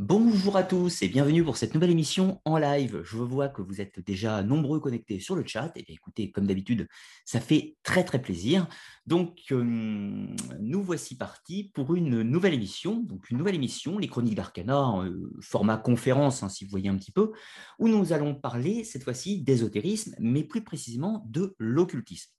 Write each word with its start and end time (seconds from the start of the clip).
Bonjour 0.00 0.56
à 0.56 0.62
tous 0.62 1.02
et 1.02 1.08
bienvenue 1.08 1.42
pour 1.42 1.56
cette 1.56 1.74
nouvelle 1.74 1.90
émission 1.90 2.40
en 2.44 2.56
live. 2.56 3.02
Je 3.02 3.16
vois 3.16 3.48
que 3.48 3.62
vous 3.62 3.80
êtes 3.80 3.98
déjà 3.98 4.44
nombreux 4.44 4.78
connectés 4.78 5.18
sur 5.18 5.34
le 5.34 5.44
chat. 5.44 5.72
Et 5.74 5.92
écoutez, 5.92 6.30
comme 6.30 6.46
d'habitude, 6.46 6.86
ça 7.24 7.40
fait 7.40 7.76
très 7.82 8.04
très 8.04 8.22
plaisir. 8.22 8.68
Donc, 9.06 9.40
euh, 9.50 9.64
nous 10.60 10.82
voici 10.84 11.16
partis 11.16 11.72
pour 11.74 11.96
une 11.96 12.22
nouvelle 12.22 12.54
émission. 12.54 13.00
Donc, 13.00 13.28
une 13.28 13.38
nouvelle 13.38 13.56
émission, 13.56 13.98
les 13.98 14.06
Chroniques 14.06 14.36
d'Arcana, 14.36 15.00
euh, 15.00 15.32
format 15.40 15.76
conférence, 15.76 16.44
hein, 16.44 16.48
si 16.48 16.64
vous 16.64 16.70
voyez 16.70 16.88
un 16.88 16.96
petit 16.96 17.10
peu, 17.10 17.32
où 17.80 17.88
nous 17.88 18.12
allons 18.12 18.36
parler 18.36 18.84
cette 18.84 19.02
fois-ci 19.02 19.42
d'ésotérisme, 19.42 20.14
mais 20.20 20.44
plus 20.44 20.62
précisément 20.62 21.26
de 21.26 21.56
l'occultisme. 21.58 22.30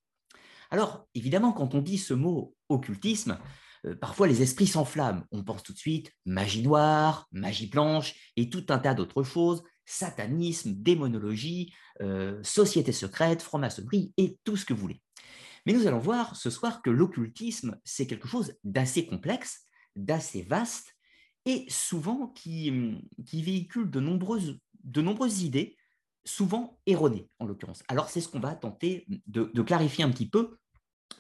Alors, 0.71 1.09
évidemment, 1.13 1.51
quand 1.51 1.75
on 1.75 1.81
dit 1.81 1.97
ce 1.97 2.13
mot 2.13 2.55
occultisme, 2.69 3.37
euh, 3.85 3.95
parfois 3.95 4.27
les 4.27 4.41
esprits 4.41 4.67
s'enflamment. 4.67 5.23
On 5.31 5.43
pense 5.43 5.63
tout 5.63 5.73
de 5.73 5.77
suite 5.77 6.11
magie 6.25 6.63
noire, 6.63 7.27
magie 7.31 7.67
blanche 7.67 8.15
et 8.35 8.49
tout 8.49 8.65
un 8.69 8.79
tas 8.79 8.93
d'autres 8.93 9.23
choses, 9.23 9.63
satanisme, 9.85 10.73
démonologie, 10.75 11.73
euh, 12.01 12.41
société 12.43 12.91
secrète, 12.91 13.41
franc-maçonnerie 13.41 14.13
et 14.17 14.37
tout 14.43 14.55
ce 14.55 14.65
que 14.65 14.73
vous 14.73 14.81
voulez. 14.81 15.01
Mais 15.65 15.73
nous 15.73 15.87
allons 15.87 15.99
voir 15.99 16.35
ce 16.35 16.49
soir 16.49 16.81
que 16.81 16.89
l'occultisme, 16.89 17.79
c'est 17.83 18.07
quelque 18.07 18.27
chose 18.27 18.53
d'assez 18.63 19.05
complexe, 19.05 19.65
d'assez 19.95 20.43
vaste 20.43 20.95
et 21.45 21.65
souvent 21.69 22.27
qui, 22.27 23.01
véhicule 23.33 23.89
de 23.89 23.99
nombreuses, 23.99 24.59
de 24.83 25.01
nombreuses 25.01 25.41
idées, 25.41 25.75
souvent 26.23 26.79
erronées 26.85 27.29
en 27.39 27.45
l'occurrence. 27.45 27.83
Alors 27.87 28.09
c'est 28.09 28.21
ce 28.21 28.29
qu'on 28.29 28.39
va 28.39 28.55
tenter 28.55 29.05
de 29.27 29.61
clarifier 29.61 30.03
un 30.03 30.11
petit 30.11 30.29
peu 30.29 30.59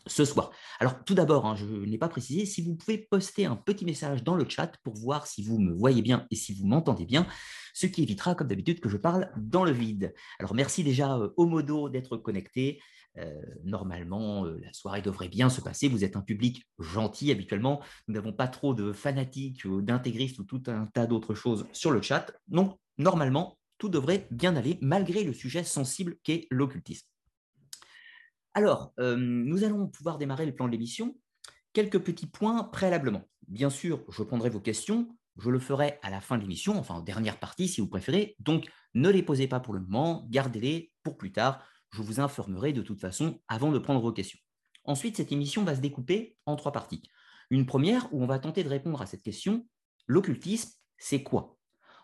ce 0.07 0.25
soir. 0.25 0.51
Alors 0.79 1.03
tout 1.03 1.13
d'abord, 1.13 1.45
hein, 1.45 1.55
je 1.55 1.65
n'ai 1.65 1.97
pas 1.97 2.09
précisé, 2.09 2.45
si 2.45 2.61
vous 2.61 2.75
pouvez 2.75 2.97
poster 2.97 3.45
un 3.45 3.55
petit 3.55 3.85
message 3.85 4.23
dans 4.23 4.35
le 4.35 4.47
chat 4.47 4.71
pour 4.83 4.95
voir 4.95 5.27
si 5.27 5.43
vous 5.43 5.59
me 5.59 5.73
voyez 5.73 6.01
bien 6.01 6.27
et 6.31 6.35
si 6.35 6.53
vous 6.53 6.65
m'entendez 6.65 7.05
bien, 7.05 7.27
ce 7.73 7.85
qui 7.87 8.03
évitera 8.03 8.35
comme 8.35 8.47
d'habitude 8.47 8.79
que 8.79 8.89
je 8.89 8.97
parle 8.97 9.31
dans 9.37 9.63
le 9.63 9.71
vide. 9.71 10.13
Alors 10.39 10.53
merci 10.53 10.83
déjà 10.83 11.17
euh, 11.17 11.29
au 11.37 11.45
modo 11.45 11.89
d'être 11.89 12.17
connecté. 12.17 12.81
Euh, 13.17 13.41
normalement, 13.63 14.45
euh, 14.45 14.59
la 14.63 14.71
soirée 14.71 15.01
devrait 15.01 15.29
bien 15.29 15.49
se 15.49 15.61
passer. 15.61 15.87
Vous 15.87 16.03
êtes 16.03 16.15
un 16.15 16.21
public 16.21 16.63
gentil 16.77 17.31
habituellement. 17.31 17.81
Nous 18.07 18.13
n'avons 18.13 18.33
pas 18.33 18.47
trop 18.47 18.73
de 18.73 18.93
fanatiques 18.93 19.65
ou 19.65 19.81
d'intégristes 19.81 20.39
ou 20.39 20.43
tout 20.43 20.63
un 20.67 20.85
tas 20.87 21.07
d'autres 21.07 21.35
choses 21.35 21.65
sur 21.73 21.91
le 21.91 22.01
chat. 22.01 22.31
Donc 22.47 22.77
normalement, 22.97 23.57
tout 23.77 23.89
devrait 23.89 24.27
bien 24.29 24.55
aller 24.55 24.77
malgré 24.81 25.23
le 25.23 25.33
sujet 25.33 25.63
sensible 25.63 26.17
qu'est 26.23 26.47
l'occultisme. 26.51 27.07
Alors, 28.53 28.93
euh, 28.99 29.15
nous 29.15 29.63
allons 29.63 29.87
pouvoir 29.87 30.17
démarrer 30.17 30.45
le 30.45 30.55
plan 30.55 30.65
de 30.65 30.71
l'émission. 30.71 31.15
Quelques 31.73 31.99
petits 31.99 32.27
points 32.27 32.63
préalablement. 32.63 33.23
Bien 33.47 33.69
sûr, 33.69 34.03
je 34.09 34.23
prendrai 34.23 34.49
vos 34.49 34.59
questions. 34.59 35.15
Je 35.37 35.49
le 35.49 35.59
ferai 35.59 35.99
à 36.01 36.09
la 36.09 36.19
fin 36.19 36.37
de 36.37 36.41
l'émission, 36.41 36.77
enfin 36.77 36.95
en 36.95 37.01
dernière 37.01 37.39
partie 37.39 37.67
si 37.67 37.79
vous 37.79 37.87
préférez. 37.87 38.35
Donc, 38.39 38.69
ne 38.93 39.09
les 39.09 39.23
posez 39.23 39.47
pas 39.47 39.59
pour 39.59 39.73
le 39.73 39.79
moment, 39.79 40.25
gardez-les 40.29 40.91
pour 41.03 41.17
plus 41.17 41.31
tard. 41.31 41.63
Je 41.91 42.01
vous 42.01 42.19
informerai 42.19 42.73
de 42.73 42.81
toute 42.81 42.99
façon 42.99 43.39
avant 43.47 43.71
de 43.71 43.79
prendre 43.79 44.01
vos 44.01 44.11
questions. 44.11 44.39
Ensuite, 44.83 45.17
cette 45.17 45.31
émission 45.31 45.63
va 45.63 45.75
se 45.75 45.81
découper 45.81 46.35
en 46.45 46.55
trois 46.55 46.71
parties. 46.71 47.03
Une 47.51 47.65
première 47.65 48.11
où 48.13 48.21
on 48.21 48.27
va 48.27 48.39
tenter 48.39 48.63
de 48.63 48.69
répondre 48.69 49.01
à 49.01 49.05
cette 49.05 49.23
question, 49.23 49.67
l'occultisme, 50.07 50.71
c'est 50.97 51.23
quoi? 51.23 51.57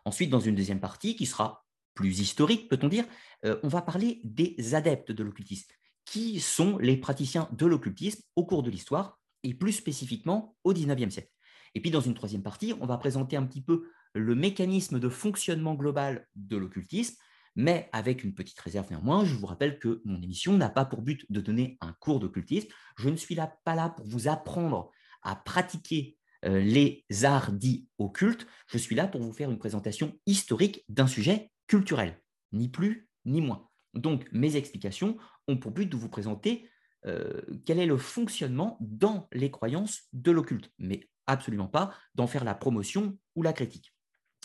Ensuite, 0.06 0.30
dans 0.30 0.40
une 0.40 0.56
deuxième 0.56 0.80
partie 0.80 1.16
qui 1.16 1.26
sera 1.26 1.66
plus 1.94 2.20
historique, 2.20 2.70
peut-on 2.70 2.88
dire, 2.88 3.06
euh, 3.46 3.60
on 3.64 3.68
va 3.68 3.82
parler 3.82 4.22
des 4.24 4.76
adeptes 4.76 5.12
de 5.12 5.24
l'occultisme 5.24 5.74
qui 6.06 6.40
sont 6.40 6.78
les 6.78 6.98
praticiens 6.98 7.50
de 7.52 7.66
l'occultisme 7.66 8.22
au 8.36 8.46
cours 8.46 8.64
de 8.64 8.70
l'histoire 8.70 9.20
et 9.44 9.54
plus 9.54 9.74
spécifiquement 9.74 10.56
au 10.64 10.74
XIXe 10.74 11.14
siècle. 11.14 11.32
Et 11.74 11.82
puis 11.82 11.92
dans 11.92 12.02
une 12.02 12.14
troisième 12.14 12.44
partie, 12.44 12.74
on 12.80 12.86
va 12.86 12.98
présenter 12.98 13.36
un 13.36 13.46
petit 13.46 13.62
peu 13.62 13.90
le 14.14 14.34
mécanisme 14.34 15.00
de 15.00 15.10
fonctionnement 15.10 15.76
global 15.76 16.26
de 16.36 16.56
l'occultisme, 16.56 17.16
mais 17.56 17.90
avec 17.92 18.24
une 18.24 18.34
petite 18.34 18.60
réserve 18.60 18.90
néanmoins. 18.90 19.26
Je 19.26 19.36
vous 19.36 19.46
rappelle 19.46 19.78
que 19.78 20.02
mon 20.06 20.22
émission 20.22 20.58
n'a 20.58 20.70
pas 20.70 20.86
pour 20.86 21.02
but 21.02 21.26
de 21.30 21.42
donner 21.42 21.78
un 21.82 21.94
cours 21.94 22.20
d'occultisme. 22.20 22.70
Je 22.98 23.10
ne 23.10 23.18
suis 23.18 23.36
là, 23.36 23.54
pas 23.66 23.76
là 23.76 23.90
pour 23.90 24.06
vous 24.08 24.28
apprendre 24.28 24.90
à 25.22 25.36
pratiquer 25.36 26.18
euh, 26.46 26.60
les 26.60 27.06
arts 27.24 27.52
dits 27.52 27.88
occultes. 27.98 28.48
Je 28.68 28.78
suis 28.78 28.96
là 28.96 29.08
pour 29.08 29.22
vous 29.22 29.34
faire 29.34 29.52
une 29.52 29.58
présentation 29.58 30.18
historique 30.26 30.86
d'un 30.88 31.08
sujet 31.08 31.52
culturel, 31.68 32.22
ni 32.54 32.70
plus 32.70 33.10
ni 33.26 33.42
moins. 33.42 33.68
Donc, 33.96 34.28
mes 34.32 34.56
explications 34.56 35.18
ont 35.48 35.58
pour 35.58 35.72
but 35.72 35.88
de 35.88 35.96
vous 35.96 36.10
présenter 36.10 36.70
euh, 37.06 37.42
quel 37.66 37.80
est 37.80 37.86
le 37.86 37.98
fonctionnement 37.98 38.78
dans 38.82 39.28
les 39.32 39.52
croyances 39.52 40.04
de 40.14 40.32
l'occulte, 40.32 40.72
mais 40.80 41.10
absolument 41.28 41.68
pas 41.68 41.94
d'en 42.16 42.28
faire 42.28 42.44
la 42.44 42.56
promotion 42.56 43.18
ou 43.36 43.44
la 43.44 43.54
critique. 43.54 43.94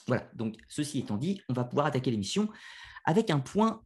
Voilà, 0.07 0.29
donc 0.35 0.57
ceci 0.69 0.99
étant 0.99 1.17
dit, 1.17 1.43
on 1.49 1.53
va 1.53 1.65
pouvoir 1.65 1.87
attaquer 1.87 2.11
l'émission 2.11 2.49
avec 3.05 3.31
un 3.31 3.41
point 3.41 3.83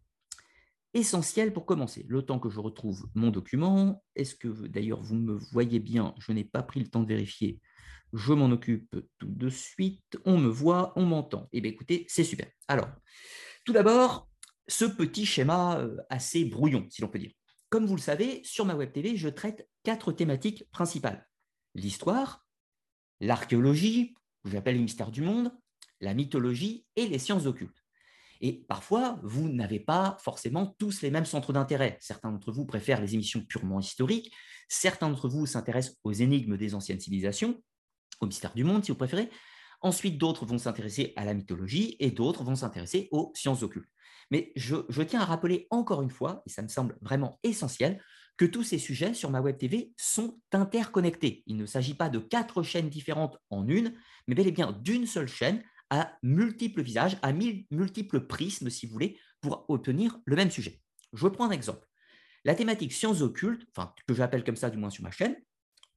essentiel 0.92 1.52
pour 1.52 1.66
commencer. 1.66 2.04
Le 2.08 2.22
temps 2.22 2.38
que 2.38 2.48
je 2.48 2.60
retrouve 2.60 3.08
mon 3.14 3.30
document, 3.30 4.02
est-ce 4.14 4.34
que 4.34 4.48
d'ailleurs 4.48 5.02
vous 5.02 5.16
me 5.16 5.34
voyez 5.52 5.80
bien 5.80 6.14
Je 6.18 6.32
n'ai 6.32 6.44
pas 6.44 6.62
pris 6.62 6.80
le 6.80 6.88
temps 6.88 7.02
de 7.02 7.08
vérifier. 7.08 7.60
Je 8.12 8.32
m'en 8.32 8.46
occupe 8.46 8.94
tout 9.18 9.26
de 9.26 9.48
suite. 9.48 10.18
On 10.24 10.38
me 10.38 10.48
voit, 10.48 10.92
on 10.96 11.04
m'entend. 11.04 11.48
Eh 11.52 11.60
bien 11.60 11.72
écoutez, 11.72 12.06
c'est 12.08 12.22
super. 12.22 12.46
Alors, 12.68 12.88
tout 13.64 13.72
d'abord, 13.72 14.28
ce 14.68 14.84
petit 14.84 15.26
schéma 15.26 15.78
euh, 15.78 15.96
assez 16.10 16.44
brouillon, 16.44 16.86
si 16.90 17.02
l'on 17.02 17.08
peut 17.08 17.18
dire. 17.18 17.32
Comme 17.70 17.86
vous 17.86 17.96
le 17.96 18.00
savez, 18.00 18.40
sur 18.44 18.64
ma 18.64 18.74
web 18.74 18.92
TV, 18.92 19.16
je 19.16 19.28
traite 19.28 19.68
quatre 19.82 20.12
thématiques 20.12 20.64
principales. 20.70 21.28
L'histoire, 21.74 22.46
l'archéologie, 23.20 24.14
que 24.44 24.50
j'appelle 24.50 24.76
le 24.76 24.82
mystère 24.82 25.10
du 25.10 25.22
monde, 25.22 25.52
la 26.00 26.14
mythologie 26.14 26.86
et 26.96 27.06
les 27.06 27.18
sciences 27.18 27.46
occultes. 27.46 27.84
Et 28.40 28.64
parfois, 28.68 29.18
vous 29.22 29.48
n'avez 29.48 29.80
pas 29.80 30.18
forcément 30.20 30.74
tous 30.78 31.02
les 31.02 31.10
mêmes 31.10 31.24
centres 31.24 31.52
d'intérêt. 31.52 31.96
Certains 32.00 32.30
d'entre 32.30 32.52
vous 32.52 32.66
préfèrent 32.66 33.00
les 33.00 33.14
émissions 33.14 33.44
purement 33.44 33.80
historiques, 33.80 34.32
certains 34.68 35.08
d'entre 35.08 35.28
vous 35.28 35.46
s'intéressent 35.46 35.96
aux 36.04 36.12
énigmes 36.12 36.56
des 36.56 36.74
anciennes 36.74 37.00
civilisations, 37.00 37.62
au 38.20 38.26
mystère 38.26 38.54
du 38.54 38.64
monde 38.64 38.84
si 38.84 38.90
vous 38.90 38.98
préférez. 38.98 39.30
Ensuite, 39.80 40.18
d'autres 40.18 40.46
vont 40.46 40.58
s'intéresser 40.58 41.12
à 41.16 41.24
la 41.24 41.34
mythologie 41.34 41.96
et 42.00 42.10
d'autres 42.10 42.44
vont 42.44 42.56
s'intéresser 42.56 43.08
aux 43.12 43.32
sciences 43.34 43.62
occultes. 43.62 43.88
Mais 44.30 44.52
je, 44.56 45.02
tiens 45.02 45.20
à 45.20 45.24
rappeler 45.24 45.66
encore 45.70 46.02
une 46.02 46.10
fois, 46.10 46.42
et 46.46 46.50
ça 46.50 46.62
me 46.62 46.68
semble 46.68 46.96
vraiment 47.00 47.38
essentiel, 47.42 48.02
que 48.36 48.44
tous 48.44 48.64
ces 48.64 48.78
sujets 48.78 49.14
sur 49.14 49.30
ma 49.30 49.40
web 49.40 49.56
TV 49.56 49.92
sont 49.96 50.40
interconnectés. 50.52 51.44
Il 51.46 51.56
ne 51.56 51.66
s'agit 51.66 51.94
pas 51.94 52.08
de 52.08 52.18
quatre 52.18 52.62
chaînes 52.62 52.88
différentes 52.88 53.38
en 53.50 53.68
une, 53.68 53.94
mais 54.26 54.34
bel 54.34 54.48
et 54.48 54.52
bien 54.52 54.72
d'une 54.72 55.06
seule 55.06 55.28
chaîne 55.28 55.62
à 55.90 56.16
multiples 56.22 56.82
visages, 56.82 57.16
à 57.22 57.32
multiples 57.32 58.20
prismes, 58.26 58.70
si 58.70 58.86
vous 58.86 58.92
voulez, 58.92 59.18
pour 59.40 59.64
obtenir 59.68 60.18
le 60.24 60.34
même 60.34 60.50
sujet. 60.50 60.80
Je 61.12 61.28
prends 61.28 61.46
un 61.46 61.52
exemple. 61.52 61.86
La 62.44 62.54
thématique 62.54 62.92
sciences 62.92 63.22
occultes, 63.22 63.66
enfin, 63.74 63.94
que 64.06 64.14
j'appelle 64.14 64.44
comme 64.44 64.56
ça 64.56 64.70
du 64.70 64.78
moins 64.78 64.90
sur 64.90 65.04
ma 65.04 65.10
chaîne, 65.10 65.36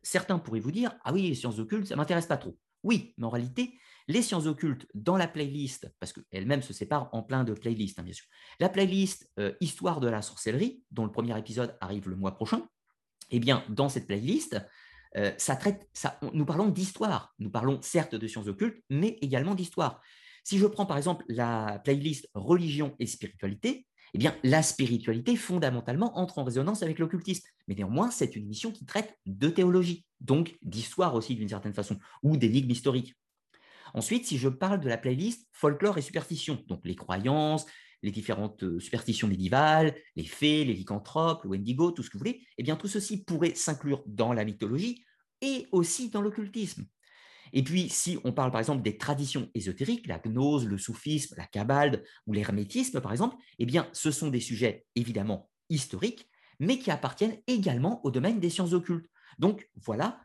certains 0.03 0.39
pourraient 0.39 0.59
vous 0.59 0.71
dire 0.71 0.95
Ah 1.03 1.13
oui, 1.13 1.23
les 1.23 1.35
sciences 1.35 1.59
occultes, 1.59 1.87
ça 1.87 1.95
ne 1.95 1.97
m'intéresse 1.97 2.27
pas 2.27 2.37
trop. 2.37 2.57
Oui, 2.83 3.13
mais 3.17 3.25
en 3.25 3.29
réalité, 3.29 3.79
les 4.07 4.21
sciences 4.21 4.45
occultes 4.45 4.87
dans 4.93 5.17
la 5.17 5.27
playlist, 5.27 5.93
parce 5.99 6.13
qu'elle-même 6.13 6.61
se 6.61 6.73
sépare 6.73 7.09
en 7.13 7.23
plein 7.23 7.43
de 7.43 7.53
playlists, 7.53 7.99
hein, 7.99 8.03
bien 8.03 8.13
sûr. 8.13 8.25
La 8.59 8.69
playlist 8.69 9.29
euh, 9.39 9.53
Histoire 9.59 9.99
de 9.99 10.07
la 10.07 10.21
sorcellerie, 10.21 10.81
dont 10.91 11.05
le 11.05 11.11
premier 11.11 11.37
épisode 11.37 11.75
arrive 11.81 12.09
le 12.09 12.15
mois 12.15 12.35
prochain, 12.35 12.67
eh 13.29 13.39
bien, 13.39 13.63
dans 13.69 13.89
cette 13.89 14.07
playlist, 14.07 14.57
euh, 15.17 15.31
ça 15.37 15.55
traite, 15.55 15.89
nous 16.33 16.45
parlons 16.45 16.69
d'histoire. 16.69 17.33
Nous 17.39 17.49
parlons 17.49 17.81
certes 17.81 18.15
de 18.15 18.27
sciences 18.27 18.47
occultes, 18.47 18.81
mais 18.89 19.17
également 19.21 19.55
d'histoire. 19.55 20.01
Si 20.43 20.57
je 20.57 20.65
prends 20.65 20.85
par 20.85 20.97
exemple 20.97 21.25
la 21.27 21.81
playlist 21.83 22.29
religion 22.33 22.95
et 22.99 23.05
spiritualité, 23.05 23.85
eh 24.13 24.17
bien, 24.17 24.35
la 24.43 24.63
spiritualité 24.63 25.35
fondamentalement 25.35 26.17
entre 26.17 26.39
en 26.39 26.45
résonance 26.45 26.83
avec 26.83 26.99
l'occultisme. 26.99 27.47
Mais 27.67 27.75
néanmoins, 27.75 28.11
c'est 28.11 28.35
une 28.35 28.43
émission 28.43 28.71
qui 28.71 28.85
traite 28.85 29.13
de 29.25 29.49
théologie, 29.49 30.05
donc 30.21 30.57
d'histoire 30.61 31.15
aussi 31.15 31.35
d'une 31.35 31.49
certaine 31.49 31.73
façon, 31.73 31.99
ou 32.23 32.37
d'énigmes 32.37 32.71
historiques. 32.71 33.15
Ensuite, 33.93 34.25
si 34.25 34.37
je 34.37 34.49
parle 34.49 34.79
de 34.79 34.89
la 34.89 34.97
playlist 34.97 35.47
folklore 35.51 35.97
et 35.97 36.01
superstition, 36.01 36.63
donc 36.67 36.81
les 36.85 36.95
croyances, 36.95 37.65
les 38.03 38.11
différentes 38.11 38.63
euh, 38.63 38.79
superstitions 38.79 39.27
médiévales, 39.27 39.95
les 40.15 40.25
fées, 40.25 40.63
les 40.65 40.73
lycanthropes, 40.73 41.43
le 41.43 41.49
wendigo, 41.49 41.91
tout 41.91 42.03
ce 42.03 42.09
que 42.09 42.17
vous 42.17 42.19
voulez, 42.19 42.45
eh 42.57 42.63
bien 42.63 42.75
tout 42.75 42.87
ceci 42.87 43.23
pourrait 43.23 43.55
s'inclure 43.55 44.03
dans 44.05 44.33
la 44.33 44.45
mythologie 44.45 45.03
et 45.41 45.67
aussi 45.71 46.09
dans 46.09 46.21
l'occultisme. 46.21 46.85
Et 47.53 47.63
puis, 47.63 47.89
si 47.89 48.17
on 48.23 48.33
parle 48.33 48.51
par 48.51 48.59
exemple 48.59 48.83
des 48.83 48.97
traditions 48.97 49.49
ésotériques, 49.53 50.07
la 50.07 50.19
gnose, 50.19 50.67
le 50.67 50.77
soufisme, 50.77 51.35
la 51.37 51.45
cabale 51.45 52.03
ou 52.25 52.33
l'hermétisme 52.33 53.01
par 53.01 53.11
exemple, 53.11 53.37
eh 53.59 53.65
bien 53.65 53.87
ce 53.93 54.11
sont 54.11 54.29
des 54.29 54.41
sujets 54.41 54.85
évidemment 54.95 55.49
historiques, 55.69 56.29
mais 56.59 56.79
qui 56.79 56.91
appartiennent 56.91 57.37
également 57.47 58.03
au 58.05 58.11
domaine 58.11 58.39
des 58.39 58.49
sciences 58.49 58.73
occultes. 58.73 59.09
Donc 59.39 59.69
voilà, 59.75 60.19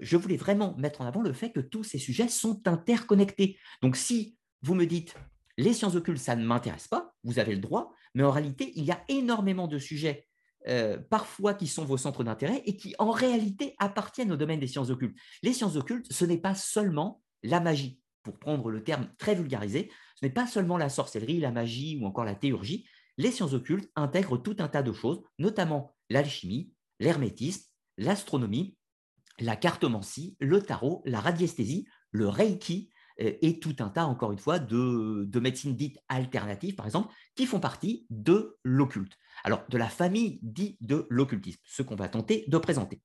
je 0.00 0.16
voulais 0.16 0.36
vraiment 0.36 0.74
mettre 0.76 1.00
en 1.00 1.06
avant 1.06 1.20
le 1.20 1.32
fait 1.32 1.50
que 1.50 1.60
tous 1.60 1.84
ces 1.84 1.98
sujets 1.98 2.28
sont 2.28 2.66
interconnectés. 2.66 3.58
Donc 3.82 3.96
si 3.96 4.36
vous 4.62 4.74
me 4.74 4.86
dites 4.86 5.14
les 5.56 5.72
sciences 5.72 5.94
occultes, 5.94 6.18
ça 6.18 6.36
ne 6.36 6.44
m'intéresse 6.44 6.88
pas, 6.88 7.14
vous 7.22 7.38
avez 7.38 7.54
le 7.54 7.60
droit, 7.60 7.92
mais 8.14 8.22
en 8.22 8.30
réalité, 8.30 8.72
il 8.76 8.84
y 8.84 8.90
a 8.90 9.02
énormément 9.08 9.68
de 9.68 9.78
sujets 9.78 10.26
euh, 10.66 10.96
parfois 10.96 11.52
qui 11.52 11.66
sont 11.66 11.84
vos 11.84 11.98
centres 11.98 12.24
d'intérêt 12.24 12.62
et 12.64 12.76
qui 12.76 12.94
en 12.98 13.10
réalité 13.10 13.74
appartiennent 13.78 14.32
au 14.32 14.36
domaine 14.36 14.60
des 14.60 14.66
sciences 14.66 14.90
occultes. 14.90 15.16
Les 15.42 15.52
sciences 15.52 15.76
occultes, 15.76 16.10
ce 16.10 16.24
n'est 16.24 16.38
pas 16.38 16.54
seulement 16.54 17.22
la 17.42 17.60
magie. 17.60 18.00
pour 18.22 18.38
prendre 18.38 18.70
le 18.70 18.82
terme 18.82 19.10
très 19.18 19.34
vulgarisé, 19.34 19.90
ce 20.18 20.24
n'est 20.24 20.32
pas 20.32 20.46
seulement 20.46 20.78
la 20.78 20.88
sorcellerie, 20.88 21.40
la 21.40 21.50
magie 21.50 21.98
ou 22.00 22.06
encore 22.06 22.24
la 22.24 22.34
théurgie. 22.34 22.86
Les 23.18 23.30
sciences 23.30 23.52
occultes 23.52 23.90
intègrent 23.96 24.38
tout 24.38 24.56
un 24.60 24.68
tas 24.68 24.82
de 24.82 24.94
choses, 24.94 25.22
notamment 25.38 25.94
l'alchimie, 26.08 26.72
l'hermétisme, 27.00 27.68
l'astronomie, 27.98 28.78
la 29.40 29.56
cartomancie, 29.56 30.36
le 30.40 30.62
tarot, 30.62 31.02
la 31.04 31.20
radiesthésie, 31.20 31.86
le 32.10 32.28
reiki 32.28 32.90
euh, 33.20 33.32
et 33.42 33.58
tout 33.60 33.76
un 33.80 33.88
tas, 33.88 34.06
encore 34.06 34.32
une 34.32 34.38
fois, 34.38 34.58
de, 34.58 35.24
de 35.24 35.40
médecines 35.40 35.76
dites 35.76 35.98
alternatives, 36.08 36.74
par 36.74 36.86
exemple, 36.86 37.12
qui 37.34 37.46
font 37.46 37.60
partie 37.60 38.06
de 38.10 38.56
l'occulte. 38.62 39.16
Alors, 39.44 39.64
de 39.68 39.78
la 39.78 39.88
famille 39.88 40.38
dite 40.42 40.78
de 40.80 41.06
l'occultisme, 41.10 41.60
ce 41.64 41.82
qu'on 41.82 41.96
va 41.96 42.08
tenter 42.08 42.44
de 42.48 42.58
présenter. 42.58 43.00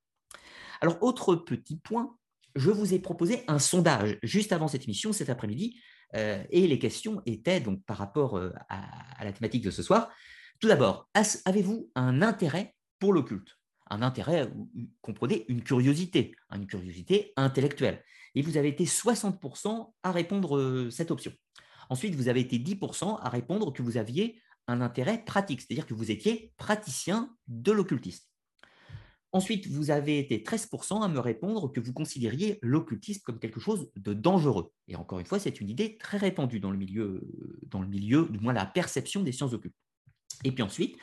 Alors, 0.81 1.01
autre 1.01 1.35
petit 1.35 1.77
point, 1.77 2.15
je 2.55 2.71
vous 2.71 2.93
ai 2.93 2.99
proposé 2.99 3.43
un 3.47 3.59
sondage 3.59 4.17
juste 4.23 4.51
avant 4.51 4.67
cette 4.67 4.83
émission, 4.83 5.13
cet 5.13 5.29
après-midi, 5.29 5.79
euh, 6.15 6.43
et 6.49 6.67
les 6.67 6.79
questions 6.79 7.21
étaient 7.25 7.59
donc 7.59 7.83
par 7.85 7.97
rapport 7.97 8.37
euh, 8.37 8.51
à, 8.69 9.23
la 9.23 9.31
thématique 9.31 9.63
de 9.63 9.71
ce 9.71 9.83
soir. 9.83 10.09
Tout 10.59 10.67
d'abord, 10.67 11.09
avez-vous 11.45 11.89
un 11.95 12.21
intérêt 12.21 12.75
pour 12.99 13.13
l'occulte? 13.13 13.58
Un 13.89 14.01
intérêt, 14.01 14.51
comprenez, 15.01 15.45
une 15.47 15.63
curiosité, 15.63 16.35
une 16.53 16.67
curiosité 16.67 17.33
intellectuelle. 17.35 18.03
Et 18.35 18.41
vous 18.41 18.57
avez 18.57 18.69
été 18.69 18.85
60% 18.85 19.91
à 20.03 20.11
répondre 20.11 20.57
euh, 20.57 20.89
cette 20.91 21.11
option. 21.11 21.31
Ensuite, 21.89 22.15
vous 22.15 22.27
avez 22.27 22.41
été 22.41 22.59
10% 22.59 23.19
à 23.19 23.29
répondre 23.29 23.73
que 23.73 23.81
vous 23.81 23.97
aviez 23.97 24.39
un 24.67 24.81
intérêt 24.81 25.23
pratique, 25.25 25.61
c'est-à-dire 25.61 25.87
que 25.87 25.95
vous 25.95 26.11
étiez 26.11 26.53
praticien 26.57 27.35
de 27.47 27.71
l'occultisme. 27.71 28.25
Ensuite, 29.31 29.67
vous 29.67 29.91
avez 29.91 30.17
été 30.17 30.39
13% 30.39 31.03
à 31.03 31.07
me 31.07 31.19
répondre 31.19 31.71
que 31.71 31.79
vous 31.79 31.93
considériez 31.93 32.57
l'occultisme 32.61 33.21
comme 33.23 33.39
quelque 33.39 33.59
chose 33.59 33.91
de 33.95 34.13
dangereux. 34.13 34.71
Et 34.87 34.95
encore 34.95 35.19
une 35.19 35.25
fois, 35.25 35.39
c'est 35.39 35.61
une 35.61 35.69
idée 35.69 35.97
très 35.97 36.17
répandue 36.17 36.59
dans 36.59 36.71
le 36.71 36.77
milieu, 36.77 37.21
dans 37.67 37.81
le 37.81 37.87
milieu, 37.87 38.27
du 38.29 38.39
moins 38.39 38.53
la 38.53 38.65
perception 38.65 39.21
des 39.21 39.31
sciences 39.31 39.53
occultes. 39.53 39.75
Et 40.43 40.51
puis 40.51 40.63
ensuite, 40.63 40.97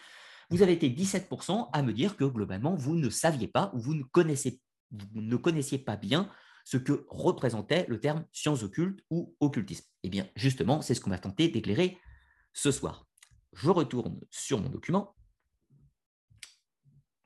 vous 0.51 0.63
avez 0.63 0.73
été 0.73 0.89
17% 0.89 1.71
à 1.73 1.83
me 1.83 1.93
dire 1.93 2.17
que 2.17 2.25
globalement, 2.25 2.75
vous 2.75 2.95
ne 2.95 3.11
saviez 3.11 3.49
pas 3.49 3.71
ou 3.75 3.79
vous 3.79 3.95
ne, 3.95 4.03
connaissez, 4.03 4.61
ne 5.15 5.37
connaissiez 5.37 5.79
pas 5.79 5.97
bien 5.97 6.31
ce 6.65 6.77
que 6.77 7.07
représentait 7.09 7.87
le 7.89 8.01
terme 8.01 8.27
sciences 8.33 8.63
occultes 8.63 9.05
ou 9.11 9.37
occultisme. 9.41 9.87
Eh 10.03 10.09
bien, 10.09 10.29
justement, 10.35 10.83
c'est 10.83 10.95
ce 10.95 11.01
qu'on 11.01 11.11
va 11.11 11.19
tenter 11.19 11.49
d'éclairer 11.49 11.99
ce 12.53 12.71
soir. 12.71 13.07
Je 13.53 13.71
retourne 13.71 14.21
sur 14.31 14.61
mon 14.61 14.69
document. 14.69 15.15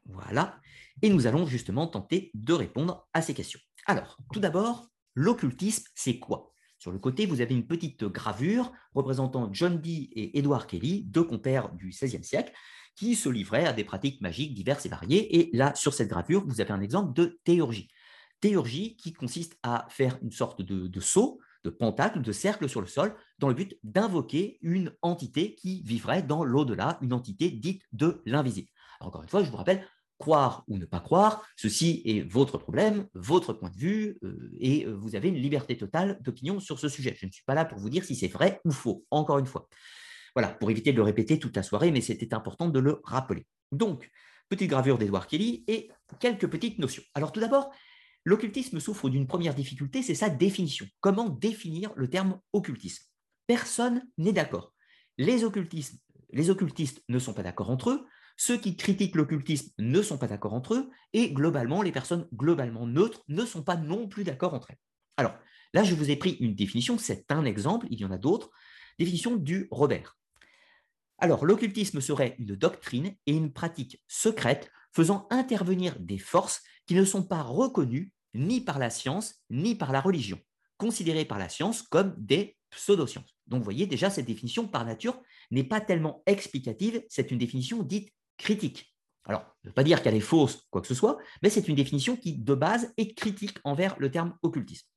Voilà. 0.04 0.60
Et 1.02 1.08
nous 1.08 1.26
allons 1.26 1.46
justement 1.46 1.86
tenter 1.86 2.30
de 2.34 2.52
répondre 2.52 3.08
à 3.12 3.22
ces 3.22 3.34
questions. 3.34 3.60
Alors, 3.86 4.18
tout 4.32 4.40
d'abord, 4.40 4.90
l'occultisme, 5.14 5.84
c'est 5.94 6.18
quoi? 6.18 6.52
Sur 6.78 6.92
le 6.92 6.98
côté, 6.98 7.26
vous 7.26 7.40
avez 7.40 7.54
une 7.54 7.66
petite 7.66 8.04
gravure 8.04 8.72
représentant 8.94 9.52
John 9.52 9.80
Dee 9.80 10.10
et 10.14 10.38
Edward 10.38 10.66
Kelly, 10.66 11.04
deux 11.04 11.24
compères 11.24 11.72
du 11.74 11.90
XVIe 11.90 12.24
siècle, 12.24 12.52
qui 12.96 13.14
se 13.16 13.28
livraient 13.28 13.66
à 13.66 13.72
des 13.72 13.84
pratiques 13.84 14.20
magiques 14.20 14.54
diverses 14.54 14.86
et 14.86 14.88
variées. 14.88 15.38
Et 15.38 15.56
là, 15.56 15.74
sur 15.74 15.94
cette 15.94 16.08
gravure, 16.08 16.44
vous 16.46 16.60
avez 16.60 16.72
un 16.72 16.80
exemple 16.80 17.12
de 17.14 17.38
théurgie. 17.44 17.88
Théurgie 18.40 18.96
qui 18.96 19.12
consiste 19.12 19.56
à 19.62 19.86
faire 19.90 20.18
une 20.22 20.32
sorte 20.32 20.62
de, 20.62 20.86
de 20.86 21.00
saut, 21.00 21.40
de 21.64 21.70
pentacle, 21.70 22.22
de 22.22 22.32
cercle 22.32 22.68
sur 22.68 22.80
le 22.80 22.86
sol, 22.86 23.14
dans 23.38 23.48
le 23.48 23.54
but 23.54 23.78
d'invoquer 23.82 24.58
une 24.62 24.94
entité 25.02 25.54
qui 25.54 25.82
vivrait 25.82 26.22
dans 26.22 26.44
l'au-delà, 26.44 26.98
une 27.02 27.12
entité 27.12 27.50
dite 27.50 27.82
de 27.92 28.22
l'invisible. 28.24 28.68
Encore 29.00 29.22
une 29.22 29.28
fois, 29.28 29.42
je 29.42 29.50
vous 29.50 29.56
rappelle, 29.56 29.86
croire 30.18 30.64
ou 30.68 30.78
ne 30.78 30.84
pas 30.84 31.00
croire, 31.00 31.42
ceci 31.56 32.02
est 32.04 32.20
votre 32.20 32.58
problème, 32.58 33.08
votre 33.14 33.54
point 33.54 33.70
de 33.70 33.76
vue, 33.76 34.18
euh, 34.22 34.52
et 34.60 34.84
vous 34.84 35.16
avez 35.16 35.28
une 35.28 35.36
liberté 35.36 35.76
totale 35.76 36.18
d'opinion 36.20 36.60
sur 36.60 36.78
ce 36.78 36.88
sujet. 36.88 37.16
Je 37.18 37.26
ne 37.26 37.32
suis 37.32 37.44
pas 37.44 37.54
là 37.54 37.64
pour 37.64 37.78
vous 37.78 37.88
dire 37.88 38.04
si 38.04 38.14
c'est 38.14 38.28
vrai 38.28 38.60
ou 38.64 38.70
faux, 38.70 39.04
encore 39.10 39.38
une 39.38 39.46
fois. 39.46 39.68
Voilà, 40.34 40.48
pour 40.48 40.70
éviter 40.70 40.92
de 40.92 40.96
le 40.96 41.02
répéter 41.02 41.38
toute 41.38 41.56
la 41.56 41.62
soirée, 41.62 41.90
mais 41.90 42.00
c'était 42.00 42.34
important 42.34 42.68
de 42.68 42.78
le 42.78 43.00
rappeler. 43.04 43.46
Donc, 43.72 44.10
petite 44.48 44.70
gravure 44.70 44.98
d'Edouard 44.98 45.26
Kelly 45.26 45.64
et 45.68 45.90
quelques 46.18 46.48
petites 46.48 46.78
notions. 46.78 47.02
Alors 47.14 47.32
tout 47.32 47.40
d'abord, 47.40 47.70
l'occultisme 48.24 48.80
souffre 48.80 49.08
d'une 49.08 49.26
première 49.26 49.54
difficulté, 49.54 50.02
c'est 50.02 50.14
sa 50.14 50.28
définition. 50.28 50.86
Comment 51.00 51.28
définir 51.28 51.92
le 51.96 52.08
terme 52.08 52.40
occultisme? 52.52 53.04
Personne 53.46 54.02
n'est 54.18 54.32
d'accord. 54.32 54.74
Les, 55.18 55.38
les 56.32 56.50
occultistes 56.50 57.02
ne 57.08 57.18
sont 57.18 57.34
pas 57.34 57.42
d'accord 57.42 57.70
entre 57.70 57.90
eux, 57.90 58.06
ceux 58.36 58.56
qui 58.56 58.76
critiquent 58.76 59.16
l'occultisme 59.16 59.70
ne 59.78 60.00
sont 60.00 60.16
pas 60.16 60.26
d'accord 60.26 60.54
entre 60.54 60.74
eux, 60.74 60.90
et 61.12 61.30
globalement, 61.32 61.82
les 61.82 61.92
personnes 61.92 62.26
globalement 62.34 62.86
neutres 62.86 63.22
ne 63.28 63.44
sont 63.44 63.62
pas 63.62 63.76
non 63.76 64.08
plus 64.08 64.24
d'accord 64.24 64.54
entre 64.54 64.70
elles. 64.70 64.78
Alors, 65.16 65.34
là, 65.74 65.84
je 65.84 65.94
vous 65.94 66.10
ai 66.10 66.16
pris 66.16 66.38
une 66.40 66.54
définition, 66.54 66.96
c'est 66.96 67.30
un 67.30 67.44
exemple, 67.44 67.86
il 67.90 68.00
y 68.00 68.04
en 68.04 68.10
a 68.10 68.18
d'autres, 68.18 68.50
définition 68.98 69.36
du 69.36 69.68
Robert. 69.70 70.16
Alors, 71.22 71.44
l'occultisme 71.44 72.00
serait 72.00 72.34
une 72.38 72.56
doctrine 72.56 73.14
et 73.26 73.32
une 73.32 73.52
pratique 73.52 74.02
secrète 74.08 74.70
faisant 74.92 75.26
intervenir 75.30 76.00
des 76.00 76.18
forces 76.18 76.62
qui 76.86 76.94
ne 76.94 77.04
sont 77.04 77.22
pas 77.22 77.42
reconnues 77.42 78.10
ni 78.32 78.62
par 78.62 78.78
la 78.78 78.88
science 78.88 79.34
ni 79.50 79.74
par 79.74 79.92
la 79.92 80.00
religion, 80.00 80.40
considérées 80.78 81.26
par 81.26 81.38
la 81.38 81.50
science 81.50 81.82
comme 81.82 82.14
des 82.16 82.56
pseudosciences. 82.70 83.36
Donc, 83.46 83.58
vous 83.58 83.64
voyez, 83.64 83.86
déjà, 83.86 84.08
cette 84.08 84.26
définition 84.26 84.66
par 84.66 84.86
nature 84.86 85.20
n'est 85.50 85.64
pas 85.64 85.82
tellement 85.82 86.22
explicative, 86.24 87.04
c'est 87.10 87.30
une 87.30 87.38
définition 87.38 87.82
dite 87.82 88.10
critique. 88.38 88.94
Alors, 89.26 89.44
ne 89.64 89.68
veut 89.68 89.74
pas 89.74 89.84
dire 89.84 90.02
qu'elle 90.02 90.14
est 90.14 90.20
fausse, 90.20 90.66
quoi 90.70 90.80
que 90.80 90.86
ce 90.86 90.94
soit, 90.94 91.18
mais 91.42 91.50
c'est 91.50 91.68
une 91.68 91.74
définition 91.74 92.16
qui, 92.16 92.38
de 92.38 92.54
base, 92.54 92.94
est 92.96 93.14
critique 93.14 93.58
envers 93.64 93.94
le 93.98 94.10
terme 94.10 94.38
occultisme. 94.42 94.88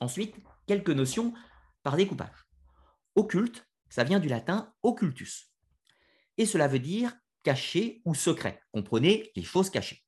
Ensuite, 0.00 0.34
quelques 0.66 0.90
notions 0.90 1.34
par 1.82 1.96
découpage. 1.96 2.46
Occulte, 3.16 3.68
ça 3.90 4.04
vient 4.04 4.20
du 4.20 4.28
latin 4.28 4.72
occultus. 4.82 5.47
Et 6.38 6.46
cela 6.46 6.68
veut 6.68 6.78
dire 6.78 7.12
caché 7.42 8.00
ou 8.04 8.14
secret. 8.14 8.60
Comprenez 8.72 9.30
les 9.36 9.42
choses 9.42 9.70
cachées. 9.70 10.02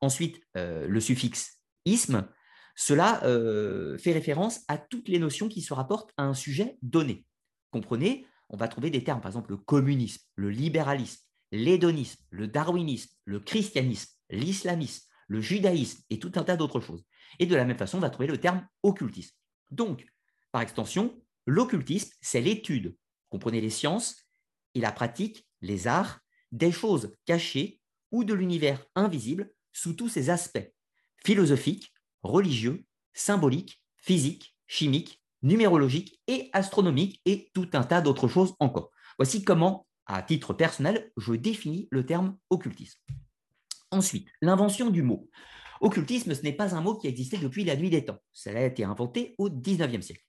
Ensuite, 0.00 0.40
euh, 0.56 0.86
le 0.86 1.00
suffixe 1.00 1.60
isme, 1.84 2.28
cela 2.76 3.22
euh, 3.24 3.96
fait 3.98 4.12
référence 4.12 4.64
à 4.68 4.78
toutes 4.78 5.08
les 5.08 5.18
notions 5.18 5.48
qui 5.48 5.62
se 5.62 5.72
rapportent 5.72 6.12
à 6.16 6.24
un 6.24 6.34
sujet 6.34 6.76
donné. 6.82 7.24
Comprenez, 7.70 8.26
on 8.48 8.56
va 8.56 8.68
trouver 8.68 8.90
des 8.90 9.04
termes, 9.04 9.20
par 9.20 9.30
exemple 9.30 9.50
le 9.50 9.56
communisme, 9.56 10.22
le 10.34 10.50
libéralisme, 10.50 11.22
l'hédonisme, 11.52 12.22
le 12.30 12.48
darwinisme, 12.48 13.14
le 13.24 13.40
christianisme, 13.40 14.12
l'islamisme, 14.30 15.06
le 15.28 15.40
judaïsme 15.40 16.02
et 16.10 16.18
tout 16.18 16.32
un 16.34 16.42
tas 16.42 16.56
d'autres 16.56 16.80
choses. 16.80 17.04
Et 17.38 17.46
de 17.46 17.56
la 17.56 17.64
même 17.64 17.78
façon, 17.78 17.98
on 17.98 18.02
va 18.02 18.10
trouver 18.10 18.28
le 18.28 18.38
terme 18.38 18.66
occultisme. 18.82 19.34
Donc, 19.70 20.06
par 20.52 20.62
extension, 20.62 21.20
l'occultisme, 21.46 22.12
c'est 22.20 22.40
l'étude, 22.40 22.96
comprenez 23.28 23.60
les 23.60 23.70
sciences 23.70 24.16
et 24.74 24.80
la 24.80 24.92
pratique, 24.92 25.48
les 25.64 25.86
arts, 25.86 26.20
des 26.52 26.70
choses 26.70 27.16
cachées 27.24 27.80
ou 28.12 28.22
de 28.24 28.34
l'univers 28.34 28.84
invisible 28.94 29.52
sous 29.72 29.94
tous 29.94 30.08
ses 30.08 30.30
aspects, 30.30 30.72
philosophiques, 31.24 31.92
religieux, 32.22 32.84
symboliques, 33.12 33.82
physiques, 33.96 34.56
chimiques, 34.66 35.20
numérologiques 35.42 36.20
et 36.26 36.50
astronomiques 36.52 37.20
et 37.24 37.50
tout 37.54 37.68
un 37.72 37.82
tas 37.82 38.00
d'autres 38.00 38.28
choses 38.28 38.54
encore. 38.60 38.90
Voici 39.18 39.42
comment 39.44 39.86
à 40.06 40.22
titre 40.22 40.52
personnel, 40.52 41.10
je 41.16 41.32
définis 41.32 41.88
le 41.90 42.04
terme 42.04 42.36
occultisme. 42.50 43.00
Ensuite, 43.90 44.28
l'invention 44.42 44.90
du 44.90 45.02
mot. 45.02 45.30
Occultisme, 45.80 46.34
ce 46.34 46.42
n'est 46.42 46.52
pas 46.52 46.74
un 46.74 46.80
mot 46.80 46.96
qui 46.96 47.08
existait 47.08 47.38
depuis 47.38 47.64
la 47.64 47.76
nuit 47.76 47.90
des 47.90 48.04
temps. 48.04 48.18
Cela 48.32 48.60
a 48.60 48.64
été 48.64 48.84
inventé 48.84 49.34
au 49.38 49.50
XIXe 49.50 50.04
siècle. 50.04 50.24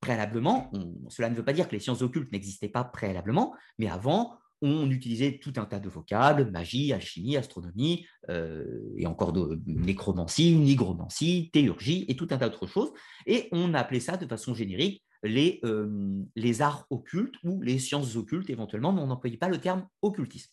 Préalablement, 0.00 0.72
cela 1.08 1.28
ne 1.28 1.34
veut 1.34 1.44
pas 1.44 1.52
dire 1.52 1.68
que 1.68 1.74
les 1.74 1.80
sciences 1.80 2.02
occultes 2.02 2.32
n'existaient 2.32 2.68
pas 2.68 2.84
préalablement, 2.84 3.54
mais 3.78 3.88
avant, 3.88 4.38
on 4.62 4.90
utilisait 4.90 5.38
tout 5.38 5.52
un 5.56 5.64
tas 5.64 5.80
de 5.80 5.88
vocables, 5.88 6.50
magie, 6.50 6.92
alchimie, 6.92 7.36
astronomie, 7.36 8.06
euh, 8.28 8.64
et 8.96 9.06
encore 9.06 9.32
de 9.32 9.60
nécromancie, 9.66 10.54
nigromancie, 10.54 11.50
théurgie, 11.52 12.04
et 12.08 12.16
tout 12.16 12.28
un 12.30 12.38
tas 12.38 12.48
d'autres 12.48 12.66
choses. 12.66 12.92
Et 13.26 13.48
on 13.52 13.74
appelait 13.74 14.00
ça 14.00 14.16
de 14.16 14.26
façon 14.26 14.54
générique 14.54 15.04
les, 15.22 15.60
euh, 15.64 16.22
les 16.36 16.62
arts 16.62 16.86
occultes 16.90 17.34
ou 17.44 17.60
les 17.62 17.78
sciences 17.78 18.16
occultes 18.16 18.50
éventuellement, 18.50 18.92
mais 18.92 19.02
on 19.02 19.06
n'employait 19.06 19.36
pas 19.36 19.48
le 19.48 19.58
terme 19.58 19.86
occultisme. 20.02 20.52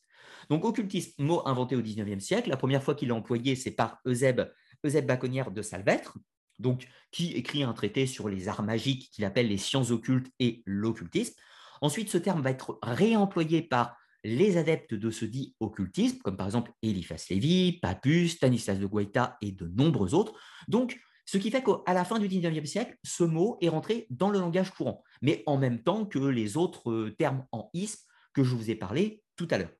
Donc 0.50 0.66
occultisme, 0.66 1.24
mot 1.24 1.42
inventé 1.46 1.76
au 1.76 1.82
XIXe 1.82 2.24
siècle, 2.24 2.50
la 2.50 2.58
première 2.58 2.84
fois 2.84 2.96
qu'il 2.96 3.10
est 3.10 3.14
employé, 3.14 3.56
c'est 3.56 3.72
par 3.72 4.00
Eusèbe 4.06 4.50
Baconnière 4.84 5.52
de 5.52 5.62
Salvêtre, 5.62 6.18
donc, 6.60 6.88
qui 7.12 7.34
écrit 7.34 7.64
un 7.64 7.74
traité 7.74 8.08
sur 8.08 8.30
les 8.30 8.48
arts 8.48 8.64
magiques 8.64 9.10
qu'il 9.12 9.26
appelle 9.26 9.48
les 9.48 9.58
sciences 9.58 9.92
occultes 9.92 10.32
et 10.40 10.64
l'occultisme. 10.66 11.36
Ensuite, 11.81 12.10
ce 12.10 12.17
terme 12.17 12.41
va 12.41 12.51
être 12.51 12.79
réemployé 12.81 13.62
par 13.62 13.98
les 14.24 14.57
adeptes 14.57 14.93
de 14.93 15.10
ce 15.10 15.25
dit 15.25 15.55
occultisme, 15.60 16.17
comme 16.19 16.38
par 16.38 16.48
exemple 16.48 16.72
Eliphas 16.81 17.27
Lévy, 17.29 17.79
Papus, 17.81 18.34
Stanislas 18.34 18.79
de 18.79 18.86
Guaita 18.86 19.38
et 19.41 19.51
de 19.51 19.67
nombreux 19.67 20.13
autres. 20.13 20.34
Donc, 20.67 21.00
ce 21.25 21.38
qui 21.38 21.51
fait 21.51 21.63
qu'à 21.63 21.93
la 21.93 22.05
fin 22.05 22.19
du 22.19 22.27
19e 22.27 22.65
siècle, 22.65 22.98
ce 23.03 23.24
mot 23.24 23.57
est 23.62 23.69
rentré 23.69 24.07
dans 24.10 24.29
le 24.29 24.39
langage 24.39 24.72
courant, 24.72 25.03
mais 25.22 25.43
en 25.46 25.57
même 25.57 25.84
temps 25.84 26.05
que 26.05 26.19
les 26.19 26.57
autres 26.57 26.89
euh, 26.89 27.15
termes 27.17 27.46
en 27.51 27.69
isme 27.74 28.00
que 28.34 28.43
je 28.43 28.55
vous 28.55 28.69
ai 28.69 28.75
parlé 28.75 29.24
tout 29.36 29.48
à 29.51 29.57
l'heure. 29.57 29.74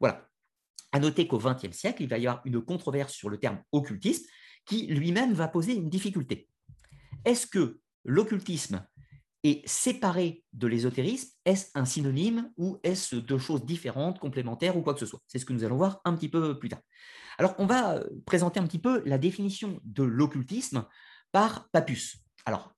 Voilà. 0.00 0.26
À 0.92 0.98
noter 0.98 1.26
qu'au 1.26 1.38
XXe 1.38 1.76
siècle, 1.76 2.02
il 2.02 2.08
va 2.08 2.18
y 2.18 2.26
avoir 2.26 2.42
une 2.46 2.60
controverse 2.60 3.12
sur 3.12 3.28
le 3.28 3.38
terme 3.38 3.62
occultisme 3.72 4.24
qui 4.64 4.86
lui-même 4.86 5.34
va 5.34 5.48
poser 5.48 5.74
une 5.74 5.90
difficulté. 5.90 6.48
Est-ce 7.24 7.46
que 7.46 7.80
l'occultisme 8.04 8.86
est 9.42 9.66
séparé 9.66 10.44
de 10.52 10.66
l'ésotérisme, 10.66 11.30
est-ce 11.44 11.70
un 11.74 11.84
synonyme 11.84 12.50
ou 12.56 12.78
est-ce 12.82 13.16
deux 13.16 13.38
choses 13.38 13.64
différentes, 13.64 14.18
complémentaires 14.18 14.76
ou 14.76 14.82
quoi 14.82 14.94
que 14.94 15.00
ce 15.00 15.06
soit? 15.06 15.20
C'est 15.26 15.38
ce 15.38 15.46
que 15.46 15.52
nous 15.52 15.64
allons 15.64 15.76
voir 15.76 16.00
un 16.04 16.14
petit 16.14 16.28
peu 16.28 16.58
plus 16.58 16.68
tard. 16.68 16.80
Alors, 17.38 17.54
on 17.58 17.66
va 17.66 17.96
euh, 17.96 18.04
présenter 18.26 18.60
un 18.60 18.66
petit 18.66 18.78
peu 18.78 19.02
la 19.06 19.16
définition 19.16 19.80
de 19.84 20.02
l'occultisme 20.02 20.84
par 21.32 21.68
Papus. 21.70 22.18
Alors, 22.44 22.74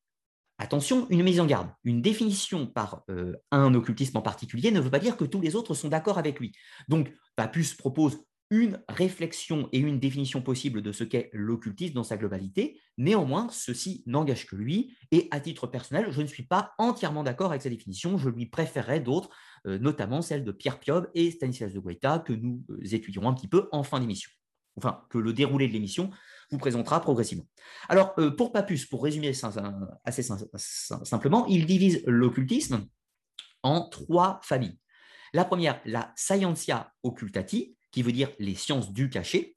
attention, 0.58 1.06
une 1.10 1.24
mise 1.24 1.40
en 1.40 1.46
garde. 1.46 1.68
Une 1.82 2.00
définition 2.00 2.66
par 2.66 3.02
euh, 3.10 3.34
un 3.50 3.74
occultisme 3.74 4.18
en 4.18 4.22
particulier 4.22 4.70
ne 4.70 4.80
veut 4.80 4.90
pas 4.90 5.00
dire 5.00 5.16
que 5.16 5.24
tous 5.24 5.40
les 5.40 5.56
autres 5.56 5.74
sont 5.74 5.88
d'accord 5.88 6.18
avec 6.18 6.38
lui. 6.38 6.52
Donc, 6.86 7.12
Papus 7.34 7.74
propose 7.74 8.24
une 8.52 8.82
réflexion 8.86 9.70
et 9.72 9.78
une 9.78 9.98
définition 9.98 10.42
possible 10.42 10.82
de 10.82 10.92
ce 10.92 11.04
qu'est 11.04 11.30
l'occultisme 11.32 11.94
dans 11.94 12.04
sa 12.04 12.18
globalité. 12.18 12.78
Néanmoins, 12.98 13.48
ceci 13.50 14.02
n'engage 14.04 14.46
que 14.46 14.56
lui, 14.56 14.94
et 15.10 15.26
à 15.30 15.40
titre 15.40 15.66
personnel, 15.66 16.08
je 16.10 16.20
ne 16.20 16.26
suis 16.26 16.42
pas 16.42 16.74
entièrement 16.76 17.22
d'accord 17.22 17.48
avec 17.48 17.62
sa 17.62 17.70
définition, 17.70 18.18
je 18.18 18.28
lui 18.28 18.44
préférerais 18.44 19.00
d'autres, 19.00 19.30
euh, 19.66 19.78
notamment 19.78 20.20
celle 20.20 20.44
de 20.44 20.52
Pierre 20.52 20.78
Piob 20.78 21.08
et 21.14 21.30
Stanislas 21.30 21.72
de 21.72 21.78
Guaita, 21.78 22.18
que 22.18 22.34
nous 22.34 22.62
euh, 22.68 22.94
étudierons 22.94 23.30
un 23.30 23.32
petit 23.32 23.48
peu 23.48 23.70
en 23.72 23.82
fin 23.84 24.00
d'émission. 24.00 24.30
Enfin, 24.76 25.02
que 25.08 25.16
le 25.16 25.32
déroulé 25.32 25.66
de 25.66 25.72
l'émission 25.72 26.10
vous 26.50 26.58
présentera 26.58 27.00
progressivement. 27.00 27.46
Alors, 27.88 28.12
euh, 28.18 28.30
pour 28.30 28.52
Papus, 28.52 28.84
pour 28.84 29.02
résumer 29.02 29.32
assez 30.04 30.22
simplement, 30.22 31.46
il 31.46 31.64
divise 31.64 32.02
l'occultisme 32.06 32.86
en 33.62 33.88
trois 33.88 34.40
familles. 34.42 34.78
La 35.32 35.46
première, 35.46 35.80
la 35.86 36.12
scientia 36.16 36.92
occultati, 37.02 37.76
qui 37.92 38.02
veut 38.02 38.12
dire 38.12 38.30
les 38.38 38.56
sciences 38.56 38.92
du 38.92 39.08
cachet, 39.08 39.54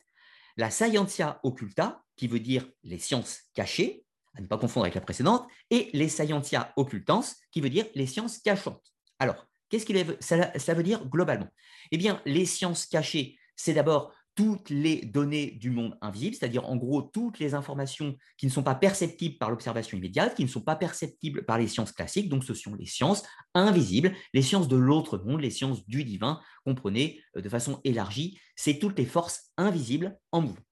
la 0.58 0.70
scientia 0.70 1.40
occulta, 1.44 2.04
qui 2.16 2.28
veut 2.28 2.40
dire 2.40 2.70
les 2.84 3.00
sciences 3.00 3.40
cachées, 3.54 4.06
à 4.36 4.42
ne 4.42 4.48
pas 4.48 4.58
confondre 4.58 4.86
avec 4.86 4.96
la 4.96 5.02
précédente, 5.02 5.48
et 5.70 5.90
les 5.94 6.10
scientia 6.10 6.72
occultans, 6.76 7.24
qui 7.52 7.62
veut 7.62 7.70
dire 7.70 7.88
les 7.96 8.06
sciences 8.06 8.38
cachantes. 8.40 8.94
Alors, 9.20 9.48
qu'est-ce 9.70 9.86
que 9.86 10.18
ça 10.22 10.74
veut 10.74 10.84
dire 10.84 11.06
globalement? 11.08 11.48
Eh 11.92 11.98
bien, 11.98 12.22
les 12.26 12.46
sciences 12.46 12.86
cachées, 12.86 13.40
c'est 13.56 13.74
d'abord 13.74 14.14
toutes 14.36 14.70
les 14.70 14.98
données 14.98 15.52
du 15.52 15.70
monde 15.72 15.98
invisible, 16.02 16.36
c'est-à-dire 16.36 16.70
en 16.70 16.76
gros 16.76 17.02
toutes 17.02 17.40
les 17.40 17.54
informations 17.54 18.18
qui 18.38 18.46
ne 18.46 18.52
sont 18.52 18.64
pas 18.64 18.76
perceptibles 18.76 19.38
par 19.38 19.50
l'observation 19.50 19.98
immédiate, 19.98 20.36
qui 20.36 20.44
ne 20.44 20.50
sont 20.50 20.62
pas 20.62 20.76
perceptibles 20.76 21.46
par 21.46 21.58
les 21.58 21.68
sciences 21.68 21.94
classiques, 21.94 22.28
donc 22.28 22.44
ce 22.44 22.54
sont 22.54 22.76
les 22.76 22.86
sciences 22.86 23.24
invisibles, 23.54 24.14
les 24.34 24.42
sciences 24.42 24.68
de 24.68 24.76
l'autre 24.76 25.18
monde, 25.20 25.40
les 25.40 25.50
sciences 25.50 25.88
du 25.88 26.04
divin, 26.04 26.42
comprenez 26.66 27.22
euh, 27.38 27.42
de 27.42 27.48
façon 27.48 27.80
élargie, 27.86 28.38
c'est 28.58 28.78
toutes 28.78 29.00
les 29.00 29.06
forces 29.06 29.52
invisibles 29.58 30.18
en 30.34 30.42
mouvement. 30.42 30.66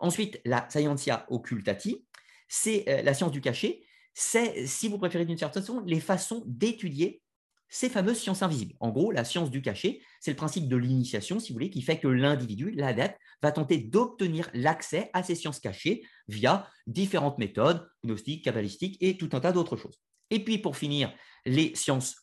Ensuite, 0.00 0.40
la 0.44 0.68
scientia 0.68 1.24
occultati, 1.28 2.04
c'est 2.48 2.84
euh, 2.88 3.02
la 3.02 3.14
science 3.14 3.32
du 3.32 3.40
cachet, 3.40 3.82
c'est, 4.12 4.66
si 4.66 4.88
vous 4.88 4.98
préférez 4.98 5.24
d'une 5.24 5.38
certaine 5.38 5.62
façon, 5.62 5.80
les 5.86 6.00
façons 6.00 6.42
d'étudier 6.46 7.22
ces 7.68 7.88
fameuses 7.88 8.18
sciences 8.18 8.42
invisibles. 8.42 8.74
En 8.80 8.90
gros, 8.90 9.12
la 9.12 9.24
science 9.24 9.50
du 9.50 9.62
cachet, 9.62 10.00
c'est 10.20 10.30
le 10.30 10.36
principe 10.36 10.68
de 10.68 10.76
l'initiation, 10.76 11.38
si 11.38 11.52
vous 11.52 11.54
voulez, 11.54 11.70
qui 11.70 11.82
fait 11.82 11.98
que 11.98 12.08
l'individu, 12.08 12.70
l'adepte, 12.70 13.18
va 13.42 13.52
tenter 13.52 13.78
d'obtenir 13.78 14.48
l'accès 14.54 15.10
à 15.12 15.22
ces 15.22 15.34
sciences 15.34 15.60
cachées 15.60 16.02
via 16.28 16.68
différentes 16.86 17.38
méthodes, 17.38 17.88
gnostiques, 18.04 18.44
kabbalistiques 18.44 18.96
et 19.00 19.16
tout 19.16 19.28
un 19.32 19.40
tas 19.40 19.52
d'autres 19.52 19.76
choses. 19.76 20.00
Et 20.30 20.42
puis, 20.42 20.58
pour 20.58 20.76
finir, 20.76 21.12
les 21.44 21.74
sciences 21.74 22.16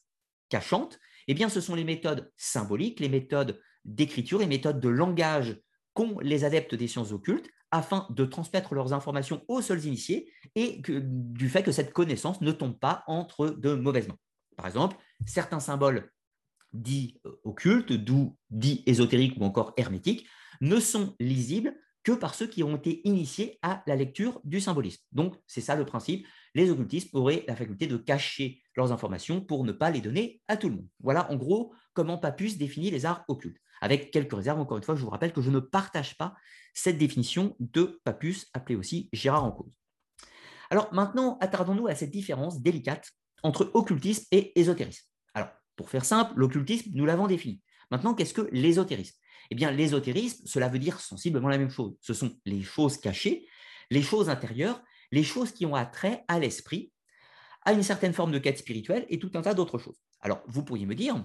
cachantes, 0.49 0.99
eh 1.27 1.33
bien, 1.33 1.49
ce 1.49 1.61
sont 1.61 1.75
les 1.75 1.83
méthodes 1.83 2.31
symboliques, 2.37 2.99
les 2.99 3.09
méthodes 3.09 3.59
d'écriture, 3.83 4.39
les 4.39 4.47
méthodes 4.47 4.79
de 4.79 4.89
langage 4.89 5.59
qu'ont 5.93 6.19
les 6.19 6.43
adeptes 6.43 6.75
des 6.75 6.87
sciences 6.87 7.11
occultes 7.11 7.49
afin 7.71 8.07
de 8.09 8.25
transmettre 8.25 8.73
leurs 8.73 8.93
informations 8.93 9.43
aux 9.47 9.61
seuls 9.61 9.85
initiés 9.85 10.31
et 10.55 10.81
du 10.87 11.49
fait 11.49 11.63
que 11.63 11.71
cette 11.71 11.93
connaissance 11.93 12.41
ne 12.41 12.51
tombe 12.51 12.77
pas 12.77 13.03
entre 13.07 13.47
de 13.49 13.73
mauvaises 13.73 14.07
mains. 14.07 14.17
Par 14.55 14.67
exemple, 14.67 14.97
certains 15.25 15.59
symboles 15.59 16.11
dits 16.73 17.19
euh, 17.25 17.31
occultes, 17.43 17.93
d'où 17.93 18.37
dits 18.49 18.83
ésotériques 18.85 19.37
ou 19.39 19.45
encore 19.45 19.73
hermétiques, 19.77 20.27
ne 20.61 20.79
sont 20.79 21.15
lisibles 21.19 21.75
que 22.03 22.11
par 22.11 22.35
ceux 22.35 22.47
qui 22.47 22.63
ont 22.63 22.75
été 22.75 23.01
initiés 23.07 23.57
à 23.63 23.83
la 23.87 23.95
lecture 23.95 24.39
du 24.43 24.61
symbolisme. 24.61 25.01
Donc, 25.11 25.35
c'est 25.47 25.61
ça 25.61 25.75
le 25.75 25.85
principe. 25.85 26.27
Les 26.53 26.69
occultistes 26.69 27.09
auraient 27.13 27.43
la 27.47 27.55
faculté 27.55 27.87
de 27.87 27.97
cacher 27.97 28.61
leurs 28.75 28.91
informations 28.91 29.41
pour 29.41 29.63
ne 29.63 29.71
pas 29.71 29.89
les 29.89 30.01
donner 30.01 30.41
à 30.47 30.55
tout 30.55 30.69
le 30.69 30.75
monde. 30.75 30.87
Voilà 30.99 31.29
en 31.31 31.35
gros 31.35 31.73
comment 31.93 32.19
Papus 32.19 32.57
définit 32.57 32.91
les 32.91 33.05
arts 33.05 33.25
occultes. 33.27 33.57
Avec 33.81 34.11
quelques 34.11 34.33
réserves, 34.33 34.59
encore 34.59 34.77
une 34.77 34.83
fois, 34.83 34.95
je 34.95 35.03
vous 35.03 35.09
rappelle 35.09 35.33
que 35.33 35.41
je 35.41 35.49
ne 35.49 35.59
partage 35.59 36.15
pas 36.15 36.35
cette 36.73 36.97
définition 36.97 37.55
de 37.59 37.99
Papus, 38.03 38.47
appelée 38.53 38.75
aussi 38.75 39.09
Gérard 39.11 39.43
en 39.43 39.51
cause. 39.51 39.71
Alors 40.69 40.93
maintenant, 40.93 41.37
attardons-nous 41.41 41.87
à 41.87 41.95
cette 41.95 42.11
différence 42.11 42.61
délicate 42.61 43.11
entre 43.45 43.69
occultisme 43.75 44.25
et 44.31 44.59
ésotérisme. 44.59 45.05
Alors, 45.35 45.49
pour 45.75 45.91
faire 45.91 46.03
simple, 46.03 46.33
l'occultisme, 46.35 46.89
nous 46.95 47.05
l'avons 47.05 47.27
défini. 47.27 47.61
Maintenant, 47.91 48.15
qu'est-ce 48.15 48.33
que 48.33 48.49
l'ésotérisme? 48.51 49.15
Eh 49.51 49.55
bien, 49.55 49.69
l'ésotérisme, 49.69 50.47
cela 50.47 50.67
veut 50.67 50.79
dire 50.79 50.99
sensiblement 50.99 51.49
la 51.49 51.59
même 51.59 51.69
chose. 51.69 51.95
Ce 52.01 52.15
sont 52.15 52.39
les 52.45 52.63
choses 52.63 52.97
cachées, 52.97 53.47
les 53.91 54.01
choses 54.01 54.29
intérieures, 54.29 54.81
les 55.11 55.23
choses 55.23 55.51
qui 55.51 55.67
ont 55.67 55.75
attrait 55.75 56.25
à 56.27 56.39
l'esprit, 56.39 56.91
à 57.61 57.73
une 57.73 57.83
certaine 57.83 58.13
forme 58.13 58.31
de 58.31 58.39
quête 58.39 58.57
spirituelle 58.57 59.05
et 59.09 59.19
tout 59.19 59.29
un 59.35 59.43
tas 59.43 59.53
d'autres 59.53 59.77
choses. 59.77 60.01
Alors, 60.21 60.41
vous 60.47 60.63
pourriez 60.63 60.87
me 60.87 60.95
dire, 60.95 61.23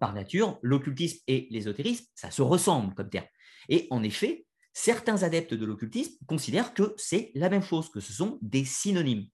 par 0.00 0.12
nature, 0.14 0.58
l'occultisme 0.62 1.20
et 1.28 1.46
l'ésotérisme, 1.50 2.06
ça 2.16 2.32
se 2.32 2.42
ressemble 2.42 2.92
comme 2.94 3.08
terme. 3.08 3.26
Et 3.68 3.86
en 3.90 4.02
effet, 4.02 4.46
certains 4.72 5.22
adeptes 5.22 5.54
de 5.54 5.64
l'occultisme 5.64 6.16
considèrent 6.26 6.74
que 6.74 6.92
c'est 6.96 7.30
la 7.36 7.50
même 7.50 7.62
chose, 7.62 7.88
que 7.88 8.00
ce 8.00 8.12
sont 8.12 8.40
des 8.42 8.64
synonymes. 8.64 9.28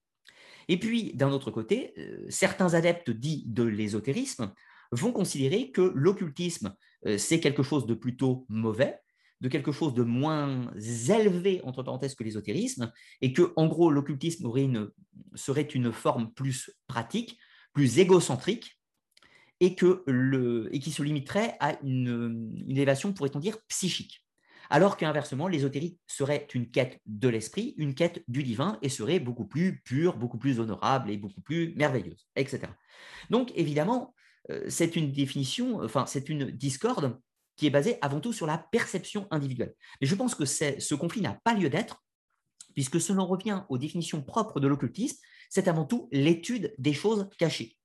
Et 0.69 0.79
puis, 0.79 1.13
d'un 1.15 1.31
autre 1.31 1.51
côté, 1.51 1.93
euh, 1.99 2.27
certains 2.29 2.75
adeptes 2.75 3.11
dits 3.11 3.45
de 3.47 3.63
l'ésotérisme 3.63 4.53
vont 4.93 5.13
considérer 5.13 5.71
que 5.71 5.93
l'occultisme, 5.95 6.75
euh, 7.07 7.19
c'est 7.19 7.41
quelque 7.41 7.63
chose 7.63 7.87
de 7.87 7.95
plutôt 7.95 8.47
mauvais, 8.49 8.99
de 9.41 9.49
quelque 9.49 9.73
chose 9.73 9.95
de 9.95 10.03
moins 10.03 10.73
élevé, 10.77 11.61
entre 11.65 11.83
parenthèses, 11.83 12.15
que 12.15 12.25
l'ésotérisme, 12.25 12.93
et 13.21 13.33
que, 13.33 13.53
en 13.57 13.67
gros, 13.67 13.91
l'occultisme 13.91 14.49
serait 15.35 15.63
une 15.63 15.93
forme 15.93 16.33
plus 16.33 16.71
pratique, 16.87 17.39
plus 17.73 17.99
égocentrique, 17.99 18.79
et, 19.61 19.75
qui 19.75 20.91
se 20.91 21.03
limiterait 21.03 21.57
à 21.61 21.79
une 21.83 22.65
élévation, 22.69 23.13
pourrait-on 23.13 23.39
dire, 23.39 23.59
psychique 23.69 24.25
alors 24.73 24.97
qu'inversement, 24.97 25.49
l'ésotérique 25.49 26.01
serait 26.07 26.49
une 26.55 26.71
quête 26.71 26.99
de 27.05 27.29
l'esprit, 27.29 27.75
une 27.77 27.95
quête 27.95 28.25
du 28.27 28.43
divin, 28.43 28.79
et 28.81 28.89
serait 28.89 29.21
beaucoup 29.21 29.45
plus 29.45 29.83
pure, 29.83 30.17
beaucoup 30.17 30.39
plus 30.39 30.61
honorable 30.61 31.11
et 31.11 31.19
beaucoup 31.19 31.43
plus 31.43 31.75
merveilleuse, 31.77 32.27
etc. 32.37 32.61
Donc, 33.29 33.53
évidemment, 33.55 34.15
euh, 34.51 34.65
c'est 34.69 34.97
une 34.97 35.13
définition, 35.13 35.83
enfin, 35.83 36.07
c'est 36.07 36.31
une 36.31 36.51
discorde 36.51 37.21
qui 37.57 37.67
est 37.67 37.71
basée 37.71 37.99
avant 38.01 38.19
tout 38.19 38.33
sur 38.33 38.47
la 38.47 38.57
perception 38.57 39.29
individuelle. 39.31 39.75
Mais 40.01 40.07
je 40.07 40.15
pense 40.15 40.35
que 40.35 40.47
ce 40.47 40.95
conflit 40.95 41.21
n'a 41.21 41.39
pas 41.45 41.53
lieu 41.53 41.69
d'être, 41.69 42.03
puisque 42.73 42.99
si 42.99 43.13
l'on 43.13 43.27
revient 43.27 43.65
aux 43.69 43.77
définitions 43.77 44.23
propres 44.23 44.59
de 44.59 44.69
l'occultisme, 44.69 45.19
c'est 45.51 45.69
avant 45.69 45.85
tout 45.85 46.09
l'étude 46.13 46.75
des 46.79 46.95
choses 46.95 47.29
cachées. 47.37 47.77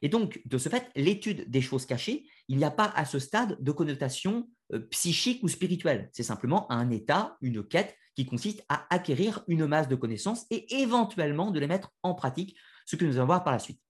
Et 0.00 0.08
donc, 0.08 0.40
de 0.46 0.56
ce 0.56 0.70
fait, 0.70 0.88
l'étude 0.96 1.50
des 1.50 1.60
choses 1.60 1.84
cachées, 1.84 2.26
il 2.48 2.56
n'y 2.56 2.64
a 2.64 2.70
pas 2.70 2.90
à 2.96 3.04
ce 3.04 3.18
stade 3.18 3.58
de 3.60 3.72
connotation 3.72 4.48
psychique 4.90 5.42
ou 5.42 5.48
spirituelle. 5.48 6.08
C'est 6.12 6.22
simplement 6.22 6.70
un 6.70 6.90
état, 6.90 7.36
une 7.40 7.64
quête 7.64 7.96
qui 8.14 8.26
consiste 8.26 8.64
à 8.68 8.86
acquérir 8.94 9.42
une 9.46 9.66
masse 9.66 9.88
de 9.88 9.96
connaissances 9.96 10.46
et 10.50 10.80
éventuellement 10.80 11.50
de 11.50 11.60
les 11.60 11.66
mettre 11.66 11.90
en 12.02 12.14
pratique, 12.14 12.56
ce 12.86 12.96
que 12.96 13.04
nous 13.04 13.16
allons 13.16 13.26
voir 13.26 13.44
par 13.44 13.52
la 13.52 13.58
suite. 13.58 13.80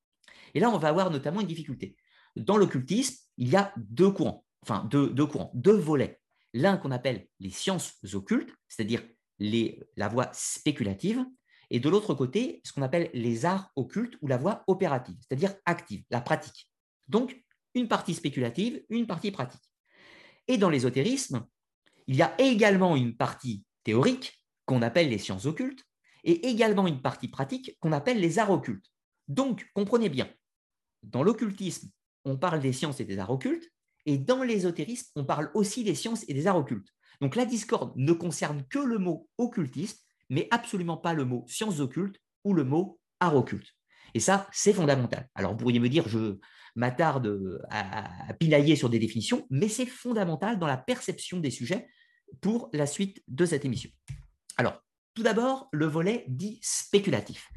Et 0.54 0.60
là, 0.60 0.70
on 0.70 0.78
va 0.78 0.88
avoir 0.88 1.10
notamment 1.10 1.40
une 1.40 1.46
difficulté. 1.46 1.96
Dans 2.36 2.56
l'occultisme, 2.56 3.16
il 3.38 3.48
y 3.48 3.56
a 3.56 3.72
deux 3.76 4.10
courants, 4.10 4.44
enfin 4.62 4.86
deux, 4.90 5.10
deux 5.10 5.26
courants, 5.26 5.50
deux 5.54 5.76
volets. 5.76 6.20
L'un 6.52 6.76
qu'on 6.76 6.90
appelle 6.90 7.26
les 7.38 7.50
sciences 7.50 7.98
occultes, 8.12 8.54
c'est-à-dire 8.68 9.02
la 9.38 10.08
voie 10.08 10.30
spéculative, 10.32 11.24
et 11.70 11.80
de 11.80 11.88
l'autre 11.88 12.14
côté, 12.14 12.60
ce 12.64 12.72
qu'on 12.72 12.82
appelle 12.82 13.10
les 13.14 13.44
arts 13.44 13.70
occultes 13.76 14.16
ou 14.20 14.26
la 14.26 14.36
voie 14.36 14.64
opérative, 14.66 15.16
c'est-à-dire 15.20 15.54
active, 15.64 16.02
la 16.10 16.20
pratique. 16.20 16.68
Donc, 17.08 17.42
une 17.74 17.88
partie 17.88 18.14
spéculative, 18.14 18.82
une 18.90 19.06
partie 19.06 19.30
pratique. 19.30 19.62
Et 20.48 20.58
dans 20.58 20.70
l'ésotérisme, 20.70 21.46
il 22.06 22.16
y 22.16 22.22
a 22.22 22.34
également 22.40 22.96
une 22.96 23.16
partie 23.16 23.64
théorique 23.84 24.40
qu'on 24.66 24.82
appelle 24.82 25.08
les 25.08 25.18
sciences 25.18 25.46
occultes 25.46 25.84
et 26.24 26.48
également 26.48 26.86
une 26.86 27.02
partie 27.02 27.28
pratique 27.28 27.76
qu'on 27.80 27.92
appelle 27.92 28.20
les 28.20 28.38
arts 28.38 28.50
occultes. 28.50 28.90
Donc, 29.28 29.68
comprenez 29.74 30.08
bien, 30.08 30.28
dans 31.02 31.22
l'occultisme, 31.22 31.90
on 32.24 32.36
parle 32.36 32.60
des 32.60 32.72
sciences 32.72 33.00
et 33.00 33.04
des 33.04 33.18
arts 33.18 33.30
occultes, 33.30 33.70
et 34.06 34.18
dans 34.18 34.42
l'ésotérisme, 34.42 35.10
on 35.16 35.24
parle 35.24 35.50
aussi 35.54 35.84
des 35.84 35.94
sciences 35.94 36.24
et 36.28 36.34
des 36.34 36.46
arts 36.46 36.56
occultes. 36.56 36.88
Donc 37.20 37.36
la 37.36 37.44
discorde 37.44 37.92
ne 37.96 38.12
concerne 38.12 38.64
que 38.68 38.78
le 38.78 38.98
mot 38.98 39.28
occultisme, 39.38 39.98
mais 40.30 40.48
absolument 40.50 40.96
pas 40.96 41.12
le 41.12 41.24
mot 41.24 41.44
sciences 41.48 41.80
occultes 41.80 42.18
ou 42.44 42.54
le 42.54 42.64
mot 42.64 42.98
art 43.20 43.36
occulte. 43.36 43.74
Et 44.14 44.20
ça, 44.20 44.48
c'est 44.52 44.72
fondamental. 44.72 45.28
Alors, 45.34 45.52
vous 45.52 45.58
pourriez 45.58 45.80
me 45.80 45.88
dire, 45.88 46.08
je 46.08 46.38
m'attarde 46.76 47.60
à, 47.70 48.32
pinailler 48.34 48.76
sur 48.76 48.90
des 48.90 48.98
définitions, 48.98 49.46
mais 49.50 49.68
c'est 49.68 49.86
fondamental 49.86 50.58
dans 50.58 50.66
la 50.66 50.76
perception 50.76 51.38
des 51.38 51.50
sujets 51.50 51.88
pour 52.40 52.70
la 52.72 52.86
suite 52.86 53.22
de 53.28 53.44
cette 53.44 53.64
émission. 53.64 53.90
Alors, 54.56 54.82
Tout 55.14 55.24
d'abord, 55.24 55.68
le 55.72 55.86
volet 55.86 56.24
dit 56.28 56.60
spéculatif. 56.62 57.48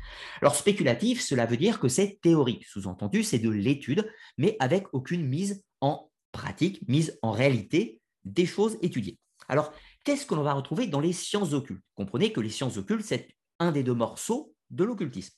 Alors 0.41 0.55
spéculatif, 0.55 1.21
cela 1.21 1.45
veut 1.45 1.55
dire 1.55 1.79
que 1.79 1.87
c'est 1.87 2.19
théorique. 2.19 2.65
Sous-entendu, 2.65 3.23
c'est 3.23 3.37
de 3.37 3.49
l'étude, 3.49 4.11
mais 4.39 4.57
avec 4.59 4.87
aucune 4.91 5.25
mise 5.27 5.63
en 5.79 6.11
pratique, 6.31 6.81
mise 6.87 7.19
en 7.21 7.31
réalité 7.31 8.01
des 8.25 8.47
choses 8.47 8.79
étudiées. 8.81 9.19
Alors, 9.47 9.71
qu'est-ce 10.03 10.25
que 10.25 10.33
l'on 10.33 10.43
va 10.43 10.53
retrouver 10.53 10.87
dans 10.87 10.99
les 10.99 11.13
sciences 11.13 11.53
occultes? 11.53 11.83
Comprenez 11.95 12.33
que 12.33 12.41
les 12.41 12.49
sciences 12.49 12.77
occultes, 12.77 13.05
c'est 13.05 13.29
un 13.59 13.71
des 13.71 13.83
deux 13.83 13.93
morceaux 13.93 14.53
de 14.71 14.83
l'occultisme. 14.83 15.35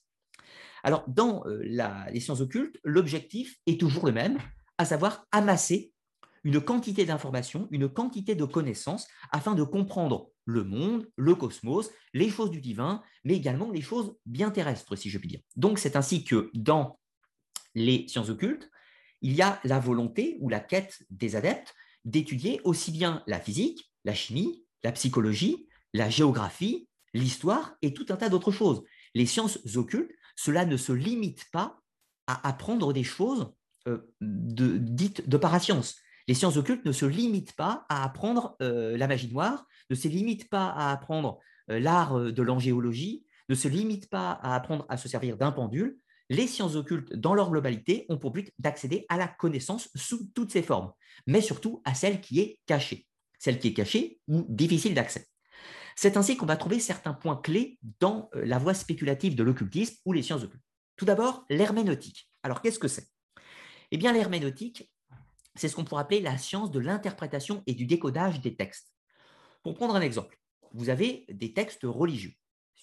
Alors, 0.86 1.04
dans 1.08 1.44
euh, 1.48 1.63
les 2.12 2.20
sciences 2.20 2.42
occultes, 2.42 2.77
l'objectif 2.84 3.58
est 3.65 3.80
toujours 3.80 4.06
le 4.06 4.12
même, 4.12 4.38
à 4.77 4.86
savoir 4.86 5.25
amasser 5.32 5.92
une 6.44 6.62
quantité 6.62 7.06
d'informations, 7.06 7.68
une 7.72 7.89
quantité 7.89 8.36
de 8.36 8.46
connaissances 8.46 9.08
afin 9.32 9.56
de 9.56 9.63
comprendre 9.63 10.30
le 10.46 10.63
monde, 10.63 11.10
le 11.15 11.34
cosmos, 11.34 11.89
les 12.13 12.30
choses 12.30 12.51
du 12.51 12.62
divin, 12.62 13.01
mais 13.24 13.34
également 13.34 13.72
les 13.72 13.82
choses 13.82 14.15
bien 14.27 14.51
terrestres, 14.51 14.96
si 14.96 15.10
je 15.10 15.18
puis 15.18 15.27
dire. 15.27 15.39
Donc, 15.56 15.80
c'est 15.80 15.96
ainsi 15.96 16.24
que 16.24 16.51
dans 16.54 17.00
les 17.74 18.08
sciences 18.08 18.30
occultes, 18.30 18.70
il 19.24 19.34
y 19.34 19.42
a 19.42 19.60
la 19.63 19.80
volonté 19.80 20.38
ou 20.39 20.50
la 20.50 20.60
quête 20.60 21.04
des 21.10 21.36
adeptes 21.36 21.74
d'étudier 22.04 22.62
aussi 22.63 22.92
bien 22.92 23.24
la 23.25 23.39
physique, 23.39 23.92
la 24.04 24.13
chimie, 24.13 24.63
la 24.84 24.92
psychologie, 24.92 25.68
la 25.94 26.12
géographie, 26.12 26.88
l'histoire 27.15 27.75
et 27.82 27.92
tout 27.92 28.06
un 28.10 28.18
tas 28.18 28.30
d'autres 28.30 28.51
choses. 28.51 28.84
Les 29.15 29.25
sciences 29.25 29.58
occultes 29.77 30.12
cela 30.36 30.65
ne 30.65 30.77
se 30.77 30.92
limite 30.92 31.50
pas 31.51 31.80
à 32.27 32.48
apprendre 32.48 32.94
des 32.94 33.04
choses 33.04 33.54
euh, 33.88 34.00
dites 34.22 35.30
de 35.30 35.38
parascience. 35.38 35.96
Les 36.27 36.34
sciences 36.34 36.58
occultes 36.58 36.86
ne 36.86 36.92
se 36.92 37.06
limitent 37.06 37.56
pas 37.56 37.86
à 37.88 38.04
apprendre 38.04 38.56
euh, 38.62 38.98
la 38.98 39.08
magie 39.08 39.32
noire, 39.32 39.68
ne 39.92 39.96
se 39.96 40.08
limitent 40.08 40.50
pas 40.50 40.70
à 40.70 40.92
apprendre 40.92 41.39
euh, 41.70 41.80
l'art 41.80 42.20
de 42.20 42.42
l'angéologie, 42.42 43.25
ne 43.48 43.54
se 43.54 43.68
limitent 43.68 44.10
pas 44.10 44.32
à 44.32 44.56
apprendre 44.56 44.88
à 44.89 44.98
se 44.98 45.08
servir 45.08 45.38
d'un 45.38 45.51
pendule. 45.51 46.00
Les 46.32 46.48
sciences 46.48 46.75
occultes, 46.75 47.13
dans 47.13 47.36
leur 47.36 47.51
globalité, 47.51 48.08
ont 48.10 48.18
pour 48.18 48.32
but 48.32 48.51
d'accéder 48.58 49.06
à 49.10 49.18
la 49.18 49.27
connaissance 49.27 49.89
sous 49.94 50.32
toutes 50.34 50.51
ses 50.51 50.63
formes, 50.63 50.92
mais 51.27 51.42
surtout 51.42 51.84
à 51.86 51.94
celle 51.94 52.22
qui 52.22 52.39
est 52.39 52.60
cachée, 52.65 53.06
celle 53.38 53.60
qui 53.60 53.68
est 53.68 53.74
cachée 53.74 54.20
ou 54.27 54.48
difficile 54.50 54.96
d'accès. 54.96 55.27
C'est 55.96 56.18
ainsi 56.18 56.36
qu'on 56.36 56.46
va 56.46 56.58
trouver 56.58 56.80
certains 56.80 57.14
points 57.14 57.38
clés 57.38 57.80
dans 58.00 58.30
euh, 58.36 58.46
la 58.46 58.58
voie 58.58 58.74
spéculative 58.74 59.36
de 59.36 59.44
l'occultisme 59.44 59.96
ou 60.06 60.14
les 60.14 60.22
sciences 60.22 60.44
occultes. 60.44 60.64
Tout 60.98 61.06
d'abord, 61.06 61.46
l'herméneutique. 61.50 62.30
Alors, 62.44 62.62
qu'est-ce 62.62 62.80
que 62.80 62.88
c'est? 62.88 63.08
Eh 63.92 63.98
bien, 63.98 64.14
l'herméneutique, 64.14 64.92
c'est 65.56 65.70
ce 65.70 65.75
qu'on 65.75 65.86
pourrait 65.86 66.02
appeler 66.02 66.22
la 66.22 66.38
science 66.38 66.72
de 66.72 66.80
l'interprétation 66.80 67.64
et 67.66 67.74
du 67.74 67.86
décodage 67.86 68.42
des 68.42 68.56
textes. 68.56 68.94
Pour 69.64 69.74
prendre 69.74 69.96
un 69.96 70.02
exemple, 70.02 70.38
vous 70.74 70.90
avez 70.90 71.25
des 71.30 71.54
textes 71.54 71.84
religieux 71.84 72.34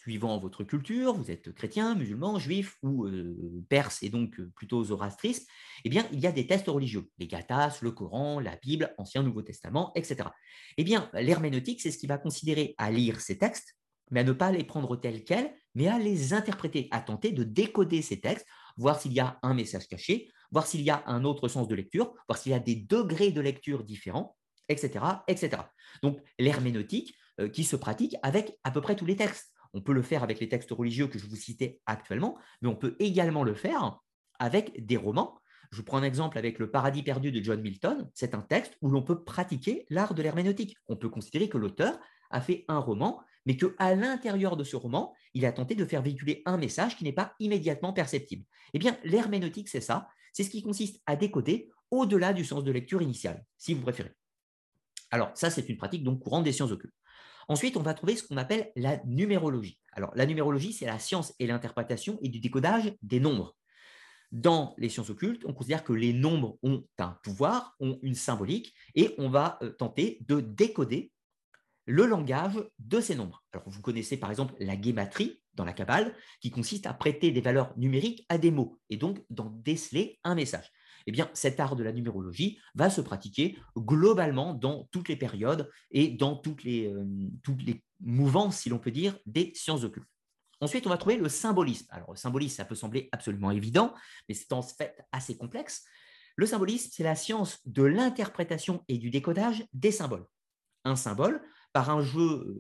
suivant 0.03 0.39
votre 0.39 0.65
culture, 0.65 1.15
vous 1.15 1.31
êtes 1.31 1.53
chrétien, 1.53 1.95
musulman, 1.95 2.41
juif 2.41 2.77
ou 2.83 3.07
euh, 3.07 3.65
perse 3.69 4.03
et 4.03 4.09
donc 4.09 4.39
euh, 4.41 4.51
plutôt 4.57 4.83
zoroastriste, 4.83 5.49
eh 5.85 5.91
bien, 5.91 6.09
il 6.13 6.19
y 6.19 6.27
a 6.27 6.33
des 6.33 6.47
textes 6.47 6.67
religieux, 6.67 7.09
les 7.19 7.29
Gathas, 7.29 7.79
le 7.83 7.93
Coran, 7.93 8.41
la 8.41 8.57
Bible, 8.57 8.93
Ancien, 8.99 9.23
Nouveau 9.23 9.43
Testament, 9.43 9.93
etc. 9.95 10.29
Eh 10.77 10.83
bien, 10.83 11.09
l'herméneutique, 11.15 11.81
c'est 11.81 11.93
ce 11.93 11.99
qui 11.99 12.09
va 12.09 12.19
considérer 12.19 12.75
à 12.79 12.91
lire 12.91 13.21
ces 13.21 13.39
textes, 13.39 13.77
mais 14.11 14.21
à 14.21 14.25
ne 14.25 14.33
pas 14.33 14.51
les 14.51 14.65
prendre 14.65 14.97
tels 14.97 15.23
quels, 15.23 15.55
mais 15.77 15.87
à 15.87 16.01
les 16.01 16.33
interpréter, 16.33 16.89
à 16.91 17.01
tenter 17.01 17.31
de 17.31 17.45
décoder 17.45 18.03
ces 18.03 18.21
textes, 18.21 18.47
voir 18.77 19.01
s'il 19.01 19.13
y 19.13 19.21
a 19.21 19.39
un 19.43 19.55
message 19.55 19.87
caché, 19.87 20.31
voir 20.51 20.67
s'il 20.67 20.83
y 20.83 20.91
a 20.91 21.05
un 21.07 21.25
autre 21.25 21.47
sens 21.47 21.69
de 21.69 21.77
lecture, 21.77 22.13
voir 22.29 22.39
s'il 22.39 22.51
y 22.51 22.57
a 22.57 22.61
des 22.61 22.75
degrés 22.75 23.31
de 23.31 23.41
lecture 23.41 23.85
différents, 23.85 24.37
etc. 24.69 25.05
etc. 25.29 25.63
Donc, 26.03 26.19
l'herméneutique 26.41 27.15
euh, 27.41 27.49
qui 27.49 27.63
se 27.63 27.77
pratique 27.77 28.17
avec 28.23 28.59
à 28.65 28.73
peu 28.73 28.81
près 28.81 28.97
tous 28.97 29.07
les 29.07 29.17
textes 29.17 29.52
on 29.75 29.81
peut 29.81 29.93
le 29.93 30.03
faire 30.03 30.23
avec 30.23 30.41
les 30.41 30.49
textes 30.49 30.71
religieux 30.71 31.07
que 31.07 31.19
je 31.19 31.27
vous 31.27 31.37
citais 31.37 31.81
actuellement, 31.87 32.39
mais 32.61 32.69
on 32.69 32.77
peut 32.77 32.97
également 32.99 33.45
le 33.45 33.55
faire 33.55 33.99
avec 34.39 34.85
des 34.85 34.97
romans. 34.97 35.39
Je 35.71 35.81
prends 35.81 35.97
un 35.97 36.03
exemple 36.03 36.37
avec 36.37 36.59
Le 36.59 36.71
Paradis 36.71 37.03
perdu 37.03 37.33
de 37.33 37.43
John 37.43 37.61
Milton. 37.61 38.11
C'est 38.15 38.35
un 38.35 38.43
texte 38.43 38.77
où 38.83 38.91
l'on 38.91 39.03
peut 39.03 39.25
pratiquer 39.25 39.87
l'art 39.89 40.15
de 40.15 40.23
l'herméneutique. 40.23 40.77
On 40.89 40.97
peut 40.97 41.09
considérer 41.09 41.49
que 41.49 41.57
l'auteur 41.57 41.99
a 42.31 42.41
fait 42.41 42.65
un 42.69 42.79
roman, 42.79 43.23
mais 43.47 43.57
qu'à 43.57 43.95
l'intérieur 43.95 44.57
de 44.57 44.65
ce 44.65 44.77
roman, 44.77 45.15
il 45.35 45.47
a 45.47 45.53
tenté 45.53 45.75
de 45.75 45.85
faire 45.85 46.03
véhiculer 46.03 46.43
un 46.45 46.59
message 46.59 46.97
qui 46.97 47.05
n'est 47.05 47.13
pas 47.13 47.35
immédiatement 47.41 47.93
perceptible. 47.93 48.45
Eh 48.75 48.79
bien, 48.79 48.99
l'herméneutique, 49.05 49.69
c'est 49.69 49.81
ça. 49.81 50.09
C'est 50.33 50.45
ce 50.45 50.51
qui 50.51 50.63
consiste 50.63 51.01
à 51.07 51.17
décoder 51.17 51.71
au-delà 51.91 52.33
du 52.33 52.45
sens 52.45 52.65
de 52.65 52.73
lecture 52.73 53.03
initial, 53.03 53.45
si 53.57 53.75
vous 53.75 53.83
préférez. 53.83 54.15
Alors, 55.11 55.31
ça, 55.35 55.51
c'est 55.51 55.69
une 55.69 55.77
pratique 55.77 56.05
donc 56.05 56.21
courante 56.21 56.45
des 56.45 56.53
sciences 56.53 56.73
occultes. 56.73 56.95
Ensuite, 57.49 57.77
on 57.77 57.83
va 57.83 57.95
trouver 57.95 58.17
ce 58.17 58.23
qu'on 58.23 58.37
appelle 58.37 58.71
la 58.77 59.03
numérologie. 59.05 59.79
Alors, 59.93 60.13
la 60.15 60.27
numérologie, 60.27 60.73
c'est 60.73 60.87
la 60.87 60.99
science 60.99 61.35
et 61.39 61.47
l'interprétation 61.47 62.19
et 62.23 62.29
du 62.29 62.41
décodage 62.41 62.95
des 63.03 63.21
nombres. 63.21 63.57
Dans 64.31 64.75
les 64.79 64.89
sciences 64.89 65.11
occultes, 65.11 65.43
on 65.45 65.53
considère 65.53 65.85
que 65.85 65.93
les 65.93 66.15
nombres 66.15 66.59
ont 66.63 66.85
un 66.99 67.19
pouvoir, 67.23 67.77
ont 67.81 67.99
une 68.03 68.15
symbolique, 68.15 68.75
et 68.95 69.15
on 69.19 69.29
va 69.29 69.59
euh, 69.63 69.71
tenter 69.71 70.19
de 70.27 70.41
décoder 70.41 71.13
le 71.85 72.07
langage 72.07 72.63
de 72.79 73.01
ces 73.01 73.15
nombres. 73.15 73.45
Vous 73.67 73.83
connaissez 73.83 74.17
par 74.17 74.31
exemple 74.31 74.55
la 74.59 74.77
guématrie 74.77 75.43
dans 75.55 75.65
la 75.65 75.73
Kabbale, 75.75 76.15
qui 76.41 76.51
consiste 76.51 76.87
à 76.87 76.95
prêter 76.95 77.31
des 77.31 77.41
valeurs 77.43 77.77
numériques 77.77 78.25
à 78.31 78.39
des 78.39 78.51
mots, 78.51 78.81
et 78.89 78.97
donc 78.97 79.23
d'en 79.29 79.51
déceler 79.51 80.19
un 80.25 80.35
message 80.35 80.73
eh 81.07 81.13
bien, 81.13 81.31
cet 81.35 81.61
art 81.61 81.77
de 81.77 81.83
la 81.83 81.93
numérologie 81.93 82.59
va 82.75 82.91
se 82.91 83.01
pratiquer 83.01 83.59
globalement 83.77 84.55
dans 84.55 84.89
toutes 84.91 85.09
les 85.09 85.17
périodes 85.17 85.71
et 85.91 86.09
dans 86.09 86.37
toutes 86.37 86.65
les, 86.65 86.87
euh, 86.87 87.05
mouvances, 88.01 88.57
si 88.57 88.69
l'on 88.69 88.79
peut 88.79 88.91
dire, 88.91 89.19
des 89.27 89.53
sciences 89.55 89.85
occultes. 89.85 90.09
Ensuite, 90.61 90.87
on 90.87 90.91
va 90.91 90.97
trouver 90.97 91.17
le 91.17 91.29
symbolisme. 91.29 91.87
Alors, 91.91 92.13
le 92.13 92.17
symbolisme, 92.17 92.57
ça 92.57 92.65
peut 92.65 92.75
sembler 92.75 93.09
absolument 93.13 93.51
évident, 93.51 93.95
mais 94.29 94.35
c'est 94.35 94.53
en 94.53 94.63
fait 94.63 95.05
assez 95.11 95.37
complexe. 95.37 95.85
Le 96.37 96.47
symbolisme, 96.47 96.91
c'est 96.93 97.03
la 97.03 97.15
science 97.15 97.59
de 97.67 97.83
l'interprétation 97.83 98.85
et 98.89 98.99
du 98.99 99.11
décodage 99.11 99.65
des 99.73 99.91
symboles. 99.91 100.25
Un 100.85 100.97
symbole, 100.97 101.43
par 101.73 101.91
un 101.91 102.03
jeu, 102.03 102.21
euh, 102.21 102.55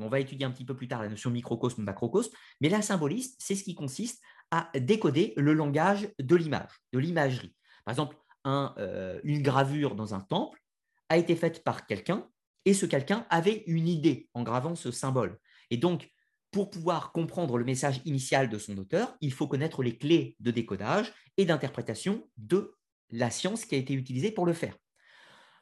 on 0.00 0.08
va 0.08 0.20
étudier 0.20 0.46
un 0.46 0.50
petit 0.50 0.64
peu 0.64 0.76
plus 0.76 0.88
tard 0.88 1.02
la 1.02 1.08
notion 1.08 1.30
microcosme, 1.30 1.82
macrocosme, 1.82 2.34
mais 2.60 2.68
la 2.68 2.82
symbolisme, 2.82 3.34
c'est 3.38 3.54
ce 3.54 3.64
qui 3.64 3.74
consiste 3.74 4.22
à 4.50 4.70
décoder 4.78 5.34
le 5.36 5.54
langage 5.54 6.08
de 6.18 6.36
l'image, 6.36 6.70
de 6.92 6.98
l'imagerie. 6.98 7.54
Par 7.84 7.92
exemple, 7.92 8.16
euh, 8.46 9.20
une 9.24 9.42
gravure 9.42 9.94
dans 9.94 10.14
un 10.14 10.20
temple 10.20 10.60
a 11.08 11.16
été 11.16 11.36
faite 11.36 11.64
par 11.64 11.86
quelqu'un 11.86 12.28
et 12.64 12.74
ce 12.74 12.86
quelqu'un 12.86 13.26
avait 13.30 13.64
une 13.66 13.88
idée 13.88 14.28
en 14.34 14.42
gravant 14.42 14.74
ce 14.74 14.90
symbole. 14.90 15.38
Et 15.70 15.76
donc, 15.76 16.10
pour 16.50 16.70
pouvoir 16.70 17.12
comprendre 17.12 17.58
le 17.58 17.64
message 17.64 18.00
initial 18.04 18.48
de 18.48 18.58
son 18.58 18.78
auteur, 18.78 19.16
il 19.20 19.32
faut 19.32 19.48
connaître 19.48 19.82
les 19.82 19.96
clés 19.96 20.36
de 20.40 20.50
décodage 20.50 21.12
et 21.36 21.44
d'interprétation 21.44 22.28
de 22.36 22.74
la 23.10 23.30
science 23.30 23.64
qui 23.64 23.74
a 23.74 23.78
été 23.78 23.92
utilisée 23.92 24.30
pour 24.30 24.46
le 24.46 24.52
faire. 24.52 24.76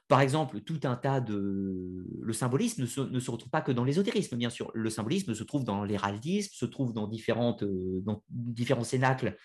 Par 0.09 0.21
exemple, 0.21 0.61
tout 0.61 0.81
un 0.85 0.97
tas 0.97 1.21
de... 1.21 2.05
Le 2.21 2.33
symbolisme 2.35 2.83
ne 2.83 2.87
se, 3.21 3.31
retrouve 3.31 3.51
pas 3.51 3.63
que 3.63 3.73
dans 3.73 3.85
l'ésotérisme, 3.85 4.37
bien 4.37 4.51
sûr. 4.51 4.71
Le 4.75 4.91
symbolisme 4.91 5.35
se 5.35 5.43
trouve 5.43 5.65
dans 5.65 5.85
l'héraldisme, 5.85 6.53
se 6.53 6.67
trouve 6.67 6.93
dans, 6.93 7.07
différentes, 7.07 7.63
euh, 7.63 8.03
dans 8.03 8.23
différents 8.29 8.85
cénacles 8.85 9.39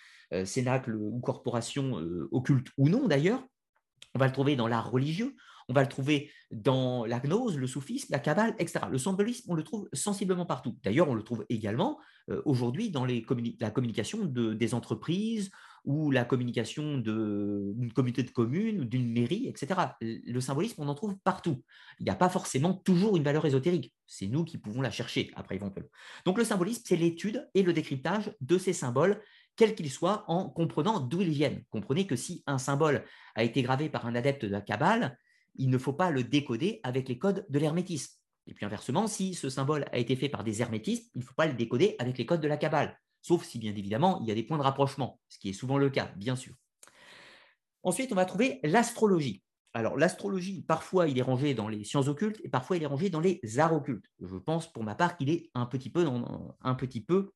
cénacle 0.45 0.95
ou 0.95 1.19
corporation 1.19 1.99
euh, 1.99 2.27
occulte 2.31 2.67
ou 2.77 2.89
non 2.89 3.07
d'ailleurs. 3.07 3.43
On 4.15 4.19
va 4.19 4.27
le 4.27 4.33
trouver 4.33 4.55
dans 4.55 4.67
l'art 4.67 4.89
religieux, 4.89 5.35
on 5.69 5.73
va 5.73 5.81
le 5.81 5.89
trouver 5.89 6.31
dans 6.51 7.05
la 7.05 7.19
gnose, 7.19 7.57
le 7.57 7.67
soufisme, 7.67 8.07
la 8.11 8.19
cabale, 8.19 8.55
etc. 8.57 8.85
Le 8.89 8.97
symbolisme, 8.97 9.51
on 9.51 9.55
le 9.55 9.63
trouve 9.63 9.89
sensiblement 9.93 10.45
partout. 10.45 10.77
D'ailleurs, 10.83 11.09
on 11.09 11.13
le 11.13 11.23
trouve 11.23 11.45
également 11.49 11.99
euh, 12.29 12.41
aujourd'hui 12.45 12.89
dans 12.89 13.05
la 13.05 13.71
communication 13.71 14.25
de, 14.25 14.53
des 14.53 14.73
entreprises 14.73 15.51
ou 15.83 16.11
la 16.11 16.25
communication 16.25 16.97
d'une 16.97 17.91
communauté 17.93 18.23
de 18.23 18.29
communes 18.29 18.83
d'une 18.83 19.09
mairie, 19.09 19.47
etc. 19.47 19.81
Le 20.01 20.39
symbolisme, 20.41 20.81
on 20.81 20.89
en 20.89 20.95
trouve 20.95 21.17
partout. 21.23 21.63
Il 21.99 22.03
n'y 22.03 22.09
a 22.09 22.15
pas 22.15 22.27
forcément 22.27 22.73
toujours 22.73 23.15
une 23.15 23.23
valeur 23.23 23.45
ésotérique. 23.45 23.93
C'est 24.05 24.27
nous 24.27 24.43
qui 24.43 24.57
pouvons 24.57 24.81
la 24.81 24.91
chercher 24.91 25.31
après 25.35 25.55
éventuellement. 25.55 25.89
Donc 26.25 26.37
le 26.37 26.43
symbolisme, 26.43 26.83
c'est 26.85 26.97
l'étude 26.97 27.47
et 27.53 27.63
le 27.63 27.71
décryptage 27.71 28.35
de 28.41 28.57
ces 28.57 28.73
symboles 28.73 29.21
quel 29.57 29.75
qu'il 29.75 29.91
soit, 29.91 30.23
en 30.27 30.49
comprenant 30.49 30.99
d'où 31.01 31.21
ils 31.21 31.29
viennent. 31.29 31.63
Comprenez 31.71 32.07
que 32.07 32.15
si 32.15 32.43
un 32.47 32.57
symbole 32.57 33.03
a 33.35 33.43
été 33.43 33.61
gravé 33.61 33.89
par 33.89 34.05
un 34.05 34.15
adepte 34.15 34.45
de 34.45 34.51
la 34.51 34.61
Kabbale, 34.61 35.17
il 35.55 35.69
ne 35.69 35.77
faut 35.77 35.93
pas 35.93 36.11
le 36.11 36.23
décoder 36.23 36.79
avec 36.83 37.09
les 37.09 37.17
codes 37.17 37.45
de 37.49 37.59
l'hermétisme. 37.59 38.15
Et 38.45 38.53
puis 38.53 38.65
inversement, 38.65 39.07
si 39.07 39.33
ce 39.33 39.49
symbole 39.49 39.85
a 39.91 39.97
été 39.97 40.15
fait 40.15 40.29
par 40.29 40.43
des 40.43 40.61
hermétistes, 40.61 41.11
il 41.15 41.19
ne 41.19 41.23
faut 41.25 41.33
pas 41.33 41.47
le 41.47 41.53
décoder 41.53 41.95
avec 41.99 42.17
les 42.17 42.25
codes 42.25 42.39
de 42.39 42.47
la 42.47 42.55
Kabbale, 42.55 42.97
sauf 43.21 43.43
si 43.43 43.59
bien 43.59 43.75
évidemment 43.75 44.19
il 44.21 44.27
y 44.27 44.31
a 44.31 44.35
des 44.35 44.43
points 44.43 44.57
de 44.57 44.63
rapprochement, 44.63 45.19
ce 45.27 45.39
qui 45.39 45.49
est 45.49 45.53
souvent 45.53 45.77
le 45.77 45.89
cas, 45.89 46.11
bien 46.15 46.35
sûr. 46.35 46.53
Ensuite, 47.83 48.11
on 48.11 48.15
va 48.15 48.25
trouver 48.25 48.59
l'astrologie. 48.63 49.43
Alors, 49.73 49.97
l'astrologie, 49.97 50.63
parfois, 50.63 51.07
il 51.07 51.17
est 51.19 51.23
rangé 51.23 51.53
dans 51.53 51.67
les 51.67 51.83
sciences 51.83 52.07
occultes 52.07 52.41
et 52.43 52.49
parfois, 52.49 52.77
il 52.77 52.83
est 52.83 52.87
rangé 52.87 53.09
dans 53.09 53.19
les 53.19 53.39
arts 53.59 53.73
occultes. 53.73 54.05
Je 54.19 54.35
pense, 54.35 54.71
pour 54.71 54.83
ma 54.83 54.95
part, 54.95 55.17
qu'il 55.17 55.29
est 55.29 55.51
un 55.53 55.65
petit 55.65 55.89
peu, 55.89 56.05
un 56.61 56.75
petit 56.75 57.01
peu 57.01 57.31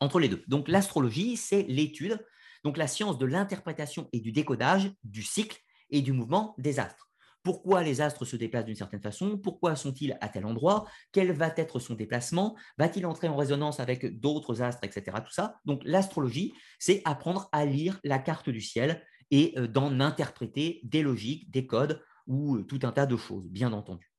entre 0.00 0.20
les 0.20 0.28
deux. 0.28 0.42
Donc 0.48 0.68
l'astrologie, 0.68 1.36
c'est 1.36 1.62
l'étude, 1.64 2.24
donc 2.64 2.76
la 2.76 2.86
science 2.86 3.18
de 3.18 3.26
l'interprétation 3.26 4.08
et 4.12 4.20
du 4.20 4.32
décodage 4.32 4.92
du 5.04 5.22
cycle 5.22 5.60
et 5.90 6.02
du 6.02 6.12
mouvement 6.12 6.54
des 6.58 6.80
astres. 6.80 7.10
pourquoi 7.44 7.82
les 7.82 8.00
astres 8.00 8.24
se 8.24 8.36
déplacent 8.36 8.64
d'une 8.64 8.74
certaine 8.74 9.02
façon, 9.02 9.36
pourquoi 9.36 9.76
sont-ils 9.76 10.16
à 10.22 10.30
tel 10.30 10.46
endroit, 10.46 10.86
quel 11.12 11.30
va 11.30 11.52
être 11.56 11.78
son 11.78 11.94
déplacement, 11.94 12.56
va-t-il 12.78 13.04
entrer 13.04 13.28
en 13.28 13.36
résonance 13.36 13.80
avec 13.80 14.18
d'autres 14.18 14.62
astres, 14.62 14.82
etc. 14.82 15.18
Tout 15.24 15.32
ça? 15.32 15.60
Donc 15.66 15.82
l'astrologie, 15.84 16.54
c'est 16.78 17.02
apprendre 17.04 17.50
à 17.52 17.66
lire 17.66 18.00
la 18.02 18.18
carte 18.18 18.48
du 18.48 18.62
ciel 18.62 19.04
et 19.30 19.52
euh, 19.58 19.68
d'en 19.68 20.00
interpréter 20.00 20.80
des 20.84 21.02
logiques, 21.02 21.50
des 21.50 21.66
codes 21.66 22.02
ou 22.26 22.56
euh, 22.56 22.62
tout 22.62 22.80
un 22.82 22.92
tas 22.92 23.06
de 23.06 23.16
choses, 23.16 23.46
bien 23.50 23.74
entendu. 23.74 24.10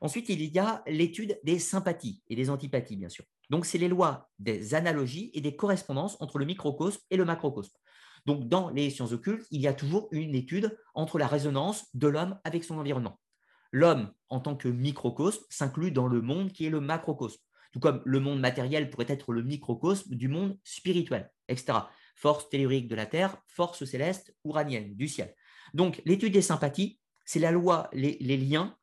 Ensuite, 0.00 0.28
il 0.28 0.44
y 0.44 0.58
a 0.58 0.82
l'étude 0.86 1.40
des 1.42 1.58
sympathies 1.58 2.22
et 2.28 2.36
des 2.36 2.48
antipathies, 2.48 2.96
bien 2.96 3.08
sûr. 3.08 3.24
Donc, 3.50 3.66
c'est 3.66 3.78
les 3.78 3.88
lois 3.88 4.28
des 4.38 4.74
analogies 4.74 5.30
et 5.34 5.40
des 5.40 5.56
correspondances 5.56 6.16
entre 6.20 6.38
le 6.38 6.44
microcosme 6.44 7.00
et 7.10 7.16
le 7.16 7.24
macrocosme. 7.24 7.76
Donc, 8.26 8.48
dans 8.48 8.70
les 8.70 8.90
sciences 8.90 9.12
occultes, 9.12 9.46
il 9.50 9.60
y 9.60 9.68
a 9.68 9.74
toujours 9.74 10.08
une 10.10 10.34
étude 10.34 10.76
entre 10.94 11.18
la 11.18 11.28
résonance 11.28 11.86
de 11.94 12.08
l'homme 12.08 12.38
avec 12.44 12.64
son 12.64 12.78
environnement. 12.78 13.20
L'homme, 13.70 14.12
en 14.28 14.40
tant 14.40 14.56
que 14.56 14.68
microcosme, 14.68 15.44
s'inclut 15.48 15.92
dans 15.92 16.08
le 16.08 16.20
monde 16.20 16.52
qui 16.52 16.66
est 16.66 16.70
le 16.70 16.80
macrocosme, 16.80 17.40
tout 17.72 17.80
comme 17.80 18.02
le 18.04 18.20
monde 18.20 18.40
matériel 18.40 18.90
pourrait 18.90 19.06
être 19.08 19.32
le 19.32 19.42
microcosme 19.42 20.14
du 20.14 20.28
monde 20.28 20.58
spirituel, 20.64 21.30
etc. 21.48 21.78
Force 22.16 22.48
tellurique 22.48 22.88
de 22.88 22.94
la 22.94 23.06
Terre, 23.06 23.36
force 23.46 23.84
céleste 23.84 24.34
ouranienne 24.44 24.94
du 24.94 25.08
ciel. 25.08 25.34
Donc, 25.74 26.02
l'étude 26.04 26.32
des 26.32 26.42
sympathies, 26.42 26.98
c'est 27.24 27.40
la 27.40 27.50
loi, 27.50 27.88
les, 27.92 28.16
les 28.20 28.36
liens 28.36 28.76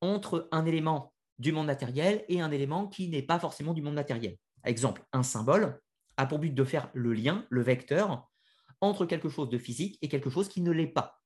entre 0.00 0.48
un 0.52 0.64
élément 0.64 1.12
du 1.38 1.52
monde 1.52 1.66
matériel 1.66 2.24
et 2.28 2.40
un 2.40 2.50
élément 2.50 2.88
qui 2.88 3.08
n'est 3.08 3.22
pas 3.22 3.38
forcément 3.38 3.74
du 3.74 3.82
monde 3.82 3.94
matériel. 3.94 4.36
Exemple, 4.64 5.04
un 5.12 5.22
symbole 5.22 5.80
a 6.16 6.26
pour 6.26 6.38
but 6.38 6.54
de 6.54 6.64
faire 6.64 6.90
le 6.94 7.12
lien, 7.12 7.46
le 7.48 7.62
vecteur, 7.62 8.28
entre 8.80 9.06
quelque 9.06 9.28
chose 9.28 9.48
de 9.48 9.58
physique 9.58 9.98
et 10.02 10.08
quelque 10.08 10.30
chose 10.30 10.48
qui 10.48 10.60
ne 10.60 10.72
l'est 10.72 10.86
pas. 10.86 11.20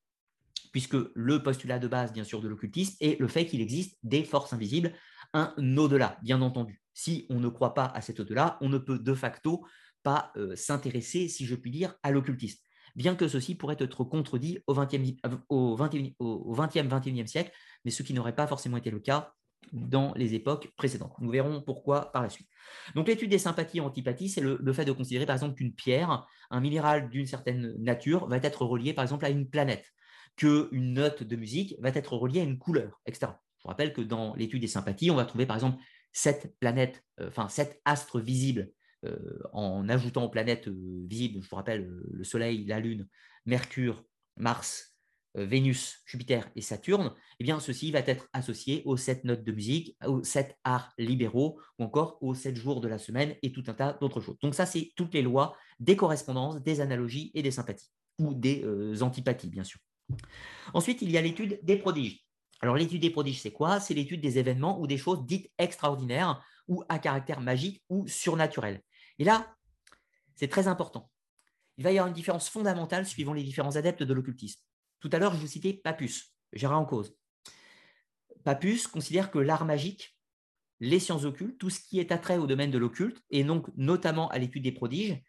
Puisque 0.71 0.97
le 1.13 1.43
postulat 1.43 1.79
de 1.79 1.87
base, 1.87 2.13
bien 2.13 2.23
sûr, 2.23 2.41
de 2.41 2.47
l'occultisme 2.47 2.95
est 2.99 3.19
le 3.19 3.27
fait 3.27 3.45
qu'il 3.45 3.61
existe 3.61 3.97
des 4.03 4.23
forces 4.23 4.53
invisibles, 4.53 4.93
un 5.33 5.53
au-delà, 5.77 6.17
bien 6.23 6.41
entendu. 6.41 6.81
Si 6.93 7.25
on 7.29 7.39
ne 7.39 7.49
croit 7.49 7.73
pas 7.73 7.85
à 7.85 8.01
cet 8.01 8.19
au-delà, 8.19 8.57
on 8.61 8.69
ne 8.69 8.77
peut 8.77 8.99
de 8.99 9.13
facto 9.13 9.65
pas 10.03 10.31
euh, 10.35 10.55
s'intéresser, 10.55 11.27
si 11.27 11.45
je 11.45 11.55
puis 11.55 11.71
dire, 11.71 11.95
à 12.03 12.11
l'occultisme. 12.11 12.59
Bien 12.95 13.15
que 13.15 13.27
ceci 13.27 13.55
pourrait 13.55 13.77
être 13.79 14.03
contredit 14.03 14.59
au 14.67 14.75
20e, 14.75 15.17
au 15.49 15.75
20e, 15.75 16.15
au 16.19 16.55
20e 16.55 16.87
21e 16.87 17.25
siècle, 17.25 17.51
mais 17.85 17.91
ce 17.91 18.03
qui 18.03 18.13
n'aurait 18.13 18.35
pas 18.35 18.45
forcément 18.45 18.77
été 18.77 18.91
le 18.91 18.99
cas 18.99 19.33
dans 19.71 20.13
les 20.15 20.33
époques 20.33 20.71
précédentes. 20.75 21.13
Nous 21.19 21.31
verrons 21.31 21.61
pourquoi 21.61 22.11
par 22.11 22.21
la 22.21 22.29
suite. 22.29 22.47
Donc 22.95 23.07
l'étude 23.07 23.29
des 23.29 23.37
sympathies 23.37 23.77
et 23.77 23.81
antipathies, 23.81 24.29
c'est 24.29 24.41
le, 24.41 24.73
fait 24.73 24.85
de 24.85 24.91
considérer 24.91 25.25
par 25.25 25.35
exemple 25.35 25.55
qu'une 25.55 25.73
pierre, 25.73 26.27
un 26.49 26.59
minéral 26.59 27.09
d'une 27.09 27.25
certaine 27.25 27.75
nature, 27.79 28.27
va 28.27 28.37
être 28.37 28.65
relié 28.65 28.93
par 28.93 29.03
exemple 29.03 29.25
à 29.25 29.29
une 29.29 29.49
planète, 29.49 29.85
qu'une 30.35 30.93
note 30.93 31.23
de 31.23 31.35
musique 31.35 31.75
va 31.79 31.89
être 31.89 32.13
reliée 32.13 32.41
à 32.41 32.43
une 32.43 32.57
couleur, 32.57 33.01
etc. 33.05 33.31
Je 33.57 33.63
vous 33.63 33.69
rappelle 33.69 33.93
que 33.93 34.01
dans 34.01 34.35
l'étude 34.35 34.61
des 34.61 34.67
sympathies, 34.67 35.11
on 35.11 35.15
va 35.15 35.25
trouver 35.25 35.45
par 35.45 35.55
exemple 35.55 35.81
sept 36.11 36.55
planètes, 36.59 37.03
euh, 37.19 37.27
enfin 37.29 37.49
sept 37.49 37.81
astres 37.85 38.19
visibles 38.19 38.71
euh, 39.05 39.39
en 39.51 39.89
ajoutant 39.89 40.23
aux 40.23 40.29
planètes 40.29 40.67
euh, 40.67 41.05
visibles, 41.07 41.41
je 41.41 41.49
vous 41.49 41.55
rappelle 41.55 41.85
le 41.85 42.23
Soleil, 42.23 42.65
la 42.65 42.79
Lune, 42.79 43.07
Mercure, 43.45 44.03
Mars, 44.37 44.92
Vénus, 45.35 46.01
Jupiter 46.05 46.49
et 46.55 46.61
Saturne, 46.61 47.13
eh 47.39 47.43
bien, 47.43 47.59
ceci 47.59 47.91
va 47.91 47.99
être 47.99 48.27
associé 48.33 48.83
aux 48.85 48.97
sept 48.97 49.23
notes 49.23 49.43
de 49.43 49.51
musique, 49.51 49.97
aux 50.05 50.23
sept 50.23 50.57
arts 50.63 50.93
libéraux 50.97 51.59
ou 51.79 51.83
encore 51.83 52.17
aux 52.21 52.35
sept 52.35 52.55
jours 52.55 52.81
de 52.81 52.87
la 52.87 52.97
semaine 52.97 53.35
et 53.41 53.51
tout 53.51 53.63
un 53.67 53.73
tas 53.73 53.93
d'autres 53.93 54.21
choses. 54.21 54.37
Donc 54.41 54.55
ça, 54.55 54.65
c'est 54.65 54.91
toutes 54.95 55.13
les 55.13 55.21
lois 55.21 55.55
des 55.79 55.95
correspondances, 55.95 56.61
des 56.61 56.81
analogies 56.81 57.31
et 57.33 57.41
des 57.41 57.51
sympathies 57.51 57.89
ou 58.19 58.33
des 58.33 58.63
euh, 58.63 59.01
antipathies, 59.01 59.49
bien 59.49 59.63
sûr. 59.63 59.79
Ensuite, 60.73 61.01
il 61.01 61.11
y 61.11 61.17
a 61.17 61.21
l'étude 61.21 61.59
des 61.63 61.77
prodiges. 61.77 62.23
Alors, 62.61 62.75
l'étude 62.75 63.01
des 63.01 63.09
prodiges, 63.09 63.41
c'est 63.41 63.51
quoi? 63.51 63.79
C'est 63.79 63.93
l'étude 63.93 64.21
des 64.21 64.37
événements 64.37 64.79
ou 64.79 64.87
des 64.87 64.97
choses 64.97 65.25
dites 65.25 65.51
extraordinaires 65.57 66.43
ou 66.67 66.83
à 66.87 66.99
caractère 66.99 67.41
magique 67.41 67.83
ou 67.89 68.07
surnaturel. 68.07 68.81
Et 69.19 69.23
là, 69.23 69.53
c'est 70.35 70.47
très 70.47 70.67
important. 70.67 71.09
Il 71.77 71.83
va 71.83 71.91
y 71.91 71.97
avoir 71.97 72.07
une 72.07 72.13
différence 72.13 72.49
fondamentale 72.49 73.05
suivant 73.05 73.33
les 73.33 73.43
différents 73.43 73.75
adeptes 73.75 74.03
de 74.03 74.13
l'occultisme. 74.13 74.61
Tout 75.03 75.09
à 75.11 75.19
l'heure, 75.19 75.33
je 75.33 75.39
vous 75.39 75.47
citais 75.47 75.73
Papus, 75.73 76.33
Gérard 76.53 76.79
en 76.79 76.85
cause. 76.85 77.13
Papus 78.45 78.87
considère 78.87 79.31
que 79.31 79.37
l'art 79.37 79.65
magique, 79.65 80.17
les 80.79 80.97
sciences 80.97 81.25
occultes, 81.25 81.57
tout 81.57 81.69
ce 81.69 81.81
qui 81.81 81.99
est 81.99 82.13
attrait 82.13 82.37
au 82.37 82.47
domaine 82.47 82.71
de 82.71 82.77
l'occulte, 82.77 83.21
et 83.29 83.43
donc 83.43 83.67
notamment 83.75 84.29
à 84.29 84.37
l'étude 84.37 84.63
des 84.63 84.71
prodiges, 84.71 85.21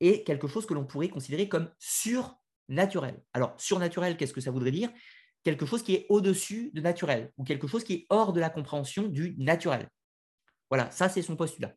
est 0.00 0.22
quelque 0.26 0.48
chose 0.48 0.66
que 0.66 0.74
l'on 0.74 0.84
pourrait 0.84 1.08
considérer 1.08 1.48
comme 1.48 1.70
surnaturel. 1.78 3.22
Alors, 3.32 3.54
surnaturel, 3.56 4.18
qu'est-ce 4.18 4.34
que 4.34 4.42
ça 4.42 4.50
voudrait 4.50 4.70
dire? 4.70 4.90
Quelque 5.44 5.64
chose 5.64 5.82
qui 5.82 5.94
est 5.94 6.04
au-dessus 6.10 6.70
de 6.74 6.82
naturel, 6.82 7.32
ou 7.38 7.44
quelque 7.44 7.66
chose 7.66 7.84
qui 7.84 7.94
est 7.94 8.06
hors 8.10 8.34
de 8.34 8.40
la 8.40 8.50
compréhension 8.50 9.08
du 9.08 9.34
naturel. 9.38 9.88
Voilà, 10.68 10.90
ça 10.90 11.08
c'est 11.08 11.22
son 11.22 11.36
postulat. 11.36 11.74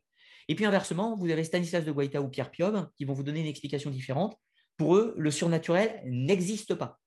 Et 0.48 0.54
puis 0.54 0.66
inversement, 0.66 1.16
vous 1.16 1.30
avez 1.30 1.42
Stanislas 1.42 1.86
de 1.86 1.90
Guaita 1.90 2.20
ou 2.20 2.28
Pierre 2.28 2.50
Piob 2.50 2.90
qui 2.98 3.06
vont 3.06 3.14
vous 3.14 3.22
donner 3.22 3.40
une 3.40 3.46
explication 3.46 3.88
différente. 3.88 4.38
Pour 4.76 4.96
eux, 4.96 5.14
le 5.16 5.30
surnaturel 5.30 6.02
n'existe 6.04 6.74
pas 6.74 7.00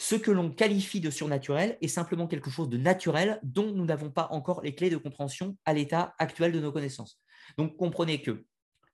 ce 0.00 0.14
que 0.14 0.30
l'on 0.30 0.50
qualifie 0.50 0.98
de 0.98 1.10
surnaturel 1.10 1.76
est 1.82 1.88
simplement 1.88 2.26
quelque 2.26 2.48
chose 2.48 2.70
de 2.70 2.78
naturel 2.78 3.38
dont 3.42 3.70
nous 3.70 3.84
n'avons 3.84 4.10
pas 4.10 4.28
encore 4.30 4.62
les 4.62 4.74
clés 4.74 4.88
de 4.88 4.96
compréhension 4.96 5.58
à 5.66 5.74
l'état 5.74 6.14
actuel 6.18 6.52
de 6.52 6.58
nos 6.58 6.72
connaissances. 6.72 7.20
Donc 7.58 7.76
comprenez 7.76 8.22
que 8.22 8.46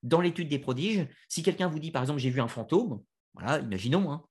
dans 0.03 0.21
l'étude 0.21 0.49
des 0.49 0.59
prodiges, 0.59 1.07
si 1.29 1.45
quelqu'un 1.45 1.69
vous 1.69 1.79
dit 1.79 1.92
par 1.92 2.03
exemple 2.03 2.19
j'ai 2.19 2.31
vu 2.31 2.40
un 2.40 2.49
fantôme, 2.49 3.05
voilà, 3.35 3.61
imaginons, 3.61 4.11
hein, 4.11 4.25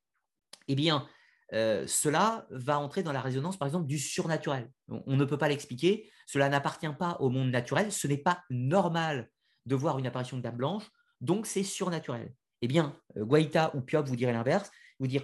eh 0.68 0.76
bien 0.76 1.08
euh, 1.54 1.88
cela 1.88 2.46
va 2.50 2.78
entrer 2.78 3.04
dans 3.04 3.14
la 3.14 3.22
résonance 3.22 3.56
par 3.56 3.70
exemple 3.70 3.88
du 3.88 3.98
surnaturel. 3.98 4.70
On, 4.90 5.16
ne 5.16 5.24
peut 5.24 5.38
pas 5.38 5.48
l'expliquer, 5.48 6.12
cela 6.28 6.50
n'appartient 6.50 6.94
pas 7.00 7.16
au 7.22 7.30
monde 7.30 7.52
naturel, 7.52 7.90
ce 7.90 8.06
n'est 8.06 8.18
pas 8.18 8.44
normal 8.50 9.30
de 9.66 9.76
voir 9.76 9.98
une 9.98 10.08
apparition 10.08 10.36
de 10.36 10.42
dame 10.42 10.58
blanche, 10.58 10.92
donc 11.22 11.46
c'est 11.46 11.64
surnaturel. 11.64 12.34
Eh 12.62 12.68
bien, 12.68 13.00
euh, 13.16 13.24
Guaita 13.24 13.74
ou 13.78 13.82
Piob 13.82 14.10
vous 14.10 14.18
direz 14.18 14.34
l'inverse, 14.34 14.70
vous 15.00 15.08
dire 15.08 15.24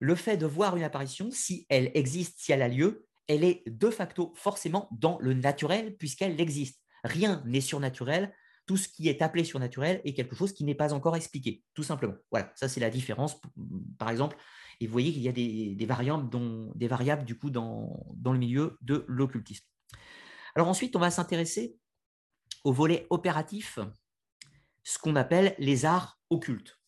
le 0.00 0.14
fait 0.14 0.36
de 0.36 0.46
voir 0.46 0.76
une 0.76 0.82
apparition, 0.82 1.30
si 1.30 1.66
elle 1.68 1.90
existe, 1.94 2.40
si 2.40 2.52
elle 2.52 2.62
a 2.62 2.68
lieu, 2.68 3.06
elle 3.28 3.44
est 3.44 3.62
de 3.66 3.90
facto 3.90 4.32
forcément 4.34 4.88
dans 4.90 5.18
le 5.20 5.34
naturel 5.34 5.96
puisqu'elle 5.96 6.40
existe. 6.40 6.82
Rien 7.04 7.42
n'est 7.46 7.60
surnaturel. 7.60 8.34
Tout 8.66 8.76
ce 8.76 8.88
qui 8.88 9.08
est 9.08 9.22
appelé 9.22 9.44
surnaturel 9.44 10.00
est 10.04 10.14
quelque 10.14 10.34
chose 10.34 10.52
qui 10.52 10.64
n'est 10.64 10.74
pas 10.74 10.92
encore 10.94 11.16
expliqué, 11.16 11.62
tout 11.74 11.82
simplement. 11.82 12.14
Voilà, 12.30 12.52
ça 12.56 12.68
c'est 12.68 12.80
la 12.80 12.90
différence, 12.90 13.40
par 13.98 14.10
exemple. 14.10 14.36
Et 14.80 14.86
vous 14.86 14.92
voyez 14.92 15.12
qu'il 15.12 15.22
y 15.22 15.28
a 15.28 15.32
des, 15.32 15.86
variables, 15.86 16.28
des 16.74 16.88
variables 16.88 17.24
du 17.24 17.36
coup 17.36 17.50
dans, 17.50 18.04
dans 18.14 18.32
le 18.32 18.38
milieu 18.38 18.78
de 18.80 19.04
l'occultisme. 19.06 19.66
Alors 20.54 20.68
ensuite, 20.68 20.96
on 20.96 21.00
va 21.00 21.10
s'intéresser 21.10 21.76
au 22.64 22.72
volet 22.72 23.06
opératif, 23.10 23.78
ce 24.82 24.98
qu'on 24.98 25.16
appelle 25.16 25.54
les 25.58 25.84
arts 25.84 26.20
occultes. 26.30 26.78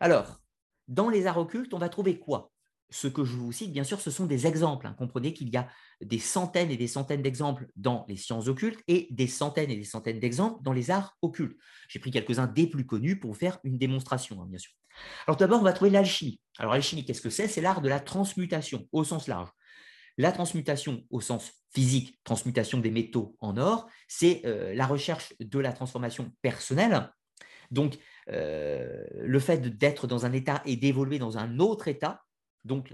Alors, 0.00 0.40
dans 0.88 1.08
les 1.08 1.26
arts 1.26 1.38
occultes, 1.38 1.74
on 1.74 1.78
va 1.78 1.88
trouver 1.88 2.18
quoi? 2.18 2.52
Ce 2.88 3.08
que 3.08 3.24
je 3.24 3.36
vous 3.36 3.50
cite, 3.50 3.72
bien 3.72 3.82
sûr, 3.82 4.00
ce 4.00 4.12
sont 4.12 4.26
des 4.26 4.46
exemples. 4.46 4.86
Hein. 4.86 4.94
Comprenez 4.96 5.32
qu'il 5.32 5.48
y 5.48 5.56
a 5.56 5.68
des 6.00 6.20
centaines 6.20 6.70
et 6.70 6.76
des 6.76 6.86
centaines 6.86 7.22
d'exemples 7.22 7.66
dans 7.74 8.04
les 8.08 8.16
sciences 8.16 8.46
occultes 8.46 8.80
et 8.86 9.08
des 9.10 9.26
centaines 9.26 9.70
et 9.70 9.76
des 9.76 9.84
centaines 9.84 10.20
d'exemples 10.20 10.62
dans 10.62 10.72
les 10.72 10.92
arts 10.92 11.16
occultes. 11.20 11.58
J'ai 11.88 11.98
pris 11.98 12.12
quelques-uns 12.12 12.46
des 12.46 12.68
plus 12.68 12.86
connus 12.86 13.18
pour 13.18 13.32
vous 13.32 13.38
faire 13.38 13.58
une 13.64 13.76
démonstration, 13.76 14.40
hein, 14.40 14.46
bien 14.48 14.58
sûr. 14.58 14.70
Alors 15.26 15.36
d'abord, 15.36 15.60
on 15.60 15.64
va 15.64 15.72
trouver 15.72 15.90
l'alchimie. 15.90 16.40
Alors 16.58 16.74
l'alchimie, 16.74 17.04
qu'est-ce 17.04 17.20
que 17.20 17.30
c'est? 17.30 17.48
C'est 17.48 17.60
l'art 17.60 17.80
de 17.80 17.88
la 17.88 17.98
transmutation 17.98 18.86
au 18.92 19.02
sens 19.02 19.26
large. 19.26 19.50
La 20.16 20.32
transmutation 20.32 21.02
au 21.10 21.20
sens 21.20 21.52
physique, 21.74 22.18
transmutation 22.24 22.78
des 22.78 22.90
métaux 22.90 23.36
en 23.40 23.58
or, 23.58 23.86
c'est 24.08 24.42
euh, 24.46 24.74
la 24.74 24.86
recherche 24.86 25.34
de 25.40 25.58
la 25.58 25.72
transformation 25.72 26.32
personnelle. 26.40 27.12
Donc, 27.70 27.98
le 28.28 29.38
fait 29.38 29.78
d'être 29.78 30.06
dans 30.06 30.26
un 30.26 30.32
état 30.32 30.62
et 30.64 30.76
d'évoluer 30.76 31.18
dans 31.18 31.38
un 31.38 31.58
autre 31.58 31.88
état, 31.88 32.22
donc 32.66 32.92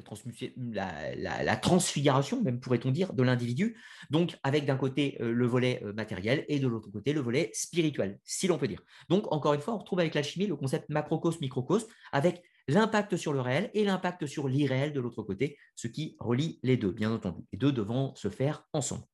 la, 0.56 1.56
transfiguration, 1.56 2.42
même 2.42 2.60
pourrait-on 2.60 2.90
dire, 2.90 3.12
de 3.14 3.22
l'individu, 3.22 3.76
donc 4.10 4.38
avec 4.42 4.66
d'un 4.66 4.76
côté 4.76 5.16
euh, 5.20 5.32
le 5.32 5.46
volet 5.46 5.80
euh, 5.82 5.92
matériel 5.94 6.44
et 6.48 6.60
de 6.60 6.68
l'autre 6.68 6.90
côté 6.90 7.12
le 7.12 7.20
volet 7.20 7.50
spirituel, 7.54 8.20
si 8.22 8.46
l'on 8.46 8.58
peut 8.58 8.68
dire. 8.68 8.80
Donc, 9.08 9.32
encore 9.32 9.54
une 9.54 9.60
fois, 9.60 9.74
on 9.74 9.78
retrouve 9.78 10.00
avec 10.00 10.14
l'alchimie 10.14 10.46
le 10.46 10.56
concept 10.56 10.88
macrocosme-microcosme, 10.90 11.88
avec 12.12 12.42
l'impact 12.68 13.16
sur 13.16 13.32
le 13.32 13.40
réel 13.40 13.70
et 13.74 13.84
l'impact 13.84 14.26
sur 14.26 14.46
l'irréel 14.46 14.92
de 14.92 15.00
l'autre 15.00 15.22
côté, 15.22 15.58
ce 15.74 15.88
qui 15.88 16.16
relie 16.20 16.60
les 16.62 16.76
deux, 16.76 16.92
bien 16.92 17.10
entendu, 17.10 17.42
les 17.52 17.58
deux 17.58 17.72
devant 17.72 18.14
se 18.14 18.28
faire 18.28 18.68
ensemble. 18.72 19.04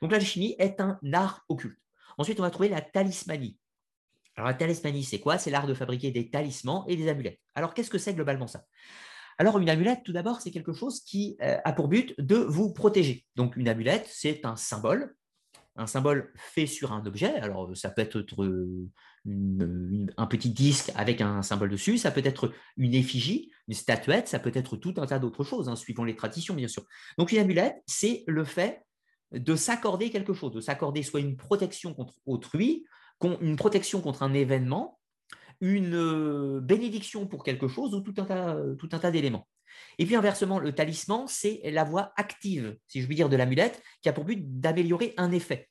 Donc 0.00 0.12
l'alchimie 0.12 0.54
est 0.58 0.80
un 0.80 0.98
art 1.12 1.44
occulte. 1.48 1.78
Ensuite, 2.16 2.38
on 2.40 2.42
va 2.42 2.50
trouver 2.50 2.68
la 2.68 2.80
talismanie. 2.80 3.58
Alors 4.40 4.48
la 4.48 4.54
talismanie, 4.54 5.04
c'est 5.04 5.20
quoi? 5.20 5.36
C'est 5.36 5.50
l'art 5.50 5.66
de 5.66 5.74
fabriquer 5.74 6.10
des 6.12 6.30
talismans 6.30 6.86
et 6.88 6.96
des 6.96 7.08
amulettes. 7.08 7.38
Alors 7.54 7.74
qu'est-ce 7.74 7.90
que 7.90 7.98
c'est 7.98 8.14
globalement 8.14 8.46
ça? 8.46 8.64
Alors, 9.36 9.58
une 9.58 9.68
amulette, 9.68 10.00
tout 10.02 10.12
d'abord, 10.12 10.40
c'est 10.40 10.50
quelque 10.50 10.72
chose 10.72 11.00
qui 11.00 11.36
euh, 11.42 11.58
a 11.62 11.72
pour 11.72 11.88
but 11.88 12.14
de 12.18 12.36
vous 12.36 12.72
protéger. 12.72 13.26
Donc, 13.36 13.56
une 13.56 13.68
amulette, 13.68 14.06
c'est 14.06 14.44
un 14.44 14.56
symbole, 14.56 15.14
un 15.76 15.86
symbole 15.86 16.32
fait 16.36 16.66
sur 16.66 16.92
un 16.92 17.04
objet. 17.04 17.34
Alors, 17.36 17.74
ça 17.76 17.90
peut 17.90 18.00
être 18.00 18.26
un 19.26 20.26
petit 20.26 20.50
disque 20.50 20.90
avec 20.94 21.20
un 21.20 21.42
symbole 21.42 21.70
dessus, 21.70 21.98
ça 21.98 22.10
peut 22.10 22.22
être 22.24 22.52
une 22.78 22.94
effigie, 22.94 23.50
une 23.68 23.74
statuette, 23.74 24.28
ça 24.28 24.38
peut 24.38 24.52
être 24.54 24.76
tout 24.76 24.94
un 24.96 25.06
tas 25.06 25.18
d'autres 25.18 25.44
choses, 25.44 25.68
hein, 25.68 25.76
suivant 25.76 26.04
les 26.04 26.16
traditions, 26.16 26.54
bien 26.54 26.68
sûr. 26.68 26.84
Donc, 27.18 27.32
une 27.32 27.38
amulette, 27.38 27.76
c'est 27.86 28.24
le 28.26 28.44
fait 28.44 28.84
de 29.32 29.54
s'accorder 29.54 30.10
quelque 30.10 30.32
chose, 30.32 30.52
de 30.52 30.60
s'accorder 30.60 31.02
soit 31.02 31.20
une 31.20 31.36
protection 31.36 31.94
contre 31.94 32.14
autrui, 32.26 32.84
une 33.22 33.56
protection 33.56 34.00
contre 34.00 34.22
un 34.22 34.32
événement, 34.32 34.98
une 35.60 35.94
euh, 35.94 36.60
bénédiction 36.60 37.26
pour 37.26 37.44
quelque 37.44 37.68
chose 37.68 37.94
ou 37.94 38.00
tout 38.00 38.14
un 38.18 38.24
tas, 38.24 38.56
tout 38.78 38.88
un 38.92 38.98
tas 38.98 39.10
d'éléments. 39.10 39.46
Et 39.98 40.06
puis 40.06 40.16
inversement, 40.16 40.58
le 40.58 40.74
talisman, 40.74 41.26
c'est 41.28 41.60
la 41.64 41.84
voie 41.84 42.12
active, 42.16 42.76
si 42.86 43.00
je 43.00 43.06
puis 43.06 43.16
dire, 43.16 43.28
de 43.28 43.36
l'amulette, 43.36 43.82
qui 44.02 44.08
a 44.08 44.12
pour 44.12 44.24
but 44.24 44.60
d'améliorer 44.60 45.14
un 45.16 45.30
effet. 45.32 45.68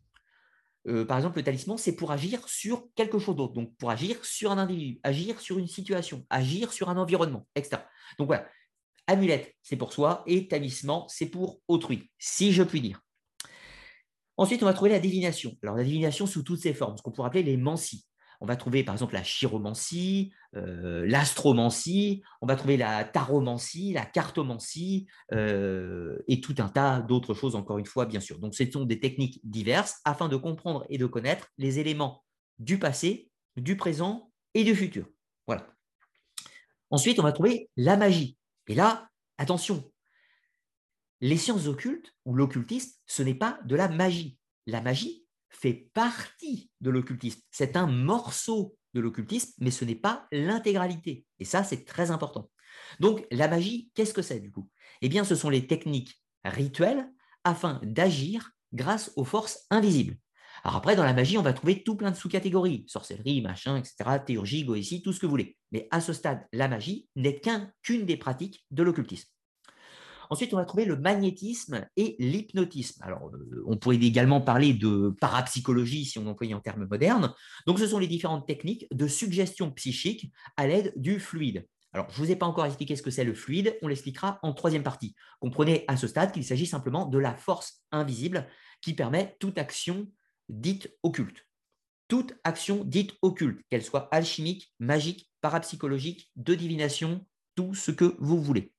Euh, 0.88 1.05
par 1.05 1.17
exemple, 1.17 1.38
le 1.38 1.43
talisman, 1.43 1.77
c'est 1.77 1.95
pour 1.95 2.12
agir 2.12 2.47
sur 2.47 2.88
quelque 2.95 3.19
chose 3.19 3.35
d'autre, 3.35 3.53
donc 3.53 3.75
pour 3.77 3.89
agir 3.89 4.23
sur 4.23 4.51
un 4.51 4.57
individu, 4.57 4.99
agir 5.03 5.39
sur 5.39 5.59
une 5.59 5.67
situation, 5.67 6.25
agir 6.29 6.71
sur 6.71 6.89
un 6.89 6.97
environnement, 6.97 7.45
etc. 7.55 7.81
Donc 8.17 8.27
voilà, 8.27 8.47
amulette, 9.07 9.53
c'est 9.62 9.75
pour 9.75 9.91
soi, 9.91 10.23
et 10.25 10.47
talisman, 10.47 11.03
c'est 11.07 11.27
pour 11.27 11.59
autrui, 11.67 12.09
si 12.17 12.53
je 12.53 12.63
puis 12.63 12.81
dire. 12.81 13.01
Ensuite, 14.39 14.63
on 14.63 14.67
va 14.67 14.73
trouver 14.73 14.91
la 14.91 14.99
divination. 14.99 15.58
Alors, 15.63 15.75
la 15.75 15.84
divination 15.84 16.25
sous 16.25 16.43
toutes 16.43 16.62
ses 16.62 16.73
formes, 16.73 16.95
ce 16.95 17.02
qu'on 17.02 17.12
pourrait 17.12 17.28
appeler 17.28 17.43
les 17.43 17.58
mancies. 17.58 18.06
On 18.39 18.45
va 18.45 18.56
trouver 18.56 18.86
par 18.86 18.95
exemple 18.95 19.15
la 19.15 19.21
chiromancie, 19.21 20.32
euh, 20.56 21.06
l'astromancie, 21.06 22.23
on 22.41 22.47
va 22.47 22.56
trouver 22.56 22.78
la 22.78 23.04
taromancie, 23.04 23.91
la 23.91 24.06
cartomancie 24.06 25.08
euh, 25.34 26.17
et 26.30 26.39
tout 26.39 26.56
un 26.60 26.69
tas 26.69 27.02
d'autres 27.02 27.34
choses, 27.34 27.58
encore 27.58 27.80
une 27.80 27.86
fois, 27.86 28.06
bien 28.06 28.21
sûr. 28.21 28.39
Donc, 28.39 28.56
ce 28.56 28.63
sont 28.71 28.86
des 28.86 29.02
techniques 29.02 29.41
diverses 29.43 29.99
afin 30.06 30.30
de 30.30 30.38
comprendre 30.38 30.86
et 30.88 30.97
de 30.97 31.06
connaître 31.06 31.49
les 31.58 31.80
éléments 31.80 32.23
du 32.60 32.80
passé, 32.80 33.30
du 33.58 33.75
présent 33.75 34.32
et 34.54 34.63
du 34.63 34.73
futur. 34.73 35.06
Voilà. 35.47 35.67
Ensuite, 36.91 37.19
on 37.19 37.23
va 37.23 37.34
trouver 37.34 37.69
la 37.75 37.97
magie. 37.97 38.38
Et 38.67 38.73
là, 38.73 39.10
attention, 39.38 39.91
les 41.21 41.38
sciences 41.38 41.67
occultes 41.67 42.13
ou 42.25 42.34
l'occultisme, 42.34 42.91
ce 43.05 43.23
n'est 43.23 43.36
pas 43.36 43.60
de 43.65 43.75
la 43.75 43.89
magie. 43.89 44.38
La 44.67 44.82
magie 44.82 45.25
fait 45.49 45.89
partie 45.93 46.69
de 46.82 46.89
l'occultisme. 46.89 47.41
C'est 47.51 47.75
un 47.75 47.88
morceau 47.88 48.77
de 48.93 49.01
l'occultisme, 49.01 49.53
mais 49.60 49.71
ce 49.71 49.86
n'est 49.86 49.95
pas 49.95 50.27
l'intégralité. 50.32 51.25
Et 51.39 51.45
ça, 51.45 51.63
c'est 51.63 51.86
très 51.86 52.12
important. 52.12 52.49
Donc, 52.99 53.25
la 53.32 53.47
magie, 53.47 53.91
qu'est-ce 53.95 54.13
que 54.13 54.21
c'est 54.21 54.39
du 54.39 54.51
coup? 54.51 54.69
Eh 55.01 55.10
bien, 55.10 55.23
ce 55.23 55.36
sont 55.36 55.49
les 55.49 55.67
techniques 55.67 56.21
rituelles 56.43 57.10
afin 57.43 57.79
d'agir 57.84 58.51
grâce 58.73 59.12
aux 59.15 59.25
forces 59.25 59.65
invisibles. 59.69 60.17
Alors 60.63 60.75
après, 60.75 60.95
dans 60.95 61.03
la 61.03 61.13
magie, 61.13 61.38
on 61.38 61.41
va 61.41 61.53
trouver 61.53 61.84
tout 61.84 61.95
plein 61.95 62.12
de 62.12 62.15
sous-catégories, 62.15 62.86
sorcellerie, 62.88 63.41
machin, 63.41 63.77
etc., 63.77 64.19
théurgie, 64.25 64.65
goétie, 64.65 65.01
tout 65.01 65.13
ce 65.13 65.19
que 65.19 65.25
vous 65.25 65.32
voulez. 65.32 65.58
Mais 65.71 65.88
à 65.89 66.01
ce 66.01 66.12
stade, 66.12 66.45
la 66.51 66.67
magie 66.67 67.08
n'est 67.15 67.41
qu'une 67.82 68.05
des 68.05 68.17
pratiques 68.17 68.65
de 68.71 68.84
l'occultisme. 68.84 69.29
Ensuite, 70.29 70.53
on 70.53 70.57
va 70.57 70.65
trouver 70.65 70.85
le 70.85 70.95
magnétisme 70.95 71.87
et 71.97 72.15
l'hypnotisme. 72.19 73.01
Alors, 73.03 73.31
euh, 73.33 73.63
on 73.65 73.77
pourrait 73.77 73.95
également 73.97 74.41
parler 74.41 74.73
de 74.73 75.15
parapsychologie 75.19 76.05
si 76.05 76.19
on 76.19 76.27
employait 76.27 76.53
en 76.53 76.59
termes 76.59 76.85
modernes. 76.85 77.33
Donc, 77.65 77.79
ce 77.79 77.87
sont 77.87 77.97
les 77.97 78.07
différentes 78.07 78.45
techniques 78.45 78.85
de 78.91 79.07
suggestion 79.07 79.71
psychique 79.71 80.31
à 80.55 80.67
l'aide 80.67 80.93
du 80.95 81.19
fluide. 81.19 81.65
Alors, 81.93 82.07
je 82.11 82.21
ne 82.21 82.25
vous 82.25 82.31
ai 82.31 82.35
pas 82.35 82.45
encore 82.45 82.65
expliqué 82.65 82.95
ce 82.95 83.01
que 83.01 83.09
c'est 83.09 83.23
le 83.23 83.33
fluide, 83.33 83.75
on 83.81 83.87
l'expliquera 83.87 84.37
en 84.43 84.53
troisième 84.53 84.83
partie. 84.83 85.15
Comprenez 85.39 85.85
à 85.87 85.97
ce 85.97 86.05
stade 86.05 86.31
qu'il 86.31 86.45
s'agit 86.45 86.67
simplement 86.67 87.07
de 87.07 87.17
la 87.17 87.33
force 87.33 87.81
invisible 87.91 88.47
qui 88.81 88.93
permet 88.93 89.35
toute 89.39 89.57
action 89.57 90.07
dite 90.49 90.95
occulte. 91.01 91.47
Toute 92.07 92.35
action 92.43 92.83
dite 92.83 93.15
occulte, 93.23 93.61
qu'elle 93.69 93.83
soit 93.83 94.07
alchimique, 94.11 94.73
magique, 94.79 95.31
parapsychologique, 95.41 96.31
de 96.35 96.53
divination, 96.53 97.25
tout 97.55 97.73
ce 97.73 97.91
que 97.91 98.15
vous 98.19 98.41
voulez. 98.41 98.73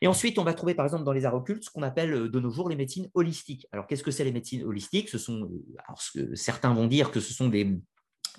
Et 0.00 0.06
ensuite, 0.06 0.38
on 0.38 0.44
va 0.44 0.54
trouver 0.54 0.74
par 0.74 0.86
exemple 0.86 1.04
dans 1.04 1.12
les 1.12 1.24
arts 1.24 1.34
occultes 1.34 1.64
ce 1.64 1.70
qu'on 1.70 1.82
appelle 1.82 2.12
euh, 2.12 2.28
de 2.28 2.40
nos 2.40 2.50
jours 2.50 2.68
les 2.68 2.76
médecines 2.76 3.08
holistiques. 3.14 3.66
Alors, 3.72 3.86
qu'est-ce 3.86 4.02
que 4.02 4.10
c'est 4.10 4.24
les 4.24 4.32
médecines 4.32 4.64
holistiques? 4.64 5.08
Ce 5.08 5.18
sont, 5.18 5.50
euh, 6.16 6.34
certains 6.34 6.72
vont 6.72 6.86
dire 6.86 7.10
que 7.10 7.20
ce 7.20 7.32
sont 7.32 7.48
des, 7.48 7.80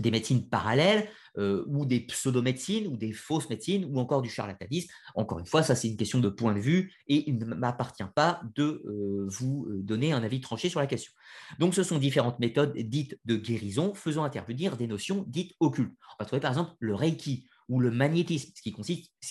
médecines 0.02 0.48
parallèles 0.48 1.10
euh, 1.38 1.66
ou 1.68 1.86
des 1.86 2.00
pseudo-médecines 2.00 2.88
ou 2.88 2.96
des 2.96 3.12
fausses 3.12 3.50
médecines 3.50 3.86
ou 3.92 4.00
encore 4.00 4.22
du 4.22 4.30
charlatanisme. 4.30 4.90
Encore 5.14 5.40
une 5.40 5.46
fois, 5.46 5.62
ça 5.62 5.76
c'est 5.76 5.90
une 5.90 5.98
question 5.98 6.20
de 6.20 6.30
point 6.30 6.54
de 6.54 6.60
vue 6.60 6.94
et 7.08 7.30
il 7.30 7.38
ne 7.38 7.44
m'appartient 7.44 8.04
pas 8.16 8.42
de 8.56 8.82
vous 9.28 9.68
donner 9.70 10.14
un 10.14 10.24
avis 10.24 10.40
tranché 10.40 10.70
sur 10.70 10.80
la 10.80 10.88
question. 10.88 11.12
Donc 11.60 11.76
ce 11.76 11.84
sont 11.84 11.98
différentes 11.98 12.40
méthodes 12.40 12.78
dites 12.78 13.20
de 13.26 13.36
guérison 13.36 13.94
faisant 13.94 14.24
intervenir 14.24 14.78
des 14.78 14.88
notions 14.88 15.26
dites 15.28 15.54
occultes. 15.60 15.94
On 16.18 16.24
va 16.24 16.26
trouver 16.26 16.40
par 16.40 16.52
exemple 16.52 16.72
le 16.80 16.96
Reiki 16.96 17.46
ou 17.70 17.80
le 17.80 17.92
magnétisme, 17.92 18.52
ce 18.56 18.62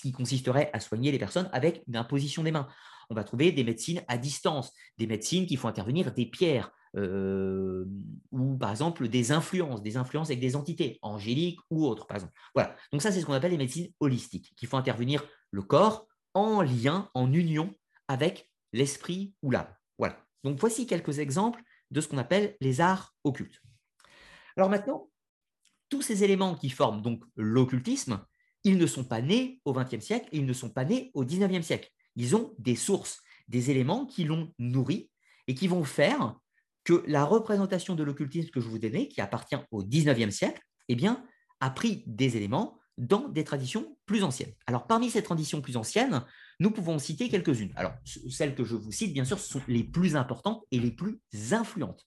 qui, 0.01 0.11
consisterait 0.11 0.69
à 0.73 0.79
soigner 0.79 1.11
les 1.11 1.19
personnes 1.19 1.49
avec 1.53 1.83
une 1.87 1.97
imposition 1.97 2.41
des 2.43 2.51
mains. 2.51 2.67
On 3.09 3.15
va 3.15 3.23
trouver 3.23 3.51
des 3.51 3.63
médecines 3.63 4.01
à 4.07 4.17
distance, 4.17 4.71
des 4.97 5.07
médecines 5.07 5.45
qui 5.45 5.57
font 5.57 5.67
intervenir 5.67 6.13
des 6.13 6.25
pierres, 6.25 6.71
euh, 6.95 7.85
ou 8.31 8.57
par 8.57 8.71
exemple 8.71 9.07
des 9.07 9.31
influences, 9.31 9.83
des 9.83 9.97
influences 9.97 10.29
avec 10.29 10.39
des 10.39 10.55
entités, 10.55 10.97
angéliques 11.01 11.59
ou 11.69 11.85
autres, 11.85 12.07
par 12.07 12.17
exemple. 12.17 12.33
Voilà. 12.55 12.75
Donc 12.91 13.01
ça, 13.01 13.11
c'est 13.11 13.21
ce 13.21 13.25
qu'on 13.25 13.33
appelle 13.33 13.51
les 13.51 13.57
médecines 13.57 13.91
holistiques, 13.99 14.53
qui 14.55 14.65
font 14.65 14.77
intervenir 14.77 15.23
le 15.51 15.61
corps 15.61 16.07
en 16.33 16.61
lien, 16.61 17.09
en 17.13 17.31
union 17.33 17.73
avec 18.07 18.49
l'esprit 18.73 19.33
ou 19.41 19.51
l'âme. 19.51 19.73
Voilà. 19.97 20.17
Donc 20.43 20.57
voici 20.59 20.87
quelques 20.87 21.19
exemples 21.19 21.61
de 21.91 22.01
ce 22.01 22.07
qu'on 22.07 22.17
appelle 22.17 22.55
les 22.61 22.81
arts 22.81 23.15
occultes. 23.23 23.61
Alors 24.55 24.69
maintenant, 24.69 25.09
tous 25.89 26.01
ces 26.01 26.23
éléments 26.23 26.55
qui 26.55 26.69
forment 26.69 27.01
donc 27.01 27.23
l'occultisme, 27.35 28.23
ils 28.63 28.77
ne 28.77 28.85
sont 28.85 29.03
pas 29.03 29.21
nés 29.21 29.61
au 29.65 29.73
XXe 29.73 30.03
siècle, 30.03 30.29
ils 30.31 30.45
ne 30.45 30.53
sont 30.53 30.69
pas 30.69 30.85
nés 30.85 31.11
au 31.13 31.23
XIXe 31.23 31.65
siècle. 31.65 31.89
Ils 32.15 32.35
ont 32.35 32.53
des 32.57 32.75
sources, 32.75 33.21
des 33.47 33.71
éléments 33.71 34.05
qui 34.05 34.23
l'ont 34.23 34.53
nourri 34.59 35.09
et 35.47 35.55
qui 35.55 35.67
vont 35.67 35.83
faire 35.83 36.35
que 36.83 37.03
la 37.07 37.23
représentation 37.23 37.95
de 37.95 38.03
l'occultisme 38.03 38.49
que 38.49 38.61
je 38.61 38.67
vous 38.67 38.79
donnais, 38.79 39.07
qui 39.07 39.21
appartient 39.21 39.55
au 39.71 39.83
XIXe 39.83 40.33
siècle, 40.35 40.61
eh 40.87 40.97
a 41.61 41.69
pris 41.69 42.03
des 42.07 42.37
éléments 42.37 42.79
dans 42.97 43.29
des 43.29 43.43
traditions 43.43 43.97
plus 44.05 44.23
anciennes. 44.23 44.53
Alors, 44.67 44.85
parmi 44.87 45.09
ces 45.09 45.23
traditions 45.23 45.61
plus 45.61 45.77
anciennes, 45.77 46.23
nous 46.59 46.71
pouvons 46.71 46.99
citer 46.99 47.29
quelques-unes. 47.29 47.71
Alors, 47.75 47.93
celles 48.03 48.55
que 48.55 48.65
je 48.65 48.75
vous 48.75 48.91
cite, 48.91 49.13
bien 49.13 49.23
sûr, 49.23 49.39
sont 49.39 49.61
les 49.67 49.83
plus 49.83 50.15
importantes 50.15 50.63
et 50.71 50.79
les 50.79 50.91
plus 50.91 51.21
influentes. 51.51 52.05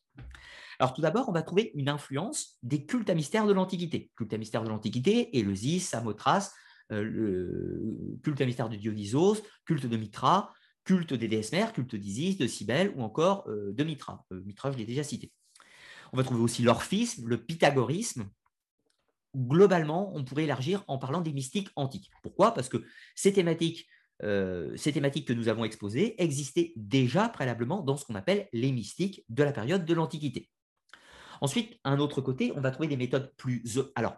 Alors 0.83 0.95
tout 0.95 1.01
d'abord, 1.01 1.29
on 1.29 1.33
va 1.33 1.43
trouver 1.43 1.71
une 1.77 1.89
influence 1.89 2.59
des 2.65 2.85
cultes 2.85 3.09
à 3.09 3.15
mystère 3.15 3.47
de 3.47 3.53
l'Antiquité. 3.53 4.11
Culte 4.17 4.33
à 4.33 4.37
mystère 4.37 4.65
de 4.65 4.69
l'Antiquité, 4.69 5.39
Éleusis, 5.39 5.79
Samothrace, 5.79 6.53
euh, 6.91 8.19
culte 8.25 8.41
à 8.41 8.47
mystère 8.47 8.69
de 8.69 8.75
Dionysos, 8.75 9.45
culte 9.65 9.87
de 9.87 9.97
Mitra, 9.97 10.53
culte 10.83 11.15
des 11.15 11.29
déesses 11.29 11.53
mères, 11.53 11.73
culte 11.73 11.95
d'Isis, 11.95 12.37
de 12.37 12.49
Cybèle 12.49 12.93
ou 12.97 13.03
encore 13.05 13.45
euh, 13.47 13.73
de 13.73 13.85
Mitra. 13.85 14.27
Euh, 14.33 14.43
Mitra, 14.45 14.73
je 14.73 14.79
l'ai 14.79 14.85
déjà 14.85 15.05
cité. 15.05 15.31
On 16.13 16.17
va 16.17 16.25
trouver 16.25 16.41
aussi 16.41 16.63
l'orphisme, 16.63 17.29
le 17.29 17.41
pythagorisme. 17.41 18.29
Globalement, 19.37 20.13
on 20.17 20.25
pourrait 20.25 20.45
élargir 20.45 20.83
en 20.89 20.99
parlant 20.99 21.21
des 21.21 21.33
mystiques 21.33 21.71
antiques. 21.77 22.11
Pourquoi? 22.25 22.55
Parce 22.55 22.69
que 22.69 22.79
ces 23.15 23.33
thématiques 23.33 23.87
ces 24.77 24.93
thématiques 24.93 25.27
que 25.27 25.33
nous 25.33 25.49
avons 25.49 25.65
exposées 25.65 26.15
existaient 26.23 26.73
déjà 26.77 27.29
préalablement 27.29 27.83
dans 27.83 27.97
ce 27.97 28.05
qu'on 28.05 28.15
appelle 28.15 28.49
les 28.53 28.71
mystiques 28.71 29.25
de 29.29 29.43
la 29.43 29.51
période 29.51 29.85
de 29.85 29.95
l'Antiquité. 29.95 30.49
Ensuite, 31.43 31.81
un 31.83 31.99
autre 31.99 32.21
côté, 32.21 32.53
on 32.55 32.61
va 32.61 32.71
trouver 32.71 32.87
des 32.87 32.97
méthodes 32.97 33.35
plus. 33.37 33.65
Alors, 33.97 34.17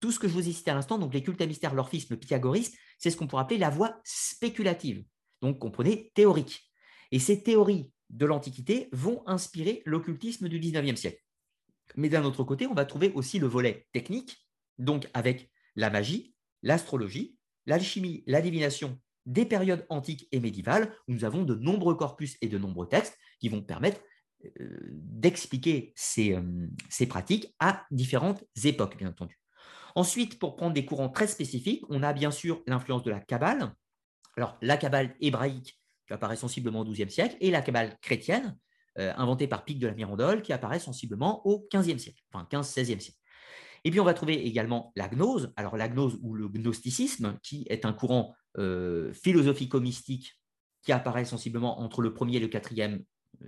tout 0.00 0.10
ce 0.10 0.18
que 0.18 0.26
je 0.26 0.32
vous 0.32 0.48
ai 0.48 0.52
cité 0.52 0.72
à 0.72 0.74
l'instant, 0.74 0.98
donc 0.98 1.14
les 1.14 1.22
cultes 1.22 1.40
à 1.40 1.46
mystère, 1.46 1.72
l'orphisme, 1.72 2.14
le 2.14 2.18
pythagorisme, 2.18 2.76
c'est 2.98 3.10
ce 3.12 3.16
qu'on 3.16 3.28
pourrait 3.28 3.42
appeler 3.42 3.58
la 3.58 3.70
voie 3.70 4.00
spéculative. 4.02 5.04
Donc, 5.42 5.60
comprenez, 5.60 6.10
théorique. 6.14 6.68
Et 7.12 7.20
ces 7.20 7.40
théories 7.44 7.92
de 8.10 8.26
l'Antiquité 8.26 8.88
vont 8.90 9.22
inspirer 9.26 9.84
l'occultisme 9.86 10.48
du 10.48 10.58
19e 10.58 10.96
siècle. 10.96 11.22
Mais 11.94 12.08
d'un 12.08 12.24
autre 12.24 12.42
côté, 12.42 12.66
on 12.66 12.74
va 12.74 12.84
trouver 12.84 13.12
aussi 13.12 13.38
le 13.38 13.46
volet 13.46 13.86
technique, 13.92 14.44
donc 14.78 15.08
avec 15.14 15.52
la 15.76 15.88
magie, 15.88 16.34
l'astrologie, 16.64 17.38
l'alchimie, 17.66 18.24
la 18.26 18.40
divination 18.40 18.98
des 19.24 19.46
périodes 19.46 19.86
antiques 19.88 20.26
et 20.32 20.40
médiévales, 20.40 20.92
où 21.06 21.12
nous 21.12 21.24
avons 21.24 21.44
de 21.44 21.54
nombreux 21.54 21.94
corpus 21.94 22.36
et 22.40 22.48
de 22.48 22.58
nombreux 22.58 22.88
textes 22.88 23.16
qui 23.38 23.48
vont 23.48 23.62
permettre 23.62 24.00
euh, 24.00 24.06
d'expliquer 24.90 25.94
euh, 26.18 26.68
ces, 26.88 27.06
pratiques 27.06 27.54
à 27.58 27.84
différentes 27.90 28.44
époques, 28.64 28.96
bien 28.96 29.08
entendu. 29.08 29.38
Ensuite, 29.94 30.38
pour 30.38 30.56
prendre 30.56 30.74
des 30.74 30.84
courants 30.84 31.08
très 31.08 31.26
spécifiques, 31.26 31.84
on 31.88 32.02
a 32.02 32.12
bien 32.12 32.30
sûr 32.30 32.62
l'influence 32.66 33.02
de 33.02 33.10
la 33.10 33.20
Kabbale. 33.20 33.74
Alors, 34.36 34.58
la 34.60 34.76
Kabbale 34.76 35.14
hébraïque, 35.20 35.80
qui 36.06 36.12
apparaît 36.12 36.36
sensiblement 36.36 36.80
au 36.80 36.84
XIIe 36.84 37.10
siècle, 37.10 37.36
et 37.40 37.50
la 37.50 37.62
Kabbale 37.62 37.98
chrétienne, 38.00 38.56
euh, 38.98 39.12
inventée 39.16 39.46
par 39.46 39.64
Pic 39.64 39.78
de 39.78 39.86
la 39.86 39.94
Mirandole, 39.94 40.42
qui 40.42 40.52
apparaît 40.52 40.78
sensiblement 40.78 41.46
au 41.46 41.66
XVe 41.72 41.98
siècle, 41.98 42.22
enfin 42.32 42.46
15-16e 42.50 43.00
siècle. 43.00 43.18
Et 43.84 43.90
puis, 43.90 44.00
on 44.00 44.04
va 44.04 44.14
trouver 44.14 44.46
également 44.46 44.92
la 44.96 45.08
gnose, 45.08 45.52
alors 45.56 45.76
la 45.76 45.88
gnose 45.88 46.18
ou 46.20 46.34
le 46.34 46.48
gnosticisme, 46.48 47.38
qui 47.42 47.66
est 47.68 47.84
un 47.84 47.92
courant 47.92 48.34
philosophico-mystique 49.12 50.40
qui 50.86 50.92
apparaît 50.92 51.24
sensiblement 51.24 51.80
entre 51.80 52.00
le 52.00 52.10
1er 52.10 52.36
et 52.36 52.40
le 52.40 52.46
4e 52.46 53.02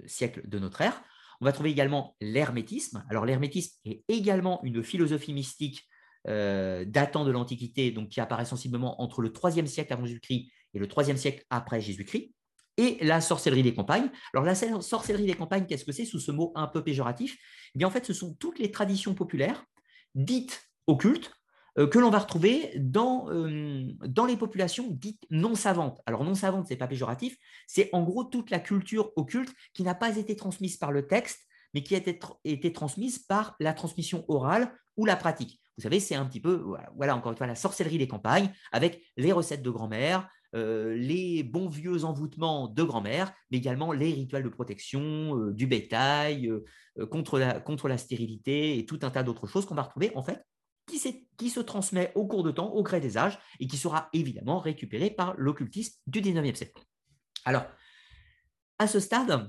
siècle 0.07 0.43
de 0.47 0.59
notre 0.59 0.81
ère. 0.81 1.03
On 1.41 1.45
va 1.45 1.53
trouver 1.53 1.71
également 1.71 2.17
l'hermétisme. 2.21 3.05
Alors 3.11 3.25
l'hermétisme 3.25 3.77
est 3.85 4.03
également 4.09 4.61
une 4.65 4.83
philosophie 4.83 5.33
mystique 5.33 5.89
euh, 6.27 6.85
datant 6.85 7.25
de 7.25 7.31
l'Antiquité, 7.31 7.91
donc 7.91 8.09
qui 8.09 8.21
apparaît 8.21 8.45
sensiblement 8.45 9.01
entre 9.01 9.23
le 9.23 9.31
3e 9.31 9.67
siècle 9.67 9.93
avant 9.93 10.05
Jésus-Christ 10.05 10.51
et 10.75 10.79
le 10.79 10.87
3e 10.87 11.17
siècle 11.17 11.45
après 11.51 11.81
Jésus-Christ. 11.81 12.33
Et 12.77 12.99
la 13.01 13.21
sorcellerie 13.21 13.65
des 13.65 13.75
campagnes. 13.75 14.09
Alors 14.33 14.45
la 14.45 14.55
sorcellerie 14.55 15.27
des 15.27 15.35
campagnes, 15.35 15.67
qu'est-ce 15.67 15.85
que 15.85 15.91
c'est 15.91 16.05
sous 16.05 16.21
ce 16.21 16.31
mot 16.31 16.53
un 16.55 16.69
peu 16.69 16.85
péjoratif? 16.85 17.37
Eh 17.75 17.79
bien 17.79 17.89
en 17.89 17.91
fait, 17.91 18.05
ce 18.07 18.13
sont 18.13 18.35
toutes 18.35 18.61
les 18.61 18.71
traditions 18.71 19.15
populaires 19.15 19.65
dites 20.15 20.69
occultes 20.87 21.31
euh, 21.31 21.33
que 21.87 21.99
l'on 21.99 22.11
va 22.11 22.19
retrouver 22.19 22.73
dans, 22.77 23.31
euh, 23.31 23.93
les 24.27 24.37
populations 24.37 24.89
dites 24.91 25.23
non 25.31 25.55
savantes. 25.55 26.01
Alors 26.07 26.25
non 26.25 26.35
savantes, 26.35 26.67
ce 26.67 26.73
n'est 26.73 26.79
pas 26.79 26.89
péjoratif, 26.89 27.37
c'est 27.67 27.89
en 27.93 28.03
gros 28.03 28.25
toute 28.25 28.51
la 28.51 28.59
culture 28.59 29.13
occulte 29.17 29.55
qui 29.75 29.85
n'a 29.85 29.95
pas 29.95 30.17
été 30.17 30.35
transmise 30.35 30.77
par 30.77 30.91
le 30.91 31.07
texte, 31.07 31.41
mais 31.75 31.83
qui 31.83 31.95
a 31.95 31.99
été, 31.99 32.19
été 32.45 32.73
transmise 32.73 33.19
par 33.19 33.55
la 33.61 33.75
transmission 33.75 34.25
orale 34.29 34.73
ou 34.97 35.05
la 35.05 35.17
pratique. 35.17 35.61
Vous 35.77 35.83
savez, 35.83 36.01
c'est 36.01 36.17
un 36.17 36.25
petit 36.25 36.41
peu, 36.41 36.65
voilà, 36.97 37.15
encore 37.15 37.31
une 37.31 37.39
fois, 37.39 37.47
la 37.47 37.55
sorcellerie 37.55 37.99
des 37.99 38.09
campagnes, 38.09 38.53
avec 38.73 39.01
les 39.17 39.31
recettes 39.31 39.63
de 39.63 39.71
grand-mère, 39.71 40.29
euh, 40.57 40.97
les 40.97 41.45
bons 41.45 41.69
vieux 41.69 42.05
envoûtements 42.05 42.67
de 42.67 42.83
grand-mère, 42.83 43.33
mais 43.53 43.59
également 43.59 43.93
les 43.93 44.13
rituels 44.13 44.43
de 44.43 44.49
protection 44.49 45.37
du 45.53 45.69
bétail, 45.69 46.51
contre, 47.11 47.39
la, 47.39 47.61
contre 47.61 47.87
la 47.87 47.99
stérilité 47.99 48.79
et 48.79 48.87
tout 48.87 48.99
un 49.03 49.11
tas 49.11 49.23
d'autres 49.23 49.47
choses 49.47 49.67
qu'on 49.67 49.77
va 49.77 49.83
retrouver 49.83 50.11
en 50.17 50.25
fait 50.25 50.43
qui, 50.89 51.51
se 51.51 51.61
transmet 51.61 52.13
au 52.15 52.27
cours 52.27 52.43
de 52.43 52.51
temps, 52.51 52.71
au 52.73 52.83
gré 52.83 53.01
des 53.01 53.17
âges, 53.17 53.39
et 53.61 53.67
qui 53.67 53.77
sera 53.77 54.09
évidemment 54.13 54.59
récupéré 54.59 55.11
par 55.11 55.35
l'occultisme 55.37 56.01
du 56.07 56.21
19e 56.21 56.55
siècle. 56.55 56.83
Alors, 57.45 57.67
à 58.79 58.87
ce 58.87 59.01
stade, 59.01 59.49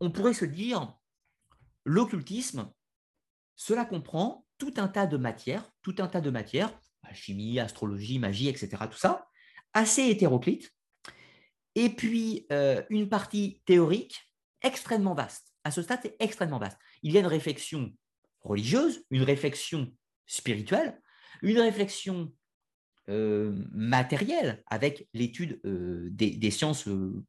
on 0.00 0.10
pourrait 0.10 0.34
se 0.34 0.44
dire, 0.44 0.94
l'occultisme, 1.84 2.72
cela 3.56 3.84
comprend 3.84 4.46
tout 4.58 4.74
un 4.76 4.88
tas 4.88 5.06
de 5.06 5.16
matières, 5.16 5.68
tout 5.82 5.96
un 5.98 6.08
tas 6.08 6.20
de 6.20 6.30
matières, 6.30 6.72
chimie, 7.12 7.58
astrologie, 7.58 8.18
magie, 8.18 8.48
etc., 8.48 8.84
tout 8.90 8.98
ça, 8.98 9.26
assez 9.74 10.02
hétéroclite, 10.08 10.70
et 11.74 11.88
puis 11.88 12.46
euh, 12.52 12.82
une 12.90 13.08
partie 13.08 13.62
théorique 13.64 14.20
extrêmement 14.62 15.14
vaste. 15.14 15.52
À 15.64 15.70
ce 15.70 15.82
stade, 15.82 16.00
c'est 16.02 16.16
extrêmement 16.18 16.58
vaste. 16.58 16.78
Il 17.02 17.12
y 17.12 17.16
a 17.16 17.20
une 17.20 17.26
réflexion 17.26 17.92
religieuse, 18.40 19.04
une 19.10 19.22
réflexion 19.22 19.92
spirituelle, 20.32 20.98
une 21.42 21.58
réflexion 21.58 22.32
euh, 23.10 23.52
matérielle 23.72 24.62
avec 24.66 25.06
l'étude 25.12 25.60
euh, 25.66 26.08
des, 26.10 26.50
sciences 26.50 26.88
euh, 26.88 27.22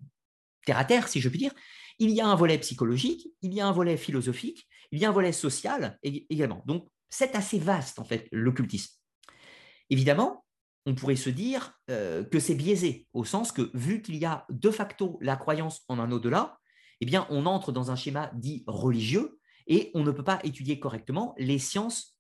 terre 0.66 0.78
à 0.78 0.86
terre, 0.86 1.10
si 1.10 1.20
je 1.20 1.28
puis 1.28 1.40
dire. 1.40 1.54
Il 2.00 2.12
y 2.12 2.22
a 2.22 2.28
un 2.28 2.36
volet 2.36 2.58
psychologique, 2.60 3.28
il 3.42 3.54
y 3.54 3.60
a 3.60 3.68
un 3.68 3.74
volet 3.74 3.98
philosophique, 3.98 4.68
il 4.92 5.00
y 5.00 5.06
a 5.06 5.10
un 5.10 5.12
volet 5.12 5.34
social 5.34 6.00
également. 6.04 6.64
Donc, 6.66 6.88
c'est 7.10 7.36
assez 7.36 7.60
vaste, 7.60 8.00
en 8.00 8.06
fait, 8.06 8.28
l'occultisme. 8.32 8.96
Évidemment, 9.90 10.46
on 10.86 10.96
pourrait 10.96 11.16
se 11.16 11.30
dire 11.30 11.78
que 11.88 12.40
c'est 12.40 12.56
biaisé, 12.56 13.08
au 13.14 13.26
sens 13.26 13.52
que, 13.52 13.70
vu 13.76 14.02
qu'il 14.02 14.16
y 14.16 14.26
a 14.26 14.46
de 14.50 14.72
facto 14.72 15.20
la 15.22 15.36
croyance 15.36 15.84
en 15.88 16.00
un 16.00 16.12
au-delà, 16.12 16.58
eh 17.00 17.06
bien, 17.06 17.28
on 17.30 17.46
entre 17.46 17.72
dans 17.72 17.92
un 17.92 17.96
schéma 17.96 18.32
dit 18.34 18.64
religieux 18.66 19.40
et 19.68 19.92
on 19.94 20.04
ne 20.04 20.12
peut 20.12 20.24
pas 20.24 20.40
étudier 20.44 20.80
correctement 20.80 21.36
les 21.38 21.60
sciences 21.60 22.13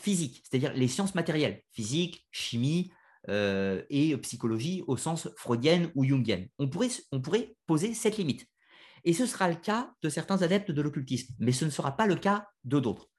physique, 0.00 0.42
c'est-à-dire 0.44 0.72
les 0.74 0.88
sciences 0.88 1.14
matérielles, 1.14 1.62
physique, 1.72 2.26
chimie 2.30 2.90
euh, 3.28 3.82
et 3.90 4.16
psychologie 4.18 4.82
au 4.86 4.96
sens 4.96 5.28
freudienne 5.36 5.90
ou 5.94 6.04
jungienne. 6.04 6.48
On 6.58 6.68
pourrait, 6.68 7.56
poser 7.66 7.94
cette 7.94 8.16
limite. 8.16 8.46
Et 9.04 9.12
ce 9.12 9.26
sera 9.26 9.48
le 9.48 9.56
cas 9.56 9.92
de 10.02 10.08
certains 10.08 10.42
adeptes 10.42 10.70
de 10.70 10.82
l'occultisme, 10.82 11.34
mais 11.38 11.52
ce 11.52 11.64
ne 11.64 11.70
sera 11.70 11.96
pas 11.96 12.06
le 12.06 12.16
cas 12.16 12.46
de 12.64 12.80
d'autres. 12.80 13.10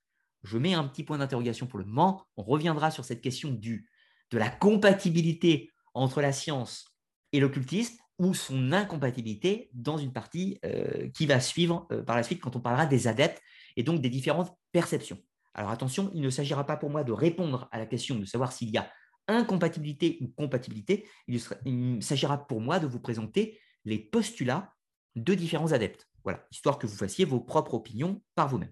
Je 0.44 0.58
mets 0.58 0.74
un 0.74 0.86
petit 0.86 1.04
point 1.04 1.18
d'interrogation 1.18 1.68
pour 1.68 1.80
le 1.80 1.86
moment. 1.86 2.26
On 2.38 2.44
reviendra 2.44 2.92
sur 2.92 3.06
cette 3.06 3.22
question 3.22 3.52
de 3.52 4.38
la 4.38 4.50
compatibilité 4.50 5.70
entre 5.94 6.22
la 6.22 6.32
science 6.32 6.86
et 7.32 7.40
l'occultisme 7.40 7.98
ou 8.18 8.34
son 8.34 8.72
incompatibilité 8.74 9.70
dans 9.74 9.98
une 9.98 10.12
partie 10.12 10.60
euh, 10.66 11.10
qui 11.14 11.26
va 11.26 11.40
suivre 11.40 11.88
euh, 11.92 12.04
par 12.04 12.16
la 12.16 12.24
suite 12.24 12.42
quand 12.42 12.56
on 12.56 12.62
parlera 12.62 12.86
des 12.86 13.08
adeptes 13.08 13.42
et 13.76 13.84
donc 13.84 14.02
des 14.02 14.10
différentes 14.10 14.52
perceptions. 14.72 15.20
Alors 15.60 15.72
attention, 15.72 16.10
il 16.14 16.22
ne 16.22 16.30
s'agira 16.30 16.66
pas 16.66 16.78
pour 16.78 16.90
moi 16.90 17.04
de 17.04 17.12
répondre 17.12 17.68
à 17.74 17.80
la 17.80 17.86
question 17.86 18.18
de 18.18 18.24
savoir 18.24 18.54
s'il 18.54 18.70
y 18.70 18.78
a 18.78 18.90
incompatibilité 19.28 20.18
ou 20.22 20.30
compatibilité, 20.30 21.06
il, 21.28 22.02
s'agira 22.02 22.48
pour 22.48 22.62
moi 22.62 22.80
de 22.80 22.88
vous 22.88 23.02
présenter 23.02 23.60
les 23.84 24.00
postulats 24.00 24.74
de 25.18 25.34
différents 25.34 25.74
adeptes. 25.74 26.08
Voilà, 26.24 26.48
histoire 26.50 26.80
que 26.80 26.88
vous 26.88 26.96
fassiez 26.96 27.26
vos 27.26 27.42
propres 27.42 27.74
opinions 27.74 28.24
par 28.36 28.48
vous-même. 28.48 28.72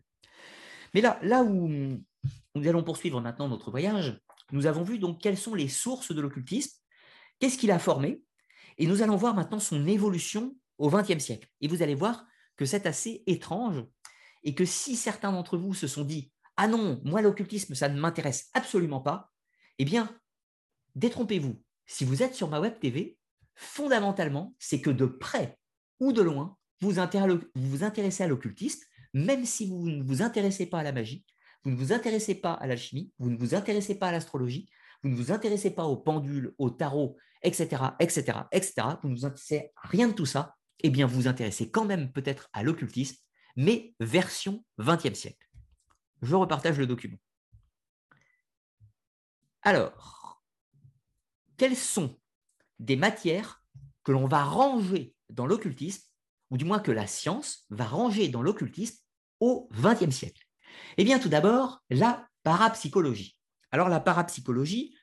Mais 0.94 1.02
là, 1.02 1.20
là 1.24 1.44
où 1.44 1.68
nous 1.68 2.68
allons 2.70 2.84
poursuivre 2.84 3.20
maintenant 3.20 3.50
notre 3.50 3.70
voyage, 3.70 4.22
nous 4.54 4.66
avons 4.66 4.84
vu 4.84 4.98
donc 4.98 5.20
quelles 5.20 5.38
sont 5.38 5.56
les 5.56 5.68
sources 5.68 6.14
de 6.14 6.22
l'occultisme, 6.22 6.80
qu'est-ce 7.40 7.58
qu'il 7.58 7.72
a 7.72 7.80
formé, 7.80 8.24
et 8.78 8.88
nous 8.88 9.02
allons 9.02 9.18
voir 9.18 9.36
maintenant 9.36 9.60
son 9.60 9.86
évolution 9.88 10.56
au 10.78 10.90
XXe 10.90 11.22
siècle. 11.22 11.50
Et 11.60 11.68
vous 11.68 11.82
allez 11.82 11.96
voir 11.96 12.26
que 12.56 12.64
c'est 12.64 12.86
assez 12.86 13.24
étrange, 13.28 13.84
et 14.46 14.56
que 14.56 14.64
si 14.64 14.96
certains 14.96 15.34
d'entre 15.34 15.58
vous 15.58 15.74
se 15.74 15.88
sont 15.88 16.06
dit 16.06 16.32
ah 16.58 16.68
non, 16.68 17.02
moi 17.04 17.22
l'occultisme, 17.22 17.76
ça 17.76 17.90
ne 17.90 18.00
m'intéresse 18.00 18.50
absolument 18.54 19.00
pas, 19.00 19.32
eh 19.80 19.86
bien, 19.86 20.10
détrompez-vous. 20.96 21.62
Si 21.86 22.04
vous 22.04 22.24
êtes 22.24 22.36
sur 22.36 22.50
ma 22.50 22.60
web 22.60 22.80
TV, 22.80 23.18
fondamentalement, 23.56 24.56
c'est 24.60 24.82
que 24.82 24.90
de 24.90 25.06
près 25.06 25.58
ou 26.00 26.12
de 26.12 26.22
loin, 26.22 26.58
vous 26.82 26.92
vous 26.92 27.84
intéressez 27.84 28.24
à 28.24 28.28
l'occultisme, 28.28 28.86
même 29.14 29.46
si 29.46 29.68
vous 29.68 29.90
ne 29.90 30.04
vous 30.04 30.22
intéressez 30.22 30.66
pas 30.66 30.80
à 30.80 30.84
la 30.84 30.92
magie, 30.92 31.26
vous 31.64 31.72
ne 31.72 31.76
vous 31.76 31.92
intéressez 31.92 32.36
pas 32.36 32.54
à 32.54 32.68
l'alchimie, 32.68 33.12
vous 33.20 33.30
ne 33.30 33.38
vous 33.38 33.56
intéressez 33.56 33.96
pas 33.96 34.10
à 34.10 34.12
l'astrologie, 34.12 34.70
vous 35.04 35.10
ne 35.10 35.16
vous 35.16 35.32
intéressez 35.32 35.72
pas 35.72 35.86
au 35.86 35.98
pendule, 35.98 36.54
au 36.58 36.70
tarot, 36.70 37.18
etc., 37.42 37.84
etc., 38.00 38.40
etc., 38.52 38.74
vous 39.02 39.10
ne 39.10 39.16
vous 39.16 39.26
intéressez 39.26 39.72
à 39.76 39.88
rien 39.88 40.08
de 40.08 40.14
tout 40.14 40.26
ça, 40.26 40.56
eh 40.80 40.90
bien, 40.90 41.08
vous 41.08 41.16
vous 41.16 41.28
intéressez 41.28 41.72
quand 41.72 41.86
même 41.86 42.12
peut-être 42.12 42.50
à 42.54 42.64
l'occultisme, 42.64 43.18
mais 43.56 43.96
version 44.00 44.64
20e 44.80 45.16
siècle. 45.16 45.47
Je 46.22 46.36
repartage 46.36 46.78
le 46.78 46.88
document. 46.88 47.18
Alors, 49.62 50.42
quelles 51.58 51.76
sont 51.76 52.20
des 52.80 52.96
matières 52.96 53.64
que 54.04 54.12
l'on 54.12 54.28
va 54.28 54.44
ranger 54.44 55.16
dans 55.30 55.46
l'occultisme, 55.46 56.04
ou 56.50 56.58
du 56.58 56.66
moins 56.66 56.80
que 56.80 56.92
la 56.92 57.08
science 57.08 57.66
va 57.70 57.86
ranger 57.86 58.30
dans 58.30 58.42
l'occultisme 58.42 59.04
au 59.40 59.70
XXe 59.74 60.16
siècle? 60.16 60.44
Eh 60.98 61.04
bien, 61.04 61.20
tout 61.20 61.30
d'abord, 61.30 61.84
la 61.90 62.28
parapsychologie. 62.44 63.38
Alors, 63.72 63.90
la 63.90 64.00
parapsychologie, 64.00 64.96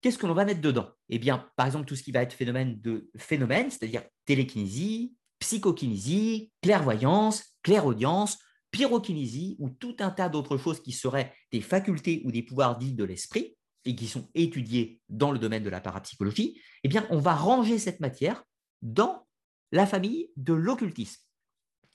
qu'est-ce 0.00 0.16
que 0.16 0.26
l'on 0.26 0.34
va 0.34 0.44
mettre 0.44 0.60
dedans? 0.60 0.90
Eh 1.08 1.18
bien, 1.18 1.50
par 1.56 1.66
exemple, 1.66 1.86
tout 1.86 1.96
ce 1.96 2.02
qui 2.02 2.12
va 2.12 2.22
être 2.22 2.32
phénomène 2.32 2.80
de 2.80 3.10
phénomène, 3.18 3.70
c'est-à-dire 3.70 4.04
télékinésie, 4.24 5.14
psychokinésie, 5.38 6.52
clairvoyance, 6.62 7.44
clairaudience, 7.62 8.38
pyrokinésie 8.76 9.56
ou 9.58 9.70
tout 9.70 9.96
un 10.00 10.10
tas 10.10 10.28
d'autres 10.28 10.58
choses 10.58 10.82
qui 10.82 10.92
seraient 10.92 11.34
des 11.50 11.62
facultés 11.62 12.20
ou 12.24 12.30
des 12.30 12.42
pouvoirs 12.42 12.76
dits 12.76 12.92
de 12.92 13.04
l'esprit 13.04 13.56
et 13.86 13.96
qui 13.96 14.06
sont 14.06 14.28
étudiés 14.34 15.00
dans 15.08 15.32
le 15.32 15.38
domaine 15.38 15.62
de 15.62 15.70
la 15.70 15.80
parapsychologie, 15.80 16.60
eh 16.82 16.88
bien, 16.88 17.06
on 17.08 17.18
va 17.18 17.34
ranger 17.34 17.78
cette 17.78 18.00
matière 18.00 18.44
dans 18.82 19.26
la 19.72 19.86
famille 19.86 20.30
de 20.36 20.52
l'occultisme. 20.52 21.22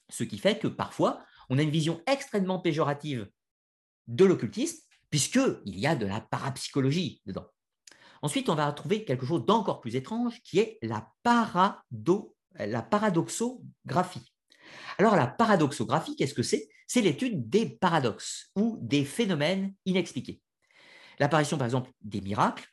Ce 0.09 0.23
qui 0.23 0.39
fait 0.39 0.57
que 0.57 0.67
parfois, 0.67 1.23
on 1.49 1.59
a 1.59 1.61
une 1.61 1.69
vision 1.69 2.01
extrêmement 2.07 2.59
péjorative 2.59 3.29
de 4.07 4.25
l'occultisme, 4.25 4.79
puisqu'il 5.09 5.77
y 5.79 5.85
a 5.85 5.95
de 5.95 6.07
la 6.07 6.21
parapsychologie 6.21 7.21
dedans. 7.25 7.47
Ensuite, 8.23 8.49
on 8.49 8.55
va 8.55 8.71
trouver 8.71 9.05
quelque 9.05 9.25
chose 9.25 9.45
d'encore 9.45 9.81
plus 9.81 9.95
étrange, 9.95 10.41
qui 10.43 10.59
est 10.59 10.79
la, 10.81 11.11
parado, 11.23 12.35
la 12.55 12.81
paradoxographie. 12.81 14.30
Alors 14.97 15.15
la 15.15 15.27
paradoxographie, 15.27 16.15
qu'est-ce 16.15 16.33
que 16.33 16.43
c'est? 16.43 16.69
C'est 16.87 17.01
l'étude 17.01 17.49
des 17.49 17.69
paradoxes 17.69 18.51
ou 18.55 18.77
des 18.81 19.05
phénomènes 19.05 19.73
inexpliqués. 19.85 20.41
L'apparition 21.19 21.57
par 21.57 21.65
exemple 21.65 21.91
des 22.01 22.21
miracles, 22.21 22.67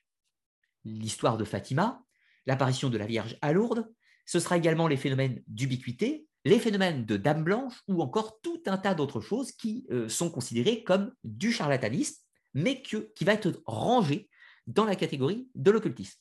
l'histoire 0.84 1.37
de 1.37 1.44
Fatima, 1.44 2.02
l'apparition 2.46 2.90
de 2.90 2.98
la 2.98 3.06
Vierge 3.06 3.37
à 3.42 3.52
Lourdes, 3.52 3.88
ce 4.26 4.40
sera 4.40 4.56
également 4.56 4.88
les 4.88 4.96
phénomènes 4.96 5.42
d'ubiquité, 5.46 6.26
les 6.44 6.58
phénomènes 6.58 7.04
de 7.04 7.16
Dame 7.16 7.44
Blanche 7.44 7.82
ou 7.88 8.02
encore 8.02 8.40
tout 8.40 8.62
un 8.66 8.79
tas 8.79 8.94
d'autres 8.94 9.20
choses 9.20 9.52
qui 9.52 9.87
euh, 9.90 10.08
sont 10.08 10.31
considérées 10.31 10.83
comme 10.85 11.12
du 11.25 11.52
charlatanisme, 11.52 12.23
mais 12.54 12.83
qui 12.83 13.25
va 13.25 13.35
être 13.35 13.62
rangé 13.66 14.29
dans 14.66 14.85
la 14.85 14.96
catégorie 14.96 15.48
de 15.54 15.70
l'occultisme. 15.70 16.20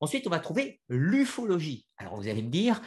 Ensuite, 0.00 0.26
on 0.26 0.30
va 0.30 0.38
trouver 0.38 0.80
l'ufologie. 0.88 1.86
Alors 1.96 2.16
vous 2.16 2.28
allez 2.28 2.42
me 2.42 2.50
dire, 2.50 2.80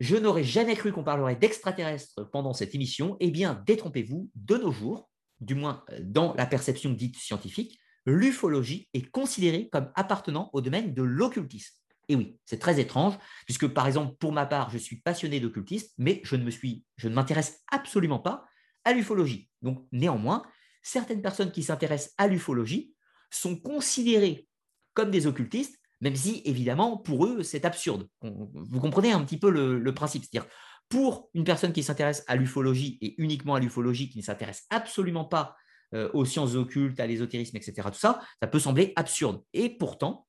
je 0.00 0.16
n'aurais 0.16 0.44
jamais 0.44 0.76
cru 0.76 0.92
qu'on 0.92 1.04
parlerait 1.04 1.36
d'extraterrestres 1.36 2.30
pendant 2.30 2.52
cette 2.52 2.74
émission. 2.74 3.16
Eh 3.20 3.30
bien, 3.30 3.62
détrompez-vous, 3.66 4.30
de 4.34 4.56
nos 4.56 4.70
jours, 4.70 5.10
du 5.40 5.54
moins 5.54 5.84
euh, 5.90 5.98
dans 6.02 6.34
la 6.34 6.46
perception 6.46 6.90
dite 6.90 7.16
scientifique, 7.16 7.78
l'ufologie 8.06 8.88
est 8.94 9.10
considérée 9.10 9.68
comme 9.70 9.90
appartenant 9.94 10.50
au 10.52 10.60
domaine 10.60 10.94
de 10.94 11.02
l'occultisme. 11.02 11.74
Et 12.08 12.16
oui, 12.16 12.38
c'est 12.46 12.58
très 12.58 12.80
étrange, 12.80 13.18
puisque 13.44 13.68
par 13.68 13.86
exemple, 13.86 14.16
pour 14.18 14.32
ma 14.32 14.46
part, 14.46 14.70
je 14.70 14.78
suis 14.78 15.00
passionné 15.00 15.40
d'occultisme, 15.40 15.88
mais 15.98 16.22
je 16.24 16.36
ne 16.36 16.44
me 16.44 16.50
suis, 16.50 16.84
je 16.96 17.08
ne 17.08 17.14
m'intéresse 17.14 17.62
absolument 17.70 18.18
pas 18.18 18.46
à 18.84 18.94
l'ufologie. 18.94 19.50
Donc 19.60 19.86
néanmoins, 19.92 20.42
certaines 20.82 21.20
personnes 21.20 21.52
qui 21.52 21.62
s'intéressent 21.62 22.14
à 22.16 22.26
l'ufologie 22.26 22.94
sont 23.30 23.56
considérées 23.56 24.48
comme 24.94 25.10
des 25.10 25.26
occultistes, 25.26 25.77
même 26.00 26.16
si 26.16 26.42
évidemment 26.44 26.96
pour 26.96 27.26
eux 27.26 27.42
c'est 27.42 27.64
absurde. 27.64 28.08
Vous 28.22 28.80
comprenez 28.80 29.12
un 29.12 29.22
petit 29.24 29.38
peu 29.38 29.50
le, 29.50 29.94
principe, 29.94 30.24
c'est-à-dire 30.24 30.50
pour 30.88 31.30
une 31.34 31.44
personne 31.44 31.72
qui 31.72 31.82
s'intéresse 31.82 32.24
à 32.26 32.36
l'ufologie 32.36 32.98
et 33.00 33.14
uniquement 33.20 33.54
à 33.54 33.60
l'ufologie, 33.60 34.08
qui 34.08 34.18
ne 34.18 34.22
s'intéresse 34.22 34.64
absolument 34.70 35.24
pas 35.24 35.56
euh, 35.94 36.10
aux 36.14 36.24
sciences 36.24 36.54
occultes, 36.54 37.00
à 37.00 37.06
l'ésotérisme, 37.06 37.56
etc., 37.56 37.88
tout 37.92 37.98
ça, 37.98 38.20
ça 38.40 38.48
peut 38.48 38.58
sembler 38.58 38.92
absurde. 38.96 39.42
Et 39.52 39.70
pourtant, 39.70 40.26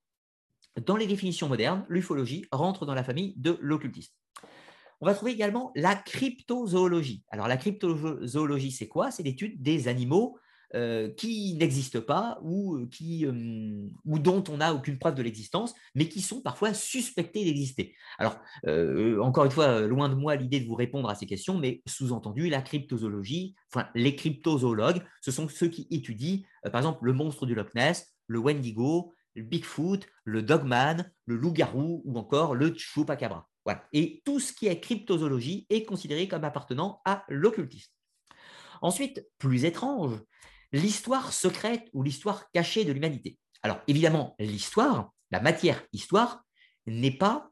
dans 0.85 0.95
les 0.95 1.07
définitions 1.07 1.47
modernes, 1.47 1.85
l'ufologie 1.89 2.45
rentre 2.51 2.85
dans 2.85 2.93
la 2.93 3.03
famille 3.03 3.33
de 3.37 3.57
l'occultisme. 3.61 4.13
On 5.01 5.05
va 5.05 5.13
trouver 5.13 5.31
également 5.31 5.71
la 5.75 5.95
cryptozoologie. 5.95 7.23
Alors 7.29 7.47
la 7.47 7.57
cryptozoologie, 7.57 8.71
c'est 8.71 8.87
quoi? 8.87 9.11
C'est 9.11 9.23
l'étude 9.23 9.61
des 9.61 9.87
animaux 9.87 10.37
euh, 10.75 11.09
qui 11.09 11.55
n'existent 11.55 12.01
pas 12.01 12.37
ou, 12.43 12.75
euh, 12.75 12.87
qui, 12.91 13.25
euh, 13.25 13.87
ou 14.05 14.19
dont 14.19 14.43
on 14.49 14.57
n'a 14.57 14.75
aucune 14.75 14.99
preuve 14.99 15.15
de 15.15 15.23
l'existence, 15.23 15.73
mais 15.95 16.07
qui 16.07 16.21
sont 16.21 16.41
parfois 16.41 16.75
suspectés 16.75 17.43
d'exister. 17.43 17.95
Alors, 18.19 18.37
encore 19.19 19.45
une 19.45 19.51
fois, 19.51 19.81
loin 19.81 20.09
de 20.09 20.13
moi 20.13 20.35
l'idée 20.35 20.59
de 20.59 20.67
vous 20.67 20.75
répondre 20.75 21.09
à 21.09 21.15
ces 21.15 21.25
questions, 21.25 21.57
mais 21.57 21.81
sous-entendu, 21.87 22.49
la 22.49 22.61
cryptozoologie, 22.61 23.55
enfin 23.73 23.89
les 23.95 24.15
cryptozoologues, 24.15 25.01
ce 25.21 25.31
sont 25.31 25.47
ceux 25.47 25.69
qui 25.69 25.87
étudient, 25.89 26.41
par 26.63 26.77
exemple, 26.77 27.03
le 27.03 27.13
monstre 27.13 27.47
du 27.47 27.55
Loch 27.55 27.73
Ness, 27.73 28.13
le 28.27 28.37
Wendigo, 28.37 29.13
le 29.33 29.41
Bigfoot, 29.41 30.05
le 30.23 30.43
Dogman, 30.43 31.11
le 31.25 31.35
loup-garou 31.35 32.03
ou 32.05 32.19
encore 32.19 32.53
le 32.53 32.75
Chupacabra. 32.75 33.49
Voilà. 33.65 33.83
Et 33.91 34.21
tout 34.23 34.39
ce 34.39 34.53
qui 34.53 34.67
est 34.67 34.79
cryptozoologie 34.79 35.65
est 35.71 35.83
considéré 35.83 36.27
comme 36.27 36.43
appartenant 36.43 37.01
à 37.05 37.23
l'occultisme. 37.27 37.91
Ensuite, 38.81 39.27
plus 39.39 39.65
étrange, 39.65 40.19
l'histoire 40.71 41.33
secrète 41.33 41.89
ou 41.93 42.03
l'histoire 42.03 42.49
cachée 42.51 42.85
de 42.85 42.91
l'humanité. 42.91 43.37
Alors 43.61 43.81
évidemment, 43.87 44.35
l'histoire, 44.39 45.11
la 45.31 45.39
matière 45.39 45.83
histoire, 45.93 46.43
n'est 46.87 47.11
pas, 47.11 47.51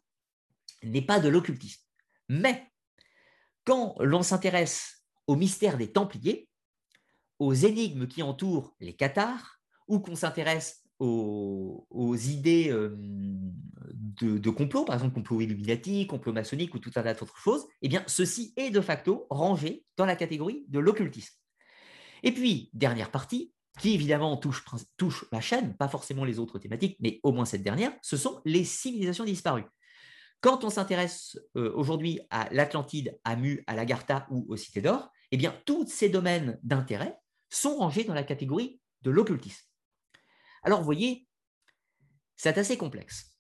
de 0.84 1.28
l'occultisme. 1.28 1.84
Mais 2.30 2.72
quand 3.66 3.96
l'on 4.00 4.24
s'intéresse 4.24 5.04
au 5.28 5.36
mystère 5.36 5.78
des 5.78 5.92
Templiers, 5.92 6.48
aux 7.40 7.54
énigmes 7.54 8.08
qui 8.08 8.24
entourent 8.24 8.76
les 8.80 8.96
Cathares, 8.96 9.60
ou 9.88 10.00
qu'on 10.00 10.16
s'intéresse 10.16 10.84
aux, 11.00 12.16
idées 12.16 12.70
euh, 12.72 12.96
de, 12.98 14.50
complot, 14.50 14.86
par 14.86 14.96
exemple 14.96 15.14
complot 15.14 15.42
illuminati, 15.42 16.08
complot 16.08 16.34
maçonnique 16.34 16.74
ou 16.74 16.80
tout 16.80 16.92
un 16.96 17.04
tas 17.04 17.14
d'autres 17.14 17.38
choses, 17.38 17.68
eh 17.82 17.88
bien, 17.88 18.04
ceci 18.08 18.54
est 18.58 18.72
de 18.72 18.82
facto 18.82 19.28
rangé 19.30 19.86
dans 19.96 20.06
la 20.06 20.16
catégorie 20.16 20.66
de 20.70 20.80
l'occultisme. 20.80 21.36
Et 22.24 22.34
puis, 22.34 22.70
dernière 22.74 23.12
partie, 23.12 23.54
qui 23.80 23.94
évidemment 23.94 24.38
touche, 24.38 24.66
touche 24.98 25.26
la 25.32 25.42
chaîne, 25.42 25.76
pas 25.78 25.88
forcément 25.88 26.26
les 26.26 26.40
autres 26.40 26.60
thématiques, 26.60 26.98
mais 27.00 27.20
au 27.24 27.32
moins 27.32 27.46
cette 27.46 27.64
dernière, 27.64 27.94
ce 28.02 28.18
sont 28.18 28.42
les 28.46 28.64
civilisations 28.64 29.24
disparues. 29.24 29.66
Quand 30.42 30.64
on 30.64 30.70
s'intéresse 30.70 31.38
euh, 31.56 31.72
aujourd'hui 31.76 32.20
à 32.30 32.48
l'Atlantide, 32.52 33.20
à 33.24 33.36
Mu, 33.36 33.64
à 33.68 33.76
l'Agartha 33.76 34.28
ou 34.30 34.46
aux 34.50 34.58
Cités 34.58 34.82
d'Or, 34.82 35.10
eh 35.32 35.38
bien, 35.38 35.56
tous 35.66 35.88
ces 35.88 36.10
domaines 36.10 36.60
d'intérêt 36.64 37.18
sont 37.50 37.78
rangés 37.78 38.04
dans 38.04 38.14
la 38.14 38.24
catégorie 38.24 38.80
de 39.02 39.12
l'occultisme. 39.12 39.66
Alors, 40.64 40.80
vous 40.80 40.86
voyez, 40.86 41.28
c'est 42.36 42.58
assez 42.58 42.78
complexe. 42.78 43.34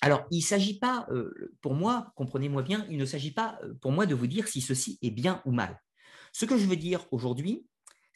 Alors, 0.00 0.26
il 0.30 0.38
ne 0.38 0.44
s'agit 0.44 0.78
pas, 0.78 1.06
euh, 1.10 1.54
pour 1.60 1.74
moi, 1.74 2.12
comprenez-moi 2.14 2.62
bien, 2.62 2.86
il 2.90 2.98
ne 2.98 3.04
s'agit 3.04 3.32
pas 3.32 3.58
euh, 3.62 3.74
pour 3.80 3.92
moi 3.92 4.06
de 4.06 4.14
vous 4.14 4.26
dire 4.26 4.46
si 4.46 4.60
ceci 4.60 4.98
est 5.02 5.10
bien 5.10 5.42
ou 5.44 5.52
mal. 5.52 5.80
Ce 6.32 6.44
que 6.44 6.58
je 6.58 6.66
veux 6.66 6.76
dire 6.76 7.06
aujourd'hui, 7.10 7.66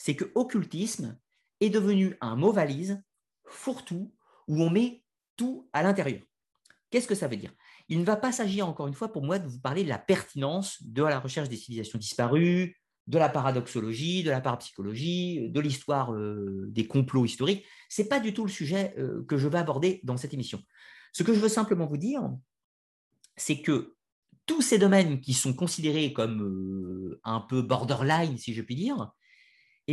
c'est 0.00 0.16
que 0.16 0.32
occultisme 0.34 1.18
est 1.60 1.68
devenu 1.68 2.16
un 2.22 2.34
mot 2.34 2.52
valise, 2.52 3.02
fourre-tout, 3.44 4.14
où 4.48 4.62
on 4.62 4.70
met 4.70 5.04
tout 5.36 5.68
à 5.74 5.82
l'intérieur. 5.82 6.22
Qu'est-ce 6.88 7.06
que 7.06 7.14
ça 7.14 7.28
veut 7.28 7.36
dire? 7.36 7.52
Il 7.90 8.00
ne 8.00 8.04
va 8.04 8.16
pas 8.16 8.32
s'agir, 8.32 8.66
encore 8.66 8.86
une 8.86 8.94
fois, 8.94 9.12
pour 9.12 9.22
moi, 9.22 9.38
de 9.38 9.46
vous 9.46 9.60
parler 9.60 9.84
de 9.84 9.90
la 9.90 9.98
pertinence 9.98 10.82
de 10.82 11.02
la 11.02 11.20
recherche 11.20 11.50
des 11.50 11.56
civilisations 11.56 11.98
disparues, 11.98 12.78
de 13.08 13.18
la 13.18 13.28
paradoxologie, 13.28 14.22
de 14.22 14.30
la 14.30 14.40
parapsychologie, 14.40 15.50
de 15.50 15.60
l'histoire 15.60 16.14
euh, 16.14 16.64
des 16.68 16.86
complots 16.86 17.26
historiques. 17.26 17.66
Ce 17.90 18.00
n'est 18.00 18.08
pas 18.08 18.20
du 18.20 18.32
tout 18.32 18.46
le 18.46 18.50
sujet 18.50 18.94
euh, 18.96 19.22
que 19.28 19.36
je 19.36 19.48
vais 19.48 19.58
aborder 19.58 20.00
dans 20.02 20.16
cette 20.16 20.32
émission. 20.32 20.62
Ce 21.12 21.22
que 21.22 21.34
je 21.34 21.40
veux 21.40 21.50
simplement 21.50 21.86
vous 21.86 21.98
dire, 21.98 22.22
c'est 23.36 23.60
que 23.60 23.96
tous 24.46 24.62
ces 24.62 24.78
domaines 24.78 25.20
qui 25.20 25.34
sont 25.34 25.52
considérés 25.52 26.14
comme 26.14 26.42
euh, 26.42 27.20
un 27.22 27.40
peu 27.40 27.60
borderline, 27.60 28.38
si 28.38 28.54
je 28.54 28.62
puis 28.62 28.76
dire, 28.76 29.12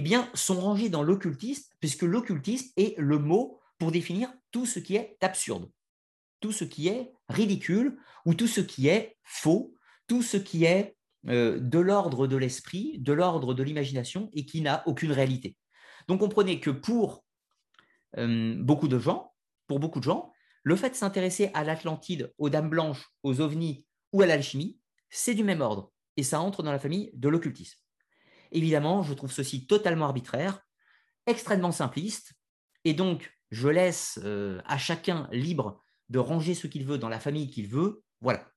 eh 0.06 0.38
sont 0.38 0.60
rangés 0.60 0.90
dans 0.90 1.04
l'occultisme, 1.04 1.72
puisque 1.80 2.04
l'occultisme 2.04 2.72
est 2.78 2.98
le 2.98 3.20
mot 3.20 3.60
pour 3.78 3.92
définir 3.92 4.32
tout 4.52 4.66
ce 4.66 4.80
qui 4.80 4.96
est 4.96 5.18
absurde, 5.22 5.70
tout 6.40 6.52
ce 6.52 6.64
qui 6.64 6.88
est 6.88 7.14
ridicule, 7.30 7.98
ou 8.26 8.34
tout 8.34 8.48
ce 8.48 8.62
qui 8.62 8.88
est 8.88 9.18
faux, 9.24 9.74
tout 10.08 10.22
ce 10.22 10.38
qui 10.38 10.66
est 10.66 10.98
euh, 11.28 11.60
de 11.60 11.80
l'ordre 11.80 12.28
de 12.28 12.38
l'esprit, 12.38 12.98
de 13.00 13.14
l'ordre 13.14 13.54
de 13.54 13.64
l'imagination, 13.64 14.30
et 14.34 14.46
qui 14.46 14.62
n'a 14.62 14.84
aucune 14.88 15.12
réalité. 15.12 15.56
Donc 16.08 16.20
comprenez 16.20 16.60
que 16.60 16.70
pour 16.70 17.24
euh, 18.18 18.56
beaucoup 18.58 18.88
de 18.88 19.00
gens, 19.00 19.34
pour 19.68 19.80
beaucoup 19.80 20.00
de 20.00 20.06
gens, 20.06 20.32
le 20.64 20.76
fait 20.76 20.90
de 20.90 20.96
s'intéresser 20.96 21.52
à 21.54 21.64
l'Atlantide, 21.64 22.34
aux 22.38 22.50
dames 22.50 22.70
blanches, 22.70 23.10
aux 23.24 23.42
ovnis 23.42 23.86
ou 24.12 24.22
à 24.22 24.26
l'alchimie, 24.26 24.80
c'est 25.10 25.34
du 25.34 25.44
même 25.44 25.62
ordre, 25.62 25.92
et 26.18 26.24
ça 26.24 26.42
entre 26.42 26.64
dans 26.64 26.72
la 26.72 26.80
famille 26.80 27.12
de 27.14 27.30
l'occultisme. 27.30 27.80
Évidemment, 28.52 29.04
je 29.04 29.14
trouve 29.14 29.32
ceci 29.32 29.68
totalement 29.68 30.06
arbitraire, 30.06 30.60
extrêmement 31.26 31.72
simpliste, 31.72 32.34
et 32.86 32.94
donc 32.94 33.32
je 33.52 33.68
laisse 33.68 34.20
euh, 34.24 34.62
à 34.66 34.78
chacun 34.78 35.28
libre 35.32 35.82
de 36.10 36.20
ranger 36.20 36.54
ce 36.54 36.68
qu'il 36.68 36.86
veut 36.86 36.98
dans 36.98 37.10
la 37.10 37.20
famille 37.20 37.50
qu'il 37.50 37.68
veut. 37.68 38.04
Voilà. 38.22 38.48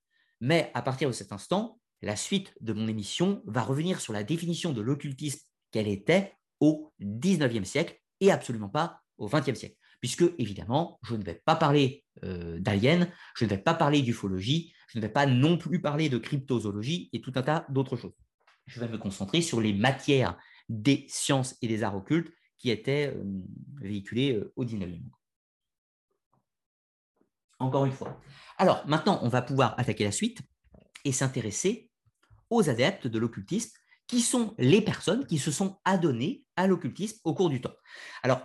Mais 0.41 0.71
à 0.75 0.83
partir 0.83 1.09
de 1.09 1.13
cet 1.13 1.33
instant, 1.33 1.81
la 2.03 2.17
suite 2.17 2.55
de 2.61 2.73
mon 2.73 2.89
émission 2.89 3.43
va 3.47 3.63
revenir 3.63 4.01
sur 4.01 4.13
la 4.13 4.23
définition 4.23 4.73
de 4.73 4.81
l'occultisme 4.81 5.41
qu'elle 5.71 5.89
était 5.89 6.35
au 6.61 6.93
XIXe 7.01 7.69
siècle 7.69 7.99
et 8.21 8.31
absolument 8.31 8.69
pas 8.69 9.01
au 9.19 9.29
XXe 9.29 9.59
siècle. 9.59 9.77
Puisque, 10.01 10.25
évidemment, 10.39 10.99
je 11.03 11.15
ne 11.15 11.23
vais 11.23 11.43
pas 11.45 11.57
parler 11.57 12.05
euh, 12.25 12.59
d'aliens, 12.59 13.07
je 13.37 13.45
ne 13.45 13.51
vais 13.51 13.59
pas 13.59 13.75
parler 13.75 14.01
d'ufologie, 14.01 14.73
je 14.89 14.99
ne 14.99 15.03
vais 15.03 15.13
pas 15.13 15.27
non 15.27 15.59
plus 15.59 15.81
parler 15.81 16.09
de 16.09 16.17
cryptozoologie 16.17 17.11
et 17.13 17.21
tout 17.21 17.33
un 17.35 17.43
tas 17.43 17.67
d'autres 17.69 17.97
choses 17.97 18.15
je 18.71 18.81
vais 18.81 18.89
me 18.89 18.99
concentrer 18.99 19.43
sur 19.43 19.61
les 19.61 19.73
matières 19.73 20.39
des 20.69 21.05
sciences 21.09 21.57
et 21.61 21.69
des 21.69 21.83
arts 21.83 21.97
occultes 21.97 22.33
qui 22.57 22.71
étaient 22.71 23.13
euh, 23.15 23.25
véhiculées 23.81 24.35
euh, 24.35 24.53
au 24.55 24.65
19e. 24.65 25.03
Encore 27.59 27.85
une 27.85 27.93
fois. 27.93 28.21
Alors, 28.59 28.87
maintenant, 28.87 29.19
on 29.23 29.29
va 29.29 29.43
pouvoir 29.43 29.79
attaquer 29.79 30.05
la 30.05 30.13
suite 30.13 30.41
et 31.05 31.13
s'intéresser 31.13 31.91
aux 32.49 32.71
adeptes 32.71 33.07
de 33.07 33.19
l'occultisme, 33.19 33.77
qui 34.07 34.21
sont 34.21 34.55
les 34.59 34.81
personnes 34.81 35.27
qui 35.27 35.39
se 35.39 35.51
sont 35.51 35.79
adonnées 35.85 36.45
à 36.57 36.67
l'occultisme 36.67 37.19
au 37.25 37.35
cours 37.35 37.51
du 37.51 37.61
temps. 37.61 37.75
Alors, 38.23 38.41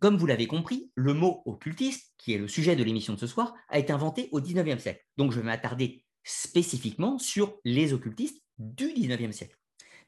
comme 0.00 0.16
vous 0.16 0.26
l'avez 0.26 0.46
compris, 0.46 0.90
le 0.94 1.14
mot 1.14 1.42
occultisme, 1.46 2.02
qui 2.18 2.34
est 2.34 2.38
le 2.38 2.48
sujet 2.48 2.76
de 2.76 2.84
l'émission 2.84 3.14
de 3.14 3.18
ce 3.18 3.26
soir, 3.26 3.54
a 3.68 3.78
été 3.78 3.92
inventé 3.92 4.28
au 4.32 4.40
19e 4.40 4.78
siècle. 4.78 5.02
Donc, 5.16 5.32
je 5.32 5.40
vais 5.40 5.46
m'attarder 5.46 6.04
spécifiquement 6.24 7.18
sur 7.18 7.56
les 7.64 7.92
occultistes 7.92 8.43
du 8.58 8.86
19e 8.86 9.32
siècle. 9.32 9.56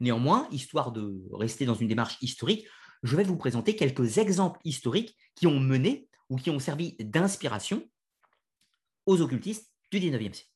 Néanmoins, 0.00 0.48
histoire 0.50 0.92
de 0.92 1.22
rester 1.32 1.64
dans 1.64 1.74
une 1.74 1.88
démarche 1.88 2.18
historique, 2.20 2.66
je 3.02 3.16
vais 3.16 3.24
vous 3.24 3.36
présenter 3.36 3.76
quelques 3.76 4.18
exemples 4.18 4.60
historiques 4.64 5.16
qui 5.34 5.46
ont 5.46 5.60
mené 5.60 6.08
ou 6.28 6.36
qui 6.36 6.50
ont 6.50 6.58
servi 6.58 6.96
d'inspiration 6.98 7.88
aux 9.06 9.20
occultistes 9.20 9.70
du 9.90 9.98
19e 9.98 10.32
siècle. 10.32 10.50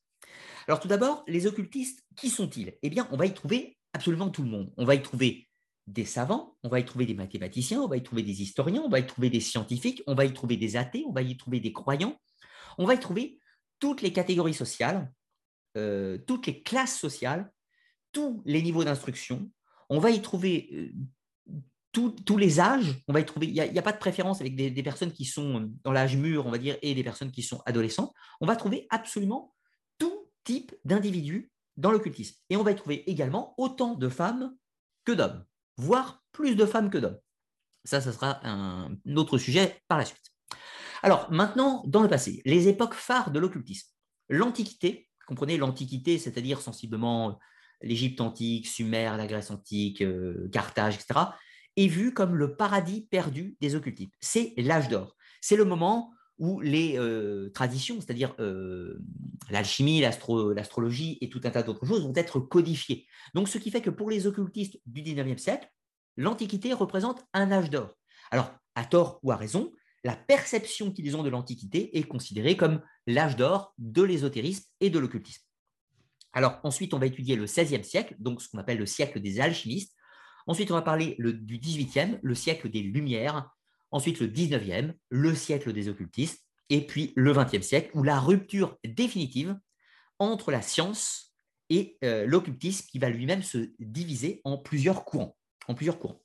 Alors 0.67 0.79
tout 0.79 0.87
d'abord, 0.87 1.23
les 1.27 1.47
occultistes, 1.47 2.03
qui 2.15 2.29
sont-ils? 2.29 2.77
Eh 2.81 2.89
bien, 2.89 3.07
on 3.11 3.17
va 3.17 3.25
y 3.25 3.33
trouver 3.33 3.77
absolument 3.93 4.29
tout 4.29 4.43
le 4.43 4.49
monde. 4.49 4.71
On 4.77 4.85
va 4.85 4.95
y 4.95 5.01
trouver 5.01 5.47
des 5.87 6.05
savants, 6.05 6.55
on 6.63 6.69
va 6.69 6.79
y 6.79 6.85
trouver 6.85 7.05
des 7.05 7.13
mathématiciens, 7.13 7.81
on 7.81 7.87
va 7.87 7.97
y 7.97 8.03
trouver 8.03 8.23
des 8.23 8.41
historiens, 8.41 8.81
on 8.85 8.89
va 8.89 8.99
y 8.99 9.07
trouver 9.07 9.29
des 9.29 9.39
scientifiques, 9.39 10.03
on 10.07 10.13
va 10.13 10.25
y 10.25 10.33
trouver 10.33 10.57
des 10.57 10.77
athées, 10.77 11.03
on 11.07 11.11
va 11.11 11.21
y 11.21 11.35
trouver 11.37 11.59
des 11.59 11.73
croyants, 11.73 12.15
on 12.77 12.85
va 12.85 12.93
y 12.93 12.99
trouver 12.99 13.39
toutes 13.79 14.01
les 14.01 14.13
catégories 14.13 14.53
sociales, 14.53 15.11
euh, 15.77 16.19
toutes 16.27 16.47
les 16.47 16.61
classes 16.61 16.97
sociales 16.97 17.51
tous 18.11 18.41
les 18.45 18.61
niveaux 18.61 18.83
d'instruction. 18.83 19.49
On 19.89 19.99
va 19.99 20.11
y 20.11 20.21
trouver 20.21 20.69
euh, 20.73 20.91
tous 21.91 22.37
les 22.37 22.59
âges. 22.59 23.01
On 23.07 23.13
va 23.13 23.19
y 23.19 23.25
trouver. 23.25 23.47
Il 23.47 23.53
n'y 23.53 23.79
a, 23.79 23.81
pas 23.81 23.91
de 23.91 23.97
préférence 23.97 24.41
avec 24.41 24.55
des, 24.55 24.83
personnes 24.83 25.11
qui 25.11 25.25
sont 25.25 25.71
dans 25.83 25.91
l'âge 25.91 26.15
mûr, 26.15 26.45
on 26.45 26.51
va 26.51 26.57
dire, 26.57 26.77
et 26.81 26.95
des 26.95 27.03
personnes 27.03 27.31
qui 27.31 27.43
sont 27.43 27.61
adolescentes. 27.65 28.13
On 28.39 28.45
va 28.45 28.55
trouver 28.55 28.87
absolument 28.89 29.53
tout 29.97 30.29
type 30.43 30.73
d'individus 30.85 31.51
dans 31.77 31.91
l'occultisme. 31.91 32.37
Et 32.49 32.57
on 32.57 32.63
va 32.63 32.71
y 32.71 32.75
trouver 32.75 33.09
également 33.09 33.53
autant 33.57 33.95
de 33.95 34.09
femmes 34.09 34.55
que 35.05 35.11
d'hommes, 35.11 35.43
voire 35.77 36.23
plus 36.31 36.55
de 36.55 36.65
femmes 36.65 36.89
que 36.89 36.97
d'hommes. 36.97 37.19
Ça, 37.83 37.99
ça 37.99 38.13
sera 38.13 38.39
un 38.47 38.95
autre 39.15 39.37
sujet 39.37 39.81
par 39.87 39.97
la 39.97 40.05
suite. 40.05 40.31
Alors 41.03 41.31
maintenant, 41.31 41.83
dans 41.87 42.03
le 42.03 42.09
passé, 42.09 42.41
les 42.45 42.67
époques 42.67 42.93
phares 42.93 43.31
de 43.31 43.39
l'occultisme. 43.39 43.89
L'Antiquité, 44.29 45.09
comprenez 45.25 45.57
l'Antiquité, 45.57 46.19
c'est-à-dire 46.19 46.61
sensiblement 46.61 47.39
l'Égypte 47.83 48.21
antique, 48.21 48.67
Sumer, 48.67 49.11
la 49.17 49.27
Grèce 49.27 49.51
antique, 49.51 50.01
euh, 50.01 50.49
Carthage, 50.51 50.95
etc., 50.95 51.19
est 51.77 51.87
vue 51.87 52.13
comme 52.13 52.35
le 52.35 52.55
paradis 52.55 53.07
perdu 53.09 53.55
des 53.61 53.75
occultistes. 53.75 54.13
C'est 54.19 54.53
l'âge 54.57 54.89
d'or. 54.89 55.15
C'est 55.41 55.55
le 55.55 55.65
moment 55.65 56.13
où 56.37 56.59
les 56.59 56.97
euh, 56.97 57.49
traditions, 57.53 58.01
c'est-à-dire 58.01 58.35
euh, 58.39 58.99
l'alchimie, 59.49 60.01
l'astrologie 60.01 61.17
et 61.21 61.29
tout 61.29 61.41
un 61.43 61.51
tas 61.51 61.63
d'autres 61.63 61.85
choses, 61.85 62.03
vont 62.03 62.15
être 62.15 62.39
codifiées. 62.39 63.05
Donc, 63.33 63.47
ce 63.47 63.57
qui 63.57 63.71
fait 63.71 63.81
que 63.81 63.89
pour 63.89 64.09
les 64.09 64.27
occultistes 64.27 64.79
du 64.85 65.01
19e 65.01 65.37
siècle, 65.37 65.69
l'Antiquité 66.17 66.73
représente 66.73 67.23
un 67.33 67.51
âge 67.51 67.69
d'or. 67.69 67.95
Alors, 68.31 68.51
à 68.75 68.85
tort 68.85 69.19
ou 69.23 69.31
à 69.31 69.35
raison, 69.35 69.71
la 70.03 70.15
perception 70.15 70.91
qu'ils 70.91 71.15
ont 71.15 71.23
de 71.23 71.29
l'Antiquité 71.29 71.97
est 71.97 72.03
considérée 72.03 72.57
comme 72.57 72.81
l'âge 73.07 73.35
d'or 73.35 73.73
de 73.77 74.01
l'ésotérisme 74.01 74.65
et 74.79 74.89
de 74.89 74.99
l'occultisme. 74.99 75.43
Alors 76.33 76.59
ensuite, 76.63 76.93
on 76.93 76.99
va 76.99 77.05
étudier 77.05 77.35
le 77.35 77.45
XVIe 77.45 77.83
siècle, 77.83 78.15
donc 78.19 78.41
ce 78.41 78.49
qu'on 78.49 78.57
appelle 78.57 78.77
le 78.77 78.85
siècle 78.85 79.19
des 79.19 79.39
alchimistes. 79.39 79.95
Ensuite, 80.47 80.71
on 80.71 80.75
va 80.75 80.81
parler 80.81 81.15
du 81.19 81.57
XVIIIe, 81.57 82.19
le 82.21 82.35
siècle 82.35 82.69
des 82.69 82.81
Lumières. 82.81 83.49
Ensuite, 83.91 84.19
le 84.19 84.27
XIXe, 84.27 84.93
le 85.09 85.35
siècle 85.35 85.73
des 85.73 85.89
occultistes. 85.89 86.43
Et 86.69 86.85
puis 86.85 87.11
le 87.17 87.33
XXe 87.33 87.61
siècle, 87.61 87.91
où 87.93 88.03
la 88.03 88.19
rupture 88.19 88.77
définitive 88.85 89.57
entre 90.19 90.51
la 90.51 90.61
science 90.61 91.33
et 91.69 91.97
euh, 92.03 92.25
l'occultisme 92.25 92.87
qui 92.89 92.99
va 92.99 93.09
lui-même 93.09 93.43
se 93.43 93.71
diviser 93.79 94.41
en 94.45 94.57
plusieurs 94.57 95.03
courants. 95.03 95.35
En 95.67 95.75
plusieurs 95.75 95.99
courants. 95.99 96.21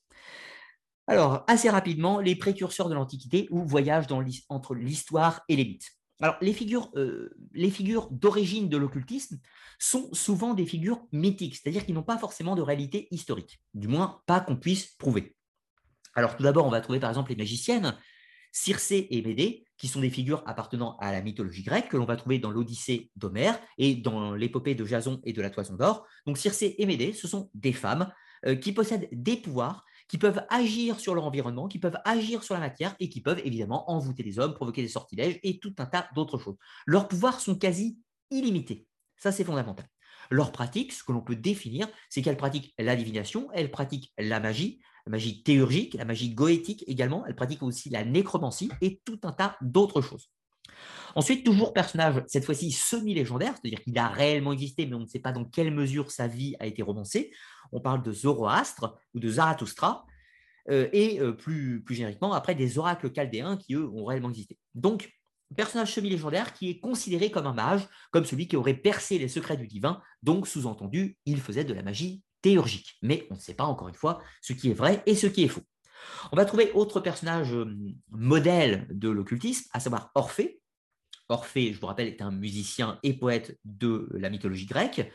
Alors, 1.08 1.44
assez 1.46 1.70
rapidement, 1.70 2.20
les 2.20 2.36
précurseurs 2.36 2.88
de 2.88 2.94
l'Antiquité 2.94 3.46
ou 3.50 3.64
voyagent 3.64 4.06
entre 4.48 4.74
l'histoire 4.74 5.42
et 5.48 5.56
les 5.56 5.64
mythes. 5.64 5.92
Alors, 6.20 6.36
les 6.40 6.52
figures, 6.52 6.90
euh, 6.96 7.36
les 7.52 7.70
figures 7.70 8.08
d'origine 8.10 8.68
de 8.68 8.76
l'occultisme 8.76 9.38
sont 9.78 10.08
souvent 10.14 10.54
des 10.54 10.64
figures 10.64 11.06
mythiques, 11.12 11.56
c'est-à-dire 11.56 11.84
qu'ils 11.84 11.94
n'ont 11.94 12.02
pas 12.02 12.16
forcément 12.16 12.54
de 12.54 12.62
réalité 12.62 13.08
historique, 13.10 13.60
du 13.74 13.88
moins 13.88 14.22
pas 14.26 14.40
qu'on 14.40 14.56
puisse 14.56 14.86
prouver. 14.94 15.36
Alors, 16.14 16.36
tout 16.36 16.42
d'abord, 16.42 16.66
on 16.66 16.70
va 16.70 16.80
trouver 16.80 17.00
par 17.00 17.10
exemple 17.10 17.30
les 17.30 17.36
magiciennes, 17.36 17.96
Circé 18.50 19.06
et 19.10 19.20
Médée, 19.20 19.66
qui 19.76 19.88
sont 19.88 20.00
des 20.00 20.08
figures 20.08 20.42
appartenant 20.46 20.96
à 20.96 21.12
la 21.12 21.20
mythologie 21.20 21.62
grecque, 21.62 21.90
que 21.90 21.98
l'on 21.98 22.06
va 22.06 22.16
trouver 22.16 22.38
dans 22.38 22.50
l'Odyssée 22.50 23.10
d'Homère 23.14 23.60
et 23.76 23.94
dans 23.94 24.32
l'épopée 24.34 24.74
de 24.74 24.86
Jason 24.86 25.20
et 25.24 25.34
de 25.34 25.42
la 25.42 25.50
Toison 25.50 25.74
d'Or. 25.74 26.06
Donc, 26.24 26.38
Circé 26.38 26.74
et 26.78 26.86
Médée, 26.86 27.12
ce 27.12 27.28
sont 27.28 27.50
des 27.52 27.74
femmes 27.74 28.10
euh, 28.46 28.54
qui 28.54 28.72
possèdent 28.72 29.08
des 29.12 29.36
pouvoirs 29.36 29.84
qui 30.08 30.18
peuvent 30.18 30.44
agir 30.50 31.00
sur 31.00 31.14
leur 31.14 31.24
environnement, 31.24 31.68
qui 31.68 31.78
peuvent 31.78 31.98
agir 32.04 32.42
sur 32.42 32.54
la 32.54 32.60
matière 32.60 32.94
et 33.00 33.08
qui 33.08 33.20
peuvent 33.20 33.40
évidemment 33.44 33.90
envoûter 33.90 34.22
les 34.22 34.38
hommes, 34.38 34.54
provoquer 34.54 34.82
des 34.82 34.88
sortilèges 34.88 35.40
et 35.42 35.58
tout 35.58 35.74
un 35.78 35.86
tas 35.86 36.08
d'autres 36.14 36.38
choses. 36.38 36.56
Leurs 36.86 37.08
pouvoirs 37.08 37.40
sont 37.40 37.56
quasi 37.56 37.98
illimités. 38.30 38.86
Ça, 39.16 39.32
c'est 39.32 39.44
fondamental. 39.44 39.88
Leur 40.30 40.52
pratique, 40.52 40.92
ce 40.92 41.04
que 41.04 41.12
l'on 41.12 41.22
peut 41.22 41.36
définir, 41.36 41.88
c'est 42.08 42.22
qu'elles 42.22 42.36
pratiquent 42.36 42.74
la 42.78 42.96
divination, 42.96 43.48
elles 43.52 43.70
pratiquent 43.70 44.12
la 44.18 44.40
magie, 44.40 44.80
la 45.06 45.12
magie 45.12 45.42
théurgique, 45.42 45.94
la 45.94 46.04
magie 46.04 46.34
goétique 46.34 46.84
également, 46.88 47.24
elles 47.26 47.36
pratiquent 47.36 47.62
aussi 47.62 47.90
la 47.90 48.04
nécromancie 48.04 48.70
et 48.80 49.00
tout 49.04 49.20
un 49.22 49.32
tas 49.32 49.56
d'autres 49.60 50.00
choses. 50.00 50.30
Ensuite, 51.14 51.44
toujours 51.44 51.72
personnage, 51.72 52.22
cette 52.26 52.44
fois-ci 52.44 52.72
semi-légendaire, 52.72 53.54
c'est-à-dire 53.54 53.82
qu'il 53.82 53.98
a 53.98 54.08
réellement 54.08 54.52
existé, 54.52 54.86
mais 54.86 54.94
on 54.94 55.00
ne 55.00 55.06
sait 55.06 55.18
pas 55.18 55.32
dans 55.32 55.44
quelle 55.44 55.72
mesure 55.72 56.10
sa 56.10 56.26
vie 56.26 56.54
a 56.60 56.66
été 56.66 56.82
romancée. 56.82 57.32
On 57.72 57.80
parle 57.80 58.02
de 58.02 58.12
Zoroastre 58.12 58.98
ou 59.14 59.20
de 59.20 59.28
Zarathustra, 59.28 60.06
euh, 60.68 60.88
et 60.92 61.20
euh, 61.20 61.32
plus, 61.32 61.82
plus 61.82 61.94
génériquement, 61.94 62.32
après, 62.32 62.54
des 62.54 62.78
oracles 62.78 63.12
chaldéens 63.14 63.56
qui, 63.56 63.74
eux, 63.74 63.88
ont 63.88 64.04
réellement 64.04 64.30
existé. 64.30 64.58
Donc, 64.74 65.10
personnage 65.56 65.94
semi-légendaire 65.94 66.52
qui 66.52 66.70
est 66.70 66.80
considéré 66.80 67.30
comme 67.30 67.46
un 67.46 67.52
mage, 67.52 67.86
comme 68.10 68.24
celui 68.24 68.48
qui 68.48 68.56
aurait 68.56 68.74
percé 68.74 69.18
les 69.18 69.28
secrets 69.28 69.56
du 69.56 69.66
divin, 69.66 70.02
donc 70.22 70.48
sous-entendu, 70.48 71.16
il 71.24 71.40
faisait 71.40 71.64
de 71.64 71.72
la 71.72 71.82
magie 71.82 72.22
théurgique. 72.42 72.96
Mais 73.02 73.26
on 73.30 73.34
ne 73.34 73.40
sait 73.40 73.54
pas, 73.54 73.64
encore 73.64 73.88
une 73.88 73.94
fois, 73.94 74.20
ce 74.42 74.52
qui 74.52 74.70
est 74.70 74.74
vrai 74.74 75.02
et 75.06 75.14
ce 75.14 75.28
qui 75.28 75.44
est 75.44 75.48
faux. 75.48 75.62
On 76.32 76.36
va 76.36 76.44
trouver 76.44 76.72
autre 76.72 77.00
personnage 77.00 77.52
euh, 77.52 77.66
modèle 78.10 78.86
de 78.90 79.08
l'occultisme, 79.08 79.68
à 79.72 79.80
savoir 79.80 80.10
Orphée, 80.14 80.60
Orphée, 81.28 81.72
je 81.72 81.80
vous 81.80 81.86
rappelle, 81.86 82.08
est 82.08 82.22
un 82.22 82.30
musicien 82.30 82.98
et 83.02 83.14
poète 83.14 83.58
de 83.64 84.08
la 84.12 84.30
mythologie 84.30 84.66
grecque, 84.66 85.10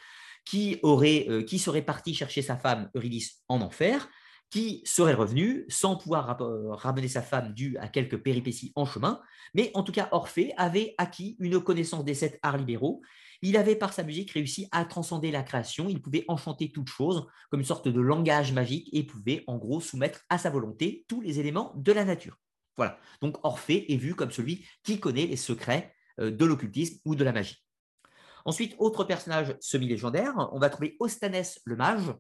qui, 0.46 0.80
aurait, 0.84 1.26
euh, 1.30 1.44
qui 1.44 1.60
serait 1.60 1.84
parti 1.84 2.14
chercher 2.14 2.42
sa 2.42 2.58
femme 2.58 2.90
Eurydice 2.96 3.44
en 3.48 3.62
enfer, 3.62 4.10
qui 4.50 4.82
serait 4.86 5.14
revenu 5.14 5.66
sans 5.70 5.96
pouvoir 5.96 6.42
euh, 6.42 6.74
ramener 6.74 7.08
sa 7.08 7.22
femme 7.22 7.54
due 7.54 7.78
à 7.78 7.88
quelques 7.88 8.18
péripéties 8.18 8.74
en 8.76 8.86
chemin. 8.86 9.22
Mais 9.54 9.72
en 9.74 9.84
tout 9.84 9.94
cas, 9.94 10.10
Orphée 10.12 10.54
avait 10.58 10.94
acquis 10.98 11.38
une 11.40 11.62
connaissance 11.62 12.04
des 12.04 12.16
sept 12.16 12.38
arts 12.42 12.58
libéraux. 12.58 13.02
Il 13.42 13.58
avait, 13.58 13.76
par 13.76 13.94
sa 13.94 14.04
musique, 14.04 14.32
réussi 14.32 14.68
à 14.72 14.86
transcender 14.86 15.32
la 15.32 15.42
création. 15.42 15.90
Il 15.90 16.02
pouvait 16.02 16.26
enchanter 16.28 16.72
toute 16.72 16.90
chose 16.90 17.26
comme 17.50 17.60
une 17.60 17.66
sorte 17.66 17.88
de 17.88 18.02
langage 18.02 18.54
magique 18.54 18.90
et 18.94 19.04
pouvait, 19.04 19.44
en 19.48 19.58
gros, 19.58 19.82
soumettre 19.82 20.22
à 20.30 20.38
sa 20.38 20.50
volonté 20.50 21.06
tous 21.08 21.22
les 21.22 21.40
éléments 21.40 21.74
de 21.76 21.92
la 21.92 22.06
nature. 22.06 22.38
Voilà. 22.78 23.00
Donc 23.22 23.38
Orphée 23.44 23.92
est 23.92 23.98
vu 23.98 24.16
comme 24.16 24.32
celui 24.32 24.66
qui 24.84 25.00
connaît 25.00 25.26
les 25.26 25.38
secrets 25.38 25.94
euh, 26.20 26.32
de 26.32 26.46
l'occultisme 26.46 27.00
ou 27.06 27.16
de 27.16 27.24
la 27.24 27.32
magie. 27.32 27.64
Ensuite, 28.46 28.76
autre 28.80 29.04
personnage 29.04 29.56
semi-légendaire, 29.60 30.34
on 30.52 30.60
va 30.60 30.70
trouver 30.70 30.96
Ostanès 31.00 31.60
le 31.66 31.76
mage. 31.76 32.14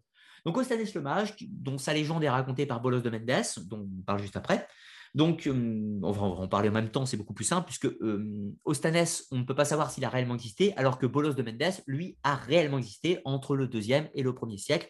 Donc 0.45 0.57
Ostanès 0.57 0.93
le 0.93 1.01
mage, 1.01 1.35
dont 1.49 1.77
sa 1.77 1.93
légende 1.93 2.23
est 2.23 2.29
racontée 2.29 2.65
par 2.65 2.81
Bolos 2.81 3.01
de 3.01 3.09
Mendes, 3.09 3.43
dont 3.65 3.79
on 3.79 4.03
parle 4.03 4.21
juste 4.21 4.37
après. 4.37 4.67
Donc, 5.13 5.49
on 5.51 6.11
va 6.11 6.21
en 6.21 6.47
parler 6.47 6.69
en 6.69 6.73
même 6.73 6.89
temps, 6.89 7.05
c'est 7.05 7.17
beaucoup 7.17 7.33
plus 7.33 7.43
simple, 7.45 7.65
puisque 7.65 7.87
euh, 7.87 8.53
Ostanès, 8.63 9.27
on 9.31 9.39
ne 9.39 9.43
peut 9.43 9.55
pas 9.55 9.65
savoir 9.65 9.91
s'il 9.91 10.05
a 10.05 10.09
réellement 10.09 10.35
existé, 10.35 10.73
alors 10.77 10.97
que 10.97 11.05
Bolos 11.05 11.33
de 11.33 11.43
Mendes, 11.43 11.73
lui, 11.85 12.17
a 12.23 12.35
réellement 12.35 12.77
existé 12.77 13.19
entre 13.25 13.55
le 13.57 13.67
deuxième 13.67 14.09
et 14.13 14.23
le 14.23 14.33
premier 14.33 14.57
siècle 14.57 14.89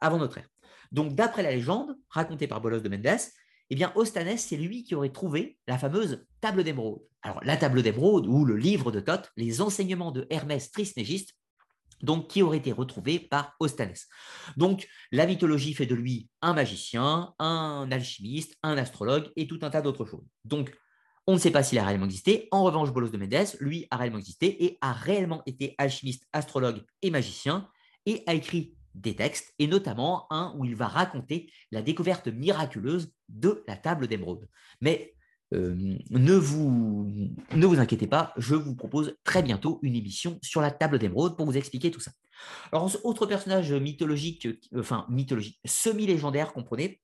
avant 0.00 0.18
notre 0.18 0.38
ère. 0.38 0.48
Donc, 0.90 1.14
d'après 1.14 1.42
la 1.42 1.52
légende 1.52 1.96
racontée 2.08 2.48
par 2.48 2.60
Bolos 2.60 2.80
de 2.80 2.88
Mendes, 2.88 3.20
eh 3.70 3.74
bien, 3.76 3.92
Ostanès, 3.94 4.44
c'est 4.44 4.56
lui 4.56 4.82
qui 4.82 4.96
aurait 4.96 5.10
trouvé 5.12 5.56
la 5.68 5.78
fameuse 5.78 6.26
table 6.40 6.64
d'émeraude. 6.64 7.02
Alors, 7.22 7.40
la 7.44 7.56
table 7.56 7.82
d'émeraude 7.82 8.26
ou 8.26 8.44
le 8.44 8.56
livre 8.56 8.90
de 8.90 8.98
Thoth, 8.98 9.30
les 9.36 9.60
enseignements 9.60 10.10
de 10.10 10.26
Hermès 10.30 10.72
Trismégiste, 10.72 11.34
donc 12.02 12.28
qui 12.28 12.42
aurait 12.42 12.58
été 12.58 12.72
retrouvé 12.72 13.18
par 13.18 13.54
Ostanès. 13.60 14.08
Donc, 14.56 14.88
la 15.12 15.26
mythologie 15.26 15.74
fait 15.74 15.86
de 15.86 15.94
lui 15.94 16.28
un 16.42 16.54
magicien, 16.54 17.34
un 17.38 17.88
alchimiste, 17.90 18.56
un 18.62 18.76
astrologue 18.76 19.30
et 19.36 19.46
tout 19.46 19.58
un 19.62 19.70
tas 19.70 19.82
d'autres 19.82 20.04
choses. 20.04 20.26
Donc, 20.44 20.72
on 21.26 21.34
ne 21.34 21.38
sait 21.38 21.50
pas 21.50 21.62
s'il 21.62 21.78
a 21.78 21.84
réellement 21.84 22.06
existé. 22.06 22.48
En 22.50 22.64
revanche, 22.64 22.92
Bolos 22.92 23.10
de 23.10 23.16
Médès, 23.16 23.56
lui, 23.60 23.86
a 23.90 23.96
réellement 23.96 24.18
existé 24.18 24.64
et 24.64 24.78
a 24.80 24.92
réellement 24.92 25.42
été 25.46 25.74
alchimiste, 25.78 26.26
astrologue 26.32 26.82
et 27.02 27.10
magicien 27.10 27.68
et 28.06 28.22
a 28.26 28.34
écrit 28.34 28.74
des 28.94 29.14
textes, 29.14 29.54
et 29.58 29.68
notamment 29.68 30.26
un 30.32 30.52
où 30.56 30.64
il 30.64 30.74
va 30.74 30.88
raconter 30.88 31.52
la 31.70 31.82
découverte 31.82 32.26
miraculeuse 32.26 33.12
de 33.28 33.62
la 33.68 33.76
table 33.76 34.08
d'émeraude. 34.08 34.48
Mais 34.80 35.14
euh, 35.52 35.74
ne, 36.10 36.34
vous, 36.34 37.10
ne 37.54 37.66
vous 37.66 37.80
inquiétez 37.80 38.06
pas, 38.06 38.32
je 38.36 38.54
vous 38.54 38.74
propose 38.74 39.16
très 39.24 39.42
bientôt 39.42 39.78
une 39.82 39.96
émission 39.96 40.38
sur 40.42 40.60
la 40.60 40.70
table 40.70 40.98
d'émeraude 40.98 41.36
pour 41.36 41.46
vous 41.46 41.56
expliquer 41.56 41.90
tout 41.90 42.00
ça. 42.00 42.12
Alors, 42.72 42.90
autre 43.04 43.26
personnage 43.26 43.72
mythologique, 43.72 44.48
enfin 44.76 45.06
mythologique, 45.08 45.58
semi-légendaire, 45.64 46.52
comprenez, 46.52 47.00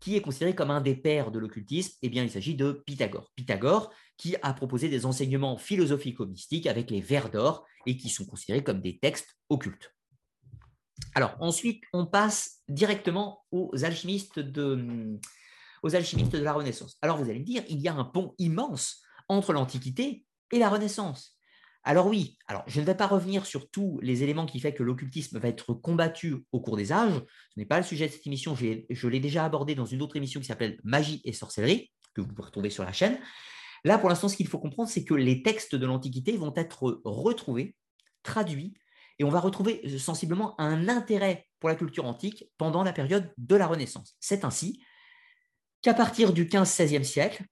qui 0.00 0.16
est 0.16 0.20
considéré 0.20 0.54
comme 0.54 0.70
un 0.70 0.80
des 0.80 0.96
pères 0.96 1.30
de 1.30 1.38
l'occultisme, 1.38 1.96
eh 2.02 2.08
bien, 2.08 2.24
il 2.24 2.30
s'agit 2.30 2.54
de 2.54 2.82
Pythagore. 2.84 3.30
Pythagore, 3.36 3.90
qui 4.16 4.36
a 4.42 4.52
proposé 4.52 4.88
des 4.88 5.06
enseignements 5.06 5.56
philosophico-mystiques 5.56 6.66
avec 6.66 6.90
les 6.90 7.00
vers 7.00 7.30
d'or 7.30 7.64
et 7.86 7.96
qui 7.96 8.08
sont 8.08 8.26
considérés 8.26 8.62
comme 8.62 8.80
des 8.80 8.98
textes 8.98 9.38
occultes. 9.48 9.94
Alors 11.14 11.36
ensuite, 11.40 11.82
on 11.92 12.06
passe 12.06 12.60
directement 12.68 13.44
aux 13.50 13.70
alchimistes 13.84 14.38
de, 14.38 15.18
aux 15.84 15.94
alchimistes 15.94 16.32
de 16.32 16.38
la 16.38 16.54
Renaissance. 16.54 16.96
Alors 17.02 17.18
vous 17.18 17.30
allez 17.30 17.38
me 17.38 17.44
dire, 17.44 17.62
il 17.68 17.78
y 17.78 17.88
a 17.88 17.94
un 17.94 18.04
pont 18.04 18.34
immense 18.38 19.02
entre 19.28 19.52
l'Antiquité 19.52 20.24
et 20.50 20.58
la 20.58 20.70
Renaissance. 20.70 21.38
Alors 21.84 22.06
oui, 22.06 22.38
alors 22.46 22.64
je 22.66 22.80
ne 22.80 22.86
vais 22.86 22.94
pas 22.94 23.06
revenir 23.06 23.44
sur 23.44 23.70
tous 23.70 24.00
les 24.02 24.22
éléments 24.22 24.46
qui 24.46 24.58
font 24.58 24.72
que 24.72 24.82
l'occultisme 24.82 25.38
va 25.38 25.48
être 25.48 25.74
combattu 25.74 26.36
au 26.52 26.60
cours 26.60 26.78
des 26.78 26.90
âges. 26.90 27.22
Ce 27.54 27.60
n'est 27.60 27.66
pas 27.66 27.76
le 27.76 27.84
sujet 27.84 28.08
de 28.08 28.12
cette 28.12 28.26
émission, 28.26 28.56
je 28.56 29.08
l'ai 29.08 29.20
déjà 29.20 29.44
abordé 29.44 29.74
dans 29.74 29.84
une 29.84 30.00
autre 30.00 30.16
émission 30.16 30.40
qui 30.40 30.46
s'appelle 30.46 30.80
Magie 30.82 31.20
et 31.24 31.34
sorcellerie, 31.34 31.92
que 32.14 32.22
vous 32.22 32.28
pouvez 32.28 32.46
retrouver 32.46 32.70
sur 32.70 32.84
la 32.84 32.92
chaîne. 32.92 33.18
Là, 33.84 33.98
pour 33.98 34.08
l'instant, 34.08 34.28
ce 34.28 34.36
qu'il 34.36 34.48
faut 34.48 34.58
comprendre, 34.58 34.88
c'est 34.88 35.04
que 35.04 35.12
les 35.12 35.42
textes 35.42 35.74
de 35.74 35.84
l'Antiquité 35.84 36.38
vont 36.38 36.54
être 36.56 37.02
retrouvés, 37.04 37.76
traduits 38.22 38.72
et 39.18 39.24
on 39.24 39.28
va 39.28 39.40
retrouver 39.40 39.82
euh, 39.84 39.98
sensiblement 39.98 40.58
un 40.58 40.88
intérêt 40.88 41.46
pour 41.60 41.68
la 41.68 41.74
culture 41.76 42.06
antique 42.06 42.46
pendant 42.56 42.82
la 42.82 42.94
période 42.94 43.30
de 43.36 43.56
la 43.56 43.66
Renaissance. 43.66 44.16
C'est 44.20 44.44
ainsi 44.44 44.80
qu'à 45.84 45.92
partir 45.92 46.32
du 46.32 46.46
15-16e 46.46 47.04
siècle, 47.04 47.44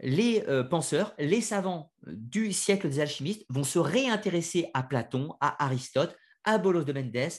les 0.00 0.42
euh, 0.48 0.64
penseurs, 0.64 1.14
les 1.18 1.42
savants 1.42 1.92
du 2.06 2.50
siècle 2.50 2.88
des 2.88 2.98
alchimistes 2.98 3.44
vont 3.50 3.62
se 3.62 3.78
réintéresser 3.78 4.70
à 4.72 4.82
Platon, 4.82 5.34
à 5.40 5.62
Aristote, 5.62 6.16
à 6.44 6.56
Bolos 6.56 6.84
de 6.84 6.94
Mendes, 6.94 7.30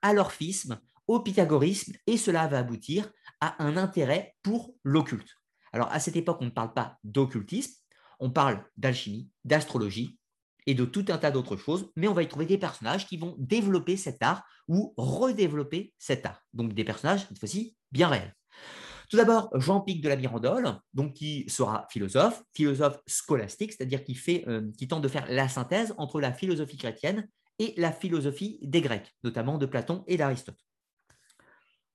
à 0.00 0.12
l'orphisme, 0.14 0.80
au 1.08 1.18
pythagorisme, 1.18 1.94
et 2.06 2.16
cela 2.16 2.46
va 2.46 2.60
aboutir 2.60 3.10
à 3.40 3.60
un 3.62 3.76
intérêt 3.76 4.36
pour 4.44 4.72
l'occulte. 4.84 5.34
Alors 5.72 5.90
à 5.90 5.98
cette 5.98 6.16
époque, 6.16 6.38
on 6.40 6.46
ne 6.46 6.50
parle 6.50 6.72
pas 6.72 6.96
d'occultisme, 7.02 7.74
On 8.20 8.30
parle 8.30 8.64
d'alchimie, 8.76 9.30
d'astrologie 9.44 10.18
et 10.66 10.74
de 10.74 10.84
tout 10.84 11.06
un 11.08 11.18
tas 11.18 11.32
d'autres 11.32 11.56
choses, 11.56 11.90
mais 11.96 12.08
on 12.08 12.14
va 12.14 12.22
y 12.22 12.28
trouver 12.28 12.46
des 12.46 12.58
personnages 12.58 13.06
qui 13.06 13.16
vont 13.16 13.34
développer 13.38 13.96
cet 13.96 14.22
art 14.22 14.44
ou 14.68 14.94
redévelopper 14.96 15.92
cet 15.98 16.24
art. 16.24 16.40
Donc 16.52 16.72
des 16.72 16.84
personnages, 16.84 17.26
cette 17.28 17.38
fois-ci, 17.38 17.76
bien 17.90 18.08
réels. 18.08 18.34
Tout 19.08 19.16
d'abord, 19.16 19.48
Jean-Pic 19.54 20.02
de 20.02 20.08
la 20.08 20.16
Mirandole, 20.16 20.76
donc 20.92 21.14
qui 21.14 21.48
sera 21.48 21.86
philosophe, 21.90 22.42
philosophe 22.52 23.00
scolastique, 23.06 23.72
c'est-à-dire 23.72 24.00
euh, 24.48 24.70
qui 24.76 24.86
tente 24.86 25.02
de 25.02 25.08
faire 25.08 25.26
la 25.30 25.48
synthèse 25.48 25.94
entre 25.96 26.20
la 26.20 26.32
philosophie 26.32 26.76
chrétienne 26.76 27.26
et 27.58 27.72
la 27.78 27.90
philosophie 27.90 28.58
des 28.62 28.82
Grecs, 28.82 29.16
notamment 29.24 29.56
de 29.56 29.64
Platon 29.64 30.04
et 30.06 30.18
d'Aristote. 30.18 30.58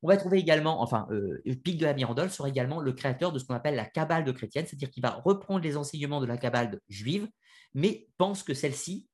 On 0.02 0.08
va 0.08 0.18
trouver 0.18 0.40
également, 0.40 0.82
enfin, 0.82 1.08
euh, 1.12 1.42
Pic 1.64 1.78
de 1.78 1.86
la 1.86 1.94
Mirandole 1.94 2.32
sera 2.32 2.50
également 2.50 2.82
le 2.82 2.92
créateur 2.94 3.32
de 3.32 3.38
ce 3.38 3.46
qu'on 3.46 3.54
appelle 3.54 3.76
la 3.76 3.86
Kabbale 3.86 4.26
de 4.26 4.32
chrétienne, 4.32 4.66
c'est-à-dire 4.66 4.90
qu'il 4.90 5.04
va 5.04 5.22
reprendre 5.24 5.62
les 5.62 5.78
enseignements 5.78 6.20
de 6.20 6.26
la 6.26 6.38
Kabbale 6.38 6.80
juive, 6.90 7.30
mais 7.76 8.08
pense 8.18 8.42
que 8.42 8.56
celle-ci 8.56 9.08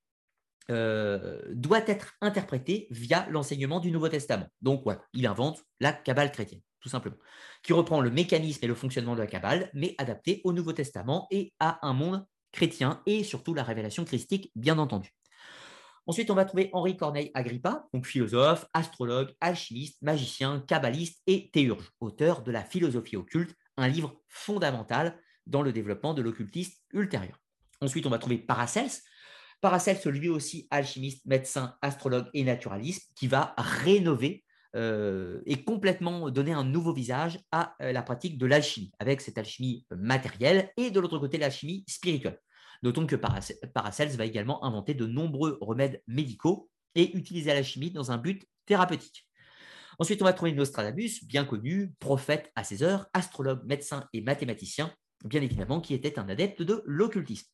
euh, 0.69 1.41
doit 1.53 1.87
être 1.87 2.13
interprétée 2.21 2.87
via 2.91 3.27
l'enseignement 3.29 3.81
du 3.81 3.91
Nouveau 3.91 4.07
Testament. 4.07 4.47
Donc 4.61 4.83
voilà, 4.83 5.01
il 5.13 5.27
invente 5.27 5.63
la 5.79 5.91
Kabbale 5.91 6.31
chrétienne 6.31 6.61
tout 6.81 6.89
simplement, 6.89 7.17
qui 7.63 7.73
reprend 7.73 8.01
le 8.01 8.11
mécanisme 8.11 8.59
et 8.63 8.67
le 8.67 8.75
fonctionnement 8.75 9.15
de 9.15 9.21
la 9.21 9.27
Kabbale, 9.27 9.69
mais 9.73 9.95
adapté 9.97 10.41
au 10.43 10.53
Nouveau 10.53 10.73
Testament 10.73 11.27
et 11.31 11.53
à 11.59 11.85
un 11.87 11.93
monde 11.93 12.25
chrétien 12.51 13.01
et 13.05 13.23
surtout 13.23 13.53
la 13.53 13.63
révélation 13.63 14.05
christique, 14.05 14.51
bien 14.55 14.77
entendu. 14.79 15.13
Ensuite, 16.07 16.31
on 16.31 16.35
va 16.35 16.45
trouver 16.45 16.71
Henri 16.73 16.97
Corneille 16.97 17.29
Agrippa, 17.35 17.87
donc 17.93 18.07
philosophe, 18.07 18.65
astrologue, 18.73 19.31
alchimiste, 19.41 20.01
magicien, 20.01 20.63
kabbaliste 20.67 21.21
et 21.27 21.51
théurge, 21.51 21.91
auteur 21.99 22.41
de 22.41 22.51
la 22.51 22.63
philosophie 22.63 23.15
occulte, 23.15 23.55
un 23.77 23.87
livre 23.87 24.19
fondamental 24.27 25.21
dans 25.45 25.61
le 25.61 25.71
développement 25.71 26.15
de 26.15 26.23
l'occultisme 26.23 26.73
ultérieur. 26.93 27.39
Ensuite, 27.81 28.07
on 28.07 28.09
va 28.09 28.17
trouver 28.17 28.39
Paracels. 28.39 28.89
Paracels, 29.61 29.99
lui 30.05 30.29
aussi 30.29 30.67
alchimiste, 30.71 31.25
médecin, 31.25 31.75
astrologue 31.81 32.29
et 32.33 32.43
naturaliste, 32.43 33.11
qui 33.15 33.27
va 33.27 33.53
rénover 33.57 34.43
euh, 34.75 35.41
et 35.45 35.63
complètement 35.63 36.29
donner 36.29 36.53
un 36.53 36.63
nouveau 36.63 36.93
visage 36.93 37.39
à 37.51 37.75
euh, 37.81 37.91
la 37.91 38.01
pratique 38.01 38.37
de 38.37 38.45
l'alchimie, 38.45 38.91
avec 38.99 39.21
cette 39.21 39.37
alchimie 39.37 39.85
matérielle 39.91 40.71
et 40.77 40.91
de 40.91 40.99
l'autre 40.99 41.17
côté 41.17 41.37
l'alchimie 41.37 41.83
spirituelle. 41.87 42.39
Notons 42.83 43.07
que 43.07 43.15
Paracels 43.15 44.15
va 44.15 44.25
également 44.25 44.63
inventer 44.63 44.93
de 44.93 45.05
nombreux 45.05 45.57
remèdes 45.59 46.01
médicaux 46.07 46.69
et 46.95 47.15
utiliser 47.17 47.53
l'alchimie 47.53 47.91
dans 47.91 48.11
un 48.11 48.17
but 48.17 48.47
thérapeutique. 48.65 49.27
Ensuite, 49.97 50.21
on 50.21 50.25
va 50.25 50.33
trouver 50.33 50.53
Nostradamus, 50.53 51.25
bien 51.25 51.43
connu, 51.43 51.93
prophète 51.99 52.51
à 52.55 52.63
ses 52.63 52.83
heures, 52.83 53.07
astrologue, 53.13 53.65
médecin 53.65 54.07
et 54.13 54.21
mathématicien, 54.21 54.93
bien 55.25 55.41
évidemment, 55.41 55.81
qui 55.81 55.93
était 55.93 56.17
un 56.17 56.29
adepte 56.29 56.61
de 56.61 56.81
l'occultisme. 56.85 57.49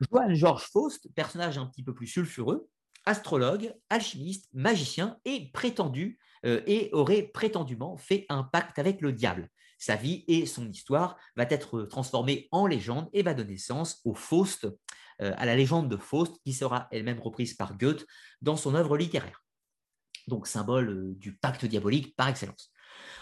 Johann 0.00 0.34
George 0.34 0.64
Faust, 0.70 1.08
personnage 1.14 1.56
un 1.56 1.66
petit 1.66 1.82
peu 1.82 1.94
plus 1.94 2.06
sulfureux, 2.06 2.68
astrologue, 3.06 3.74
alchimiste, 3.90 4.48
magicien 4.52 5.18
et 5.24 5.50
prétendu 5.52 6.18
euh, 6.44 6.62
et 6.66 6.90
aurait 6.92 7.22
prétendument 7.22 7.96
fait 7.96 8.26
un 8.28 8.42
pacte 8.42 8.78
avec 8.78 9.00
le 9.00 9.12
diable. 9.12 9.48
Sa 9.78 9.96
vie 9.96 10.24
et 10.28 10.46
son 10.46 10.68
histoire 10.68 11.16
va 11.36 11.44
être 11.44 11.82
transformée 11.82 12.48
en 12.52 12.66
légende 12.66 13.08
et 13.12 13.22
va 13.22 13.34
donner 13.34 13.52
naissance 13.52 14.00
au 14.04 14.14
Faust, 14.14 14.66
euh, 15.20 15.32
à 15.36 15.46
la 15.46 15.56
légende 15.56 15.90
de 15.90 15.96
Faust, 15.96 16.36
qui 16.44 16.52
sera 16.52 16.88
elle-même 16.90 17.20
reprise 17.20 17.54
par 17.54 17.76
Goethe 17.76 18.06
dans 18.40 18.56
son 18.56 18.74
œuvre 18.74 18.96
littéraire. 18.96 19.44
Donc 20.26 20.46
symbole 20.46 20.88
euh, 20.88 21.14
du 21.16 21.36
pacte 21.36 21.64
diabolique 21.64 22.14
par 22.16 22.28
excellence. 22.28 22.70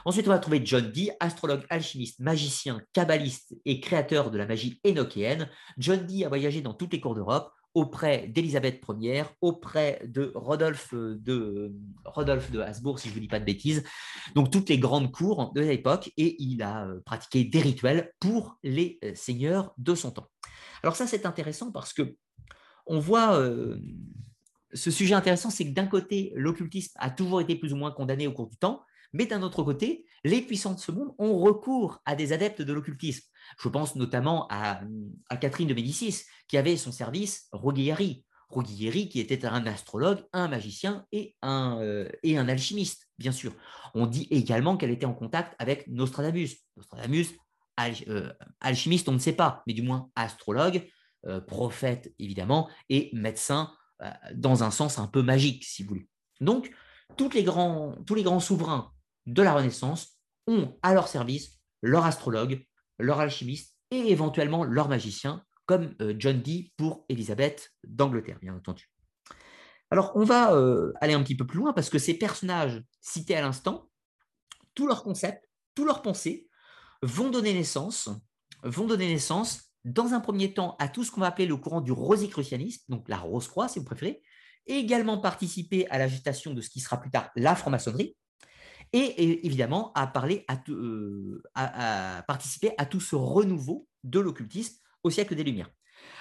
Ensuite, 0.05 0.27
on 0.27 0.31
va 0.31 0.39
trouver 0.39 0.61
John 0.65 0.91
Dee, 0.91 1.11
astrologue, 1.21 1.65
alchimiste, 1.71 2.21
magicien, 2.21 2.81
kabbaliste 2.93 3.55
et 3.65 3.81
créateur 3.81 4.31
de 4.31 4.39
la 4.39 4.47
magie 4.47 4.81
énochéenne. 4.85 5.49
John 5.79 6.05
Dee 6.07 6.25
a 6.25 6.29
voyagé 6.29 6.61
dans 6.61 6.75
toutes 6.75 6.93
les 6.93 7.01
cours 7.01 7.15
d'Europe, 7.15 7.53
auprès 7.75 8.29
d'Élisabeth 8.29 8.83
Ier, 9.01 9.25
auprès 9.41 10.03
de 10.07 10.33
Rodolphe 10.35 10.95
de, 10.95 11.73
Rodolphe 12.05 12.51
de 12.51 12.61
Habsbourg, 12.61 12.99
si 12.99 13.09
je 13.09 13.11
ne 13.11 13.15
vous 13.15 13.21
dis 13.21 13.29
pas 13.29 13.41
de 13.41 13.45
bêtises, 13.45 13.83
donc 14.35 14.51
toutes 14.51 14.69
les 14.69 14.79
grandes 14.79 15.11
cours 15.11 15.53
de 15.55 15.61
l'époque, 15.61 16.11
et 16.17 16.37
il 16.43 16.63
a 16.63 16.87
euh, 16.87 17.01
pratiqué 17.05 17.45
des 17.45 17.61
rituels 17.61 18.13
pour 18.21 18.59
les 18.63 18.99
euh, 19.05 19.13
seigneurs 19.15 19.73
de 19.79 19.95
son 19.95 20.11
temps. 20.11 20.29
Alors 20.83 20.97
ça, 20.97 21.07
c'est 21.07 21.27
intéressant 21.27 21.73
parce 21.73 21.93
que 21.93 22.17
on 22.87 22.99
voit 22.99 23.39
euh, 23.39 23.79
ce 24.75 24.91
sujet 24.91 25.15
intéressant, 25.15 25.51
c'est 25.51 25.65
que 25.65 25.73
d'un 25.73 25.87
côté, 25.87 26.33
l'occultisme 26.35 26.93
a 26.99 27.11
toujours 27.11 27.41
été 27.41 27.57
plus 27.57 27.73
ou 27.73 27.77
moins 27.77 27.93
condamné 27.93 28.27
au 28.27 28.33
cours 28.33 28.49
du 28.49 28.57
temps, 28.57 28.83
mais 29.13 29.27
d'un 29.27 29.43
autre 29.43 29.63
côté, 29.63 30.07
les 30.25 30.41
puissants 30.41 30.75
de 30.75 30.81
ce 30.81 30.91
monde 30.93 31.15
ont 31.19 31.39
recours 31.39 32.01
à 32.05 32.17
des 32.17 32.33
adeptes 32.33 32.63
de 32.63 32.73
l'occultisme. 32.73 33.27
Je 33.59 33.69
pense 33.69 33.97
notamment 33.97 34.47
à, 34.51 34.81
Catherine 35.41 35.69
de 35.69 35.75
Médicis, 35.75 36.25
qui 36.49 36.57
avait 36.57 36.77
son 36.77 36.93
service 36.93 37.49
Roguieri. 37.53 38.25
Roguieri, 38.49 39.09
qui 39.09 39.21
était 39.21 39.47
un 39.47 39.67
astrologue, 39.67 40.25
un 40.33 40.49
magicien 40.49 41.07
et 41.11 41.35
un, 41.41 41.79
euh, 41.81 42.09
et 42.23 42.37
un 42.37 42.49
alchimiste, 42.49 43.09
bien 43.19 43.33
sûr. 43.33 43.55
On 43.95 44.07
dit 44.07 44.29
également 44.31 44.77
qu'elle 44.77 44.91
était 44.91 45.07
en 45.07 45.15
contact 45.15 45.55
avec 45.59 45.87
Nostradamus. 45.89 46.57
Nostradamus, 46.77 47.29
euh, 48.09 48.33
alchimiste, 48.61 49.09
on 49.09 49.13
ne 49.13 49.19
sait 49.19 49.33
pas, 49.33 49.63
mais 49.67 49.73
du 49.73 49.83
moins 49.83 50.11
astrologue, 50.17 50.87
euh, 51.27 51.41
prophète 51.41 52.13
évidemment, 52.19 52.69
et 52.89 53.11
médecin 53.13 53.73
dans 54.35 54.65
un 54.65 54.73
sens 54.73 54.99
un 54.99 55.07
peu 55.07 55.23
magique, 55.23 55.63
si 55.63 55.85
vous 55.85 55.91
voulez. 55.91 56.09
Donc, 56.41 56.73
les 57.33 57.45
grands, 57.45 57.95
tous 58.07 58.15
les 58.15 58.23
grands 58.23 58.41
souverains 58.41 58.91
de 59.27 59.43
la 59.43 59.55
Renaissance 59.55 60.19
ont 60.47 60.77
à 60.83 60.93
leur 60.95 61.09
service 61.09 61.61
leur 61.83 62.05
astrologue, 62.05 62.65
leur 62.99 63.21
alchimiste 63.21 63.77
et 63.91 64.11
éventuellement 64.11 64.65
leur 64.65 64.89
magicien, 64.89 65.45
comme 65.67 65.95
euh, 66.01 66.15
John 66.19 66.41
Dee 66.41 66.73
pour 66.77 67.05
Élisabeth 67.09 67.71
d'Angleterre, 67.85 68.39
bien 68.41 68.55
entendu. 68.55 68.91
Alors, 69.91 70.13
on 70.15 70.25
va 70.25 70.55
euh, 70.55 70.93
aller 71.01 71.13
un 71.13 71.23
petit 71.23 71.37
peu 71.37 71.47
plus 71.47 71.59
loin 71.59 71.73
parce 71.73 71.91
que 71.91 71.99
ces 71.99 72.15
personnages 72.15 72.83
cités 73.01 73.37
à 73.37 73.43
l'instant, 73.43 73.91
tous 74.75 74.87
leurs 74.87 75.03
concepts, 75.03 75.47
tous 75.75 75.85
leurs 75.85 76.01
pensées 76.01 76.49
vont 77.03 77.29
donner 77.29 77.53
naissance, 77.53 78.09
vont 78.63 78.87
donner 78.87 79.09
naissance 79.09 79.73
dans 79.85 80.15
un 80.15 80.21
premier 80.21 80.55
temps 80.55 80.77
à 80.79 80.89
tout 80.89 81.05
ce 81.05 81.11
qu'on 81.11 81.21
va 81.21 81.27
appeler 81.27 81.47
le 81.47 81.57
courant 81.57 81.81
du 81.81 81.93
rosicrucianisme, 81.93 82.85
donc 82.89 83.09
la 83.09 83.19
rose-croix 83.19 83.69
si 83.69 83.81
vous 83.81 83.85
préférez, 83.85 84.23
et 84.67 84.75
également 84.75 85.19
participer 85.19 85.87
à 85.89 85.99
la 85.99 86.09
gestation 86.09 86.55
de 86.55 86.61
ce 86.61 86.71
qui 86.71 86.81
sera 86.81 87.01
plus 87.01 87.11
tard 87.11 87.31
la 87.37 87.55
franc-maçonnerie, 87.55 88.17
et, 88.93 89.47
évidemment 89.47 89.93
à, 89.95 90.07
parler, 90.07 90.45
euh, 90.69 91.43
à, 91.55 92.23
participer 92.27 92.73
à 92.79 92.87
tout 92.87 93.01
ce 93.01 93.17
renouveau 93.17 93.89
de 94.05 94.21
l'occultisme 94.21 94.77
au 95.03 95.11
siècle 95.11 95.35
des 95.35 95.45
Lumières. 95.45 95.71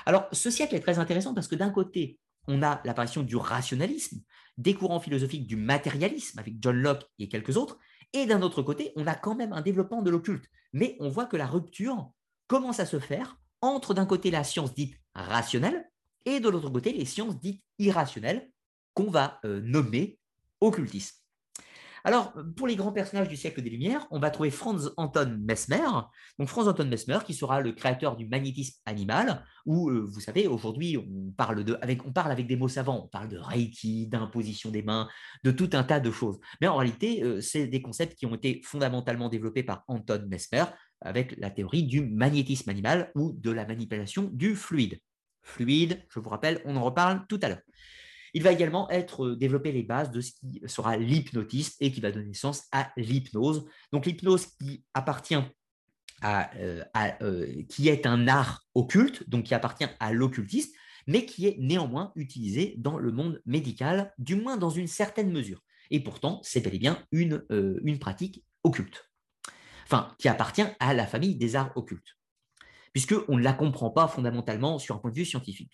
Alors, 0.05 0.28
ce 0.32 0.49
siècle 0.49 0.76
est 0.76 0.80
très 0.80 0.99
intéressant 0.99 1.34
parce 1.34 1.47
que 1.47 1.55
d'un 1.55 1.69
côté, 1.69 2.19
on 2.47 2.63
a 2.63 2.82
l'apparition 2.86 3.24
du 3.24 3.36
rationalisme, 3.36 4.22
des 4.57 4.74
courants 4.74 4.99
philosophiques 4.99 5.47
du 5.47 5.55
matérialisme 5.55 6.39
avec 6.39 6.55
John 6.59 6.76
Locke 6.76 7.05
et 7.19 7.28
quelques 7.28 7.57
autres, 7.57 7.78
et 8.13 8.26
d'un 8.26 8.41
autre 8.41 8.61
côté, 8.61 8.91
on 8.95 9.07
a 9.07 9.15
quand 9.15 9.36
même 9.36 9.53
un 9.53 9.61
développement 9.61 10.01
de 10.01 10.09
l'occulte. 10.09 10.45
Mais 10.74 10.97
on 10.99 11.09
voit 11.09 11.26
que 11.26 11.38
la 11.38 11.47
rupture 11.47 12.11
commence 12.47 12.80
à 12.80 12.86
se 12.86 12.99
faire 12.99 13.38
entre 13.61 13.93
d'un 13.93 14.05
côté 14.05 14.32
la 14.32 14.43
science 14.43 14.74
dite 14.74 14.95
rationnelle 15.13 15.89
et 16.26 16.39
de 16.39 16.49
l'autre 16.49 16.69
côté 16.69 16.93
les 16.93 17.05
sciences 17.05 17.39
dites 17.39 17.63
irrationnelles 17.80 18.51
qu'on 18.93 19.09
va 19.09 19.39
euh, 19.45 19.61
nommer 19.61 20.19
occultisme. 20.59 21.20
Alors, 22.04 22.34
pour 22.56 22.68
les 22.68 22.76
grands 22.76 22.91
personnages 22.91 23.30
du 23.30 23.38
siècle 23.38 23.62
des 23.62 23.70
Lumières, 23.70 24.08
on 24.12 24.20
va 24.20 24.32
trouver 24.32 24.49
Franz 24.49 24.89
Anton 24.97 25.38
Mesmer. 25.39 25.88
Donc, 26.39 26.47
Franz 26.47 26.70
Anton 26.70 26.86
Mesmer, 26.86 27.20
qui 27.26 27.34
sera 27.34 27.62
le 27.62 27.74
créateur 27.74 28.16
du 28.16 28.28
magnétisme 28.28 28.80
animal, 28.86 29.45
où, 29.66 29.89
euh, 29.89 29.99
vous 29.99 30.20
savez, 30.20 30.47
aujourd'hui, 30.47 30.97
on, 30.97 31.32
parle 31.32 31.64
avec, 31.82 32.47
des 32.47 32.56
mots 32.56 32.68
savants. 32.68 33.04
On 33.06 33.08
parle 33.08 33.30
de 33.30 33.38
Reiki, 33.38 34.08
d'imposition 34.08 34.72
des 34.72 34.82
mains, 34.82 35.08
de 35.43 35.52
tout 35.52 35.70
un 35.74 35.84
tas 35.84 35.99
de 35.99 36.12
choses. 36.12 36.39
Mais 36.60 36.68
en 36.68 36.78
réalité, 36.78 37.24
euh, 37.24 37.41
c'est 37.41 37.68
des 37.68 37.82
concepts 37.82 38.18
qui 38.18 38.26
ont 38.26 38.36
été 38.36 38.62
fondamentalement 38.64 39.30
développés 39.30 39.64
par 39.64 39.84
Anton 39.88 40.26
Mesmer 40.28 40.66
avec 41.02 41.36
la 41.38 41.49
théorie 41.49 41.84
du 41.84 42.02
magnétisme 42.02 42.70
animal 42.70 43.12
ou 43.16 43.34
de 43.34 43.52
la 43.52 43.66
manipulation 43.66 44.30
du 44.34 44.56
fluide. 44.56 44.99
Fluide, 45.43 46.04
je 46.10 46.20
vous 46.20 46.30
rappelle, 46.30 46.62
on 46.66 46.76
en 46.76 46.84
reparle 46.84 47.26
tout 47.28 47.39
à 47.41 47.49
l'heure. 47.49 47.62
Il 48.34 48.43
va 48.43 48.51
également 48.51 48.89
être 48.89 49.25
euh, 49.25 49.36
développé 49.36 49.71
les 49.71 49.84
bases 49.84 50.11
de 50.11 50.21
ce 50.21 50.32
qui 50.32 50.61
sera 50.65 50.97
l'hypnotisme 50.97 51.75
et 51.79 51.91
qui 51.91 52.01
va 52.01 52.11
donner 52.11 52.27
naissance 52.27 52.63
à 52.71 52.91
l'hypnose. 52.97 53.65
Donc 53.91 54.05
l'hypnose 54.05 54.45
qui 54.45 54.84
appartient 54.93 55.38
à, 56.21 56.55
euh, 56.57 56.84
euh, 57.21 57.63
qui 57.69 57.89
est 57.89 58.05
un 58.05 58.27
art 58.27 58.63
occulte, 58.75 59.27
donc 59.29 59.45
qui 59.45 59.53
appartient 59.53 59.88
à 59.99 60.13
l'occultisme, 60.13 60.71
mais 61.07 61.25
qui 61.25 61.47
est 61.47 61.57
néanmoins 61.59 62.11
utilisé 62.15 62.75
dans 62.77 62.99
le 62.99 63.11
monde 63.11 63.41
médical, 63.45 64.13
du 64.19 64.36
moins 64.36 64.57
dans 64.57 64.69
une 64.69 64.88
certaine 64.88 65.32
mesure. 65.32 65.61
Et 65.89 65.99
pourtant, 65.99 66.39
c'est 66.43 66.61
bel 66.61 66.75
et 66.75 66.79
bien 66.79 67.03
une, 67.11 67.43
une 67.49 67.97
pratique 67.97 68.45
occulte, 68.63 69.09
enfin, 69.86 70.15
qui 70.19 70.29
appartient 70.29 70.63
à 70.79 70.93
la 70.93 71.07
famille 71.07 71.36
des 71.36 71.55
arts 71.55 71.75
occultes, 71.75 72.15
puisqu'on 72.93 73.38
ne 73.38 73.43
la 73.43 73.53
comprend 73.53 73.89
pas 73.89 74.07
fondamentalement 74.07 74.77
sur 74.77 74.95
un 74.95 74.99
point 74.99 75.09
de 75.09 75.15
vue 75.15 75.25
scientifique. 75.25 75.73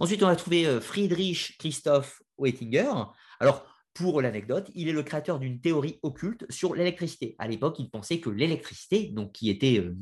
Ensuite, 0.00 0.22
on 0.22 0.28
a 0.28 0.36
trouvé 0.36 0.66
euh, 0.66 0.80
Friedrich 0.80 1.56
Christoph 1.58 2.22
Oettinger. 2.38 2.92
Alors, 3.40 3.66
pour 3.94 4.20
l'anecdote, 4.20 4.70
il 4.74 4.88
est 4.88 4.92
le 4.92 5.02
créateur 5.02 5.38
d'une 5.38 5.60
théorie 5.60 5.98
occulte 6.02 6.44
sur 6.50 6.74
l'électricité. 6.74 7.34
À 7.38 7.48
l'époque, 7.48 7.76
il 7.78 7.90
pensait 7.90 8.20
que 8.20 8.28
l'électricité, 8.28 9.08
donc 9.08 9.32
qui 9.32 9.48
était 9.48 9.78
euh, 9.78 9.96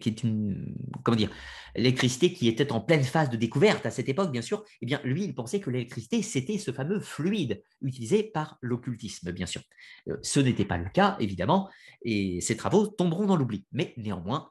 qui 0.00 0.10
une, 0.10 0.74
comment 1.02 1.16
dire, 1.16 1.30
l'électricité 1.76 2.32
qui 2.32 2.48
était 2.48 2.72
en 2.72 2.80
pleine 2.80 3.02
phase 3.02 3.30
de 3.30 3.36
découverte 3.36 3.84
à 3.84 3.90
cette 3.90 4.08
époque, 4.08 4.30
bien 4.30 4.42
sûr, 4.42 4.64
eh 4.80 4.86
bien, 4.86 5.00
lui, 5.04 5.24
il 5.24 5.34
pensait 5.34 5.60
que 5.60 5.70
l'électricité, 5.70 6.22
c'était 6.22 6.58
ce 6.58 6.70
fameux 6.70 7.00
fluide 7.00 7.62
utilisé 7.82 8.22
par 8.22 8.56
l'occultisme, 8.62 9.32
bien 9.32 9.46
sûr. 9.46 9.62
Euh, 10.08 10.16
ce 10.22 10.40
n'était 10.40 10.64
pas 10.64 10.78
le 10.78 10.88
cas, 10.88 11.16
évidemment, 11.20 11.68
et 12.02 12.40
ses 12.40 12.56
travaux 12.56 12.86
tomberont 12.86 13.26
dans 13.26 13.36
l'oubli. 13.36 13.66
Mais 13.72 13.94
néanmoins, 13.96 14.50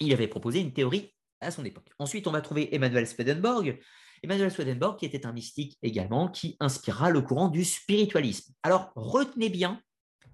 il 0.00 0.12
avait 0.12 0.28
proposé 0.28 0.60
une 0.60 0.72
théorie 0.72 1.14
à 1.42 1.50
son 1.50 1.64
époque. 1.64 1.88
Ensuite, 1.98 2.26
on 2.26 2.32
va 2.32 2.40
trouver 2.40 2.74
Emmanuel 2.74 3.06
Swedenborg. 3.06 3.78
Emmanuel 4.22 4.50
Swedenborg, 4.50 4.98
qui 4.98 5.06
était 5.06 5.26
un 5.26 5.32
mystique 5.32 5.78
également, 5.82 6.28
qui 6.28 6.56
inspira 6.60 7.10
le 7.10 7.20
courant 7.22 7.48
du 7.48 7.64
spiritualisme. 7.64 8.54
Alors, 8.62 8.92
retenez 8.94 9.48
bien, 9.48 9.80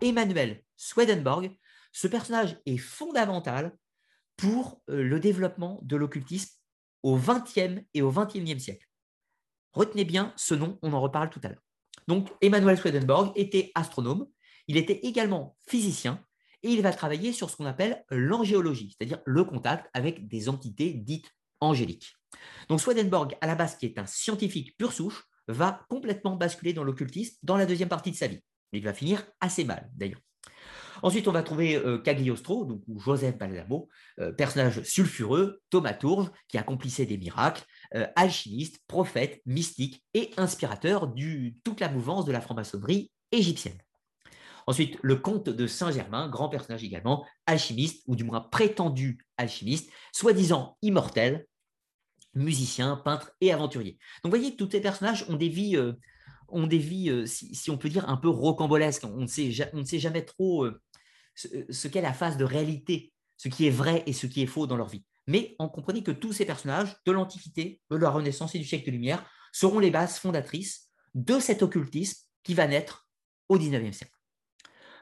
Emmanuel 0.01 0.63
Swedenborg, 0.77 1.57
ce 1.93 2.07
personnage 2.07 2.59
est 2.67 2.77
fondamental 2.77 3.77
pour 4.37 4.83
euh, 4.91 5.03
le 5.03 5.19
développement 5.19 5.81
de 5.83 5.97
l'occultisme 5.97 6.55
au 7.03 7.17
XXe 7.17 7.83
et 7.95 8.03
au 8.03 8.13
XXIe 8.13 8.61
siècle. 8.61 8.87
Retenez 9.73 10.05
bien 10.05 10.33
ce 10.37 10.55
nom, 10.55 10.79
on 10.83 10.93
en 10.93 11.01
reparle 11.01 11.31
tout 11.31 11.41
à 11.43 11.49
l'heure. 11.49 11.63
Donc, 12.07 12.31
Emmanuel 12.41 12.79
Swedenborg 12.79 13.33
était 13.37 13.73
astronome, 13.75 14.27
il 14.67 14.77
était 14.77 15.01
également 15.03 15.57
physicien 15.67 16.23
et 16.63 16.71
il 16.71 16.83
va 16.83 16.93
travailler 16.93 17.33
sur 17.33 17.51
ce 17.51 17.57
qu'on 17.57 17.67
appelle 17.67 18.05
l'angéologie, 18.11 18.95
c'est-à-dire 18.97 19.21
le 19.25 19.45
contact 19.45 19.89
avec 19.95 20.29
des 20.29 20.49
entités 20.49 20.93
dites 20.93 21.31
angéliques. 21.61 22.15
Donc, 22.69 22.81
Swedenborg, 22.81 23.37
à 23.41 23.47
la 23.47 23.55
base, 23.55 23.77
qui 23.77 23.87
est 23.87 23.99
un 23.99 24.07
scientifique 24.07 24.77
pur 24.77 24.93
souche, 24.93 25.25
va 25.49 25.87
complètement 25.89 26.37
basculer 26.37 26.73
dans 26.73 26.85
l'occultisme 26.85 27.37
dans 27.43 27.57
la 27.57 27.67
deuxième 27.67 27.89
partie 27.89 28.11
de 28.11 28.17
sa 28.17 28.27
vie. 28.27 28.43
Il 28.73 28.85
va 28.85 28.93
finir 28.93 29.25
assez 29.41 29.65
mal, 29.65 29.91
d'ailleurs. 29.95 30.21
Ensuite, 31.03 31.29
on 31.29 31.33
va 31.33 31.43
trouver 31.43 31.77
euh, 31.77 31.99
Cagliostro, 31.99 32.65
donc 32.65 32.83
Joseph 32.97 33.39
Balsamo, 33.39 33.89
euh, 34.19 34.33
personnage 34.33 34.83
sulfureux, 34.83 35.61
thaumaturge, 35.71 36.31
qui 36.49 36.59
accomplissait 36.59 37.07
des 37.07 37.19
miracles, 37.19 37.65
euh, 37.95 38.07
alchimiste, 38.17 38.81
prophète, 38.89 39.41
mystique 39.47 40.05
et 40.15 40.31
inspirateur 40.37 41.07
de 41.07 41.53
toute 41.63 41.81
la 41.81 41.89
mouvance 41.89 42.25
de 42.25 42.33
la 42.33 42.41
franc-maçonnerie 42.41 43.13
égyptienne. 43.31 43.79
Ensuite, 44.69 44.99
le 45.01 45.17
comte 45.17 45.49
de 45.49 45.67
Saint-Germain, 45.67 46.29
grand 46.29 46.51
personnage 46.51 46.85
également, 46.85 47.25
alchimiste, 47.47 48.03
ou 48.07 48.15
du 48.15 48.23
moins 48.23 48.43
prétendu 48.43 49.25
alchimiste, 49.39 49.91
soi-disant 50.13 50.77
immortel, 50.83 51.47
musicien, 52.35 52.97
peintre 52.97 53.33
et 53.41 53.51
aventurier. 53.51 53.93
Donc, 54.23 54.31
vous 54.31 54.39
voyez, 54.39 54.57
tous 54.57 54.71
ces 54.71 54.83
personnages 54.83 55.25
ont 55.31 55.37
des 55.37 55.49
vies, 55.49 55.79
ont 56.49 56.67
des 56.67 56.77
vies 56.77 57.27
si, 57.27 57.71
on 57.71 57.79
peut 57.79 57.89
dire, 57.89 58.11
un 58.11 58.19
peu 58.19 58.29
rocambolesques. 58.29 59.05
On 59.05 59.23
ne 59.23 59.27
sait, 59.27 59.51
on 59.73 59.79
ne 59.79 59.85
sait 59.85 59.99
jamais 59.99 60.23
trop 60.23 60.67
ce, 61.35 61.89
qu'est 61.89 62.03
la 62.03 62.13
phase 62.13 62.37
de 62.37 62.45
réalité, 62.45 63.15
ce 63.39 63.49
qui 63.49 63.67
est 63.67 63.71
vrai 63.71 64.03
et 64.05 64.13
ce 64.13 64.27
qui 64.27 64.43
est 64.43 64.47
faux 64.47 64.67
dans 64.67 64.77
leur 64.77 64.89
vie. 64.89 65.07
Mais 65.27 65.57
on 65.59 65.71
comprenait 65.71 66.03
que 66.03 66.11
tous 66.11 66.35
ces 66.35 66.45
personnages 66.45 66.95
de 67.07 67.13
l'Antiquité, 67.13 67.81
de 67.91 67.97
la 67.97 68.11
Renaissance 68.11 68.55
et 68.55 68.59
du 68.59 68.67
siècle 68.67 68.85
de 68.85 68.91
lumière 68.91 69.25
seront 69.51 69.79
les 69.79 69.91
bases 69.91 70.19
fondatrices 70.19 70.91
de 71.15 71.41
cet 71.41 71.63
occultisme 71.63 72.27
qui 72.43 72.53
va 72.53 72.67
naître 72.67 73.09
au 73.49 73.57
XIXe 73.57 73.97
siècle. 73.97 74.18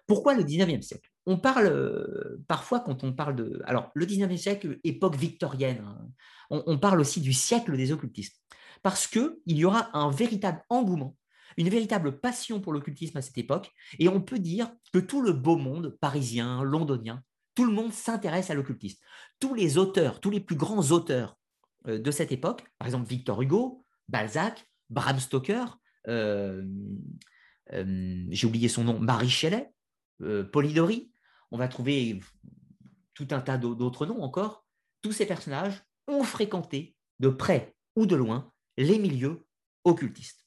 Pourquoi 0.06 0.34
le 0.34 0.42
XIXe 0.42 0.86
siècle? 0.86 1.10
On 1.26 1.38
parle 1.38 1.66
euh, 1.66 2.42
parfois 2.46 2.80
quand 2.80 3.02
on 3.02 3.12
parle 3.12 3.36
de... 3.36 3.60
Alors, 3.64 3.90
le 3.94 4.06
XIXe 4.06 4.40
siècle, 4.40 4.78
époque 4.84 5.16
victorienne, 5.16 5.84
hein, 5.84 6.08
on, 6.50 6.78
parle 6.78 7.00
aussi 7.00 7.20
du 7.20 7.32
siècle 7.32 7.76
des 7.76 7.90
occultismes. 7.90 8.36
Parce 8.82 9.08
qu'il 9.08 9.32
y 9.46 9.64
aura 9.64 9.90
un 9.96 10.10
véritable 10.10 10.62
engouement 10.68 11.16
une 11.56 11.68
véritable 11.68 12.20
passion 12.20 12.60
pour 12.60 12.72
l'occultisme 12.72 13.16
à 13.16 13.22
cette 13.22 13.38
époque, 13.38 13.72
et 13.98 14.08
on 14.08 14.20
peut 14.20 14.38
dire 14.38 14.70
que 14.92 14.98
tout 14.98 15.22
le 15.22 15.32
beau 15.32 15.56
monde, 15.56 15.96
parisien, 16.00 16.62
londonien, 16.62 17.22
tout 17.54 17.64
le 17.64 17.72
monde 17.72 17.92
s'intéresse 17.92 18.50
à 18.50 18.54
l'occultisme. 18.54 19.02
Tous 19.40 19.54
les 19.54 19.78
auteurs, 19.78 20.20
tous 20.20 20.30
les 20.30 20.40
plus 20.40 20.56
grands 20.56 20.90
auteurs 20.90 21.38
euh, 21.88 21.98
de 21.98 22.10
cette 22.10 22.32
époque, 22.32 22.64
par 22.78 22.86
exemple 22.86 23.08
Victor 23.08 23.40
Hugo, 23.40 23.84
Balzac, 24.08 24.66
Bram 24.90 25.18
Stoker, 25.18 25.64
euh, 26.08 26.62
j'ai 28.30 28.46
oublié 28.46 28.68
son 28.68 28.84
nom, 28.84 29.00
Marie 29.00 29.30
Shelley, 29.30 29.72
Polidori, 30.52 31.12
on 31.50 31.58
va 31.58 31.68
trouver 31.68 32.20
tout 33.14 33.28
un 33.30 33.40
tas 33.40 33.58
d'autres 33.58 34.06
noms 34.06 34.22
encore. 34.22 34.66
Tous 35.02 35.12
ces 35.12 35.26
personnages 35.26 35.84
ont 36.08 36.22
fréquenté 36.22 36.96
de 37.20 37.28
près 37.28 37.76
ou 37.94 38.06
de 38.06 38.16
loin 38.16 38.52
les 38.76 38.98
milieux 38.98 39.46
occultistes 39.84 40.46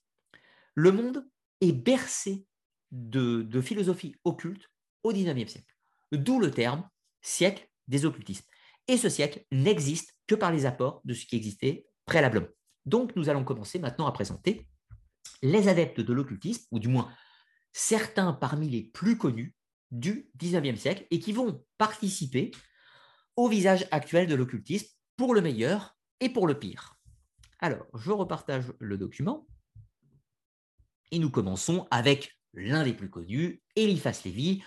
le 0.80 0.94
monde 0.94 1.26
est 1.60 1.74
bercé 1.74 2.46
de, 2.92 3.62
philosophie 3.62 4.16
occulte 4.24 4.72
au 5.04 5.12
XIXe 5.12 5.52
siècle. 5.52 5.76
D'où 6.14 6.40
le 6.40 6.52
terme 6.52 6.88
siècle 7.22 7.70
des 7.90 8.06
occultismes. 8.06 8.46
Et 8.88 8.98
ce 8.98 9.10
siècle 9.10 9.46
n'existe 9.52 10.16
que 10.26 10.36
par 10.36 10.54
les 10.54 10.66
apports 10.66 11.02
de 11.04 11.14
ce 11.14 11.26
qui 11.26 11.36
existait 11.36 11.86
préalablement. 12.06 12.48
Donc 12.86 13.14
nous 13.18 13.28
allons 13.28 13.44
commencer 13.44 13.78
maintenant 13.78 14.08
à 14.08 14.14
présenter 14.14 14.68
les 15.42 15.68
adeptes 15.68 16.00
de 16.00 16.14
l'occultisme, 16.14 16.66
ou 16.72 16.80
du 16.80 16.88
moins 16.88 17.12
certains 17.74 18.32
parmi 18.32 18.70
les 18.70 18.84
plus 18.84 19.18
connus 19.18 19.54
du 19.92 20.30
XIXe 20.38 20.80
siècle, 20.80 21.06
et 21.12 21.20
qui 21.20 21.32
vont 21.32 21.64
participer 21.78 22.52
au 23.36 23.48
visage 23.48 23.88
actuel 23.92 24.28
de 24.28 24.36
l'occultisme 24.36 24.90
pour 25.16 25.34
le 25.34 25.42
meilleur 25.42 25.98
et 26.20 26.30
pour 26.30 26.48
le 26.48 26.58
pire. 26.58 26.96
Alors, 27.60 27.86
je 27.94 28.12
repartage 28.12 28.72
le 28.80 28.98
document. 28.98 29.48
Et 31.12 31.20
nous 31.20 31.30
commençons 31.30 31.88
avec 31.92 32.38
l'un 32.54 32.84
des 32.84 32.94
plus 32.94 33.10
connus, 33.10 33.62
Eliphas 33.76 34.22
Lévy, 34.26 34.62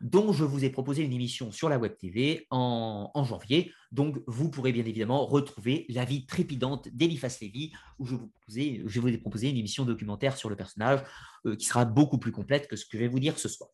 dont 0.00 0.32
je 0.32 0.44
vous 0.44 0.64
ai 0.64 0.70
proposé 0.70 1.02
une 1.02 1.12
émission 1.12 1.50
sur 1.50 1.68
la 1.68 1.78
Web 1.78 1.96
TV 1.96 2.46
en, 2.50 3.24
janvier. 3.24 3.72
Donc, 3.90 4.22
vous 4.26 4.50
pourrez 4.50 4.72
bien 4.72 4.84
évidemment 4.84 5.26
retrouver 5.26 5.86
la 5.88 6.04
vie 6.04 6.26
trépidante 6.26 6.88
d'Eliphas 6.88 7.38
Lévy, 7.40 7.72
où 7.98 8.06
je, 8.06 8.14
vous 8.14 8.30
je 8.48 9.00
vous 9.00 9.08
ai 9.08 9.18
proposé 9.18 9.48
une 9.48 9.56
émission 9.56 9.84
documentaire 9.84 10.36
sur 10.36 10.48
le 10.50 10.56
personnage 10.56 11.00
euh, 11.46 11.56
qui 11.56 11.66
sera 11.66 11.84
beaucoup 11.84 12.18
plus 12.18 12.32
complète 12.32 12.68
que 12.68 12.76
ce 12.76 12.84
que 12.84 12.96
je 12.96 12.98
vais 12.98 13.08
vous 13.08 13.20
dire 13.20 13.38
ce 13.38 13.48
soir. 13.48 13.70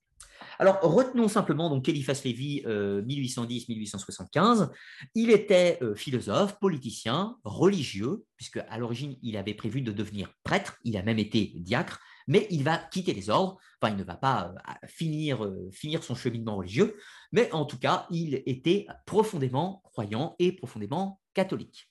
Alors, 0.59 0.81
retenons 0.83 1.29
simplement 1.29 1.69
donc 1.69 1.89
Eliphas 1.89 2.21
Lévy, 2.25 2.63
1810-1875. 2.65 4.63
Euh, 4.63 4.67
il 5.15 5.31
était 5.31 5.79
euh, 5.83 5.95
philosophe, 5.95 6.59
politicien, 6.61 7.37
religieux, 7.45 8.25
puisque 8.37 8.59
à 8.69 8.79
l'origine, 8.79 9.17
il 9.23 9.37
avait 9.37 9.55
prévu 9.55 9.83
de 9.83 9.93
devenir 9.93 10.33
prêtre. 10.45 10.77
Il 10.85 10.97
a 10.97 11.03
même 11.03 11.19
été 11.19 11.53
diacre 11.57 12.01
mais 12.27 12.47
il 12.51 12.65
va 12.65 12.79
quitter 12.79 13.13
les 13.13 13.29
ordres, 13.29 13.59
enfin 13.81 13.93
il 13.93 13.99
ne 13.99 14.05
va 14.05 14.17
pas 14.17 14.55
euh, 14.55 14.87
finir, 14.87 15.47
finir 15.73 16.03
son 16.03 16.15
cheminement 16.15 16.57
religieux, 16.57 16.97
mais 17.33 17.53
en 17.53 17.67
tout 17.67 17.79
cas, 17.79 18.07
il 18.11 18.43
était 18.47 18.87
profondément 19.05 19.83
croyant 19.85 20.35
et 20.39 20.53
profondément 20.53 21.21
catholique. 21.35 21.91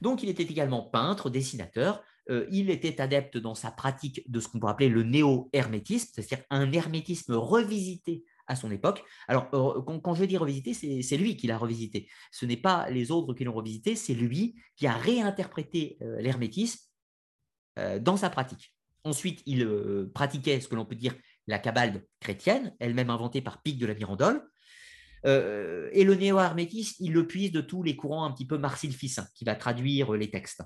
Donc 0.00 0.22
il 0.22 0.28
était 0.28 0.44
également 0.44 0.82
peintre, 0.82 1.28
dessinateur, 1.28 2.02
euh, 2.30 2.46
il 2.50 2.70
était 2.70 3.00
adepte 3.00 3.38
dans 3.38 3.54
sa 3.54 3.70
pratique 3.70 4.22
de 4.30 4.40
ce 4.40 4.48
qu'on 4.48 4.58
pourrait 4.58 4.72
appeler 4.72 4.88
le 4.88 5.02
néo-hermétisme, 5.02 6.10
c'est-à-dire 6.14 6.44
un 6.50 6.70
hermétisme 6.72 7.34
revisité 7.34 8.24
à 8.46 8.56
son 8.56 8.70
époque. 8.70 9.04
Alors, 9.28 9.50
quand, 9.50 10.14
je 10.14 10.24
dis 10.24 10.38
revisité, 10.38 10.72
c'est 11.02 11.16
lui 11.18 11.36
qui 11.36 11.46
l'a 11.46 11.58
revisité. 11.58 12.08
Ce 12.32 12.46
n'est 12.46 12.56
pas 12.56 12.88
les 12.88 13.10
autres 13.10 13.34
qui 13.34 13.44
l'ont 13.44 13.52
revisité, 13.52 13.94
c'est 13.94 14.14
lui 14.14 14.56
qui 14.74 14.86
a 14.86 14.94
réinterprété 14.94 15.98
l'hermétisme 16.00 16.80
dans 18.00 18.16
sa 18.16 18.30
pratique. 18.30 18.74
Ensuite, 19.04 19.42
il 19.46 19.62
euh, 19.62 20.10
pratiquait 20.12 20.60
ce 20.60 20.68
que 20.68 20.74
l'on 20.74 20.84
peut 20.84 20.94
dire 20.94 21.14
la 21.46 21.58
cabale 21.58 22.04
chrétienne, 22.20 22.74
elle-même 22.78 23.10
inventée 23.10 23.40
par 23.40 23.62
Pic 23.62 23.78
de 23.78 23.86
la 23.86 23.94
Mirandole. 23.94 24.42
Euh, 25.26 25.88
et 25.92 26.04
le 26.04 26.14
néo-hermétisme, 26.14 27.02
il 27.02 27.12
le 27.12 27.26
puise 27.26 27.52
de 27.52 27.60
tous 27.60 27.82
les 27.82 27.96
courants 27.96 28.24
un 28.24 28.32
petit 28.32 28.46
peu 28.46 28.58
marsilficins, 28.58 29.26
qui 29.34 29.44
va 29.44 29.54
traduire 29.54 30.12
les 30.12 30.30
textes. 30.30 30.62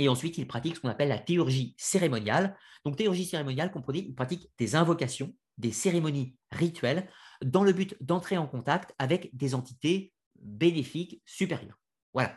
Et 0.00 0.08
ensuite, 0.08 0.38
il 0.38 0.46
pratique 0.46 0.76
ce 0.76 0.80
qu'on 0.80 0.88
appelle 0.88 1.10
la 1.10 1.18
théurgie 1.18 1.74
cérémoniale. 1.76 2.56
Donc, 2.86 2.96
théurgie 2.96 3.26
cérémoniale, 3.26 3.70
comprenez, 3.70 3.98
il 3.98 4.14
pratique 4.14 4.50
des 4.58 4.74
invocations, 4.74 5.34
des 5.58 5.72
cérémonies 5.72 6.34
rituelles, 6.50 7.06
dans 7.44 7.62
le 7.62 7.74
but 7.74 7.94
d'entrer 8.00 8.38
en 8.38 8.46
contact 8.46 8.94
avec 8.98 9.28
des 9.36 9.54
entités 9.54 10.14
bénéfiques 10.40 11.20
supérieures. 11.26 11.78
Voilà. 12.14 12.34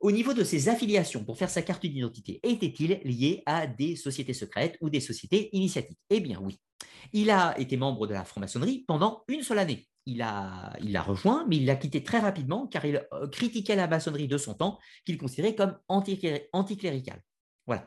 Au 0.00 0.12
niveau 0.12 0.32
de 0.32 0.44
ses 0.44 0.68
affiliations 0.68 1.24
pour 1.24 1.36
faire 1.36 1.50
sa 1.50 1.62
carte 1.62 1.84
d'identité, 1.84 2.38
était-il 2.44 3.00
lié 3.02 3.42
à 3.46 3.66
des 3.66 3.96
sociétés 3.96 4.32
secrètes 4.32 4.76
ou 4.80 4.90
des 4.90 5.00
sociétés 5.00 5.48
initiatiques? 5.52 5.98
Eh 6.10 6.20
bien 6.20 6.40
oui. 6.40 6.60
Il 7.12 7.30
a 7.30 7.58
été 7.58 7.76
membre 7.76 8.06
de 8.06 8.14
la 8.14 8.24
franc-maçonnerie 8.24 8.84
pendant 8.86 9.24
une 9.26 9.42
seule 9.42 9.58
année. 9.58 9.88
Il 10.06 10.18
l'a 10.18 10.72
il 10.80 10.96
a 10.96 11.02
rejoint, 11.02 11.44
mais 11.48 11.56
il 11.56 11.66
l'a 11.66 11.74
quitté 11.74 12.04
très 12.04 12.20
rapidement 12.20 12.68
car 12.68 12.84
il 12.84 13.06
euh, 13.12 13.26
critiquait 13.28 13.74
la 13.74 13.88
maçonnerie 13.88 14.28
de 14.28 14.38
son 14.38 14.54
temps, 14.54 14.78
qu'il 15.04 15.18
considérait 15.18 15.56
comme 15.56 15.76
anticlérical. 15.88 17.20
Voilà. 17.66 17.86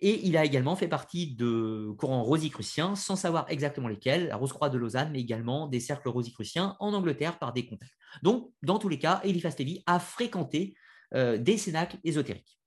Et 0.00 0.26
il 0.26 0.36
a 0.36 0.44
également 0.44 0.76
fait 0.76 0.88
partie 0.88 1.34
de 1.34 1.94
courants 1.96 2.22
rosicruciens, 2.22 2.96
sans 2.96 3.16
savoir 3.16 3.46
exactement 3.48 3.88
lesquels, 3.88 4.26
la 4.26 4.36
Rose-Croix 4.36 4.68
de 4.68 4.76
Lausanne, 4.76 5.10
mais 5.12 5.20
également 5.20 5.68
des 5.68 5.80
cercles 5.80 6.10
rosicruciens 6.10 6.76
en 6.80 6.92
Angleterre 6.92 7.38
par 7.38 7.54
des 7.54 7.66
contacts. 7.66 7.94
Donc, 8.22 8.52
dans 8.62 8.78
tous 8.78 8.90
les 8.90 8.98
cas, 8.98 9.20
Eliphas 9.24 9.54
Lévy 9.58 9.82
a 9.86 9.98
fréquenté 9.98 10.74
des 11.12 11.56
cénacles 11.56 11.98
ésotériques. 12.04 12.58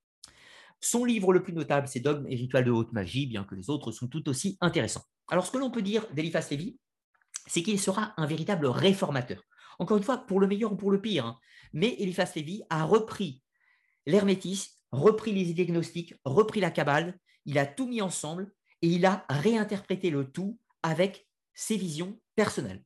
Son 0.81 1.03
livre 1.03 1.33
le 1.33 1.43
plus 1.43 1.53
notable, 1.53 1.87
c'est 1.87 1.99
Dogmes 1.99 2.25
et 2.29 2.35
rituels 2.35 2.63
de 2.63 2.71
haute 2.71 2.93
magie, 2.93 3.27
bien 3.27 3.43
que 3.43 3.55
les 3.55 3.69
autres 3.69 3.91
sont 3.91 4.07
tout 4.07 4.27
aussi 4.29 4.57
intéressants. 4.61 5.03
Alors, 5.27 5.45
ce 5.45 5.51
que 5.51 5.57
l'on 5.57 5.71
peut 5.71 5.81
dire 5.81 6.07
d'Eliphas 6.13 6.47
Lévy, 6.51 6.79
c'est 7.47 7.63
qu'il 7.63 7.79
sera 7.79 8.13
un 8.17 8.25
véritable 8.25 8.67
réformateur. 8.67 9.43
encore 9.79 9.97
une 9.97 10.03
fois, 10.03 10.17
pour 10.17 10.39
le 10.39 10.47
meilleur 10.47 10.73
ou 10.73 10.75
pour 10.75 10.91
le 10.91 11.01
pire. 11.01 11.25
Hein. 11.25 11.39
Mais 11.73 11.95
Eliphas 11.99 12.31
Lévy 12.35 12.63
a 12.69 12.83
repris 12.83 13.41
l'hermétisme, 14.05 14.73
repris 14.91 15.31
les 15.31 15.49
idées 15.49 15.65
gnostiques, 15.65 16.15
repris 16.25 16.59
la 16.59 16.71
Kabbale, 16.71 17.17
il 17.45 17.57
a 17.57 17.65
tout 17.65 17.87
mis 17.87 18.01
ensemble 18.01 18.51
et 18.81 18.87
il 18.87 19.05
a 19.05 19.25
réinterprété 19.29 20.09
le 20.09 20.29
tout 20.29 20.59
avec 20.83 21.27
ses 21.53 21.77
visions 21.77 22.19
personnelles. 22.35 22.83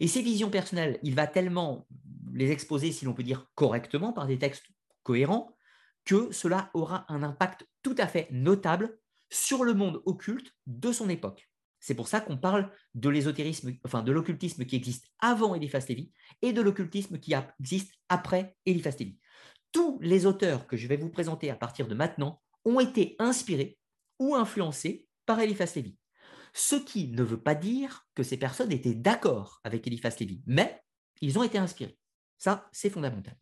Et 0.00 0.08
ces 0.08 0.22
visions 0.22 0.50
personnelles, 0.50 0.98
il 1.02 1.14
va 1.14 1.26
tellement 1.26 1.86
les 2.34 2.50
exposer, 2.50 2.92
si 2.92 3.04
l'on 3.04 3.14
peut 3.14 3.22
dire 3.22 3.50
correctement, 3.54 4.12
par 4.12 4.26
des 4.26 4.38
textes 4.38 4.66
cohérents, 5.02 5.56
que 6.04 6.30
cela 6.32 6.70
aura 6.74 7.06
un 7.08 7.22
impact 7.22 7.66
tout 7.82 7.94
à 7.96 8.06
fait 8.06 8.28
notable 8.30 8.98
sur 9.30 9.64
le 9.64 9.74
monde 9.74 10.02
occulte 10.04 10.52
de 10.66 10.92
son 10.92 11.08
époque. 11.08 11.48
C'est 11.80 11.94
pour 11.94 12.08
ça 12.08 12.20
qu'on 12.20 12.36
parle 12.36 12.70
de 12.94 13.08
l'ésotérisme, 13.08 13.72
enfin 13.84 14.02
de 14.02 14.12
l'occultisme 14.12 14.64
qui 14.64 14.76
existe 14.76 15.06
avant 15.18 15.54
Eliphas 15.54 15.84
Lévy 15.88 16.12
et 16.40 16.52
de 16.52 16.62
l'occultisme 16.62 17.18
qui 17.18 17.34
existe 17.34 17.92
après 18.08 18.56
Eliphas 18.64 18.96
Lévy. 18.98 19.18
Tous 19.72 19.98
les 20.00 20.24
auteurs 20.24 20.66
que 20.66 20.76
je 20.76 20.88
vais 20.88 20.96
vous 20.96 21.10
présenter 21.10 21.50
à 21.50 21.56
partir 21.56 21.86
de 21.86 21.94
maintenant 21.94 22.40
ont 22.64 22.80
été 22.80 23.16
inspirés 23.18 23.78
ou 24.18 24.34
influencés 24.34 25.06
par 25.26 25.40
Eliphas 25.40 25.72
Lévy. 25.76 25.98
Ce 26.54 26.76
qui 26.76 27.08
ne 27.08 27.22
veut 27.22 27.42
pas 27.42 27.54
dire 27.54 28.06
que 28.14 28.22
ces 28.22 28.38
personnes 28.38 28.72
étaient 28.72 28.94
d'accord 28.94 29.60
avec 29.64 29.86
Eliphas 29.86 30.16
Lévy, 30.20 30.42
mais 30.46 30.80
ils 31.20 31.38
ont 31.38 31.42
été 31.42 31.58
inspirés. 31.58 31.98
Ça, 32.38 32.68
c'est 32.72 32.90
fondamental. 32.90 33.36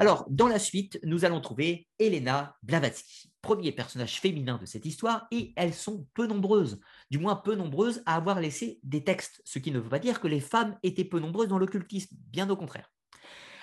Alors, 0.00 0.24
dans 0.30 0.48
la 0.48 0.58
suite, 0.58 0.98
nous 1.02 1.26
allons 1.26 1.42
trouver 1.42 1.86
Elena 1.98 2.56
Blavatsky, 2.62 3.30
premier 3.42 3.70
personnage 3.70 4.18
féminin 4.18 4.56
de 4.56 4.64
cette 4.64 4.86
histoire, 4.86 5.26
et 5.30 5.52
elles 5.56 5.74
sont 5.74 6.06
peu 6.14 6.26
nombreuses, 6.26 6.80
du 7.10 7.18
moins 7.18 7.36
peu 7.36 7.54
nombreuses 7.54 8.02
à 8.06 8.16
avoir 8.16 8.40
laissé 8.40 8.80
des 8.82 9.04
textes, 9.04 9.42
ce 9.44 9.58
qui 9.58 9.70
ne 9.70 9.78
veut 9.78 9.90
pas 9.90 9.98
dire 9.98 10.20
que 10.20 10.26
les 10.26 10.40
femmes 10.40 10.78
étaient 10.82 11.04
peu 11.04 11.20
nombreuses 11.20 11.48
dans 11.48 11.58
l'occultisme, 11.58 12.16
bien 12.30 12.48
au 12.48 12.56
contraire. 12.56 12.90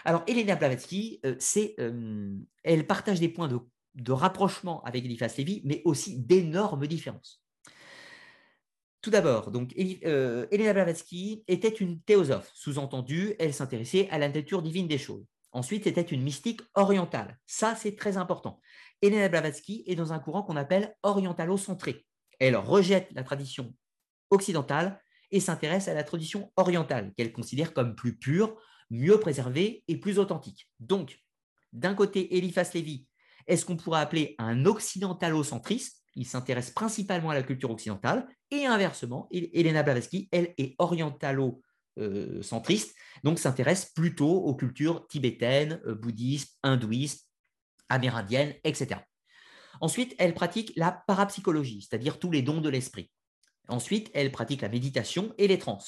Alors, 0.06 0.24
Elena 0.28 0.56
Blavatsky, 0.56 1.20
euh, 1.26 1.36
euh, 1.80 2.38
elle 2.64 2.86
partage 2.86 3.20
des 3.20 3.30
points 3.30 3.50
de, 3.50 4.12
rapprochement 4.12 4.84
avec 4.84 5.06
Eliphas 5.06 5.34
Lévy, 5.40 5.64
mais 5.66 5.82
aussi 5.86 6.20
d'énormes 6.20 6.86
différences. 6.86 7.44
Tout 9.02 9.12
d'abord, 9.12 9.52
donc 9.52 9.74
euh, 10.06 10.48
Elena 10.52 10.74
Blavatsky 10.74 11.44
était 11.48 11.70
une 11.70 12.02
théosophe, 12.02 12.52
sous-entendu, 12.54 13.36
elle 13.40 13.54
s'intéressait 13.54 14.10
à 14.10 14.18
la 14.18 14.28
nature 14.28 14.62
divine 14.62 14.88
des 14.88 14.98
choses. 14.98 15.26
Ensuite, 15.52 15.86
c'était 15.86 16.02
une 16.02 16.24
mystique 16.24 16.62
orientale. 16.76 17.38
Ça, 17.46 17.76
c'est 17.76 17.96
très 17.96 18.18
important. 18.18 18.60
Elena 19.02 19.30
Blavatsky 19.30 19.84
est 19.88 19.96
dans 19.96 20.14
un 20.14 20.20
courant 20.20 20.44
qu'on 20.44 20.56
appelle 20.56 20.96
orientalo-centré. 21.04 22.06
Elle 22.40 22.56
rejette 22.56 23.10
la 23.14 23.24
tradition 23.24 23.74
occidentale 24.30 25.00
et 25.32 25.40
s'intéresse 25.40 25.88
à 25.88 25.94
la 25.94 26.04
tradition 26.04 26.52
orientale, 26.56 27.14
qu'elle 27.16 27.32
considère 27.32 27.74
comme 27.74 27.96
plus 27.96 28.18
pure, 28.18 28.56
mieux 28.90 29.20
préservée 29.20 29.84
et 29.88 29.98
plus 29.98 30.20
authentique. 30.20 30.70
Donc, 30.80 31.20
d'un 31.74 31.94
côté, 31.94 32.38
Eliphas 32.38 32.72
Lévy 32.74 33.08
est 33.46 33.58
ce 33.58 33.66
qu'on 33.66 33.78
pourrait 33.78 34.02
appeler 34.02 34.36
un 34.38 34.66
occidentalo-centriste. 34.66 35.97
Il 36.18 36.26
s'intéresse 36.26 36.72
principalement 36.72 37.30
à 37.30 37.36
la 37.36 37.44
culture 37.44 37.72
occidentale. 37.72 38.28
Et 38.52 38.66
inversement, 38.66 39.28
Elena 39.32 39.84
Blavatsky, 39.84 40.28
elle, 40.32 40.54
est 40.58 40.76
orientalo 40.80 41.62
euh, 42.00 42.42
donc 43.24 43.40
s'intéresse 43.40 43.86
plutôt 43.86 44.30
aux 44.30 44.56
cultures 44.56 45.08
tibétaines, 45.08 45.82
euh, 45.88 45.96
bouddhistes, 45.96 46.58
hindouistes, 46.64 47.28
amérindiennes, 47.90 48.54
etc. 48.64 49.02
Ensuite, 49.82 50.16
elle 50.20 50.34
pratique 50.34 50.74
la 50.76 50.92
parapsychologie, 50.92 51.82
c'est-à-dire 51.82 52.20
tous 52.20 52.32
les 52.32 52.42
dons 52.42 52.62
de 52.62 52.70
l'esprit. 52.70 53.12
Ensuite, 53.68 54.10
elle 54.14 54.32
pratique 54.32 54.62
la 54.62 54.70
méditation 54.70 55.34
et 55.38 55.48
les 55.48 55.60
trans. 55.60 55.80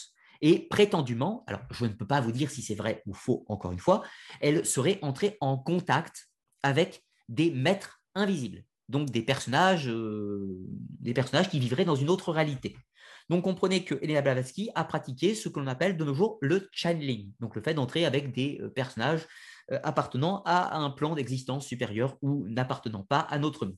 Et 0.41 0.67
prétendument, 0.67 1.43
alors 1.47 1.61
je 1.71 1.85
ne 1.85 1.93
peux 1.93 2.07
pas 2.07 2.21
vous 2.21 2.31
dire 2.31 2.49
si 2.49 2.61
c'est 2.61 2.75
vrai 2.75 3.03
ou 3.05 3.13
faux, 3.13 3.45
encore 3.47 3.71
une 3.71 3.79
fois, 3.79 4.03
elle 4.41 4.65
serait 4.65 4.99
entrée 5.01 5.37
en 5.41 5.57
contact 5.57 6.29
avec 6.63 7.03
des 7.27 7.51
maîtres 7.51 8.01
invisibles, 8.15 8.63
donc 8.89 9.11
des 9.11 9.21
personnages, 9.21 9.87
euh, 9.87 10.47
des 10.99 11.13
personnages 11.13 11.49
qui 11.49 11.59
vivraient 11.59 11.85
dans 11.85 11.95
une 11.95 12.09
autre 12.09 12.33
réalité. 12.33 12.75
Donc, 13.29 13.43
comprenez 13.43 13.85
que 13.85 13.93
Elena 14.01 14.21
Blavatsky 14.21 14.71
a 14.73 14.83
pratiqué 14.83 15.35
ce 15.35 15.47
que 15.47 15.59
l'on 15.59 15.67
appelle 15.67 15.95
de 15.95 16.03
nos 16.03 16.15
jours 16.15 16.39
le 16.41 16.67
channeling, 16.71 17.31
donc 17.39 17.55
le 17.55 17.61
fait 17.61 17.75
d'entrer 17.75 18.05
avec 18.05 18.33
des 18.33 18.59
euh, 18.61 18.69
personnages 18.69 19.27
euh, 19.71 19.79
appartenant 19.83 20.41
à 20.45 20.75
un 20.79 20.89
plan 20.89 21.13
d'existence 21.13 21.67
supérieur 21.67 22.17
ou 22.23 22.47
n'appartenant 22.49 23.03
pas 23.03 23.19
à 23.19 23.37
notre 23.37 23.67
monde. 23.67 23.77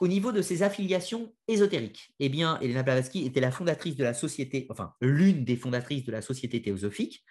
Au 0.00 0.08
niveau 0.08 0.32
de 0.32 0.42
ses 0.42 0.64
affiliations 0.64 1.32
ésotériques, 1.46 2.12
eh 2.18 2.28
bien, 2.28 2.58
Elena 2.60 2.82
Blavatsky 2.82 3.24
était 3.24 3.40
la 3.40 3.52
fondatrice 3.52 3.96
de 3.96 4.04
la 4.04 4.12
société, 4.12 4.66
enfin 4.68 4.92
l'une 5.00 5.44
des 5.44 5.56
fondatrices 5.56 6.04
de 6.04 6.12
la 6.12 6.20
société 6.20 6.60
théosophique 6.60 7.24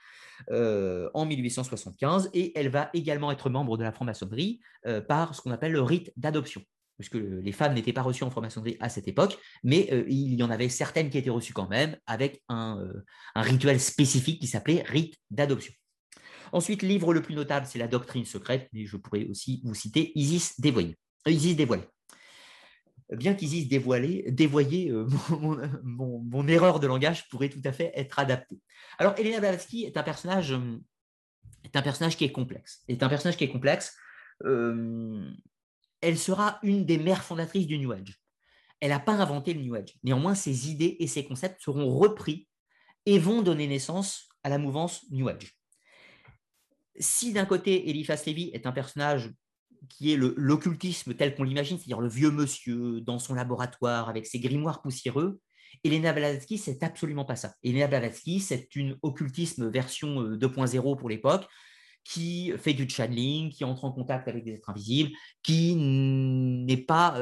en 0.49 1.25
1875, 1.25 2.31
et 2.33 2.57
elle 2.57 2.69
va 2.69 2.89
également 2.93 3.31
être 3.31 3.51
membre 3.51 3.77
de 3.77 3.83
la 3.83 3.91
franc-maçonnerie 3.91 4.59
par 5.07 5.35
ce 5.35 5.41
qu'on 5.41 5.51
appelle 5.51 5.71
le 5.71 5.81
rite 5.81 6.11
d'adoption 6.15 6.63
puisque 6.97 7.15
les 7.15 7.51
femmes 7.51 7.73
n'étaient 7.73 7.93
pas 7.93 8.01
reçues 8.01 8.23
en 8.23 8.29
franc-maçonnerie 8.29 8.77
à 8.79 8.89
cette 8.89 9.07
époque, 9.07 9.37
mais 9.63 9.87
euh, 9.91 10.03
il 10.07 10.33
y 10.33 10.43
en 10.43 10.49
avait 10.49 10.69
certaines 10.69 11.09
qui 11.09 11.17
étaient 11.17 11.29
reçues 11.29 11.53
quand 11.53 11.69
même, 11.69 11.95
avec 12.07 12.43
un, 12.49 12.79
euh, 12.79 13.03
rituel 13.35 13.79
spécifique 13.79 14.41
qui 14.41 14.47
s'appelait 14.47 14.83
rite 14.83 15.15
d'adoption. 15.29 15.73
Ensuite, 16.51 16.81
livre 16.81 17.13
le 17.13 17.21
plus 17.21 17.35
notable, 17.35 17.65
c'est 17.69 17.79
La 17.79 17.87
doctrine 17.87 18.25
secrète, 18.25 18.69
mais 18.73 18.85
je 18.85 18.97
pourrais 18.97 19.25
aussi 19.25 19.61
vous 19.63 19.75
citer 19.75 20.11
Isis 20.15 20.59
dévoilée. 20.59 20.97
Euh, 21.27 21.31
Isis 21.31 21.55
dévoilée. 21.55 21.87
Bien 23.11 23.35
qu'Isis 23.35 23.69
dévoilée, 23.69 24.25
dévoyée, 24.31 24.91
mon, 25.29 26.19
mon, 26.19 26.47
erreur 26.47 26.79
de 26.79 26.87
langage 26.87 27.29
pourrait 27.29 27.49
tout 27.49 27.61
à 27.63 27.71
fait 27.71 27.91
être 27.95 28.19
adaptée. 28.19 28.59
Alors, 28.97 29.13
Elena 29.17 29.39
Blavatsky 29.39 29.85
est 29.85 29.95
un 29.95 30.03
personnage, 30.03 30.53
est 31.63 31.75
un 31.75 31.81
personnage 31.81 32.17
qui 32.17 32.25
est 32.25 32.31
complexe. 32.31 32.83
Est 32.89 33.03
un 33.03 33.09
personnage 33.09 33.37
qui 33.37 33.45
est 33.45 33.51
complexe 33.51 33.95
elle 36.01 36.17
sera 36.17 36.59
une 36.63 36.85
des 36.85 36.97
mères 36.97 37.23
fondatrices 37.23 37.67
du 37.67 37.77
New 37.77 37.91
Age. 37.91 38.19
Elle 38.79 38.89
n'a 38.89 38.99
pas 38.99 39.13
inventé 39.13 39.53
le 39.53 39.61
New 39.61 39.75
Age. 39.75 39.95
Néanmoins, 40.03 40.35
ses 40.35 40.69
idées 40.69 40.97
et 40.99 41.07
ses 41.07 41.25
concepts 41.25 41.61
seront 41.61 41.89
repris 41.97 42.47
et 43.05 43.19
vont 43.19 43.41
donner 43.41 43.67
naissance 43.67 44.29
à 44.43 44.49
la 44.49 44.57
mouvance 44.57 45.05
New 45.11 45.27
Age. 45.27 45.53
Si 46.99 47.33
d'un 47.33 47.45
côté, 47.45 47.89
Eliphas 47.89 48.23
Lévy 48.25 48.51
est 48.53 48.67
un 48.67 48.71
personnage 48.71 49.31
qui 49.89 50.11
est 50.11 50.17
l'occultisme 50.17 51.13
tel 51.13 51.35
qu'on 51.35 51.43
l'imagine, 51.43 51.77
c'est-à-dire 51.77 52.01
le 52.01 52.09
vieux 52.09 52.31
monsieur 52.31 53.01
dans 53.01 53.19
son 53.19 53.35
laboratoire 53.35 54.09
avec 54.09 54.25
ses 54.25 54.39
grimoires 54.39 54.81
poussiéreux, 54.81 55.39
Elena 55.83 56.13
Blavatsky, 56.13 56.57
c'est 56.57 56.83
absolument 56.83 57.25
pas 57.25 57.35
ça. 57.35 57.53
Elena 57.63 57.87
Blavatsky, 57.87 58.39
c'est 58.39 58.75
une 58.75 58.97
occultisme 59.01 59.69
version 59.69 60.23
2.0 60.23 60.77
euh, 60.77 60.95
pour 60.95 61.09
l'époque, 61.09 61.47
qui 62.07 62.53
fait 62.57 62.73
du 62.73 62.87
channeling, 62.89 63.51
qui 63.51 63.63
entre 63.65 63.83
en 63.83 63.91
contact 63.91 64.27
avec 64.27 64.45
des 64.45 64.53
êtres 64.53 64.69
invisibles, 64.69 65.11
qui 65.43 65.75
n'est 65.75 66.77
pas, 66.77 67.21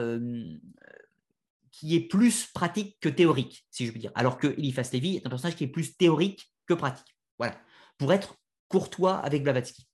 qui 1.71 1.95
est 1.95 2.07
plus 2.07 2.45
pratique 2.53 2.97
que 3.01 3.09
théorique, 3.09 3.65
si 3.71 3.87
je 3.87 3.91
veux 3.91 3.97
dire. 3.97 4.11
Alors 4.13 4.37
que 4.37 4.47
Eliphas 4.47 4.89
Lévy 4.93 5.17
est 5.17 5.25
un 5.25 5.29
personnage 5.29 5.55
qui 5.55 5.63
est 5.63 5.69
plus 5.69 5.97
théorique 5.97 6.51
que 6.67 6.75
pratique. 6.75 7.17
Voilà, 7.39 7.59
pour 7.97 8.13
être 8.13 8.35
courtois 8.67 9.17
avec 9.17 9.43
Blavatsky. 9.43 9.87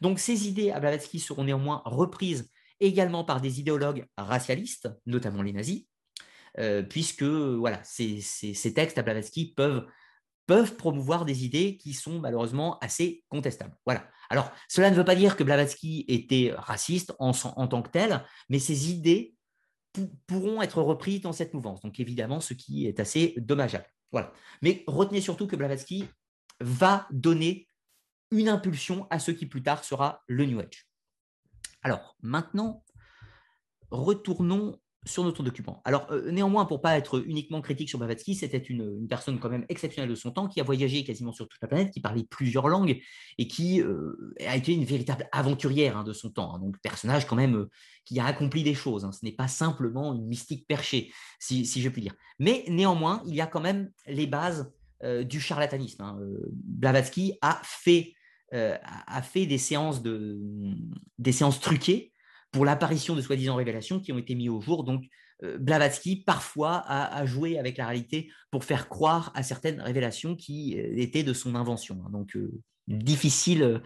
Donc 0.00 0.18
ces 0.18 0.48
idées 0.48 0.70
à 0.70 0.80
Blavatsky 0.80 1.20
seront 1.20 1.44
néanmoins 1.44 1.82
reprises 1.84 2.50
également 2.80 3.24
par 3.24 3.42
des 3.42 3.60
idéologues 3.60 4.06
racialistes, 4.16 4.88
notamment 5.04 5.42
les 5.42 5.52
nazis, 5.52 5.84
euh, 6.58 6.82
puisque 6.82 7.22
voilà, 7.22 7.82
ces, 7.84 8.20
ces, 8.22 8.74
textes 8.74 8.98
à 8.98 9.02
Blavatsky 9.02 9.52
peuvent 9.54 9.86
peuvent 10.46 10.74
promouvoir 10.74 11.24
des 11.24 11.44
idées 11.44 11.76
qui 11.76 11.94
sont 11.94 12.18
malheureusement 12.18 12.76
assez 12.80 13.22
contestables. 13.28 13.76
Voilà. 13.86 14.10
Alors, 14.30 14.52
cela 14.68 14.90
ne 14.90 14.94
veut 14.94 15.04
pas 15.04 15.16
dire 15.16 15.36
que 15.36 15.42
Blavatsky 15.42 16.04
était 16.08 16.52
raciste 16.56 17.12
en, 17.18 17.32
tant 17.32 17.82
que 17.82 17.90
tel, 17.90 18.24
mais 18.48 18.60
ses 18.60 18.90
idées 18.90 19.34
pourront 20.28 20.62
être 20.62 20.80
reprises 20.80 21.20
dans 21.20 21.32
cette 21.32 21.52
mouvance. 21.52 21.82
Donc, 21.82 21.98
évidemment, 21.98 22.40
ce 22.40 22.54
qui 22.54 22.86
est 22.86 23.00
assez 23.00 23.34
dommageable. 23.36 23.86
Voilà. 24.12 24.32
Mais 24.62 24.84
retenez 24.86 25.20
surtout 25.20 25.48
que 25.48 25.56
Blavatsky 25.56 26.08
va 26.60 27.08
donner 27.10 27.68
une 28.30 28.48
impulsion 28.48 29.08
à 29.10 29.18
ce 29.18 29.32
qui 29.32 29.46
plus 29.46 29.62
tard 29.62 29.82
sera 29.82 30.22
le 30.28 30.46
New 30.46 30.60
Age. 30.60 30.86
Alors, 31.82 32.16
maintenant, 32.22 32.84
retournons 33.90 34.80
sur 35.06 35.24
notre 35.24 35.42
document. 35.42 35.80
Alors, 35.84 36.06
euh, 36.10 36.30
néanmoins, 36.30 36.66
pour 36.66 36.82
pas 36.82 36.98
être 36.98 37.24
uniquement 37.26 37.62
critique 37.62 37.88
sur 37.88 37.98
Blavatsky, 37.98 38.34
c'était 38.34 38.58
une, 38.58 39.06
personne 39.08 39.38
quand 39.38 39.48
même 39.48 39.64
exceptionnelle 39.68 40.10
de 40.10 40.14
son 40.14 40.30
temps, 40.30 40.46
qui 40.46 40.60
a 40.60 40.62
voyagé 40.62 41.04
quasiment 41.04 41.32
sur 41.32 41.48
toute 41.48 41.60
la 41.62 41.68
planète, 41.68 41.90
qui 41.90 42.00
parlait 42.00 42.24
plusieurs 42.24 42.68
langues 42.68 43.00
et 43.38 43.48
qui 43.48 43.80
euh, 43.80 44.34
a 44.46 44.56
été 44.56 44.74
une 44.74 44.84
véritable 44.84 45.26
aventurière 45.32 45.96
hein, 45.96 46.04
de 46.04 46.12
son 46.12 46.30
temps. 46.30 46.54
Hein. 46.54 46.58
donc, 46.58 46.78
personnage 46.80 47.26
quand 47.26 47.36
même 47.36 47.56
euh, 47.56 47.70
qui 48.04 48.20
a 48.20 48.26
accompli 48.26 48.62
des 48.62 48.74
choses. 48.74 49.04
Hein. 49.04 49.12
ce 49.12 49.24
n'est 49.24 49.32
pas 49.32 49.48
simplement 49.48 50.14
une 50.14 50.26
mystique 50.26 50.66
perchée, 50.66 51.10
si, 51.38 51.64
je 51.64 51.88
puis 51.88 52.02
dire. 52.02 52.14
Mais 52.38 52.64
néanmoins, 52.68 53.22
il 53.26 53.34
y 53.34 53.40
a 53.40 53.46
quand 53.46 53.60
même 53.60 53.90
les 54.06 54.26
bases 54.26 54.72
du 55.24 55.40
charlatanisme. 55.40 56.04
Blavatsky 56.52 57.38
a 57.40 57.58
fait, 57.64 58.12
des 58.52 59.58
séances 59.58 60.02
truquées 61.60 62.12
pour 62.52 62.64
l'apparition 62.64 63.14
de 63.14 63.20
soi-disant 63.20 63.56
révélations 63.56 64.00
qui 64.00 64.12
ont 64.12 64.18
été 64.18 64.34
mises 64.34 64.50
au 64.50 64.60
jour 64.60 64.84
donc 64.84 65.04
Blavatsky, 65.58 66.16
parfois, 66.16 66.84
a, 66.86 67.24
joué 67.24 67.58
avec 67.58 67.78
la 67.78 67.86
réalité 67.86 68.30
pour 68.50 68.62
faire 68.62 68.90
croire 68.90 69.32
à 69.34 69.42
certaines 69.42 69.80
révélations 69.80 70.36
qui 70.36 70.74
étaient 70.76 71.22
de 71.22 71.32
son 71.32 71.54
invention. 71.54 72.02
Hein. 72.04 72.10
Donc, 72.10 72.36
difficile 72.88 73.80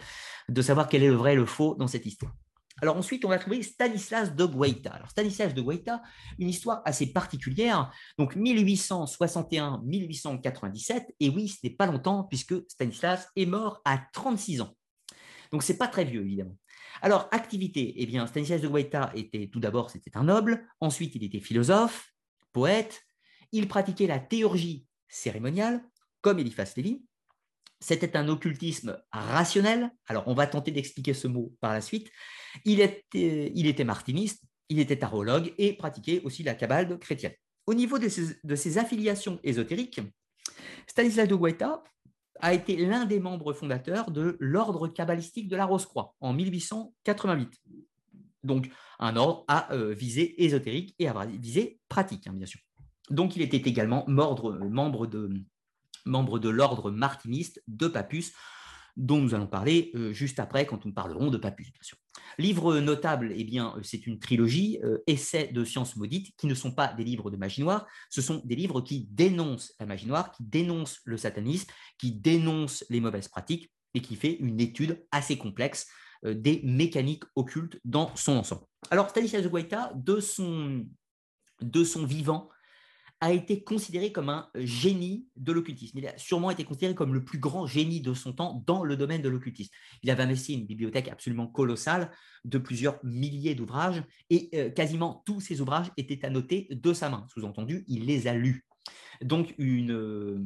de 0.49 0.63
savoir 0.63 0.89
quel 0.89 1.05
est 1.05 1.09
le 1.09 1.15
vrai 1.15 1.35
et 1.35 1.37
le 1.37 1.47
faux 1.47 1.77
dans 1.77 1.87
cette 1.87 2.07
histoire. 2.07 2.33
Alors 2.83 2.97
ensuite, 2.97 3.25
on 3.25 3.29
va 3.29 3.39
trouver 3.39 3.63
Stanislas 3.63 4.35
de 4.35 4.45
Guaita. 4.45 4.91
Alors 4.91 5.09
Stanislas 5.11 5.55
de 5.55 5.63
Guaita, 5.63 6.03
une 6.41 6.49
histoire 6.49 6.83
assez 6.85 7.13
particulière. 7.13 7.93
Donc 8.19 8.35
1861-1897, 8.37 11.05
et 11.21 11.29
oui, 11.29 11.47
ce 11.49 11.59
n'est 11.63 11.71
pas 11.71 11.87
longtemps 11.87 12.25
puisque 12.25 12.57
Stanislas 12.69 13.29
est 13.37 13.47
mort 13.47 13.81
à 13.85 14.03
36 14.13 14.63
ans. 14.63 14.75
Donc 15.53 15.63
c'est 15.63 15.79
pas 15.79 15.87
très 15.87 16.05
vieux 16.05 16.23
évidemment. 16.23 16.57
Alors 17.03 17.29
activité, 17.33 17.95
eh 17.97 18.07
bien 18.07 18.27
Stanislas 18.27 18.61
de 18.61 18.69
Guaita 18.69 19.13
était 19.15 19.49
tout 19.49 19.61
d'abord 19.61 19.91
c'était 19.91 20.17
un 20.17 20.25
noble, 20.25 20.67
ensuite 20.81 21.15
il 21.15 21.25
était 21.25 21.41
philosophe, 21.41 22.13
poète, 22.53 23.03
il 23.53 23.69
pratiquait 23.69 24.07
la 24.07 24.19
théurgie 24.19 24.87
cérémoniale 25.09 25.83
comme 26.21 26.39
Eliphas 26.39 26.73
Lévy, 26.77 27.05
c'était 27.85 28.17
un 28.17 28.29
occultisme 28.29 28.99
rationnel. 29.13 29.91
Alors, 30.07 30.25
on 30.27 30.33
va 30.33 30.47
tenter 30.47 30.71
d'expliquer 30.71 31.13
ce 31.13 31.29
mot 31.29 31.55
par 31.61 31.75
la 31.75 31.83
suite. 31.83 32.11
Il 32.65 32.81
était, 32.81 33.53
il 33.55 33.67
était 33.67 33.85
martiniste, 33.85 34.43
il 34.71 34.79
était 34.79 34.97
tarologue 34.97 35.53
et 35.59 35.75
pratiquait 35.75 36.23
aussi 36.25 36.43
la 36.43 36.55
cabale 36.55 36.99
chrétienne. 36.99 37.35
Au 37.67 37.75
niveau 37.75 37.99
de 37.99 38.09
ses, 38.09 38.79
affiliations 38.79 39.39
ésotériques, 39.43 40.01
Stanislas 40.87 41.29
de 41.29 41.35
Guaita 41.35 41.83
a 42.41 42.53
été 42.53 42.77
l'un 42.77 43.07
des 43.07 43.21
membres 43.21 43.53
fondateurs 43.53 44.11
de 44.11 44.37
l'ordre 44.41 44.89
kabbalistique 44.89 45.49
de 45.49 45.57
la 45.57 45.65
Rose-Croix 45.65 46.15
en 46.21 46.33
1888. 46.33 47.61
Donc, 48.43 48.71
un 48.99 49.17
ordre 49.17 49.45
à 49.49 49.73
euh, 49.73 49.95
visée 49.95 50.45
ésotérique 50.45 50.95
et 50.99 51.09
à 51.09 51.25
visée 51.25 51.79
pratique, 51.89 52.27
hein, 52.27 52.33
bien 52.35 52.47
sûr. 52.47 52.61
Donc, 53.11 53.37
il 53.37 53.43
était 53.43 53.57
également 53.57 54.05
de, 54.07 54.69
membre 56.05 56.39
de 56.39 56.49
l'ordre 56.49 56.91
martiniste 56.91 57.63
de 57.69 57.89
Papus, 57.89 58.33
dont 58.97 59.21
nous 59.21 59.35
allons 59.35 59.47
parler 59.47 59.91
euh, 59.95 60.13
juste 60.13 60.39
après 60.39 60.67
quand 60.67 60.85
nous 60.85 60.93
parlerons 60.93 61.31
de 61.31 61.39
Papus. 61.39 61.73
Livre 62.39 62.79
notable, 62.81 63.33
eh 63.35 63.45
bien, 63.45 63.75
euh, 63.77 63.81
c'est 63.83 64.07
une 64.07 64.19
trilogie, 64.19 64.79
euh, 64.85 64.99
Essais 65.07 65.49
de 65.53 65.65
sciences 65.65 65.97
maudites, 65.97 66.35
qui 66.37 66.47
ne 66.47 66.55
sont 66.55 66.73
pas 66.73 66.93
des 66.93 67.05
livres 67.05 67.31
de 67.31 67.37
magie 67.37 67.63
noire, 67.63 67.87
ce 68.11 68.23
sont 68.23 68.41
des 68.45 68.57
livres 68.57 68.81
qui 68.81 69.09
dénoncent 69.11 69.75
la 69.81 69.87
magie 69.87 70.07
noire, 70.07 70.31
qui 70.33 70.45
dénoncent 70.45 71.01
le 71.05 71.17
satanisme, 71.17 71.69
qui 71.99 72.13
dénoncent 72.13 72.85
les 72.89 73.01
mauvaises 73.01 73.29
pratiques 73.29 73.73
et 73.95 74.01
qui 74.01 74.17
fait 74.17 74.37
une 74.41 74.61
étude 74.61 75.05
assez 75.11 75.39
complexe 75.39 75.89
des 76.25 76.63
mécaniques 76.65 77.25
occultes 77.37 77.79
dans 77.85 78.15
son 78.17 78.39
ensemble. 78.39 78.63
Alors, 78.91 79.11
Stanislas 79.11 79.43
de 79.43 79.49
Guaita, 79.49 79.93
de 79.95 80.21
son, 80.21 80.87
de 81.61 81.85
son 81.85 82.07
vivant, 82.07 82.49
a 83.21 83.33
été 83.33 83.65
considéré 83.65 84.13
comme 84.13 84.29
un 84.29 84.49
génie 84.55 85.27
de 85.37 85.53
l'occultisme. 85.53 85.99
Il 85.99 86.07
a 86.07 86.19
sûrement 86.19 86.51
été 86.51 86.65
considéré 86.65 86.95
comme 86.95 87.15
le 87.15 87.25
plus 87.25 87.39
grand 87.39 87.67
génie 87.67 88.01
de 88.01 88.13
son 88.13 88.33
temps 88.33 88.63
dans 88.67 88.85
le 88.85 88.97
domaine 88.97 89.23
de 89.23 89.29
l'occultisme. 89.29 89.73
Il 90.03 90.11
avait 90.11 90.23
investi 90.23 90.55
une 90.55 90.67
bibliothèque 90.67 91.09
absolument 91.09 91.47
colossale 91.47 92.11
de 92.45 92.59
plusieurs 92.59 92.99
milliers 93.05 93.55
d'ouvrages 93.55 94.03
et 94.31 94.51
euh, 94.55 94.71
quasiment 94.71 95.23
tous 95.27 95.41
ces 95.41 95.61
ouvrages 95.61 95.91
étaient 95.97 96.25
annotés 96.25 96.69
de 96.71 96.93
sa 96.93 97.09
main. 97.09 97.27
Sous-entendu, 97.33 97.85
il 97.89 98.05
les 98.07 98.27
a 98.27 98.35
lus. 98.35 98.67
Donc 99.23 99.55
une, 99.59 99.93
euh, 99.93 100.39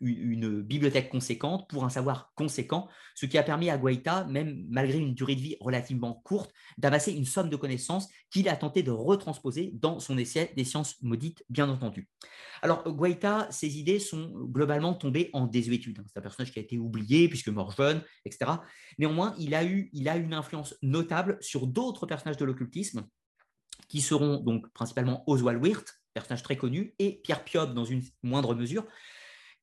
une 0.00 0.62
bibliothèque 0.62 1.10
conséquente 1.10 1.68
pour 1.68 1.84
un 1.84 1.90
savoir 1.90 2.32
conséquent, 2.34 2.88
ce 3.14 3.26
qui 3.26 3.36
a 3.36 3.42
permis 3.42 3.68
à 3.68 3.76
Guaita, 3.76 4.24
même 4.24 4.64
malgré 4.68 4.98
une 4.98 5.14
durée 5.14 5.34
de 5.34 5.40
vie 5.40 5.56
relativement 5.60 6.14
courte, 6.24 6.52
d'amasser 6.78 7.12
une 7.12 7.26
somme 7.26 7.50
de 7.50 7.56
connaissances 7.56 8.08
qu'il 8.30 8.48
a 8.48 8.56
tenté 8.56 8.82
de 8.82 8.90
retransposer 8.90 9.72
dans 9.74 10.00
son 10.00 10.16
essai 10.16 10.52
des 10.56 10.64
sciences 10.64 11.00
maudites, 11.02 11.44
bien 11.50 11.68
entendu. 11.68 12.08
Alors, 12.62 12.82
Guaita, 12.84 13.48
ses 13.50 13.78
idées 13.78 13.98
sont 13.98 14.30
globalement 14.46 14.94
tombées 14.94 15.30
en 15.32 15.46
désuétude. 15.46 15.98
Hein. 15.98 16.04
C'est 16.06 16.18
un 16.18 16.22
personnage 16.22 16.52
qui 16.52 16.58
a 16.58 16.62
été 16.62 16.78
oublié 16.78 17.28
puisque 17.28 17.48
mort 17.48 17.72
jeune, 17.72 18.02
etc. 18.24 18.52
Néanmoins, 18.98 19.34
il 19.38 19.54
a 19.54 19.64
eu, 19.64 19.90
il 19.92 20.08
a 20.08 20.16
une 20.16 20.34
influence 20.34 20.74
notable 20.82 21.36
sur 21.40 21.66
d'autres 21.66 22.06
personnages 22.06 22.38
de 22.38 22.44
l'occultisme 22.44 23.06
qui 23.88 24.00
seront 24.00 24.38
donc 24.38 24.70
principalement 24.72 25.24
Oswald 25.26 25.62
Wirth, 25.62 25.99
personnage 26.14 26.42
très 26.42 26.56
connu, 26.56 26.94
et 26.98 27.20
Pierre 27.22 27.44
Piob 27.44 27.74
dans 27.74 27.84
une 27.84 28.02
moindre 28.22 28.54
mesure, 28.54 28.86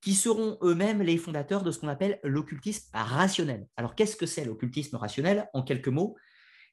qui 0.00 0.14
seront 0.14 0.58
eux-mêmes 0.62 1.02
les 1.02 1.16
fondateurs 1.16 1.62
de 1.62 1.70
ce 1.70 1.78
qu'on 1.78 1.88
appelle 1.88 2.20
l'occultisme 2.22 2.88
rationnel. 2.94 3.66
Alors, 3.76 3.94
qu'est-ce 3.94 4.16
que 4.16 4.26
c'est 4.26 4.44
l'occultisme 4.44 4.96
rationnel 4.96 5.48
En 5.54 5.62
quelques 5.62 5.88
mots, 5.88 6.16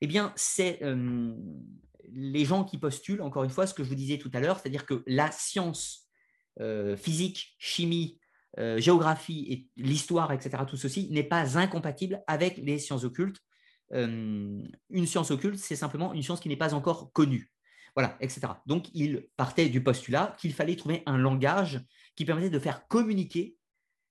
eh 0.01 0.07
bien, 0.07 0.34
c'est 0.36 0.84
euh, 0.84 1.34
les 2.11 2.45
gens 2.45 2.63
qui 2.63 2.78
postulent, 2.78 3.21
encore 3.21 3.43
une 3.43 3.49
fois, 3.49 3.65
ce 3.65 3.73
que 3.73 3.84
je 3.84 3.89
vous 3.89 3.95
disais 3.95 4.17
tout 4.17 4.30
à 4.34 4.39
l'heure, 4.39 4.59
c'est-à-dire 4.59 4.86
que 4.86 5.03
la 5.07 5.32
science 5.32 6.07
euh, 6.59 6.95
physique, 6.95 7.55
chimie, 7.57 8.19
euh, 8.59 8.80
géographie 8.80 9.47
et 9.49 9.67
l'histoire, 9.82 10.32
etc., 10.32 10.63
tout 10.67 10.78
ceci 10.78 11.09
n'est 11.11 11.23
pas 11.23 11.57
incompatible 11.57 12.23
avec 12.28 12.57
les 12.57 12.78
sciences 12.78 13.03
occultes. 13.03 13.41
une 13.91 15.05
science 15.05 15.32
occulte, 15.32 15.57
c'est 15.57 15.76
simplement 15.76 16.13
une 16.13 16.23
science 16.23 16.39
qui 16.39 16.49
n'est 16.49 16.57
pas 16.57 16.73
encore 16.73 17.11
connue. 17.13 17.55
Voilà, 17.96 18.18
etc. 18.20 18.41
Donc, 18.66 18.88
il 18.93 19.28
partait 19.38 19.70
du 19.70 19.82
postulat 19.82 20.36
qu'il 20.38 20.54
fallait 20.54 20.76
trouver 20.76 21.02
un 21.06 21.18
langage 21.18 21.82
qui 22.16 22.26
permettait 22.26 22.50
de 22.50 22.60
faire 22.60 22.88
communiquer 22.88 23.56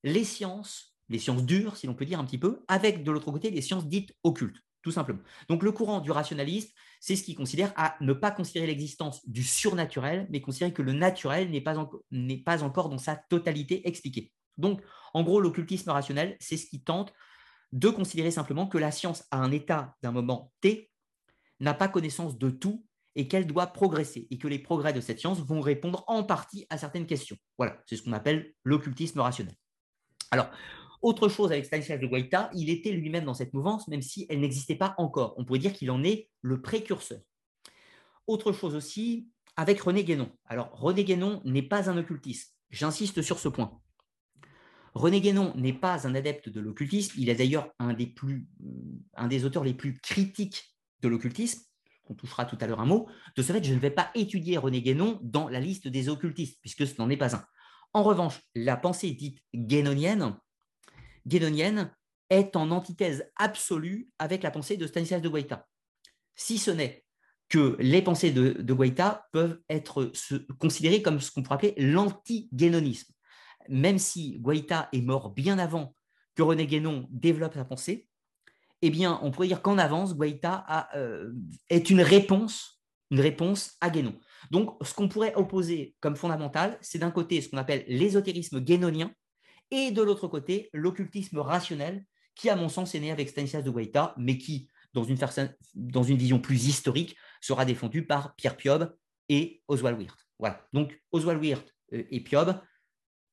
les 0.02 0.24
sciences, 0.24 0.96
les 1.08 1.18
sciences 1.18 1.44
dures, 1.44 1.76
si 1.76 1.86
l'on 1.86 1.94
peut 1.94 2.06
dire 2.06 2.18
un 2.18 2.24
petit 2.24 2.38
peu, 2.38 2.64
avec 2.68 3.04
de 3.04 3.10
l'autre 3.10 3.30
côté 3.30 3.50
les 3.50 3.60
sciences 3.60 3.86
dites 3.86 4.14
occultes, 4.22 4.56
tout 4.82 4.90
simplement. 4.90 5.20
Donc 5.48 5.62
le 5.62 5.72
courant 5.72 6.00
du 6.00 6.10
rationalisme, 6.10 6.70
c'est 7.00 7.16
ce 7.16 7.24
qui 7.24 7.34
considère 7.34 7.72
à 7.76 7.96
ne 8.00 8.12
pas 8.12 8.30
considérer 8.30 8.66
l'existence 8.66 9.26
du 9.28 9.42
surnaturel, 9.42 10.26
mais 10.30 10.40
considérer 10.40 10.72
que 10.72 10.82
le 10.82 10.92
naturel 10.92 11.50
n'est 11.50 11.60
pas, 11.60 11.88
pas 12.44 12.62
encore 12.62 12.88
dans 12.88 12.98
sa 12.98 13.16
totalité 13.16 13.86
expliqué. 13.86 14.32
Donc, 14.56 14.80
en 15.12 15.22
gros, 15.22 15.40
l'occultisme 15.40 15.90
rationnel, 15.90 16.36
c'est 16.40 16.56
ce 16.56 16.66
qui 16.66 16.82
tente 16.82 17.12
de 17.72 17.88
considérer 17.88 18.30
simplement 18.30 18.66
que 18.66 18.78
la 18.78 18.92
science, 18.92 19.24
à 19.30 19.38
un 19.38 19.50
état 19.50 19.96
d'un 20.02 20.12
moment 20.12 20.52
T, 20.60 20.90
n'a 21.60 21.74
pas 21.74 21.88
connaissance 21.88 22.38
de 22.38 22.50
tout 22.50 22.84
et 23.16 23.28
qu'elle 23.28 23.46
doit 23.46 23.68
progresser 23.68 24.26
et 24.30 24.38
que 24.38 24.48
les 24.48 24.58
progrès 24.58 24.92
de 24.92 25.00
cette 25.00 25.20
science 25.20 25.40
vont 25.40 25.60
répondre 25.60 26.04
en 26.06 26.24
partie 26.24 26.66
à 26.70 26.78
certaines 26.78 27.06
questions. 27.06 27.36
Voilà, 27.58 27.80
c'est 27.86 27.96
ce 27.96 28.02
qu'on 28.02 28.12
appelle 28.12 28.52
l'occultisme 28.64 29.20
rationnel. 29.20 29.54
Alors, 30.30 30.50
autre 31.02 31.28
chose 31.28 31.52
avec 31.52 31.66
Stanislas 31.66 32.00
de 32.00 32.06
Guaita, 32.06 32.50
il 32.54 32.70
était 32.70 32.90
lui-même 32.90 33.24
dans 33.24 33.34
cette 33.34 33.52
mouvance, 33.52 33.88
même 33.88 34.02
si 34.02 34.26
elle 34.28 34.40
n'existait 34.40 34.74
pas 34.74 34.94
encore. 34.98 35.34
On 35.36 35.44
pourrait 35.44 35.58
dire 35.58 35.72
qu'il 35.72 35.90
en 35.90 36.02
est 36.02 36.30
le 36.40 36.60
précurseur. 36.62 37.20
Autre 38.26 38.52
chose 38.52 38.74
aussi 38.74 39.28
avec 39.56 39.80
René 39.80 40.02
Guénon. 40.02 40.30
Alors, 40.46 40.70
René 40.72 41.04
Guénon 41.04 41.42
n'est 41.44 41.62
pas 41.62 41.90
un 41.90 41.98
occultiste. 41.98 42.56
J'insiste 42.70 43.22
sur 43.22 43.38
ce 43.38 43.48
point. 43.48 43.80
René 44.94 45.20
Guénon 45.20 45.52
n'est 45.56 45.72
pas 45.72 46.06
un 46.06 46.14
adepte 46.14 46.48
de 46.48 46.60
l'occultisme. 46.60 47.14
Il 47.18 47.28
est 47.28 47.34
d'ailleurs 47.34 47.72
un, 47.78 47.94
euh, 47.94 48.40
un 49.14 49.28
des 49.28 49.44
auteurs 49.44 49.64
les 49.64 49.74
plus 49.74 49.98
critiques 50.00 50.74
de 51.02 51.08
l'occultisme 51.08 51.62
on 52.06 52.14
touchera 52.14 52.44
tout 52.44 52.58
à 52.60 52.66
l'heure 52.66 52.80
un 52.80 52.86
mot, 52.86 53.08
de 53.36 53.42
ce 53.42 53.52
fait, 53.52 53.64
je 53.64 53.74
ne 53.74 53.78
vais 53.78 53.90
pas 53.90 54.10
étudier 54.14 54.58
René 54.58 54.82
Guénon 54.82 55.18
dans 55.22 55.48
la 55.48 55.60
liste 55.60 55.88
des 55.88 56.08
occultistes, 56.08 56.58
puisque 56.60 56.86
ce 56.86 56.94
n'en 56.98 57.10
est 57.10 57.16
pas 57.16 57.36
un. 57.36 57.44
En 57.92 58.02
revanche, 58.02 58.40
la 58.54 58.76
pensée 58.76 59.12
dite 59.12 59.38
guénonienne, 59.54 60.36
guénonienne 61.26 61.92
est 62.30 62.56
en 62.56 62.70
antithèse 62.70 63.30
absolue 63.36 64.08
avec 64.18 64.42
la 64.42 64.50
pensée 64.50 64.76
de 64.76 64.86
Stanislas 64.86 65.22
de 65.22 65.28
Guaita. 65.28 65.66
Si 66.34 66.58
ce 66.58 66.70
n'est 66.70 67.04
que 67.48 67.76
les 67.78 68.02
pensées 68.02 68.32
de, 68.32 68.52
de 68.52 68.72
Guaita 68.72 69.28
peuvent 69.30 69.60
être 69.68 70.10
considérées 70.58 71.02
comme 71.02 71.20
ce 71.20 71.30
qu'on 71.30 71.42
pourrait 71.42 71.56
appeler 71.56 71.74
l'anti-guénonisme. 71.76 73.12
Même 73.68 73.98
si 73.98 74.38
Guaita 74.40 74.88
est 74.92 75.02
mort 75.02 75.30
bien 75.30 75.58
avant 75.58 75.94
que 76.34 76.42
René 76.42 76.66
Guénon 76.66 77.06
développe 77.10 77.54
sa 77.54 77.64
pensée, 77.64 78.08
eh 78.86 78.90
bien, 78.90 79.18
on 79.22 79.30
pourrait 79.30 79.48
dire 79.48 79.62
qu'en 79.62 79.78
avance, 79.78 80.14
Guaita 80.14 80.90
euh, 80.94 81.32
est 81.70 81.88
une 81.88 82.02
réponse, 82.02 82.82
une 83.10 83.20
réponse 83.20 83.78
à 83.80 83.88
Guénon. 83.88 84.14
Donc, 84.50 84.76
ce 84.84 84.92
qu'on 84.92 85.08
pourrait 85.08 85.34
opposer 85.36 85.96
comme 86.00 86.16
fondamental, 86.16 86.76
c'est 86.82 86.98
d'un 86.98 87.10
côté 87.10 87.40
ce 87.40 87.48
qu'on 87.48 87.56
appelle 87.56 87.86
l'ésotérisme 87.88 88.60
guénonien 88.60 89.10
et 89.70 89.90
de 89.90 90.02
l'autre 90.02 90.28
côté 90.28 90.68
l'occultisme 90.74 91.38
rationnel, 91.38 92.04
qui, 92.34 92.50
à 92.50 92.56
mon 92.56 92.68
sens, 92.68 92.94
est 92.94 93.00
né 93.00 93.10
avec 93.10 93.30
Stanislas 93.30 93.64
de 93.64 93.70
Guaita, 93.70 94.14
mais 94.18 94.36
qui, 94.36 94.68
dans 94.92 95.02
une, 95.02 96.18
vision 96.18 96.38
plus 96.38 96.66
historique, 96.66 97.16
sera 97.40 97.64
défendu 97.64 98.06
par 98.06 98.34
Pierre 98.34 98.58
Piob 98.58 98.94
et 99.30 99.62
Oswald 99.66 99.98
Wirth. 99.98 100.26
Voilà. 100.38 100.60
Donc, 100.74 101.00
Oswald 101.10 101.40
Wirth 101.40 101.74
euh, 101.94 102.02
et 102.10 102.20
Piob 102.20 102.60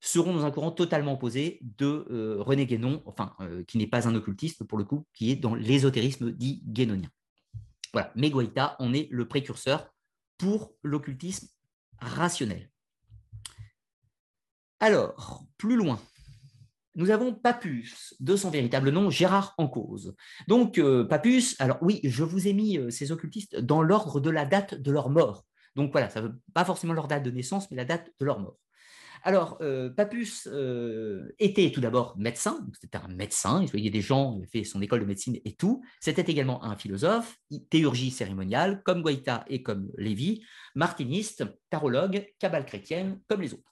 seront 0.01 0.33
dans 0.33 0.45
un 0.45 0.51
courant 0.51 0.71
totalement 0.71 1.13
opposé 1.13 1.59
de 1.61 2.07
euh, 2.09 2.37
René 2.39 2.65
Guénon, 2.65 3.03
enfin, 3.05 3.35
euh, 3.39 3.63
qui 3.63 3.77
n'est 3.77 3.87
pas 3.87 4.07
un 4.07 4.15
occultiste 4.15 4.63
pour 4.63 4.77
le 4.77 4.83
coup, 4.83 5.05
qui 5.13 5.31
est 5.31 5.35
dans 5.35 5.55
l'ésotérisme 5.55 6.31
dit 6.31 6.63
guénonien. 6.65 7.09
Voilà, 7.93 8.11
mais 8.15 8.31
en 8.33 8.93
est 8.93 9.07
le 9.11 9.27
précurseur 9.27 9.93
pour 10.37 10.73
l'occultisme 10.81 11.47
rationnel. 11.99 12.71
Alors, 14.79 15.45
plus 15.57 15.75
loin, 15.75 16.01
nous 16.95 17.11
avons 17.11 17.33
Papus, 17.33 18.15
de 18.19 18.35
son 18.35 18.49
véritable 18.49 18.89
nom, 18.89 19.11
Gérard 19.11 19.53
en 19.59 19.67
cause. 19.67 20.15
Donc, 20.47 20.79
euh, 20.79 21.03
Papus, 21.03 21.55
alors 21.59 21.77
oui, 21.81 21.99
je 22.03 22.23
vous 22.23 22.47
ai 22.47 22.53
mis 22.53 22.79
ces 22.91 23.11
occultistes 23.11 23.55
dans 23.57 23.83
l'ordre 23.83 24.19
de 24.19 24.31
la 24.31 24.45
date 24.45 24.73
de 24.73 24.91
leur 24.91 25.09
mort. 25.09 25.45
Donc 25.75 25.91
voilà, 25.91 26.09
ça 26.09 26.21
ne 26.21 26.27
veut 26.27 26.41
pas 26.53 26.65
forcément 26.65 26.93
leur 26.93 27.07
date 27.07 27.23
de 27.23 27.31
naissance, 27.31 27.69
mais 27.69 27.77
la 27.77 27.85
date 27.85 28.11
de 28.19 28.25
leur 28.25 28.39
mort. 28.39 28.57
Alors, 29.23 29.57
euh, 29.61 29.89
Papus 29.89 30.47
euh, 30.51 31.33
était 31.37 31.71
tout 31.71 31.81
d'abord 31.81 32.17
médecin, 32.17 32.65
c'était 32.79 32.97
un 32.97 33.07
médecin, 33.07 33.61
il 33.61 33.69
voyait 33.69 33.91
des 33.91 34.01
gens, 34.01 34.39
il 34.41 34.47
fait 34.47 34.63
son 34.63 34.81
école 34.81 35.01
de 35.01 35.05
médecine 35.05 35.37
et 35.45 35.55
tout. 35.55 35.83
C'était 35.99 36.29
également 36.31 36.63
un 36.63 36.75
philosophe, 36.75 37.37
théurgie 37.69 38.09
cérémoniale, 38.09 38.81
comme 38.83 39.03
Guaita 39.03 39.45
et 39.47 39.61
comme 39.61 39.91
Lévy, 39.97 40.43
martiniste, 40.73 41.45
tarologue, 41.69 42.25
cabale 42.39 42.65
chrétienne, 42.65 43.21
comme 43.27 43.41
les 43.41 43.53
autres. 43.53 43.71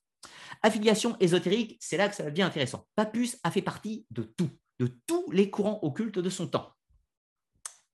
Affiliation 0.62 1.18
ésotérique, 1.20 1.78
c'est 1.80 1.98
là 1.98 2.10
que 2.10 2.16
ça 2.16 2.30
devient 2.30 2.44
intéressant. 2.44 2.86
Papus 2.96 3.38
a 3.44 3.50
fait 3.50 3.62
partie 3.62 4.06
de 4.12 4.24
tout, 4.24 4.50
de 4.80 4.88
tous 5.08 5.32
les 5.32 5.50
courants 5.50 5.80
occultes 5.82 6.20
de 6.20 6.30
son 6.30 6.48
temps. 6.48 6.74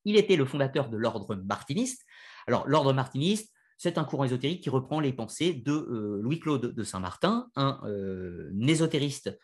Il 0.03 0.17
était 0.17 0.35
le 0.35 0.45
fondateur 0.45 0.89
de 0.89 0.97
l'ordre 0.97 1.35
martiniste. 1.35 2.03
Alors, 2.47 2.67
l'ordre 2.67 2.93
martiniste, 2.93 3.51
c'est 3.77 3.97
un 3.97 4.03
courant 4.03 4.23
ésotérique 4.23 4.63
qui 4.63 4.69
reprend 4.69 4.99
les 4.99 5.13
pensées 5.13 5.53
de 5.53 5.71
euh, 5.71 6.19
Louis-Claude 6.21 6.73
de 6.73 6.83
Saint-Martin, 6.83 7.49
un 7.55 7.81
euh, 7.85 8.51
ésotériste 8.67 9.37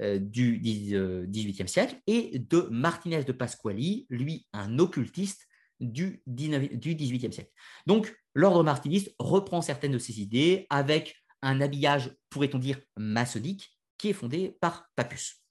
euh, 0.00 0.18
du 0.18 0.58
XVIIIe 0.58 1.68
siècle, 1.68 2.00
et 2.06 2.38
de 2.38 2.68
Martinez 2.70 3.24
de 3.24 3.32
Pasquali, 3.32 4.06
lui 4.10 4.46
un 4.52 4.78
occultiste 4.78 5.46
du 5.80 6.22
XVIIIe 6.26 7.32
siècle. 7.32 7.52
Donc, 7.86 8.14
l'ordre 8.34 8.64
martiniste 8.64 9.14
reprend 9.18 9.60
certaines 9.60 9.92
de 9.92 9.98
ces 9.98 10.20
idées 10.20 10.66
avec 10.70 11.16
un 11.42 11.60
habillage, 11.60 12.16
pourrait-on 12.30 12.58
dire, 12.58 12.80
maçonnique, 12.96 13.76
qui 13.98 14.08
est 14.08 14.14
fondé 14.14 14.56
par 14.60 14.86
Papus. 14.96 15.45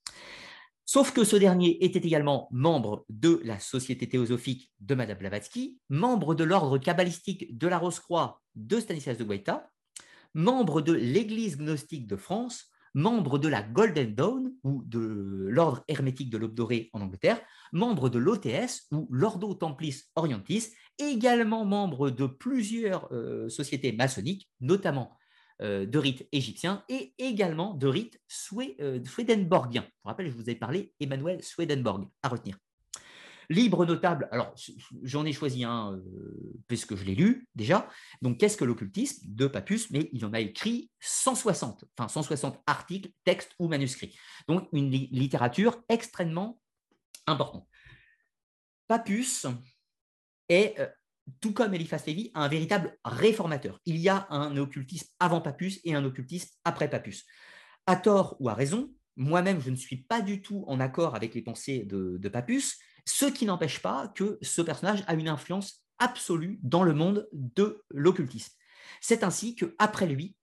Sauf 0.88 1.12
que 1.12 1.24
ce 1.24 1.36
dernier 1.36 1.84
était 1.84 2.06
également 2.06 2.48
membre 2.52 3.06
de 3.10 3.42
la 3.44 3.60
Société 3.60 4.08
théosophique 4.08 4.72
de 4.82 4.94
Madame 4.94 5.18
Blavatsky, 5.18 5.80
membre 5.90 6.36
de 6.36 6.44
l'ordre 6.44 6.78
kabbalistique 6.78 7.58
de 7.58 7.68
la 7.68 7.80
Rose-Croix 7.80 8.44
de 8.54 8.80
Stanislas 8.80 9.18
de 9.18 9.24
Guaita, 9.24 9.72
membre 10.36 10.82
de 10.82 10.94
l'Église 10.94 11.58
gnostique 11.58 12.06
de 12.06 12.16
France, 12.16 12.70
membre 12.94 13.40
de 13.40 13.48
la 13.48 13.64
Golden 13.64 14.14
Dawn 14.14 14.54
ou 14.64 14.84
de 14.86 15.00
l'ordre 15.50 15.84
hermétique 15.88 16.30
de 16.30 16.38
l'Aube 16.38 16.54
dorée 16.54 16.92
en 16.94 17.02
Angleterre, 17.02 17.42
membre 17.74 18.10
de 18.10 18.20
l'OTS 18.20 18.88
ou 18.92 19.08
l'Ordo 19.10 19.56
Templis 19.56 20.04
Orientis, 20.16 20.70
également 21.00 21.66
membre 21.66 22.12
de 22.12 22.28
plusieurs 22.28 23.12
euh, 23.12 23.50
sociétés 23.50 23.92
maçonniques, 23.92 24.50
notamment 24.62 25.12
de 25.62 25.98
rite 25.98 26.28
égyptien 26.32 26.84
et 26.90 27.14
également 27.18 27.74
de 27.74 27.88
rite 27.88 28.20
euh, 28.82 29.04
swedenborgien. 29.04 29.84
Je 29.84 30.02
vous 30.04 30.10
rappelle, 30.10 30.28
je 30.28 30.34
vous 30.34 30.42
avais 30.42 30.56
parlé 30.56 30.94
Emmanuel 31.00 31.42
Swedenborg, 31.42 32.08
à 32.24 32.30
retenir. 32.30 32.58
Libre 33.50 33.86
notable, 33.86 34.28
alors 34.32 34.56
j'en 35.04 35.24
ai 35.24 35.32
choisi 35.32 35.64
un 35.64 35.94
euh, 35.94 36.64
puisque 36.68 36.96
je 36.96 37.04
l'ai 37.04 37.16
lu 37.16 37.48
déjà. 37.54 37.88
Donc, 38.22 38.40
qu'est-ce 38.40 38.58
que 38.58 38.66
l'occultisme 38.66 39.24
de 39.28 39.48
Papus? 39.48 39.92
Mais 39.92 40.10
il 40.14 40.26
en 40.26 40.34
a 40.34 40.40
écrit 40.40 40.90
160, 41.00 41.86
enfin 41.98 42.08
160 42.08 42.62
articles, 42.66 43.12
textes 43.24 43.54
ou 43.60 43.68
manuscrits. 43.68 44.18
Donc, 44.48 44.68
une 44.74 44.90
littérature 44.90 45.84
extrêmement 45.90 46.60
importante. 47.28 47.68
Papus 48.88 49.46
est 50.50 50.76
tout 51.40 51.54
comme 51.54 51.74
Eliphas 51.74 52.04
Lévy, 52.06 52.32
un 52.34 52.48
véritable 52.48 52.98
réformateur. 53.04 53.80
Il 53.86 53.98
y 53.98 54.10
a 54.10 54.28
un 54.30 54.56
occultisme 54.58 55.08
avant 55.20 55.42
Papus 55.42 55.80
et 55.84 55.96
un 55.96 56.04
occultisme 56.06 56.50
après 56.64 56.90
Papus. 56.90 57.26
À 57.88 57.96
tort 57.96 58.36
ou 58.40 58.50
à 58.50 58.54
raison, 58.54 58.92
moi-même, 59.16 59.62
je 59.62 59.70
ne 59.70 59.76
suis 59.76 59.98
pas 59.98 60.22
du 60.22 60.42
tout 60.42 60.64
en 60.68 60.80
accord 60.80 61.16
avec 61.16 61.34
les 61.36 61.42
pensées 61.42 61.84
de, 61.84 62.18
de 62.18 62.30
Papus, 62.30 62.78
ce 63.06 63.26
qui 63.26 63.46
n'empêche 63.46 63.82
pas 63.82 64.12
que 64.16 64.38
ce 64.42 64.62
personnage 64.62 65.04
a 65.08 65.14
une 65.14 65.30
influence 65.30 65.86
absolue 66.00 66.60
dans 66.64 66.84
le 66.84 66.94
monde 66.94 67.28
de 67.32 67.84
l'occultisme. 67.90 68.54
C'est 69.02 69.24
ainsi 69.24 69.56
qu'après 69.56 70.08
lui, 70.08 70.36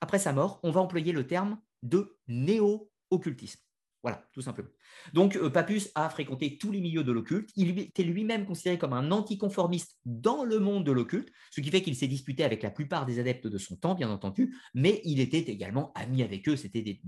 après 0.00 0.18
sa 0.18 0.32
mort, 0.32 0.60
on 0.62 0.70
va 0.70 0.80
employer 0.80 1.12
le 1.12 1.26
terme 1.26 1.60
de 1.82 2.16
néo-occultisme. 2.28 3.60
Voilà, 4.02 4.26
tout 4.32 4.42
simplement. 4.42 4.68
Donc, 5.12 5.36
euh, 5.36 5.48
Papus 5.48 5.90
a 5.94 6.10
fréquenté 6.10 6.58
tous 6.58 6.72
les 6.72 6.80
milieux 6.80 7.04
de 7.04 7.12
l'occulte. 7.12 7.50
Il 7.54 7.78
était 7.78 8.02
lui-même 8.02 8.46
considéré 8.46 8.76
comme 8.76 8.92
un 8.92 9.12
anticonformiste 9.12 9.98
dans 10.04 10.44
le 10.44 10.58
monde 10.58 10.84
de 10.84 10.90
l'occulte, 10.90 11.32
ce 11.52 11.60
qui 11.60 11.70
fait 11.70 11.82
qu'il 11.82 11.94
s'est 11.94 12.08
disputé 12.08 12.42
avec 12.42 12.64
la 12.64 12.70
plupart 12.70 13.06
des 13.06 13.20
adeptes 13.20 13.46
de 13.46 13.58
son 13.58 13.76
temps, 13.76 13.94
bien 13.94 14.10
entendu, 14.10 14.56
mais 14.74 15.00
il 15.04 15.20
était 15.20 15.38
également 15.38 15.92
ami 15.94 16.24
avec 16.24 16.48
eux. 16.48 16.56
C'était 16.56 17.00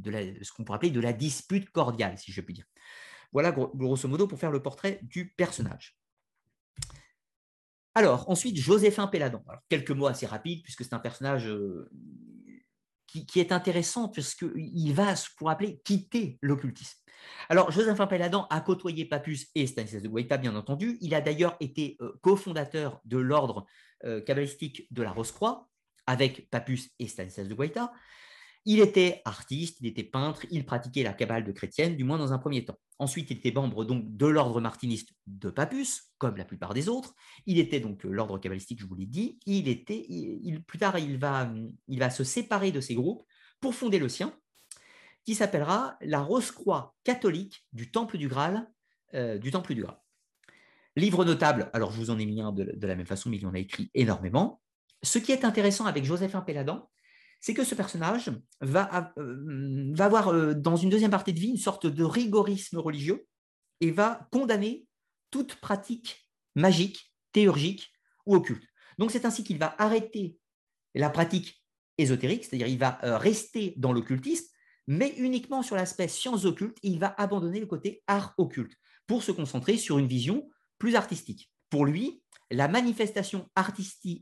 ce 0.42 0.52
qu'on 0.52 0.62
pourrait 0.62 0.76
appeler 0.76 0.92
de 0.92 1.00
la 1.00 1.12
dispute 1.12 1.70
cordiale, 1.70 2.16
si 2.16 2.30
je 2.30 2.40
puis 2.40 2.54
dire. 2.54 2.66
Voilà, 3.32 3.50
grosso 3.50 4.06
modo, 4.06 4.28
pour 4.28 4.38
faire 4.38 4.52
le 4.52 4.62
portrait 4.62 5.00
du 5.02 5.30
personnage. 5.30 5.98
Alors, 7.96 8.28
ensuite, 8.28 8.56
Joséphin 8.56 9.06
Péladan. 9.06 9.44
quelques 9.68 9.90
mots 9.90 10.06
assez 10.06 10.26
rapides, 10.26 10.62
puisque 10.62 10.84
c'est 10.84 10.94
un 10.94 11.00
personnage 11.00 11.48
euh, 11.48 11.90
qui, 13.22 13.40
est 13.40 13.52
intéressant 13.52 14.08
puisqu'il 14.08 14.92
va, 14.92 15.14
pour 15.38 15.50
appeler, 15.50 15.80
quitter 15.84 16.38
l'occultisme. 16.42 16.98
Alors, 17.48 17.70
Joseph 17.70 17.98
Péladan 18.08 18.46
a 18.50 18.60
côtoyé 18.60 19.04
Papus 19.04 19.46
et 19.54 19.66
Stanislas 19.66 20.02
de 20.02 20.08
Guaita, 20.08 20.36
bien 20.36 20.54
entendu. 20.56 20.98
Il 21.00 21.14
a 21.14 21.20
d'ailleurs 21.20 21.56
été 21.60 21.96
euh, 22.00 22.12
cofondateur 22.20 23.00
de 23.04 23.18
l'ordre 23.18 23.66
euh, 24.04 24.20
kabbalistique 24.20 24.86
de 24.90 25.02
la 25.02 25.12
Rose-Croix 25.12 25.68
avec 26.06 26.50
Papus 26.50 26.90
et 26.98 27.08
Stanislas 27.08 27.48
de 27.48 27.54
Guaita. 27.54 27.92
Il 28.66 28.80
était 28.80 29.20
artiste, 29.26 29.78
il 29.80 29.86
était 29.86 30.04
peintre, 30.04 30.46
il 30.50 30.64
pratiquait 30.64 31.02
la 31.02 31.12
cabale 31.12 31.44
de 31.44 31.52
chrétienne, 31.52 31.96
du 31.96 32.04
moins 32.04 32.16
dans 32.16 32.32
un 32.32 32.38
premier 32.38 32.64
temps. 32.64 32.78
Ensuite, 32.98 33.30
il 33.30 33.36
était 33.36 33.52
membre 33.52 33.84
donc 33.84 34.16
de 34.16 34.26
l'ordre 34.26 34.60
martiniste 34.60 35.10
de 35.26 35.50
Papus, 35.50 36.12
comme 36.16 36.36
la 36.36 36.46
plupart 36.46 36.72
des 36.72 36.88
autres. 36.88 37.14
Il 37.44 37.58
était 37.58 37.80
donc 37.80 38.06
euh, 38.06 38.10
l'ordre 38.10 38.38
kabbalistique, 38.38 38.80
je 38.80 38.86
vous 38.86 38.94
l'ai 38.94 39.06
dit. 39.06 39.38
Il 39.44 39.68
était, 39.68 40.06
plus 40.66 40.78
tard, 40.78 40.98
il 40.98 41.18
va, 41.18 42.10
se 42.10 42.24
séparer 42.24 42.72
de 42.72 42.80
ces 42.80 42.94
groupes 42.94 43.24
pour 43.60 43.74
fonder 43.74 43.98
le 43.98 44.08
sien, 44.08 44.34
qui 45.24 45.34
s'appellera 45.34 45.96
la 46.00 46.20
Rose-Croix 46.20 46.94
catholique 47.04 47.66
du 47.72 47.90
Temple 47.90 48.16
du 48.16 48.28
Graal. 48.28 48.70
Euh, 49.14 49.38
du 49.38 49.50
Temple 49.50 49.74
du 49.74 49.82
Graal. 49.82 49.98
Livre 50.96 51.24
notable, 51.24 51.70
alors 51.72 51.90
je 51.90 51.98
vous 51.98 52.10
en 52.10 52.18
ai 52.18 52.24
mis 52.24 52.40
un 52.40 52.52
de, 52.52 52.86
la 52.86 52.94
même 52.94 53.06
façon, 53.06 53.28
mais 53.28 53.36
il 53.36 53.46
en 53.46 53.54
a 53.54 53.58
écrit 53.58 53.90
énormément. 53.94 54.60
Ce 55.02 55.18
qui 55.18 55.32
est 55.32 55.44
intéressant 55.44 55.86
avec 55.86 56.04
Joseph 56.04 56.36
Péladan, 56.46 56.88
c'est 57.44 57.52
que 57.52 57.62
ce 57.62 57.74
personnage 57.74 58.30
va, 58.62 59.12
euh, 59.18 59.94
avoir 59.98 60.28
euh, 60.28 60.54
dans 60.54 60.76
une 60.76 60.88
deuxième 60.88 61.10
partie 61.10 61.34
de 61.34 61.38
vie 61.38 61.50
une 61.50 61.58
sorte 61.58 61.86
de 61.86 62.02
rigorisme 62.02 62.78
religieux 62.78 63.26
et 63.82 63.90
va 63.90 64.26
condamner 64.32 64.86
toute 65.30 65.56
pratique 65.56 66.26
magique, 66.54 67.12
théurgique 67.32 67.92
ou 68.24 68.34
occulte. 68.34 68.66
Donc 68.96 69.10
c'est 69.10 69.26
ainsi 69.26 69.44
qu'il 69.44 69.58
va 69.58 69.74
arrêter 69.76 70.38
la 70.94 71.10
pratique 71.10 71.62
ésotérique, 71.98 72.46
c'est-à-dire 72.46 72.66
il 72.66 72.78
va 72.78 72.98
euh, 73.04 73.18
rester 73.18 73.74
dans 73.76 73.92
l'occultisme, 73.92 74.46
mais 74.86 75.12
uniquement 75.18 75.62
sur 75.62 75.76
l'aspect 75.76 76.08
sciences 76.08 76.46
occultes, 76.46 76.78
il 76.82 76.98
va 76.98 77.14
abandonner 77.18 77.60
le 77.60 77.66
côté 77.66 78.02
art 78.06 78.32
occulte 78.38 78.72
pour 79.06 79.22
se 79.22 79.32
concentrer 79.32 79.76
sur 79.76 79.98
une 79.98 80.08
vision 80.08 80.48
plus 80.78 80.94
artistique. 80.94 81.52
Pour 81.68 81.84
lui, 81.84 82.22
la 82.50 82.68
manifestation 82.68 83.50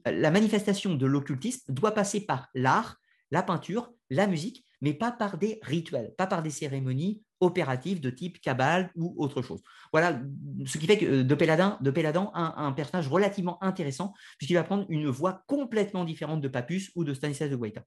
la 0.06 0.30
manifestation 0.32 0.96
de 0.96 1.06
l'occultisme 1.06 1.72
doit 1.72 1.92
passer 1.92 2.26
par 2.26 2.48
l'art 2.54 2.98
la 3.32 3.42
peinture, 3.42 3.90
la 4.10 4.28
musique, 4.28 4.64
mais 4.80 4.94
pas 4.94 5.10
par 5.10 5.38
des 5.38 5.58
rituels, 5.62 6.12
pas 6.16 6.26
par 6.28 6.42
des 6.42 6.50
cérémonies 6.50 7.22
opératives 7.40 8.00
de 8.00 8.10
type 8.10 8.40
cabale 8.40 8.92
ou 8.94 9.14
autre 9.16 9.42
chose. 9.42 9.62
Voilà 9.92 10.20
ce 10.64 10.78
qui 10.78 10.86
fait 10.86 10.98
que 10.98 11.06
euh, 11.06 11.24
de 11.24 11.34
Péladan, 11.34 11.78
de 11.80 11.92
un 12.34 12.72
personnage 12.72 13.08
relativement 13.08 13.62
intéressant, 13.64 14.12
puisqu'il 14.38 14.54
va 14.54 14.62
prendre 14.62 14.86
une 14.88 15.08
voix 15.08 15.42
complètement 15.48 16.04
différente 16.04 16.40
de 16.40 16.48
Papus 16.48 16.92
ou 16.94 17.04
de 17.04 17.14
Stanislas 17.14 17.50
de 17.50 17.56
Guaita. 17.56 17.82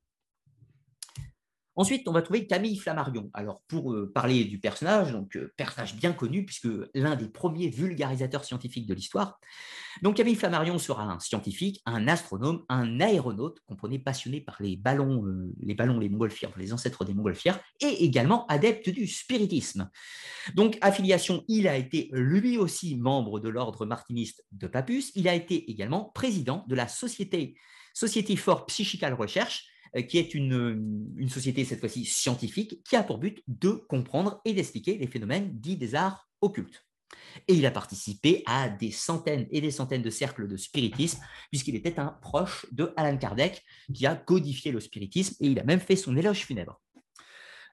Ensuite, 1.77 2.07
on 2.07 2.13
va 2.13 2.21
trouver 2.21 2.47
Camille 2.47 2.77
Flammarion. 2.77 3.29
Alors, 3.33 3.61
pour 3.67 3.91
euh, 3.91 4.11
parler 4.13 4.45
du 4.45 4.59
personnage, 4.59 5.11
donc 5.11 5.35
euh, 5.35 5.53
personnage 5.57 5.95
bien 5.95 6.13
connu, 6.13 6.45
puisque 6.45 6.69
l'un 6.93 7.15
des 7.15 7.27
premiers 7.27 7.69
vulgarisateurs 7.69 8.45
scientifiques 8.45 8.87
de 8.87 8.93
l'histoire. 8.93 9.39
Donc, 10.01 10.15
Camille 10.15 10.35
Flammarion 10.35 10.77
sera 10.79 11.03
un 11.03 11.19
scientifique, 11.19 11.81
un 11.85 12.07
astronome, 12.07 12.63
un 12.69 13.01
aéronaute, 13.01 13.59
comprenez, 13.65 13.99
passionné 13.99 14.39
par 14.39 14.55
les 14.61 14.77
ballons, 14.77 15.25
euh, 15.25 15.53
les 15.61 15.75
ballons, 15.75 15.99
les 15.99 16.07
montgolfières, 16.07 16.51
les 16.57 16.71
ancêtres 16.71 17.03
des 17.03 17.13
montgolfières, 17.13 17.59
et 17.81 18.05
également 18.05 18.45
adepte 18.47 18.89
du 18.89 19.05
spiritisme. 19.07 19.89
Donc, 20.53 20.77
affiliation, 20.81 21.43
il 21.49 21.67
a 21.67 21.75
été 21.75 22.09
lui 22.13 22.57
aussi 22.57 22.95
membre 22.95 23.41
de 23.41 23.49
l'ordre 23.49 23.85
martiniste 23.85 24.45
de 24.53 24.67
Papus. 24.67 25.11
Il 25.15 25.27
a 25.27 25.33
été 25.33 25.69
également 25.69 26.05
président 26.15 26.65
de 26.69 26.75
la 26.75 26.87
Société, 26.87 27.57
Société 27.93 28.35
for 28.37 28.65
Psychical 28.65 29.13
Research, 29.13 29.63
euh, 29.63 29.74
qui 30.03 30.17
est 30.17 30.33
une, 30.33 31.27
société, 31.29 31.63
cette 31.63 31.79
fois-ci 31.79 32.05
scientifique, 32.05 32.83
qui 32.87 32.95
a 32.95 33.03
pour 33.03 33.17
but 33.17 33.43
de 33.47 33.71
comprendre 33.71 34.41
et 34.45 34.53
d'expliquer 34.53 34.97
les 34.97 35.07
phénomènes 35.07 35.57
dits 35.59 35.77
des 35.77 35.95
arts 35.95 36.29
occultes. 36.41 36.85
Et 37.47 37.53
il 37.53 37.65
a 37.65 37.71
participé 37.71 38.43
à 38.45 38.69
des 38.69 38.91
centaines 38.91 39.47
et 39.51 39.61
des 39.61 39.71
centaines 39.71 40.01
de 40.01 40.09
cercles 40.09 40.47
de 40.47 40.57
spiritisme, 40.57 41.21
puisqu'il 41.49 41.75
était 41.75 41.99
un 41.99 42.07
proche 42.21 42.65
de 42.71 42.93
Alan 42.97 43.17
Kardec, 43.17 43.63
qui 43.93 44.05
a 44.05 44.15
codifié 44.15 44.71
le 44.71 44.79
spiritisme, 44.79 45.35
et 45.39 45.47
il 45.47 45.59
a 45.59 45.63
même 45.63 45.79
fait 45.79 45.95
son 45.95 46.15
éloge 46.17 46.45
funèbre. 46.45 46.81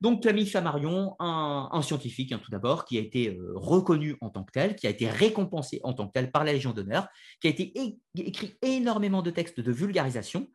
Donc 0.03 0.25
Camille 0.25 0.49
Chamarion, 0.49 1.15
un, 1.21 1.81
scientifique 1.81 2.33
hein, 2.33 2.41
tout 2.43 2.51
d'abord, 2.51 2.85
qui 2.85 2.99
a 2.99 3.01
été 3.01 3.29
euh, 3.29 3.53
reconnu 3.55 4.17
en 4.21 4.31
tant 4.31 4.43
que 4.43 4.51
tel, 4.51 4.75
qui 4.75 4.89
a 4.89 4.91
été 4.91 5.09
récompensé 5.09 5.81
en 5.85 5.93
tant 5.93 6.09
que 6.09 6.13
tel 6.13 6.33
par 6.33 6.43
la 6.43 6.53
Légion 6.53 6.73
d'honneur, 6.73 7.07
qui 7.41 7.47
a 7.47 7.51
été 7.51 7.73
écrit 8.17 8.57
énormément 8.63 9.23
de 9.23 9.31
textes 9.31 9.61
de 9.61 9.71
vulgarisation, 9.71 10.49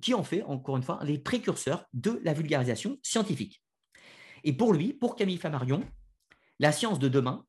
qui 0.00 0.14
en 0.14 0.22
fait, 0.22 0.42
encore 0.44 0.76
une 0.76 0.82
fois, 0.82 1.00
les 1.04 1.18
précurseurs 1.18 1.84
de 1.92 2.20
la 2.24 2.32
vulgarisation 2.32 2.98
scientifique. 3.02 3.62
Et 4.44 4.52
pour 4.52 4.72
lui, 4.72 4.92
pour 4.92 5.14
Camille 5.14 5.38
Flammarion, 5.38 5.84
la 6.58 6.72
science 6.72 6.98
de 6.98 7.08
demain, 7.08 7.44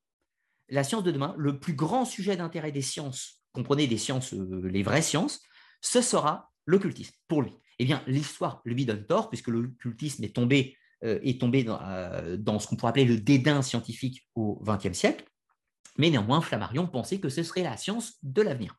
la 0.69 0.83
science 0.83 1.03
de 1.03 1.11
demain, 1.11 1.33
le 1.37 1.59
plus 1.59 1.73
grand 1.73 2.05
sujet 2.05 2.35
d'intérêt 2.35 2.71
des 2.71 2.81
sciences, 2.81 3.41
comprenez 3.51 3.87
des 3.87 3.97
sciences, 3.97 4.33
les 4.33 4.83
vraies 4.83 5.01
sciences, 5.01 5.41
ce 5.81 6.01
sera 6.01 6.51
l'occultisme 6.65 7.15
pour 7.27 7.41
lui. 7.41 7.51
Eh 7.79 7.85
bien, 7.85 8.03
l'histoire 8.07 8.61
lui 8.65 8.85
donne 8.85 9.05
tort, 9.05 9.29
puisque 9.29 9.47
l'occultisme 9.47 10.23
est 10.23 10.35
tombé, 10.35 10.77
est 11.01 11.39
tombé 11.39 11.63
dans, 11.63 11.79
dans 12.37 12.59
ce 12.59 12.67
qu'on 12.67 12.75
pourrait 12.75 12.91
appeler 12.91 13.05
le 13.05 13.19
dédain 13.19 13.61
scientifique 13.61 14.27
au 14.35 14.61
XXe 14.63 14.97
siècle. 14.97 15.25
Mais 15.97 16.09
néanmoins, 16.09 16.41
Flammarion 16.41 16.87
pensait 16.87 17.19
que 17.19 17.29
ce 17.29 17.43
serait 17.43 17.63
la 17.63 17.77
science 17.77 18.13
de 18.23 18.41
l'avenir. 18.41 18.75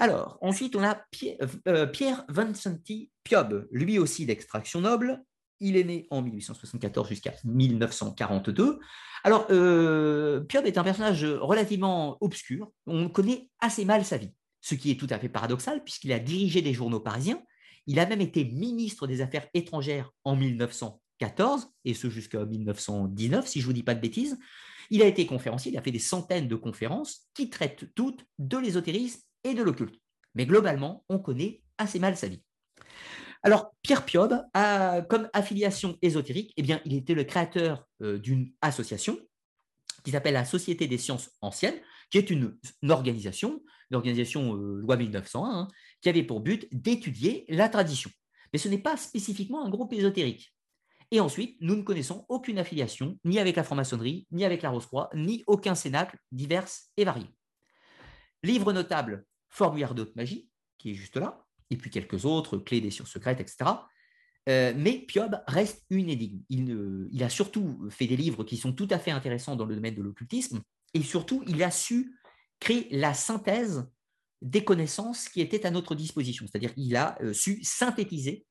Alors, 0.00 0.38
ensuite, 0.40 0.74
on 0.76 0.82
a 0.82 0.94
Pierre, 1.10 1.36
euh, 1.68 1.86
Pierre 1.86 2.24
Vincenti 2.30 3.10
Piob, 3.22 3.68
lui 3.70 3.98
aussi 3.98 4.24
d'extraction 4.24 4.80
noble. 4.80 5.22
Il 5.60 5.76
est 5.76 5.84
né 5.84 6.06
en 6.08 6.22
1874 6.22 7.06
jusqu'à 7.06 7.34
1942. 7.44 8.80
Alors, 9.24 9.46
euh, 9.50 10.40
Piob 10.40 10.64
est 10.64 10.78
un 10.78 10.84
personnage 10.84 11.26
relativement 11.26 12.16
obscur. 12.22 12.72
On 12.86 13.10
connaît 13.10 13.50
assez 13.60 13.84
mal 13.84 14.02
sa 14.06 14.16
vie, 14.16 14.32
ce 14.62 14.74
qui 14.74 14.90
est 14.90 14.98
tout 14.98 15.06
à 15.10 15.18
fait 15.18 15.28
paradoxal 15.28 15.84
puisqu'il 15.84 16.12
a 16.12 16.18
dirigé 16.18 16.62
des 16.62 16.72
journaux 16.72 17.00
parisiens. 17.00 17.42
Il 17.86 18.00
a 18.00 18.06
même 18.06 18.22
été 18.22 18.46
ministre 18.46 19.06
des 19.06 19.20
Affaires 19.20 19.48
étrangères 19.52 20.12
en 20.24 20.34
1914, 20.34 21.68
et 21.84 21.92
ce 21.92 22.08
jusqu'à 22.08 22.46
1919, 22.46 23.46
si 23.46 23.60
je 23.60 23.64
ne 23.64 23.66
vous 23.66 23.74
dis 23.74 23.82
pas 23.82 23.94
de 23.94 24.00
bêtises. 24.00 24.38
Il 24.88 25.02
a 25.02 25.06
été 25.06 25.26
conférencier, 25.26 25.72
il 25.72 25.78
a 25.78 25.82
fait 25.82 25.92
des 25.92 25.98
centaines 25.98 26.48
de 26.48 26.56
conférences 26.56 27.28
qui 27.34 27.50
traitent 27.50 27.84
toutes 27.94 28.24
de 28.38 28.56
l'ésotérisme 28.56 29.20
et 29.44 29.54
de 29.54 29.62
l'occulte. 29.62 30.00
Mais 30.34 30.46
globalement, 30.46 31.04
on 31.08 31.18
connaît 31.18 31.62
assez 31.78 31.98
mal 31.98 32.16
sa 32.16 32.28
vie. 32.28 32.42
Alors, 33.42 33.74
Pierre 33.82 34.04
Piob 34.04 34.44
a 34.52 35.02
comme 35.02 35.30
affiliation 35.32 35.96
ésotérique, 36.02 36.52
eh 36.56 36.62
bien, 36.62 36.80
il 36.84 36.94
était 36.94 37.14
le 37.14 37.24
créateur 37.24 37.86
euh, 38.02 38.18
d'une 38.18 38.52
association 38.60 39.18
qui 40.04 40.10
s'appelle 40.10 40.34
la 40.34 40.44
Société 40.44 40.86
des 40.86 40.98
sciences 40.98 41.30
anciennes, 41.40 41.78
qui 42.10 42.18
est 42.18 42.30
une, 42.30 42.58
organisation, 42.88 43.62
une 43.90 43.96
organisation 43.96 44.56
euh, 44.56 44.80
loi 44.80 44.96
1901, 44.96 45.48
hein, 45.48 45.68
qui 46.00 46.08
avait 46.08 46.22
pour 46.22 46.40
but 46.40 46.66
d'étudier 46.72 47.44
la 47.48 47.68
tradition. 47.68 48.10
Mais 48.52 48.58
ce 48.58 48.68
n'est 48.68 48.78
pas 48.78 48.96
spécifiquement 48.96 49.64
un 49.64 49.70
groupe 49.70 49.92
ésotérique. 49.92 50.54
Et 51.10 51.20
ensuite, 51.20 51.56
nous 51.60 51.76
ne 51.76 51.82
connaissons 51.82 52.24
aucune 52.28 52.58
affiliation, 52.58 53.18
ni 53.24 53.38
avec 53.38 53.56
la 53.56 53.64
franc-maçonnerie, 53.64 54.26
ni 54.30 54.44
avec 54.44 54.62
la 54.62 54.70
Rose-Croix, 54.70 55.10
ni 55.14 55.42
aucun 55.46 55.74
cénacle 55.74 56.16
divers 56.30 56.68
et 56.96 57.04
variés. 57.04 57.34
Livre 58.42 58.72
notable, 58.72 59.24
Formulaire 59.50 59.94
d'autres 59.94 60.12
magie, 60.14 60.48
qui 60.78 60.92
est 60.92 60.94
juste 60.94 61.16
là, 61.16 61.44
et 61.70 61.76
puis 61.76 61.90
quelques 61.90 62.24
autres, 62.24 62.58
Clés 62.58 62.80
des 62.80 62.90
sciences 62.90 63.10
secrètes, 63.10 63.40
etc. 63.40 63.70
Euh, 64.48 64.72
mais 64.76 64.98
Piob 64.98 65.42
reste 65.46 65.84
une 65.90 66.08
énigme. 66.08 66.40
Il, 66.48 67.22
a 67.22 67.28
surtout 67.28 67.86
fait 67.90 68.06
des 68.06 68.16
livres 68.16 68.44
qui 68.44 68.56
sont 68.56 68.72
tout 68.72 68.88
à 68.90 68.98
fait 68.98 69.10
intéressants 69.10 69.56
dans 69.56 69.66
le 69.66 69.74
domaine 69.74 69.94
de 69.94 70.02
l'occultisme, 70.02 70.60
et 70.94 71.02
surtout, 71.02 71.44
il 71.46 71.62
a 71.62 71.70
su 71.70 72.16
créer 72.58 72.88
la 72.90 73.14
synthèse 73.14 73.88
des 74.42 74.64
connaissances 74.64 75.28
qui 75.28 75.40
étaient 75.40 75.66
à 75.66 75.70
notre 75.70 75.94
disposition. 75.94 76.46
C'est-à-dire 76.46 76.74
qu'il 76.74 76.96
a 76.96 77.18
euh, 77.22 77.32
su 77.32 77.62
synthétiser 77.62 78.46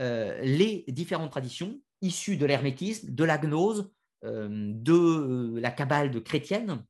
euh, 0.00 0.40
les 0.42 0.84
différentes 0.88 1.30
traditions 1.30 1.80
issus 2.02 2.36
de 2.36 2.46
l'hermétisme, 2.46 3.14
de 3.14 3.24
la 3.24 3.38
gnose, 3.38 3.90
de 4.22 5.58
la 5.60 5.70
cabale 5.70 6.10
de 6.10 6.18
chrétienne, 6.18 6.82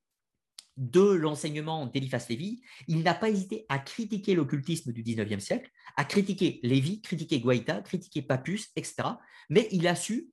de 0.77 1.01
l'enseignement 1.01 1.87
d'Eliphas 1.87 2.27
Lévy, 2.29 2.63
il 2.87 3.03
n'a 3.03 3.15
pas 3.15 3.31
hésité 3.31 3.65
à 3.69 3.79
critiquer 3.79 4.35
l'occultisme 4.35 4.93
du 4.93 5.03
XIXe 5.03 5.43
siècle, 5.43 5.71
à 5.97 6.05
critiquer 6.05 6.61
Lévy, 6.63 7.01
critiquer 7.01 7.41
Guaita, 7.41 7.81
critiquer 7.81 8.23
Papus, 8.23 8.71
etc. 8.77 9.09
Mais 9.49 9.69
il 9.73 9.87
a 9.87 9.95
su 9.95 10.31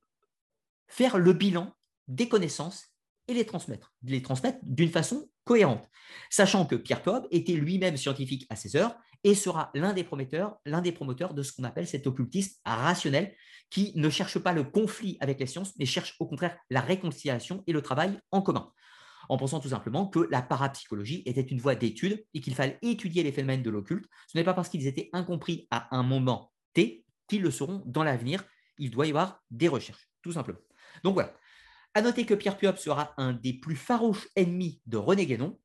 faire 0.87 1.17
le 1.17 1.33
bilan 1.33 1.73
des 2.07 2.27
connaissances 2.27 2.93
et 3.27 3.33
les 3.33 3.45
transmettre, 3.45 3.93
les 4.03 4.21
transmettre 4.21 4.59
d'une 4.63 4.91
façon 4.91 5.29
cohérente, 5.45 5.89
sachant 6.29 6.65
que 6.65 6.75
Pierre 6.75 7.03
Cobb 7.03 7.25
était 7.31 7.53
lui-même 7.53 7.97
scientifique 7.97 8.45
à 8.49 8.55
ses 8.55 8.75
heures 8.75 8.95
et 9.23 9.35
sera 9.35 9.71
l'un 9.73 9.93
des 9.93 10.03
promoteurs, 10.03 10.57
l'un 10.65 10.81
des 10.81 10.91
promoteurs 10.91 11.33
de 11.33 11.43
ce 11.43 11.53
qu'on 11.53 11.63
appelle 11.63 11.87
cet 11.87 12.07
occultisme 12.07 12.59
rationnel 12.65 13.33
qui 13.69 13.93
ne 13.95 14.09
cherche 14.09 14.37
pas 14.39 14.51
le 14.51 14.63
conflit 14.63 15.17
avec 15.21 15.39
les 15.39 15.47
sciences, 15.47 15.73
mais 15.79 15.85
cherche 15.85 16.15
au 16.19 16.27
contraire 16.27 16.57
la 16.69 16.81
réconciliation 16.81 17.63
et 17.65 17.71
le 17.71 17.81
travail 17.81 18.19
en 18.31 18.41
commun, 18.41 18.71
en 19.29 19.37
pensant 19.37 19.59
tout 19.59 19.69
simplement 19.69 20.07
que 20.07 20.27
la 20.31 20.41
parapsychologie 20.41 21.23
était 21.25 21.41
une 21.41 21.59
voie 21.59 21.75
d'étude 21.75 22.25
et 22.33 22.41
qu'il 22.41 22.55
fallait 22.55 22.79
étudier 22.81 23.23
les 23.23 23.31
phénomènes 23.31 23.63
de 23.63 23.69
l'occulte. 23.69 24.05
Ce 24.27 24.37
n'est 24.37 24.43
pas 24.43 24.53
parce 24.53 24.69
qu'ils 24.69 24.87
étaient 24.87 25.09
incompris 25.13 25.67
à 25.71 25.95
un 25.95 26.03
moment 26.03 26.51
T 26.73 27.05
qu'ils 27.27 27.41
le 27.41 27.51
seront 27.51 27.83
dans 27.85 28.03
l'avenir. 28.03 28.43
Il 28.77 28.91
doit 28.91 29.05
y 29.05 29.09
avoir 29.09 29.41
des 29.51 29.67
recherches, 29.67 30.09
tout 30.21 30.31
simplement. 30.31 30.59
Donc 31.03 31.13
voilà. 31.13 31.33
À 31.95 32.01
noter 32.01 32.25
que 32.25 32.33
Pierre 32.33 32.57
Puop 32.57 32.77
sera 32.77 33.13
un 33.17 33.33
des 33.33 33.53
plus 33.53 33.75
farouches 33.75 34.27
ennemis 34.35 34.81
de 34.87 34.97
René 34.97 35.25
Guénon. 35.25 35.59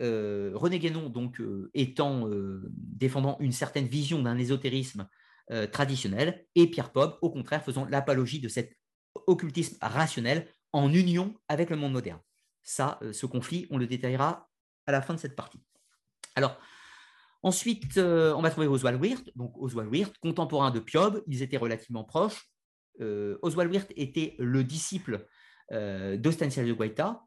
Euh, 0.00 0.52
René 0.54 0.78
Guénon, 0.78 1.08
donc, 1.08 1.40
euh, 1.40 1.70
étant, 1.74 2.28
euh, 2.28 2.62
défendant 2.70 3.36
une 3.40 3.52
certaine 3.52 3.86
vision 3.86 4.22
d'un 4.22 4.38
ésotérisme 4.38 5.08
traditionnel, 5.72 6.46
et 6.54 6.70
Pierre 6.70 6.90
Pob, 6.90 7.18
au 7.20 7.28
contraire, 7.28 7.62
faisant 7.62 7.84
l'apologie 7.84 8.40
de 8.40 8.48
cet 8.48 8.78
occultisme 9.26 9.76
rationnel 9.82 10.48
en 10.72 10.90
union 10.90 11.34
avec 11.48 11.68
le 11.68 11.76
monde 11.76 11.92
moderne. 11.92 12.18
Ça, 12.64 12.98
euh, 13.02 13.12
ce 13.12 13.26
conflit, 13.26 13.66
on 13.70 13.78
le 13.78 13.86
détaillera 13.86 14.48
à 14.86 14.92
la 14.92 15.00
fin 15.00 15.14
de 15.14 15.20
cette 15.20 15.36
partie. 15.36 15.60
Alors, 16.34 16.58
ensuite, 17.42 17.96
euh, 17.98 18.34
on 18.34 18.42
va 18.42 18.50
trouver 18.50 18.66
Oswald 18.66 19.00
Wirth. 19.00 19.30
Donc, 19.36 19.52
Oswald 19.56 19.90
Wirth, 19.90 20.18
contemporain 20.18 20.72
de 20.72 20.80
Piob, 20.80 21.22
ils 21.28 21.42
étaient 21.42 21.56
relativement 21.56 22.04
proches. 22.04 22.50
Oswald 23.00 23.72
Wirth 23.72 23.92
était 23.96 24.36
le 24.38 24.62
disciple 24.62 25.26
Stanislas 25.68 26.64
de 26.64 26.72
Guaita. 26.72 27.24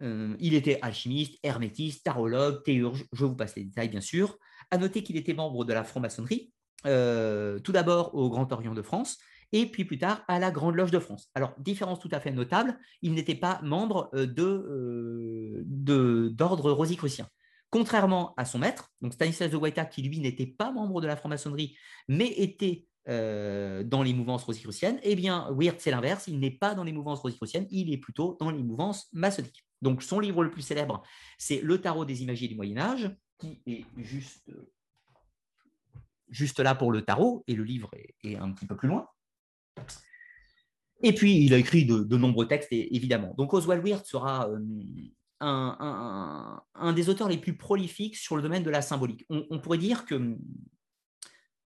il 0.00 0.54
était 0.54 0.78
alchimiste, 0.80 1.38
hermétiste, 1.42 2.04
tarologue, 2.04 2.62
théurge, 2.64 3.04
je 3.12 3.24
vous 3.26 3.36
passe 3.36 3.54
les 3.54 3.64
détails 3.64 3.90
bien 3.90 4.00
sûr. 4.00 4.38
À 4.70 4.78
noter 4.78 5.02
qu'il 5.02 5.18
était 5.18 5.34
membre 5.34 5.66
de 5.66 5.74
la 5.74 5.84
franc-maçonnerie, 5.84 6.54
euh, 6.86 7.58
tout 7.60 7.72
d'abord 7.72 8.14
au 8.14 8.28
Grand 8.28 8.50
Orient 8.52 8.74
de 8.74 8.82
France, 8.82 9.18
et 9.54 9.66
puis 9.66 9.84
plus 9.84 9.98
tard 9.98 10.22
à 10.28 10.38
la 10.38 10.50
Grande 10.50 10.74
Loge 10.74 10.90
de 10.90 10.98
France. 10.98 11.30
Alors, 11.34 11.54
différence 11.58 12.00
tout 12.00 12.08
à 12.12 12.20
fait 12.20 12.32
notable, 12.32 12.78
il 13.02 13.14
n'était 13.14 13.34
pas 13.34 13.60
membre 13.62 14.10
euh, 14.14 14.26
euh, 14.38 15.62
de, 15.64 16.28
d'ordre 16.34 16.72
rosicrucien. 16.72 17.28
Contrairement 17.70 18.34
à 18.36 18.44
son 18.44 18.58
maître, 18.58 18.92
donc 19.00 19.14
Stanislas 19.14 19.50
de 19.50 19.56
Guaita, 19.56 19.84
qui 19.84 20.02
lui 20.02 20.20
n'était 20.20 20.46
pas 20.46 20.70
membre 20.70 21.00
de 21.00 21.06
la 21.06 21.16
franc-maçonnerie, 21.16 21.76
mais 22.08 22.28
était 22.28 22.86
dans 23.06 24.02
les 24.02 24.14
mouvances 24.14 24.44
rosicruciennes, 24.44 24.98
eh 25.02 25.14
bien, 25.14 25.50
Wirth, 25.50 25.78
c'est 25.78 25.90
l'inverse, 25.90 26.26
il 26.26 26.38
n'est 26.38 26.50
pas 26.50 26.74
dans 26.74 26.84
les 26.84 26.92
mouvances 26.92 27.20
rosicruciennes, 27.20 27.66
il 27.70 27.92
est 27.92 27.98
plutôt 27.98 28.38
dans 28.40 28.50
les 28.50 28.62
mouvances 28.62 29.08
maçonniques. 29.12 29.66
Donc, 29.82 30.02
son 30.02 30.20
livre 30.20 30.42
le 30.42 30.50
plus 30.50 30.62
célèbre, 30.62 31.02
c'est 31.36 31.60
Le 31.60 31.78
tarot 31.82 32.06
des 32.06 32.22
imagiers 32.22 32.48
du 32.48 32.54
Moyen-Âge, 32.54 33.14
qui 33.38 33.60
est 33.66 33.84
juste 33.98 34.50
juste 36.34 36.60
là 36.60 36.74
pour 36.74 36.92
le 36.92 37.02
tarot, 37.02 37.44
et 37.46 37.54
le 37.54 37.64
livre 37.64 37.90
est, 38.22 38.36
un 38.36 38.52
petit 38.52 38.66
peu 38.66 38.76
plus 38.76 38.88
loin. 38.88 39.08
Et 41.02 41.12
puis, 41.14 41.44
il 41.44 41.52
a 41.52 41.58
écrit 41.58 41.84
de, 41.84 42.16
nombreux 42.16 42.48
textes, 42.48 42.72
évidemment. 42.72 43.34
Donc, 43.36 43.52
Oswald 43.52 43.84
Wirth 43.84 44.06
sera 44.06 44.48
euh, 44.48 44.58
un, 45.40 46.92
des 46.94 47.08
auteurs 47.08 47.28
les 47.28 47.36
plus 47.36 47.56
prolifiques 47.56 48.16
sur 48.16 48.36
le 48.36 48.42
domaine 48.42 48.62
de 48.62 48.70
la 48.70 48.80
symbolique. 48.80 49.26
On, 49.28 49.58
pourrait 49.58 49.78
dire 49.78 50.06
que, 50.06 50.36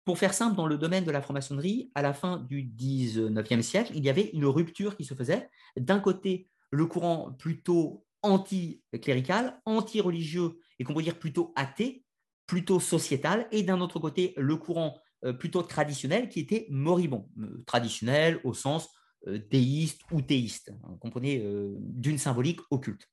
pour 0.03 0.17
faire 0.17 0.33
simple, 0.33 0.55
dans 0.55 0.67
le 0.67 0.77
domaine 0.77 1.05
de 1.05 1.11
la 1.11 1.21
franc-maçonnerie, 1.21 1.91
à 1.95 2.01
la 2.01 2.13
fin 2.13 2.37
du 2.37 2.63
19e 2.63 3.61
siècle, 3.61 3.93
il 3.95 4.03
y 4.03 4.09
avait 4.09 4.31
une 4.33 4.45
rupture 4.45 4.97
qui 4.97 5.05
se 5.05 5.13
faisait. 5.13 5.49
D'un 5.77 5.99
côté, 5.99 6.49
le 6.71 6.85
courant 6.85 7.31
plutôt 7.31 8.05
anti-clérical, 8.23 9.61
anti-religieux, 9.65 10.59
et 10.79 10.83
qu'on 10.83 10.93
pourrait 10.93 11.05
dire 11.05 11.19
plutôt 11.19 11.53
athée, 11.55 12.03
plutôt 12.47 12.79
sociétal, 12.79 13.47
et 13.51 13.63
d'un 13.63 13.79
autre 13.79 13.99
côté, 13.99 14.33
le 14.35 14.57
courant 14.57 15.00
plutôt 15.33 15.61
traditionnel 15.61 16.29
qui 16.29 16.39
était 16.39 16.67
moribond. 16.69 17.29
Euh, 17.39 17.63
traditionnel 17.65 18.39
au 18.43 18.53
sens 18.53 18.89
euh, 19.27 19.39
déiste 19.49 20.01
ou 20.11 20.21
théiste, 20.21 20.71
hein, 20.83 20.97
comprenez, 20.99 21.43
d'une 21.77 22.17
symbolique 22.17 22.59
occulte. 22.71 23.07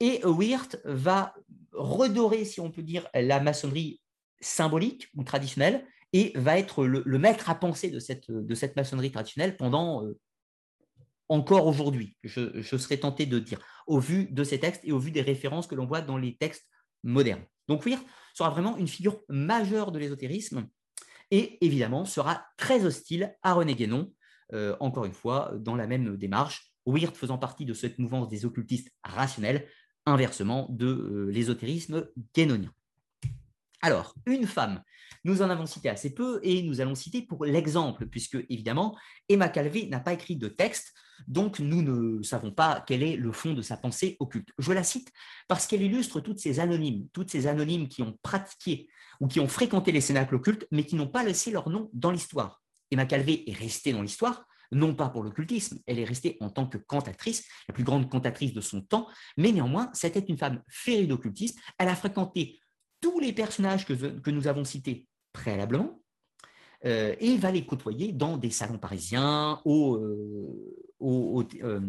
Et 0.00 0.24
Wirth 0.24 0.80
va 0.84 1.34
redorer, 1.72 2.46
si 2.46 2.60
on 2.60 2.70
peut 2.70 2.82
dire, 2.82 3.06
la 3.14 3.38
maçonnerie 3.38 4.00
symbolique 4.40 5.08
ou 5.14 5.24
traditionnelle 5.24 5.86
et 6.14 6.32
va 6.36 6.58
être 6.58 6.86
le, 6.86 7.18
maître 7.18 7.50
à 7.50 7.54
penser 7.54 7.90
de 7.90 7.98
cette, 7.98 8.30
de 8.30 8.54
cette 8.54 8.76
maçonnerie 8.76 9.12
traditionnelle 9.12 9.58
pendant 9.58 10.06
encore 11.30 11.66
aujourd'hui, 11.66 12.16
je, 12.24 12.76
serais 12.76 12.96
tenté 12.96 13.24
de 13.24 13.38
dire, 13.38 13.60
au 13.86 14.00
vu 14.00 14.26
de 14.26 14.42
ces 14.42 14.58
textes 14.58 14.82
et 14.84 14.90
au 14.90 14.98
vu 14.98 15.12
des 15.12 15.22
références 15.22 15.68
que 15.68 15.76
l'on 15.76 15.86
voit 15.86 16.00
dans 16.00 16.18
les 16.18 16.36
textes 16.36 16.68
modernes. 17.04 17.44
Donc 17.68 17.86
Wirth 17.86 18.04
sera 18.34 18.50
vraiment 18.50 18.76
une 18.76 18.88
figure 18.88 19.20
majeure 19.28 19.92
de 19.92 20.00
l'ésotérisme 20.00 20.68
et 21.30 21.64
évidemment 21.64 22.04
sera 22.04 22.44
très 22.56 22.84
hostile 22.84 23.34
à 23.42 23.54
René 23.54 23.74
Guénon, 23.74 24.12
euh, 24.52 24.76
encore 24.80 25.04
une 25.04 25.12
fois, 25.12 25.52
dans 25.58 25.76
la 25.76 25.86
même 25.86 26.16
démarche, 26.16 26.72
Wirth 26.86 27.16
faisant 27.16 27.38
partie 27.38 27.64
de 27.64 27.74
cette 27.74 27.98
mouvance 27.98 28.28
des 28.28 28.44
occultistes 28.44 28.92
rationnels, 29.04 29.66
inversement 30.06 30.66
de 30.70 30.86
euh, 30.86 31.30
l'ésotérisme 31.30 32.08
guénonien. 32.34 32.72
Alors, 33.82 34.14
une 34.26 34.46
femme, 34.46 34.82
nous 35.24 35.42
en 35.42 35.50
avons 35.50 35.66
cité 35.66 35.88
assez 35.88 36.14
peu 36.14 36.40
et 36.42 36.62
nous 36.62 36.80
allons 36.80 36.94
citer 36.94 37.22
pour 37.22 37.44
l'exemple, 37.44 38.06
puisque 38.06 38.38
évidemment, 38.48 38.96
Emma 39.28 39.48
Calvé 39.48 39.86
n'a 39.86 40.00
pas 40.00 40.12
écrit 40.12 40.36
de 40.36 40.48
texte, 40.48 40.94
donc 41.26 41.60
nous 41.60 41.82
ne 41.82 42.22
savons 42.22 42.50
pas 42.50 42.84
quel 42.86 43.02
est 43.02 43.16
le 43.16 43.32
fond 43.32 43.52
de 43.52 43.62
sa 43.62 43.76
pensée 43.76 44.16
occulte. 44.20 44.48
Je 44.58 44.72
la 44.72 44.82
cite 44.82 45.12
parce 45.48 45.66
qu'elle 45.66 45.82
illustre 45.82 46.20
toutes 46.20 46.38
ces 46.38 46.60
anonymes, 46.60 47.08
toutes 47.12 47.30
ces 47.30 47.46
anonymes 47.46 47.88
qui 47.88 48.02
ont 48.02 48.16
pratiqué 48.22 48.88
ou 49.20 49.28
qui 49.28 49.40
ont 49.40 49.48
fréquenté 49.48 49.92
les 49.92 50.00
cénacles 50.00 50.36
occultes, 50.36 50.66
mais 50.70 50.84
qui 50.84 50.96
n'ont 50.96 51.08
pas 51.08 51.22
laissé 51.22 51.50
leur 51.50 51.68
nom 51.68 51.90
dans 51.92 52.10
l'histoire. 52.10 52.62
Emma 52.90 53.06
Calvé 53.06 53.48
est 53.48 53.54
restée 53.54 53.92
dans 53.92 54.02
l'histoire, 54.02 54.46
non 54.72 54.94
pas 54.94 55.08
pour 55.08 55.22
l'occultisme, 55.22 55.80
elle 55.86 55.98
est 55.98 56.04
restée 56.04 56.36
en 56.40 56.50
tant 56.50 56.66
que 56.66 56.78
cantatrice, 56.78 57.46
la 57.68 57.74
plus 57.74 57.84
grande 57.84 58.08
cantatrice 58.08 58.52
de 58.52 58.60
son 58.60 58.82
temps, 58.82 59.08
mais 59.36 59.52
néanmoins, 59.52 59.90
c'était 59.92 60.20
une 60.20 60.38
femme 60.38 60.62
férue 60.68 61.06
d'occultisme, 61.06 61.58
elle 61.78 61.88
a 61.88 61.96
fréquenté 61.96 62.60
tous 63.00 63.18
les 63.18 63.32
personnages 63.32 63.86
que, 63.86 64.30
nous 64.30 64.46
avons 64.46 64.64
cités 64.64 65.06
préalablement, 65.32 66.02
euh, 66.86 67.14
et 67.20 67.36
va 67.36 67.50
les 67.50 67.66
côtoyer 67.66 68.12
dans 68.12 68.36
des 68.36 68.50
salons 68.50 68.78
parisiens, 68.78 69.60
au, 69.64 69.96
euh, 69.96 70.86
euh, 71.02 71.80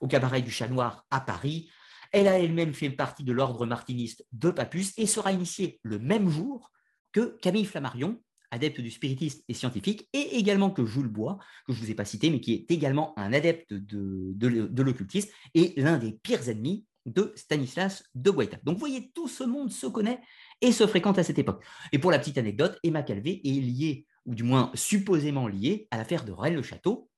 au, 0.00 0.06
cabaret 0.08 0.40
du 0.40 0.50
Chat 0.50 0.68
Noir 0.68 1.06
à 1.10 1.20
Paris. 1.20 1.70
Elle 2.12 2.26
a 2.26 2.38
elle-même 2.38 2.72
fait 2.72 2.88
partie 2.88 3.24
de 3.24 3.32
l'ordre 3.32 3.66
martiniste 3.66 4.24
de 4.32 4.50
Papus 4.50 4.94
et 4.96 5.06
sera 5.06 5.32
initiée 5.32 5.78
le 5.82 5.98
même 5.98 6.30
jour 6.30 6.70
que 7.12 7.36
Camille 7.42 7.66
Flammarion, 7.66 8.20
adepte 8.50 8.80
du 8.80 8.90
spiritisme 8.90 9.42
et 9.46 9.52
scientifique, 9.52 10.08
et 10.14 10.38
également 10.38 10.70
que 10.70 10.86
Jules 10.86 11.08
Bois, 11.08 11.36
que 11.66 11.74
je 11.74 11.80
ne 11.80 11.84
vous 11.84 11.90
ai 11.90 11.94
pas 11.94 12.06
cité, 12.06 12.30
mais 12.30 12.40
qui 12.40 12.54
est 12.54 12.70
également 12.70 13.12
un 13.18 13.34
adepte 13.34 13.74
de, 13.74 14.32
de 14.32 14.82
l'occultisme 14.82 15.28
et 15.52 15.74
l'un 15.76 15.98
des 15.98 16.12
pires 16.12 16.48
ennemis 16.48 16.86
de 17.08 17.32
Stanislas 17.36 18.04
de 18.14 18.30
Guaita. 18.30 18.58
Donc 18.62 18.74
vous 18.74 18.80
voyez, 18.80 19.10
tout 19.14 19.28
ce 19.28 19.44
monde 19.44 19.70
se 19.70 19.86
connaît 19.86 20.20
et 20.60 20.72
se 20.72 20.86
fréquente 20.86 21.18
à 21.18 21.24
cette 21.24 21.38
époque. 21.38 21.64
Et 21.92 21.98
pour 21.98 22.10
la 22.10 22.18
petite 22.18 22.38
anecdote, 22.38 22.78
Emma 22.82 23.02
Calvé 23.02 23.40
est 23.44 23.60
liée, 23.60 24.06
ou 24.26 24.34
du 24.34 24.42
moins 24.42 24.70
supposément 24.74 25.48
liée, 25.48 25.88
à 25.90 25.96
l'affaire 25.96 26.24
de 26.24 26.32
Rennes-le-Château, 26.32 27.08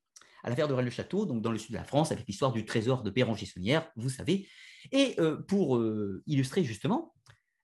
à 0.43 0.51
l'affaire 0.51 0.69
de 0.69 0.75
Rennes-le-Château, 0.75 1.27
donc 1.27 1.43
dans 1.43 1.53
le 1.53 1.59
sud 1.59 1.73
de 1.73 1.77
la 1.77 1.85
France, 1.85 2.13
avec 2.13 2.27
l'histoire 2.27 2.53
du 2.53 2.65
trésor 2.65 3.03
de 3.03 3.11
Béranger-Saunière, 3.11 3.91
vous 3.97 4.09
savez. 4.09 4.49
Et 4.93 5.15
euh, 5.19 5.37
pour 5.37 5.77
euh, 5.77 6.23
illustrer 6.27 6.65
justement, 6.65 7.15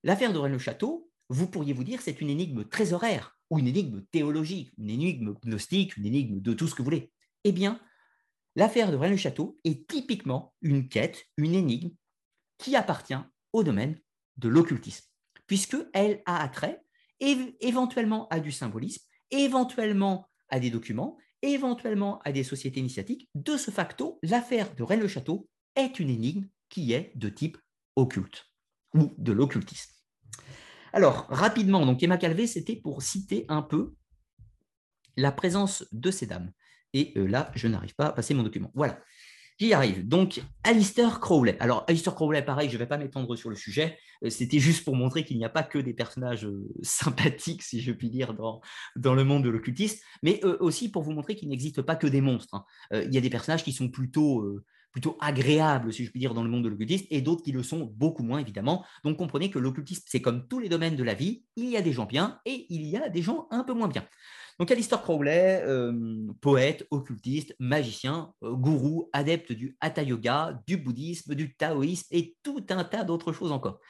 l'affaire 0.03 0.33
de 0.33 0.39
Rennes-le-Château, 0.39 1.11
vous 1.29 1.49
pourriez 1.49 1.73
vous 1.73 1.85
dire 1.85 2.01
c'est 2.03 2.21
une 2.21 2.31
énigme 2.31 2.65
trésoraire, 2.65 3.39
ou 3.51 3.59
une 3.59 3.69
énigme 3.69 4.03
théologique, 4.11 4.73
une 4.79 4.91
énigme 4.91 5.35
gnostique, 5.45 5.97
une 5.97 6.07
énigme 6.07 6.41
de 6.41 6.53
tout 6.53 6.67
ce 6.67 6.75
que 6.75 6.79
vous 6.79 6.85
voulez. 6.85 7.13
Eh 7.45 7.53
bien, 7.53 7.81
l'affaire 8.57 8.91
de 8.91 8.97
Rennes-le-Château 8.97 9.59
est 9.65 9.89
typiquement 9.89 10.55
une 10.63 10.89
quête, 10.89 11.27
une 11.37 11.55
énigme 11.55 11.91
qui 12.59 12.75
appartient 12.75 13.15
au 13.53 13.63
domaine 13.63 13.99
de 14.37 14.49
l'occultisme, 14.49 15.07
puisqu'elle 15.47 16.23
a 16.27 16.43
attrait 16.43 16.81
éventuellement 17.21 18.29
à 18.29 18.41
du 18.41 18.53
symbolisme, 18.53 19.05
éventuellement 19.31 20.29
à 20.49 20.61
des 20.61 20.71
documents, 20.71 21.17
éventuellement 21.43 22.21
à 22.25 22.33
des 22.33 22.45
sociétés 22.45 22.81
initiatiques. 22.81 23.29
De 23.35 23.57
ce 23.57 23.71
facto, 23.71 24.19
l'affaire 24.23 24.75
de 24.75 24.83
Rennes-le-Château 24.83 25.49
est 25.75 25.99
une 25.99 26.11
énigme 26.11 26.47
qui 26.69 26.93
est 26.93 27.13
de 27.17 27.29
type 27.29 27.59
occulte 27.95 28.47
ou 28.95 29.15
de 29.19 29.33
l'occultisme. 29.33 29.93
Alors, 30.93 31.27
rapidement, 31.29 31.85
donc 31.85 32.03
Emma 32.03 32.17
Calvé, 32.17 32.47
c'était 32.47 32.77
pour 32.77 33.03
citer 33.03 33.45
un 33.49 33.63
peu 33.63 33.95
la 35.17 35.33
présence 35.33 35.87
de 35.93 36.11
ces 36.11 36.27
dames. 36.27 36.53
Et 36.93 37.13
euh, 37.17 37.27
là, 37.27 37.51
je 37.55 37.69
n'arrive 37.69 37.95
pas 37.95 38.07
à 38.07 38.13
passer 38.13 38.35
mon 38.35 38.43
document. 38.43 38.71
Voilà. 38.75 39.01
J'y 39.59 39.73
arrive. 39.73 40.07
Donc, 40.07 40.43
Alistair 40.65 41.19
Crowley. 41.19 41.57
Alors, 41.61 41.85
Alistair 41.89 42.15
Crowley, 42.15 42.43
pareil, 42.43 42.69
je 42.69 42.75
ne 42.75 42.79
vais 42.79 42.87
pas 42.87 42.99
m'étendre 42.99 43.37
sur 43.37 43.49
le 43.49 43.57
sujet. 43.57 43.99
Euh, 44.23 44.29
c'était 44.29 44.59
juste 44.59 44.85
pour 44.85 44.95
montrer 44.95 45.25
qu'il 45.25 45.39
n'y 45.39 45.47
a 45.47 45.49
pas 45.49 45.63
que 45.63 45.79
des 45.79 45.95
personnages 45.95 46.45
euh, 46.45 46.69
sympathiques, 46.83 47.63
si 47.63 47.81
je 47.81 47.93
puis 47.93 48.11
dire, 48.11 48.35
dans, 48.35 49.15
le 49.15 49.25
monde 49.25 49.45
de 49.45 49.49
l'occultisme, 49.49 49.99
mais 50.23 50.41
euh, 50.45 50.59
aussi 50.61 50.91
pour 50.91 51.03
vous 51.03 51.13
montrer 51.13 51.37
qu'il 51.37 51.49
n'existe 51.49 51.81
pas 51.81 51.97
que 51.97 52.07
des 52.07 52.21
monstres. 52.21 52.55
Hein. 52.55 52.65
Il 52.93 53.15
y 53.15 53.19
a 53.19 53.21
des 53.23 53.31
personnages 53.31 53.65
qui 53.65 53.73
sont 53.73 53.89
plutôt, 53.89 54.63
plutôt 54.93 55.17
agréables, 55.21 55.91
si 55.91 56.05
je 56.05 56.11
puis 56.11 56.21
dire, 56.21 56.35
dans 56.35 56.45
le 56.45 56.51
monde 56.51 56.65
de 56.65 56.69
l'occultisme, 56.69 57.07
et 57.11 57.23
d'autres 57.23 57.43
qui 57.43 57.53
le 57.53 57.63
sont 57.63 57.91
beaucoup 57.97 58.23
moins, 58.23 58.39
évidemment. 58.39 58.85
Donc, 59.05 59.17
comprenez 59.17 59.51
que 59.51 59.59
l'occultisme, 59.59 60.03
c'est 60.07 60.21
comme 60.21 60.47
tous 60.49 60.59
les 60.59 60.69
domaines 60.69 60.97
de 60.97 61.03
la 61.03 61.15
vie. 61.15 61.45
Il 61.57 61.71
y 61.71 61.79
a 61.79 61.83
des 61.83 61.93
gens 61.93 62.05
bien 62.05 62.41
et 62.45 62.67
il 62.69 62.87
y 62.87 62.97
a 62.97 63.09
des 63.09 63.23
gens 63.23 63.49
un 63.51 63.65
peu 63.65 63.73
moins 63.73 63.89
bien. 63.89 64.07
Donc 64.59 64.71
Alistair 64.71 65.03
Crowley, 65.03 65.63
euh, 65.65 65.93
poète, 66.41 66.87
occultiste, 66.91 67.55
magicien, 67.59 68.33
euh, 68.43 68.53
gourou, 68.53 69.11
adepte 69.13 69.53
du 69.53 69.77
hatha 69.81 70.03
yoga, 70.03 70.59
du 70.67 70.79
bouddhisme, 70.79 71.35
du 71.35 71.55
taoïsme 71.55 72.07
et 72.11 72.37
tout 72.43 72.65
un 72.71 72.85
tas 72.85 73.05
d'autres 73.05 73.33
choses 73.33 73.53
encore. 73.53 73.81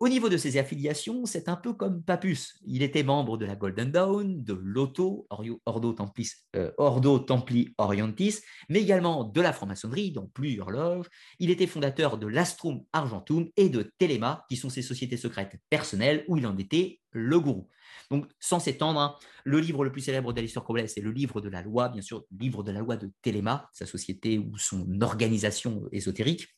Au 0.00 0.08
niveau 0.08 0.30
de 0.30 0.38
ses 0.38 0.56
affiliations, 0.56 1.26
c'est 1.26 1.46
un 1.50 1.56
peu 1.56 1.74
comme 1.74 2.02
Papus. 2.02 2.58
Il 2.64 2.82
était 2.82 3.02
membre 3.02 3.36
de 3.36 3.44
la 3.44 3.54
Golden 3.54 3.92
Dawn, 3.92 4.42
de 4.42 5.92
Templis, 5.92 6.30
euh, 6.56 6.72
Ordo 6.78 7.18
Templi 7.18 7.74
Orientis, 7.76 8.36
mais 8.70 8.80
également 8.80 9.24
de 9.24 9.40
la 9.42 9.52
franc-maçonnerie 9.52 10.10
dans 10.10 10.26
plusieurs 10.26 10.70
loges. 10.70 11.04
Il 11.38 11.50
était 11.50 11.66
fondateur 11.66 12.16
de 12.16 12.26
l'Astrum 12.26 12.80
Argentum 12.94 13.46
et 13.58 13.68
de 13.68 13.92
Telema, 13.98 14.46
qui 14.48 14.56
sont 14.56 14.70
ses 14.70 14.80
sociétés 14.80 15.18
secrètes 15.18 15.58
personnelles 15.68 16.24
où 16.28 16.38
il 16.38 16.46
en 16.46 16.56
était 16.56 17.02
le 17.10 17.38
gourou. 17.38 17.68
Donc, 18.10 18.26
sans 18.40 18.58
s'étendre, 18.58 19.00
hein, 19.00 19.16
le 19.44 19.60
livre 19.60 19.84
le 19.84 19.92
plus 19.92 20.00
célèbre 20.00 20.32
d'Alistair 20.32 20.64
Crowley, 20.64 20.86
c'est 20.86 21.02
le 21.02 21.10
livre 21.10 21.42
de 21.42 21.50
la 21.50 21.60
loi, 21.60 21.90
bien 21.90 22.00
sûr, 22.00 22.24
le 22.30 22.38
livre 22.38 22.62
de 22.62 22.72
la 22.72 22.80
loi 22.80 22.96
de 22.96 23.12
Téléma, 23.20 23.68
sa 23.74 23.84
société 23.84 24.38
ou 24.38 24.56
son 24.56 25.02
organisation 25.02 25.82
ésotérique. 25.92 26.48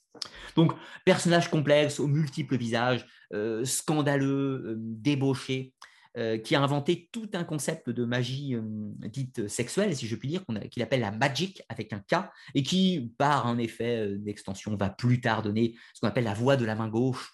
Donc, 0.57 0.73
personnage 1.05 1.51
complexe, 1.51 2.01
aux 2.01 2.07
multiples 2.07 2.57
visages, 2.57 3.07
euh, 3.33 3.65
scandaleux, 3.65 4.63
euh, 4.67 4.75
débauché, 4.79 5.75
euh, 6.19 6.37
qui 6.37 6.55
a 6.55 6.61
inventé 6.61 7.09
tout 7.11 7.31
un 7.33 7.45
concept 7.45 7.89
de 7.89 8.05
magie 8.05 8.55
dite 8.99 9.49
sexuelle, 9.49 9.97
si 9.97 10.07
je 10.07 10.15
puis 10.15 10.29
dire, 10.29 10.45
qu'il 10.71 10.83
appelle 10.83 11.01
la 11.01 11.11
magic 11.11 11.63
avec 11.71 11.93
un 11.95 12.01
K, 12.01 12.29
et 12.55 12.63
qui, 12.63 13.15
par 13.17 13.47
un 13.47 13.57
effet 13.57 14.17
d'extension, 14.19 14.77
va 14.77 14.91
plus 14.91 15.21
tard 15.21 15.43
donner 15.43 15.75
ce 15.95 16.01
qu'on 16.01 16.09
appelle 16.09 16.25
la 16.25 16.35
voix 16.35 16.57
de 16.57 16.67
la 16.67 16.75
main 16.75 16.89
gauche, 16.89 17.33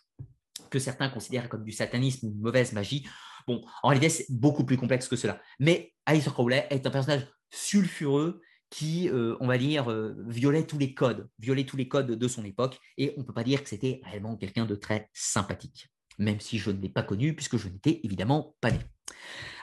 que 0.70 0.78
certains 0.78 1.08
considèrent 1.08 1.48
comme 1.48 1.64
du 1.64 1.72
satanisme 1.72 2.28
ou 2.28 2.30
une 2.30 2.40
mauvaise 2.40 2.72
magie. 2.72 3.08
Bon, 3.48 3.62
en 3.82 3.88
réalité, 3.88 4.10
c'est 4.10 4.26
beaucoup 4.28 4.64
plus 4.64 4.76
complexe 4.76 5.08
que 5.08 5.16
cela. 5.16 5.40
Mais 5.58 5.92
Alistair 6.06 6.34
Crowley 6.34 6.66
est 6.70 6.86
un 6.86 6.90
personnage 6.90 7.26
sulfureux 7.50 8.40
qui, 8.70 9.08
euh, 9.08 9.36
on 9.40 9.46
va 9.46 9.58
dire, 9.58 9.90
euh, 9.90 10.14
violait 10.26 10.64
tous 10.64 10.78
les 10.78 10.94
codes, 10.94 11.28
de 11.38 12.28
son 12.28 12.44
époque, 12.44 12.78
et 12.96 13.14
on 13.16 13.20
ne 13.20 13.26
peut 13.26 13.32
pas 13.32 13.44
dire 13.44 13.62
que 13.62 13.68
c'était 13.68 14.00
réellement 14.04 14.36
quelqu'un 14.36 14.66
de 14.66 14.74
très 14.74 15.08
sympathique, 15.12 15.88
même 16.18 16.40
si 16.40 16.58
je 16.58 16.70
ne 16.70 16.80
l'ai 16.80 16.88
pas 16.88 17.02
connu, 17.02 17.34
puisque 17.34 17.56
je 17.56 17.68
n'étais 17.68 18.00
évidemment 18.04 18.54
pas 18.60 18.70
né. 18.70 18.80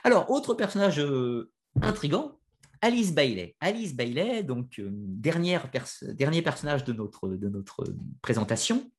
Alors, 0.04 0.30
autre 0.30 0.54
personnage 0.54 0.98
euh, 0.98 1.50
intrigant, 1.82 2.38
Alice 2.80 3.14
Bailey. 3.14 3.56
Alice 3.60 3.94
Bailey, 3.94 4.42
donc 4.42 4.80
dernière 4.80 5.70
dernier 6.02 6.42
personnage 6.42 6.84
de 6.84 6.92
notre, 6.92 7.28
de 7.28 7.48
notre 7.48 7.84
présentation. 8.22 8.90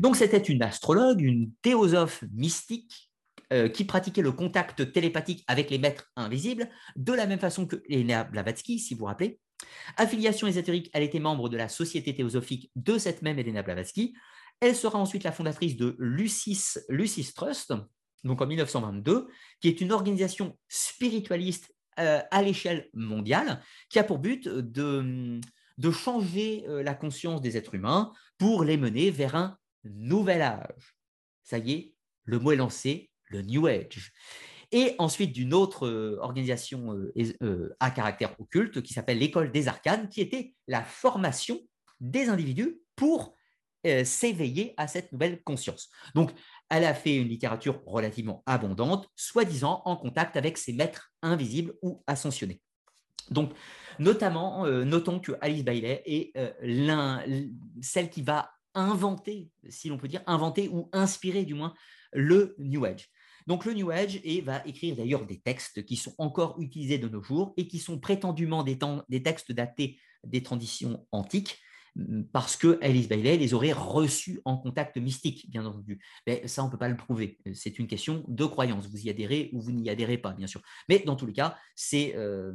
Donc, 0.00 0.16
c'était 0.16 0.38
une 0.38 0.62
astrologue, 0.62 1.20
une 1.20 1.52
théosophe 1.62 2.24
mystique 2.32 3.09
euh, 3.52 3.68
qui 3.68 3.84
pratiquait 3.84 4.22
le 4.22 4.32
contact 4.32 4.92
télépathique 4.92 5.44
avec 5.48 5.70
les 5.70 5.78
maîtres 5.78 6.10
invisibles, 6.16 6.68
de 6.96 7.12
la 7.12 7.26
même 7.26 7.40
façon 7.40 7.66
que 7.66 7.82
Elena 7.88 8.24
Blavatsky, 8.24 8.78
si 8.78 8.94
vous 8.94 9.00
vous 9.00 9.06
rappelez. 9.06 9.40
Affiliation 9.96 10.46
ésotérique, 10.46 10.90
elle 10.92 11.02
était 11.02 11.18
membre 11.18 11.48
de 11.48 11.56
la 11.56 11.68
Société 11.68 12.14
théosophique 12.14 12.70
de 12.76 12.96
cette 12.98 13.22
même 13.22 13.38
Elena 13.38 13.62
Blavatsky. 13.62 14.14
Elle 14.60 14.76
sera 14.76 14.98
ensuite 14.98 15.24
la 15.24 15.32
fondatrice 15.32 15.76
de 15.76 15.96
Lucis, 15.98 16.78
Lucis 16.88 17.32
Trust, 17.34 17.72
donc 18.24 18.40
en 18.40 18.46
1922, 18.46 19.28
qui 19.60 19.68
est 19.68 19.80
une 19.80 19.92
organisation 19.92 20.58
spiritualiste 20.68 21.74
euh, 21.98 22.20
à 22.30 22.42
l'échelle 22.42 22.88
mondiale, 22.94 23.62
qui 23.88 23.98
a 23.98 24.04
pour 24.04 24.18
but 24.18 24.46
de, 24.48 25.40
de 25.78 25.90
changer 25.90 26.64
euh, 26.68 26.82
la 26.82 26.94
conscience 26.94 27.40
des 27.40 27.56
êtres 27.56 27.74
humains 27.74 28.12
pour 28.38 28.64
les 28.64 28.76
mener 28.76 29.10
vers 29.10 29.34
un 29.34 29.58
nouvel 29.84 30.42
âge. 30.42 30.94
Ça 31.42 31.58
y 31.58 31.72
est, 31.72 31.94
le 32.24 32.38
mot 32.38 32.52
est 32.52 32.56
lancé, 32.56 33.10
le 33.30 33.42
New 33.42 33.66
Age. 33.66 34.12
Et 34.72 34.94
ensuite 34.98 35.32
d'une 35.32 35.52
autre 35.52 35.86
euh, 35.86 36.18
organisation 36.20 36.94
euh, 36.94 37.12
euh, 37.42 37.74
à 37.80 37.90
caractère 37.90 38.38
occulte 38.38 38.82
qui 38.82 38.92
s'appelle 38.92 39.18
l'école 39.18 39.50
des 39.50 39.66
arcanes, 39.66 40.08
qui 40.08 40.20
était 40.20 40.54
la 40.68 40.82
formation 40.82 41.60
des 42.00 42.28
individus 42.28 42.78
pour 42.96 43.34
s'éveiller 44.04 44.74
à 44.76 44.86
cette 44.86 45.10
nouvelle 45.10 45.42
conscience. 45.42 45.88
Donc, 46.14 46.32
elle 46.68 46.84
a 46.84 46.92
fait 46.92 47.16
une 47.16 47.28
littérature 47.28 47.80
relativement 47.86 48.42
abondante, 48.44 49.08
soi-disant 49.16 49.80
en 49.86 49.96
contact 49.96 50.36
avec 50.36 50.58
ses 50.58 50.74
maîtres 50.74 51.14
invisibles 51.22 51.72
ou 51.80 52.02
ascensionnés. 52.06 52.60
Donc, 53.30 53.54
notamment, 53.98 54.66
notons 54.66 55.18
que 55.18 55.32
Alice 55.40 55.64
Bailey 55.64 56.02
est 56.04 56.34
celle 57.80 58.10
qui 58.10 58.20
va 58.20 58.50
inventer, 58.74 59.48
si 59.70 59.88
l'on 59.88 59.96
peut 59.96 60.08
dire, 60.08 60.22
inventer 60.26 60.68
ou 60.68 60.90
inspirer 60.92 61.46
du 61.46 61.54
moins 61.54 61.72
le 62.12 62.54
New 62.58 62.84
Age. 62.84 63.08
Donc 63.50 63.64
le 63.64 63.74
New 63.74 63.90
Age 63.90 64.20
va 64.44 64.64
écrire 64.64 64.94
d'ailleurs 64.94 65.26
des 65.26 65.40
textes 65.40 65.84
qui 65.84 65.96
sont 65.96 66.14
encore 66.18 66.54
utilisés 66.60 66.98
de 66.98 67.08
nos 67.08 67.20
jours 67.20 67.52
et 67.56 67.66
qui 67.66 67.80
sont 67.80 67.98
prétendument 67.98 68.62
des, 68.62 68.78
textes 69.24 69.50
datés 69.50 69.98
des 70.22 70.40
traditions 70.44 71.04
antiques, 71.10 71.60
parce 72.32 72.56
que 72.56 72.78
Alice 72.80 73.08
Bailey 73.08 73.36
les 73.38 73.52
aurait 73.52 73.72
reçus 73.72 74.40
en 74.44 74.56
contact 74.56 74.98
mystique, 74.98 75.50
bien 75.50 75.66
entendu. 75.66 75.98
Mais 76.28 76.46
ça, 76.46 76.62
on 76.62 76.66
ne 76.66 76.70
peut 76.70 76.78
pas 76.78 76.88
le 76.88 76.96
prouver. 76.96 77.40
C'est 77.52 77.80
une 77.80 77.88
question 77.88 78.24
de 78.28 78.44
croyance. 78.44 78.86
Vous 78.86 79.04
y 79.04 79.10
adhérez 79.10 79.50
ou 79.52 79.60
vous 79.60 79.72
n'y 79.72 79.90
adhérez 79.90 80.18
pas, 80.18 80.32
bien 80.32 80.46
sûr. 80.46 80.62
Mais 80.88 81.00
dans 81.00 81.16
tous 81.16 81.26
les 81.26 81.32
cas, 81.32 81.58
ces 81.74 82.14
euh, 82.14 82.52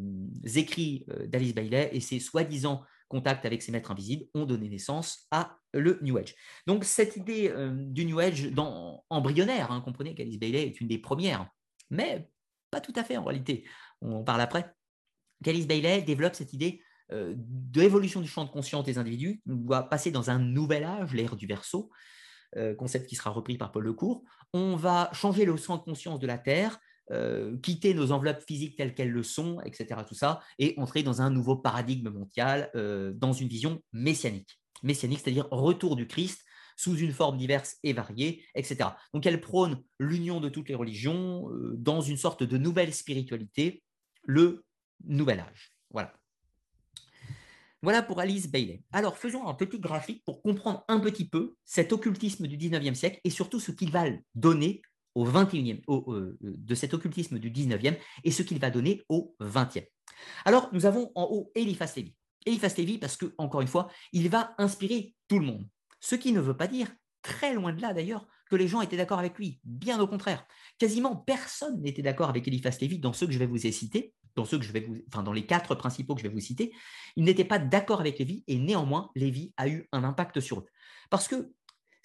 écrits 0.55 1.03
euh, 1.09 1.27
d'Alice 1.27 1.53
Bailey 1.53 1.89
et 1.91 1.99
ces 1.99 2.21
soi-disant 2.21 2.85
contacts 3.07 3.45
avec 3.45 3.61
ces 3.61 3.71
maîtres 3.71 3.91
invisibles 3.91 4.25
ont 4.33 4.45
donné 4.45 4.69
naissance 4.69 5.27
à 5.31 5.57
le 5.73 5.99
New 6.01 6.17
Age. 6.17 6.35
Donc 6.67 6.83
cette 6.83 7.15
idée 7.15 7.49
euh, 7.49 7.71
du 7.73 8.05
New 8.05 8.19
Age 8.19 8.51
dans, 8.51 9.03
embryonnaire, 9.09 9.71
hein, 9.71 9.81
comprenez 9.81 10.15
qu'Alice 10.15 10.39
Bailey 10.39 10.67
est 10.67 10.81
une 10.81 10.87
des 10.87 10.97
premières, 10.97 11.47
mais 11.89 12.29
pas 12.71 12.81
tout 12.81 12.93
à 12.95 13.03
fait 13.03 13.17
en 13.17 13.23
réalité. 13.23 13.67
On 14.01 14.13
en 14.17 14.23
parle 14.23 14.41
après. 14.41 14.73
Qu'Alice 15.43 15.67
Bailey 15.67 16.01
développe 16.01 16.35
cette 16.35 16.53
idée 16.53 16.81
euh, 17.11 17.33
de 17.37 17.81
l'évolution 17.81 18.21
du 18.21 18.27
champ 18.27 18.45
de 18.45 18.49
conscience 18.49 18.85
des 18.85 18.97
individus. 18.97 19.41
On 19.47 19.55
doit 19.55 19.83
passer 19.83 20.11
dans 20.11 20.29
un 20.29 20.39
nouvel 20.39 20.83
âge, 20.83 21.13
l'ère 21.13 21.35
du 21.35 21.45
verso, 21.45 21.91
euh, 22.57 22.73
concept 22.73 23.07
qui 23.07 23.15
sera 23.15 23.29
repris 23.29 23.57
par 23.57 23.71
Paul 23.71 23.83
Lecourt. 23.83 24.23
On 24.53 24.75
va 24.75 25.09
changer 25.13 25.45
le 25.45 25.55
champ 25.57 25.77
de 25.77 25.83
conscience 25.83 26.19
de 26.19 26.27
la 26.27 26.37
Terre, 26.37 26.79
euh, 27.11 27.57
quitter 27.57 27.93
nos 27.93 28.11
enveloppes 28.11 28.43
physiques 28.45 28.77
telles 28.77 28.93
qu'elles 28.93 29.11
le 29.11 29.23
sont, 29.23 29.59
etc. 29.61 30.01
Tout 30.07 30.15
ça, 30.15 30.41
et 30.59 30.73
entrer 30.77 31.03
dans 31.03 31.21
un 31.21 31.29
nouveau 31.29 31.55
paradigme 31.55 32.09
mondial, 32.09 32.69
dans 33.15 33.33
une 33.33 33.47
vision 33.47 33.81
messianique. 33.93 34.59
Messianique, 34.83 35.19
c'est-à-dire 35.23 35.47
retour 35.51 35.95
du 35.95 36.07
Christ 36.07 36.43
sous 36.77 36.97
une 36.97 37.13
forme 37.13 37.37
diverse 37.37 37.77
et 37.83 37.93
variée, 37.93 38.43
etc. 38.53 38.89
Donc 39.13 39.25
elle 39.25 39.39
prône 39.39 39.81
l'union 39.99 40.41
de 40.41 40.49
toutes 40.49 40.67
les 40.67 40.75
religions 40.75 41.49
dans 41.77 42.01
une 42.01 42.17
sorte 42.17 42.43
de 42.43 42.57
nouvelle 42.57 42.93
spiritualité, 42.93 43.81
le 44.25 44.65
nouvel 45.05 45.39
âge. 45.39 45.71
Voilà. 45.91 46.13
Voilà 47.85 48.01
pour 48.01 48.19
Alice 48.19 48.49
Bailey. 48.49 48.81
Alors, 48.91 49.15
faisons 49.15 49.47
un 49.47 49.53
petit 49.53 49.79
graphique 49.79 50.23
pour 50.25 50.41
comprendre 50.41 50.83
un 50.87 50.99
petit 50.99 51.29
peu 51.29 51.55
cet 51.65 51.93
occultisme 51.93 52.47
du 52.47 52.57
19e 52.57 52.95
siècle 52.95 53.19
et 53.23 53.29
surtout 53.29 53.59
ce 53.59 53.71
qu'il 53.71 53.91
va 53.91 54.05
donner 54.33 54.81
au 55.15 55.25
21e, 55.27 55.81
euh, 55.89 56.37
de 56.41 56.75
cet 56.75 56.93
occultisme 56.93 57.39
du 57.39 57.49
19e 57.49 57.97
et 58.23 58.31
ce 58.31 58.43
qu'il 58.43 58.59
va 58.59 58.69
donner 58.69 59.03
au 59.09 59.35
20e. 59.39 59.85
Alors, 60.45 60.69
nous 60.73 60.85
avons 60.85 61.11
en 61.15 61.23
haut 61.23 61.51
Eliphas 61.55 61.93
Lévy. 61.95 62.15
Eliphas 62.45 62.73
Lévy, 62.77 62.97
parce 62.97 63.17
que, 63.17 63.33
encore 63.37 63.61
une 63.61 63.67
fois, 63.67 63.89
il 64.11 64.29
va 64.29 64.53
inspirer 64.57 65.15
tout 65.27 65.39
le 65.39 65.45
monde. 65.45 65.67
Ce 65.99 66.15
qui 66.15 66.31
ne 66.31 66.39
veut 66.39 66.57
pas 66.57 66.67
dire, 66.67 66.93
très 67.21 67.53
loin 67.53 67.73
de 67.73 67.81
là 67.81 67.93
d'ailleurs, 67.93 68.27
que 68.49 68.55
les 68.55 68.67
gens 68.67 68.81
étaient 68.81 68.97
d'accord 68.97 69.17
avec 69.17 69.37
lui. 69.39 69.59
Bien 69.63 69.99
au 69.99 70.07
contraire. 70.07 70.45
Quasiment 70.77 71.15
personne 71.15 71.81
n'était 71.81 72.03
d'accord 72.03 72.29
avec 72.29 72.47
Eliphas 72.47 72.77
Lévy 72.79 72.99
dans 72.99 73.13
ceux 73.13 73.25
que 73.25 73.33
je 73.33 73.39
vais 73.39 73.47
vous 73.47 73.57
citer 73.57 74.13
dans 74.35 74.45
ceux 74.45 74.59
que 74.59 74.65
je 74.65 74.71
vais 74.71 74.81
vous, 74.81 74.97
enfin 75.07 75.23
dans 75.23 75.33
les 75.33 75.45
quatre 75.45 75.75
principaux 75.75 76.15
que 76.15 76.21
je 76.21 76.27
vais 76.27 76.33
vous 76.33 76.39
citer, 76.39 76.73
ils 77.15 77.23
n'étaient 77.23 77.45
pas 77.45 77.59
d'accord 77.59 77.99
avec 77.99 78.19
Lévi 78.19 78.43
et 78.47 78.57
néanmoins 78.57 79.09
Lévi 79.15 79.53
a 79.57 79.67
eu 79.67 79.87
un 79.91 80.03
impact 80.03 80.39
sur 80.39 80.59
eux. 80.59 80.65
Parce 81.09 81.27
que 81.27 81.51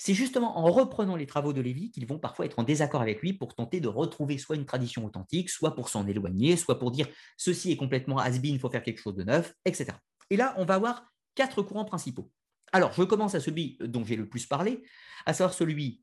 c'est 0.03 0.15
justement 0.15 0.57
en 0.57 0.73
reprenant 0.73 1.15
les 1.15 1.27
travaux 1.27 1.53
de 1.53 1.61
Lévi 1.61 1.91
qu'ils 1.91 2.07
vont 2.07 2.19
parfois 2.19 2.47
être 2.47 2.59
en 2.59 2.63
désaccord 2.63 3.03
avec 3.03 3.21
lui 3.21 3.35
pour 3.35 3.55
tenter 3.55 3.81
de 3.81 3.89
retrouver 3.89 4.39
soit 4.39 4.57
une 4.57 4.65
tradition 4.65 5.05
authentique, 5.05 5.51
soit 5.51 5.75
pour 5.75 5.91
s'en 5.91 6.07
éloigner, 6.07 6.57
soit 6.57 6.79
pour 6.79 6.91
dire 6.91 7.07
ceci 7.37 7.71
est 7.71 7.77
complètement 7.77 8.19
has-been, 8.19 8.55
il 8.55 8.59
faut 8.59 8.71
faire 8.71 8.83
quelque 8.83 9.03
chose 9.03 9.15
de 9.15 9.25
neuf, 9.25 9.53
etc. 9.67 9.89
Et 10.31 10.39
là, 10.39 10.55
on 10.57 10.65
va 10.65 10.77
avoir 10.77 11.05
quatre 11.35 11.61
courants 11.61 11.85
principaux. 11.85 12.31
Alors, 12.73 12.95
je 12.95 13.03
commence 13.03 13.35
à 13.35 13.41
celui 13.41 13.77
dont 13.79 14.03
j'ai 14.03 14.17
le 14.17 14.27
plus 14.27 14.47
parlé, 14.47 14.83
à 15.27 15.35
savoir 15.35 15.53
celui 15.53 16.03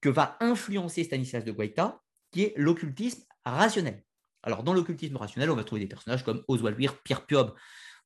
que 0.00 0.08
va 0.08 0.38
influencer 0.40 1.04
Stanislas 1.04 1.44
de 1.44 1.52
Guaita, 1.52 2.00
qui 2.30 2.44
est 2.44 2.54
l'occultisme 2.56 3.24
rationnel. 3.44 4.02
Alors, 4.42 4.62
dans 4.62 4.72
l'occultisme 4.72 5.18
rationnel, 5.18 5.50
on 5.50 5.56
va 5.56 5.64
trouver 5.64 5.82
des 5.82 5.86
personnages 5.86 6.24
comme 6.24 6.44
Oswald 6.48 6.78
Weir, 6.78 6.96
Pierre 7.02 7.26
Piob 7.26 7.54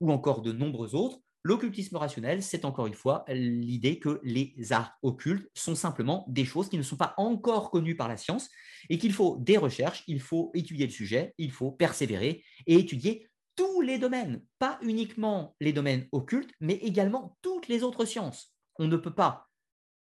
ou 0.00 0.10
encore 0.10 0.42
de 0.42 0.50
nombreux 0.50 0.96
autres. 0.96 1.20
L'occultisme 1.44 1.96
rationnel, 1.96 2.40
c'est 2.42 2.64
encore 2.64 2.86
une 2.86 2.94
fois 2.94 3.24
l'idée 3.28 3.98
que 3.98 4.20
les 4.22 4.54
arts 4.70 4.96
occultes 5.02 5.50
sont 5.54 5.74
simplement 5.74 6.24
des 6.28 6.44
choses 6.44 6.68
qui 6.68 6.78
ne 6.78 6.82
sont 6.82 6.96
pas 6.96 7.14
encore 7.16 7.70
connues 7.70 7.96
par 7.96 8.06
la 8.06 8.16
science 8.16 8.48
et 8.88 8.98
qu'il 8.98 9.12
faut 9.12 9.38
des 9.40 9.56
recherches, 9.56 10.04
il 10.06 10.20
faut 10.20 10.52
étudier 10.54 10.86
le 10.86 10.92
sujet, 10.92 11.34
il 11.38 11.50
faut 11.50 11.72
persévérer 11.72 12.44
et 12.66 12.74
étudier 12.74 13.28
tous 13.56 13.80
les 13.80 13.98
domaines, 13.98 14.42
pas 14.60 14.78
uniquement 14.82 15.56
les 15.60 15.72
domaines 15.72 16.06
occultes, 16.12 16.52
mais 16.60 16.74
également 16.74 17.36
toutes 17.42 17.66
les 17.66 17.82
autres 17.82 18.04
sciences. 18.04 18.54
On 18.78 18.86
ne 18.86 18.96
peut 18.96 19.14
pas, 19.14 19.48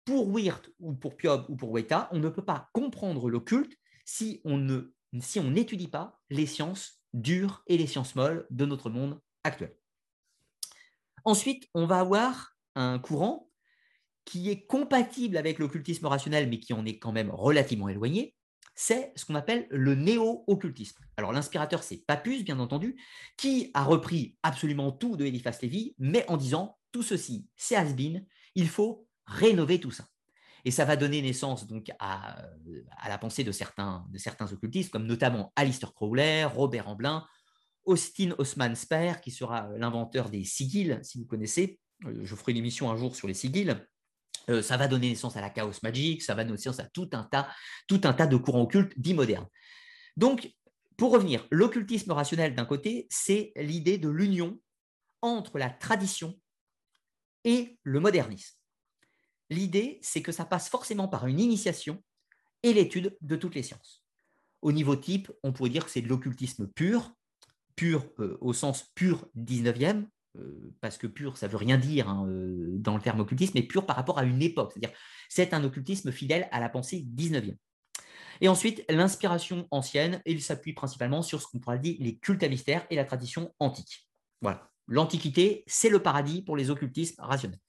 pour 0.06 0.32
Weird 0.32 0.68
ou 0.80 0.94
pour 0.94 1.18
Piob 1.18 1.46
ou 1.50 1.56
pour 1.56 1.72
Weta, 1.72 2.10
on 2.12 2.20
ne 2.20 2.30
peut 2.30 2.46
pas 2.46 2.70
comprendre 2.74 3.30
l'occulte 3.30 3.74
si 4.06 4.42
on 4.46 4.58
ne 4.58 4.94
si 5.20 5.40
on 5.40 5.52
n'étudie 5.52 5.88
pas 5.88 6.20
les 6.32 6.48
sciences 6.48 7.04
dures 7.14 7.64
et 7.68 7.78
les 7.78 7.86
sciences 7.86 8.16
molles 8.16 8.48
de 8.50 8.66
notre 8.66 8.90
monde 8.90 9.20
actuel. 9.44 9.76
Ensuite, 11.26 11.68
on 11.74 11.86
va 11.86 12.00
avoir 12.00 12.56
un 12.76 13.00
courant 13.00 13.50
qui 14.26 14.50
est 14.50 14.66
compatible 14.66 15.38
avec 15.38 15.60
l'occultisme 15.60 16.06
rationnel, 16.06 16.50
mais 16.50 16.60
qui 16.60 16.74
en 16.74 16.86
est 16.86 16.98
quand 16.98 17.12
même 17.12 17.30
relativement 17.30 17.90
éloigné, 17.90 18.36
c'est 18.76 19.12
ce 19.16 19.26
qu'on 19.26 19.36
appelle 19.36 19.68
le 19.70 19.96
néo-occultisme. 19.96 21.04
Alors 21.18 21.32
l'inspirateur, 21.32 21.84
c'est 21.84 21.98
Papus, 21.98 22.44
bien 22.44 22.60
entendu, 22.60 22.96
qui 23.38 23.70
a 23.74 23.84
repris 23.84 24.36
absolument 24.44 24.92
tout 24.92 25.16
de 25.16 25.26
Eliphas 25.26 25.58
Lévy, 25.62 25.96
mais 26.00 26.26
en 26.30 26.38
disant, 26.38 26.78
tout 26.92 27.04
ceci, 27.04 27.48
c'est 27.56 27.76
has 27.76 27.94
il 28.56 28.70
faut 28.70 29.08
rénover 29.26 29.80
tout 29.80 29.92
ça. 29.92 30.06
Et 30.66 30.72
ça 30.72 30.86
va 30.86 30.96
donner 30.96 31.22
naissance 31.22 31.68
donc 31.68 31.92
à, 32.00 32.46
la 33.08 33.18
pensée 33.18 33.44
de 33.44 33.52
certains, 33.52 34.06
de 34.10 34.18
certains 34.18 34.52
occultistes, 34.52 34.92
comme 34.92 35.06
notamment 35.06 35.52
Alistair 35.56 35.94
Crowley, 35.94 36.46
Robert 36.46 36.88
Amblin, 36.88 37.26
Austin 37.86 38.34
Osman 38.38 38.76
Spare, 38.76 39.22
qui 39.22 39.32
sera 39.32 39.70
l'inventeur 39.78 40.30
des 40.30 40.44
sigils, 40.44 41.00
si 41.04 41.18
vous 41.18 41.26
connaissez. 41.26 41.80
Euh, 42.06 42.22
je 42.24 42.36
ferai 42.36 42.52
une 42.52 42.60
émission 42.60 42.90
un 42.92 42.96
jour 42.96 43.16
sur 43.16 43.28
les 43.28 43.34
sigils. 43.34 43.76
Euh, 44.50 44.62
ça 44.62 44.78
va 44.78 44.88
donner 44.88 45.10
naissance 45.10 45.38
à 45.38 45.42
la 45.42 45.50
chaos 45.50 45.72
magic, 45.84 46.22
ça 46.22 46.36
va 46.36 46.44
donner 46.44 46.58
naissance 46.58 46.80
à 46.80 46.86
tout 46.86 47.10
un 47.14 47.24
tas, 47.24 47.50
tout 47.88 48.02
un 48.04 48.14
tas 48.14 48.28
de 48.28 48.38
courants 48.38 48.64
occultes 48.64 48.94
dits 48.98 49.14
modernes. 49.14 49.48
Donc, 50.18 50.52
pour 50.98 51.12
revenir, 51.12 51.48
l'occultisme 51.50 52.12
rationnel 52.12 52.56
d'un 52.56 52.66
côté, 52.66 53.08
c'est 53.10 53.52
l'idée 53.56 53.98
de 53.98 54.10
l'union 54.10 54.60
entre 55.22 55.58
la 55.58 55.70
tradition 55.70 56.40
et 57.44 57.78
le 57.84 58.00
modernisme. 58.00 58.58
L'idée, 59.50 60.00
c'est 60.02 60.22
que 60.22 60.32
ça 60.32 60.46
passe 60.46 60.70
forcément 60.70 61.08
par 61.08 61.28
une 61.28 61.40
initiation 61.40 62.04
et 62.64 62.74
l'étude 62.74 63.18
de 63.22 63.36
toutes 63.36 63.56
les 63.56 63.64
sciences. 63.64 64.04
Au 64.62 64.72
niveau 64.72 64.96
type, 64.96 65.32
on 65.44 65.52
pourrait 65.52 65.70
dire 65.70 65.86
que 65.86 65.92
c'est 65.92 66.02
de 66.02 66.08
l'occultisme 66.08 66.68
pur, 66.68 67.14
pur 67.76 68.06
euh, 68.20 68.38
au 68.42 68.54
sens 68.54 68.92
pur 68.96 69.28
19e, 69.38 70.06
euh, 70.38 70.74
parce 70.82 70.98
que 70.98 71.08
pur, 71.08 71.38
ça 71.38 71.48
veut 71.48 71.58
rien 71.58 71.78
dire 71.78 72.10
hein, 72.10 72.26
euh, 72.28 72.78
dans 72.78 72.96
le 72.96 73.02
terme 73.02 73.20
occultisme, 73.20 73.54
mais 73.56 73.64
pur 73.64 73.86
par 73.86 73.96
rapport 73.96 74.18
à 74.18 74.24
une 74.24 74.42
époque. 74.42 74.72
C'est-à-dire, 74.74 74.98
c'est 75.30 75.54
un 75.54 75.64
occultisme 75.64 76.12
fidèle 76.12 76.48
à 76.52 76.60
la 76.60 76.70
pensée 76.70 77.06
19e. 77.16 77.56
Et 78.42 78.48
ensuite, 78.48 78.84
l'inspiration 78.90 79.68
ancienne, 79.72 80.22
il 80.26 80.42
s'appuie 80.42 80.74
principalement 80.74 81.22
sur 81.22 81.42
ce 81.42 81.48
qu'on 81.48 81.60
pourrait 81.60 81.80
dire 81.80 81.96
les 82.00 82.18
cultes 82.18 82.44
à 82.44 82.50
mystère 82.50 82.86
et 82.90 82.96
la 82.96 83.06
tradition 83.06 83.54
antique. 83.60 84.08
Voilà. 84.42 84.70
L'Antiquité, 84.88 85.64
c'est 85.66 85.90
le 85.90 86.00
paradis 86.00 86.42
pour 86.42 86.58
les 86.58 86.70
occultismes 86.70 87.22
rationnels. 87.22 87.60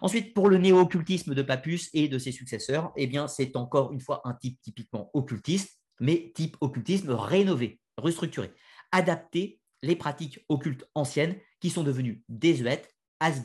Ensuite, 0.00 0.34
pour 0.34 0.48
le 0.48 0.58
néo-occultisme 0.58 1.34
de 1.34 1.42
Papus 1.42 1.88
et 1.92 2.08
de 2.08 2.18
ses 2.18 2.32
successeurs, 2.32 2.92
eh 2.96 3.06
bien, 3.06 3.28
c'est 3.28 3.54
encore 3.54 3.92
une 3.92 4.00
fois 4.00 4.22
un 4.24 4.34
type 4.34 4.60
typiquement 4.60 5.08
occultiste, 5.14 5.78
mais 6.00 6.32
type 6.34 6.56
occultisme 6.60 7.10
rénové, 7.10 7.78
restructuré, 7.96 8.52
adapté 8.92 9.60
les 9.82 9.96
pratiques 9.96 10.44
occultes 10.48 10.88
anciennes 10.94 11.36
qui 11.60 11.70
sont 11.70 11.84
devenues 11.84 12.22
désuètes, 12.28 12.94
has 13.20 13.42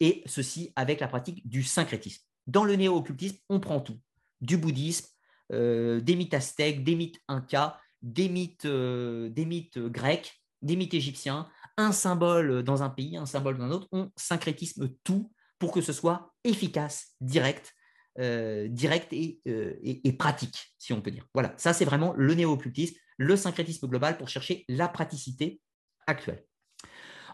et 0.00 0.22
ceci 0.26 0.72
avec 0.76 1.00
la 1.00 1.08
pratique 1.08 1.48
du 1.48 1.62
syncrétisme. 1.62 2.22
Dans 2.46 2.64
le 2.64 2.76
néo-occultisme, 2.76 3.38
on 3.48 3.60
prend 3.60 3.80
tout, 3.80 3.98
du 4.40 4.56
bouddhisme, 4.56 5.08
euh, 5.52 6.00
des 6.00 6.16
mythes 6.16 6.34
aztèques, 6.34 6.84
des 6.84 6.94
mythes 6.94 7.20
incas, 7.28 7.78
des 8.02 8.28
mythes, 8.28 8.64
euh, 8.66 9.28
des 9.28 9.44
mythes 9.44 9.78
grecs, 9.78 10.40
des 10.62 10.76
mythes 10.76 10.94
égyptiens, 10.94 11.48
un 11.76 11.92
symbole 11.92 12.62
dans 12.62 12.82
un 12.82 12.90
pays, 12.90 13.16
un 13.16 13.26
symbole 13.26 13.58
dans 13.58 13.64
un 13.64 13.70
autre, 13.70 13.88
on 13.92 14.10
syncrétisme 14.16 14.90
tout 15.04 15.32
pour 15.58 15.72
que 15.72 15.80
ce 15.80 15.92
soit 15.92 16.32
efficace, 16.44 17.14
direct, 17.20 17.74
euh, 18.18 18.68
direct 18.68 19.12
euh, 19.12 19.74
et, 19.82 20.12
pratique, 20.12 20.74
si 20.78 20.92
on 20.92 21.00
peut 21.00 21.10
dire. 21.10 21.26
Voilà, 21.34 21.54
ça 21.56 21.72
c'est 21.72 21.84
vraiment 21.84 22.14
le 22.16 22.34
néo-occultisme, 22.34 22.96
le 23.18 23.36
syncrétisme 23.36 23.86
global 23.86 24.16
pour 24.16 24.28
chercher 24.28 24.64
la 24.68 24.88
praticité 24.88 25.60
actuelle. 26.06 26.44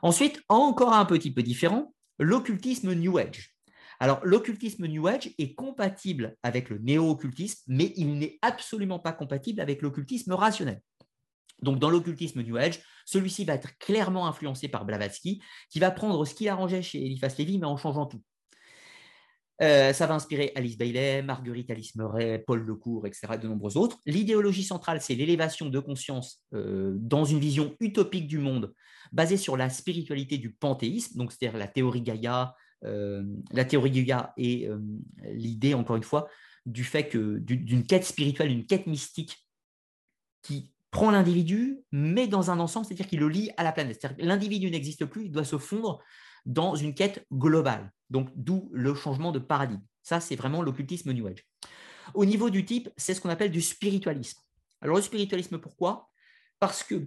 Ensuite, 0.02 0.42
encore 0.48 0.92
un 0.92 1.04
petit 1.04 1.32
peu 1.32 1.42
différent, 1.42 1.94
l'occultisme 2.18 2.92
New 2.94 3.16
Age. 3.18 3.54
Alors, 4.00 4.20
l'occultisme 4.24 4.86
New 4.86 5.06
Age 5.06 5.30
est 5.38 5.54
compatible 5.54 6.36
avec 6.42 6.68
le 6.68 6.78
néo-occultisme, 6.78 7.62
mais 7.68 7.92
il 7.96 8.18
n'est 8.18 8.38
absolument 8.42 8.98
pas 8.98 9.12
compatible 9.12 9.60
avec 9.60 9.82
l'occultisme 9.82 10.32
rationnel. 10.32 10.80
Donc, 11.62 11.78
dans 11.78 11.90
l'occultisme 11.90 12.42
New 12.42 12.56
Age, 12.56 12.80
celui-ci 13.06 13.44
va 13.44 13.54
être 13.54 13.78
clairement 13.78 14.26
influencé 14.26 14.68
par 14.68 14.84
Blavatsky, 14.84 15.40
qui 15.70 15.78
va 15.78 15.90
prendre 15.90 16.24
ce 16.24 16.34
qu'il 16.34 16.48
arrangeait 16.48 16.82
chez 16.82 17.04
Eliphas 17.04 17.34
Lévy, 17.38 17.58
mais 17.58 17.66
en 17.66 17.76
changeant 17.76 18.06
tout. 18.06 18.20
Euh, 19.62 19.92
ça 19.92 20.06
va 20.06 20.14
inspirer 20.14 20.52
Alice 20.56 20.76
Bailey, 20.76 21.22
Marguerite 21.22 21.70
Alice 21.70 21.94
Murray, 21.94 22.42
Paul 22.44 22.60
Lecourt, 22.60 23.06
etc., 23.06 23.38
de 23.40 23.46
nombreux 23.46 23.76
autres. 23.76 23.98
L'idéologie 24.04 24.64
centrale, 24.64 25.00
c'est 25.00 25.14
l'élévation 25.14 25.68
de 25.68 25.78
conscience 25.78 26.42
euh, 26.54 26.94
dans 26.96 27.24
une 27.24 27.38
vision 27.38 27.76
utopique 27.80 28.26
du 28.26 28.38
monde, 28.38 28.74
basée 29.12 29.36
sur 29.36 29.56
la 29.56 29.70
spiritualité 29.70 30.38
du 30.38 30.52
panthéisme, 30.52 31.18
donc 31.18 31.32
c'est-à-dire 31.32 31.58
la 31.58 31.68
théorie 31.68 32.02
Gaïa, 32.02 32.54
la 32.82 33.64
théorie 33.64 33.90
Gaia 33.90 34.34
et 34.36 34.68
l'idée, 35.32 35.72
encore 35.72 35.96
une 35.96 36.02
fois, 36.02 36.28
du 36.66 36.84
fait 36.84 37.08
que 37.08 37.38
d'une 37.38 37.86
quête 37.86 38.04
spirituelle, 38.04 38.48
d'une 38.48 38.66
quête 38.66 38.86
mystique 38.86 39.38
qui 40.42 40.74
prend 40.90 41.10
l'individu, 41.10 41.80
mais 41.90 42.28
dans 42.28 42.50
un 42.52 42.60
ensemble, 42.60 42.86
c'est-à-dire 42.86 43.08
qu'il 43.08 43.18
le 43.18 43.28
lie 43.28 43.50
à 43.56 43.64
la 43.64 43.72
planète. 43.72 44.06
L'individu 44.18 44.70
n'existe 44.70 45.06
plus, 45.06 45.24
il 45.24 45.32
doit 45.32 45.44
se 45.44 45.58
fondre 45.58 46.00
dans 46.46 46.74
une 46.74 46.94
quête 46.94 47.26
globale. 47.32 47.92
Donc, 48.10 48.28
d'où 48.34 48.68
le 48.72 48.94
changement 48.94 49.32
de 49.32 49.38
paradigme. 49.38 49.82
Ça, 50.02 50.20
c'est 50.20 50.36
vraiment 50.36 50.62
l'occultisme 50.62 51.12
New 51.12 51.26
Age. 51.26 51.46
Au 52.12 52.24
niveau 52.24 52.50
du 52.50 52.64
type, 52.64 52.90
c'est 52.96 53.14
ce 53.14 53.20
qu'on 53.20 53.30
appelle 53.30 53.50
du 53.50 53.62
spiritualisme. 53.62 54.40
Alors, 54.80 54.96
le 54.96 55.02
spiritualisme, 55.02 55.58
pourquoi? 55.58 56.10
Parce 56.58 56.82
que 56.82 57.06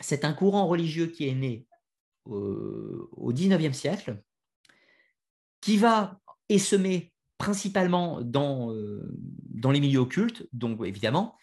c'est 0.00 0.24
un 0.24 0.32
courant 0.32 0.66
religieux 0.66 1.06
qui 1.06 1.28
est 1.28 1.34
né 1.34 1.66
au 2.26 3.32
XIXe 3.32 3.76
siècle, 3.76 4.22
qui 5.60 5.76
va 5.76 6.20
essaimer 6.48 7.12
principalement 7.38 8.20
dans, 8.20 8.72
euh, 8.72 9.00
dans 9.48 9.70
les 9.70 9.80
milieux 9.80 10.00
occultes, 10.00 10.46
donc 10.52 10.84
évidemment, 10.84 11.36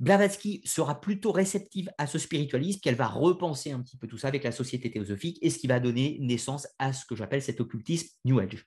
Blavatsky 0.00 0.62
sera 0.64 0.98
plutôt 0.98 1.30
réceptive 1.30 1.90
à 1.98 2.06
ce 2.06 2.18
spiritualisme, 2.18 2.80
qu'elle 2.80 2.94
va 2.94 3.06
repenser 3.06 3.70
un 3.70 3.80
petit 3.80 3.98
peu 3.98 4.06
tout 4.06 4.16
ça 4.16 4.28
avec 4.28 4.44
la 4.44 4.52
société 4.52 4.90
théosophique, 4.90 5.38
et 5.42 5.50
ce 5.50 5.58
qui 5.58 5.66
va 5.66 5.78
donner 5.78 6.16
naissance 6.20 6.66
à 6.78 6.94
ce 6.94 7.04
que 7.04 7.14
j'appelle 7.14 7.42
cet 7.42 7.60
occultisme 7.60 8.08
New 8.24 8.38
Age. 8.38 8.66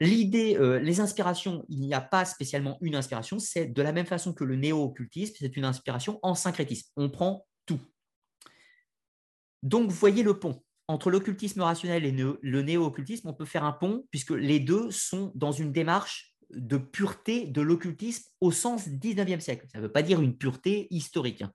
L'idée, 0.00 0.56
euh, 0.56 0.78
les 0.78 1.00
inspirations, 1.00 1.64
il 1.68 1.80
n'y 1.80 1.92
a 1.92 2.00
pas 2.00 2.24
spécialement 2.24 2.78
une 2.80 2.94
inspiration, 2.94 3.40
c'est 3.40 3.66
de 3.66 3.82
la 3.82 3.92
même 3.92 4.06
façon 4.06 4.32
que 4.32 4.44
le 4.44 4.54
néo-occultisme, 4.54 5.34
c'est 5.40 5.56
une 5.56 5.64
inspiration 5.64 6.20
en 6.22 6.36
syncrétisme. 6.36 6.88
On 6.96 7.10
prend 7.10 7.44
tout. 7.66 7.80
Donc, 9.64 9.90
vous 9.90 9.96
voyez 9.96 10.22
le 10.22 10.38
pont 10.38 10.62
entre 10.86 11.10
l'occultisme 11.10 11.60
rationnel 11.60 12.06
et 12.06 12.12
le 12.12 12.62
néo-occultisme, 12.62 13.28
on 13.28 13.34
peut 13.34 13.44
faire 13.44 13.64
un 13.64 13.72
pont, 13.72 14.06
puisque 14.10 14.30
les 14.30 14.60
deux 14.60 14.90
sont 14.90 15.32
dans 15.34 15.52
une 15.52 15.72
démarche 15.72 16.34
de 16.50 16.76
pureté 16.76 17.46
de 17.46 17.60
l'occultisme 17.60 18.24
au 18.40 18.50
sens 18.50 18.88
19e 18.88 19.40
siècle. 19.40 19.66
Ça 19.72 19.78
ne 19.78 19.84
veut 19.84 19.92
pas 19.92 20.02
dire 20.02 20.20
une 20.20 20.36
pureté 20.36 20.86
historique. 20.90 21.42
Hein. 21.42 21.52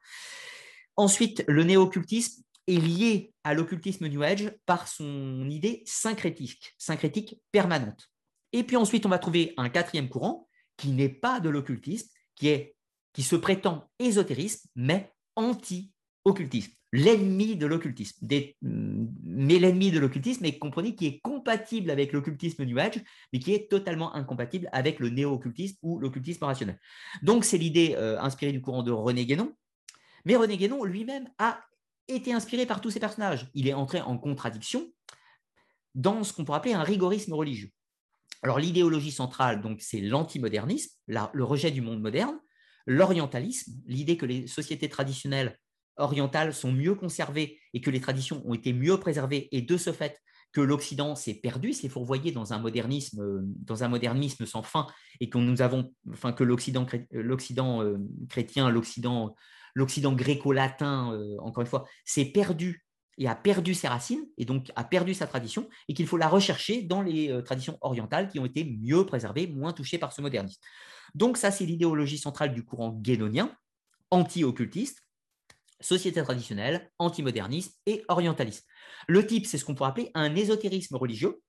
Ensuite, 0.96 1.44
le 1.48 1.64
néo-occultisme 1.64 2.44
est 2.68 2.78
lié 2.78 3.34
à 3.44 3.54
l'occultisme 3.54 4.08
New 4.08 4.22
Age 4.22 4.54
par 4.66 4.88
son 4.88 5.50
idée 5.50 5.84
syncrétique, 5.86 6.74
syncrétique 6.78 7.42
permanente. 7.52 8.10
Et 8.52 8.64
puis 8.64 8.78
ensuite, 8.78 9.06
on 9.06 9.10
va 9.10 9.20
trouver 9.20 9.54
un 9.58 9.70
quatrième 9.70 10.10
courant 10.10 10.48
qui 10.78 10.90
n'est 10.90 11.10
pas 11.10 11.40
de 11.40 11.50
l'occultisme, 11.50 12.10
qui, 12.36 12.74
qui 13.12 13.24
se 13.24 13.36
prétend 13.36 13.90
ésotérisme, 14.00 14.70
mais 14.76 15.12
anti-occultisme 15.36 16.74
l'ennemi 16.94 17.56
de 17.56 17.66
l'occultisme. 17.66 18.26
Mais 18.62 19.60
l'ennemi 19.60 19.90
de 19.92 20.00
l'occultisme 20.00 20.46
est 20.46 20.60
comprenez 20.60 20.96
qui 20.96 21.08
est 21.08 21.20
compatible 21.22 21.90
avec 21.90 22.14
l'occultisme 22.14 22.64
New 22.64 22.78
Age, 22.78 23.02
mais 23.34 23.40
qui 23.40 23.54
est 23.54 23.70
totalement 23.70 24.16
incompatible 24.16 24.70
avec 24.72 25.00
le 25.00 25.10
néo-occultisme 25.10 25.78
ou 25.82 26.00
l'occultisme 26.00 26.46
rationnel. 26.46 26.80
Donc 27.24 27.46
c'est 27.46 27.58
l'idée 27.58 27.96
euh, 27.98 28.22
inspirée 28.22 28.52
du 28.52 28.62
courant 28.62 28.84
de 28.84 28.92
René 28.92 29.26
Guénon. 29.26 29.54
Mais 30.24 30.36
René 30.36 30.56
Guénon 30.56 30.84
lui-même 30.84 31.28
a 31.40 31.60
été 32.08 32.32
inspiré 32.32 32.68
par 32.68 32.80
tous 32.80 32.92
ces 32.92 33.00
personnages. 33.00 33.50
Il 33.56 33.68
est 33.68 33.74
entré 33.74 34.00
en 34.00 34.18
contradiction 34.20 34.88
dans 35.96 36.24
ce 36.24 36.32
qu'on 36.32 36.46
pourrait 36.46 36.60
appeler 36.60 36.74
un 36.76 36.84
rigorisme 36.84 37.34
religieux. 37.34 37.72
Alors 38.44 38.60
l'idéologie 38.60 39.12
centrale, 39.12 39.62
donc, 39.62 39.82
c'est 39.82 40.02
l'antimodernisme, 40.02 40.96
le 41.08 41.44
rejet 41.44 41.72
du 41.72 41.82
monde 41.82 42.02
moderne, 42.02 42.40
l'orientalisme, 42.86 43.72
l'idée 43.88 44.18
que 44.18 44.26
les 44.26 44.48
sociétés 44.48 44.90
traditionnelles 44.90 45.58
orientales 45.98 46.54
sont 46.54 46.72
mieux 46.72 46.96
conservées 46.96 47.60
et 47.74 47.82
que 47.82 47.90
les 47.90 48.02
traditions 48.02 48.42
ont 48.46 48.54
été 48.54 48.74
mieux 48.74 49.00
préservées 49.00 49.50
et 49.52 49.62
de 49.62 49.78
ce 49.78 49.92
fait 49.92 50.20
que 50.54 50.62
l'Occident 50.62 51.16
s'est 51.16 51.34
perdu, 51.34 51.74
s'est 51.74 51.90
fourvoyé 51.90 52.32
dans 52.32 52.54
un 52.54 52.60
modernisme, 52.60 53.22
euh, 53.22 53.42
dans 53.44 53.84
un 53.84 53.88
modernisme 53.90 54.46
sans 54.46 54.62
fin 54.62 54.88
et 55.20 55.30
que 55.30 55.40
nous 55.40 55.62
avons, 55.62 55.92
enfin 56.12 56.32
que 56.32 56.44
l'Occident, 56.44 56.86
l'Occident 57.12 57.82
euh, 57.82 57.98
chrétien, 58.30 58.70
l'Occident, 58.70 59.36
l'Occident 59.74 60.14
gréco-latin, 60.14 61.12
euh, 61.14 61.36
encore 61.40 61.62
une 61.62 61.68
fois, 61.68 61.86
s'est 62.06 62.26
perdu 62.26 62.86
et 63.18 63.28
a 63.28 63.36
perdu 63.36 63.74
ses 63.74 63.88
racines 63.88 64.26
et 64.38 64.46
donc 64.46 64.72
a 64.76 64.84
perdu 64.84 65.14
sa 65.14 65.28
tradition 65.28 65.70
et 65.88 65.94
qu'il 65.94 66.08
faut 66.08 66.18
la 66.18 66.28
rechercher 66.28 66.82
dans 66.84 67.02
les 67.02 67.44
traditions 67.44 67.78
orientales 67.82 68.28
qui 68.28 68.40
ont 68.40 68.46
été 68.46 68.64
mieux 68.64 69.06
préservées, 69.06 69.46
moins 69.46 69.72
touchées 69.72 70.00
par 70.00 70.14
ce 70.14 70.22
modernisme. 70.22 70.60
Donc 71.14 71.38
ça, 71.38 71.52
c'est 71.52 71.66
l'idéologie 71.66 72.18
centrale 72.18 72.56
du 72.56 72.66
courant 72.66 72.90
guénonien, 72.90 73.56
anti-occultiste, 74.10 75.03
société 75.84 76.22
traditionnelle, 76.24 76.90
antimoderniste 77.00 77.80
et 77.86 78.04
orientaliste. 78.08 78.66
Le 79.08 79.26
type, 79.26 79.46
c'est 79.46 79.58
ce 79.58 79.66
qu'on 79.66 79.76
pourrait 79.76 79.90
appeler 79.90 80.12
un 80.14 80.36
ésotérisme 80.36 80.96
religieux, 80.96 81.42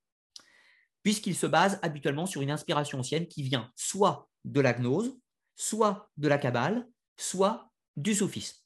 puisqu'il 1.03 1.37
se 1.37 1.47
base 1.47 1.79
habituellement 1.83 2.27
sur 2.27 2.43
une 2.43 2.51
inspiration 2.51 2.99
ancienne 2.99 3.27
qui 3.27 3.43
vient 3.43 3.71
soit 3.77 4.29
de 4.45 4.61
la 4.61 4.73
gnose, 4.73 5.17
soit 5.55 6.11
de 6.17 6.29
la 6.29 6.39
kabbale, 6.39 6.87
soit 7.17 7.71
du 7.97 8.15
soufisme. 8.15 8.59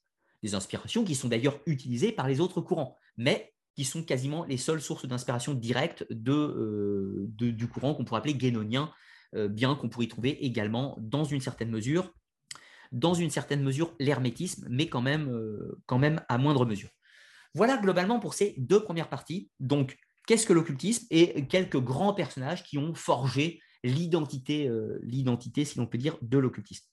Des 0.42 0.54
inspirations 0.54 1.04
qui 1.04 1.14
sont 1.14 1.28
d'ailleurs 1.28 1.60
utilisées 1.66 2.12
par 2.12 2.28
les 2.28 2.40
autres 2.40 2.60
courants, 2.60 2.96
mais 3.16 3.52
qui 3.74 3.84
sont 3.84 4.02
quasiment 4.02 4.44
les 4.44 4.56
seules 4.56 4.80
sources 4.80 5.06
d'inspiration 5.06 5.54
directe 5.54 6.06
euh, 6.10 7.26
du 7.28 7.68
courant 7.68 7.94
qu'on 7.94 8.04
pourrait 8.04 8.18
appeler 8.18 8.34
guénonien, 8.34 8.92
euh, 9.34 9.48
bien 9.48 9.74
qu'on 9.74 9.88
pourrait 9.88 10.06
y 10.06 10.08
trouver 10.08 10.44
également, 10.44 10.96
dans 11.00 11.24
une 11.24 11.40
certaine 11.40 11.70
mesure, 11.70 12.12
dans 12.92 13.14
une 13.14 13.30
certaine 13.30 13.62
mesure 13.62 13.94
l'hermétisme, 13.98 14.66
mais 14.70 14.88
quand 14.88 15.02
même, 15.02 15.28
euh, 15.28 15.80
quand 15.86 15.98
même 15.98 16.22
à 16.28 16.38
moindre 16.38 16.66
mesure. 16.66 16.90
Voilà 17.54 17.76
globalement 17.76 18.20
pour 18.20 18.34
ces 18.34 18.54
deux 18.58 18.82
premières 18.82 19.08
parties. 19.08 19.50
Donc, 19.60 19.96
qu'est-ce 20.26 20.46
que 20.46 20.52
l'occultisme 20.52 21.06
et 21.10 21.46
quelques 21.46 21.80
grands 21.80 22.14
personnages 22.14 22.62
qui 22.62 22.78
ont 22.78 22.94
forgé 22.94 23.60
l'identité, 23.82 24.68
euh, 24.68 24.98
l'identité 25.02 25.64
si 25.64 25.78
l'on 25.78 25.86
peut 25.86 25.98
dire, 25.98 26.16
de 26.22 26.38
l'occultisme. 26.38 26.86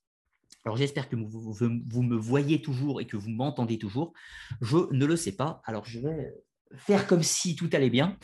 Alors 0.63 0.77
j'espère 0.77 1.09
que 1.09 1.15
vous, 1.15 1.53
vous, 1.53 2.01
me 2.01 2.15
voyez 2.15 2.61
toujours 2.61 2.99
et 2.99 3.05
que 3.05 3.17
vous 3.17 3.29
m'entendez 3.29 3.77
toujours. 3.77 4.13
Je 4.61 4.91
ne 4.91 5.05
le 5.05 5.15
sais 5.15 5.33
pas. 5.33 5.61
Alors 5.65 5.85
je 5.85 5.99
vais 5.99 6.33
faire 6.75 7.05
comme 7.05 7.21
si 7.21 7.55
tout 7.55 7.69
allait 7.73 7.91
bien 7.91 8.17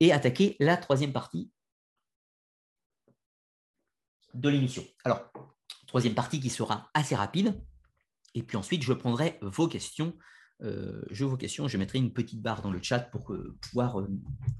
et 0.00 0.12
attaquer 0.12 0.56
la 0.60 0.76
troisième 0.76 1.12
partie 1.12 1.50
de 4.34 4.48
l'émission. 4.48 4.84
Alors, 5.04 5.30
troisième 5.88 6.14
partie 6.14 6.38
qui 6.38 6.50
sera 6.50 6.90
assez 6.94 7.16
rapide. 7.16 7.60
Et 8.34 8.42
puis 8.44 8.56
ensuite, 8.56 8.82
je 8.82 8.92
prendrai 8.92 9.38
vos 9.42 9.66
questions. 9.66 10.16
Euh, 10.62 11.02
je 11.10 11.24
vos 11.24 11.36
questions, 11.36 11.68
je 11.68 11.78
mettrai 11.78 11.98
une 11.98 12.12
petite 12.12 12.42
barre 12.42 12.62
dans 12.62 12.70
le 12.70 12.82
chat 12.82 13.00
pour 13.00 13.32
euh, 13.32 13.56
pouvoir 13.60 14.00
euh, 14.00 14.08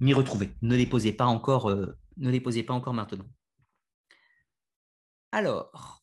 m'y 0.00 0.14
retrouver. 0.14 0.54
Ne 0.62 0.76
les 0.76 0.86
posez 0.86 1.12
pas 1.12 1.26
encore, 1.26 1.70
ne 1.70 2.30
les 2.30 2.40
posez 2.40 2.62
pas 2.62 2.74
encore 2.74 2.94
maintenant. 2.94 3.28
Alors, 5.32 6.02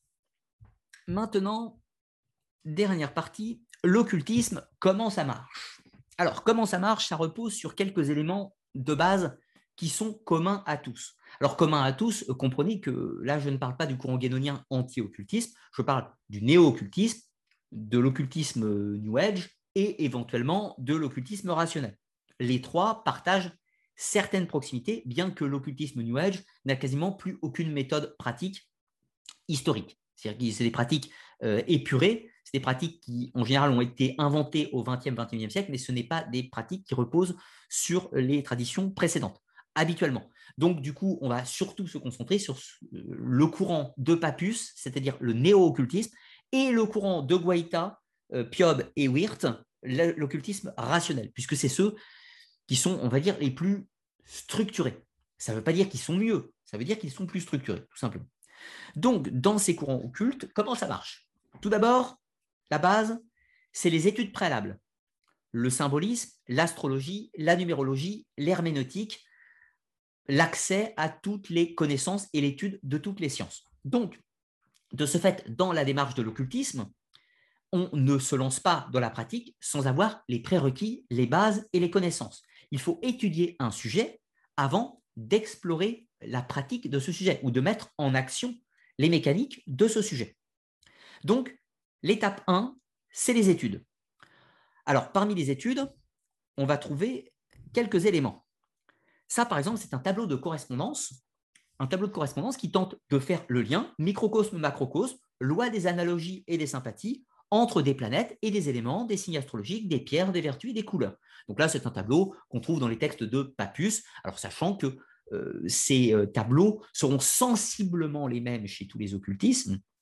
maintenant, 1.07 1.79
dernière 2.65 3.13
partie, 3.13 3.63
l'occultisme, 3.83 4.67
comment 4.79 5.09
ça 5.09 5.23
marche? 5.23 5.81
Alors, 6.17 6.43
comment 6.43 6.65
ça 6.65 6.77
marche? 6.79 7.07
Ça 7.07 7.15
repose 7.15 7.53
sur 7.53 7.75
quelques 7.75 8.09
éléments 8.09 8.55
de 8.75 8.93
base 8.93 9.37
qui 9.75 9.89
sont 9.89 10.13
communs 10.13 10.63
à 10.65 10.77
tous. 10.77 11.15
Alors, 11.39 11.57
commun 11.57 11.83
à 11.83 11.91
tous, 11.91 12.25
euh, 12.29 12.33
comprenez 12.33 12.79
que 12.79 13.19
là, 13.23 13.39
je 13.39 13.49
ne 13.49 13.57
parle 13.57 13.77
pas 13.77 13.85
du 13.85 13.97
courant 13.97 14.17
guénonien 14.17 14.63
anti-occultisme, 14.69 15.53
je 15.75 15.81
parle 15.81 16.09
du 16.29 16.41
néo-occultisme, 16.41 17.21
de 17.71 17.99
l'occultisme 17.99 18.63
euh, 18.63 18.97
New 18.97 19.17
Age 19.17 19.49
et 19.75 20.05
éventuellement 20.05 20.75
de 20.77 20.95
l'occultisme 20.95 21.49
rationnel. 21.49 21.97
Les 22.39 22.61
trois 22.61 23.03
partagent 23.03 23.51
certaines 23.95 24.47
proximités, 24.47 25.03
bien 25.05 25.31
que 25.31 25.45
l'occultisme 25.45 26.01
New 26.01 26.17
Age 26.17 26.43
n'a 26.65 26.75
quasiment 26.75 27.11
plus 27.11 27.37
aucune 27.41 27.71
méthode 27.71 28.15
pratique 28.17 28.69
historique. 29.47 29.99
C'est-à-dire 30.15 30.49
que 30.49 30.55
c'est 30.55 30.63
des 30.63 30.71
pratiques 30.71 31.11
euh, 31.43 31.61
épurées, 31.67 32.31
c'est 32.43 32.57
des 32.57 32.61
pratiques 32.61 33.01
qui, 33.01 33.31
en 33.33 33.43
général, 33.43 33.71
ont 33.71 33.81
été 33.81 34.15
inventées 34.17 34.69
au 34.71 34.83
XXe, 34.83 35.11
XXIe 35.11 35.51
siècle, 35.51 35.71
mais 35.71 35.77
ce 35.77 35.91
n'est 35.91 36.03
pas 36.03 36.23
des 36.23 36.43
pratiques 36.43 36.85
qui 36.85 36.95
reposent 36.95 37.35
sur 37.69 38.09
les 38.13 38.43
traditions 38.43 38.89
précédentes 38.89 39.41
habituellement. 39.75 40.29
Donc, 40.57 40.81
du 40.81 40.93
coup, 40.93 41.17
on 41.21 41.29
va 41.29 41.45
surtout 41.45 41.87
se 41.87 41.97
concentrer 41.97 42.39
sur 42.39 42.57
le 42.91 43.47
courant 43.47 43.93
de 43.97 44.15
Papus, 44.15 44.71
c'est-à-dire 44.75 45.17
le 45.19 45.33
néo-occultisme, 45.33 46.15
et 46.51 46.71
le 46.71 46.85
courant 46.85 47.21
de 47.21 47.35
Guaita, 47.35 47.99
euh, 48.33 48.43
Piob 48.43 48.89
et 48.95 49.07
Wirth, 49.07 49.45
l'occultisme 49.83 50.73
rationnel, 50.77 51.31
puisque 51.31 51.55
c'est 51.55 51.69
ceux 51.69 51.95
qui 52.67 52.75
sont, 52.75 52.99
on 53.01 53.09
va 53.09 53.19
dire, 53.19 53.37
les 53.39 53.51
plus 53.51 53.85
structurés. 54.23 55.03
Ça 55.37 55.51
ne 55.51 55.57
veut 55.57 55.63
pas 55.63 55.73
dire 55.73 55.89
qu'ils 55.89 55.99
sont 55.99 56.15
mieux, 56.15 56.53
ça 56.63 56.77
veut 56.77 56.85
dire 56.85 56.97
qu'ils 56.97 57.11
sont 57.11 57.25
plus 57.25 57.41
structurés, 57.41 57.85
tout 57.89 57.97
simplement. 57.97 58.25
Donc, 58.95 59.29
dans 59.29 59.57
ces 59.57 59.75
courants 59.75 60.01
occultes, 60.03 60.51
comment 60.53 60.75
ça 60.75 60.87
marche? 60.87 61.27
Tout 61.61 61.69
d'abord, 61.69 62.19
la 62.71 62.79
base, 62.79 63.19
c'est 63.71 63.89
les 63.89 64.07
études 64.07 64.31
préalables. 64.31 64.79
Le 65.51 65.69
symbolisme, 65.69 66.31
l'astrologie, 66.47 67.31
la 67.37 67.55
numérologie, 67.55 68.25
l'herméneutique, 68.37 69.24
l'accès 70.27 70.93
à 70.97 71.09
toutes 71.09 71.49
les 71.49 71.75
connaissances 71.75 72.27
et 72.33 72.41
l'étude 72.41 72.79
de 72.83 72.97
toutes 72.97 73.19
les 73.19 73.29
sciences. 73.29 73.65
Donc, 73.83 74.19
de 74.93 75.05
ce 75.05 75.17
fait, 75.17 75.43
dans 75.55 75.71
la 75.71 75.85
démarche 75.85 76.15
de 76.15 76.21
l'occultisme, 76.21 76.89
on 77.71 77.89
ne 77.93 78.17
se 78.19 78.35
lance 78.35 78.59
pas 78.59 78.87
dans 78.91 78.99
la 78.99 79.09
pratique 79.09 79.55
sans 79.59 79.87
avoir 79.87 80.23
les 80.27 80.39
prérequis, 80.39 81.05
les 81.09 81.25
bases 81.25 81.67
et 81.73 81.79
les 81.79 81.89
connaissances. 81.89 82.41
Il 82.71 82.79
faut 82.79 82.99
étudier 83.01 83.55
un 83.59 83.71
sujet 83.71 84.21
avant 84.57 85.01
d'explorer 85.17 86.07
la 86.21 86.41
pratique 86.41 86.89
de 86.89 86.99
ce 86.99 87.11
sujet 87.11 87.39
ou 87.43 87.51
de 87.51 87.61
mettre 87.61 87.89
en 87.97 88.15
action 88.15 88.55
les 88.97 89.09
mécaniques 89.09 89.63
de 89.67 89.87
ce 89.87 90.01
sujet. 90.01 90.37
Donc, 91.23 91.57
l'étape 92.03 92.41
1, 92.47 92.75
c'est 93.11 93.33
les 93.33 93.49
études. 93.49 93.83
Alors, 94.85 95.11
parmi 95.11 95.35
les 95.35 95.49
études, 95.51 95.91
on 96.57 96.65
va 96.65 96.77
trouver 96.77 97.33
quelques 97.73 98.05
éléments. 98.05 98.44
Ça, 99.27 99.45
par 99.45 99.57
exemple, 99.57 99.77
c'est 99.77 99.93
un 99.93 99.99
tableau 99.99 100.27
de 100.27 100.35
correspondance, 100.35 101.13
un 101.79 101.87
tableau 101.87 102.07
de 102.07 102.11
correspondance 102.11 102.57
qui 102.57 102.71
tente 102.71 102.95
de 103.09 103.19
faire 103.19 103.43
le 103.47 103.61
lien 103.61 103.91
microcosme-macrocosme, 103.99 105.17
loi 105.39 105.69
des 105.69 105.87
analogies 105.87 106.43
et 106.47 106.57
des 106.57 106.67
sympathies 106.67 107.25
entre 107.51 107.81
des 107.81 107.93
planètes 107.93 108.37
et 108.41 108.51
des 108.51 108.69
éléments, 108.69 109.05
des 109.05 109.17
signes 109.17 109.37
astrologiques, 109.37 109.87
des 109.87 109.99
pierres, 109.99 110.31
des 110.31 110.41
vertus 110.41 110.71
et 110.71 110.73
des 110.73 110.85
couleurs. 110.85 111.15
Donc 111.47 111.59
là, 111.59 111.67
c'est 111.67 111.85
un 111.85 111.91
tableau 111.91 112.35
qu'on 112.49 112.59
trouve 112.59 112.79
dans 112.79 112.87
les 112.87 112.97
textes 112.97 113.23
de 113.23 113.43
Papus, 113.43 114.03
alors 114.23 114.39
sachant 114.39 114.75
que 114.75 114.97
euh, 115.31 115.63
ces 115.67 116.13
euh, 116.13 116.25
tableaux 116.25 116.81
seront 116.93 117.19
sensiblement 117.19 118.27
les 118.27 118.41
mêmes 118.41 118.67
chez 118.67 118.87
tous 118.87 118.97
les 118.97 119.13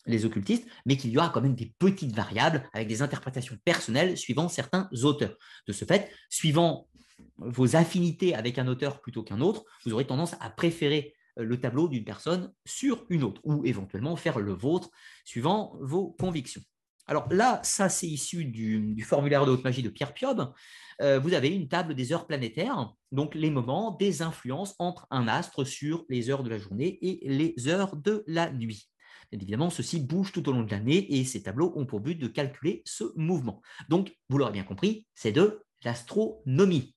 les 0.05 0.25
occultistes, 0.25 0.67
mais 0.85 0.97
qu'il 0.97 1.11
y 1.11 1.17
aura 1.17 1.29
quand 1.29 1.41
même 1.41 1.55
des 1.55 1.73
petites 1.79 2.13
variables 2.13 2.69
avec 2.73 2.87
des 2.87 3.01
interprétations 3.01 3.57
personnelles 3.63 4.17
suivant 4.17 4.49
certains 4.49 4.89
auteurs. 5.03 5.37
De 5.65 5.71
ce 5.71 5.85
fait, 5.85 6.11
suivant 6.29 6.89
vos 7.37 7.75
affinités 7.75 8.35
avec 8.35 8.57
un 8.57 8.67
auteur 8.67 9.01
plutôt 9.01 9.23
qu'un 9.23 9.41
autre, 9.41 9.65
vous 9.85 9.93
aurez 9.93 10.05
tendance 10.05 10.35
à 10.39 10.49
préférer 10.49 11.13
euh, 11.39 11.43
le 11.43 11.59
tableau 11.59 11.87
d'une 11.87 12.03
personne 12.03 12.53
sur 12.65 13.05
une 13.09 13.23
autre, 13.23 13.41
ou 13.43 13.65
éventuellement 13.65 14.15
faire 14.15 14.39
le 14.39 14.53
vôtre 14.53 14.89
suivant 15.25 15.77
vos 15.81 16.11
convictions. 16.11 16.61
Alors 17.05 17.27
là, 17.33 17.59
ça 17.63 17.89
c'est 17.89 18.07
issu 18.07 18.45
du, 18.45 19.01
formulaire 19.03 19.45
de 19.45 19.51
haute 19.51 19.63
magie 19.63 19.83
de 19.83 19.89
Pierre 19.89 20.13
Piob. 20.13 20.53
Euh, 21.01 21.19
vous 21.19 21.33
avez 21.33 21.49
une 21.49 21.67
table 21.67 21.95
des 21.95 22.13
heures 22.13 22.27
planétaires, 22.27 22.93
donc 23.11 23.35
les 23.35 23.49
moments 23.49 23.91
des 23.91 24.21
influences 24.21 24.75
entre 24.79 25.07
un 25.11 25.27
astre 25.27 25.65
sur 25.65 26.05
les 26.07 26.29
heures 26.29 26.43
de 26.43 26.49
la 26.49 26.59
journée 26.59 26.99
et 27.01 27.27
les 27.27 27.67
heures 27.67 27.97
de 27.97 28.23
la 28.27 28.51
nuit. 28.51 28.89
évidemment, 29.31 29.69
ceci 29.69 29.99
bouge 29.99 30.31
tout 30.31 30.47
au 30.47 30.53
long 30.53 30.63
de 30.63 30.71
l'année 30.71 31.17
et 31.17 31.25
ces 31.25 31.43
tableaux 31.43 31.73
ont 31.75 31.85
pour 31.85 31.99
but 31.99 32.15
de 32.15 32.27
calculer 32.27 32.83
ce 32.85 33.05
mouvement. 33.17 33.61
Donc, 33.89 34.15
vous 34.29 34.37
l'aurez 34.37 34.51
bien 34.51 34.63
compris, 34.63 35.05
c'est 35.13 35.31
de 35.31 35.61
l'astronomie 35.83 36.95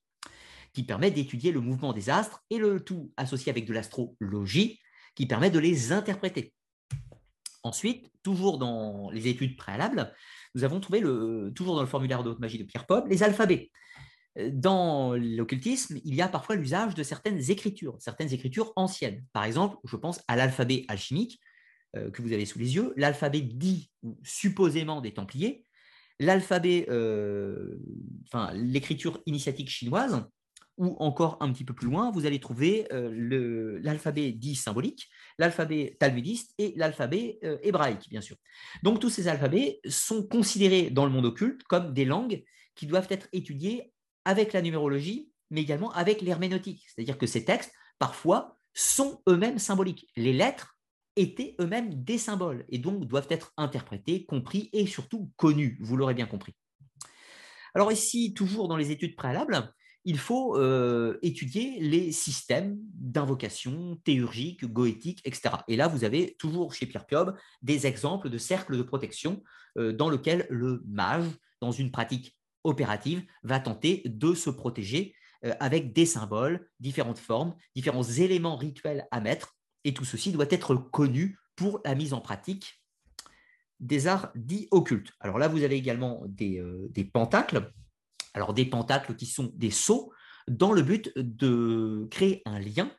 qui 0.77 0.83
permet 0.83 1.09
d'étudier 1.09 1.51
le 1.51 1.59
mouvement 1.59 1.91
des 1.91 2.11
astres 2.11 2.43
et 2.51 2.59
le 2.59 2.79
tout 2.79 3.11
associé 3.17 3.49
avec 3.49 3.65
de 3.65 3.73
l'astrologie 3.73 4.79
qui 5.15 5.25
permet 5.25 5.49
de 5.49 5.57
les 5.57 5.91
interpréter. 5.91 6.53
Ensuite, 7.63 8.11
toujours 8.21 8.59
dans 8.59 9.09
les 9.09 9.27
études 9.27 9.57
préalables, 9.57 10.13
nous 10.53 10.63
avons 10.63 10.79
trouvé, 10.79 10.99
le, 10.99 11.51
toujours 11.55 11.73
dans 11.73 11.81
le 11.81 11.87
formulaire 11.87 12.23
de 12.23 12.29
haute 12.29 12.39
magie 12.39 12.59
de 12.59 12.63
Pierre 12.63 12.85
Pob, 12.85 13.07
les 13.07 13.23
alphabets. 13.23 13.71
Dans 14.51 15.15
l'occultisme, 15.15 15.97
il 16.05 16.13
y 16.13 16.21
a 16.21 16.27
parfois 16.27 16.55
l'usage 16.55 16.93
de 16.93 17.01
certaines 17.01 17.49
écritures, 17.49 17.95
certaines 17.97 18.31
écritures 18.31 18.71
anciennes. 18.75 19.25
Par 19.33 19.45
exemple, 19.45 19.77
je 19.83 19.95
pense 19.95 20.21
à 20.27 20.35
l'alphabet 20.35 20.85
alchimique 20.89 21.39
euh, 21.95 22.11
que 22.11 22.21
vous 22.21 22.33
avez 22.33 22.45
sous 22.45 22.59
les 22.59 22.75
yeux, 22.75 22.93
l'alphabet 22.97 23.41
dit 23.41 23.89
ou 24.03 24.19
supposément 24.21 25.01
des 25.01 25.15
Templiers, 25.15 25.65
l'alphabet, 26.19 26.85
euh, 26.89 27.79
enfin 28.27 28.53
l'écriture 28.53 29.23
initiatique 29.25 29.69
chinoise, 29.69 30.23
ou 30.77 30.95
encore 30.99 31.37
un 31.41 31.51
petit 31.51 31.63
peu 31.63 31.73
plus 31.73 31.87
loin, 31.87 32.11
vous 32.11 32.25
allez 32.25 32.39
trouver 32.39 32.87
euh, 32.93 33.79
l'alphabet 33.81 34.31
dit 34.31 34.55
symbolique, 34.55 35.09
l'alphabet 35.37 35.97
talmudiste 35.99 36.53
et 36.57 36.73
l'alphabet 36.75 37.39
euh, 37.43 37.57
hébraïque, 37.63 38.07
bien 38.09 38.21
sûr. 38.21 38.37
Donc 38.83 38.99
tous 38.99 39.09
ces 39.09 39.27
alphabets 39.27 39.79
sont 39.87 40.25
considérés 40.25 40.89
dans 40.89 41.05
le 41.05 41.11
monde 41.11 41.25
occulte 41.25 41.63
comme 41.63 41.93
des 41.93 42.05
langues 42.05 42.43
qui 42.75 42.85
doivent 42.85 43.07
être 43.09 43.27
étudiées 43.33 43.91
avec 44.23 44.53
la 44.53 44.61
numérologie, 44.61 45.31
mais 45.49 45.61
également 45.61 45.91
avec 45.93 46.21
l'herméneutique. 46.21 46.85
C'est-à-dire 46.87 47.17
que 47.17 47.27
ces 47.27 47.43
textes, 47.43 47.71
parfois, 47.97 48.57
sont 48.73 49.21
eux-mêmes 49.27 49.57
symboliques. 49.57 50.07
Les 50.15 50.33
lettres 50.33 50.77
étaient 51.15 51.55
eux-mêmes 51.59 52.03
des 52.03 52.19
symboles 52.19 52.65
et 52.69 52.77
donc 52.77 53.05
doivent 53.05 53.27
être 53.29 53.51
interprétés, 53.57 54.25
compris 54.25 54.69
et 54.73 54.85
surtout 54.85 55.31
connus, 55.35 55.79
vous 55.81 55.97
l'aurez 55.97 56.13
bien 56.13 56.27
compris. 56.27 56.53
Alors 57.73 57.91
ici, 57.91 58.33
toujours 58.33 58.67
dans 58.67 58.77
les 58.77 58.91
études 58.91 59.15
préalables, 59.15 59.73
il 60.07 60.17
faut 60.17 60.55
euh, 60.55 61.19
étudier 61.21 61.81
les 61.81 62.13
systèmes 62.13 62.79
d'invocation 62.93 63.97
théurgique, 64.05 64.63
goétique, 64.63 65.21
etc. 65.25 65.55
Et 65.67 65.75
là, 65.75 65.89
vous 65.89 66.05
avez 66.05 66.37
toujours 66.39 66.73
chez 66.73 66.85
Pierre 66.85 67.05
Piob 67.05 67.37
des 67.61 67.87
exemples 67.87 68.29
de 68.29 68.37
cercles 68.37 68.77
de 68.77 68.83
protection 68.83 69.43
euh, 69.77 69.91
dans 69.91 70.09
lesquels 70.09 70.47
le 70.49 70.81
mage, 70.87 71.25
dans 71.59 71.73
une 71.73 71.91
pratique 71.91 72.37
opérative, 72.63 73.21
va 73.43 73.59
tenter 73.59 74.01
de 74.05 74.33
se 74.33 74.49
protéger 74.49 75.13
euh, 75.43 75.53
avec 75.59 75.91
des 75.91 76.05
symboles, 76.05 76.69
différentes 76.79 77.19
formes, 77.19 77.53
différents 77.75 78.03
éléments 78.03 78.55
rituels 78.55 79.09
à 79.11 79.19
mettre. 79.19 79.57
Et 79.83 79.93
tout 79.93 80.05
ceci 80.05 80.31
doit 80.31 80.47
être 80.49 80.73
connu 80.73 81.37
pour 81.57 81.81
la 81.83 81.95
mise 81.95 82.13
en 82.13 82.21
pratique 82.21 82.81
des 83.81 84.07
arts 84.07 84.31
dits 84.35 84.69
occultes. 84.71 85.11
Alors 85.19 85.37
là, 85.37 85.49
vous 85.49 85.63
avez 85.63 85.75
également 85.75 86.23
des 86.27 87.09
pentacles 87.11 87.69
alors 88.33 88.53
des 88.53 88.65
pentacles 88.65 89.15
qui 89.15 89.25
sont 89.25 89.51
des 89.55 89.71
sceaux, 89.71 90.11
dans 90.47 90.71
le 90.71 90.81
but 90.81 91.11
de 91.15 92.07
créer 92.09 92.41
un 92.45 92.59
lien 92.59 92.91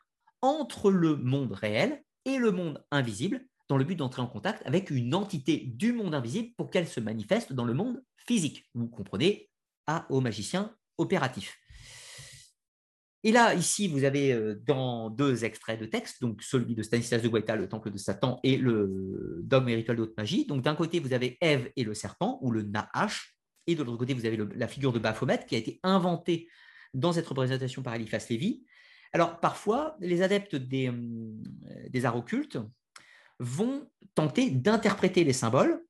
entre 0.43 0.91
le 0.91 1.17
monde 1.17 1.53
réel 1.53 2.03
et 2.25 2.39
le 2.39 2.53
monde 2.53 2.85
invisible, 2.91 3.45
dans 3.69 3.77
le 3.77 3.85
but 3.85 3.97
d'entrer 3.97 4.23
en 4.23 4.27
contact 4.27 4.63
avec 4.67 4.91
une 4.91 5.15
entité 5.15 5.65
du 5.67 5.93
monde 5.93 6.15
invisible 6.15 6.55
pour 6.57 6.71
qu'elle 6.71 6.89
se 6.89 7.01
manifeste 7.01 7.53
dans 7.53 7.65
le 7.65 7.75
monde 7.75 8.03
physique. 8.27 8.69
Vous 8.75 8.89
comprenez, 8.89 9.49
à 9.87 10.07
au 10.11 10.21
magicien 10.21 10.75
opératif. 10.99 11.59
Et 13.25 13.33
là, 13.33 13.55
ici, 13.55 13.89
vous 13.89 14.05
avez 14.05 14.33
euh, 14.33 14.63
dans 14.65 15.11
deux 15.11 15.45
extraits 15.45 15.81
de 15.81 15.87
texte, 15.87 16.21
donc 16.21 16.43
celui 16.43 16.75
de 16.75 16.83
Stanislas 16.83 17.21
de 17.21 17.29
Guaita, 17.29 17.57
le 17.57 17.69
temple 17.69 17.91
de 17.91 17.99
Satan, 17.99 18.39
et 18.45 18.57
le 18.57 19.41
dogme 19.43 19.67
rituel 19.67 19.97
d'autre 19.97 20.15
magie. 20.17 20.47
Donc 20.47 20.63
d'un 20.63 20.77
côté, 20.77 21.01
vous 21.01 21.13
avez 21.13 21.37
Ève 21.41 21.71
et 21.75 21.83
le 21.83 21.95
serpent, 21.95 22.39
ou 22.43 22.53
le 22.53 22.63
Nahash, 22.63 23.38
et 23.69 23.75
de 23.75 23.83
l'autre 23.83 23.99
côté, 23.99 24.15
vous 24.15 24.25
avez 24.25 24.39
la 24.57 24.67
figure 24.67 24.93
de 24.93 24.99
Baphomet 24.99 25.45
qui 25.47 25.55
a 25.55 25.59
été 25.59 25.79
inventée 25.83 26.49
dans 26.95 27.13
cette 27.13 27.27
représentation 27.27 27.83
par 27.83 27.95
Eliphas 27.95 28.27
Lévy. 28.31 28.65
Alors, 29.13 29.41
parfois, 29.41 29.95
les 30.01 30.23
adeptes 30.23 30.57
des, 30.57 30.89
euh, 30.89 32.05
arts 32.05 32.17
occultes 32.17 32.59
vont 33.39 33.87
tenter 34.15 34.51
d'interpréter 34.51 35.23
les 35.23 35.35
symboles 35.35 35.85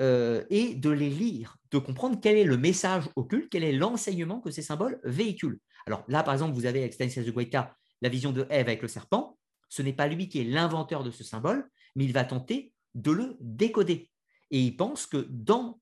euh, 0.00 0.44
et 0.48 0.74
de 0.74 0.88
les 0.88 1.10
lire, 1.10 1.58
de 1.70 1.78
comprendre 1.78 2.18
quel 2.22 2.38
est 2.38 2.44
le 2.44 2.56
message 2.56 3.04
occulte, 3.16 3.50
quel 3.50 3.64
est 3.64 3.72
l'enseignement 3.72 4.40
que 4.40 4.50
ces 4.50 4.62
symboles 4.62 4.98
véhiculent. 5.04 5.60
Alors 5.86 6.04
là, 6.08 6.22
par 6.22 6.32
exemple, 6.32 6.54
vous 6.54 6.64
avez 6.64 6.80
avec 6.80 6.94
Stanislas 6.94 7.26
de 7.26 7.30
Guaita 7.30 7.76
la 8.00 8.08
vision 8.08 8.32
de 8.32 8.46
Ève 8.48 8.68
avec 8.68 8.80
le 8.80 8.88
serpent. 8.88 9.38
Ce 9.68 9.82
n'est 9.82 9.92
pas 9.92 10.08
lui 10.08 10.28
qui 10.28 10.40
est 10.40 10.44
l'inventeur 10.44 11.04
de 11.04 11.10
ce 11.10 11.22
symbole, 11.22 11.68
mais 11.96 12.04
il 12.04 12.14
va 12.14 12.24
tenter 12.24 12.72
de 12.94 13.10
le 13.10 13.36
décoder. 13.40 14.10
Et 14.50 14.60
il 14.60 14.76
pense 14.76 15.06
que 15.06 15.26
dans 15.30 15.80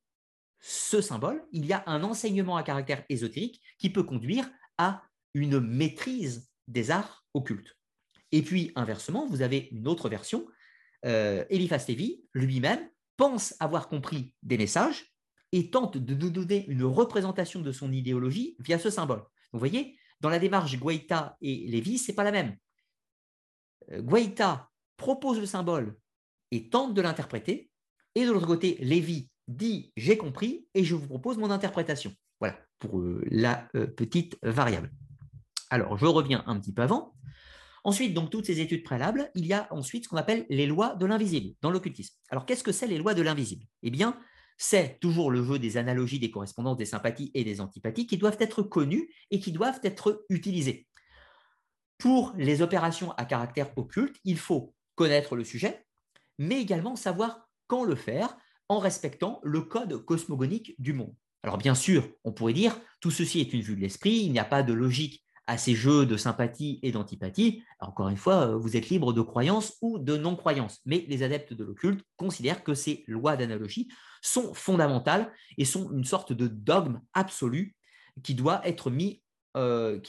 ce 0.63 1.01
symbole, 1.01 1.45
il 1.51 1.67
y 1.67 1.73
a 1.73 1.83
un 1.87 2.05
enseignement 2.05 2.57
à 2.57 2.63
caractère 2.63 3.05
ésotérique 3.09 3.61
qui 3.79 3.91
peut 3.91 4.05
conduire 4.05 4.49
à 4.79 5.03
une 5.35 5.59
maîtrise 5.59 6.49
des 6.69 6.93
arts 6.93 7.27
occultes. 7.35 7.77
Et 8.31 8.43
puis, 8.43 8.71
inversement, 8.77 9.27
vous 9.27 9.43
avez 9.43 9.69
une 9.73 9.89
autre 9.89 10.09
version. 10.09 10.47
Euh, 11.05 11.45
Eliphas 11.51 11.85
Lévy, 11.89 12.25
lui-même, 12.33 12.89
pense 13.17 13.55
avoir 13.59 13.89
compris 13.89 14.35
des 14.45 14.57
messages 14.57 15.13
et 15.51 15.69
tente 15.71 15.99
de 15.99 16.15
nous 16.15 16.31
donner 16.31 16.65
une 16.69 16.85
représentation 16.85 17.61
de 17.61 17.73
son 17.73 17.93
idéologie 17.93 18.57
via 18.61 18.79
ce 18.79 18.89
symbole. 18.89 19.25
vous 19.53 19.59
voyez, 19.59 19.99
dans 20.21 20.31
la 20.31 20.39
démarche 20.39 20.79
Guaita 20.79 21.37
et 21.41 21.67
Lévy, 21.67 21.99
ce 21.99 22.11
n'est 22.11 22.15
pas 22.15 22.25
la 22.25 22.31
même. 22.31 22.57
Euh, 23.91 24.01
Guaita 24.01 24.71
propose 24.97 25.41
le 25.41 25.47
symbole 25.47 25.99
et 26.53 26.71
tente 26.71 26.95
de 26.95 27.03
l'interpréter, 27.03 27.71
et 28.15 28.25
de 28.25 28.31
l'autre 28.31 28.47
côté, 28.47 28.77
Lévy 28.81 29.29
dit 29.49 29.93
j'ai 29.97 30.17
compris 30.17 30.67
et 30.75 30.85
je 30.85 30.95
vous 30.95 31.07
propose 31.07 31.39
mon 31.39 31.51
interprétation. 31.51 32.13
Voilà, 32.41 32.57
pour 32.79 32.99
euh, 32.99 33.23
la 33.31 33.69
euh, 33.75 33.87
petite 33.87 34.37
variable. 34.43 34.91
Alors, 35.71 35.97
je 35.97 36.07
reviens 36.07 36.45
un 36.47 36.59
petit 36.59 36.73
peu 36.73 36.83
avant. 36.83 37.15
Ensuite, 37.85 38.15
donc, 38.15 38.31
toutes 38.31 38.47
ces 38.47 38.61
études 38.61 38.85
préalables, 38.85 39.31
il 39.35 39.47
y 39.47 39.53
a 39.53 39.67
ensuite 39.71 40.05
ce 40.05 40.09
qu'on 40.09 40.17
appelle 40.17 40.47
les 40.51 40.67
lois 40.67 40.95
de 40.95 41.07
l'invisible 41.07 41.55
dans 41.63 41.71
l'occultisme. 41.71 42.15
Alors, 42.29 42.47
qu'est-ce 42.47 42.63
que 42.63 42.73
c'est 42.73 42.87
les 42.87 42.99
lois 42.99 43.15
de 43.15 43.23
l'invisible? 43.23 43.65
Eh 43.83 43.91
bien, 43.91 44.19
c'est 44.59 45.01
toujours 45.01 45.31
le 45.31 45.43
jeu 45.43 45.59
des 45.59 45.77
analogies, 45.77 46.19
des 46.19 46.31
correspondances, 46.31 46.77
des 46.77 46.85
sympathies 46.85 47.31
et 47.35 47.43
des 47.43 47.61
antipathies 47.61 48.07
qui 48.07 48.19
doivent 48.19 48.37
être 48.39 48.63
connues 48.63 49.13
et 49.31 49.41
qui 49.41 49.51
doivent 49.51 49.81
être 49.83 50.25
utilisées. 50.29 50.87
Pour 51.99 52.33
les 52.37 52.63
opérations 52.63 53.13
à 53.13 53.25
caractère 53.25 53.77
occulte, 53.77 54.17
il 54.25 54.39
faut 54.39 54.75
connaître 54.95 55.37
le 55.37 55.45
sujet, 55.45 55.87
mais 56.39 56.61
également 56.61 56.97
savoir 56.97 57.49
quand 57.67 57.85
le 57.85 57.95
faire, 57.95 58.37
en 58.73 58.79
respectant 58.79 59.39
le 59.43 59.61
code 59.61 60.03
cosmogonique 60.05 60.75
du 60.79 60.95
monde. 60.95 61.15
Alors 61.43 61.59
bien 61.59 61.75
sûr, 61.75 62.09
on 62.25 62.33
pourrait 62.33 62.55
dire, 62.55 62.81
tout 63.01 63.11
ceci 63.11 63.41
est 63.41 63.53
une 63.53 63.61
vue 63.61 63.77
de 63.77 63.81
l'esprit, 63.83 64.23
il 64.25 64.33
n'y 64.33 64.39
a 64.39 64.45
pas 64.45 64.63
de 64.63 64.73
logique 64.73 65.23
à 65.47 65.59
ces 65.59 65.75
jeux 65.75 66.07
de 66.07 66.17
sympathie 66.17 66.81
et 66.83 66.91
d'antipathie. 66.91 67.63
Encore 67.81 68.09
une 68.09 68.17
fois, 68.17 68.47
euh, 68.47 68.57
vous 68.57 68.77
êtes 68.77 68.89
libre 68.89 69.13
de 69.13 69.21
croyance 69.21 69.77
ou 69.83 69.99
de 69.99 70.17
non-croyance, 70.17 70.81
mais 70.87 71.05
les 71.09 71.23
adeptes 71.23 71.53
de 71.53 71.65
l'occulte 71.65 72.03
considèrent 72.17 72.65
que 72.65 72.73
ces 72.73 73.05
lois 73.07 73.37
d'analogie 73.37 73.89
sont 74.23 74.55
fondamentales 74.55 75.31
et 75.59 75.67
sont 75.67 75.93
une 75.93 76.05
sorte 76.05 76.33
de 76.33 76.47
dogme 76.47 77.03
absolu 77.13 77.77
qui 78.23 78.35
doit 78.35 78.67
être 78.67 78.91
mis, 78.91 79.23
euh, 79.57 80.01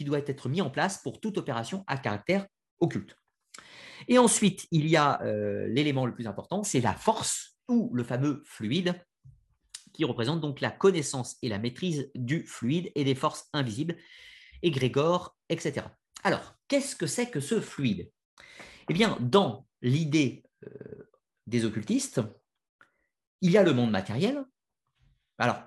en 0.62 0.70
place 0.70 1.02
pour 1.02 1.20
toute 1.20 1.38
opération 1.38 1.84
à 1.88 1.98
caractère 1.98 2.48
occulte. 2.80 3.18
Et 4.08 4.18
ensuite, 4.18 4.68
il 4.72 4.88
y 4.88 4.96
a 4.96 5.22
euh, 5.24 5.68
l'élément 5.68 6.06
le 6.06 6.14
plus 6.14 6.28
important, 6.28 6.64
c'est 6.64 6.80
la 6.80 6.94
force 6.94 7.53
ou 7.68 7.90
le 7.94 8.04
fameux 8.04 8.42
fluide, 8.46 8.96
qui 9.94 10.06
représente 10.06 10.42
donc 10.42 10.60
la 10.60 10.72
connaissance 10.72 11.38
et 11.42 11.50
la 11.50 11.60
maîtrise 11.60 12.12
du 12.16 12.46
fluide 12.46 12.92
et 12.96 13.04
des 13.04 13.16
forces 13.16 13.48
invisibles, 13.54 13.96
égrégores, 14.62 15.38
etc. 15.50 15.86
Alors, 16.24 16.56
qu'est-ce 16.68 16.96
que 16.96 17.08
c'est 17.08 17.30
que 17.30 17.40
ce 17.40 17.62
fluide? 17.62 18.12
Eh 18.90 18.94
bien, 18.94 19.18
dans 19.22 19.68
l'idée 19.82 20.44
euh, 20.66 21.10
des 21.48 21.66
occultistes, 21.66 22.22
il 23.42 23.52
y 23.52 23.58
a 23.58 23.64
le 23.64 23.74
monde 23.74 23.92
matériel. 23.92 24.44
Alors, 25.38 25.64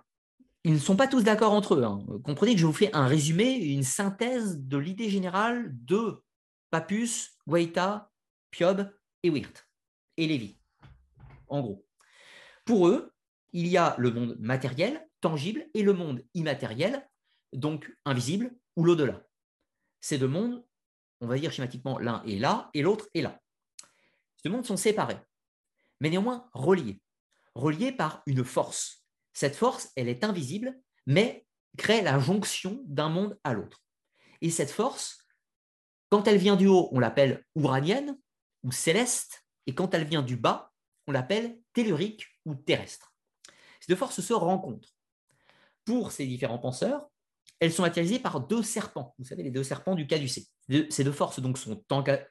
ils 0.64 0.72
ne 0.72 0.78
sont 0.78 0.96
pas 0.96 1.06
tous 1.06 1.22
d'accord 1.22 1.52
entre 1.52 1.74
eux. 1.76 1.84
Hein. 1.84 2.04
Comprenez 2.24 2.54
que 2.54 2.60
je 2.60 2.66
vous 2.66 2.72
fais 2.72 2.92
un 2.94 3.06
résumé, 3.06 3.54
une 3.54 3.84
synthèse 3.84 4.58
de 4.58 4.78
l'idée 4.78 5.10
générale 5.10 5.70
de 5.72 6.22
Papus, 6.70 7.38
Guaita, 7.46 8.10
Piob 8.50 8.92
et 9.22 9.30
Wirt 9.30 9.68
et 10.16 10.26
Lévi. 10.26 10.58
En 11.48 11.60
gros. 11.60 11.85
Pour 12.66 12.88
eux, 12.88 13.14
il 13.52 13.68
y 13.68 13.78
a 13.78 13.94
le 13.96 14.10
monde 14.10 14.36
matériel, 14.40 15.08
tangible, 15.20 15.66
et 15.72 15.82
le 15.82 15.94
monde 15.94 16.22
immatériel, 16.34 17.08
donc 17.52 17.90
invisible 18.04 18.54
ou 18.74 18.84
l'au-delà. 18.84 19.24
Ces 20.00 20.18
deux 20.18 20.28
mondes, 20.28 20.62
on 21.20 21.28
va 21.28 21.38
dire 21.38 21.52
schématiquement, 21.52 21.98
l'un 21.98 22.22
est 22.24 22.38
là 22.38 22.68
et 22.74 22.82
l'autre 22.82 23.08
est 23.14 23.22
là. 23.22 23.40
Ces 24.36 24.48
deux 24.48 24.50
mondes 24.50 24.66
sont 24.66 24.76
séparés, 24.76 25.18
mais 26.00 26.10
néanmoins 26.10 26.50
reliés. 26.52 27.00
Reliés 27.54 27.92
par 27.92 28.22
une 28.26 28.44
force. 28.44 29.06
Cette 29.32 29.56
force, 29.56 29.92
elle 29.96 30.08
est 30.08 30.24
invisible, 30.24 30.78
mais 31.06 31.46
crée 31.78 32.02
la 32.02 32.18
jonction 32.18 32.82
d'un 32.86 33.08
monde 33.08 33.38
à 33.44 33.54
l'autre. 33.54 33.80
Et 34.40 34.50
cette 34.50 34.70
force, 34.70 35.24
quand 36.10 36.26
elle 36.26 36.38
vient 36.38 36.56
du 36.56 36.66
haut, 36.66 36.88
on 36.92 36.98
l'appelle 36.98 37.44
uranienne 37.54 38.18
ou 38.64 38.72
céleste, 38.72 39.46
et 39.66 39.74
quand 39.74 39.94
elle 39.94 40.04
vient 40.04 40.22
du 40.22 40.36
bas, 40.36 40.72
on 41.06 41.12
l'appelle 41.12 41.58
tellurique 41.72 42.35
terrestre. 42.54 43.12
Ces 43.80 43.92
deux 43.92 43.96
forces 43.96 44.20
se 44.20 44.32
rencontrent. 44.32 44.94
Pour 45.84 46.12
ces 46.12 46.26
différents 46.26 46.58
penseurs, 46.58 47.08
elles 47.60 47.72
sont 47.72 47.82
matérialisées 47.82 48.18
par 48.18 48.40
deux 48.40 48.62
serpents, 48.62 49.14
vous 49.18 49.24
savez, 49.24 49.42
les 49.42 49.50
deux 49.50 49.62
serpents 49.62 49.94
du 49.94 50.06
caducée. 50.06 50.46
Ces 50.90 51.04
deux 51.04 51.12
forces 51.12 51.40
donc 51.40 51.58
sont 51.58 51.82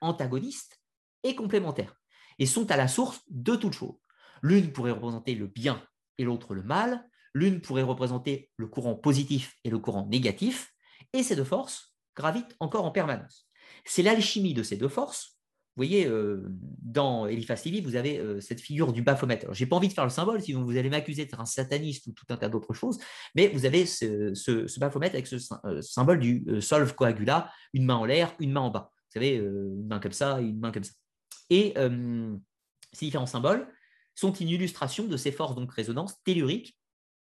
antagonistes 0.02 0.80
et 1.24 1.36
complémentaires, 1.36 1.96
et 2.38 2.46
sont 2.46 2.70
à 2.70 2.78
la 2.78 2.88
source 2.88 3.22
de 3.30 3.56
toute 3.56 3.74
chose. 3.74 3.96
L'une 4.42 4.72
pourrait 4.72 4.92
représenter 4.92 5.34
le 5.36 5.48
bien 5.48 5.82
et 6.18 6.24
l'autre 6.24 6.54
le 6.54 6.64
mal, 6.64 7.08
l'une 7.34 7.62
pourrait 7.62 7.82
représenter 7.82 8.52
le 8.58 8.68
courant 8.68 8.96
positif 8.96 9.56
et 9.64 9.70
le 9.70 9.80
courant 9.80 10.06
négatif, 10.06 10.74
et 11.14 11.24
ces 11.24 11.36
deux 11.36 11.44
forces 11.44 11.96
gravitent 12.16 12.56
encore 12.60 12.86
en 12.86 12.92
permanence. 12.92 13.50
C'est 13.86 14.04
l'alchimie 14.04 14.54
de 14.54 14.64
ces 14.64 14.78
deux 14.78 14.90
forces 14.90 15.35
vous 15.76 15.84
voyez, 15.84 16.08
euh, 16.08 16.42
dans 16.82 17.28
Eliphas 17.28 17.62
Lévy, 17.66 17.82
vous 17.82 17.98
avez 17.98 18.18
euh, 18.18 18.40
cette 18.40 18.62
figure 18.62 18.94
du 18.94 19.02
Baphomet. 19.02 19.46
Je 19.52 19.62
n'ai 19.62 19.70
pas 19.70 19.76
envie 19.76 19.90
de 19.90 19.94
faire 19.94 20.06
le 20.06 20.10
symbole, 20.10 20.42
sinon 20.42 20.64
vous 20.64 20.78
allez 20.78 20.90
m'accuser 20.90 21.26
d'être 21.26 21.42
un 21.42 21.46
sataniste 21.46 22.08
ou 22.08 22.14
tout 22.14 22.26
un 22.30 22.38
tas 22.38 22.48
d'autres 22.48 22.74
choses, 22.74 22.98
mais 23.36 23.50
vous 23.50 23.66
avez 23.66 23.86
ce, 23.86 24.34
ce, 24.34 24.80
Baphomet 24.80 25.10
avec 25.10 25.28
ce 25.28 25.36
euh, 25.66 25.82
symbole 25.82 26.20
du 26.20 26.46
solve 26.62 26.96
coagula, 26.96 27.52
une 27.74 27.84
main 27.84 27.96
en 27.96 28.06
l'air, 28.06 28.34
une 28.40 28.54
main 28.54 28.62
en 28.62 28.70
bas. 28.70 28.90
Vous 28.96 29.20
savez, 29.20 29.36
une 29.36 29.88
main 29.88 30.00
comme 30.00 30.14
ça 30.14 30.40
une 30.40 30.60
main 30.60 30.72
comme 30.72 30.84
ça. 30.86 30.94
Et 31.50 31.74
ces 32.94 33.06
différents 33.06 33.26
symboles 33.26 33.68
sont 34.16 34.32
une 34.32 34.48
illustration 34.48 35.06
de 35.06 35.18
ces 35.18 35.32
forces 35.32 35.56
donc 35.56 35.72
résonance 35.74 36.22
telluriques 36.24 36.78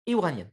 et 0.06 0.12
uraniennes. 0.12 0.52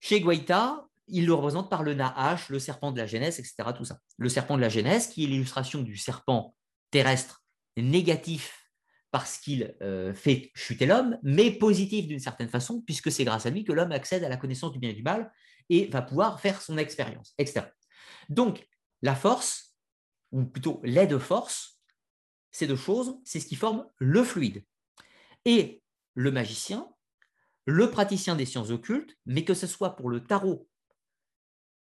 Chez 0.00 0.20
Guaita, 0.20 0.87
il 1.08 1.26
le 1.26 1.34
représente 1.34 1.70
par 1.70 1.82
le 1.82 1.94
Nahash, 1.94 2.48
le 2.48 2.58
serpent 2.58 2.92
de 2.92 2.98
la 2.98 3.06
Genèse, 3.06 3.38
etc. 3.38 3.56
Tout 3.76 3.84
ça. 3.84 3.98
Le 4.16 4.28
serpent 4.28 4.56
de 4.56 4.60
la 4.60 4.68
Genèse, 4.68 5.08
qui 5.08 5.24
est 5.24 5.26
l'illustration 5.26 5.82
du 5.82 5.96
serpent 5.96 6.54
terrestre 6.90 7.44
négatif 7.76 8.68
parce 9.10 9.38
qu'il 9.38 9.74
euh, 9.80 10.12
fait 10.12 10.50
chuter 10.54 10.86
l'homme, 10.86 11.18
mais 11.22 11.50
positif 11.50 12.06
d'une 12.06 12.18
certaine 12.18 12.48
façon, 12.48 12.82
puisque 12.82 13.10
c'est 13.10 13.24
grâce 13.24 13.46
à 13.46 13.50
lui 13.50 13.64
que 13.64 13.72
l'homme 13.72 13.92
accède 13.92 14.22
à 14.22 14.28
la 14.28 14.36
connaissance 14.36 14.72
du 14.72 14.78
bien 14.78 14.90
et 14.90 14.94
du 14.94 15.02
mal 15.02 15.32
et 15.70 15.86
va 15.86 16.02
pouvoir 16.02 16.40
faire 16.40 16.60
son 16.60 16.76
expérience, 16.76 17.34
etc. 17.38 17.66
Donc, 18.28 18.66
la 19.02 19.14
force, 19.14 19.74
ou 20.32 20.44
plutôt 20.44 20.80
les 20.84 21.06
deux 21.06 21.18
forces, 21.18 21.80
ces 22.50 22.66
deux 22.66 22.76
choses, 22.76 23.18
c'est 23.24 23.40
ce 23.40 23.46
qui 23.46 23.56
forme 23.56 23.86
le 23.98 24.22
fluide. 24.22 24.64
Et 25.44 25.82
le 26.14 26.30
magicien, 26.30 26.88
le 27.64 27.90
praticien 27.90 28.34
des 28.34 28.46
sciences 28.46 28.70
occultes, 28.70 29.16
mais 29.26 29.44
que 29.44 29.54
ce 29.54 29.66
soit 29.66 29.96
pour 29.96 30.10
le 30.10 30.24
tarot 30.24 30.67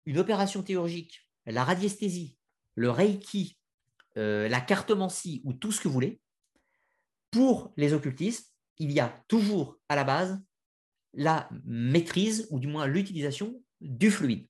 une 0.06 0.18
opération 0.18 0.62
théurgique, 0.62 1.28
la 1.46 1.64
radiesthésie, 1.64 2.36
le 2.74 2.90
reiki, 2.90 3.58
euh, 4.16 4.48
la 4.48 4.60
cartomancie 4.60 5.40
ou 5.44 5.52
tout 5.52 5.72
ce 5.72 5.80
que 5.80 5.88
vous 5.88 5.94
voulez, 5.94 6.20
pour 7.30 7.72
les 7.76 7.92
occultistes, 7.92 8.52
il 8.78 8.92
y 8.92 9.00
a 9.00 9.24
toujours 9.28 9.78
à 9.88 9.96
la 9.96 10.04
base 10.04 10.42
la 11.14 11.48
maîtrise 11.64 12.46
ou 12.50 12.58
du 12.58 12.66
moins 12.66 12.86
l'utilisation 12.86 13.60
du 13.80 14.10
fluide. 14.10 14.46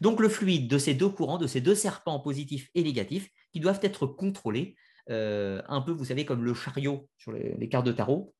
Donc 0.00 0.20
le 0.20 0.28
fluide 0.28 0.68
de 0.68 0.78
ces 0.78 0.94
deux 0.94 1.08
courants, 1.08 1.38
de 1.38 1.46
ces 1.46 1.60
deux 1.60 1.74
serpents 1.74 2.20
positifs 2.20 2.68
et 2.74 2.82
négatifs, 2.82 3.28
qui 3.52 3.60
doivent 3.60 3.80
être 3.82 4.06
contrôlés, 4.06 4.76
euh, 5.10 5.62
un 5.68 5.80
peu, 5.80 5.92
vous 5.92 6.06
savez, 6.06 6.24
comme 6.24 6.44
le 6.44 6.54
chariot 6.54 7.08
sur 7.16 7.32
les, 7.32 7.68
cartes 7.68 7.86
de 7.86 7.92
tarot, 7.92 8.34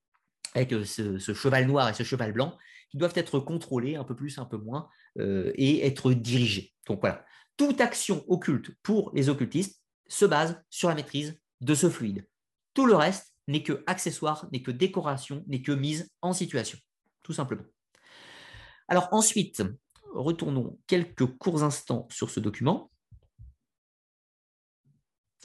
avec 0.55 0.73
euh, 0.73 0.85
ce, 0.85 1.19
cheval 1.19 1.67
noir 1.67 1.89
et 1.89 1.95
ce 1.95 2.03
cheval 2.03 2.33
blanc, 2.33 2.57
qui 2.91 2.99
doivent 2.99 3.17
être 3.17 3.39
contrôlés 3.39 3.97
un 3.97 4.05
peu 4.05 4.15
plus, 4.15 4.39
un 4.39 4.45
peu 4.45 4.59
moins, 4.59 4.89
et 5.19 5.87
être 5.87 6.13
dirigés. 6.13 6.73
Donc 6.87 7.01
voilà, 7.01 7.25
toute 7.57 7.81
action 7.81 8.25
occulte 8.29 8.71
pour 8.83 9.11
les 9.15 9.29
occultistes 9.29 9.81
se 10.09 10.25
base 10.25 10.63
sur 10.71 10.89
la 10.89 10.95
maîtrise 10.95 11.41
de 11.61 11.75
ce 11.75 11.89
fluide. 11.89 12.29
Tout 12.75 12.87
le 12.87 12.95
reste 12.95 13.35
n'est 13.49 13.63
que 13.63 13.83
accessoire, 13.87 14.49
n'est 14.53 14.63
que 14.63 14.71
décoration, 14.71 15.45
n'est 15.47 15.63
que 15.63 15.73
mise 15.73 16.11
en 16.21 16.33
situation, 16.33 16.79
tout 17.23 17.33
simplement. 17.33 17.65
Alors 18.89 19.09
ensuite, 19.13 19.63
retournons 20.13 20.79
quelques 20.87 21.27
courts 21.27 21.63
instants 21.63 22.07
sur 22.11 22.31
ce 22.31 22.41
document. 22.41 22.91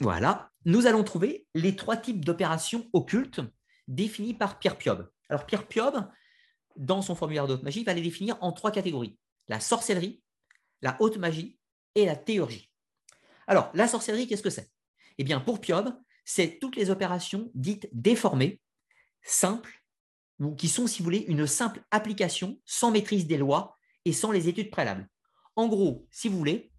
Voilà, 0.00 0.50
nous 0.64 0.86
allons 0.86 1.04
trouver 1.04 1.46
les 1.54 1.76
trois 1.76 1.96
types 1.96 2.24
d'opérations 2.24 2.88
occultes 2.92 3.40
définis 3.88 4.34
par 4.34 4.58
Pierre 4.58 4.78
Piob. 4.78 5.08
Alors 5.28 5.46
Pierre 5.46 5.66
Piob, 5.66 6.08
dans 6.76 7.02
son 7.02 7.14
formulaire 7.14 7.46
de 7.46 7.56
magie, 7.56 7.84
va 7.84 7.94
les 7.94 8.02
définir 8.02 8.36
en 8.40 8.52
trois 8.52 8.70
catégories 8.70 9.18
la 9.48 9.60
sorcellerie, 9.60 10.22
la 10.80 10.96
haute 11.00 11.16
magie 11.16 11.58
et 11.94 12.06
la 12.06 12.16
théurgie. 12.16 12.70
Alors, 13.46 13.70
la 13.74 13.88
sorcellerie, 13.88 14.26
qu'est-ce 14.26 14.42
que 14.42 14.50
c'est? 14.50 14.70
Eh 15.18 15.24
bien, 15.24 15.40
pour 15.40 15.60
Piob, 15.60 15.94
c'est 16.24 16.58
toutes 16.60 16.76
les 16.76 16.90
opérations 16.90 17.50
dites 17.54 17.88
déformées, 17.92 18.60
simples, 19.22 19.82
ou 20.38 20.54
qui 20.54 20.68
sont, 20.68 20.86
si 20.86 20.98
vous 20.98 21.04
voulez, 21.04 21.24
une 21.28 21.46
simple 21.46 21.84
application 21.90 22.60
sans 22.64 22.90
maîtrise 22.90 23.26
des 23.26 23.36
lois 23.36 23.78
et 24.04 24.12
sans 24.12 24.32
les 24.32 24.48
études 24.48 24.70
préalables. 24.70 25.08
En 25.56 25.68
gros, 25.68 26.06
si 26.10 26.28
vous 26.28 26.38
voulez, 26.38 26.72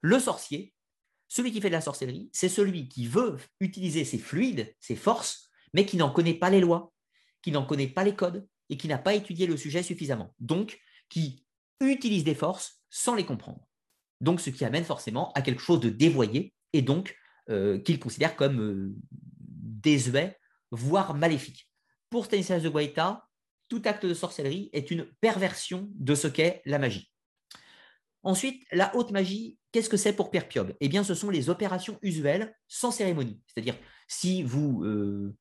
le 0.00 0.18
sorcier, 0.18 0.74
celui 1.28 1.52
qui 1.52 1.60
fait 1.60 1.68
de 1.68 1.74
la 1.74 1.80
sorcellerie, 1.80 2.30
c'est 2.32 2.48
celui 2.48 2.88
qui 2.88 3.06
veut 3.06 3.36
utiliser 3.60 4.04
ses 4.04 4.18
fluides, 4.18 4.74
ses 4.80 4.96
forces, 4.96 5.50
mais 5.72 5.86
qui 5.86 5.96
n'en 5.96 6.10
connaît 6.10 6.34
pas 6.34 6.50
les 6.50 6.60
lois, 6.60 6.92
qui 7.42 7.50
n'en 7.52 7.66
connaît 7.66 7.88
pas 7.88 8.04
les 8.04 8.14
codes, 8.14 8.46
et 8.70 8.76
qui 8.76 8.88
n'a 8.88 8.98
pas 8.98 9.14
étudié 9.14 9.46
le 9.46 9.56
sujet 9.56 9.82
suffisamment. 9.82 10.34
Donc, 10.40 10.80
qui 11.08 11.44
utilise 11.80 12.24
des 12.24 12.34
forces 12.34 12.80
sans 12.90 13.14
les 13.14 13.24
comprendre. 13.24 13.66
Donc, 14.20 14.40
ce 14.40 14.50
qui 14.50 14.64
amène 14.64 14.84
forcément 14.84 15.32
à 15.32 15.42
quelque 15.42 15.62
chose 15.62 15.80
de 15.80 15.88
dévoyé 15.88 16.54
et 16.72 16.82
donc 16.82 17.16
euh, 17.50 17.78
qu'il 17.78 17.98
considère 17.98 18.36
comme 18.36 18.60
euh, 18.60 18.94
désuet, 19.40 20.38
voire 20.70 21.14
maléfique. 21.14 21.68
Pour 22.10 22.24
Stanislas 22.24 22.62
de 22.62 22.68
Guaita, 22.68 23.26
tout 23.68 23.82
acte 23.84 24.06
de 24.06 24.14
sorcellerie 24.14 24.70
est 24.72 24.90
une 24.90 25.06
perversion 25.20 25.88
de 25.94 26.14
ce 26.14 26.28
qu'est 26.28 26.62
la 26.64 26.78
magie. 26.78 27.10
Ensuite, 28.22 28.64
la 28.72 28.94
haute 28.96 29.10
magie, 29.10 29.58
qu'est-ce 29.72 29.90
que 29.90 29.96
c'est 29.96 30.14
pour 30.14 30.30
Pierre 30.30 30.48
Piob 30.48 30.74
Eh 30.80 30.88
bien, 30.88 31.04
ce 31.04 31.14
sont 31.14 31.28
les 31.28 31.50
opérations 31.50 31.98
usuelles 32.00 32.56
sans 32.68 32.90
cérémonie. 32.90 33.40
C'est-à-dire, 33.46 33.76
si 34.08 34.42
vous 34.42 34.82
euh, 34.84 35.36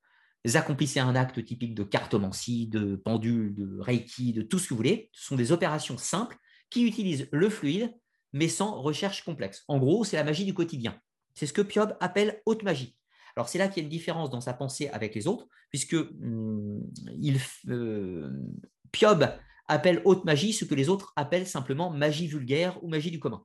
accomplissez 0.55 0.99
un 0.99 1.15
acte 1.15 1.43
typique 1.43 1.75
de 1.75 1.83
cartomancie, 1.83 2.67
de 2.67 2.95
pendule, 2.95 3.55
de 3.55 3.79
reiki, 3.79 4.33
de 4.33 4.41
tout 4.41 4.59
ce 4.59 4.65
que 4.65 4.69
vous 4.73 4.77
voulez. 4.77 5.09
Ce 5.13 5.27
sont 5.27 5.35
des 5.35 5.51
opérations 5.51 5.97
simples 5.97 6.37
qui 6.69 6.85
utilisent 6.85 7.29
le 7.31 7.49
fluide, 7.49 7.93
mais 8.33 8.47
sans 8.47 8.81
recherche 8.81 9.23
complexe. 9.23 9.63
En 9.67 9.79
gros, 9.79 10.03
c'est 10.03 10.17
la 10.17 10.23
magie 10.23 10.45
du 10.45 10.53
quotidien. 10.53 10.99
C'est 11.35 11.45
ce 11.45 11.53
que 11.53 11.61
Piob 11.61 11.95
appelle 11.99 12.41
haute 12.45 12.63
magie. 12.63 12.97
Alors 13.35 13.49
c'est 13.49 13.57
là 13.57 13.67
qu'il 13.67 13.77
y 13.77 13.79
a 13.81 13.83
une 13.83 13.89
différence 13.89 14.29
dans 14.29 14.41
sa 14.41 14.53
pensée 14.53 14.89
avec 14.89 15.15
les 15.15 15.27
autres, 15.27 15.47
puisque 15.69 15.95
il, 17.19 17.39
euh, 17.69 18.31
Piob 18.91 19.27
appelle 19.67 20.01
haute 20.05 20.25
magie 20.25 20.53
ce 20.53 20.65
que 20.65 20.75
les 20.75 20.89
autres 20.89 21.13
appellent 21.15 21.47
simplement 21.47 21.89
magie 21.89 22.27
vulgaire 22.27 22.83
ou 22.83 22.89
magie 22.89 23.11
du 23.11 23.19
commun. 23.19 23.43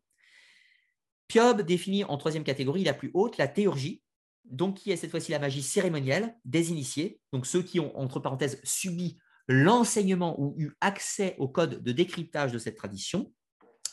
Piob 1.28 1.62
définit 1.62 2.04
en 2.04 2.16
troisième 2.16 2.44
catégorie 2.44 2.84
la 2.84 2.94
plus 2.94 3.10
haute, 3.14 3.36
la 3.36 3.48
théurgie, 3.48 4.02
donc 4.50 4.76
qui 4.76 4.90
est 4.90 4.96
cette 4.96 5.10
fois-ci 5.10 5.32
la 5.32 5.38
magie 5.38 5.62
cérémonielle 5.62 6.36
des 6.44 6.70
initiés, 6.70 7.20
donc 7.32 7.46
ceux 7.46 7.62
qui 7.62 7.80
ont, 7.80 7.96
entre 7.98 8.20
parenthèses, 8.20 8.60
subi 8.64 9.18
l'enseignement 9.48 10.38
ou 10.40 10.54
eu 10.58 10.72
accès 10.80 11.34
au 11.38 11.48
code 11.48 11.82
de 11.82 11.92
décryptage 11.92 12.52
de 12.52 12.58
cette 12.58 12.76
tradition, 12.76 13.32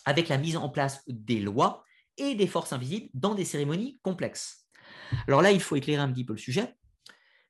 avec 0.05 0.29
la 0.29 0.37
mise 0.37 0.57
en 0.57 0.69
place 0.69 1.01
des 1.07 1.39
lois 1.39 1.83
et 2.17 2.35
des 2.35 2.47
forces 2.47 2.73
invisibles 2.73 3.09
dans 3.13 3.35
des 3.35 3.45
cérémonies 3.45 3.99
complexes. 4.01 4.67
Alors 5.27 5.41
là, 5.41 5.51
il 5.51 5.59
faut 5.59 5.75
éclairer 5.75 6.01
un 6.01 6.11
petit 6.11 6.25
peu 6.25 6.33
le 6.33 6.39
sujet, 6.39 6.75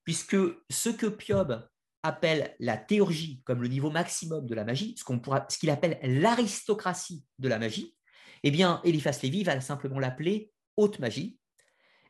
puisque 0.04 0.38
ce 0.70 0.90
que 0.90 1.08
Piob 1.08 1.68
appelle 2.04 2.56
la 2.60 2.78
théurgie 2.78 3.42
comme 3.46 3.62
le 3.62 3.68
niveau 3.68 3.90
maximum 3.90 4.46
de 4.46 4.56
la 4.56 4.64
magie, 4.64 4.96
ce 4.98 5.58
qu'il 5.58 5.70
appelle 5.70 6.00
l'aristocratie 6.04 7.24
de 7.40 7.48
la 7.48 7.60
magie, 7.60 7.96
eh 8.44 8.52
bien, 8.52 8.80
Eliphas 8.84 9.20
Lévy 9.24 9.44
va 9.44 9.60
simplement 9.60 10.00
l'appeler 10.00 10.52
haute 10.78 11.00
magie, 11.00 11.40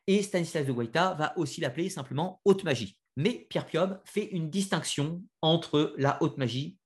et 0.08 0.22
Stanislas 0.22 0.66
de 0.66 0.72
Guaita 0.72 1.14
va 1.16 1.38
aussi 1.38 1.62
l'appeler 1.62 1.90
simplement 1.90 2.42
haute 2.46 2.64
magie. 2.64 2.98
Mais 3.16 3.48
Pierre 3.50 3.66
Piob 3.66 4.02
fait 4.06 4.26
une 4.26 4.50
distinction 4.50 5.24
entre 5.42 5.94
la 5.98 6.22
haute 6.22 6.38
magie, 6.38 6.78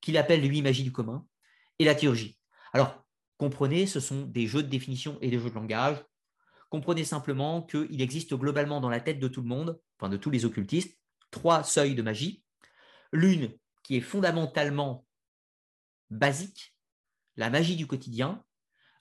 qu'il 0.00 0.16
appelle 0.16 0.46
lui 0.46 0.62
magie 0.62 0.82
du 0.82 0.92
commun, 0.92 1.26
et 1.78 1.84
la 1.84 1.94
théurgie. 1.94 2.38
Alors, 2.72 3.04
comprenez, 3.38 3.86
ce 3.86 4.00
sont 4.00 4.22
des 4.22 4.46
jeux 4.46 4.62
de 4.62 4.68
définition 4.68 5.18
et 5.20 5.30
des 5.30 5.38
jeux 5.38 5.50
de 5.50 5.54
langage. 5.54 6.04
Comprenez 6.68 7.04
simplement 7.04 7.62
qu'il 7.62 8.00
existe 8.00 8.34
globalement 8.34 8.80
dans 8.80 8.90
la 8.90 9.00
tête 9.00 9.20
de 9.20 9.28
tout 9.28 9.42
le 9.42 9.48
monde, 9.48 9.80
enfin 9.98 10.08
de 10.08 10.16
tous 10.16 10.30
les 10.30 10.44
occultistes, 10.44 10.98
trois 11.30 11.64
seuils 11.64 11.94
de 11.94 12.02
magie. 12.02 12.44
L'une 13.12 13.56
qui 13.82 13.96
est 13.96 14.02
fondamentalement 14.02 15.06
basique, 16.10 16.76
la 17.36 17.50
magie 17.50 17.76
du 17.76 17.86
quotidien, 17.86 18.44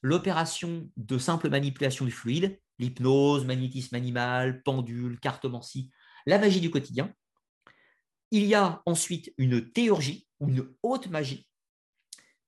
l'opération 0.01 0.89
de 0.97 1.17
simple 1.17 1.49
manipulation 1.49 2.05
du 2.05 2.11
fluide, 2.11 2.59
l'hypnose, 2.79 3.45
magnétisme 3.45 3.95
animal, 3.95 4.63
pendule, 4.63 5.19
cartomancie, 5.19 5.91
la 6.25 6.39
magie 6.39 6.61
du 6.61 6.71
quotidien. 6.71 7.13
Il 8.31 8.45
y 8.45 8.55
a 8.55 8.81
ensuite 8.85 9.33
une 9.37 9.69
théurgie 9.71 10.27
une 10.39 10.73
haute 10.83 11.07
magie 11.07 11.47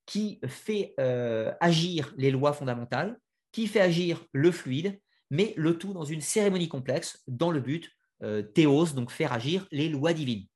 qui 0.05 0.39
fait 0.47 0.93
euh, 0.99 1.53
agir 1.59 2.13
les 2.17 2.31
lois 2.31 2.53
fondamentales, 2.53 3.17
qui 3.51 3.67
fait 3.67 3.81
agir 3.81 4.25
le 4.33 4.51
fluide, 4.51 4.99
mais 5.29 5.53
le 5.55 5.77
tout 5.77 5.93
dans 5.93 6.03
une 6.03 6.21
cérémonie 6.21 6.67
complexe, 6.67 7.21
dans 7.27 7.51
le 7.51 7.61
but, 7.61 7.89
euh, 8.23 8.41
théos, 8.41 8.93
donc 8.93 9.11
faire 9.11 9.31
agir 9.31 9.67
les 9.71 9.89
lois 9.89 10.13
divines. 10.13 10.47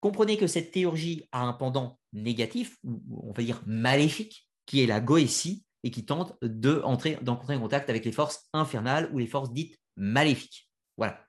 Comprenez 0.00 0.36
que 0.36 0.46
cette 0.46 0.70
théurgie 0.70 1.28
a 1.32 1.42
un 1.42 1.54
pendant 1.54 1.98
négatif, 2.12 2.76
ou 2.84 3.00
on 3.28 3.32
va 3.32 3.42
dire 3.42 3.62
maléfique, 3.66 4.48
qui 4.66 4.82
est 4.82 4.86
la 4.86 5.00
goétie, 5.00 5.64
et 5.84 5.90
qui 5.90 6.04
tente 6.04 6.36
d'entrer 6.42 7.18
en 7.22 7.36
contact 7.60 7.88
avec 7.90 8.04
les 8.04 8.10
forces 8.10 8.48
infernales 8.52 9.08
ou 9.12 9.18
les 9.18 9.26
forces 9.26 9.52
dites 9.52 9.78
maléfiques. 9.96 10.68
Voilà. 10.96 11.24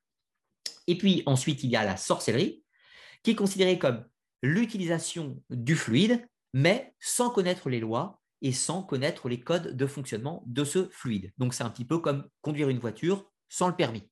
Et 0.87 0.97
puis 0.97 1.21
ensuite, 1.25 1.63
il 1.63 1.69
y 1.69 1.75
a 1.75 1.83
la 1.83 1.97
sorcellerie, 1.97 2.63
qui 3.21 3.31
est 3.31 3.35
considérée 3.35 3.77
comme 3.77 4.05
l'utilisation 4.41 5.41
du 5.49 5.75
fluide, 5.75 6.25
mais 6.53 6.95
sans 6.99 7.29
connaître 7.29 7.69
les 7.69 7.79
lois 7.79 8.21
et 8.41 8.53
sans 8.53 8.81
connaître 8.81 9.27
les 9.27 9.41
codes 9.41 9.75
de 9.75 9.85
fonctionnement 9.85 10.43
de 10.45 10.63
ce 10.63 10.87
fluide. 10.89 11.33
Donc 11.37 11.53
c'est 11.53 11.63
un 11.63 11.69
petit 11.69 11.85
peu 11.85 11.99
comme 11.99 12.27
conduire 12.41 12.69
une 12.69 12.79
voiture 12.79 13.29
sans 13.49 13.67
le 13.67 13.75
permis. 13.75 14.09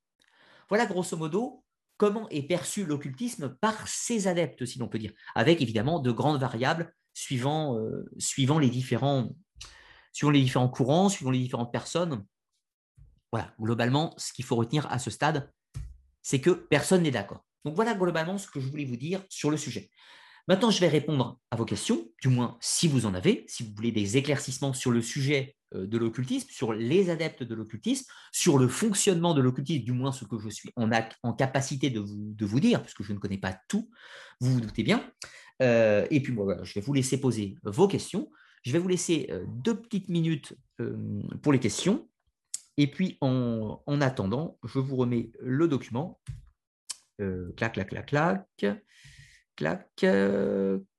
Voilà 0.70 0.86
grosso 0.86 1.16
modo 1.16 1.64
comment 1.98 2.28
est 2.30 2.44
perçu 2.44 2.86
l'occultisme 2.86 3.56
par 3.62 3.88
ses 3.88 4.28
adeptes, 4.28 4.66
si 4.66 4.80
l'on 4.80 4.90
peut 4.90 5.00
dire, 5.00 5.14
avec 5.36 5.62
évidemment 5.62 6.00
de 6.00 6.12
grandes 6.12 6.40
variables 6.40 6.94
suivant, 7.14 7.78
euh, 7.78 8.10
suivant 8.18 8.60
les 8.60 8.70
différents 8.70 9.30
suivant 10.14 10.32
les 10.32 10.42
différents 10.42 10.70
courants, 10.70 11.10
suivant 11.10 11.32
les 11.32 11.40
différentes 11.40 11.72
personnes. 11.72 12.26
Voilà, 13.32 13.54
globalement, 13.60 14.14
ce 14.18 14.32
qu'il 14.32 14.46
faut 14.46 14.56
retenir 14.56 14.90
à 14.92 15.00
ce 15.00 15.10
stade, 15.10 15.52
c'est 16.22 16.40
que 16.40 16.52
personne 16.52 17.04
n'est 17.04 17.12
d'accord. 17.12 17.44
Donc 17.66 17.76
voilà 17.76 17.94
globalement 17.94 18.38
ce 18.38 18.48
que 18.48 18.60
je 18.60 18.70
voulais 18.70 18.86
vous 18.86 18.96
dire 18.96 19.24
sur 19.30 19.50
le 19.50 19.58
sujet. 19.58 19.90
Maintenant, 20.48 20.72
je 20.72 20.80
vais 20.82 20.90
répondre 20.90 21.40
à 21.52 21.56
vos 21.56 21.64
questions, 21.64 22.06
du 22.22 22.28
moins 22.28 22.58
si 22.60 22.90
vous 22.90 23.06
en 23.06 23.14
avez, 23.14 23.46
si 23.48 23.64
vous 23.64 23.74
voulez 23.76 23.94
des 23.94 24.18
éclaircissements 24.18 24.74
sur 24.74 24.92
le 24.92 25.02
sujet 25.02 25.56
euh, 25.74 25.88
de 25.88 25.98
l'occultisme, 25.98 26.50
sur 26.52 26.74
les 26.74 27.10
adeptes 27.10 27.44
de 27.44 27.56
l'occultisme, 27.56 28.06
sur 28.34 28.58
le 28.58 28.68
fonctionnement 28.68 29.34
de 29.34 29.42
l'occultisme, 29.42 29.86
du 29.86 29.94
moins 29.94 30.12
ce 30.12 30.26
que 30.26 30.38
je 30.38 30.50
suis 30.50 30.70
en, 30.76 31.34
capacité 31.34 31.90
de 31.90 32.02
vous, 32.46 32.60
dire, 32.60 32.82
puisque 32.82 33.04
je 33.04 33.14
ne 33.14 33.20
connais 33.20 33.38
pas 33.38 33.58
tout, 33.70 33.90
vous 34.42 34.54
vous 34.56 34.62
doutez 34.62 34.84
bien. 34.84 35.10
Euh, 35.62 36.06
et 36.12 36.22
puis, 36.22 36.34
voilà, 36.34 36.62
je 36.64 36.74
vais 36.74 36.82
vous 36.82 36.94
laisser 36.94 37.22
poser 37.22 37.56
vos 37.64 37.88
questions. 37.88 38.30
Je 38.64 38.72
vais 38.72 38.80
vous 38.80 38.88
laisser 38.88 39.28
euh, 39.30 39.46
deux 39.48 39.76
petites 39.76 40.10
minutes 40.10 40.56
euh, 40.80 41.22
pour 41.42 41.54
les 41.54 41.60
questions. 41.60 42.08
Et 42.78 42.88
puis, 42.88 43.18
en, 43.22 43.80
attendant, 44.02 44.58
je 44.64 44.80
vous 44.80 44.96
remets 44.96 45.32
le 45.40 45.68
document. 45.68 46.20
Euh, 47.22 47.52
clac, 47.56 47.74
clac, 47.74 47.90
clac, 47.90 48.08
clac. 48.08 48.84
Clac, 49.56 49.88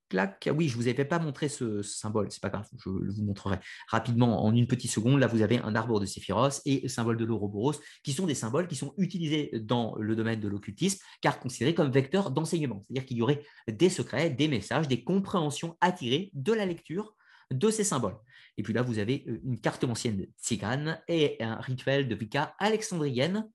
clac. 0.09 0.49
Oui, 0.55 0.69
je 0.69 0.77
ne 0.77 0.83
vous 0.83 0.89
avais 0.89 1.05
pas 1.05 1.19
montré 1.19 1.49
ce, 1.49 1.83
symbole, 1.83 2.31
c'est 2.31 2.41
pas 2.41 2.51
grave, 2.51 2.69
je 2.79 2.89
vous 2.89 3.25
montrerai 3.25 3.59
rapidement 3.89 4.45
en 4.45 4.55
une 4.55 4.69
petite 4.69 4.93
seconde. 4.93 5.19
Là, 5.19 5.27
vous 5.27 5.43
avez 5.43 5.59
un 5.59 5.75
arbre 5.75 5.99
de 5.99 6.07
Séphiros 6.07 6.63
et 6.65 6.83
le 6.83 6.89
symbole 6.89 7.17
de 7.17 7.25
l'Ouroboros, 7.25 7.75
qui 8.05 8.13
sont 8.13 8.25
des 8.25 8.37
symboles 8.37 8.69
qui 8.69 8.77
sont 8.77 8.95
utilisés 8.97 9.51
dans 9.55 9.97
le 9.97 10.15
domaine 10.15 10.39
de 10.39 10.47
l'occultisme, 10.47 11.01
car 11.21 11.41
considérés 11.41 11.75
comme 11.75 11.91
vecteurs 11.91 12.31
d'enseignement. 12.31 12.81
C'est-à-dire 12.85 13.07
qu'il 13.07 13.17
y 13.17 13.23
aurait 13.23 13.43
des 13.67 13.91
secrets, 13.91 14.31
des 14.31 14.47
messages, 14.47 14.87
des 14.87 15.03
compréhensions 15.03 15.77
attirées 15.81 16.31
de 16.35 16.53
la 16.53 16.67
lecture 16.67 17.17
de 17.51 17.71
ces 17.71 17.85
symboles. 17.85 18.17
Et 18.57 18.63
puis 18.63 18.73
là, 18.73 18.83
vous 18.83 18.99
avez 18.99 19.25
euh, 19.29 19.41
une 19.45 19.61
carte 19.61 19.85
ancienne 19.85 20.19
de 20.19 20.29
Tzigane 20.41 21.01
et 21.09 21.37
un 21.43 21.57
rituel 21.57 22.09
de 22.09 22.15
Wicca 22.15 22.55
alexandrienne, 22.59 23.49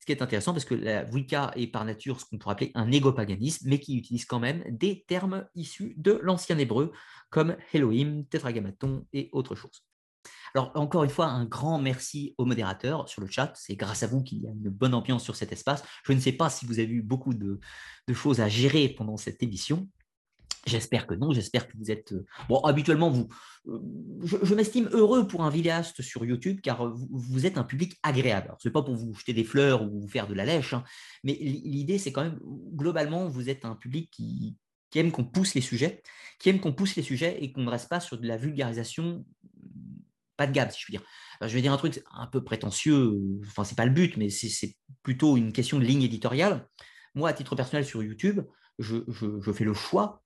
ce 0.00 0.06
qui 0.06 0.12
est 0.12 0.22
intéressant 0.22 0.52
parce 0.52 0.64
que 0.64 0.74
la 0.74 1.04
Wicca 1.04 1.52
est 1.54 1.68
par 1.68 1.84
nature 1.84 2.20
ce 2.20 2.24
qu'on 2.24 2.38
pourrait 2.38 2.54
appeler 2.54 2.72
un 2.74 2.90
égopaganisme, 2.90 3.68
mais 3.68 3.78
qui 3.78 3.96
utilise 3.96 4.24
quand 4.24 4.40
même 4.40 4.64
des 4.68 5.04
termes 5.06 5.46
issus 5.54 5.94
de 5.96 6.18
l'ancien 6.22 6.58
hébreu, 6.58 6.92
comme 7.30 7.56
Elohim, 7.72 8.24
Tetragrammaton 8.28 9.06
et 9.12 9.28
autre 9.32 9.54
chose. 9.54 9.84
Alors, 10.54 10.72
encore 10.74 11.04
une 11.04 11.10
fois, 11.10 11.26
un 11.26 11.44
grand 11.46 11.80
merci 11.80 12.34
aux 12.36 12.44
modérateurs 12.44 13.08
sur 13.08 13.22
le 13.22 13.28
chat. 13.28 13.52
C'est 13.56 13.76
grâce 13.76 14.02
à 14.02 14.06
vous 14.06 14.22
qu'il 14.22 14.42
y 14.42 14.46
a 14.46 14.50
une 14.50 14.68
bonne 14.68 14.92
ambiance 14.92 15.24
sur 15.24 15.34
cet 15.34 15.52
espace. 15.52 15.82
Je 16.04 16.12
ne 16.12 16.20
sais 16.20 16.32
pas 16.32 16.50
si 16.50 16.66
vous 16.66 16.78
avez 16.78 16.90
eu 16.90 17.02
beaucoup 17.02 17.32
de 17.32 17.60
choses 18.12 18.40
à 18.40 18.48
gérer 18.48 18.88
pendant 18.88 19.16
cette 19.16 19.42
édition, 19.42 19.88
J'espère 20.66 21.06
que 21.08 21.14
non, 21.14 21.32
j'espère 21.32 21.66
que 21.66 21.76
vous 21.76 21.90
êtes... 21.90 22.12
Euh, 22.12 22.24
bon, 22.48 22.60
habituellement, 22.60 23.10
vous, 23.10 23.28
euh, 23.66 23.80
je, 24.22 24.54
m'estime 24.54 24.88
heureux 24.92 25.26
pour 25.26 25.42
un 25.42 25.50
vidéaste 25.50 26.02
sur 26.02 26.24
YouTube 26.24 26.60
car 26.62 26.86
euh, 26.86 26.94
vous, 26.94 27.46
êtes 27.46 27.58
un 27.58 27.64
public 27.64 27.98
agréable. 28.04 28.54
Ce 28.60 28.68
n'est 28.68 28.72
pas 28.72 28.82
pour 28.82 28.94
vous 28.94 29.12
jeter 29.14 29.32
des 29.32 29.42
fleurs 29.42 29.82
ou 29.82 30.02
vous 30.02 30.08
faire 30.08 30.28
de 30.28 30.34
la 30.34 30.44
lèche, 30.44 30.72
hein, 30.72 30.84
mais 31.24 31.32
l'idée, 31.34 31.98
c'est 31.98 32.12
quand 32.12 32.22
même, 32.22 32.38
globalement, 32.74 33.28
vous 33.28 33.50
êtes 33.50 33.64
un 33.64 33.74
public 33.74 34.08
qui, 34.12 34.56
aime 34.94 35.10
qu'on 35.10 35.24
pousse 35.24 35.54
les 35.54 35.60
sujets, 35.60 36.02
qui 36.38 36.48
aime 36.48 36.60
qu'on 36.60 36.72
pousse 36.72 36.94
les 36.94 37.02
sujets 37.02 37.42
et 37.42 37.50
qu'on 37.50 37.62
ne 37.62 37.70
reste 37.70 37.88
pas 37.88 37.98
sur 37.98 38.18
de 38.18 38.26
la 38.26 38.36
vulgarisation 38.36 39.24
pas 40.36 40.46
de 40.46 40.52
gamme, 40.52 40.70
si 40.70 40.80
je 40.80 40.86
veux 40.86 40.98
dire. 40.98 41.06
je 41.40 41.54
vais 41.54 41.60
dire 41.60 41.72
un 41.72 41.76
truc 41.76 42.02
un 42.12 42.26
peu 42.26 42.42
prétentieux, 42.42 43.20
enfin, 43.46 43.64
c'est 43.64 43.76
pas 43.76 43.84
le 43.84 43.90
but, 43.90 44.16
mais 44.16 44.30
c'est 44.30 44.76
plutôt 45.02 45.36
une 45.36 45.52
question 45.52 45.78
de 45.78 45.84
ligne 45.84 46.02
éditoriale. 46.02 46.68
Moi, 47.14 47.28
à 47.28 47.32
titre 47.32 47.54
personnel 47.54 47.84
sur 47.84 48.02
YouTube, 48.02 48.40
je 48.78 49.52
fais 49.52 49.64
le 49.64 49.74
choix 49.74 50.21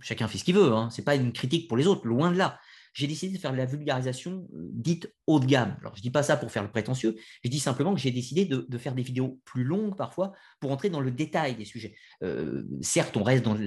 chacun 0.00 0.28
fait 0.28 0.38
ce 0.38 0.44
qu'il 0.44 0.54
veut, 0.54 0.72
hein. 0.72 0.90
ce 0.90 1.00
n'est 1.00 1.04
pas 1.04 1.16
une 1.16 1.32
critique 1.32 1.68
pour 1.68 1.76
les 1.76 1.86
autres, 1.86 2.06
loin 2.06 2.30
de 2.30 2.36
là. 2.36 2.58
J'ai 2.92 3.06
décidé 3.06 3.36
de 3.36 3.38
faire 3.38 3.52
de 3.52 3.58
la 3.58 3.66
vulgarisation 3.66 4.48
euh, 4.54 4.70
dite 4.72 5.12
haut 5.26 5.38
de 5.38 5.44
gamme. 5.44 5.76
Alors, 5.80 5.94
je 5.94 6.00
ne 6.00 6.02
dis 6.02 6.10
pas 6.10 6.22
ça 6.22 6.38
pour 6.38 6.50
faire 6.50 6.62
le 6.62 6.70
prétentieux, 6.70 7.16
je 7.44 7.50
dis 7.50 7.60
simplement 7.60 7.94
que 7.94 8.00
j'ai 8.00 8.10
décidé 8.10 8.46
de, 8.46 8.78
faire 8.78 8.94
des 8.94 9.02
vidéos 9.02 9.38
plus 9.44 9.64
longues 9.64 9.96
parfois 9.96 10.32
pour 10.60 10.72
entrer 10.72 10.88
dans 10.88 11.00
le 11.00 11.10
détail 11.10 11.56
des 11.56 11.66
sujets. 11.66 11.94
Euh, 12.22 12.64
certes, 12.80 13.16
on 13.16 13.22
reste, 13.22 13.44
dans 13.44 13.58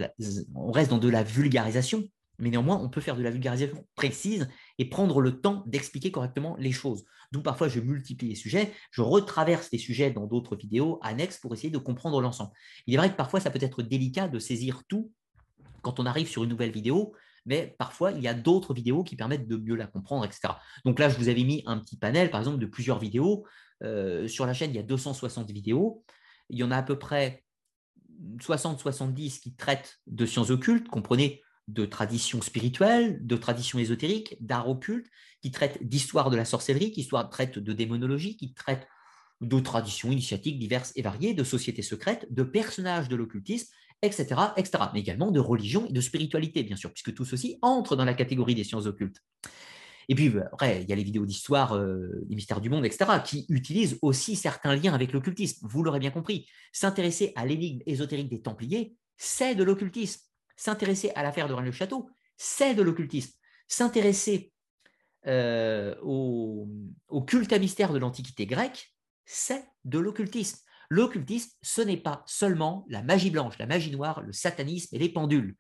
on 0.55 0.71
reste 0.71 0.89
dans 0.89 0.97
de 0.97 1.09
la 1.09 1.23
vulgarisation, 1.23 2.03
mais 2.39 2.49
néanmoins, 2.49 2.79
on 2.81 2.89
peut 2.89 3.01
faire 3.01 3.15
de 3.15 3.21
la 3.21 3.29
vulgarisation 3.29 3.85
précise 3.95 4.49
et 4.79 4.85
prendre 4.85 5.21
le 5.21 5.39
temps 5.39 5.63
d'expliquer 5.67 6.09
correctement 6.09 6.55
les 6.57 6.71
choses. 6.71 7.05
D'où 7.31 7.41
parfois 7.43 7.67
je 7.67 7.79
multiplie 7.79 8.29
les 8.29 8.35
sujets, 8.35 8.73
je 8.91 9.01
retraverse 9.01 9.69
les 9.71 9.77
sujets 9.77 10.09
dans 10.09 10.25
d'autres 10.25 10.55
vidéos 10.55 10.99
annexes 11.03 11.37
pour 11.37 11.53
essayer 11.53 11.69
de 11.69 11.77
comprendre 11.77 12.21
l'ensemble. 12.21 12.51
Il 12.87 12.95
est 12.95 12.97
vrai 12.97 13.11
que 13.11 13.17
parfois 13.17 13.39
ça 13.39 13.51
peut 13.51 13.59
être 13.61 13.83
délicat 13.83 14.27
de 14.27 14.39
saisir 14.39 14.81
tout 14.87 15.11
quand 15.83 15.99
on 15.99 16.05
arrive 16.05 16.27
sur 16.27 16.43
une 16.43 16.49
nouvelle 16.49 16.71
vidéo, 16.71 17.13
mais 17.45 17.75
parfois 17.77 18.11
il 18.11 18.21
y 18.21 18.27
a 18.27 18.33
d'autres 18.33 18.73
vidéos 18.73 19.03
qui 19.03 19.15
permettent 19.15 19.47
de 19.47 19.57
mieux 19.57 19.75
la 19.75 19.85
comprendre, 19.85 20.25
etc. 20.25 20.53
Donc 20.85 20.97
là, 20.97 21.09
je 21.09 21.17
vous 21.17 21.29
avais 21.29 21.43
mis 21.43 21.61
un 21.65 21.77
petit 21.77 21.97
panel, 21.97 22.31
par 22.31 22.41
exemple, 22.41 22.59
de 22.59 22.65
plusieurs 22.65 22.99
vidéos. 22.99 23.45
Euh, 23.83 24.27
sur 24.27 24.45
la 24.45 24.53
chaîne, 24.53 24.71
il 24.71 24.75
y 24.75 24.79
a 24.79 24.83
260 24.83 25.51
vidéos. 25.51 26.03
Il 26.49 26.57
y 26.57 26.63
en 26.63 26.71
a 26.71 26.77
à 26.77 26.83
peu 26.83 26.97
près 26.97 27.43
60-70 28.39 29.39
qui 29.39 29.55
traitent 29.55 29.99
de 30.07 30.25
sciences 30.25 30.49
occultes, 30.49 30.89
comprenez 30.89 31.41
de 31.69 31.85
traditions 31.85 32.41
spirituelles, 32.41 33.25
de 33.25 33.37
traditions 33.37 33.79
ésotériques, 33.79 34.35
d'art 34.41 34.67
occulte, 34.67 35.07
qui 35.41 35.51
traitent 35.51 35.81
d'histoire 35.81 36.29
de 36.29 36.37
la 36.37 36.45
sorcellerie, 36.45 36.91
qui 36.91 37.07
traitent 37.31 37.59
de 37.59 37.73
démonologie, 37.73 38.35
qui 38.35 38.53
traitent 38.53 38.87
de 39.41 39.59
traditions 39.59 40.11
initiatiques 40.11 40.59
diverses 40.59 40.91
et 40.95 41.01
variées, 41.01 41.33
de 41.33 41.43
sociétés 41.43 41.81
secrètes, 41.81 42.27
de 42.29 42.43
personnages 42.43 43.07
de 43.07 43.15
l'occultisme, 43.15 43.71
etc., 44.01 44.27
etc. 44.57 44.83
Mais 44.93 44.99
également 44.99 45.31
de 45.31 45.39
religion 45.39 45.85
et 45.87 45.93
de 45.93 46.01
spiritualité, 46.01 46.63
bien 46.63 46.75
sûr, 46.75 46.91
puisque 46.91 47.13
tout 47.13 47.25
ceci 47.25 47.57
entre 47.61 47.95
dans 47.95 48.05
la 48.05 48.13
catégorie 48.13 48.55
des 48.55 48.63
sciences 48.63 48.85
occultes. 48.85 49.21
Et 50.09 50.15
puis, 50.15 50.29
bah, 50.29 50.49
après, 50.51 50.81
il 50.81 50.89
y 50.89 50.93
a 50.93 50.95
les 50.95 51.03
vidéos 51.03 51.25
d'histoire 51.25 51.73
euh, 51.75 52.09
des 52.25 52.35
mystères 52.35 52.61
du 52.61 52.69
monde, 52.69 52.83
etc., 52.83 53.05
qui 53.23 53.45
utilisent 53.47 53.99
aussi 54.01 54.35
certains 54.35 54.75
liens 54.75 54.93
avec 54.93 55.13
l'occultisme. 55.13 55.67
Vous 55.69 55.83
l'aurez 55.83 55.99
bien 55.99 56.09
compris. 56.09 56.47
S'intéresser 56.73 57.31
à 57.35 57.45
l'énigme 57.45 57.81
ésotérique 57.85 58.29
des 58.29 58.41
Templiers, 58.41 58.95
c'est 59.17 59.53
de 59.53 59.63
l'occultisme. 59.63 60.21
S'intéresser 60.59 61.11
à 61.15 61.23
l'affaire 61.23 61.47
de 61.47 61.53
Rennes-le-Château, 61.53 62.09
c'est 62.35 62.75
de 62.75 62.81
l'occultisme. 62.81 63.31
S'intéresser 63.69 64.51
au, 65.25 66.67
au 67.07 67.21
culte 67.21 67.53
à 67.53 67.59
mystère 67.59 67.93
de 67.93 67.97
l'Antiquité 67.97 68.45
grecque, 68.45 68.93
c'est 69.23 69.63
de 69.85 69.99
l'occultisme. 69.99 70.59
L'occultisme, 70.89 71.51
ce 71.61 71.81
n'est 71.81 71.95
pas 71.95 72.23
seulement 72.25 72.85
la 72.89 73.01
magie 73.01 73.29
blanche, 73.29 73.57
la 73.57 73.67
magie 73.67 73.91
noire, 73.91 74.21
le 74.21 74.33
satanisme 74.33 74.93
et 74.93 74.99
les 74.99 75.07
pendules. 75.07 75.55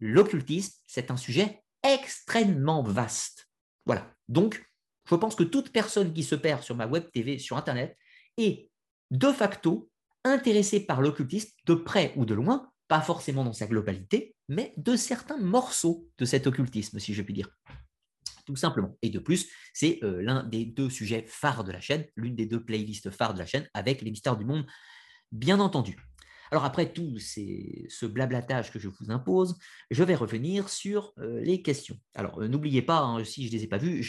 L'occultisme, 0.00 0.74
c'est 0.88 1.12
un 1.12 1.16
sujet 1.16 1.62
extrêmement 1.84 2.82
vaste. 2.82 3.48
Voilà. 3.86 4.12
Donc, 4.26 4.68
je 5.08 5.14
pense 5.14 5.36
que 5.36 5.44
toute 5.44 5.70
personne 5.70 6.12
qui 6.12 6.24
se 6.24 6.34
perd 6.34 6.64
sur 6.64 6.74
ma 6.74 6.88
web 6.88 7.04
TV, 7.12 7.38
sur 7.38 7.56
Internet, 7.56 7.96
est 8.36 8.68
de 9.12 9.30
facto 9.30 9.90
intéressée 10.24 10.80
par 10.80 11.02
l'occultisme 11.02 11.52
de 11.66 11.74
près 11.74 12.12
ou 12.16 12.24
de 12.24 12.34
loin, 12.34 12.72
pas 12.88 13.00
forcément 13.00 13.44
dans 13.44 13.52
sa 13.52 13.66
globalité, 13.66 14.34
mais 14.48 14.72
de 14.76 14.96
certains 14.96 15.38
morceaux 15.38 16.08
de 16.18 16.24
cet 16.24 16.46
occultisme, 16.46 16.98
si 16.98 17.14
je 17.14 17.22
puis 17.22 17.34
dire 17.34 17.50
tout 18.48 18.56
simplement. 18.56 18.96
Et 19.02 19.10
de 19.10 19.18
plus, 19.18 19.50
c'est 19.74 19.98
euh, 20.02 20.22
l'un 20.22 20.42
des 20.42 20.64
deux 20.64 20.88
sujets 20.88 21.26
phares 21.28 21.64
de 21.64 21.70
la 21.70 21.80
chaîne, 21.80 22.06
l'une 22.16 22.34
des 22.34 22.46
deux 22.46 22.64
playlists 22.64 23.10
phares 23.10 23.34
de 23.34 23.38
la 23.38 23.44
chaîne, 23.44 23.68
avec 23.74 24.00
les 24.00 24.10
mystères 24.10 24.38
du 24.38 24.46
monde, 24.46 24.64
bien 25.32 25.60
entendu. 25.60 25.98
Alors 26.50 26.64
après 26.64 26.90
tout 26.90 27.18
ce 27.18 28.06
blablatage 28.06 28.72
que 28.72 28.78
je 28.78 28.88
vous 28.88 29.10
impose, 29.10 29.58
je 29.90 30.02
vais 30.02 30.14
revenir 30.14 30.70
sur 30.70 31.12
euh, 31.18 31.40
les 31.40 31.60
questions. 31.60 31.98
Alors 32.14 32.40
euh, 32.40 32.48
n'oubliez 32.48 32.80
pas, 32.80 33.00
hein, 33.00 33.22
si 33.22 33.46
je 33.46 33.52
ne 33.52 33.58
les 33.58 33.64
ai 33.64 33.66
pas 33.66 33.76
vues, 33.76 34.02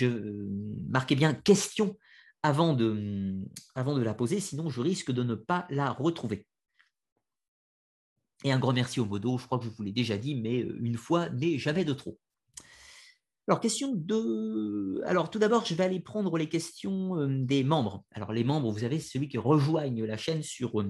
marquez 0.88 1.16
bien 1.16 1.34
question 1.34 1.98
avant 2.42 2.74
de, 2.74 3.36
avant 3.76 3.94
de 3.94 4.02
la 4.02 4.14
poser, 4.14 4.40
sinon 4.40 4.70
je 4.70 4.80
risque 4.80 5.12
de 5.12 5.24
ne 5.24 5.36
pas 5.36 5.68
la 5.70 5.92
retrouver. 5.92 6.46
Et 8.44 8.52
un 8.52 8.60
grand 8.60 8.74
merci 8.74 9.00
au 9.00 9.06
modo, 9.06 9.38
je 9.38 9.46
crois 9.46 9.60
que 9.60 9.66
je 9.66 9.70
vous 9.70 9.84
l'ai 9.84 9.92
déjà 9.94 10.18
dit, 10.18 10.36
mais 10.36 10.60
une 10.60 10.98
fois 10.98 11.30
n'est 11.30 11.58
jamais 11.58 11.86
de 11.86 11.94
trop. 11.94 12.20
Alors, 13.48 13.62
question 13.62 13.94
de. 13.96 15.02
Alors, 15.06 15.32
tout 15.32 15.40
d'abord, 15.40 15.66
je 15.66 15.74
vais 15.74 15.84
aller 15.84 16.00
prendre 16.00 16.38
les 16.38 16.48
questions 16.48 17.18
euh, 17.18 17.28
des 17.28 17.64
membres. 17.64 18.04
Alors, 18.12 18.32
les 18.32 18.44
membres, 18.44 18.72
vous 18.72 18.84
avez 18.84 19.00
celui 19.00 19.28
qui 19.28 19.40
rejoignent 19.40 20.06
la 20.06 20.18
chaîne 20.18 20.44
sur, 20.44 20.80
euh, 20.80 20.86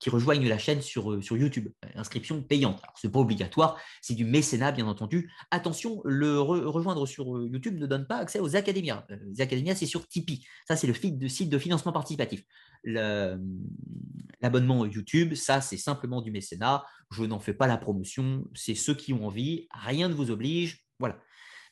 qui 0.00 0.10
rejoignent 0.10 0.48
la 0.48 0.58
chaîne 0.58 0.82
sur, 0.82 1.12
euh, 1.12 1.20
sur 1.20 1.36
YouTube. 1.36 1.68
Inscription 1.94 2.42
payante. 2.42 2.80
Alors, 2.82 2.98
ce 2.98 3.06
n'est 3.06 3.12
pas 3.12 3.20
obligatoire, 3.20 3.78
c'est 4.02 4.14
du 4.14 4.24
mécénat, 4.24 4.72
bien 4.72 4.88
entendu. 4.88 5.30
Attention, 5.52 6.00
le 6.04 6.40
rejoindre 6.40 7.06
sur 7.06 7.26
YouTube 7.44 7.78
ne 7.78 7.86
donne 7.86 8.08
pas 8.08 8.16
accès 8.16 8.40
aux 8.40 8.56
académias. 8.56 9.06
Les 9.28 9.40
académias, 9.40 9.76
c'est 9.76 9.86
sur 9.86 10.08
Tipeee. 10.08 10.44
Ça, 10.66 10.74
c'est 10.74 10.88
le 10.88 11.28
site 11.28 11.48
de 11.48 11.58
financement 11.58 11.92
participatif. 11.92 12.42
L'abonnement 12.82 14.84
YouTube, 14.84 15.34
ça, 15.34 15.60
c'est 15.60 15.76
simplement 15.76 16.22
du 16.22 16.32
mécénat. 16.32 16.84
Je 17.12 17.22
n'en 17.22 17.38
fais 17.38 17.54
pas 17.54 17.68
la 17.68 17.76
promotion. 17.76 18.44
C'est 18.54 18.74
ceux 18.74 18.94
qui 18.94 19.12
ont 19.12 19.24
envie. 19.24 19.68
Rien 19.72 20.08
ne 20.08 20.14
vous 20.14 20.32
oblige. 20.32 20.84
Voilà 20.98 21.20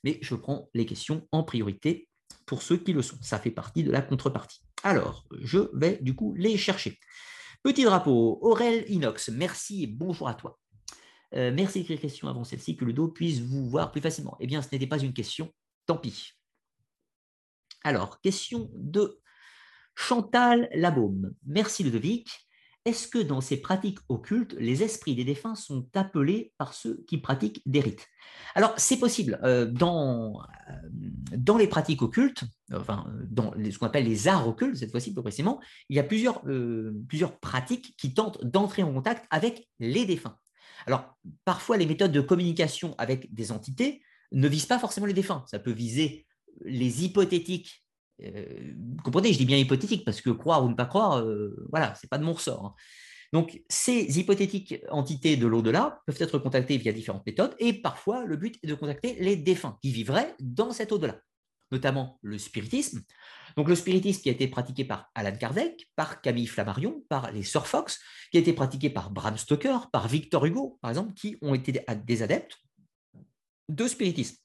mais 0.06 0.20
je 0.22 0.36
prends 0.36 0.70
les 0.72 0.86
questions 0.86 1.26
en 1.32 1.42
priorité 1.42 2.08
pour 2.46 2.62
ceux 2.62 2.76
qui 2.76 2.92
le 2.92 3.02
sont. 3.02 3.18
Ça 3.22 3.40
fait 3.40 3.50
partie 3.50 3.82
de 3.82 3.90
la 3.90 4.00
contrepartie. 4.00 4.62
Alors, 4.84 5.26
je 5.40 5.58
vais 5.74 5.98
du 6.00 6.14
coup 6.14 6.32
les 6.36 6.56
chercher. 6.56 7.00
Petit 7.64 7.82
drapeau, 7.82 8.38
Aurel 8.40 8.84
Inox, 8.88 9.30
merci 9.30 9.82
et 9.82 9.86
bonjour 9.88 10.28
à 10.28 10.34
toi. 10.34 10.60
Euh, 11.34 11.50
merci 11.52 11.80
d'écrire 11.80 12.00
question 12.00 12.28
avant 12.28 12.44
celle-ci, 12.44 12.76
que 12.76 12.84
le 12.84 12.92
dos 12.92 13.08
puisse 13.08 13.40
vous 13.40 13.68
voir 13.68 13.90
plus 13.90 14.00
facilement. 14.00 14.36
Eh 14.38 14.46
bien, 14.46 14.62
ce 14.62 14.68
n'était 14.70 14.86
pas 14.86 15.00
une 15.00 15.12
question, 15.12 15.52
tant 15.86 15.96
pis. 15.96 16.34
Alors, 17.82 18.20
question 18.20 18.70
de 18.74 19.18
Chantal 19.96 20.68
Labaume. 20.72 21.34
Merci 21.44 21.82
Ludovic 21.82 22.45
est-ce 22.86 23.08
que 23.08 23.18
dans 23.18 23.40
ces 23.40 23.56
pratiques 23.56 23.98
occultes, 24.08 24.54
les 24.60 24.84
esprits 24.84 25.16
des 25.16 25.24
défunts 25.24 25.56
sont 25.56 25.88
appelés 25.94 26.52
par 26.56 26.72
ceux 26.72 27.04
qui 27.08 27.18
pratiquent 27.18 27.60
des 27.66 27.80
rites? 27.80 28.06
Alors, 28.54 28.74
c'est 28.76 28.98
possible. 28.98 29.40
Euh, 29.42 29.66
dans, 29.66 30.40
euh, 30.70 30.72
dans 31.36 31.58
les 31.58 31.66
pratiques 31.66 32.00
occultes, 32.02 32.44
enfin, 32.72 33.12
dans 33.28 33.52
ce 33.52 33.76
qu'on 33.76 33.86
appelle 33.86 34.04
les 34.04 34.28
arts 34.28 34.46
occultes, 34.46 34.76
cette 34.76 34.92
fois-ci 34.92 35.12
plus 35.12 35.22
précisément, 35.22 35.60
il 35.88 35.96
y 35.96 35.98
a 35.98 36.04
plusieurs, 36.04 36.46
euh, 36.46 36.96
plusieurs 37.08 37.38
pratiques 37.40 37.96
qui 37.98 38.14
tentent 38.14 38.42
d'entrer 38.44 38.84
en 38.84 38.92
contact 38.92 39.26
avec 39.30 39.68
les 39.80 40.06
défunts. 40.06 40.38
Alors, 40.86 41.16
parfois, 41.44 41.76
les 41.76 41.86
méthodes 41.86 42.12
de 42.12 42.20
communication 42.20 42.94
avec 42.98 43.34
des 43.34 43.50
entités 43.50 44.00
ne 44.30 44.46
visent 44.46 44.66
pas 44.66 44.78
forcément 44.78 45.06
les 45.06 45.12
défunts. 45.12 45.44
Ça 45.48 45.58
peut 45.58 45.72
viser 45.72 46.24
les 46.64 47.04
hypothétiques 47.04 47.84
vous 48.18 49.02
comprenez, 49.02 49.32
je 49.32 49.38
dis 49.38 49.46
bien 49.46 49.58
hypothétique 49.58 50.04
parce 50.04 50.20
que 50.20 50.30
croire 50.30 50.64
ou 50.64 50.68
ne 50.68 50.74
pas 50.74 50.86
croire, 50.86 51.18
euh, 51.18 51.66
voilà, 51.70 51.94
c'est 51.94 52.08
pas 52.08 52.18
de 52.18 52.24
mon 52.24 52.32
ressort. 52.32 52.64
Hein. 52.64 52.74
Donc, 53.32 53.60
ces 53.68 54.18
hypothétiques 54.18 54.76
entités 54.88 55.36
de 55.36 55.46
l'au-delà 55.46 56.00
peuvent 56.06 56.16
être 56.20 56.38
contactées 56.38 56.78
via 56.78 56.92
différentes 56.92 57.26
méthodes 57.26 57.54
et 57.58 57.72
parfois 57.74 58.24
le 58.24 58.36
but 58.36 58.58
est 58.62 58.68
de 58.68 58.74
contacter 58.74 59.16
les 59.20 59.36
défunts 59.36 59.78
qui 59.82 59.90
vivraient 59.90 60.34
dans 60.40 60.70
cet 60.70 60.92
au-delà, 60.92 61.20
notamment 61.72 62.18
le 62.22 62.38
spiritisme. 62.38 63.02
Donc, 63.56 63.68
le 63.68 63.74
spiritisme 63.74 64.22
qui 64.22 64.28
a 64.28 64.32
été 64.32 64.48
pratiqué 64.48 64.84
par 64.84 65.10
Alan 65.14 65.36
Kardec, 65.36 65.90
par 65.96 66.20
Camille 66.20 66.46
Flammarion, 66.46 67.02
par 67.08 67.32
les 67.32 67.42
Sir 67.42 67.66
Fox, 67.66 67.98
qui 68.30 68.38
a 68.38 68.40
été 68.40 68.52
pratiqué 68.52 68.90
par 68.90 69.10
Bram 69.10 69.36
Stoker, 69.36 69.90
par 69.90 70.08
Victor 70.08 70.44
Hugo, 70.44 70.78
par 70.80 70.90
exemple, 70.90 71.14
qui 71.14 71.36
ont 71.42 71.54
été 71.54 71.82
des 72.06 72.22
adeptes 72.22 72.58
de 73.68 73.88
spiritisme. 73.88 74.36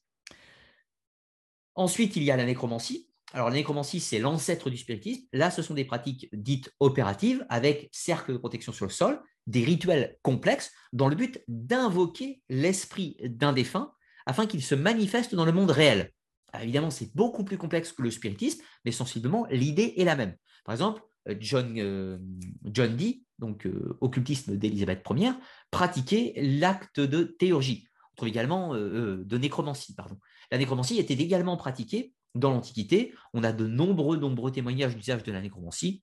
Ensuite, 1.74 2.16
il 2.16 2.22
y 2.22 2.30
a 2.30 2.36
la 2.36 2.44
nécromancie, 2.44 3.11
alors, 3.34 3.48
la 3.48 3.54
nécromancie, 3.54 4.00
c'est 4.00 4.18
l'ancêtre 4.18 4.68
du 4.68 4.76
spiritisme. 4.76 5.24
Là, 5.32 5.50
ce 5.50 5.62
sont 5.62 5.74
des 5.74 5.84
pratiques 5.84 6.28
dites 6.32 6.70
opératives 6.80 7.46
avec 7.48 7.88
cercle 7.90 8.32
de 8.32 8.38
protection 8.38 8.72
sur 8.72 8.84
le 8.84 8.90
sol, 8.90 9.20
des 9.46 9.64
rituels 9.64 10.18
complexes 10.22 10.70
dans 10.92 11.08
le 11.08 11.16
but 11.16 11.42
d'invoquer 11.48 12.42
l'esprit 12.50 13.16
d'un 13.24 13.52
défunt 13.52 13.92
afin 14.26 14.46
qu'il 14.46 14.62
se 14.62 14.74
manifeste 14.74 15.34
dans 15.34 15.46
le 15.46 15.52
monde 15.52 15.70
réel. 15.70 16.12
évidemment, 16.60 16.90
c'est 16.90 17.14
beaucoup 17.14 17.42
plus 17.42 17.56
complexe 17.56 17.92
que 17.92 18.02
le 18.02 18.10
spiritisme, 18.10 18.62
mais 18.84 18.92
sensiblement, 18.92 19.46
l'idée 19.50 19.94
est 19.96 20.04
la 20.04 20.14
même. 20.14 20.36
Par 20.64 20.74
exemple, 20.74 21.02
euh, 21.28 21.34
John, 21.40 21.74
euh, 21.78 22.18
Dee, 22.62 23.24
donc 23.38 23.66
euh, 23.66 23.96
occultisme 24.00 24.56
d'Élisabeth 24.56 25.02
Ier, 25.10 25.32
pratiquait 25.70 26.34
l'acte 26.36 27.00
de 27.00 27.24
théurgie. 27.24 27.88
On 28.12 28.16
trouve 28.16 28.28
également 28.28 28.74
de 28.74 29.38
nécromancie. 29.38 29.94
Pardon. 29.94 30.18
La 30.50 30.58
nécromancie 30.58 30.98
était 30.98 31.14
également 31.14 31.56
pratiquée 31.56 32.12
dans 32.34 32.50
l'Antiquité, 32.50 33.14
on 33.34 33.44
a 33.44 33.52
de 33.52 33.66
nombreux, 33.66 34.16
nombreux 34.16 34.52
témoignages 34.52 34.96
d'usage 34.96 35.22
de 35.22 35.32
la 35.32 35.40
nécromancie, 35.40 36.02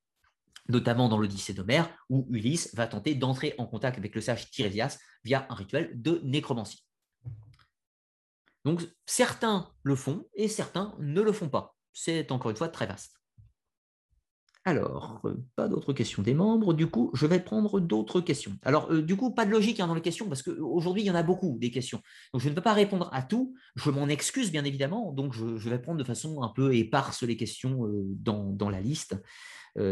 notamment 0.68 1.10
dans 1.10 1.18
l'Odyssée 1.18 1.53
d'Homère, 1.53 1.89
où 2.10 2.27
Ulysse 2.30 2.73
va 2.76 2.88
tenter 2.88 3.15
d'entrer 3.15 3.56
en 3.57 3.65
contact 3.65 3.97
avec 3.97 4.14
le 4.15 4.22
sage 4.22 4.51
Tirésias 4.51 4.99
via 5.23 5.47
un 5.49 5.56
rituel 5.56 5.91
de 5.95 6.22
nécromancie. 6.23 6.85
Donc 8.65 8.81
certains 9.06 9.72
le 9.84 9.95
font 9.95 10.27
et 10.34 10.47
certains 10.47 10.95
ne 10.99 11.22
le 11.22 11.31
font 11.31 11.49
pas. 11.49 11.76
C'est 11.93 12.31
encore 12.31 12.51
une 12.51 12.57
fois 12.57 12.69
très 12.69 12.85
vaste. 12.85 13.19
Alors, 14.70 15.20
euh, 15.26 15.34
pas 15.56 15.68
d'autres 15.68 15.94
questions 15.94 16.22
des 16.22 16.36
membres. 16.36 16.76
Du 16.76 16.86
coup, 16.86 17.10
je 17.16 17.26
vais 17.26 17.40
prendre 17.40 17.80
d'autres 17.80 18.22
questions. 18.22 18.56
Alors, 18.62 18.91
euh, 18.91 19.02
du 19.02 19.16
coup, 19.16 19.32
pas 19.32 19.44
de 19.44 19.50
logique 19.50 19.80
hein, 19.80 19.88
dans 19.88 19.96
les 19.96 20.02
questions 20.02 20.30
parce 20.30 20.44
qu'aujourd'hui, 20.44 21.02
il 21.02 21.06
y 21.08 21.12
en 21.12 21.16
a 21.16 21.24
beaucoup 21.24 21.58
des 21.60 21.72
questions. 21.72 22.04
Donc, 22.34 22.44
je 22.44 22.50
ne 22.50 22.54
peux 22.54 22.62
pas 22.62 22.74
répondre 22.74 23.10
à 23.12 23.24
tout. 23.24 23.56
Je 23.76 23.90
m'en 23.90 24.08
excuse, 24.08 24.52
bien 24.52 24.64
évidemment. 24.66 25.12
Donc, 25.12 25.34
je, 25.34 25.70
vais 25.70 25.80
prendre 25.80 25.98
de 25.98 26.04
façon 26.04 26.44
un 26.44 26.50
peu 26.50 26.76
éparse 26.76 27.24
les 27.24 27.36
questions 27.36 27.88
euh, 27.88 28.04
dans, 28.10 28.70
la 28.70 28.80
liste. 28.80 29.16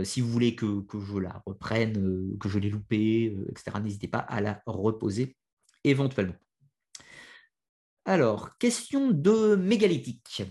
si 0.04 0.22
vous 0.22 0.30
voulez 0.30 0.56
que, 0.56 0.84
je 0.94 1.18
la 1.18 1.42
reprenne, 1.48 2.38
que 2.40 2.48
je 2.48 2.60
l'ai 2.60 2.70
loupée, 2.70 3.36
etc., 3.50 3.78
n'hésitez 3.82 4.08
pas 4.08 4.20
à 4.20 4.42
la 4.42 4.62
reposer 4.68 5.36
éventuellement. 5.84 6.36
Alors, 8.06 8.56
question 8.60 9.10
de 9.10 9.56
mégalithique. 9.56 10.44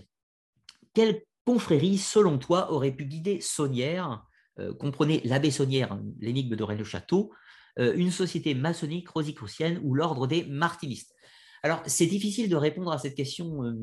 Quel 0.93 1.21
confrérie, 1.47 1.97
selon 1.97 2.37
toi, 2.37 2.73
aurait 2.73 2.91
pu 2.91 3.05
guider 3.05 3.39
Saunière, 3.39 4.27
euh, 4.59 4.73
comprenez 4.73 5.21
l'abbé 5.23 5.49
Saunière, 5.49 5.97
l'énigme 6.19 6.57
de 6.57 6.63
Rennes-le-Château, 6.63 7.31
euh, 7.79 7.93
une 7.95 8.11
société 8.11 8.53
maçonnique 8.53 9.07
rosicrucienne 9.07 9.79
ou 9.81 9.93
l'ordre 9.93 10.27
des 10.27 10.43
martinistes 10.43 11.15
Alors, 11.63 11.81
c'est 11.85 12.05
difficile 12.05 12.49
de 12.49 12.57
répondre 12.57 12.91
à 12.91 12.97
cette 12.97 13.15
question 13.15 13.63
euh, 13.63 13.73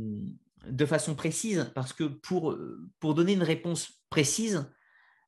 de 0.68 0.84
façon 0.84 1.14
précise 1.14 1.72
parce 1.74 1.94
que 1.94 2.04
pour, 2.04 2.54
pour 3.00 3.14
donner 3.14 3.32
une 3.32 3.42
réponse 3.42 4.02
précise, 4.10 4.70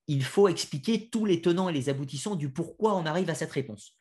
il 0.07 0.23
faut 0.23 0.49
expliquer 0.49 1.09
tous 1.09 1.25
les 1.25 1.41
tenants 1.41 1.71
et 1.71 1.73
les 1.73 1.89
aboutissants 1.89 2.37
du 2.37 2.53
pourquoi 2.53 2.97
on 2.97 3.07
arrive 3.07 3.31
à 3.31 3.35
cette 3.35 3.53
réponse. 3.53 3.95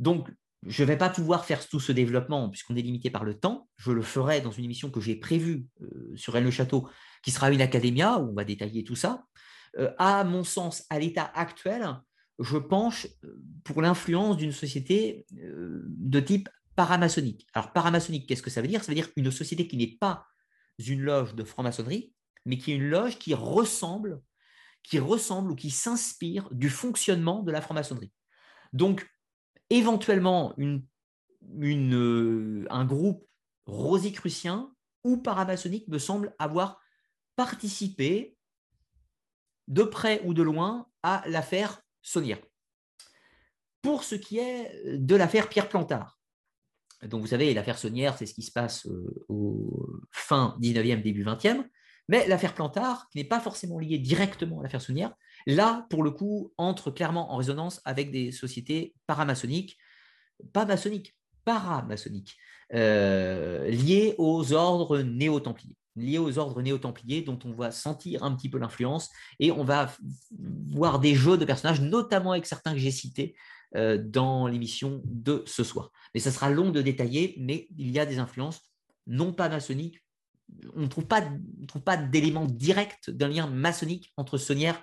Donc, 0.00 0.30
je 0.66 0.82
ne 0.82 0.88
vais 0.88 0.96
pas 0.96 1.08
pouvoir 1.08 1.44
faire 1.44 1.66
tout 1.66 1.80
ce 1.80 1.92
développement 1.92 2.50
puisqu'on 2.50 2.76
est 2.76 2.82
limité 2.82 3.10
par 3.10 3.24
le 3.24 3.38
temps. 3.38 3.68
Je 3.76 3.92
le 3.92 4.02
ferai 4.02 4.40
dans 4.40 4.50
une 4.50 4.64
émission 4.64 4.90
que 4.90 5.00
j'ai 5.00 5.16
prévue 5.16 5.66
sur 6.16 6.34
Rennes-le-Château 6.34 6.88
qui 7.22 7.30
sera 7.30 7.50
une 7.50 7.60
académia, 7.60 8.18
où 8.18 8.30
on 8.30 8.34
va 8.34 8.44
détailler 8.44 8.84
tout 8.84 8.96
ça. 8.96 9.24
Euh, 9.78 9.92
à 9.98 10.24
mon 10.24 10.44
sens, 10.44 10.84
à 10.90 10.98
l'état 10.98 11.30
actuel, 11.34 12.00
je 12.38 12.56
penche 12.56 13.06
euh, 13.24 13.40
pour 13.64 13.82
l'influence 13.82 14.36
d'une 14.36 14.52
société 14.52 15.26
euh, 15.38 15.82
de 15.86 16.20
type 16.20 16.48
paramaçonnique. 16.76 17.46
Alors, 17.54 17.72
paramaçonnique, 17.72 18.28
qu'est-ce 18.28 18.42
que 18.42 18.50
ça 18.50 18.62
veut 18.62 18.68
dire? 18.68 18.82
Ça 18.82 18.92
veut 18.92 18.96
dire 18.96 19.08
une 19.16 19.30
société 19.30 19.68
qui 19.68 19.76
n'est 19.76 19.96
pas 19.98 20.26
une 20.78 21.02
loge 21.02 21.34
de 21.34 21.44
franc-maçonnerie, 21.44 22.12
mais 22.46 22.56
qui 22.56 22.72
est 22.72 22.76
une 22.76 22.88
loge 22.88 23.18
qui 23.18 23.34
ressemble, 23.34 24.22
qui 24.82 24.98
ressemble 24.98 25.52
ou 25.52 25.54
qui 25.54 25.70
s'inspire 25.70 26.48
du 26.52 26.70
fonctionnement 26.70 27.42
de 27.42 27.52
la 27.52 27.60
franc-maçonnerie. 27.60 28.12
Donc, 28.72 29.06
éventuellement, 29.70 30.54
une, 30.56 30.86
un 32.68 32.84
groupe 32.84 33.26
rosicrucien 33.66 34.72
ou 35.04 35.16
paramaçonniques 35.16 35.88
me 35.88 35.98
semblent 35.98 36.34
avoir 36.38 36.80
participé 37.36 38.36
de 39.68 39.82
près 39.82 40.20
ou 40.24 40.34
de 40.34 40.42
loin 40.42 40.86
à 41.02 41.22
l'affaire 41.26 41.80
Saunière. 42.02 42.40
Pour 43.82 44.04
ce 44.04 44.14
qui 44.14 44.38
est 44.38 44.98
de 44.98 45.14
l'affaire 45.14 45.48
Pierre 45.48 45.68
Plantard, 45.68 46.20
donc 47.08 47.22
vous 47.22 47.28
savez, 47.28 47.54
l'affaire 47.54 47.78
Saunière, 47.78 48.18
c'est 48.18 48.26
ce 48.26 48.34
qui 48.34 48.42
se 48.42 48.52
passe 48.52 48.86
euh, 48.86 49.24
au 49.28 49.86
fin 50.10 50.56
19e, 50.60 51.02
début 51.02 51.24
20e, 51.24 51.66
mais 52.08 52.26
l'affaire 52.28 52.54
Plantard, 52.54 53.08
qui 53.08 53.18
n'est 53.18 53.24
pas 53.24 53.40
forcément 53.40 53.78
liée 53.78 53.98
directement 53.98 54.60
à 54.60 54.62
l'affaire 54.64 54.82
Saunière, 54.82 55.14
là, 55.46 55.86
pour 55.90 56.02
le 56.02 56.10
coup, 56.10 56.52
entre 56.58 56.90
clairement 56.90 57.32
en 57.32 57.36
résonance 57.36 57.80
avec 57.84 58.10
des 58.10 58.32
sociétés 58.32 58.94
paramaçonniques, 59.06 59.78
pas 60.52 60.64
maçonniques, 60.64 61.16
paramaçonniques, 61.44 62.36
euh, 62.74 63.68
liées 63.68 64.14
aux 64.18 64.52
ordres 64.52 64.98
néo-templiers 64.98 65.76
liées 65.96 66.18
aux 66.18 66.38
ordres 66.38 66.62
néo-templiers 66.62 67.22
dont 67.22 67.38
on 67.44 67.52
va 67.52 67.70
sentir 67.70 68.22
un 68.22 68.34
petit 68.34 68.48
peu 68.48 68.58
l'influence 68.58 69.10
et 69.38 69.50
on 69.50 69.64
va 69.64 69.92
voir 70.72 70.98
des 70.98 71.14
jeux 71.14 71.36
de 71.36 71.44
personnages, 71.44 71.80
notamment 71.80 72.32
avec 72.32 72.46
certains 72.46 72.72
que 72.72 72.78
j'ai 72.78 72.90
cités 72.90 73.34
euh, 73.76 73.98
dans 74.02 74.46
l'émission 74.46 75.02
de 75.04 75.42
ce 75.46 75.64
soir. 75.64 75.90
Mais 76.14 76.20
ça 76.20 76.30
sera 76.30 76.50
long 76.50 76.70
de 76.70 76.82
détailler, 76.82 77.36
mais 77.38 77.68
il 77.76 77.90
y 77.90 77.98
a 77.98 78.06
des 78.06 78.18
influences 78.18 78.60
non 79.06 79.32
pas 79.32 79.48
maçonniques. 79.48 80.00
On 80.74 80.82
ne 80.82 80.86
trouve 80.86 81.06
pas, 81.06 81.22
pas 81.84 81.96
d'éléments 81.96 82.46
directs 82.46 83.08
d'un 83.08 83.28
lien 83.28 83.46
maçonnique 83.46 84.12
entre 84.16 84.38
Saunière 84.38 84.82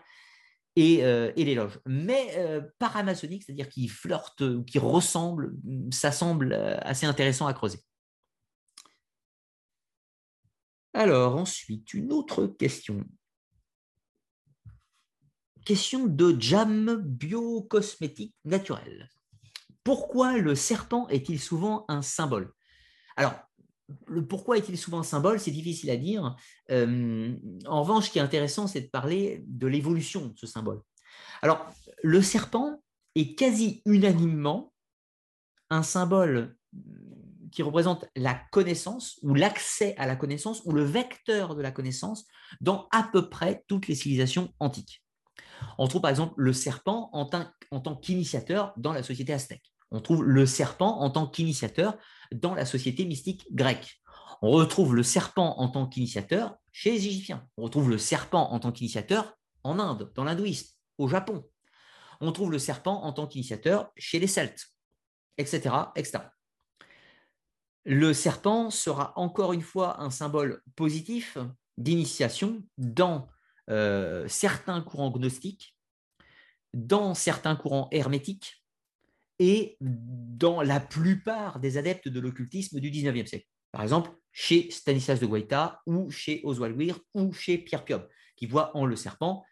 euh, 0.77 1.31
et, 1.35 1.43
les 1.43 1.55
loges. 1.55 1.79
Mais 1.85 2.33
euh, 2.37 2.61
c'est-à-dire 2.79 3.69
qui 3.69 3.87
flirte 3.87 4.41
ou 4.41 4.63
qui 4.63 4.77
ressemble, 4.77 5.55
ça 5.91 6.11
semble 6.11 6.53
euh, 6.53 6.77
assez 6.81 7.05
intéressant 7.05 7.47
à 7.47 7.53
creuser. 7.53 7.79
Alors, 10.93 11.35
ensuite, 11.35 11.93
une 11.93 12.13
autre 12.13 12.45
question. 12.45 13.03
Question 15.65 16.05
de 16.05 16.39
jam 16.39 16.95
biocosmétique 17.01 18.35
naturel. 18.45 19.09
Pourquoi 19.83 20.37
le 20.37 20.53
serpent 20.53 21.07
est-il 21.07 21.39
souvent 21.39 21.85
un 21.87 22.01
symbole? 22.01 22.53
Alors, 23.15 23.33
le 24.07 24.25
pourquoi 24.25 24.57
est-il 24.57 24.77
souvent 24.77 25.03
symbole, 25.03 25.39
c'est 25.39 25.51
difficile 25.51 25.89
à 25.89 25.97
dire. 25.97 26.35
Euh, 26.71 27.35
en 27.65 27.81
revanche, 27.81 28.07
ce 28.07 28.11
qui 28.11 28.19
est 28.19 28.21
intéressant, 28.21 28.67
c'est 28.67 28.81
de 28.81 28.89
parler 28.89 29.43
de 29.47 29.67
l'évolution 29.67 30.27
de 30.27 30.33
ce 30.37 30.47
symbole. 30.47 30.81
Alors, 31.41 31.65
le 32.03 32.21
serpent 32.21 32.81
est 33.15 33.35
quasi 33.35 33.81
unanimement 33.85 34.73
un 35.69 35.83
symbole 35.83 36.55
qui 37.51 37.63
représente 37.63 38.05
la 38.15 38.35
connaissance 38.51 39.19
ou 39.23 39.33
l'accès 39.33 39.95
à 39.97 40.05
la 40.05 40.15
connaissance 40.15 40.61
ou 40.65 40.73
le 40.73 40.83
vecteur 40.83 41.55
de 41.55 41.61
la 41.61 41.71
connaissance 41.71 42.25
dans 42.61 42.87
à 42.91 43.09
peu 43.11 43.29
près 43.29 43.63
toutes 43.67 43.87
les 43.87 43.95
civilisations 43.95 44.53
antiques. 44.59 45.03
On 45.77 45.87
trouve 45.87 46.01
par 46.01 46.11
exemple 46.11 46.35
le 46.37 46.53
serpent 46.53 47.09
en 47.13 47.25
tant 47.25 47.95
qu'initiateur 47.95 48.73
dans 48.77 48.93
la 48.93 49.01
société 49.01 49.33
aztèque. 49.33 49.71
On 49.91 50.01
trouve 50.01 50.23
le 50.23 50.45
serpent 50.45 50.99
en 50.99 51.09
tant 51.09 51.27
qu'initiateur 51.27 51.97
dans 52.31 52.55
la 52.55 52.65
société 52.65 53.05
mystique 53.05 53.47
grecque. 53.53 54.01
On 54.41 54.51
retrouve 54.51 54.95
le 54.95 55.03
serpent 55.03 55.55
en 55.57 55.69
tant 55.69 55.87
qu'initiateur 55.87 56.55
chez 56.71 56.91
les 56.91 57.07
Égyptiens. 57.07 57.47
On 57.57 57.63
retrouve 57.63 57.89
le 57.89 57.97
serpent 57.97 58.51
en 58.51 58.59
tant 58.59 58.71
qu'initiateur 58.71 59.35
en 59.63 59.79
Inde, 59.79 60.11
dans 60.15 60.23
l'hindouisme, 60.23 60.75
au 60.97 61.07
Japon. 61.07 61.43
On 62.21 62.31
trouve 62.31 62.51
le 62.51 62.59
serpent 62.59 63.03
en 63.03 63.13
tant 63.13 63.27
qu'initiateur 63.27 63.91
chez 63.97 64.19
les 64.19 64.27
Celtes, 64.27 64.67
etc., 65.37 65.75
etc. 65.95 66.19
Le 67.85 68.13
serpent 68.13 68.69
sera 68.69 69.13
encore 69.17 69.53
une 69.53 69.61
fois 69.61 70.01
un 70.01 70.09
symbole 70.09 70.61
positif 70.75 71.37
d'initiation 71.77 72.63
dans 72.77 73.27
euh, 73.69 74.27
certains 74.27 74.81
courants 74.81 75.11
gnostiques, 75.11 75.75
dans 76.73 77.13
certains 77.13 77.55
courants 77.55 77.87
hermétiques, 77.91 78.63
et 79.39 79.77
dans 79.79 80.61
la 80.61 80.79
plupart 80.79 81.59
des 81.59 81.77
adeptes 81.77 82.07
de 82.07 82.19
l'occultisme 82.19 82.79
du 82.79 82.91
19e 82.91 83.25
siècle. 83.25 83.45
Par 83.71 83.83
exemple, 83.83 84.11
chez 84.31 84.69
Stanislas 84.71 85.19
de 85.19 85.25
Guaita 85.25 85.81
ou 85.85 86.09
chez 86.09 86.41
Oswald 86.43 86.77
Weir 86.77 86.99
ou 87.13 87.33
chez 87.33 87.57
Pierre 87.57 87.83
Piob, 87.83 88.07
qui 88.35 88.45
voient 88.45 88.75
en 88.75 88.85
le 88.85 88.95
serpent 88.95 89.43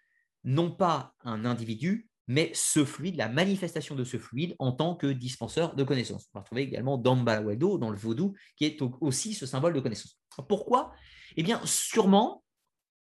non 0.43 0.71
pas 0.71 1.13
un 1.23 1.43
individu, 1.43 2.07
mais 2.27 2.51
ce 2.53 2.85
fluide, 2.85 3.17
la 3.17 3.29
manifestation 3.29 3.95
de 3.95 4.03
ce 4.03 4.17
fluide 4.17 4.55
en 4.59 4.71
tant 4.71 4.95
que 4.95 5.07
dispenseur 5.07 5.75
de 5.75 5.83
connaissances. 5.83 6.27
On 6.33 6.39
va 6.39 6.41
retrouver 6.41 6.63
également 6.63 6.97
dans 6.97 7.15
dans 7.15 7.89
le 7.89 7.97
vaudou, 7.97 8.33
qui 8.55 8.65
est 8.65 8.79
aussi 9.01 9.33
ce 9.33 9.45
symbole 9.45 9.73
de 9.73 9.79
connaissance. 9.79 10.19
Pourquoi? 10.47 10.93
Eh 11.35 11.43
bien, 11.43 11.61
sûrement 11.65 12.43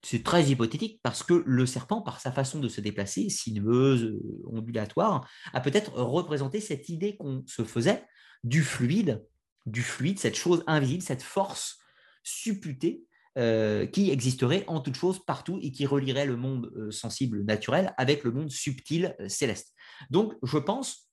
c'est 0.02 0.22
très 0.22 0.44
hypothétique 0.44 1.00
parce 1.02 1.22
que 1.22 1.42
le 1.46 1.66
serpent, 1.66 2.00
par 2.00 2.20
sa 2.20 2.30
façon 2.30 2.60
de 2.60 2.68
se 2.68 2.80
déplacer, 2.80 3.28
sinueuse, 3.28 4.04
euh, 4.04 4.20
ondulatoire, 4.46 5.28
a 5.52 5.60
peut-être 5.60 5.92
représenté 5.94 6.60
cette 6.60 6.88
idée 6.88 7.16
qu'on 7.16 7.42
se 7.46 7.64
faisait 7.64 8.04
du 8.44 8.62
fluide, 8.62 9.24
du 9.64 9.82
fluide, 9.82 10.18
cette 10.18 10.36
chose 10.36 10.62
invisible, 10.66 11.02
cette 11.02 11.22
force 11.22 11.78
supputée 12.22 13.04
euh, 13.38 13.86
qui 13.86 14.10
existerait 14.10 14.64
en 14.66 14.80
toute 14.80 14.96
chose 14.96 15.24
partout 15.24 15.58
et 15.60 15.72
qui 15.72 15.86
relierait 15.86 16.26
le 16.26 16.36
monde 16.36 16.72
euh, 16.76 16.90
sensible 16.90 17.42
naturel 17.42 17.92
avec 17.98 18.24
le 18.24 18.30
monde 18.30 18.50
subtil 18.50 19.14
céleste. 19.28 19.74
Donc, 20.10 20.34
je 20.42 20.58
pense, 20.58 21.10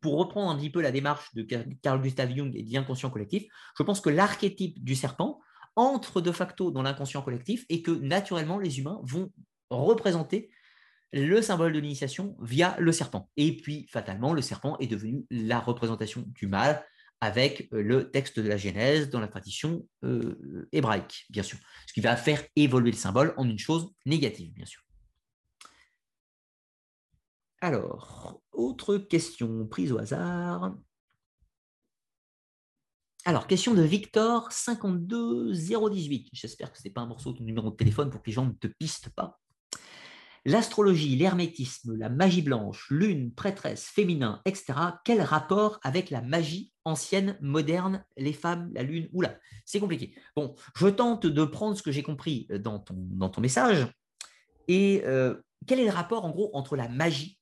pour 0.00 0.18
reprendre 0.18 0.50
un 0.50 0.56
petit 0.56 0.70
peu 0.70 0.82
la 0.82 0.92
démarche 0.92 1.34
de 1.34 1.42
Carl 1.80 2.02
Gustav 2.02 2.30
Jung 2.36 2.54
et 2.54 2.62
d'inconscient 2.62 3.08
collectif, 3.08 3.44
je 3.78 3.82
pense 3.82 4.02
que 4.02 4.10
l'archétype 4.10 4.84
du 4.84 4.94
serpent 4.94 5.40
entre 5.76 6.20
de 6.20 6.32
facto 6.32 6.70
dans 6.70 6.82
l'inconscient 6.82 7.22
collectif 7.22 7.64
et 7.68 7.82
que 7.82 7.90
naturellement 7.90 8.58
les 8.58 8.78
humains 8.78 9.00
vont 9.02 9.32
représenter 9.70 10.50
le 11.12 11.40
symbole 11.42 11.72
de 11.72 11.78
l'initiation 11.78 12.36
via 12.40 12.76
le 12.78 12.90
serpent. 12.90 13.30
Et 13.36 13.56
puis, 13.56 13.86
fatalement, 13.88 14.32
le 14.32 14.42
serpent 14.42 14.76
est 14.80 14.88
devenu 14.88 15.24
la 15.30 15.60
représentation 15.60 16.24
du 16.26 16.48
mal 16.48 16.84
avec 17.20 17.68
euh, 17.72 17.82
le 17.82 18.10
texte 18.10 18.40
de 18.40 18.48
la 18.48 18.56
Genèse 18.56 19.10
dans 19.10 19.20
la 19.20 19.28
tradition 19.28 19.86
euh, 20.04 20.68
hébraïque, 20.72 21.26
bien 21.30 21.42
sûr. 21.42 21.58
Ce 21.86 21.92
qui 21.92 22.00
va 22.00 22.16
faire 22.16 22.42
évoluer 22.56 22.90
le 22.90 22.96
symbole 22.96 23.32
en 23.36 23.48
une 23.48 23.58
chose 23.58 23.92
négative, 24.04 24.52
bien 24.52 24.66
sûr. 24.66 24.82
Alors, 27.60 28.42
autre 28.52 28.98
question 28.98 29.66
prise 29.66 29.92
au 29.92 29.98
hasard. 29.98 30.74
Alors, 33.26 33.46
question 33.46 33.72
de 33.72 33.80
Victor 33.80 34.52
52018. 34.52 36.28
J'espère 36.34 36.70
que 36.70 36.76
ce 36.76 36.84
n'est 36.84 36.92
pas 36.92 37.00
un 37.00 37.06
morceau 37.06 37.32
de 37.32 37.42
numéro 37.42 37.70
de 37.70 37.74
téléphone 37.76 38.10
pour 38.10 38.20
que 38.20 38.26
les 38.26 38.34
gens 38.34 38.44
ne 38.44 38.52
te 38.52 38.66
pistent 38.66 39.08
pas. 39.08 39.40
L'astrologie, 40.44 41.16
l'hermétisme, 41.16 41.96
la 41.96 42.10
magie 42.10 42.42
blanche, 42.42 42.86
lune, 42.90 43.32
prêtresse, 43.32 43.86
féminin, 43.86 44.42
etc. 44.44 44.74
Quel 45.06 45.22
rapport 45.22 45.80
avec 45.82 46.10
la 46.10 46.20
magie 46.20 46.70
ancienne, 46.84 47.38
moderne, 47.40 48.04
les 48.18 48.34
femmes, 48.34 48.70
la 48.74 48.82
lune? 48.82 49.08
Oula, 49.14 49.38
c'est 49.64 49.80
compliqué. 49.80 50.14
Bon, 50.36 50.54
je 50.76 50.88
tente 50.88 51.24
de 51.24 51.44
prendre 51.46 51.78
ce 51.78 51.82
que 51.82 51.92
j'ai 51.92 52.02
compris 52.02 52.46
dans 52.50 52.78
ton, 52.78 52.94
dans 52.94 53.30
ton 53.30 53.40
message. 53.40 53.86
Et 54.68 55.02
euh, 55.06 55.40
quel 55.66 55.80
est 55.80 55.86
le 55.86 55.92
rapport, 55.92 56.26
en 56.26 56.30
gros, 56.30 56.50
entre 56.52 56.76
la 56.76 56.90
magie? 56.90 57.40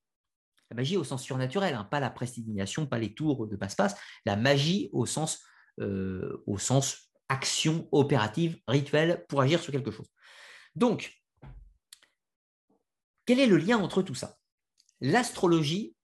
La 0.70 0.76
magie 0.76 0.96
au 0.96 1.02
sens 1.02 1.24
surnaturel, 1.24 1.74
hein, 1.74 1.88
pas 1.90 1.98
la 1.98 2.08
prestidignation, 2.08 2.86
pas 2.86 2.98
les 2.98 3.14
tours 3.14 3.48
de 3.48 3.56
passe-passe, 3.56 3.96
la 4.24 4.36
magie 4.36 4.88
au 4.92 5.06
sens 5.06 5.40
euh, 5.80 6.42
au 6.46 6.58
sens 6.58 7.10
action 7.28 7.88
opérative, 7.92 8.58
rituelle, 8.68 9.24
pour 9.28 9.40
agir 9.40 9.60
sur 9.60 9.72
quelque 9.72 9.90
chose. 9.90 10.06
Donc, 10.74 11.22
quel 13.24 13.40
est 13.40 13.46
le 13.46 13.56
lien 13.56 13.78
entre 13.78 14.02
tout 14.02 14.14
ça? 14.14 14.38
L'astrologie, 15.00 15.96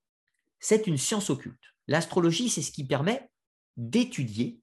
c'est 0.59 0.87
une 0.87 0.97
science 0.97 1.29
occulte. 1.29 1.61
L'astrologie, 1.87 2.49
c'est 2.49 2.61
ce 2.61 2.71
qui 2.71 2.85
permet 2.85 3.29
d'étudier, 3.77 4.59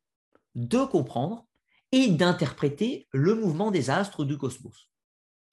de 0.54 0.84
comprendre 0.84 1.46
et 1.92 2.08
d'interpréter 2.08 3.06
le 3.12 3.34
mouvement 3.34 3.70
des 3.70 3.90
astres 3.90 4.24
du 4.24 4.36
cosmos. 4.36 4.90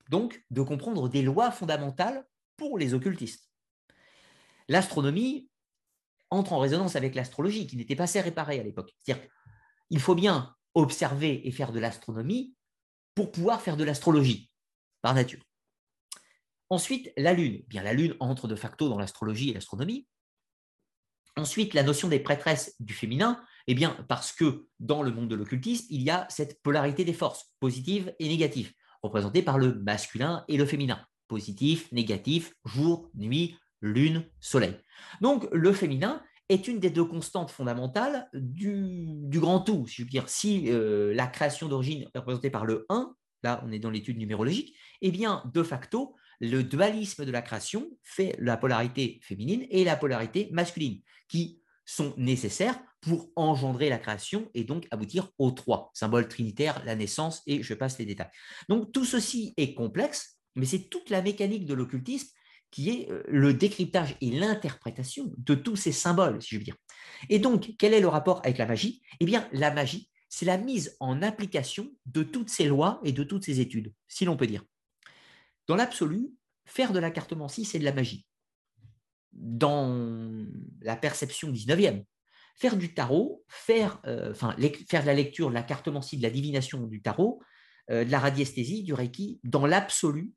Donc, 0.10 0.44
de 0.50 0.62
comprendre 0.62 1.10
des 1.10 1.22
lois 1.22 1.52
fondamentales 1.52 2.26
pour 2.58 2.78
les 2.78 2.94
occultistes. 2.94 3.50
L'astronomie 4.68 5.50
entre 6.34 6.53
en 6.53 6.60
résonance 6.60 6.95
avec 6.95 7.15
l'astrologie, 7.15 7.68
qui 7.68 7.77
n'était 7.77 7.95
pas 7.95 8.03
assez 8.03 8.22
réparée 8.22 8.60
à 8.60 8.64
l'époque. 8.64 8.91
C'est-à-dire 9.01 9.27
il 9.89 9.99
faut 9.99 10.15
bien 10.15 10.55
observer 10.73 11.47
et 11.47 11.51
faire 11.51 11.72
de 11.72 11.80
l'astronomie 11.80 12.55
pour 13.15 13.31
pouvoir 13.31 13.61
faire 13.61 13.77
de 13.77 13.84
l'astrologie, 13.84 14.49
par 15.01 15.14
nature. 15.14 15.43
Ensuite, 16.69 17.14
la 17.18 17.34
Lune. 17.34 17.64
Bien, 17.68 17.84
la 17.84 17.93
Lune 17.93 18.15
entre 18.19 18.47
de 18.47 18.55
facto 18.55 18.89
dans 18.89 18.97
l'astrologie 18.97 19.51
et 19.51 19.53
l'astronomie. 19.53 20.07
Ensuite, 21.35 21.73
la 21.73 21.84
notion 21.84 22.07
des 22.07 22.19
prêtresses 22.19 22.76
du 22.80 22.93
féminin, 22.93 23.43
eh 23.68 23.76
bien, 23.76 23.95
parce 24.07 24.31
que 24.31 24.68
dans 24.80 25.03
le 25.03 25.11
monde 25.11 25.30
de 25.30 25.35
l'occultisme, 25.35 25.85
il 25.89 26.01
y 26.01 26.10
a 26.10 26.26
cette 26.30 26.61
polarité 26.61 27.05
des 27.05 27.14
forces, 27.14 27.51
positive 27.60 28.14
et 28.19 28.27
négative, 28.27 28.72
représentée 29.03 29.41
par 29.43 29.57
le 29.57 29.76
masculin 29.76 30.43
et 30.47 30.57
le 30.57 30.65
féminin. 30.65 31.05
Positif, 31.27 31.91
négatif, 31.91 32.53
jour, 32.65 33.10
nuit, 33.15 33.57
lune, 33.84 34.26
soleil. 34.39 34.76
Donc, 35.22 35.47
le 35.51 35.72
féminin 35.73 36.23
est 36.49 36.68
une 36.68 36.80
des 36.80 36.89
deux 36.89 37.05
constantes 37.05 37.51
fondamentales 37.51 38.27
du, 38.34 39.39
grand 39.39 39.60
tout. 39.60 39.85
Si 39.88 39.97
je 39.97 40.03
veux 40.03 40.10
dire, 40.10 40.30
si 40.30 40.65
euh, 40.68 41.14
la 41.14 41.27
création 41.27 41.68
d'origine 41.68 42.03
est 42.14 42.18
représentée 42.18 42.49
par 42.49 42.65
le 42.65 42.85
1, 42.89 43.14
là 43.43 43.64
on 43.65 43.72
est 43.72 43.80
dans 43.80 43.89
l'étude 43.89 44.18
numérologique, 44.18 44.76
eh 45.01 45.11
bien 45.11 45.43
de 45.53 45.64
facto, 45.64 46.15
le 46.39 46.64
dualisme 46.64 47.26
de 47.26 47.31
la 47.31 47.41
création 47.41 47.89
fait 48.01 48.35
la 48.39 48.57
polarité 48.57 49.19
féminine 49.23 49.65
et 49.69 49.84
la 49.84 49.95
polarité 49.95 50.49
masculine, 50.51 51.01
qui 51.27 51.61
sont 51.85 52.14
nécessaires 52.18 52.80
pour 53.01 53.30
engendrer 53.35 53.89
la 53.89 53.97
création 53.97 54.49
et 54.53 54.64
donc 54.64 54.88
aboutir 54.91 55.30
aux 55.38 55.51
trois, 55.51 55.91
symbole 55.93 56.27
trinitaire, 56.27 56.81
la 56.85 56.95
naissance, 56.95 57.41
et 57.47 57.61
je 57.61 57.73
passe 57.73 57.99
les 57.99 58.05
détails. 58.05 58.31
Donc 58.69 58.91
tout 58.93 59.05
ceci 59.05 59.53
est 59.57 59.73
complexe, 59.73 60.39
mais 60.55 60.65
c'est 60.65 60.89
toute 60.89 61.10
la 61.10 61.22
mécanique 61.22 61.65
de 61.65 61.73
l'occultisme 61.73 62.30
qui 62.74 62.90
est 62.90 63.12
euh, 63.12 63.22
le 63.28 63.54
décryptage 63.54 64.16
et 64.20 64.32
l'interprétation 64.32 65.32
de 65.38 65.54
tous 65.54 65.76
ces 65.76 65.91
symboles, 65.91 66.41
si 66.41 66.56
je 66.56 66.58
veux 66.58 66.64
dire. 66.64 66.76
Et 67.30 67.38
donc, 67.38 67.76
quel 67.78 67.94
est 67.94 68.02
le 68.02 68.08
rapport 68.08 68.41
avec 68.44 68.58
la 68.58 68.66
magie? 68.66 69.04
Eh 69.20 69.26
bien, 69.26 69.48
la 69.52 69.72
magie, 69.72 70.10
c'est 70.28 70.48
la 70.48 70.58
mise 70.58 70.98
en 71.00 71.22
application 71.22 71.91
de 72.08 72.24
toutes 72.24 72.50
ces 72.50 72.66
lois 72.66 73.00
et 73.04 73.12
de 73.12 73.24
toutes 73.24 73.45
ces 73.45 73.60
études, 73.60 73.94
si 74.08 74.26
l'on 74.26 74.36
peut 74.36 74.48
dire. 74.48 74.64
Dans 75.68 75.76
l'absolu, 75.76 76.32
faire 76.66 76.94
de 76.94 77.00
la 77.00 77.12
cartomancie, 77.12 77.64
c'est 77.64 77.78
de 77.78 77.86
la 77.86 77.94
magie. 77.94 78.26
Dans 79.34 80.44
la 80.82 80.95
perception 80.95 81.52
19e, 81.52 82.04
faire 82.56 82.76
du 82.76 82.95
tarot, 82.95 83.44
faire, 83.50 84.02
euh, 84.08 84.34
faire 84.34 84.56
de 84.56 85.06
la 85.06 85.14
lecture, 85.14 85.50
de 85.50 85.54
la 85.54 85.62
cartomancie, 85.64 86.18
de 86.18 86.24
la 86.24 86.32
divination 86.32 86.88
du 86.88 87.04
tarot, 87.04 87.40
euh, 87.91 88.04
de 88.04 88.10
la 88.10 88.18
radiesthésie, 88.18 88.82
du 88.82 88.95
reiki, 88.95 89.40
dans 89.44 89.68
l'absolu, 89.68 90.34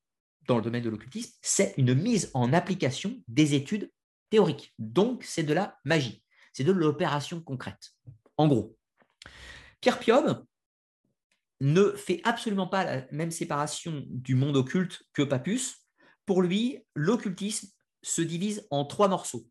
dans 0.47 0.57
le 0.57 0.63
domaine 0.63 0.83
de 0.83 0.91
l'occultisme, 0.91 1.33
c'est 1.43 1.75
une 1.77 1.95
mise 1.95 2.31
en 2.35 2.53
application 2.53 3.23
des 3.29 3.55
études 3.55 3.91
théoriques. 4.31 4.75
Donc, 4.79 5.25
c'est 5.25 5.43
de 5.43 5.55
la 5.55 5.79
magie. 5.85 6.23
C'est 6.53 6.65
de 6.65 6.73
l'opération 6.73 7.41
concrète. 7.41 7.93
En 8.37 8.49
gros, 8.49 8.77
Pierre 9.81 9.99
Piob 9.99 10.45
ne 11.61 11.91
fait 11.93 12.21
absolument 12.25 12.67
pas 12.67 12.85
la 12.85 13.07
même 13.13 13.31
séparation 13.31 14.05
du 14.09 14.35
monde 14.35 14.57
occulte 14.57 15.03
que 15.13 15.23
Papus. 15.23 15.87
Pour 16.27 16.43
lui, 16.43 16.85
l'occultisme 16.95 17.69
se 18.03 18.23
divise 18.23 18.67
en 18.71 18.85
trois 18.85 19.09
morceaux. 19.09 19.49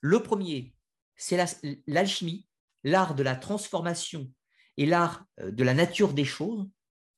Le 0.00 0.22
premier, 0.22 0.74
c'est 1.16 1.42
l'alchimie, 1.86 2.46
l'art 2.84 3.14
de 3.14 3.22
la 3.22 3.36
transformation 3.36 4.30
et 4.76 4.86
l'art 4.86 5.24
euh, 5.40 5.50
de 5.50 5.64
la 5.64 5.74
nature 5.74 6.12
des 6.12 6.24
choses 6.24 6.68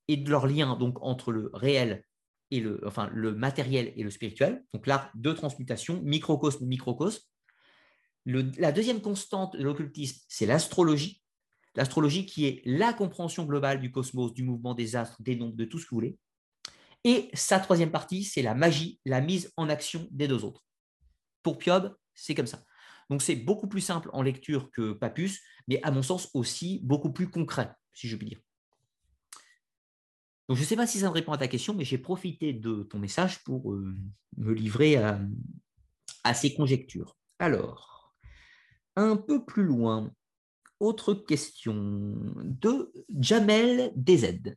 et 0.08 0.16
de 0.16 0.30
leur 0.30 0.46
lien 0.46 0.76
donc 0.76 0.98
entre 1.02 1.32
le 1.32 1.50
réel 1.52 2.04
et 2.50 2.60
le, 2.60 2.80
enfin, 2.86 3.10
le 3.12 3.34
matériel 3.34 3.92
et 3.96 4.02
le 4.02 4.10
spirituel, 4.10 4.64
donc 4.72 4.86
l'art 4.86 5.10
de 5.14 5.32
transmutation, 5.32 6.00
microcosme, 6.02 6.66
microcosme. 6.66 7.22
la 8.24 8.72
deuxième 8.72 9.00
constante 9.00 9.56
de 9.56 9.62
l'occultisme, 9.62 10.20
c'est 10.28 10.46
l'astrologie. 10.46 11.22
L'astrologie 11.74 12.26
qui 12.26 12.46
est 12.46 12.62
la 12.64 12.92
compréhension 12.92 13.44
globale 13.44 13.80
du 13.80 13.90
cosmos, 13.90 14.32
du 14.32 14.42
mouvement 14.42 14.74
des 14.74 14.96
astres, 14.96 15.22
des 15.22 15.36
nombres, 15.36 15.56
de 15.56 15.64
tout 15.64 15.78
ce 15.78 15.84
que 15.84 15.90
vous 15.90 15.96
voulez. 15.96 16.18
Et 17.04 17.30
sa 17.34 17.60
troisième 17.60 17.90
partie, 17.90 18.24
c'est 18.24 18.42
la 18.42 18.54
magie, 18.54 19.00
la 19.04 19.20
mise 19.20 19.52
en 19.56 19.68
action 19.68 20.08
des 20.10 20.26
deux 20.26 20.44
autres. 20.44 20.64
Pour 21.42 21.58
Piob, 21.58 21.94
c'est 22.14 22.34
comme 22.34 22.46
ça. 22.46 22.64
Donc 23.10 23.22
c'est 23.22 23.36
beaucoup 23.36 23.68
plus 23.68 23.80
simple 23.80 24.10
en 24.12 24.22
lecture 24.22 24.70
que 24.70 24.92
Papus, 24.92 25.40
mais 25.66 25.80
à 25.82 25.90
mon 25.90 26.02
sens 26.02 26.28
aussi 26.34 26.80
beaucoup 26.82 27.12
plus 27.12 27.30
concret, 27.30 27.70
si 27.92 28.08
je 28.08 28.16
puis 28.16 28.28
dire. 28.28 28.40
Donc, 30.48 30.56
je 30.56 30.62
ne 30.62 30.66
sais 30.66 30.76
pas 30.76 30.86
si 30.86 30.98
ça 30.98 31.06
me 31.06 31.12
répond 31.12 31.32
à 31.32 31.38
ta 31.38 31.48
question, 31.48 31.74
mais 31.74 31.84
j'ai 31.84 31.98
profité 31.98 32.54
de 32.54 32.82
ton 32.82 32.98
message 32.98 33.44
pour 33.44 33.72
euh, 33.72 33.94
me 34.38 34.52
livrer 34.54 34.96
à, 34.96 35.20
ces 36.34 36.54
conjectures. 36.54 37.16
Alors, 37.38 38.14
un 38.96 39.16
peu 39.16 39.44
plus 39.44 39.64
loin, 39.64 40.10
autre 40.80 41.14
question 41.14 41.74
de 42.44 42.92
Jamel 43.18 43.92
DZ. 43.96 44.54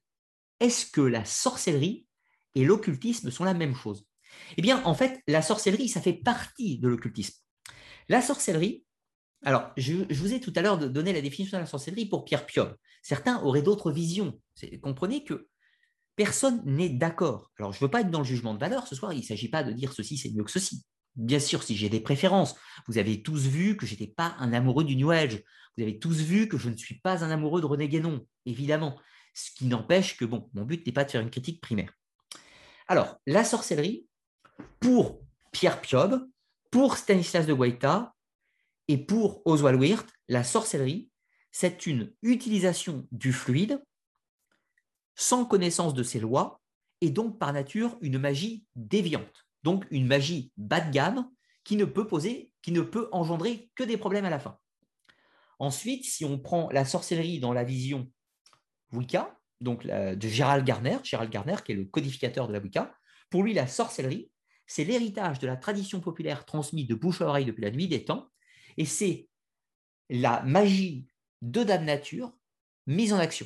Est-ce 0.59 0.89
que 0.89 1.01
la 1.01 1.25
sorcellerie 1.25 2.05
et 2.55 2.63
l'occultisme 2.63 3.29
sont 3.29 3.43
la 3.43 3.53
même 3.53 3.75
chose? 3.75 4.05
Eh 4.57 4.61
bien, 4.61 4.83
en 4.85 4.93
fait, 4.93 5.21
la 5.27 5.41
sorcellerie, 5.41 5.89
ça 5.89 6.01
fait 6.01 6.13
partie 6.13 6.77
de 6.79 6.87
l'occultisme. 6.87 7.37
La 8.07 8.21
sorcellerie, 8.21 8.85
alors, 9.43 9.71
je, 9.75 9.93
vous 10.13 10.33
ai 10.33 10.39
tout 10.39 10.53
à 10.55 10.61
l'heure 10.61 10.77
donné 10.77 11.13
la 11.13 11.21
définition 11.21 11.57
de 11.57 11.63
la 11.63 11.67
sorcellerie 11.67 12.05
pour 12.05 12.25
Pierre 12.25 12.45
Piob. 12.45 12.75
Certains 13.01 13.41
auraient 13.41 13.63
d'autres 13.63 13.91
visions. 13.91 14.39
Comprenez 14.81 15.23
que 15.23 15.49
personne 16.15 16.61
n'est 16.65 16.89
d'accord. 16.89 17.51
Alors, 17.57 17.73
je 17.73 17.77
ne 17.77 17.81
veux 17.81 17.91
pas 17.91 18.01
être 18.01 18.11
dans 18.11 18.19
le 18.19 18.25
jugement 18.25 18.53
de 18.53 18.59
valeur 18.59 18.87
ce 18.87 18.95
soir, 18.95 19.13
il 19.13 19.19
ne 19.19 19.25
s'agit 19.25 19.49
pas 19.49 19.63
de 19.63 19.71
dire 19.71 19.93
ceci, 19.93 20.17
c'est 20.17 20.31
mieux 20.31 20.43
que 20.43 20.51
ceci. 20.51 20.83
Bien 21.15 21.39
sûr, 21.39 21.63
si 21.63 21.75
j'ai 21.75 21.89
des 21.89 21.99
préférences, 21.99 22.55
vous 22.87 22.97
avez 22.97 23.21
tous 23.21 23.47
vu 23.47 23.75
que 23.75 23.85
je 23.85 23.91
n'étais 23.91 24.07
pas 24.07 24.35
un 24.39 24.53
amoureux 24.53 24.83
du 24.83 24.95
New 24.95 25.11
Age. 25.11 25.43
Vous 25.75 25.83
avez 25.83 25.99
tous 25.99 26.21
vu 26.21 26.47
que 26.47 26.57
je 26.57 26.69
ne 26.69 26.77
suis 26.77 26.99
pas 26.99 27.23
un 27.23 27.31
amoureux 27.31 27.61
de 27.61 27.65
René 27.65 27.87
Guénon, 27.89 28.25
évidemment. 28.45 28.99
Ce 29.33 29.51
qui 29.51 29.65
n'empêche 29.65 30.17
que, 30.17 30.25
bon, 30.25 30.49
mon 30.53 30.63
but 30.63 30.85
n'est 30.85 30.93
pas 30.93 31.03
de 31.03 31.11
faire 31.11 31.21
une 31.21 31.29
critique 31.29 31.61
primaire. 31.61 31.93
Alors, 32.87 33.17
la 33.25 33.43
sorcellerie, 33.43 34.07
pour 34.79 35.21
Pierre 35.51 35.81
Piob, 35.81 36.27
pour 36.71 36.97
Stanislas 36.97 37.45
de 37.45 37.53
Guaita 37.53 38.13
et 38.87 38.97
pour 38.97 39.41
Oswald 39.45 39.79
Wirth, 39.79 40.09
la 40.27 40.43
sorcellerie, 40.43 41.09
c'est 41.51 41.85
une 41.85 42.13
utilisation 42.21 43.07
du 43.11 43.33
fluide 43.33 43.81
sans 45.15 45.45
connaissance 45.45 45.93
de 45.93 46.03
ces 46.03 46.19
lois, 46.19 46.61
et 47.01 47.09
donc 47.09 47.39
par 47.39 47.53
nature 47.53 47.97
une 48.01 48.17
magie 48.17 48.65
déviante, 48.75 49.47
donc 49.63 49.85
une 49.91 50.05
magie 50.05 50.51
bas 50.57 50.81
de 50.81 50.91
gamme 50.91 51.29
qui 51.63 51.75
ne 51.75 51.85
peut 51.85 52.07
poser, 52.07 52.51
qui 52.61 52.71
ne 52.71 52.81
peut 52.81 53.09
engendrer 53.11 53.71
que 53.75 53.83
des 53.83 53.97
problèmes 53.97 54.25
à 54.25 54.29
la 54.29 54.39
fin. 54.39 54.57
Ensuite, 55.59 56.05
si 56.05 56.25
on 56.25 56.39
prend 56.39 56.69
la 56.71 56.85
sorcellerie 56.85 57.39
dans 57.39 57.53
la 57.53 57.63
vision 57.63 58.11
Wicca, 58.93 59.37
donc 59.59 59.85
de 59.85 60.27
Gérald 60.27 60.65
Garner, 60.65 60.97
Gérald 61.03 61.31
Garner 61.31 61.57
qui 61.63 61.71
est 61.71 61.75
le 61.75 61.85
codificateur 61.85 62.47
de 62.47 62.53
la 62.53 62.59
Wicca, 62.59 62.93
pour 63.29 63.43
lui 63.43 63.53
la 63.53 63.67
sorcellerie, 63.67 64.31
c'est 64.65 64.83
l'héritage 64.83 65.39
de 65.39 65.47
la 65.47 65.57
tradition 65.57 65.99
populaire 65.99 66.45
transmise 66.45 66.87
de 66.87 66.95
bouche 66.95 67.21
à 67.21 67.27
oreille 67.27 67.45
depuis 67.45 67.63
la 67.63 67.71
nuit 67.71 67.87
des 67.87 68.05
temps, 68.05 68.29
et 68.77 68.85
c'est 68.85 69.27
la 70.09 70.41
magie 70.43 71.07
de 71.41 71.63
Dame 71.63 71.85
Nature 71.85 72.31
mise 72.87 73.13
en 73.13 73.19
action. 73.19 73.45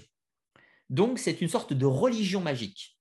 Donc, 0.90 1.20
c'est 1.20 1.42
une 1.42 1.50
sorte 1.50 1.74
de 1.74 1.86
religion 1.86 2.42
magique 2.42 2.98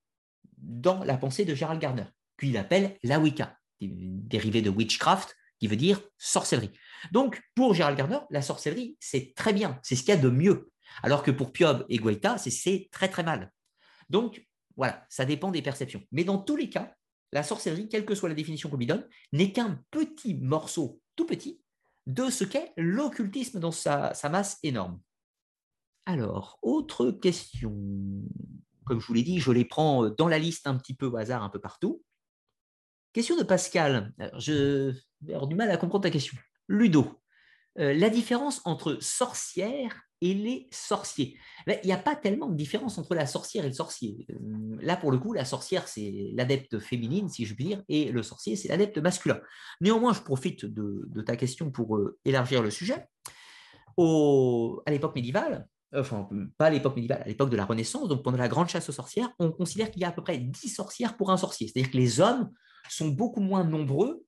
dans 0.58 1.04
la 1.04 1.18
pensée 1.18 1.44
de 1.44 1.54
Gérald 1.54 1.80
Gardner, 1.80 2.06
qu'il 2.38 2.56
appelle 2.56 2.98
la 3.02 3.18
Wicca, 3.20 3.58
dérivé 3.80 4.62
de 4.62 4.70
witchcraft, 4.70 5.36
qui 5.58 5.66
veut 5.66 5.76
dire 5.76 6.00
sorcellerie. 6.18 6.72
Donc, 7.12 7.40
pour 7.54 7.74
Gérald 7.74 7.96
Gardner, 7.96 8.18
la 8.30 8.42
sorcellerie, 8.42 8.96
c'est 9.00 9.34
très 9.36 9.52
bien, 9.52 9.78
c'est 9.82 9.96
ce 9.96 10.00
qu'il 10.02 10.14
y 10.14 10.18
a 10.18 10.20
de 10.20 10.30
mieux. 10.30 10.70
Alors 11.02 11.22
que 11.22 11.30
pour 11.30 11.52
Piob 11.52 11.84
et 11.88 11.98
Guaita, 11.98 12.38
c'est 12.38 12.88
très 12.90 13.08
très 13.08 13.22
mal. 13.22 13.52
Donc, 14.08 14.46
voilà, 14.76 15.06
ça 15.08 15.24
dépend 15.24 15.50
des 15.50 15.62
perceptions. 15.62 16.02
Mais 16.12 16.24
dans 16.24 16.38
tous 16.38 16.56
les 16.56 16.70
cas, 16.70 16.94
la 17.32 17.42
sorcellerie, 17.42 17.88
quelle 17.88 18.04
que 18.04 18.14
soit 18.14 18.28
la 18.28 18.34
définition 18.34 18.68
qu'on 18.70 18.76
lui 18.76 18.86
donne, 18.86 19.06
n'est 19.32 19.52
qu'un 19.52 19.80
petit 19.90 20.34
morceau, 20.34 21.00
tout 21.16 21.26
petit, 21.26 21.60
de 22.06 22.30
ce 22.30 22.44
qu'est 22.44 22.72
l'occultisme 22.76 23.60
dans 23.60 23.72
sa 23.72 24.12
masse 24.30 24.58
énorme. 24.62 25.00
Alors, 26.06 26.58
autre 26.62 27.10
question. 27.10 27.74
Comme 28.84 29.00
je 29.00 29.06
vous 29.06 29.14
l'ai 29.14 29.22
dit, 29.22 29.40
je 29.40 29.50
les 29.50 29.64
prends 29.64 30.10
dans 30.10 30.28
la 30.28 30.38
liste 30.38 30.66
un 30.66 30.76
petit 30.76 30.94
peu 30.94 31.06
au 31.06 31.16
hasard, 31.16 31.42
un 31.42 31.48
peu 31.48 31.60
partout. 31.60 32.02
Question 33.12 33.36
de 33.36 33.42
Pascal. 33.42 34.12
je 34.38 34.92
vais 35.22 35.34
avoir 35.34 35.46
du 35.46 35.54
mal 35.54 35.70
à 35.70 35.76
comprendre 35.76 36.02
ta 36.02 36.10
question. 36.10 36.36
Ludo, 36.68 37.22
la 37.76 38.10
différence 38.10 38.60
entre 38.64 38.98
sorcière 39.00 40.02
et 40.20 40.34
les 40.34 40.68
sorciers. 40.70 41.38
Il 41.66 41.86
n'y 41.86 41.92
a 41.92 41.98
pas 41.98 42.16
tellement 42.16 42.48
de 42.48 42.56
différence 42.56 42.98
entre 42.98 43.14
la 43.14 43.26
sorcière 43.26 43.64
et 43.64 43.68
le 43.68 43.74
sorcier. 43.74 44.26
Là, 44.80 44.96
pour 44.96 45.12
le 45.12 45.18
coup, 45.18 45.32
la 45.32 45.44
sorcière, 45.44 45.86
c'est 45.86 46.30
l'adepte 46.34 46.78
féminine, 46.78 47.28
si 47.28 47.44
je 47.44 47.54
puis 47.54 47.64
dire, 47.64 47.82
et 47.88 48.10
le 48.10 48.22
sorcier, 48.22 48.56
c'est 48.56 48.68
l'adepte 48.68 48.98
masculin. 48.98 49.40
Néanmoins, 49.80 50.12
je 50.12 50.20
profite 50.20 50.64
de, 50.64 51.22
ta 51.22 51.36
question 51.36 51.70
pour 51.70 52.00
élargir 52.24 52.62
le 52.62 52.70
sujet. 52.70 53.06
à 53.98 54.90
l'époque 54.90 55.14
médiévale, 55.14 55.66
enfin 55.94 56.28
pas 56.58 56.66
à 56.66 56.70
l'époque 56.70 56.96
médiévale, 56.96 57.22
à 57.22 57.28
l'époque 57.28 57.50
de 57.50 57.56
la 57.56 57.64
Renaissance, 57.64 58.08
donc 58.08 58.22
pendant 58.22 58.38
la 58.38 58.48
grande 58.48 58.68
chasse 58.68 58.88
aux 58.88 58.92
sorcières, 58.92 59.30
on 59.38 59.50
considère 59.50 59.90
qu'il 59.90 60.02
y 60.02 60.04
a 60.04 60.08
à 60.08 60.12
peu 60.12 60.22
près 60.22 60.38
10 60.38 60.68
sorcières 60.68 61.16
pour 61.16 61.30
un 61.30 61.36
sorcier. 61.36 61.68
C'est-à-dire 61.68 61.90
que 61.90 61.96
les 61.96 62.20
hommes 62.20 62.50
sont 62.88 63.08
beaucoup 63.08 63.40
moins 63.40 63.64
nombreux, 63.64 64.24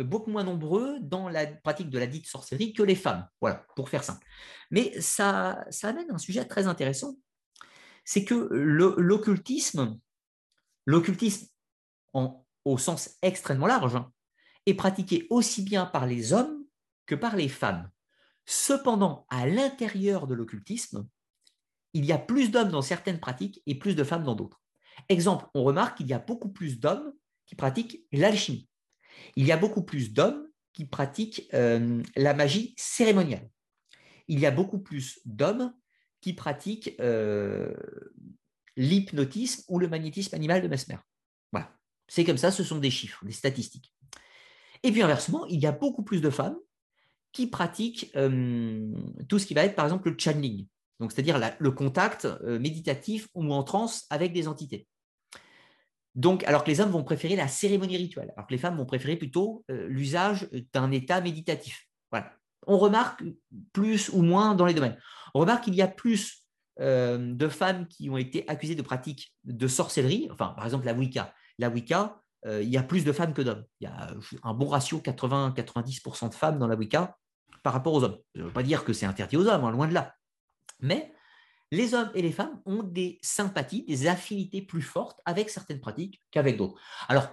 euh, 0.00 0.04
beaucoup 0.04 0.30
moins 0.30 0.44
nombreux 0.44 0.98
dans 1.00 1.28
la 1.28 1.46
pratique 1.46 1.90
de 1.90 1.98
la 1.98 2.06
dite 2.06 2.26
sorcellerie 2.26 2.72
que 2.72 2.82
les 2.82 2.94
femmes. 2.94 3.26
Voilà, 3.40 3.64
pour 3.76 3.88
faire 3.88 4.04
simple. 4.04 4.24
Mais 4.70 5.00
ça, 5.00 5.64
ça 5.70 5.88
amène 5.88 6.10
un 6.10 6.18
sujet 6.18 6.44
très 6.44 6.66
intéressant, 6.66 7.16
c'est 8.04 8.24
que 8.24 8.34
l'occultisme, 8.34 9.98
l'occultisme 10.86 11.46
au 12.12 12.78
sens 12.78 13.16
extrêmement 13.22 13.66
large, 13.66 13.96
hein, 13.96 14.10
est 14.66 14.74
pratiqué 14.74 15.26
aussi 15.30 15.62
bien 15.62 15.86
par 15.86 16.06
les 16.06 16.32
hommes 16.32 16.64
que 17.06 17.14
par 17.14 17.36
les 17.36 17.48
femmes. 17.48 17.90
Cependant, 18.46 19.26
à 19.30 19.46
l'intérieur 19.46 20.26
de 20.26 20.34
l'occultisme, 20.34 21.06
il 21.92 22.04
y 22.04 22.12
a 22.12 22.18
plus 22.18 22.50
d'hommes 22.50 22.70
dans 22.70 22.82
certaines 22.82 23.20
pratiques 23.20 23.62
et 23.66 23.78
plus 23.78 23.94
de 23.94 24.04
femmes 24.04 24.24
dans 24.24 24.34
d'autres. 24.34 24.60
Exemple, 25.08 25.46
on 25.54 25.64
remarque 25.64 25.98
qu'il 25.98 26.08
y 26.08 26.12
a 26.12 26.18
beaucoup 26.18 26.50
plus 26.50 26.78
d'hommes 26.78 27.12
qui 27.46 27.54
pratiquent 27.54 28.04
l'alchimie. 28.12 28.68
Il 29.36 29.46
y 29.46 29.52
a 29.52 29.56
beaucoup 29.56 29.82
plus 29.82 30.12
d'hommes 30.12 30.48
qui 30.72 30.84
pratiquent 30.84 31.48
euh, 31.54 32.02
la 32.16 32.34
magie 32.34 32.74
cérémoniale. 32.76 33.48
Il 34.28 34.40
y 34.40 34.46
a 34.46 34.50
beaucoup 34.50 34.78
plus 34.78 35.20
d'hommes 35.24 35.72
qui 36.20 36.32
pratiquent 36.32 36.96
euh, 37.00 37.74
l'hypnotisme 38.76 39.62
ou 39.68 39.78
le 39.78 39.88
magnétisme 39.88 40.34
animal 40.34 40.62
de 40.62 40.68
Mesmer. 40.68 40.98
Voilà. 41.52 41.76
C'est 42.08 42.24
comme 42.24 42.38
ça, 42.38 42.50
ce 42.50 42.64
sont 42.64 42.78
des 42.78 42.90
chiffres, 42.90 43.24
des 43.24 43.32
statistiques. 43.32 43.94
Et 44.82 44.90
puis 44.90 45.02
inversement, 45.02 45.46
il 45.46 45.60
y 45.60 45.66
a 45.66 45.72
beaucoup 45.72 46.02
plus 46.02 46.20
de 46.20 46.30
femmes 46.30 46.56
qui 47.34 47.46
pratiquent 47.48 48.10
euh, 48.16 48.90
tout 49.28 49.38
ce 49.38 49.44
qui 49.44 49.52
va 49.52 49.64
être, 49.64 49.74
par 49.74 49.84
exemple, 49.84 50.08
le 50.08 50.16
channeling, 50.18 50.66
donc 51.00 51.12
c'est-à-dire 51.12 51.38
le 51.58 51.70
contact 51.72 52.26
méditatif 52.42 53.28
ou 53.34 53.52
en 53.52 53.62
transe 53.62 54.06
avec 54.08 54.32
des 54.32 54.48
entités. 54.48 54.86
Donc, 56.14 56.44
alors 56.44 56.62
que 56.62 56.70
les 56.70 56.80
hommes 56.80 56.90
vont 56.90 57.02
préférer 57.02 57.34
la 57.34 57.48
cérémonie 57.48 57.96
rituelle, 57.96 58.32
alors 58.36 58.46
que 58.46 58.52
les 58.52 58.58
femmes 58.58 58.76
vont 58.76 58.86
préférer 58.86 59.16
plutôt 59.16 59.64
euh, 59.70 59.86
l'usage 59.88 60.48
d'un 60.72 60.90
état 60.92 61.20
méditatif. 61.20 61.88
Voilà. 62.10 62.32
On 62.66 62.78
remarque 62.78 63.24
plus 63.72 64.10
ou 64.10 64.22
moins 64.22 64.54
dans 64.54 64.66
les 64.66 64.74
domaines. 64.74 64.96
On 65.34 65.40
remarque 65.40 65.64
qu'il 65.64 65.74
y 65.74 65.82
a 65.82 65.88
plus 65.88 66.44
euh, 66.80 67.34
de 67.34 67.48
femmes 67.48 67.88
qui 67.88 68.08
ont 68.10 68.16
été 68.16 68.48
accusées 68.48 68.76
de 68.76 68.82
pratiques 68.82 69.34
de 69.44 69.66
sorcellerie, 69.66 70.28
enfin, 70.30 70.54
par 70.56 70.64
exemple, 70.64 70.86
la 70.86 70.94
Wicca. 70.94 71.34
La 71.58 71.68
Wicca, 71.68 72.20
euh, 72.46 72.62
il 72.62 72.68
y 72.68 72.76
a 72.76 72.82
plus 72.82 73.04
de 73.04 73.12
femmes 73.12 73.34
que 73.34 73.42
d'hommes. 73.42 73.64
Il 73.80 73.84
y 73.84 73.86
a 73.88 74.14
un 74.44 74.54
bon 74.54 74.68
ratio 74.68 74.98
80-90% 74.98 76.28
de 76.30 76.34
femmes 76.34 76.58
dans 76.58 76.68
la 76.68 76.76
Wicca 76.76 77.16
par 77.64 77.72
rapport 77.72 77.94
aux 77.94 78.04
hommes. 78.04 78.18
Je 78.36 78.42
ne 78.42 78.46
veux 78.46 78.52
pas 78.52 78.62
dire 78.62 78.84
que 78.84 78.92
c'est 78.92 79.06
interdit 79.06 79.36
aux 79.36 79.48
hommes, 79.48 79.64
hein, 79.64 79.72
loin 79.72 79.88
de 79.88 79.94
là. 79.94 80.14
Mais 80.80 81.12
les 81.72 81.94
hommes 81.94 82.10
et 82.14 82.22
les 82.22 82.30
femmes 82.30 82.60
ont 82.66 82.84
des 82.84 83.18
sympathies, 83.22 83.84
des 83.88 84.06
affinités 84.06 84.62
plus 84.62 84.82
fortes 84.82 85.20
avec 85.24 85.50
certaines 85.50 85.80
pratiques 85.80 86.20
qu'avec 86.30 86.56
d'autres. 86.56 86.80
Alors, 87.08 87.28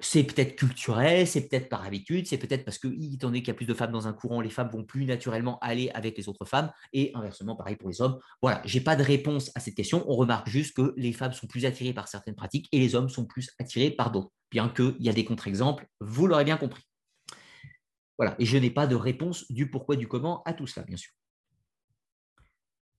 c'est 0.00 0.24
peut-être 0.24 0.56
culturel, 0.56 1.26
c'est 1.28 1.48
peut-être 1.48 1.68
par 1.68 1.84
habitude, 1.84 2.26
c'est 2.26 2.36
peut-être 2.38 2.64
parce 2.64 2.78
que, 2.78 2.88
étant 2.88 3.28
donné 3.28 3.40
qu'il 3.40 3.48
y 3.48 3.50
a 3.52 3.54
plus 3.54 3.66
de 3.66 3.72
femmes 3.72 3.92
dans 3.92 4.08
un 4.08 4.12
courant, 4.12 4.40
les 4.40 4.50
femmes 4.50 4.68
vont 4.68 4.82
plus 4.84 5.04
naturellement 5.04 5.60
aller 5.60 5.90
avec 5.94 6.18
les 6.18 6.28
autres 6.28 6.44
femmes, 6.44 6.72
et 6.92 7.12
inversement, 7.14 7.54
pareil 7.54 7.76
pour 7.76 7.88
les 7.88 8.02
hommes. 8.02 8.18
Voilà, 8.42 8.60
je 8.64 8.76
n'ai 8.76 8.82
pas 8.82 8.96
de 8.96 9.04
réponse 9.04 9.52
à 9.54 9.60
cette 9.60 9.76
question. 9.76 10.04
On 10.08 10.16
remarque 10.16 10.48
juste 10.48 10.74
que 10.76 10.92
les 10.96 11.12
femmes 11.12 11.32
sont 11.32 11.46
plus 11.46 11.64
attirées 11.64 11.94
par 11.94 12.08
certaines 12.08 12.34
pratiques 12.34 12.68
et 12.72 12.80
les 12.80 12.96
hommes 12.96 13.08
sont 13.08 13.24
plus 13.24 13.50
attirés 13.60 13.92
par 13.92 14.10
d'autres, 14.10 14.32
bien 14.50 14.68
qu'il 14.68 14.96
y 14.98 15.08
a 15.08 15.12
des 15.12 15.24
contre-exemples, 15.24 15.86
vous 16.00 16.26
l'aurez 16.26 16.44
bien 16.44 16.56
compris. 16.56 16.82
Voilà, 18.18 18.36
et 18.38 18.44
je 18.44 18.56
n'ai 18.58 18.70
pas 18.70 18.86
de 18.86 18.94
réponse 18.94 19.50
du 19.50 19.70
pourquoi, 19.70 19.96
du 19.96 20.06
comment 20.06 20.42
à 20.44 20.52
tout 20.54 20.66
cela, 20.66 20.86
bien 20.86 20.96
sûr. 20.96 21.12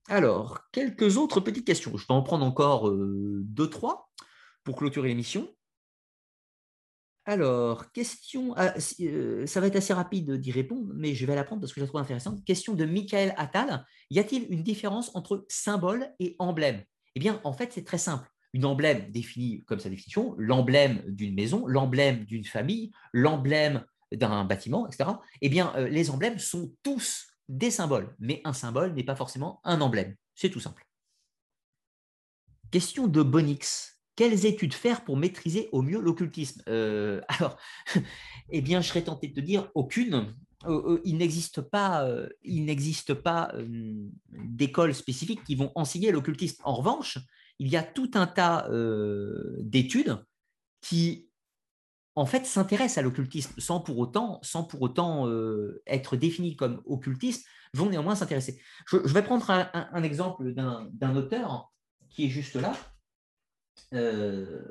Alors, 0.07 0.59
quelques 0.71 1.17
autres 1.17 1.39
petites 1.39 1.65
questions. 1.65 1.97
Je 1.97 2.05
vais 2.05 2.13
en 2.13 2.21
prendre 2.21 2.45
encore 2.45 2.89
euh, 2.89 3.41
deux, 3.43 3.69
trois 3.69 4.11
pour 4.63 4.75
clôturer 4.75 5.07
l'émission. 5.07 5.49
Alors, 7.27 7.91
question, 7.91 8.53
ah, 8.55 8.75
euh, 9.01 9.47
ça 9.47 9.59
va 9.59 9.67
être 9.67 9.75
assez 9.75 9.93
rapide 9.93 10.33
d'y 10.33 10.51
répondre, 10.51 10.93
mais 10.95 11.15
je 11.15 11.25
vais 11.25 11.33
la 11.33 11.43
prendre 11.43 11.59
parce 11.61 11.73
que 11.73 11.79
je 11.79 11.85
la 11.85 11.87
trouve 11.87 12.01
intéressante. 12.01 12.45
Question 12.45 12.75
de 12.75 12.85
Michael 12.85 13.33
Attal. 13.37 13.83
Y 14.11 14.19
a-t-il 14.19 14.45
une 14.51 14.61
différence 14.61 15.15
entre 15.15 15.43
symbole 15.49 16.07
et 16.19 16.35
emblème? 16.37 16.83
Eh 17.15 17.19
bien, 17.19 17.41
en 17.43 17.53
fait, 17.53 17.73
c'est 17.73 17.83
très 17.83 17.97
simple. 17.97 18.29
Une 18.53 18.65
emblème 18.65 19.09
définie 19.09 19.63
comme 19.65 19.79
sa 19.79 19.89
définition, 19.89 20.35
l'emblème 20.37 21.03
d'une 21.07 21.33
maison, 21.33 21.65
l'emblème 21.65 22.25
d'une 22.25 22.45
famille, 22.45 22.91
l'emblème 23.11 23.83
d'un 24.11 24.45
bâtiment, 24.45 24.87
etc. 24.87 25.09
Eh 25.41 25.49
bien, 25.49 25.73
euh, 25.75 25.87
les 25.87 26.09
emblèmes 26.09 26.39
sont 26.39 26.73
tous 26.83 27.27
des 27.49 27.71
symboles, 27.71 28.15
mais 28.19 28.41
un 28.43 28.53
symbole 28.53 28.93
n'est 28.93 29.03
pas 29.03 29.15
forcément 29.15 29.61
un 29.63 29.81
emblème. 29.81 30.15
C'est 30.33 30.49
tout 30.49 30.59
simple. 30.59 30.85
Question 32.71 33.07
de 33.07 33.21
Bonix. 33.21 34.01
Quelles 34.15 34.45
études 34.45 34.73
faire 34.73 35.03
pour 35.03 35.17
maîtriser 35.17 35.69
au 35.71 35.81
mieux 35.81 35.99
l'occultisme? 35.99 36.61
Euh, 36.67 37.21
Alors, 37.27 37.57
eh 38.49 38.61
bien, 38.61 38.81
je 38.81 38.87
serais 38.87 39.03
tenté 39.03 39.27
de 39.27 39.33
te 39.33 39.41
dire 39.41 39.69
aucune. 39.75 40.33
Euh, 40.65 40.99
il 41.03 41.17
n'existe 41.17 41.61
pas, 41.61 42.09
il 42.43 42.65
n'existe 42.65 43.13
pas 43.13 43.53
qui 45.45 45.55
vont 45.55 45.71
enseigner 45.75 46.11
l'occultisme. 46.11 46.61
En 46.63 46.73
revanche, 46.73 47.19
il 47.59 47.67
y 47.67 47.77
a 47.77 47.83
tout 47.83 48.11
un 48.15 48.25
tas 48.25 48.67
d'études 49.59 50.23
qui 50.81 51.24
en 52.15 52.25
fait, 52.25 52.45
s'intéressent 52.45 52.97
à 52.97 53.01
l'occultisme 53.01 53.53
sans 53.59 53.81
pour 53.81 53.99
autant, 53.99 55.27
euh, 55.27 55.81
être 55.85 56.15
définis 56.15 56.55
comme 56.55 56.81
occultisme, 56.85 57.43
vont 57.73 57.89
néanmoins 57.89 58.15
s'intéresser. 58.15 58.61
Je, 58.87 58.97
vais 58.97 59.21
prendre 59.21 59.49
un, 59.49 60.03
exemple 60.03 60.53
d'un 60.53 61.15
auteur 61.15 61.73
qui 62.09 62.25
est 62.25 62.29
juste 62.29 62.55
là, 62.55 62.73
euh, 63.93 64.61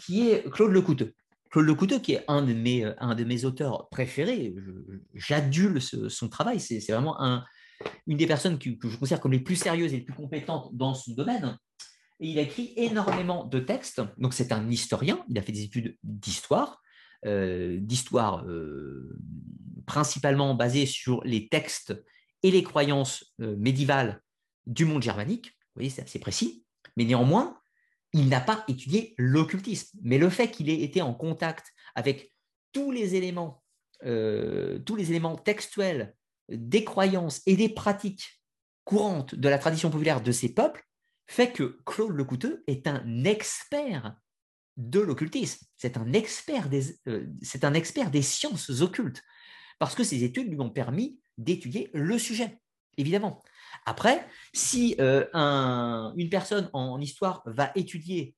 qui 0.00 0.28
est 0.28 0.50
Claude 0.50 0.72
Lecouteux. 0.72 1.14
Claude 1.50 1.66
Lecouteux, 1.66 2.00
qui 2.00 2.14
est 2.14 2.24
un 2.26 2.42
de 2.42 2.52
mes, 3.24 3.44
auteurs 3.44 3.88
préférés, 3.90 4.52
j'adule 5.14 5.80
son 5.80 6.28
travail, 6.28 6.58
c'est 6.58 6.80
vraiment 6.90 7.22
un, 7.22 7.44
une 8.08 8.16
des 8.16 8.26
personnes 8.26 8.58
que, 8.58 8.70
que 8.70 8.88
je 8.88 8.96
considère 8.98 9.20
comme 9.20 9.32
les 9.32 9.40
plus 9.40 9.54
sérieuses 9.54 9.92
et 9.92 9.98
les 9.98 10.04
plus 10.04 10.14
compétentes 10.14 10.74
dans 10.74 10.94
son 10.94 11.14
domaine 11.14 11.56
il 12.20 12.38
a 12.38 12.42
écrit 12.42 12.72
énormément 12.76 13.44
de 13.44 13.58
textes. 13.58 14.02
Donc 14.18 14.34
c'est 14.34 14.52
un 14.52 14.70
historien, 14.70 15.24
il 15.28 15.38
a 15.38 15.42
fait 15.42 15.52
des 15.52 15.64
études 15.64 15.96
d'histoire, 16.02 16.82
euh, 17.26 17.78
d'histoire 17.80 18.44
euh, 18.46 19.18
principalement 19.86 20.54
basées 20.54 20.86
sur 20.86 21.22
les 21.24 21.48
textes 21.48 21.94
et 22.42 22.50
les 22.50 22.62
croyances 22.62 23.34
euh, 23.40 23.56
médiévales 23.56 24.22
du 24.66 24.84
monde 24.84 25.02
germanique. 25.02 25.46
Vous 25.46 25.80
voyez, 25.80 25.90
c'est 25.90 26.02
assez 26.02 26.18
précis. 26.18 26.64
Mais 26.96 27.04
néanmoins, 27.04 27.58
il 28.12 28.28
n'a 28.28 28.40
pas 28.40 28.64
étudié 28.68 29.14
l'occultisme. 29.18 29.98
Mais 30.02 30.18
le 30.18 30.30
fait 30.30 30.48
qu'il 30.50 30.70
ait 30.70 30.82
été 30.82 31.02
en 31.02 31.14
contact 31.14 31.72
avec 31.94 32.32
tous 32.72 32.92
les 32.92 33.16
éléments, 33.16 33.62
tous 34.00 34.96
les 34.96 35.10
éléments 35.10 35.36
textuels 35.36 36.14
des 36.48 36.84
croyances 36.84 37.40
et 37.46 37.56
des 37.56 37.68
pratiques 37.68 38.42
courantes 38.84 39.34
de 39.34 39.48
la 39.48 39.58
tradition 39.58 39.90
populaire 39.90 40.20
de 40.20 40.30
ces 40.30 40.52
peuples 40.52 40.84
fait 41.26 41.52
que 41.52 41.78
Claude 41.86 42.12
Lecouteux 42.12 42.62
est 42.66 42.86
un 42.86 43.24
expert 43.24 44.16
de 44.76 45.00
l'occultisme. 45.00 45.66
C'est 45.76 45.96
un, 45.96 46.12
expert 46.12 46.68
des, 46.68 46.96
euh, 47.08 47.26
c'est 47.42 47.64
un 47.64 47.74
expert 47.74 48.10
des 48.10 48.22
sciences 48.22 48.70
occultes, 48.80 49.22
parce 49.78 49.94
que 49.94 50.04
ses 50.04 50.24
études 50.24 50.48
lui 50.48 50.60
ont 50.60 50.70
permis 50.70 51.18
d'étudier 51.38 51.90
le 51.94 52.18
sujet, 52.18 52.58
évidemment. 52.96 53.42
Après, 53.86 54.26
si 54.52 54.96
euh, 55.00 55.24
une 56.16 56.28
personne 56.28 56.70
en, 56.72 57.00
histoire 57.00 57.42
va 57.46 57.72
étudier 57.74 58.34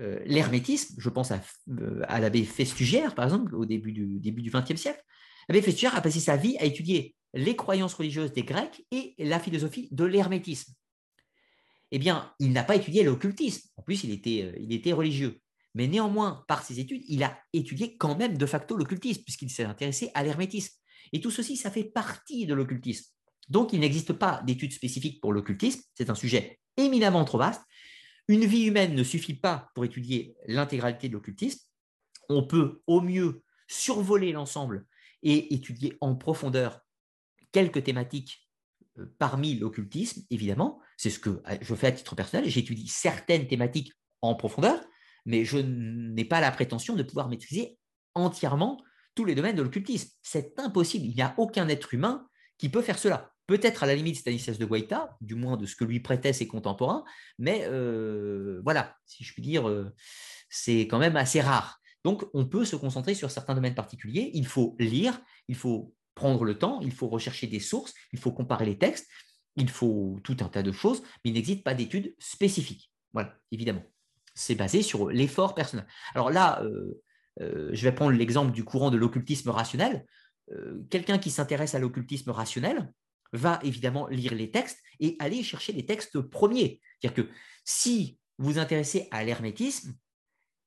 euh, 0.00 0.20
l'hermétisme, 0.24 0.94
je 0.98 1.08
pense 1.08 1.30
à, 1.30 2.20
l'abbé 2.20 2.44
Festugière, 2.44 3.14
par 3.14 3.24
exemple, 3.24 3.54
au 3.54 3.66
début 3.66 3.92
du 3.92 4.20
début 4.20 4.42
du 4.42 4.50
XXe 4.50 4.76
siècle, 4.76 5.02
l'abbé 5.48 5.62
Festugière 5.62 5.96
a 5.96 6.00
passé 6.00 6.20
sa 6.20 6.36
vie 6.36 6.56
à 6.58 6.64
étudier 6.64 7.14
les 7.34 7.56
croyances 7.56 7.94
religieuses 7.94 8.32
des 8.32 8.44
Grecs 8.44 8.86
et 8.90 9.14
la 9.18 9.38
philosophie 9.38 9.88
de 9.90 10.04
l'hermétisme 10.04 10.72
eh 11.90 11.98
bien, 11.98 12.32
il 12.38 12.52
n'a 12.52 12.64
pas 12.64 12.76
étudié 12.76 13.02
l'occultisme. 13.02 13.68
En 13.76 13.82
plus, 13.82 14.04
il 14.04 14.10
était, 14.10 14.42
euh, 14.44 14.58
il 14.60 14.72
était 14.72 14.92
religieux. 14.92 15.40
Mais 15.74 15.86
néanmoins, 15.86 16.44
par 16.48 16.64
ses 16.64 16.80
études, 16.80 17.02
il 17.08 17.22
a 17.22 17.38
étudié 17.52 17.96
quand 17.96 18.16
même 18.16 18.36
de 18.36 18.46
facto 18.46 18.76
l'occultisme, 18.76 19.22
puisqu'il 19.22 19.50
s'est 19.50 19.64
intéressé 19.64 20.10
à 20.14 20.22
l'hermétisme. 20.22 20.74
Et 21.12 21.20
tout 21.20 21.30
ceci, 21.30 21.56
ça 21.56 21.70
fait 21.70 21.84
partie 21.84 22.46
de 22.46 22.54
l'occultisme. 22.54 23.12
Donc, 23.48 23.72
il 23.72 23.80
n'existe 23.80 24.12
pas 24.12 24.42
d'études 24.44 24.72
spécifiques 24.72 25.20
pour 25.20 25.32
l'occultisme. 25.32 25.80
C'est 25.94 26.10
un 26.10 26.14
sujet 26.14 26.58
éminemment 26.76 27.24
trop 27.24 27.38
vaste. 27.38 27.62
Une 28.28 28.44
vie 28.44 28.64
humaine 28.64 28.94
ne 28.94 29.02
suffit 29.02 29.34
pas 29.34 29.70
pour 29.74 29.84
étudier 29.84 30.36
l'intégralité 30.46 31.08
de 31.08 31.14
l'occultisme. 31.14 31.60
On 32.28 32.46
peut 32.46 32.82
au 32.86 33.00
mieux 33.00 33.42
survoler 33.68 34.32
l'ensemble 34.32 34.86
et 35.22 35.54
étudier 35.54 35.96
en 36.00 36.14
profondeur 36.14 36.80
quelques 37.52 37.84
thématiques 37.84 38.48
euh, 38.98 39.06
parmi 39.18 39.54
l'occultisme, 39.54 40.22
évidemment. 40.30 40.80
C'est 40.98 41.10
ce 41.10 41.18
que 41.18 41.30
euh, 41.30 41.56
je 41.62 41.74
fais 41.74 41.86
à 41.86 41.92
titre 41.92 42.14
personnel. 42.14 42.50
J'étudie 42.50 42.88
certaines 42.88 43.46
thématiques 43.46 43.92
en 44.20 44.34
profondeur, 44.34 44.78
mais 45.24 45.46
je 45.46 45.56
n'ai 45.56 46.24
pas 46.24 46.40
la 46.40 46.50
prétention 46.50 46.94
de 46.94 47.02
pouvoir 47.02 47.30
maîtriser 47.30 47.78
entièrement 48.14 48.82
tous 49.14 49.24
les 49.24 49.34
domaines 49.34 49.56
de 49.56 49.62
l'occultisme. 49.62 50.10
C'est 50.22 50.58
impossible. 50.58 51.06
Il 51.06 51.14
n'y 51.14 51.22
a 51.22 51.34
aucun 51.38 51.68
être 51.68 51.94
humain 51.94 52.26
qui 52.58 52.68
peut 52.68 52.82
faire 52.82 52.98
cela. 52.98 53.32
Peut-être 53.46 53.82
à 53.82 53.86
la 53.86 53.94
limite 53.94 54.16
Stanislas 54.16 54.58
de 54.58 54.66
Guaita, 54.66 55.16
du 55.22 55.34
moins 55.34 55.56
de 55.56 55.64
ce 55.64 55.76
que 55.76 55.84
lui 55.84 56.00
prêtaient 56.00 56.34
ses 56.34 56.46
contemporains, 56.46 57.04
mais 57.38 57.64
euh, 57.64 58.60
voilà, 58.62 58.94
si 59.06 59.24
je 59.24 59.32
puis 59.32 59.40
dire, 59.40 59.64
c'est 60.50 60.80
quand 60.82 60.98
même 60.98 61.16
assez 61.16 61.40
rare. 61.40 61.80
Donc, 62.04 62.24
on 62.34 62.44
peut 62.44 62.64
se 62.64 62.76
concentrer 62.76 63.14
sur 63.14 63.30
certains 63.30 63.54
domaines 63.54 63.74
particuliers. 63.74 64.30
Il 64.34 64.46
faut 64.46 64.76
lire, 64.78 65.18
il 65.48 65.54
faut 65.54 65.94
prendre 66.14 66.44
le 66.44 66.58
temps, 66.58 66.80
il 66.82 66.92
faut 66.92 67.08
rechercher 67.08 67.46
des 67.46 67.60
sources, 67.60 67.94
il 68.12 68.18
faut 68.18 68.32
comparer 68.32 68.66
les 68.66 68.76
textes, 68.76 69.08
il 69.58 69.68
faut 69.70 70.18
tout 70.24 70.36
un 70.40 70.48
tas 70.48 70.62
de 70.62 70.72
choses, 70.72 71.02
mais 71.24 71.30
il 71.30 71.34
n'existe 71.34 71.64
pas 71.64 71.74
d'études 71.74 72.14
spécifiques. 72.18 72.92
Voilà, 73.12 73.34
évidemment. 73.50 73.82
C'est 74.34 74.54
basé 74.54 74.82
sur 74.82 75.10
l'effort 75.10 75.54
personnel. 75.54 75.86
Alors 76.14 76.30
là, 76.30 76.62
euh, 76.62 77.02
euh, 77.40 77.70
je 77.72 77.82
vais 77.84 77.92
prendre 77.92 78.12
l'exemple 78.12 78.52
du 78.52 78.64
courant 78.64 78.90
de 78.90 78.96
l'occultisme 78.96 79.50
rationnel. 79.50 80.06
Euh, 80.52 80.82
quelqu'un 80.90 81.18
qui 81.18 81.30
s'intéresse 81.30 81.74
à 81.74 81.78
l'occultisme 81.78 82.30
rationnel 82.30 82.92
va 83.32 83.58
évidemment 83.62 84.06
lire 84.08 84.34
les 84.34 84.50
textes 84.50 84.80
et 85.00 85.16
aller 85.18 85.42
chercher 85.42 85.72
les 85.72 85.84
textes 85.84 86.20
premiers. 86.20 86.80
C'est-à-dire 87.00 87.24
que 87.24 87.30
si 87.64 88.18
vous 88.38 88.52
vous 88.52 88.58
intéressez 88.58 89.08
à 89.10 89.24
l'hermétisme, 89.24 89.94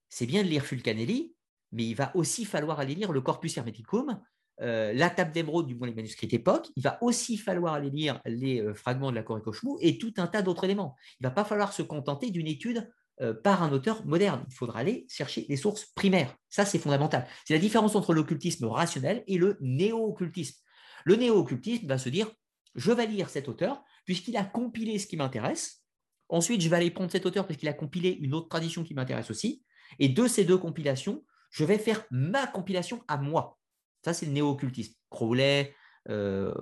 c'est 0.09 0.25
bien 0.25 0.43
de 0.43 0.49
lire 0.49 0.65
Fulcanelli, 0.65 1.33
mais 1.71 1.85
il 1.87 1.95
va 1.95 2.15
aussi 2.15 2.45
falloir 2.45 2.79
aller 2.79 2.95
lire 2.95 3.11
le 3.11 3.21
Corpus 3.21 3.57
Hermeticum, 3.57 4.21
euh, 4.61 4.93
la 4.93 5.09
table 5.09 5.31
d'émeraude 5.31 5.65
du 5.65 5.75
moins 5.75 5.87
les 5.87 5.93
manuscrits 5.93 6.27
d'époque. 6.27 6.67
Il 6.75 6.83
va 6.83 6.97
aussi 7.01 7.37
falloir 7.37 7.73
aller 7.73 7.89
lire 7.89 8.21
les 8.25 8.61
euh, 8.61 8.73
fragments 8.75 9.09
de 9.09 9.15
la 9.15 9.23
Koshmu 9.23 9.77
et 9.79 9.97
tout 9.97 10.13
un 10.17 10.27
tas 10.27 10.41
d'autres 10.41 10.65
éléments. 10.65 10.95
Il 11.19 11.23
ne 11.23 11.29
va 11.29 11.33
pas 11.33 11.45
falloir 11.45 11.73
se 11.73 11.81
contenter 11.81 12.29
d'une 12.29 12.47
étude 12.47 12.87
euh, 13.21 13.33
par 13.33 13.63
un 13.63 13.71
auteur 13.71 14.05
moderne. 14.05 14.45
Il 14.49 14.53
faudra 14.53 14.79
aller 14.79 15.05
chercher 15.09 15.45
les 15.49 15.57
sources 15.57 15.85
primaires. 15.95 16.35
Ça, 16.49 16.65
c'est 16.65 16.77
fondamental. 16.77 17.27
C'est 17.45 17.55
la 17.55 17.59
différence 17.59 17.95
entre 17.95 18.13
l'occultisme 18.13 18.65
rationnel 18.65 19.23
et 19.27 19.37
le 19.37 19.57
néo-occultisme. 19.61 20.59
Le 21.05 21.15
néo-occultisme 21.15 21.87
va 21.87 21.97
se 21.97 22.09
dire, 22.09 22.31
je 22.75 22.91
vais 22.91 23.07
lire 23.07 23.29
cet 23.29 23.49
auteur 23.49 23.83
puisqu'il 24.05 24.37
a 24.37 24.43
compilé 24.43 24.99
ce 24.99 25.07
qui 25.07 25.17
m'intéresse. 25.17 25.83
Ensuite, 26.29 26.61
je 26.61 26.69
vais 26.69 26.77
aller 26.77 26.91
prendre 26.91 27.11
cet 27.11 27.25
auteur 27.25 27.47
parce 27.47 27.57
qu'il 27.59 27.67
a 27.67 27.73
compilé 27.73 28.17
une 28.21 28.33
autre 28.33 28.47
tradition 28.47 28.83
qui 28.83 28.93
m'intéresse 28.93 29.31
aussi. 29.31 29.63
Et 29.99 30.07
de 30.07 30.27
ces 30.27 30.45
deux 30.45 30.57
compilations, 30.57 31.23
je 31.49 31.65
vais 31.65 31.77
faire 31.77 32.05
ma 32.11 32.47
compilation 32.47 33.03
à 33.07 33.17
moi. 33.17 33.59
Ça, 34.03 34.13
c'est 34.13 34.25
le 34.25 34.31
néo-occultisme. 34.31 34.93
Crowley, 35.09 35.73
euh, 36.09 36.53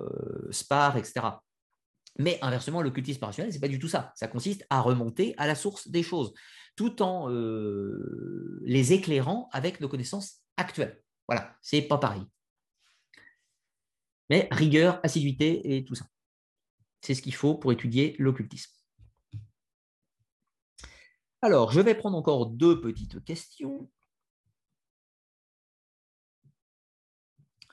Spar, 0.50 0.96
etc. 0.96 1.26
Mais 2.18 2.38
inversement, 2.42 2.82
l'occultisme 2.82 3.24
rationnel, 3.24 3.52
ce 3.52 3.56
n'est 3.56 3.60
pas 3.60 3.68
du 3.68 3.78
tout 3.78 3.88
ça. 3.88 4.12
Ça 4.14 4.28
consiste 4.28 4.66
à 4.68 4.80
remonter 4.80 5.34
à 5.38 5.46
la 5.46 5.54
source 5.54 5.88
des 5.88 6.02
choses, 6.02 6.34
tout 6.76 7.02
en 7.02 7.30
euh, 7.30 8.60
les 8.62 8.92
éclairant 8.92 9.48
avec 9.52 9.80
nos 9.80 9.88
connaissances 9.88 10.40
actuelles. 10.56 11.02
Voilà, 11.28 11.56
c'est 11.62 11.82
pas 11.82 11.98
pareil. 11.98 12.22
Mais 14.28 14.48
rigueur, 14.50 15.00
assiduité 15.02 15.76
et 15.76 15.84
tout 15.84 15.94
ça. 15.94 16.06
C'est 17.00 17.14
ce 17.14 17.22
qu'il 17.22 17.34
faut 17.34 17.54
pour 17.54 17.72
étudier 17.72 18.16
l'occultisme. 18.18 18.72
Alors, 21.42 21.72
je 21.72 21.80
vais 21.80 21.94
prendre 21.94 22.18
encore 22.18 22.46
deux 22.46 22.80
petites 22.80 23.24
questions. 23.24 23.90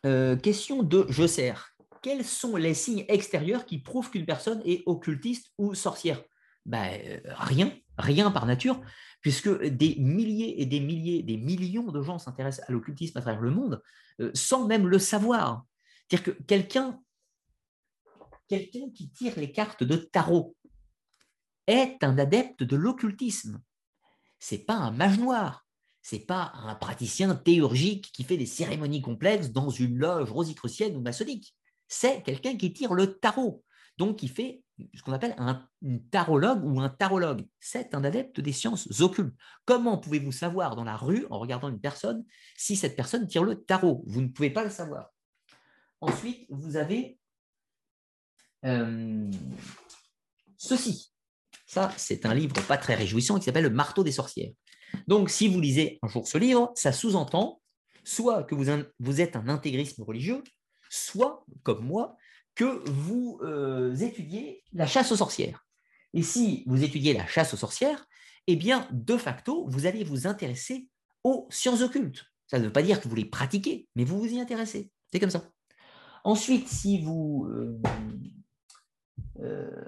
Euh, 0.07 0.37
question 0.37 0.83
de 0.83 1.05
Je 1.09 1.27
sers. 1.27 1.75
Quels 2.01 2.23
sont 2.23 2.55
les 2.55 2.73
signes 2.73 3.03
extérieurs 3.09 3.65
qui 3.65 3.79
prouvent 3.79 4.09
qu'une 4.09 4.25
personne 4.25 4.61
est 4.63 4.83
occultiste 4.85 5.51
ou 5.57 5.75
sorcière? 5.75 6.23
Ben, 6.65 6.97
euh, 7.05 7.19
Rien, 7.35 7.73
rien 7.97 8.31
par 8.31 8.45
nature, 8.45 8.79
puisque 9.19 9.49
des 9.65 9.95
milliers 9.95 10.61
et 10.61 10.65
des 10.65 10.79
milliers, 10.79 11.23
des 11.23 11.35
millions 11.35 11.91
de 11.91 12.01
gens 12.01 12.19
s'intéressent 12.19 12.69
à 12.69 12.71
l'occultisme 12.71 13.17
à 13.17 13.21
travers 13.21 13.41
le 13.41 13.51
monde 13.51 13.81
euh, 14.21 14.31
sans 14.33 14.65
même 14.65 14.87
le 14.87 14.97
savoir. 14.97 15.65
C'est-à-dire 16.07 16.35
que 16.35 16.43
quelqu'un 16.43 17.01
qui 18.47 19.09
tire 19.09 19.33
les 19.37 19.51
cartes 19.51 19.83
de 19.83 19.97
tarot 19.97 20.55
est 21.65 22.01
un 22.01 22.17
adepte 22.17 22.63
de 22.63 22.77
l'occultisme. 22.77 23.61
C'est 24.39 24.65
pas 24.65 24.75
un 24.75 24.91
mage 24.91 25.19
noir, 25.19 25.66
c'est 26.09 26.19
pas 26.19 26.53
un 26.63 26.73
praticien 26.73 27.35
théurgique 27.35 28.13
qui 28.13 28.23
fait 28.23 28.37
des 28.37 28.45
cérémonies 28.45 29.01
complexes 29.01 29.51
dans 29.51 29.69
une 29.69 29.97
loge 29.97 30.31
rosicrucienne 30.31 30.95
ou 30.95 31.01
maçonnique. 31.01 31.53
C'est 31.89 32.23
quelqu'un 32.23 32.55
qui 32.55 32.71
tire 32.71 32.93
le 32.93 33.19
tarot, 33.19 33.65
donc 33.97 34.19
qui 34.19 34.29
fait 34.29 34.63
ce 34.95 35.01
qu'on 35.01 35.11
appelle 35.11 35.35
un, 35.37 35.67
tarologue 36.09 36.63
ou 36.63 36.79
un 36.79 36.87
tarologue. 36.87 37.45
C'est 37.59 37.93
un 37.93 38.05
adepte 38.05 38.39
des 38.39 38.53
sciences 38.53 39.01
occultes. 39.01 39.35
Comment 39.65 39.97
pouvez-vous 39.97 40.31
savoir 40.31 40.77
dans 40.77 40.85
la 40.85 40.95
rue, 40.95 41.27
en 41.29 41.39
regardant 41.39 41.67
une 41.67 41.81
personne, 41.81 42.23
si 42.55 42.77
cette 42.77 42.95
personne 42.95 43.27
tire 43.27 43.43
le 43.43 43.61
tarot? 43.61 44.05
Vous 44.07 44.21
ne 44.21 44.29
pouvez 44.29 44.49
pas 44.49 44.63
le 44.63 44.69
savoir. 44.69 45.09
Ensuite, 45.99 46.45
vous 46.49 46.77
avez 46.77 47.19
euh, 48.63 49.29
ceci. 50.55 51.11
Ça, 51.65 51.91
c'est 51.97 52.25
un 52.25 52.33
livre 52.33 52.65
pas 52.65 52.77
très 52.77 52.95
réjouissant 52.95 53.39
qui 53.39 53.43
s'appelle 53.43 53.65
Le 53.65 53.71
marteau 53.71 54.05
des 54.05 54.13
sorcières. 54.13 54.53
Donc, 55.07 55.29
si 55.29 55.47
vous 55.47 55.59
lisez 55.59 55.99
un 56.01 56.07
jour 56.07 56.27
ce 56.27 56.37
livre, 56.37 56.71
ça 56.75 56.91
sous-entend 56.91 57.61
soit 58.03 58.43
que 58.43 58.55
vous, 58.55 59.21
êtes 59.21 59.35
un 59.35 59.49
intégrisme 59.49 60.03
religieux, 60.03 60.41
soit, 60.89 61.45
comme 61.63 61.85
moi, 61.85 62.15
que 62.55 62.81
vous 62.89 63.39
euh, 63.43 63.93
étudiez 63.95 64.63
la 64.71 64.87
chasse 64.87 65.11
aux 65.11 65.17
sorcières. 65.17 65.65
Et 66.13 66.23
si 66.23 66.63
vous 66.67 66.83
étudiez 66.83 67.13
la 67.13 67.27
chasse 67.27 67.53
aux 67.53 67.57
sorcières, 67.57 68.07
eh 68.47 68.55
bien, 68.55 68.87
de 68.91 69.17
facto, 69.17 69.67
vous 69.67 69.85
allez 69.85 70.05
vous 70.05 70.25
intéresser 70.25 70.87
aux 71.23 71.47
sciences 71.51 71.81
occultes. 71.81 72.25
Ça 72.47 72.59
ne 72.59 72.65
veut 72.65 72.71
pas 72.71 72.81
dire 72.81 73.01
que 73.01 73.09
vous 73.09 73.15
les 73.15 73.25
pratiquez, 73.25 73.87
mais 73.95 74.05
vous 74.05 74.19
vous 74.19 74.33
y 74.33 74.39
intéressez. 74.39 74.89
C'est 75.11 75.19
comme 75.19 75.29
ça. 75.29 75.49
Ensuite, 76.23 76.69
si 76.69 77.01
vous, 77.01 77.47
euh, 77.49 77.81
euh, 79.41 79.85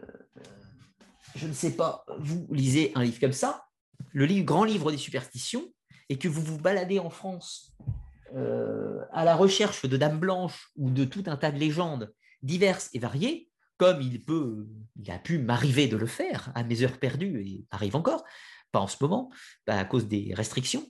je 1.35 1.47
ne 1.47 1.53
sais 1.53 1.71
pas, 1.71 2.05
vous 2.19 2.47
lisez 2.51 2.91
un 2.95 3.03
livre 3.03 3.19
comme 3.19 3.31
ça, 3.31 3.68
le 4.11 4.43
grand 4.43 4.63
livre 4.63 4.91
des 4.91 4.97
superstitions, 4.97 5.71
et 6.09 6.17
que 6.17 6.27
vous 6.27 6.41
vous 6.41 6.57
baladez 6.57 6.99
en 6.99 7.09
France 7.09 7.73
euh, 8.35 8.99
à 9.11 9.23
la 9.23 9.35
recherche 9.35 9.85
de 9.85 9.97
Dame 9.97 10.19
Blanche 10.19 10.71
ou 10.75 10.89
de 10.89 11.05
tout 11.05 11.23
un 11.27 11.37
tas 11.37 11.51
de 11.51 11.59
légendes 11.59 12.13
diverses 12.41 12.89
et 12.93 12.99
variées, 12.99 13.49
comme 13.77 14.01
il 14.01 14.21
a 15.11 15.19
pu 15.19 15.39
m'arriver 15.39 15.87
de 15.87 15.97
le 15.97 16.05
faire 16.05 16.51
à 16.55 16.63
mes 16.63 16.83
heures 16.83 16.97
perdues 16.97 17.41
et 17.45 17.65
arrive 17.71 17.95
encore, 17.95 18.25
pas 18.71 18.79
en 18.79 18.87
ce 18.87 18.97
moment, 19.01 19.31
à 19.67 19.85
cause 19.85 20.07
des 20.07 20.33
restrictions, 20.35 20.85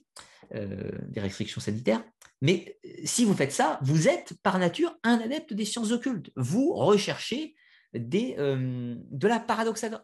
euh, 0.54 0.90
des 1.08 1.20
restrictions 1.20 1.60
sanitaires. 1.60 2.02
Mais 2.42 2.78
euh, 2.84 2.88
si 3.04 3.24
vous 3.24 3.34
faites 3.34 3.52
ça, 3.52 3.78
vous 3.82 4.08
êtes 4.08 4.34
par 4.42 4.58
nature 4.58 4.96
un 5.04 5.20
adepte 5.20 5.52
des 5.52 5.64
sciences 5.64 5.92
occultes. 5.92 6.30
Vous 6.36 6.74
recherchez 6.74 7.54
de, 7.94 9.26
la 9.26 9.44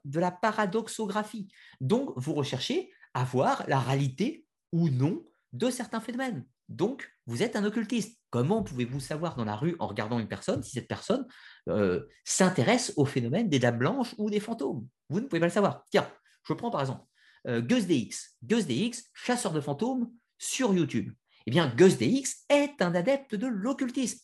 de 0.05 0.21
la 0.21 0.31
paradoxographie. 0.31 1.49
Donc, 1.81 2.13
vous 2.17 2.35
recherchez 2.35 2.91
avoir 3.17 3.65
la 3.67 3.81
réalité 3.81 4.47
ou 4.73 4.91
non 4.91 5.25
de 5.53 5.71
certains 5.71 6.01
phénomènes. 6.01 6.45
Donc, 6.69 7.11
vous 7.27 7.43
êtes 7.43 7.57
un 7.57 7.65
occultiste. 7.65 8.21
Comment 8.31 8.63
pouvez-vous 8.63 9.01
savoir 9.01 9.37
dans 9.37 9.45
la 9.45 9.57
rue 9.57 9.77
en 9.79 9.87
regardant 9.87 10.19
une 10.19 10.29
personne 10.29 10.63
si 10.63 10.73
cette 10.73 10.89
personne 10.89 11.27
euh, 11.69 12.05
s'intéresse 12.25 12.93
au 12.97 13.05
phénomène 13.05 13.49
des 13.49 13.59
dames 13.59 13.79
blanches 13.79 14.15
ou 14.19 14.29
des 14.29 14.41
fantômes? 14.41 14.87
Vous 15.09 15.21
ne 15.21 15.27
pouvez 15.27 15.41
pas 15.41 15.47
le 15.47 15.53
savoir. 15.53 15.85
Tiens, 15.91 16.11
je 16.43 16.53
prends 16.53 16.71
par 16.71 16.83
exemple 16.83 17.05
euh, 17.47 17.63
Gus 17.63 17.87
DX. 17.87 18.37
Gus 18.43 18.67
DX, 18.67 19.11
chasseur 19.15 19.53
de 19.53 19.61
fantômes 19.61 20.11
sur 20.39 20.75
YouTube. 20.75 21.13
Eh 21.47 21.51
bien, 21.51 21.73
Gus 21.75 21.97
DX 21.97 22.45
est 22.51 22.83
un 22.83 22.95
adepte 22.95 23.35
de 23.35 23.47
l'occultisme. 23.47 24.21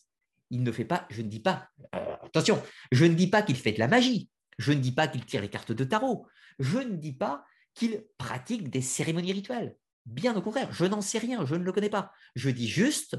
Il 0.51 0.61
ne 0.61 0.71
fait 0.71 0.85
pas, 0.85 1.07
je 1.09 1.21
ne 1.21 1.29
dis 1.29 1.39
pas, 1.39 1.69
euh, 1.95 2.15
attention, 2.23 2.61
je 2.91 3.05
ne 3.05 3.15
dis 3.15 3.27
pas 3.27 3.41
qu'il 3.41 3.55
fait 3.55 3.71
de 3.71 3.79
la 3.79 3.87
magie, 3.87 4.29
je 4.59 4.73
ne 4.73 4.79
dis 4.79 4.91
pas 4.91 5.07
qu'il 5.07 5.25
tire 5.25 5.41
les 5.41 5.49
cartes 5.49 5.71
de 5.71 5.83
tarot, 5.83 6.27
je 6.59 6.77
ne 6.77 6.97
dis 6.97 7.13
pas 7.13 7.45
qu'il 7.73 8.05
pratique 8.17 8.69
des 8.69 8.81
cérémonies 8.81 9.33
rituelles. 9.33 9.75
Bien 10.05 10.35
au 10.35 10.41
contraire, 10.41 10.71
je 10.71 10.85
n'en 10.85 11.01
sais 11.01 11.17
rien, 11.17 11.45
je 11.45 11.55
ne 11.55 11.63
le 11.63 11.71
connais 11.71 11.89
pas. 11.89 12.11
Je 12.35 12.49
dis 12.49 12.67
juste 12.67 13.17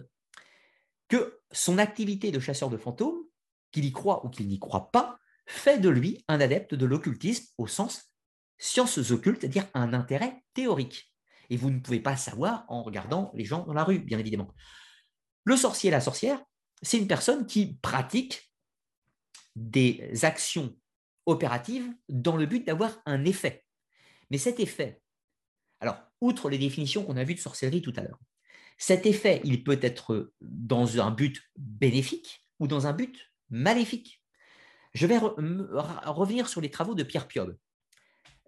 que 1.08 1.40
son 1.52 1.78
activité 1.78 2.30
de 2.30 2.40
chasseur 2.40 2.70
de 2.70 2.76
fantômes, 2.76 3.22
qu'il 3.72 3.84
y 3.84 3.92
croit 3.92 4.24
ou 4.24 4.28
qu'il 4.28 4.48
n'y 4.48 4.58
croit 4.58 4.90
pas, 4.90 5.18
fait 5.46 5.78
de 5.78 5.88
lui 5.88 6.24
un 6.28 6.40
adepte 6.40 6.74
de 6.74 6.86
l'occultisme 6.86 7.46
au 7.58 7.66
sens 7.66 8.14
sciences 8.58 9.10
occultes, 9.10 9.40
c'est-à-dire 9.40 9.66
un 9.74 9.92
intérêt 9.92 10.42
théorique. 10.54 11.12
Et 11.50 11.56
vous 11.56 11.70
ne 11.70 11.80
pouvez 11.80 12.00
pas 12.00 12.16
savoir 12.16 12.64
en 12.68 12.82
regardant 12.82 13.30
les 13.34 13.44
gens 13.44 13.64
dans 13.66 13.74
la 13.74 13.84
rue, 13.84 13.98
bien 13.98 14.18
évidemment. 14.18 14.54
Le 15.44 15.56
sorcier 15.56 15.88
et 15.88 15.90
la 15.90 16.00
sorcière, 16.00 16.42
c'est 16.82 16.98
une 16.98 17.08
personne 17.08 17.46
qui 17.46 17.74
pratique 17.82 18.50
des 19.56 20.24
actions 20.24 20.76
opératives 21.26 21.92
dans 22.08 22.36
le 22.36 22.46
but 22.46 22.66
d'avoir 22.66 22.92
un 23.06 23.24
effet. 23.24 23.63
Mais 24.30 24.38
cet 24.38 24.60
effet, 24.60 25.00
alors, 25.80 25.98
outre 26.20 26.48
les 26.48 26.58
définitions 26.58 27.04
qu'on 27.04 27.16
a 27.16 27.24
vues 27.24 27.34
de 27.34 27.40
sorcellerie 27.40 27.82
tout 27.82 27.92
à 27.96 28.02
l'heure, 28.02 28.18
cet 28.78 29.06
effet, 29.06 29.40
il 29.44 29.62
peut 29.62 29.78
être 29.82 30.32
dans 30.40 31.00
un 31.00 31.10
but 31.10 31.42
bénéfique 31.56 32.44
ou 32.58 32.66
dans 32.66 32.86
un 32.86 32.92
but 32.92 33.32
maléfique. 33.50 34.22
Je 34.94 35.06
vais 35.06 35.18
revenir 35.18 36.48
sur 36.48 36.60
les 36.60 36.70
travaux 36.70 36.94
de 36.94 37.02
Pierre 37.02 37.28
Piob. 37.28 37.56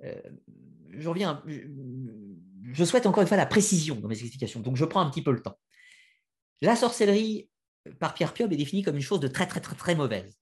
Euh, 0.04 0.20
je, 0.90 1.08
reviens, 1.08 1.42
je 1.46 2.84
souhaite 2.84 3.06
encore 3.06 3.22
une 3.22 3.28
fois 3.28 3.36
la 3.36 3.46
précision 3.46 3.96
dans 3.96 4.08
mes 4.08 4.18
explications, 4.18 4.60
donc 4.60 4.76
je 4.76 4.84
prends 4.84 5.00
un 5.00 5.10
petit 5.10 5.22
peu 5.22 5.32
le 5.32 5.42
temps. 5.42 5.58
La 6.60 6.76
sorcellerie 6.76 7.50
par 7.98 8.14
Pierre 8.14 8.32
Piob 8.32 8.52
est 8.52 8.56
définie 8.56 8.82
comme 8.82 8.96
une 8.96 9.02
chose 9.02 9.20
de 9.20 9.28
très 9.28 9.46
très 9.46 9.60
très 9.60 9.76
très 9.76 9.94
mauvaise. 9.94 10.38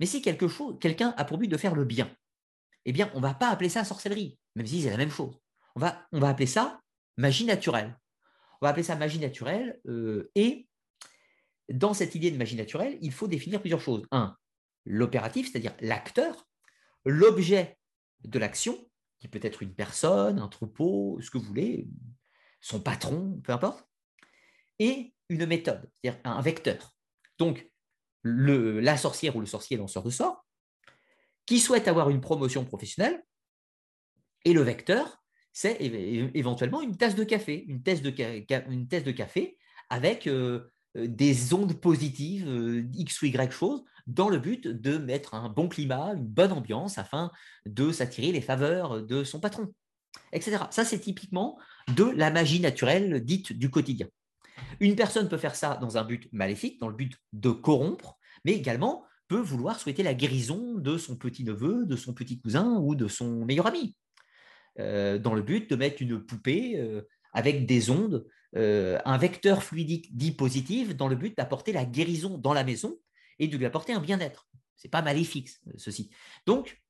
Mais 0.00 0.06
si 0.06 0.22
quelque 0.22 0.46
quelqu'un 0.78 1.14
a 1.16 1.24
pour 1.24 1.38
but 1.38 1.48
de 1.48 1.56
faire 1.56 1.74
le 1.74 1.84
bien, 1.84 2.10
eh 2.86 2.92
bien, 2.92 3.10
on 3.14 3.18
ne 3.18 3.22
va 3.22 3.34
pas 3.34 3.50
appeler 3.50 3.68
ça 3.68 3.84
sorcellerie, 3.84 4.38
même 4.54 4.66
si 4.66 4.82
c'est 4.82 4.90
la 4.90 4.96
même 4.96 5.10
chose. 5.10 5.36
On 5.74 5.80
va, 5.80 6.06
appeler 6.22 6.46
ça 6.46 6.80
magie 7.16 7.44
naturelle. 7.44 7.98
On 8.60 8.66
va 8.66 8.70
appeler 8.70 8.84
ça 8.84 8.96
magie 8.96 9.18
naturelle. 9.18 9.78
Euh, 9.86 10.30
et 10.34 10.68
dans 11.68 11.92
cette 11.92 12.14
idée 12.14 12.30
de 12.30 12.38
magie 12.38 12.56
naturelle, 12.56 12.96
il 13.02 13.12
faut 13.12 13.26
définir 13.26 13.60
plusieurs 13.60 13.80
choses. 13.80 14.04
Un, 14.12 14.36
l'opératif, 14.86 15.50
c'est-à-dire 15.50 15.74
l'acteur, 15.80 16.48
l'objet 17.04 17.76
de 18.24 18.38
l'action, 18.38 18.78
qui 19.18 19.28
peut 19.28 19.40
être 19.42 19.62
une 19.62 19.74
personne, 19.74 20.38
un 20.38 20.48
troupeau, 20.48 21.18
ce 21.20 21.30
que 21.30 21.38
vous 21.38 21.44
voulez, 21.44 21.88
son 22.60 22.80
patron, 22.80 23.40
peu 23.42 23.52
importe, 23.52 23.84
et 24.78 25.12
une 25.28 25.46
méthode, 25.46 25.90
c'est-à-dire 25.94 26.20
un 26.24 26.40
vecteur. 26.40 26.94
Donc, 27.38 27.68
la 28.22 28.96
sorcière 28.96 29.34
ou 29.34 29.40
le 29.40 29.46
sorcier 29.46 29.76
lanceur 29.76 30.04
de 30.04 30.10
sort 30.10 30.45
qui 31.46 31.60
souhaite 31.60 31.88
avoir 31.88 32.10
une 32.10 32.20
promotion 32.20 32.64
professionnelle. 32.64 33.22
Et 34.44 34.52
le 34.52 34.62
vecteur, 34.62 35.22
c'est 35.52 35.78
éventuellement 35.80 36.82
une 36.82 36.96
tasse 36.96 37.14
de 37.14 37.24
café, 37.24 37.64
une 37.66 37.82
tasse 37.82 38.02
de, 38.02 39.10
café 39.10 39.56
avec 39.88 40.26
euh, 40.26 40.70
euh, 40.96 41.06
des 41.08 41.54
ondes 41.54 41.80
positives, 41.80 42.48
euh, 42.48 42.86
X 42.94 43.22
ou 43.22 43.26
Y 43.26 43.52
choses, 43.52 43.82
dans 44.06 44.28
le 44.28 44.38
but 44.38 44.68
de 44.68 44.98
mettre 44.98 45.34
un 45.34 45.48
bon 45.48 45.68
climat, 45.68 46.12
une 46.14 46.26
bonne 46.26 46.52
ambiance 46.52 46.98
afin 46.98 47.30
de 47.64 47.90
s'attirer 47.90 48.32
les 48.32 48.40
faveurs 48.40 49.02
de 49.02 49.24
son 49.24 49.40
patron, 49.40 49.72
etc. 50.32 50.58
Ça, 50.70 50.84
c'est 50.84 51.00
typiquement 51.00 51.58
de 51.94 52.04
la 52.04 52.30
magie 52.30 52.60
naturelle 52.60 53.24
dite 53.24 53.52
du 53.52 53.70
quotidien. 53.70 54.08
Une 54.80 54.94
personne 54.94 55.28
peut 55.28 55.38
faire 55.38 55.56
ça 55.56 55.76
dans 55.80 55.96
un 55.96 56.04
but 56.04 56.28
maléfique, 56.32 56.80
dans 56.80 56.88
le 56.88 56.94
but 56.94 57.16
de 57.32 57.50
corrompre, 57.50 58.16
mais 58.44 58.52
également 58.52 59.04
peut 59.28 59.40
vouloir 59.40 59.78
souhaiter 59.80 60.02
la 60.02 60.14
guérison 60.14 60.74
de 60.74 60.98
son 60.98 61.16
petit-neveu, 61.16 61.86
de 61.86 61.96
son 61.96 62.14
petit 62.14 62.40
cousin 62.40 62.78
ou 62.78 62.94
de 62.94 63.08
son 63.08 63.44
meilleur 63.44 63.66
ami, 63.66 63.96
euh, 64.78 65.18
dans 65.18 65.34
le 65.34 65.42
but 65.42 65.68
de 65.70 65.76
mettre 65.76 66.02
une 66.02 66.24
poupée 66.24 66.80
avec 67.32 67.66
des 67.66 67.90
ondes, 67.90 68.26
un 68.54 69.18
vecteur 69.18 69.62
fluidique 69.62 70.16
dit 70.16 70.32
positif, 70.32 70.96
dans 70.96 71.08
le 71.08 71.16
but 71.16 71.36
d'apporter 71.36 71.72
la 71.72 71.84
guérison 71.84 72.38
dans 72.38 72.54
la 72.54 72.64
maison 72.64 72.96
et 73.38 73.48
de 73.48 73.56
lui 73.56 73.66
apporter 73.66 73.92
un 73.92 74.00
bien-être. 74.00 74.48
Ce 74.76 74.86
n'est 74.86 74.90
pas 74.90 75.02
maléfique, 75.02 75.50
ceci. 75.76 76.10
Donc, 76.46 76.80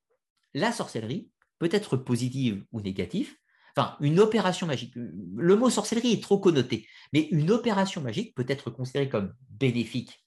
la 0.54 0.72
sorcellerie 0.72 1.30
peut 1.58 1.68
être 1.72 1.96
positive 1.96 2.64
ou 2.72 2.80
négative. 2.80 3.34
Enfin, 3.76 3.96
une 4.00 4.20
opération 4.20 4.66
magique, 4.66 4.94
le 4.96 5.56
mot 5.56 5.68
sorcellerie 5.68 6.14
est 6.14 6.22
trop 6.22 6.38
connoté, 6.38 6.88
mais 7.12 7.28
une 7.30 7.50
opération 7.50 8.00
magique 8.00 8.34
peut 8.34 8.46
être 8.48 8.70
considérée 8.70 9.08
comme 9.08 9.34
bénéfique 9.50 10.24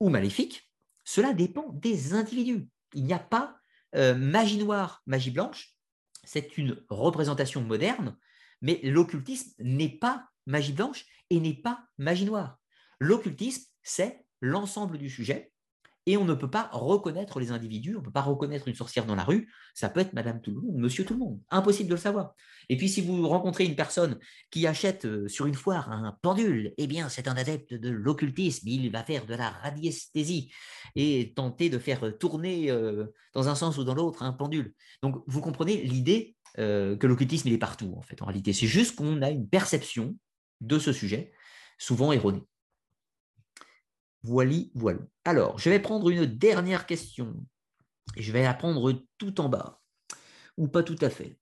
ou 0.00 0.10
maléfique. 0.10 0.70
Cela 1.04 1.32
dépend 1.32 1.68
des 1.72 2.14
individus. 2.14 2.68
Il 2.94 3.04
n'y 3.04 3.12
a 3.12 3.18
pas 3.18 3.58
euh, 3.94 4.14
magie 4.14 4.58
noire, 4.58 5.02
magie 5.06 5.30
blanche. 5.30 5.74
C'est 6.24 6.56
une 6.58 6.82
représentation 6.88 7.60
moderne, 7.60 8.16
mais 8.60 8.80
l'occultisme 8.82 9.52
n'est 9.58 9.98
pas 9.98 10.28
magie 10.46 10.72
blanche 10.72 11.04
et 11.30 11.40
n'est 11.40 11.60
pas 11.60 11.84
magie 11.98 12.24
noire. 12.24 12.58
L'occultisme, 12.98 13.64
c'est 13.82 14.24
l'ensemble 14.40 14.98
du 14.98 15.10
sujet 15.10 15.52
et 16.06 16.16
on 16.16 16.24
ne 16.24 16.34
peut 16.34 16.50
pas 16.50 16.68
reconnaître 16.72 17.40
les 17.40 17.50
individus, 17.50 17.96
on 17.96 18.00
ne 18.00 18.04
peut 18.04 18.10
pas 18.10 18.20
reconnaître 18.20 18.68
une 18.68 18.74
sorcière 18.74 19.06
dans 19.06 19.14
la 19.14 19.24
rue, 19.24 19.50
ça 19.74 19.88
peut 19.88 20.00
être 20.00 20.12
Madame 20.12 20.40
tout 20.40 20.50
le 20.50 20.60
monde, 20.60 20.76
Monsieur 20.76 21.04
tout 21.04 21.14
le 21.14 21.20
monde, 21.20 21.40
impossible 21.50 21.88
de 21.88 21.94
le 21.94 22.00
savoir. 22.00 22.34
Et 22.68 22.76
puis 22.76 22.88
si 22.88 23.00
vous 23.00 23.26
rencontrez 23.28 23.64
une 23.64 23.76
personne 23.76 24.18
qui 24.50 24.66
achète 24.66 25.06
euh, 25.06 25.28
sur 25.28 25.46
une 25.46 25.54
foire 25.54 25.90
un 25.90 26.16
pendule, 26.22 26.74
eh 26.76 26.86
bien 26.86 27.08
c'est 27.08 27.28
un 27.28 27.36
adepte 27.36 27.74
de 27.74 27.90
l'occultisme, 27.90 28.68
il 28.68 28.90
va 28.90 29.02
faire 29.02 29.26
de 29.26 29.34
la 29.34 29.50
radiesthésie 29.50 30.52
et 30.94 31.32
tenter 31.34 31.70
de 31.70 31.78
faire 31.78 32.16
tourner 32.18 32.70
euh, 32.70 33.06
dans 33.32 33.48
un 33.48 33.54
sens 33.54 33.78
ou 33.78 33.84
dans 33.84 33.94
l'autre 33.94 34.22
un 34.22 34.32
pendule. 34.32 34.74
Donc 35.02 35.22
vous 35.26 35.40
comprenez 35.40 35.82
l'idée 35.82 36.36
euh, 36.58 36.96
que 36.96 37.06
l'occultisme 37.06 37.48
il 37.48 37.54
est 37.54 37.58
partout 37.58 37.94
en 37.96 38.02
fait 38.02 38.20
en 38.22 38.26
réalité, 38.26 38.52
c'est 38.52 38.66
juste 38.66 38.96
qu'on 38.96 39.22
a 39.22 39.30
une 39.30 39.48
perception 39.48 40.16
de 40.60 40.78
ce 40.78 40.92
sujet, 40.92 41.32
souvent 41.78 42.12
erronée. 42.12 42.42
Voilà, 44.24 44.56
voilà. 44.74 45.00
Alors, 45.26 45.58
je 45.58 45.68
vais 45.68 45.78
prendre 45.78 46.08
une 46.08 46.24
dernière 46.24 46.86
question. 46.86 47.46
Je 48.16 48.32
vais 48.32 48.42
la 48.42 48.54
prendre 48.54 49.04
tout 49.18 49.38
en 49.38 49.50
bas, 49.50 49.82
ou 50.56 50.66
pas 50.66 50.82
tout 50.82 50.96
à 51.02 51.10
fait. 51.10 51.38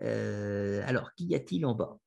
Euh, 0.00 0.82
alors, 0.86 1.12
qu'y 1.14 1.34
a-t-il 1.34 1.66
en 1.66 1.74
bas? 1.74 1.98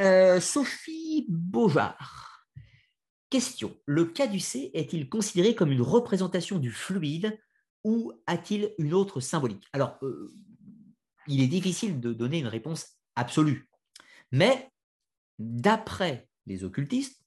Euh, 0.00 0.40
Sophie 0.40 1.26
Beaujard. 1.28 2.46
Question. 3.28 3.78
Le 3.84 4.06
caducé 4.06 4.70
est-il 4.72 5.10
considéré 5.10 5.54
comme 5.54 5.70
une 5.70 5.82
représentation 5.82 6.58
du 6.58 6.70
fluide 6.70 7.38
ou 7.84 8.12
a-t-il 8.26 8.72
une 8.78 8.94
autre 8.94 9.20
symbolique? 9.20 9.66
Alors, 9.74 9.98
euh, 10.02 10.32
il 11.26 11.42
est 11.42 11.48
difficile 11.48 12.00
de 12.00 12.14
donner 12.14 12.38
une 12.38 12.46
réponse 12.46 12.96
absolue. 13.14 13.68
Mais 14.32 14.70
d'après 15.38 16.30
les 16.46 16.64
occultistes, 16.64 17.17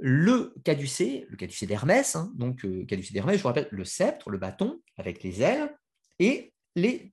le 0.00 0.54
caducé, 0.64 1.26
le 1.28 1.36
caducé 1.36 1.66
d'Hermès, 1.66 2.16
hein, 2.16 2.32
donc 2.34 2.64
euh, 2.64 2.84
caducé 2.86 3.12
d'Hermès, 3.12 3.36
je 3.36 3.42
vous 3.42 3.48
rappelle, 3.48 3.68
le 3.70 3.84
sceptre, 3.84 4.30
le 4.30 4.38
bâton 4.38 4.80
avec 4.96 5.22
les 5.22 5.42
ailes 5.42 5.76
et 6.18 6.52
les 6.76 7.12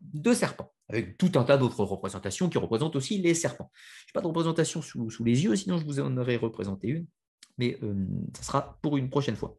deux 0.00 0.34
serpents, 0.34 0.72
avec 0.88 1.16
tout 1.18 1.32
un 1.36 1.44
tas 1.44 1.56
d'autres 1.56 1.84
représentations 1.84 2.48
qui 2.48 2.58
représentent 2.58 2.96
aussi 2.96 3.18
les 3.18 3.34
serpents. 3.34 3.70
Je 4.06 4.10
n'ai 4.10 4.12
pas 4.14 4.20
de 4.20 4.26
représentation 4.26 4.82
sous, 4.82 5.24
les 5.24 5.44
yeux, 5.44 5.56
sinon 5.56 5.78
je 5.78 5.84
vous 5.84 6.00
en 6.00 6.16
aurais 6.16 6.36
représenté 6.36 6.88
une, 6.88 7.06
mais 7.56 7.78
euh, 7.82 8.06
ça 8.36 8.42
sera 8.42 8.78
pour 8.82 8.96
une 8.96 9.10
prochaine 9.10 9.36
fois. 9.36 9.56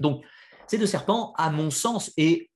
Donc, 0.00 0.24
ces 0.66 0.78
deux 0.78 0.86
serpents, 0.86 1.32
à 1.36 1.50
mon 1.50 1.70
sens, 1.70 2.12
et 2.16 2.50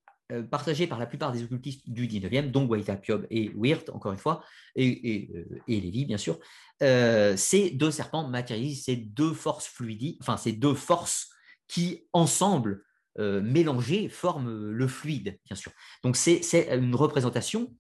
partagé 0.51 0.86
par 0.86 0.99
la 0.99 1.07
plupart 1.07 1.32
des 1.32 1.43
occultistes 1.43 1.89
du 1.89 2.07
19e, 2.07 2.51
dont 2.51 2.65
Guaita 2.65 2.97
Piob 2.97 3.27
et 3.31 3.51
Weird, 3.55 3.90
encore 3.90 4.12
une 4.12 4.19
fois, 4.19 4.43
et, 4.77 4.86
et, 4.86 5.31
euh, 5.35 5.61
Lévy, 5.69 6.05
bien 6.05 6.16
sûr, 6.16 6.39
euh, 6.82 7.36
ces 7.36 7.70
deux 7.70 7.90
serpents 7.90 8.28
matérialisent 8.28 8.85
ces 8.85 8.97
deux 8.97 9.35
forces 9.35 9.66
fluidiques, 9.66 10.19
enfin 10.20 10.36
ces 10.36 10.53
deux 10.53 10.74
forces 10.74 11.31
qui, 11.69 12.07
ensemble, 12.12 12.85
mélangées, 13.19 14.09
forment 14.09 14.70
le 14.70 14.89
fluide, 14.89 15.39
bien 15.44 15.55
sûr. 15.55 15.70
Donc 16.03 16.16
c'est 16.16 16.40
une 16.74 16.94
représentation 16.94 17.70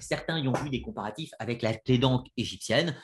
Certains 0.00 0.38
y 0.38 0.48
ont 0.48 0.52
vu 0.52 0.70
des 0.70 0.82
comparatifs 0.82 1.30
avec 1.38 1.62
la 1.62 1.74
clé 1.74 1.98
d'encre 1.98 2.30
égyptienne, 2.36 2.94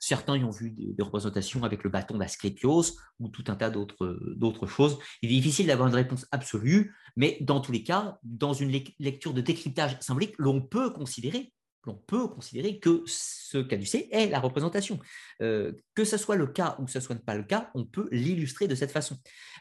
certains 0.00 0.36
y 0.36 0.44
ont 0.44 0.50
vu 0.50 0.70
des, 0.70 1.02
représentations 1.02 1.64
avec 1.64 1.84
le 1.84 1.90
bâton 1.90 2.18
d'Asclépios 2.18 2.96
ou 3.20 3.28
tout 3.28 3.44
un 3.48 3.54
tas 3.54 3.70
d'autres 3.70 4.66
choses. 4.66 4.98
Il 5.22 5.30
est 5.30 5.34
difficile 5.34 5.66
d'avoir 5.66 5.88
une 5.88 5.94
réponse 5.94 6.26
absolue, 6.30 6.94
mais 7.16 7.38
dans 7.40 7.60
tous 7.60 7.72
les 7.72 7.82
cas, 7.82 8.18
dans 8.22 8.52
une 8.52 8.70
lecture 8.98 9.34
de 9.34 9.40
décryptage 9.40 9.96
symbolique, 10.00 10.34
l'on 10.38 10.60
peut 10.60 10.90
considérer 10.90 11.52
l'on 11.88 11.94
peut 11.94 12.28
considérer 12.28 12.78
que 12.78 13.02
ce 13.06 13.58
caducé 13.58 14.08
est 14.12 14.28
la 14.28 14.40
représentation. 14.40 14.98
Euh, 15.40 15.72
que 15.94 16.04
ce 16.04 16.16
soit 16.16 16.36
le 16.36 16.46
cas 16.46 16.76
ou 16.78 16.84
que 16.84 16.90
ce 16.90 17.00
soit 17.00 17.16
pas 17.16 17.34
le 17.34 17.44
cas, 17.44 17.70
on 17.74 17.84
peut 17.84 18.08
l'illustrer 18.12 18.68
de 18.68 18.74
cette 18.74 18.92
façon. 18.92 19.16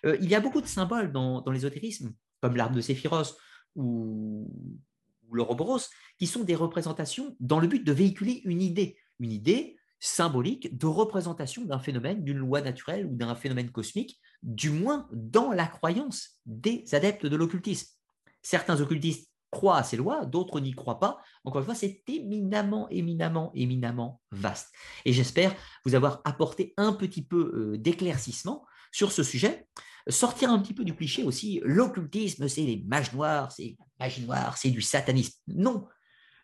Euh, 0.06 0.18
il 0.22 0.30
y 0.30 0.36
a 0.36 0.41
beaucoup 0.41 0.62
de 0.62 0.68
symboles 0.68 1.12
dans, 1.12 1.41
dans 1.41 1.52
l'ésotérisme, 1.52 2.14
comme 2.41 2.56
l'arbre 2.56 2.76
de 2.76 2.82
Séphiros 2.82 3.38
ou, 3.76 4.52
ou 5.30 5.36
l'Ouroboros, 5.36 5.90
qui 6.18 6.28
sont 6.28 6.44
des 6.44 6.56
représentations 6.56 7.36
dans 7.40 7.60
le 7.60 7.68
but 7.68 7.84
de 7.84 7.91
véhiculer 7.91 8.41
une 8.45 8.62
idée, 8.62 8.98
une 9.20 9.32
idée 9.32 9.78
symbolique 9.99 10.78
de 10.78 10.86
représentation 10.86 11.66
d'un 11.66 11.80
phénomène, 11.80 12.24
d'une 12.24 12.38
loi 12.38 12.62
naturelle 12.62 13.06
ou 13.06 13.16
d'un 13.16 13.36
phénomène 13.36 13.72
cosmique, 13.72 14.20
du 14.44 14.70
moins 14.70 15.08
dans 15.12 15.52
la 15.52 15.66
croyance 15.66 16.40
des 16.45 16.84
adeptes 16.94 17.26
de 17.26 17.36
l'occultisme. 17.36 17.88
Certains 18.41 18.80
occultistes 18.80 19.32
croient 19.49 19.78
à 19.78 19.84
ces 19.84 19.98
lois, 19.98 20.26
d'autres 20.26 20.60
n'y 20.60 20.74
croient 20.74 20.99
pas. 20.99 21.18
Encore 21.44 21.62
une 21.62 21.66
fois, 21.66 21.76
c'est 21.76 22.04
éminemment, 22.08 22.88
éminemment, 22.90 23.52
éminemment 23.56 24.22
vaste. 24.32 24.74
Et 25.06 25.14
j'espère 25.14 25.56
vous 25.86 25.95
avoir 25.95 26.22
apporté 26.26 26.74
un 26.78 26.94
petit 26.94 27.24
peu 27.24 27.52
euh, 27.56 27.78
d'éclaircissement 27.78 28.66
sur 28.91 29.12
ce 29.12 29.24
sujet 29.24 29.68
sortir 30.10 30.52
un 30.52 30.60
petit 30.60 30.74
peu 30.74 30.84
du 30.84 30.96
cliché 30.96 31.24
aussi, 31.24 31.62
l'occultisme, 31.64 32.48
c'est 32.48 32.64
les 32.64 32.84
mages 32.88 33.14
noirs, 33.14 33.52
c'est 33.52 33.78
magie 34.00 34.26
noire, 34.26 34.58
c'est 34.58 34.70
du 34.70 34.82
satanisme. 34.82 35.40
Non, 35.48 35.88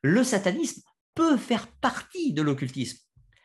le 0.02 0.24
satanisme 0.24 0.82
peut 1.16 1.38
faire 1.38 1.68
partie 1.68 2.34
de 2.34 2.42
l'occultisme. 2.42 3.00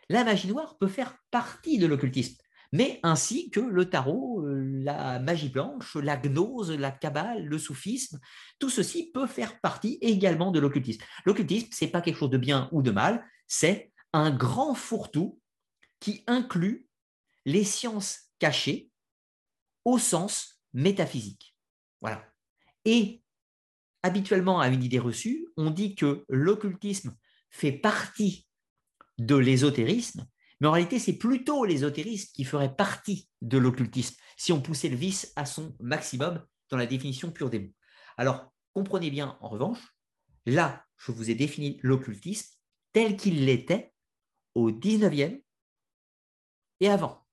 La 0.09 0.25
magie 0.25 0.49
noire 0.49 0.77
peut 0.79 0.89
faire 0.89 1.17
partie 1.31 1.79
de 1.79 1.87
l'occultisme, 1.87 2.37
mais 2.73 2.99
ainsi 3.03 3.51
que 3.51 3.61
le 3.61 3.89
tarot, 3.91 4.43
euh, 4.47 4.83
la 4.83 5.19
magie 5.19 5.51
blanche, 5.51 5.97
la 5.97 6.17
gnose, 6.17 6.71
la 6.71 6.91
cabale, 6.91 7.45
le 7.45 7.59
soufisme, 7.59 8.19
tout 8.59 8.71
ceci 8.71 9.11
peut 9.13 9.27
faire 9.27 9.61
partie 9.61 9.99
également 10.01 10.51
de 10.51 10.61
l'occultisme. 10.61 11.05
L'occultisme, 11.27 11.69
ce 11.73 11.85
n'est 11.85 11.91
pas 11.91 12.01
quelque 12.01 12.17
chose 12.17 12.31
de 12.31 12.39
bien 12.39 12.69
ou 12.73 12.83
de 12.83 12.91
mal, 12.91 13.25
c'est 13.47 13.93
un 14.13 14.31
grand 14.31 14.75
fourre-tout 14.75 15.39
qui 16.01 16.25
inclut 16.27 16.87
les 17.45 17.65
sciences 17.65 18.31
cachées 18.39 18.88
au 19.89 19.99
sens 19.99 20.61
métaphysique. 20.75 21.57
Voilà. 22.03 22.23
Et 22.85 23.23
habituellement, 24.03 24.61
à 24.61 24.69
une 24.69 24.85
idée 24.85 24.99
reçue, 24.99 25.49
on 25.57 25.71
dit 25.71 25.95
que 25.95 26.27
l'occultisme 26.29 27.17
fait 27.49 27.73
partie 27.73 28.47
de 29.17 29.35
l'ésotérisme, 29.35 30.27
mais 30.61 30.69
en 30.69 30.73
réalité, 30.73 30.99
c'est 30.99 31.17
plutôt 31.17 31.65
l'ésotérisme 31.65 32.31
qui 32.35 32.45
ferait 32.45 32.77
partie 32.77 33.31
de 33.41 33.57
l'occultisme, 33.57 34.17
si 34.37 34.53
on 34.53 34.61
poussait 34.61 34.91
le 34.91 34.97
vice 34.97 35.33
à 35.37 35.47
son 35.47 35.75
maximum 35.81 36.45
dans 36.69 36.77
la 36.77 36.87
définition 36.87 37.33
pure 37.33 37.49
des 37.49 37.61
mots. 37.61 37.75
Alors, 38.19 38.53
comprenez 38.75 39.11
bien, 39.11 39.39
en 39.41 39.49
revanche, 39.49 39.97
là, 40.45 40.85
je 40.99 41.13
vous 41.13 41.31
ai 41.31 41.35
défini 41.35 41.81
l'occultisme 41.83 42.55
tel 42.93 43.17
qu'il 43.17 43.47
l'était 43.47 43.95
au 44.55 44.71
19e 44.71 45.43
et 46.81 46.89
avant 46.91 47.27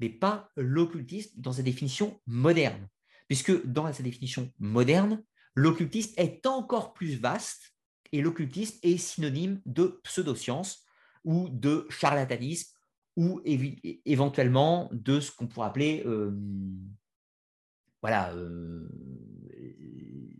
mais 0.00 0.08
pas 0.08 0.50
l'occultisme 0.56 1.40
dans 1.40 1.52
sa 1.52 1.62
définition 1.62 2.20
moderne. 2.26 2.88
Puisque 3.28 3.66
dans 3.66 3.92
sa 3.92 4.02
définition 4.02 4.52
moderne, 4.58 5.22
l'occultisme 5.54 6.14
est 6.16 6.46
encore 6.46 6.92
plus 6.92 7.16
vaste 7.16 7.74
et 8.12 8.20
l'occultisme 8.20 8.78
est 8.82 8.98
synonyme 8.98 9.60
de 9.66 10.00
pseudoscience 10.04 10.84
ou 11.24 11.48
de 11.48 11.86
charlatanisme 11.90 12.72
ou 13.16 13.40
éventuellement 13.44 14.90
de 14.92 15.20
ce 15.20 15.32
qu'on 15.32 15.46
pourrait 15.46 15.68
appeler 15.68 16.02
euh, 16.06 16.30
voilà, 18.02 18.32
euh, 18.34 18.86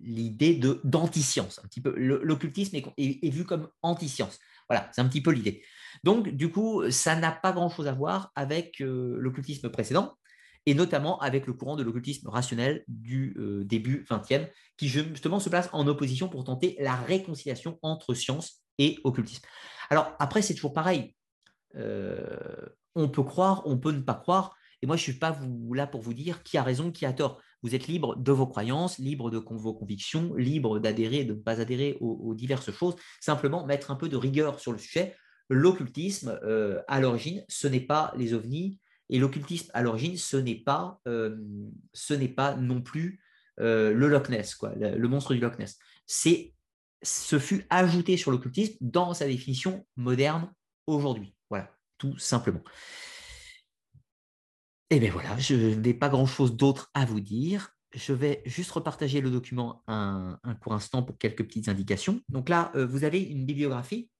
l'idée 0.02 0.54
de 0.54 0.80
d'anti-science. 0.84 1.60
L'occultisme 1.96 2.76
est, 2.76 3.30
vu 3.30 3.44
comme 3.44 3.68
anti-science. 3.82 4.38
Voilà, 4.68 4.90
c'est 4.92 5.00
un 5.00 5.08
petit 5.08 5.22
peu 5.22 5.32
l'idée. 5.32 5.64
Donc, 6.04 6.28
du 6.28 6.50
coup, 6.50 6.90
ça 6.90 7.16
n'a 7.16 7.32
pas 7.32 7.52
grand-chose 7.52 7.86
à 7.86 7.92
voir 7.92 8.32
avec 8.34 8.80
euh, 8.80 9.16
l'occultisme 9.18 9.70
précédent, 9.70 10.16
et 10.66 10.74
notamment 10.74 11.18
avec 11.20 11.46
le 11.46 11.52
courant 11.52 11.76
de 11.76 11.82
l'occultisme 11.82 12.28
rationnel 12.28 12.84
du 12.88 13.36
euh, 13.38 13.64
début 13.64 14.04
20e, 14.10 14.48
qui 14.76 14.88
justement 14.88 15.38
se 15.38 15.48
place 15.48 15.68
en 15.72 15.86
opposition 15.86 16.28
pour 16.28 16.44
tenter 16.44 16.76
la 16.80 16.96
réconciliation 16.96 17.78
entre 17.82 18.14
science 18.14 18.62
et 18.78 18.98
occultisme. 19.04 19.44
Alors, 19.90 20.12
après, 20.18 20.42
c'est 20.42 20.54
toujours 20.54 20.72
pareil. 20.72 21.14
Euh, 21.76 22.36
on 22.94 23.08
peut 23.08 23.22
croire, 23.22 23.62
on 23.66 23.78
peut 23.78 23.92
ne 23.92 24.00
pas 24.00 24.14
croire. 24.14 24.56
Et 24.82 24.86
moi, 24.86 24.96
je 24.96 25.02
ne 25.02 25.04
suis 25.04 25.18
pas 25.18 25.38
là 25.72 25.86
pour 25.86 26.02
vous 26.02 26.14
dire 26.14 26.42
qui 26.42 26.58
a 26.58 26.62
raison, 26.62 26.90
qui 26.90 27.06
a 27.06 27.12
tort. 27.12 27.40
Vous 27.62 27.74
êtes 27.74 27.86
libre 27.86 28.16
de 28.16 28.32
vos 28.32 28.46
croyances, 28.46 28.98
libre 28.98 29.30
de 29.30 29.38
vos 29.38 29.74
convictions, 29.74 30.34
libre 30.34 30.78
d'adhérer, 30.78 31.24
de 31.24 31.32
ne 31.32 31.38
pas 31.38 31.60
adhérer 31.60 31.96
aux, 32.00 32.34
diverses 32.34 32.70
choses. 32.70 32.94
Simplement, 33.20 33.64
mettre 33.66 33.90
un 33.90 33.96
peu 33.96 34.08
de 34.08 34.16
rigueur 34.16 34.60
sur 34.60 34.72
le 34.72 34.78
sujet. 34.78 35.16
L'occultisme, 35.48 36.38
euh, 36.42 36.82
à 36.88 37.00
l'origine, 37.00 37.44
ce 37.48 37.68
n'est 37.68 37.80
pas 37.80 38.12
les 38.16 38.34
ovnis. 38.34 38.80
Et 39.08 39.18
l'occultisme, 39.18 39.70
à 39.74 39.82
l'origine, 39.82 40.16
ce 40.16 40.36
n'est 40.36 40.56
pas, 40.56 41.00
euh, 41.06 41.36
ce 41.92 42.14
n'est 42.14 42.28
pas 42.28 42.56
non 42.56 42.82
plus 42.82 43.20
euh, 43.60 43.92
le 43.92 44.08
Loch 44.08 44.28
Ness, 44.28 44.56
quoi, 44.56 44.74
le, 44.74 45.08
monstre 45.08 45.34
du 45.34 45.40
Loch 45.40 45.58
Ness. 45.58 45.78
C'est, 46.06 46.52
ce 47.02 47.38
fut 47.38 47.64
ajouté 47.70 48.16
sur 48.16 48.32
l'occultisme 48.32 48.76
dans 48.80 49.14
sa 49.14 49.26
définition 49.26 49.86
moderne 49.94 50.52
aujourd'hui. 50.88 51.36
Voilà, 51.48 51.70
tout 51.98 52.18
simplement. 52.18 52.62
Et 54.90 54.96
eh 54.96 55.00
bien 55.00 55.10
voilà, 55.10 55.36
je 55.38 55.54
n'ai 55.54 55.94
pas 55.94 56.08
grand-chose 56.08 56.56
d'autre 56.56 56.90
à 56.94 57.04
vous 57.04 57.20
dire. 57.20 57.70
Je 57.92 58.12
vais 58.12 58.42
juste 58.44 58.70
repartager 58.72 59.20
le 59.20 59.30
document 59.30 59.82
un, 59.86 60.38
court 60.60 60.74
instant 60.74 61.02
pour 61.02 61.18
quelques 61.18 61.44
petites 61.44 61.68
indications. 61.68 62.20
Donc 62.28 62.48
là, 62.48 62.72
vous 62.74 63.04
avez 63.04 63.20
une 63.20 63.46
bibliographie. 63.46 64.10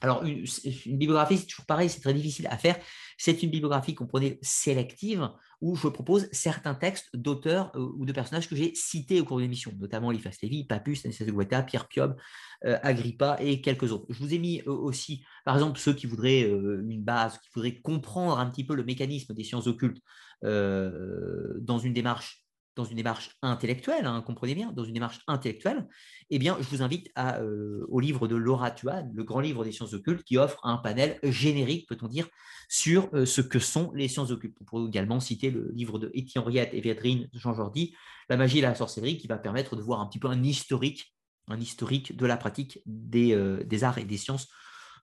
Alors, 0.00 0.24
une, 0.24 0.44
bibliographie, 0.86 1.38
c'est 1.38 1.46
toujours 1.46 1.66
pareil, 1.66 1.90
c'est 1.90 2.00
très 2.00 2.14
difficile 2.14 2.46
à 2.48 2.56
faire. 2.56 2.76
C'est 3.16 3.42
une 3.42 3.50
bibliographie, 3.50 3.96
comprenez, 3.96 4.38
sélective, 4.42 5.28
où 5.60 5.74
je 5.74 5.88
propose 5.88 6.28
certains 6.30 6.74
textes 6.74 7.08
d'auteurs 7.14 7.72
euh, 7.74 7.90
ou 7.96 8.06
de 8.06 8.12
personnages 8.12 8.48
que 8.48 8.54
j'ai 8.54 8.74
cités 8.76 9.20
au 9.20 9.24
cours 9.24 9.38
de 9.38 9.42
l'émission, 9.42 9.72
notamment 9.80 10.12
Eliphas 10.12 10.36
Lévy, 10.40 10.64
Papus, 10.64 11.00
Stanislas 11.00 11.28
Guetta, 11.30 11.62
Pierre 11.64 11.88
Piob, 11.88 12.16
euh, 12.64 12.78
Agrippa 12.82 13.38
et 13.40 13.60
quelques 13.60 13.90
autres. 13.90 14.06
Je 14.08 14.20
vous 14.20 14.32
ai 14.32 14.38
mis 14.38 14.60
euh, 14.68 14.70
aussi, 14.70 15.24
par 15.44 15.56
exemple, 15.56 15.80
ceux 15.80 15.94
qui 15.94 16.06
voudraient 16.06 16.42
une 16.42 17.02
base, 17.02 17.38
qui 17.38 17.48
voudraient 17.52 17.80
comprendre 17.80 18.38
un 18.38 18.48
petit 18.48 18.64
peu 18.64 18.76
le 18.76 18.84
mécanisme 18.84 19.34
des 19.34 19.44
sciences 19.44 19.66
occultes 19.66 20.00
dans 20.42 21.78
une 21.78 21.92
démarche 21.92 22.47
dans 22.78 22.84
une 22.84 22.96
démarche 22.96 23.36
intellectuelle, 23.42 24.06
hein, 24.06 24.22
comprenez 24.24 24.54
bien, 24.54 24.70
dans 24.72 24.84
une 24.84 24.94
démarche 24.94 25.18
intellectuelle, 25.26 25.88
eh 26.30 26.38
bien, 26.38 26.56
je 26.60 26.68
vous 26.68 26.80
invite 26.80 27.10
euh, 27.18 27.84
au 27.88 27.98
livre 27.98 28.28
de 28.28 28.36
Laura 28.36 28.70
Tuan, 28.70 29.10
le 29.12 29.24
grand 29.24 29.40
livre 29.40 29.64
des 29.64 29.72
sciences 29.72 29.94
occultes, 29.94 30.22
qui 30.22 30.38
offre 30.38 30.60
un 30.62 30.76
panel 30.76 31.18
générique, 31.24 31.88
peut-on 31.88 32.06
dire, 32.06 32.28
sur 32.68 33.08
euh, 33.14 33.26
ce 33.26 33.40
que 33.40 33.58
sont 33.58 33.90
les 33.94 34.06
sciences 34.06 34.30
occultes. 34.30 34.56
On 34.60 34.64
pourrait 34.64 34.86
également 34.86 35.18
citer 35.18 35.50
le 35.50 35.72
livre 35.72 35.98
de 35.98 36.12
Étienne 36.14 36.44
Henriette 36.44 36.70
et 36.72 36.80
Védrine 36.80 37.28
Jean 37.32 37.52
Jordi, 37.52 37.96
La 38.28 38.36
magie 38.36 38.58
et 38.58 38.62
la 38.62 38.76
sorcellerie, 38.76 39.18
qui 39.18 39.26
va 39.26 39.38
permettre 39.38 39.74
de 39.74 39.82
voir 39.82 40.00
un 40.00 40.06
petit 40.06 40.20
peu 40.20 40.28
un 40.28 40.44
historique, 40.44 41.12
un 41.48 41.58
historique 41.58 42.16
de 42.16 42.26
la 42.26 42.36
pratique 42.36 42.80
des, 42.86 43.34
euh, 43.34 43.64
des 43.64 43.82
arts 43.82 43.98
et 43.98 44.04
des 44.04 44.18
sciences 44.18 44.46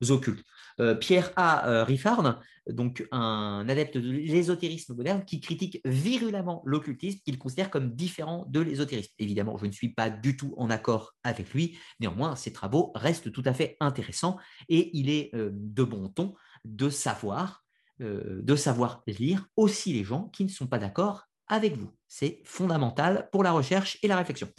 occultes. 0.10 0.46
Euh, 0.80 0.96
Pierre 0.96 1.32
A. 1.36 1.68
Euh, 1.70 1.84
Riffard, 1.84 2.42
donc 2.70 3.08
un 3.12 3.66
adepte 3.70 3.98
de 3.98 4.12
l'ésotérisme 4.12 4.96
moderne, 4.96 5.24
qui 5.26 5.40
critique 5.40 5.80
virulemment 5.86 6.62
l'occultisme, 6.66 7.20
qu'il 7.24 7.38
considère 7.38 7.70
comme 7.70 7.92
différent 7.96 8.46
de 8.50 8.60
l'ésotérisme. 8.60 9.14
Évidemment, 9.20 9.58
je 9.58 9.66
ne 9.66 9.72
suis 9.72 9.90
pas 9.90 10.10
du 10.10 10.36
tout 10.36 10.54
en 10.58 10.70
accord 10.70 11.14
avec 11.24 11.54
lui, 11.54 11.78
néanmoins, 12.00 12.36
ses 12.36 12.52
travaux 12.52 12.92
restent 12.96 13.32
tout 13.32 13.44
à 13.46 13.54
fait 13.54 13.78
intéressants 13.80 14.38
et 14.68 14.90
il 14.98 15.10
est 15.10 15.34
euh, 15.36 15.50
de 15.54 15.84
bon 15.84 16.10
ton 16.10 16.34
de 16.66 16.90
savoir, 16.90 17.64
de 18.00 18.56
savoir 18.56 19.04
lire 19.06 19.46
aussi 19.56 19.94
les 19.94 20.04
gens 20.04 20.30
qui 20.30 20.44
ne 20.44 20.50
sont 20.50 20.66
pas 20.66 20.80
d'accord 20.80 21.26
avec 21.48 21.78
vous. 21.78 21.92
C'est 22.08 22.42
fondamental 22.44 23.30
pour 23.32 23.44
la 23.44 23.52
recherche 23.52 24.00
et 24.02 24.08
la 24.08 24.18
réflexion. 24.18 24.50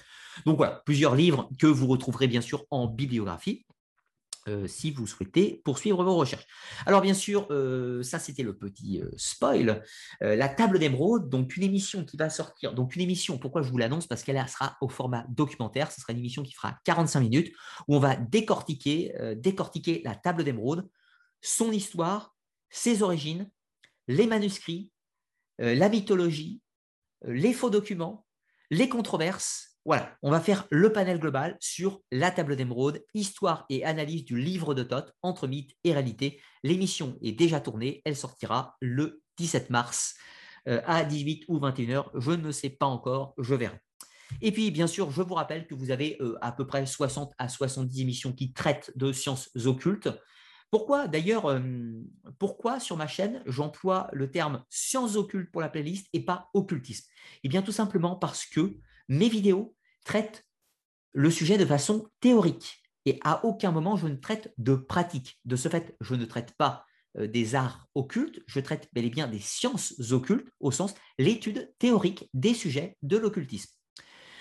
Donc 0.45 0.59
voilà, 0.59 0.83
plusieurs 0.85 1.15
livres 1.15 1.49
que 1.59 1.67
vous 1.67 1.87
retrouverez 1.87 2.29
bien 2.29 2.41
sûr 2.41 2.65
en 2.71 2.87
bibliographie. 2.87 3.66
Euh, 4.49 4.69
si 4.69 4.93
vous 4.93 5.09
souhaitez 5.09 5.61
poursuivre 5.65 6.05
vos 6.05 6.15
recherches. 6.15 6.47
Alors 6.87 7.01
bien 7.01 7.15
sûr, 7.15 7.49
euh, 7.51 8.05
ça 8.05 8.21
c'était 8.21 8.45
le 8.45 8.57
petit 8.57 9.01
euh, 9.01 9.11
spoil. 9.17 9.83
la 10.21 10.49
table 10.49 10.79
d'émeraude, 10.79 11.29
donc 11.29 11.57
une 11.57 11.65
émission 11.65 12.05
qui 12.05 12.17
va 12.17 12.31
sortir. 12.31 12.73
Donc 12.73 12.95
une 12.95 13.03
émission, 13.03 13.39
pourquoi 13.39 13.63
je 13.63 13.71
vous 13.71 13.79
l'annonce? 13.79 14.07
Parce 14.07 14.23
qu'elle 14.23 14.37
sera 14.49 14.77
au 14.81 14.89
format 14.89 15.25
documentaire. 15.29 15.91
Ce 15.91 16.01
sera 16.01 16.13
une 16.13 16.21
émission 16.21 16.43
qui 16.43 16.53
fera 16.53 16.79
45 16.85 17.21
minutes 17.21 17.53
où 17.89 17.97
on 17.97 17.99
va 17.99 18.15
décortiquer, 18.17 19.13
décortiquer 19.37 20.03
la 20.05 20.15
table 20.15 20.45
d'émeraude, 20.45 20.89
son 21.41 21.73
histoire, 21.73 22.37
ses 22.71 23.03
origines, 23.03 23.51
les 24.07 24.27
manuscrits, 24.27 24.93
la 25.59 25.89
mythologie, 25.89 26.61
les 27.25 27.53
faux 27.53 27.71
documents, 27.71 28.27
les 28.71 28.89
controverses 28.89 29.66
voilà, 29.87 30.19
on 30.21 30.33
va 30.33 30.41
faire 30.41 30.67
le 30.71 30.93
panel 30.93 31.21
global 31.21 31.57
sur 31.61 32.01
la 32.11 32.33
table 32.33 32.57
d'émeraude, 32.57 33.05
histoire 33.15 33.67
et 33.71 33.85
analyse 33.85 34.25
du 34.25 34.37
livre 34.37 34.75
de 34.75 34.83
Thoth 34.83 35.13
entre 35.23 35.47
mythe 35.47 35.77
et 35.85 35.93
réalité. 35.93 36.43
L'émission 36.65 37.17
est 37.23 37.31
déjà 37.31 37.61
tournée, 37.61 38.03
elle 38.05 38.17
sortira 38.17 38.77
le 38.81 39.23
17 39.37 39.71
mars 39.71 40.17
euh, 40.67 40.83
à 40.87 41.05
18 41.05 41.45
ou 41.47 41.61
21 41.61 42.01
h 42.01 42.11
Je 42.17 42.33
ne 42.33 42.51
sais 42.51 42.71
pas 42.71 42.87
encore, 42.87 43.35
je 43.39 43.55
verrai. 43.55 43.81
Et 44.41 44.51
puis, 44.51 44.73
bien 44.73 44.89
sûr, 44.89 45.13
je 45.13 45.23
vous 45.23 45.35
rappelle 45.35 45.69
que 45.69 45.75
vous 45.77 45.93
avez 45.93 46.17
euh, 46.21 46.37
à 46.41 46.51
peu 46.51 46.67
près 46.67 46.85
60 46.85 47.33
à 47.39 47.49
70 47.49 48.01
émissions 48.01 48.33
qui 48.33 48.53
traitent 48.53 48.91
de 48.97 49.13
sciences 49.13 49.51
occultes. 49.67 50.09
Pourquoi 50.73 51.07
d'ailleurs, 51.07 51.47
euh, 51.47 51.61
pourquoi 52.41 52.81
sur 52.81 52.97
ma 52.97 53.07
chaîne 53.07 53.41
j'emploie 53.47 54.09
le 54.13 54.33
terme 54.33 54.65
sciences 54.69 55.15
occultes 55.15 55.53
pour 55.53 55.61
la 55.61 55.69
playlist 55.69 56.09
et 56.13 56.25
pas 56.25 56.49
occultisme? 56.55 57.09
Eh 57.45 57.49
bien, 57.49 57.63
tout 57.63 57.71
simplement 57.71 58.17
parce 58.17 58.47
que 58.47 58.77
mes 59.09 59.29
vidéos 59.29 59.76
traite 60.07 60.47
le 61.13 61.31
sujet 61.31 61.59
de 61.59 61.67
façon 61.67 62.09
théorique 62.21 62.83
et 63.05 63.19
à 63.23 63.45
aucun 63.45 63.73
moment 63.73 63.97
je 63.97 64.07
ne 64.07 64.17
traite 64.17 64.55
de 64.57 64.75
pratique. 64.75 65.39
De 65.45 65.57
ce 65.57 65.69
fait, 65.69 65.95
je 66.01 66.15
ne 66.15 66.25
traite 66.25 66.55
pas 66.57 66.87
euh, 67.19 67.27
des 67.27 67.55
arts 67.55 67.87
occultes, 67.95 68.41
je 68.47 68.61
traite 68.61 68.89
bel 68.93 69.05
et 69.05 69.11
bien 69.11 69.27
des 69.27 69.41
sciences 69.41 69.95
occultes 70.13 70.49
au 70.61 70.71
sens 70.71 70.95
l'étude 71.19 71.73
théorique 71.79 72.31
des 72.33 72.55
sujets 72.55 72.97
de 73.03 73.17
l'occultisme. 73.17 73.76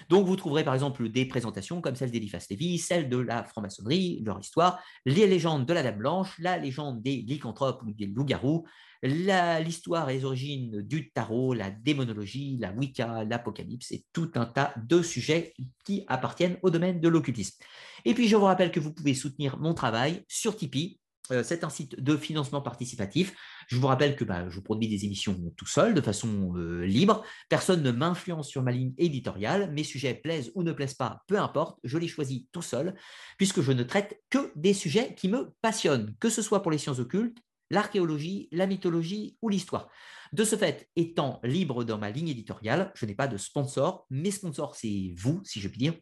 Donc, 0.09 0.25
vous 0.27 0.35
trouverez 0.35 0.63
par 0.63 0.73
exemple 0.73 1.09
des 1.09 1.25
présentations 1.25 1.81
comme 1.81 1.95
celle 1.95 2.11
d'Eliphas 2.11 2.45
Lévy, 2.49 2.77
celle 2.77 3.09
de 3.09 3.17
la 3.17 3.43
franc-maçonnerie, 3.43 4.21
leur 4.25 4.39
histoire, 4.39 4.79
les 5.05 5.27
légendes 5.27 5.65
de 5.65 5.73
la 5.73 5.83
Dame 5.83 5.97
Blanche, 5.97 6.35
la 6.39 6.57
légende 6.57 7.01
des 7.01 7.17
lycanthropes 7.17 7.81
ou 7.83 7.91
des 7.91 8.05
loups-garous, 8.05 8.65
l'histoire 9.03 10.09
et 10.09 10.15
les 10.15 10.25
origines 10.25 10.81
du 10.81 11.11
tarot, 11.11 11.53
la 11.53 11.69
démonologie, 11.69 12.57
la 12.59 12.71
Wicca, 12.71 13.23
l'Apocalypse 13.23 13.91
et 13.91 14.03
tout 14.13 14.31
un 14.35 14.45
tas 14.45 14.73
de 14.77 15.01
sujets 15.01 15.53
qui 15.85 16.03
appartiennent 16.07 16.57
au 16.61 16.69
domaine 16.69 16.99
de 16.99 17.07
l'occultisme. 17.07 17.57
Et 18.05 18.13
puis, 18.13 18.27
je 18.27 18.35
vous 18.35 18.45
rappelle 18.45 18.71
que 18.71 18.79
vous 18.79 18.93
pouvez 18.93 19.13
soutenir 19.13 19.57
mon 19.59 19.73
travail 19.73 20.23
sur 20.27 20.55
Tipeee. 20.55 20.99
Euh, 21.31 21.43
c'est 21.43 21.63
un 21.63 21.69
site 21.69 21.99
de 21.99 22.17
financement 22.17 22.61
participatif. 22.61 23.35
Je 23.67 23.77
vous 23.77 23.87
rappelle 23.87 24.15
que 24.15 24.23
bah, 24.23 24.47
je 24.49 24.59
produis 24.59 24.87
des 24.87 25.05
émissions 25.05 25.35
tout 25.57 25.65
seul, 25.65 25.93
de 25.93 26.01
façon 26.01 26.53
euh, 26.55 26.85
libre. 26.85 27.23
Personne 27.49 27.81
ne 27.81 27.91
m'influence 27.91 28.49
sur 28.49 28.63
ma 28.63 28.71
ligne 28.71 28.93
éditoriale. 28.97 29.71
Mes 29.71 29.83
sujets 29.83 30.13
plaisent 30.13 30.51
ou 30.55 30.63
ne 30.63 30.71
plaisent 30.71 30.93
pas, 30.93 31.23
peu 31.27 31.39
importe. 31.39 31.79
Je 31.83 31.97
les 31.97 32.07
choisis 32.07 32.43
tout 32.51 32.61
seul, 32.61 32.95
puisque 33.37 33.61
je 33.61 33.71
ne 33.71 33.83
traite 33.83 34.21
que 34.29 34.51
des 34.55 34.73
sujets 34.73 35.15
qui 35.15 35.27
me 35.27 35.53
passionnent, 35.61 36.15
que 36.19 36.29
ce 36.29 36.41
soit 36.41 36.61
pour 36.61 36.71
les 36.71 36.77
sciences 36.77 36.99
occultes, 36.99 37.37
l'archéologie, 37.71 38.47
la 38.51 38.67
mythologie 38.67 39.37
ou 39.41 39.49
l'histoire. 39.49 39.89
De 40.33 40.43
ce 40.43 40.55
fait, 40.55 40.89
étant 40.95 41.39
libre 41.43 41.83
dans 41.83 41.97
ma 41.97 42.11
ligne 42.11 42.29
éditoriale, 42.29 42.91
je 42.95 43.05
n'ai 43.05 43.15
pas 43.15 43.27
de 43.27 43.37
sponsor. 43.37 44.05
Mes 44.09 44.31
sponsors, 44.31 44.75
c'est 44.75 45.13
vous, 45.15 45.41
si 45.43 45.61
je 45.61 45.67
puis 45.67 45.79
dire, 45.79 45.93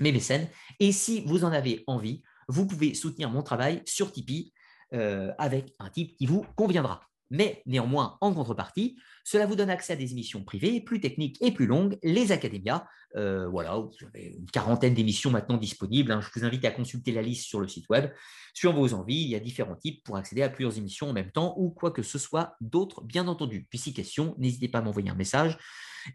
mes 0.00 0.12
mécènes. 0.12 0.48
Et 0.80 0.92
si 0.92 1.22
vous 1.26 1.44
en 1.44 1.52
avez 1.52 1.84
envie, 1.86 2.22
vous 2.48 2.66
pouvez 2.66 2.94
soutenir 2.94 3.30
mon 3.30 3.42
travail 3.42 3.82
sur 3.86 4.12
Tipeee 4.12 4.52
euh, 4.92 5.32
avec 5.38 5.74
un 5.78 5.90
type 5.90 6.16
qui 6.16 6.26
vous 6.26 6.46
conviendra. 6.56 7.00
Mais 7.30 7.62
néanmoins, 7.66 8.18
en 8.20 8.32
contrepartie, 8.32 8.96
cela 9.24 9.46
vous 9.46 9.56
donne 9.56 9.70
accès 9.70 9.94
à 9.94 9.96
des 9.96 10.12
émissions 10.12 10.44
privées 10.44 10.80
plus 10.80 11.00
techniques 11.00 11.40
et 11.40 11.52
plus 11.52 11.66
longues, 11.66 11.98
les 12.02 12.32
académias. 12.32 12.86
Euh, 13.16 13.48
voilà, 13.48 13.76
vous 13.76 13.90
avez 14.06 14.36
une 14.38 14.50
quarantaine 14.50 14.94
d'émissions 14.94 15.30
maintenant 15.30 15.56
disponibles. 15.56 16.12
Hein. 16.12 16.20
Je 16.20 16.28
vous 16.38 16.44
invite 16.44 16.64
à 16.64 16.70
consulter 16.70 17.12
la 17.12 17.22
liste 17.22 17.46
sur 17.46 17.60
le 17.60 17.66
site 17.66 17.88
web. 17.88 18.10
Sur 18.52 18.72
vos 18.72 18.92
envies, 18.94 19.22
il 19.22 19.28
y 19.30 19.34
a 19.34 19.40
différents 19.40 19.76
types 19.76 20.04
pour 20.04 20.16
accéder 20.16 20.42
à 20.42 20.48
plusieurs 20.48 20.76
émissions 20.76 21.10
en 21.10 21.12
même 21.12 21.32
temps 21.32 21.54
ou 21.56 21.70
quoi 21.70 21.90
que 21.90 22.02
ce 22.02 22.18
soit 22.18 22.54
d'autre, 22.60 23.02
bien 23.02 23.26
entendu. 23.26 23.66
Puis 23.68 23.78
si 23.78 23.94
question, 23.94 24.34
n'hésitez 24.38 24.68
pas 24.68 24.78
à 24.78 24.82
m'envoyer 24.82 25.10
un 25.10 25.16
message 25.16 25.58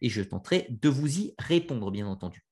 et 0.02 0.10
je 0.10 0.22
tenterai 0.22 0.68
de 0.70 0.90
vous 0.90 1.20
y 1.20 1.34
répondre, 1.40 1.92
bien 1.92 2.08
entendu. 2.08 2.49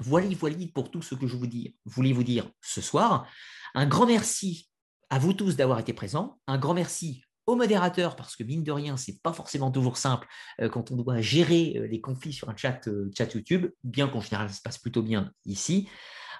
Voilà, 0.00 0.28
voilà 0.38 0.56
pour 0.74 0.90
tout 0.90 1.02
ce 1.02 1.14
que 1.14 1.26
je 1.26 1.36
vous 1.36 1.46
dis, 1.46 1.76
voulais 1.84 2.12
vous 2.12 2.24
dire 2.24 2.50
ce 2.60 2.80
soir. 2.80 3.28
Un 3.74 3.86
grand 3.86 4.06
merci 4.06 4.68
à 5.10 5.18
vous 5.18 5.32
tous 5.32 5.56
d'avoir 5.56 5.78
été 5.78 5.92
présents. 5.92 6.38
Un 6.46 6.58
grand 6.58 6.74
merci 6.74 7.22
au 7.46 7.56
modérateur, 7.56 8.16
parce 8.16 8.36
que 8.36 8.44
mine 8.44 8.62
de 8.62 8.72
rien, 8.72 8.96
ce 8.96 9.10
n'est 9.10 9.18
pas 9.22 9.32
forcément 9.32 9.70
toujours 9.70 9.96
simple 9.96 10.28
quand 10.70 10.90
on 10.90 10.96
doit 10.96 11.20
gérer 11.20 11.86
les 11.90 12.00
conflits 12.00 12.32
sur 12.32 12.48
un 12.48 12.56
chat, 12.56 12.80
chat 13.16 13.34
YouTube, 13.34 13.72
bien 13.82 14.08
qu'en 14.08 14.20
général, 14.20 14.48
ça 14.50 14.56
se 14.56 14.62
passe 14.62 14.78
plutôt 14.78 15.02
bien 15.02 15.32
ici. 15.44 15.88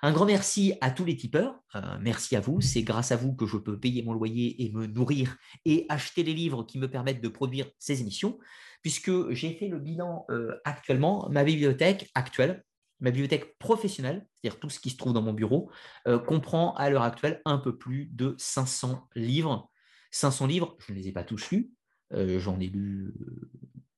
Un 0.03 0.13
grand 0.13 0.25
merci 0.25 0.75
à 0.81 0.91
tous 0.91 1.05
les 1.05 1.17
tipeurs. 1.17 1.55
merci 2.01 2.37
à 2.37 2.41
vous. 2.41 2.61
C'est 2.61 2.83
grâce 2.83 3.13
à 3.13 3.17
vous 3.17 3.35
que 3.35 3.47
je 3.47 3.59
peux 3.59 3.79
payer 3.79 4.03
mon 4.03 4.15
loyer 4.15 4.63
et 4.65 4.71
me 4.73 4.87
nourrir 4.87 5.37
et 5.65 5.85
acheter 5.89 6.23
les 6.23 6.33
livres 6.33 6.65
qui 6.65 6.79
me 6.79 6.89
permettent 6.89 7.23
de 7.23 7.29
produire 7.29 7.67
ces 7.79 8.01
émissions, 8.01 8.39
puisque 8.81 9.31
j'ai 9.33 9.53
fait 9.55 9.69
le 9.69 9.79
bilan 9.79 10.27
actuellement. 10.65 11.29
Ma 11.31 11.45
bibliothèque 11.45 12.11
actuelle, 12.15 12.65
ma 13.01 13.11
bibliothèque 13.11 13.59
professionnelle, 13.59 14.27
c'est-à-dire 14.43 14.61
tout 14.61 14.70
ce 14.70 14.79
qui 14.79 14.91
se 14.91 14.97
trouve 14.97 15.12
dans 15.12 15.23
mon 15.23 15.33
bureau, 15.33 15.70
euh, 16.07 16.19
comprend 16.19 16.75
à 16.75 16.91
l'heure 16.91 17.03
actuelle 17.03 17.41
un 17.45 17.59
peu 17.59 17.77
plus 17.77 18.07
de 18.07 18.35
500 18.39 19.09
livres. 19.15 19.70
500 20.11 20.47
livres, 20.47 20.77
je 20.79 20.93
ne 20.93 20.99
les 20.99 21.09
ai 21.09 21.12
pas 21.12 21.25
tous 21.25 21.51
lus, 21.51 21.73
euh, 22.12 22.39
j'en 22.39 22.59
ai 22.61 22.67
lu 22.67 23.15
euh, 23.20 23.51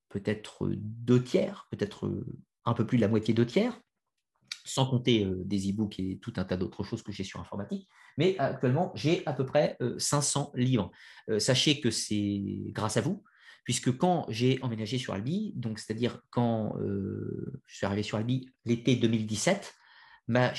peut-être 0.09 0.71
deux 0.75 1.23
tiers, 1.23 1.67
peut-être 1.71 2.13
un 2.65 2.75
peu 2.75 2.87
plus 2.87 2.99
de 2.99 3.03
la 3.03 3.09
moitié 3.09 3.35
deux 3.35 3.47
tiers, 3.47 3.81
sans 4.65 4.87
compter 4.87 5.29
des 5.45 5.71
e-books 5.71 5.99
et 5.99 6.19
tout 6.21 6.35
un 6.37 6.45
tas 6.45 6.57
d'autres 6.57 6.85
choses 6.85 7.03
que 7.03 7.11
j'ai 7.11 7.25
sur 7.25 7.41
informatique. 7.41 7.89
Mais 8.17 8.37
actuellement, 8.39 8.93
j'ai 8.95 9.27
à 9.27 9.33
peu 9.33 9.45
près 9.45 9.77
500 9.99 10.53
livres. 10.55 10.93
sachez 11.39 11.81
que 11.81 11.91
c'est 11.91 12.43
grâce 12.69 12.97
à 12.99 13.01
vous, 13.01 13.25
puisque 13.65 13.97
quand 13.97 14.27
j'ai 14.29 14.59
emménagé 14.63 14.99
sur 14.99 15.15
Albi, 15.15 15.53
donc 15.57 15.79
c'est-à-dire 15.79 16.21
quand 16.31 16.77
euh, 16.79 17.61
je 17.67 17.77
suis 17.77 17.87
arrivé 17.87 18.03
sur 18.03 18.19
Albi 18.19 18.51
l'été 18.65 18.97
2017, 18.97 19.75
ma, 20.29 20.53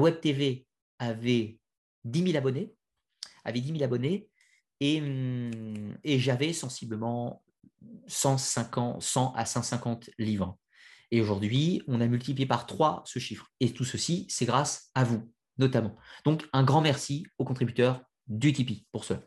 web 0.00 0.20
TV 0.20 0.66
avait 0.98 1.58
10 2.04 2.24
000 2.32 2.36
abonnés, 2.36 2.74
avait 3.44 3.60
10 3.60 3.72
000 3.72 3.84
abonnés, 3.84 4.28
et, 4.80 5.00
hum, 5.00 5.96
et 6.02 6.18
j'avais 6.18 6.52
sensiblement 6.52 7.42
150, 8.06 9.02
100 9.02 9.32
à 9.34 9.44
150 9.44 10.10
livres. 10.18 10.58
Et 11.10 11.20
aujourd'hui, 11.20 11.82
on 11.86 12.00
a 12.00 12.06
multiplié 12.06 12.46
par 12.46 12.66
3 12.66 13.02
ce 13.06 13.18
chiffre. 13.18 13.48
Et 13.60 13.72
tout 13.72 13.84
ceci, 13.84 14.26
c'est 14.28 14.46
grâce 14.46 14.90
à 14.94 15.04
vous, 15.04 15.30
notamment. 15.58 15.96
Donc, 16.24 16.48
un 16.52 16.64
grand 16.64 16.80
merci 16.80 17.24
aux 17.38 17.44
contributeurs 17.44 18.02
du 18.26 18.52
Tipeee 18.52 18.86
pour 18.90 19.04
cela. 19.04 19.22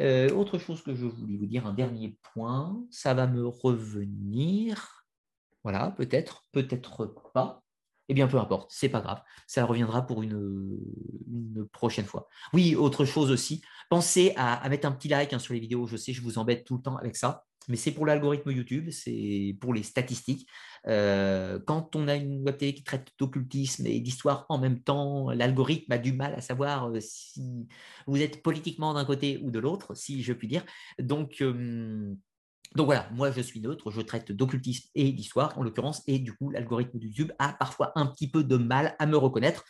Euh, 0.00 0.30
autre 0.30 0.58
chose 0.58 0.82
que 0.82 0.94
je 0.94 1.06
voulais 1.06 1.36
vous 1.36 1.46
dire, 1.46 1.66
un 1.66 1.74
dernier 1.74 2.16
point, 2.32 2.82
ça 2.90 3.12
va 3.14 3.26
me 3.26 3.46
revenir. 3.46 5.04
Voilà, 5.62 5.90
peut-être, 5.90 6.44
peut-être 6.52 7.14
pas. 7.34 7.62
Eh 8.08 8.14
bien, 8.14 8.26
peu 8.26 8.38
importe, 8.38 8.70
c'est 8.72 8.88
pas 8.88 9.00
grave. 9.00 9.22
Ça 9.46 9.64
reviendra 9.64 10.06
pour 10.06 10.22
une, 10.22 10.78
prochaine 11.72 12.06
fois. 12.06 12.28
Oui, 12.52 12.74
autre 12.74 13.04
chose 13.04 13.30
aussi, 13.30 13.62
pensez 13.88 14.32
à, 14.36 14.66
mettre 14.68 14.88
un 14.88 14.92
petit 14.92 15.08
like 15.08 15.32
hein, 15.32 15.38
sur 15.38 15.54
les 15.54 15.60
vidéos. 15.60 15.86
Je 15.86 15.96
sais, 15.96 16.12
je 16.12 16.22
vous 16.22 16.38
embête 16.38 16.64
tout 16.64 16.76
le 16.76 16.82
temps 16.82 16.96
avec 16.96 17.16
ça 17.16 17.44
mais 17.70 17.76
c'est 17.76 17.92
pour 17.92 18.04
l'algorithme 18.04 18.50
YouTube, 18.50 18.90
c'est 18.90 19.56
pour 19.60 19.72
les 19.72 19.82
statistiques. 19.82 20.48
Euh, 20.86 21.58
quand 21.66 21.94
on 21.94 22.08
a 22.08 22.16
une 22.16 22.42
web 22.42 22.56
télé 22.56 22.74
qui 22.74 22.82
traite 22.82 23.08
d'occultisme 23.18 23.86
et 23.86 24.00
d'histoire 24.00 24.44
en 24.48 24.58
même 24.58 24.82
temps, 24.82 25.30
l'algorithme 25.30 25.92
a 25.92 25.98
du 25.98 26.12
mal 26.12 26.34
à 26.34 26.40
savoir 26.40 26.90
euh, 26.90 26.98
si 27.00 27.68
vous 28.06 28.20
êtes 28.20 28.42
politiquement 28.42 28.92
d'un 28.92 29.04
côté 29.04 29.38
ou 29.42 29.50
de 29.50 29.58
l'autre, 29.58 29.94
si 29.94 30.22
je 30.22 30.32
puis 30.32 30.48
dire. 30.48 30.64
Donc, 30.98 31.40
euh, 31.40 32.12
donc 32.74 32.86
voilà, 32.86 33.08
moi 33.12 33.30
je 33.30 33.40
suis 33.40 33.60
neutre, 33.60 33.90
je 33.90 34.00
traite 34.00 34.32
d'occultisme 34.32 34.88
et 34.94 35.12
d'histoire 35.12 35.56
en 35.58 35.62
l'occurrence, 35.62 36.02
et 36.06 36.18
du 36.18 36.32
coup 36.32 36.50
l'algorithme 36.50 36.98
YouTube 36.98 37.32
a 37.38 37.52
parfois 37.52 37.92
un 37.94 38.06
petit 38.06 38.28
peu 38.28 38.44
de 38.44 38.56
mal 38.56 38.96
à 38.98 39.06
me 39.06 39.16
reconnaître. 39.16 39.64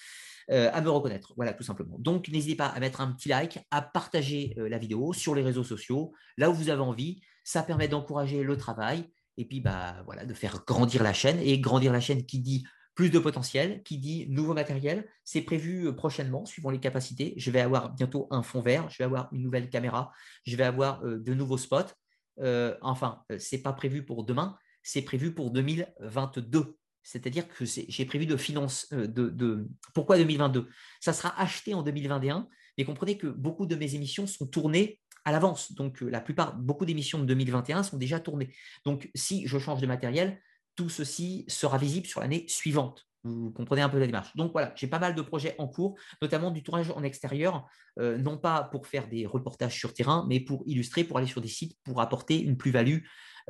à 0.49 0.81
me 0.81 0.91
reconnaître. 0.91 1.33
Voilà, 1.37 1.53
tout 1.53 1.63
simplement. 1.63 1.97
Donc, 2.01 2.29
n'hésitez 2.29 2.57
pas 2.57 2.67
à 2.67 2.81
mettre 2.81 3.01
un 3.01 3.13
petit 3.13 3.29
like, 3.29 3.61
à 3.71 3.83
partager 3.83 4.53
la 4.57 4.79
vidéo 4.79 5.13
sur 5.13 5.37
les 5.37 5.43
réseaux 5.43 5.63
sociaux, 5.63 6.13
là 6.37 6.51
où 6.51 6.55
vous 6.55 6.71
avez 6.71 6.83
envie 6.83 7.21
ça 7.51 7.65
permet 7.65 7.89
d'encourager 7.89 8.45
le 8.45 8.57
travail 8.57 9.11
et 9.37 9.45
puis 9.45 9.61
bah, 9.61 10.03
voilà, 10.05 10.25
de 10.25 10.35
faire 10.35 10.63
grandir 10.65 11.03
la 11.03 11.13
chaîne. 11.13 11.41
Et 11.41 11.59
grandir 11.59 11.93
la 11.93 12.01
chaîne 12.01 12.25
qui 12.25 12.39
dit 12.39 12.65
plus 12.95 13.11
de 13.11 13.19
potentiel, 13.19 13.83
qui 13.83 13.99
dit 13.99 14.27
nouveau 14.29 14.55
matériel. 14.55 15.09
C'est 15.25 15.43
prévu 15.43 15.89
euh, 15.89 15.93
prochainement, 15.93 16.45
suivant 16.45 16.71
les 16.71 16.79
capacités. 16.79 17.35
Je 17.37 17.51
vais 17.51 17.61
avoir 17.61 17.93
bientôt 17.93 18.29
un 18.31 18.45
fond 18.45 18.61
vert, 18.61 18.89
je 18.89 18.99
vais 18.99 19.05
avoir 19.05 19.29
une 19.33 19.43
nouvelle 19.43 19.69
caméra, 19.69 20.13
je 20.47 20.55
vais 20.55 20.63
avoir 20.63 21.05
euh, 21.05 21.19
de 21.19 21.35
nouveaux 21.35 21.59
spots. 21.59 21.93
Euh, 22.39 22.77
enfin, 22.83 23.25
ce 23.37 23.57
n'est 23.57 23.63
pas 23.63 23.73
prévu 23.73 24.05
pour 24.05 24.25
demain, 24.25 24.57
c'est 24.85 25.03
prévu 25.03 25.35
pour 25.35 25.51
2022. 25.51 26.77
C'est-à-dire 27.03 27.49
que 27.49 27.65
j'ai 27.65 28.05
prévu 28.05 28.27
de 28.27 28.37
finance. 28.37 28.89
de, 28.93 29.29
de, 29.29 29.67
Pourquoi 29.95 30.19
2022 30.19 30.69
Ça 31.01 31.13
sera 31.13 31.41
acheté 31.41 31.75
en 31.75 31.83
2021, 31.83 32.47
mais 32.79 32.85
comprenez 32.85 33.19
que 33.19 33.27
beaucoup 33.27 33.67
de 33.67 33.75
mes 33.75 33.95
émissions 33.95 34.27
sont 34.27 34.47
tournées 34.47 35.00
à 35.25 35.33
l'avance. 35.33 35.73
Donc, 35.73 36.03
euh, 36.03 36.09
la 36.09 36.21
plupart, 36.21 36.57
beaucoup 36.57 36.85
d'émissions 36.85 37.19
de 37.19 37.25
2021 37.25 37.83
sont 37.83 37.97
déjà 37.97 38.21
tournées. 38.21 38.55
Donc, 38.85 39.11
si 39.15 39.47
je 39.47 39.59
change 39.59 39.81
de 39.81 39.87
matériel, 39.87 40.41
tout 40.77 40.89
ceci 40.89 41.45
sera 41.49 41.79
visible 41.79 42.07
sur 42.07 42.21
l'année 42.21 42.47
suivante. 42.49 43.07
Vous 43.23 43.51
comprenez 43.51 43.83
un 43.83 43.91
peu 43.91 43.99
la 43.99 44.07
démarche. 44.07 44.35
Donc 44.35 44.53
voilà, 44.53 44.73
j'ai 44.77 44.87
pas 44.87 44.99
mal 44.99 45.15
de 45.15 45.21
projets 45.21 45.55
en 45.59 45.69
cours, 45.69 45.95
notamment 46.23 46.51
du 46.51 46.63
tournage 46.63 46.91
en 46.91 47.03
extérieur, 47.03 47.67
euh, 47.99 48.17
non 48.17 48.39
pas 48.39 48.65
pour 48.65 48.87
faire 48.87 49.09
des 49.09 49.27
reportages 49.27 49.79
sur 49.79 49.93
terrain, 49.93 50.25
mais 50.27 50.41
pour 50.41 50.63
illustrer, 50.65 51.05
pour 51.05 51.19
aller 51.19 51.27
sur 51.27 51.43
des 51.43 51.49
sites, 51.49 51.77
pour 51.85 52.01
apporter 52.01 52.41
une 52.41 52.57
plus-value, 52.57 53.01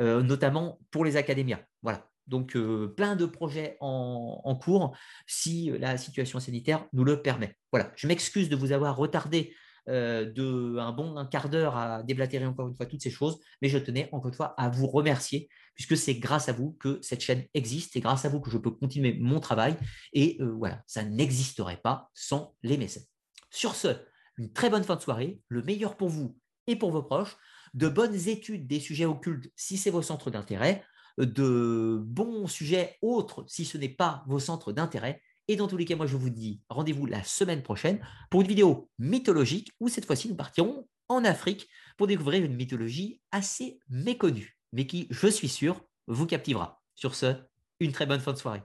euh, 0.01 0.23
notamment 0.23 0.81
pour 0.91 1.05
les 1.05 1.17
académias. 1.17 1.61
Voilà. 1.83 2.09
Donc 2.27 2.57
plein 2.97 3.17
de 3.17 3.27
projets 3.27 3.77
en, 3.81 4.41
en, 4.45 4.55
cours 4.55 4.97
si 5.27 5.73
la 5.81 5.97
situation 5.99 6.39
sanitaire 6.39 6.87
nous 6.93 7.03
le 7.03 7.23
permet. 7.23 7.57
Voilà, 7.73 7.91
je 7.97 8.07
m'excuse 8.07 8.49
de 8.49 8.55
vous 8.55 8.71
avoir 8.71 8.97
retardé 8.97 9.53
euh, 9.91 10.25
de 10.25 10.79
un 10.79 10.93
bon 10.93 11.17
un 11.17 11.27
quart 11.27 11.49
d'heure 11.49 11.77
à 11.77 12.03
déblatérer 12.03 12.47
encore 12.47 12.69
une 12.69 12.77
fois 12.77 12.87
toutes 12.87 13.03
ces 13.03 13.11
choses, 13.11 13.41
mais 13.61 13.69
je 13.69 13.79
tenais 13.79 14.09
encore 14.13 14.29
une 14.29 14.35
fois 14.35 14.55
à 14.57 14.69
vous 14.69 14.87
remercier 14.87 15.49
puisque 15.75 15.97
c'est 15.97 16.15
grâce 16.15 16.49
à 16.49 16.53
vous 16.53 16.77
que 16.79 16.99
cette 17.03 17.21
chaîne 17.21 17.45
existe, 17.55 17.97
et 17.97 18.01
grâce 18.01 18.25
à 18.25 18.29
vous 18.29 18.41
que 18.41 18.51
je 18.51 18.59
peux 18.59 18.71
continuer 18.71 19.17
mon 19.19 19.41
travail 19.41 19.77
et 20.13 20.37
euh, 20.41 20.53
voilà, 20.53 20.83
ça 20.87 21.03
n'existerait 21.03 21.81
pas 21.83 22.11
sans 22.15 22.55
les 22.63 22.77
mécènes. 22.77 23.05
Sur 23.51 23.75
ce, 23.75 23.89
une 24.37 24.53
très 24.53 24.71
bonne 24.71 24.85
fin 24.85 24.97
de 24.97 25.01
soirée, 25.01 25.41
le 25.49 25.63
meilleur 25.63 25.97
pour 25.97 26.09
vous 26.09 26.37
et 26.67 26.77
pour 26.77 26.91
vos 26.91 27.03
proches, 27.03 27.37
de 27.75 27.89
bonnes 27.89 28.29
études 28.29 28.67
des 28.67 28.81
sujets 28.81 29.07
occultes 29.07 29.51
si 29.57 29.77
c'est 29.77 29.91
vos 29.91 30.03
centres 30.03 30.31
d'intérêt, 30.31 30.85
de 31.19 32.01
bons 32.05 32.47
sujets 32.47 32.97
autres 33.03 33.45
si 33.49 33.65
ce 33.65 33.79
n'est 33.79 33.89
pas 33.89 34.25
vos 34.27 34.39
centres 34.39 34.73
d'intérêt 34.73 35.23
et 35.51 35.57
dans 35.57 35.67
tous 35.67 35.77
les 35.77 35.85
cas, 35.85 35.97
moi, 35.97 36.07
je 36.07 36.17
vous 36.17 36.31
dis 36.31 36.61
rendez-vous 36.69 37.07
la 37.07 37.25
semaine 37.25 37.65
prochaine 37.65 37.99
pour 38.31 38.41
une 38.41 38.47
vidéo 38.47 38.89
mythologique 39.01 39.73
où 39.81 39.89
cette 39.89 40.05
fois-ci, 40.05 40.29
nous 40.29 40.37
partirons 40.37 40.87
en 41.09 41.25
Afrique 41.25 41.69
pour 41.97 42.07
découvrir 42.07 42.45
une 42.45 42.55
mythologie 42.55 43.21
assez 43.33 43.81
méconnue, 43.89 44.57
mais 44.73 44.87
qui, 44.87 45.09
je 45.11 45.27
suis 45.27 45.49
sûr, 45.49 45.83
vous 46.07 46.27
captivera. 46.27 46.81
Sur 46.95 47.17
ce, 47.17 47.35
une 47.81 47.91
très 47.91 48.07
bonne 48.07 48.21
fin 48.21 48.33
de 48.33 48.39
soirée. 48.39 48.63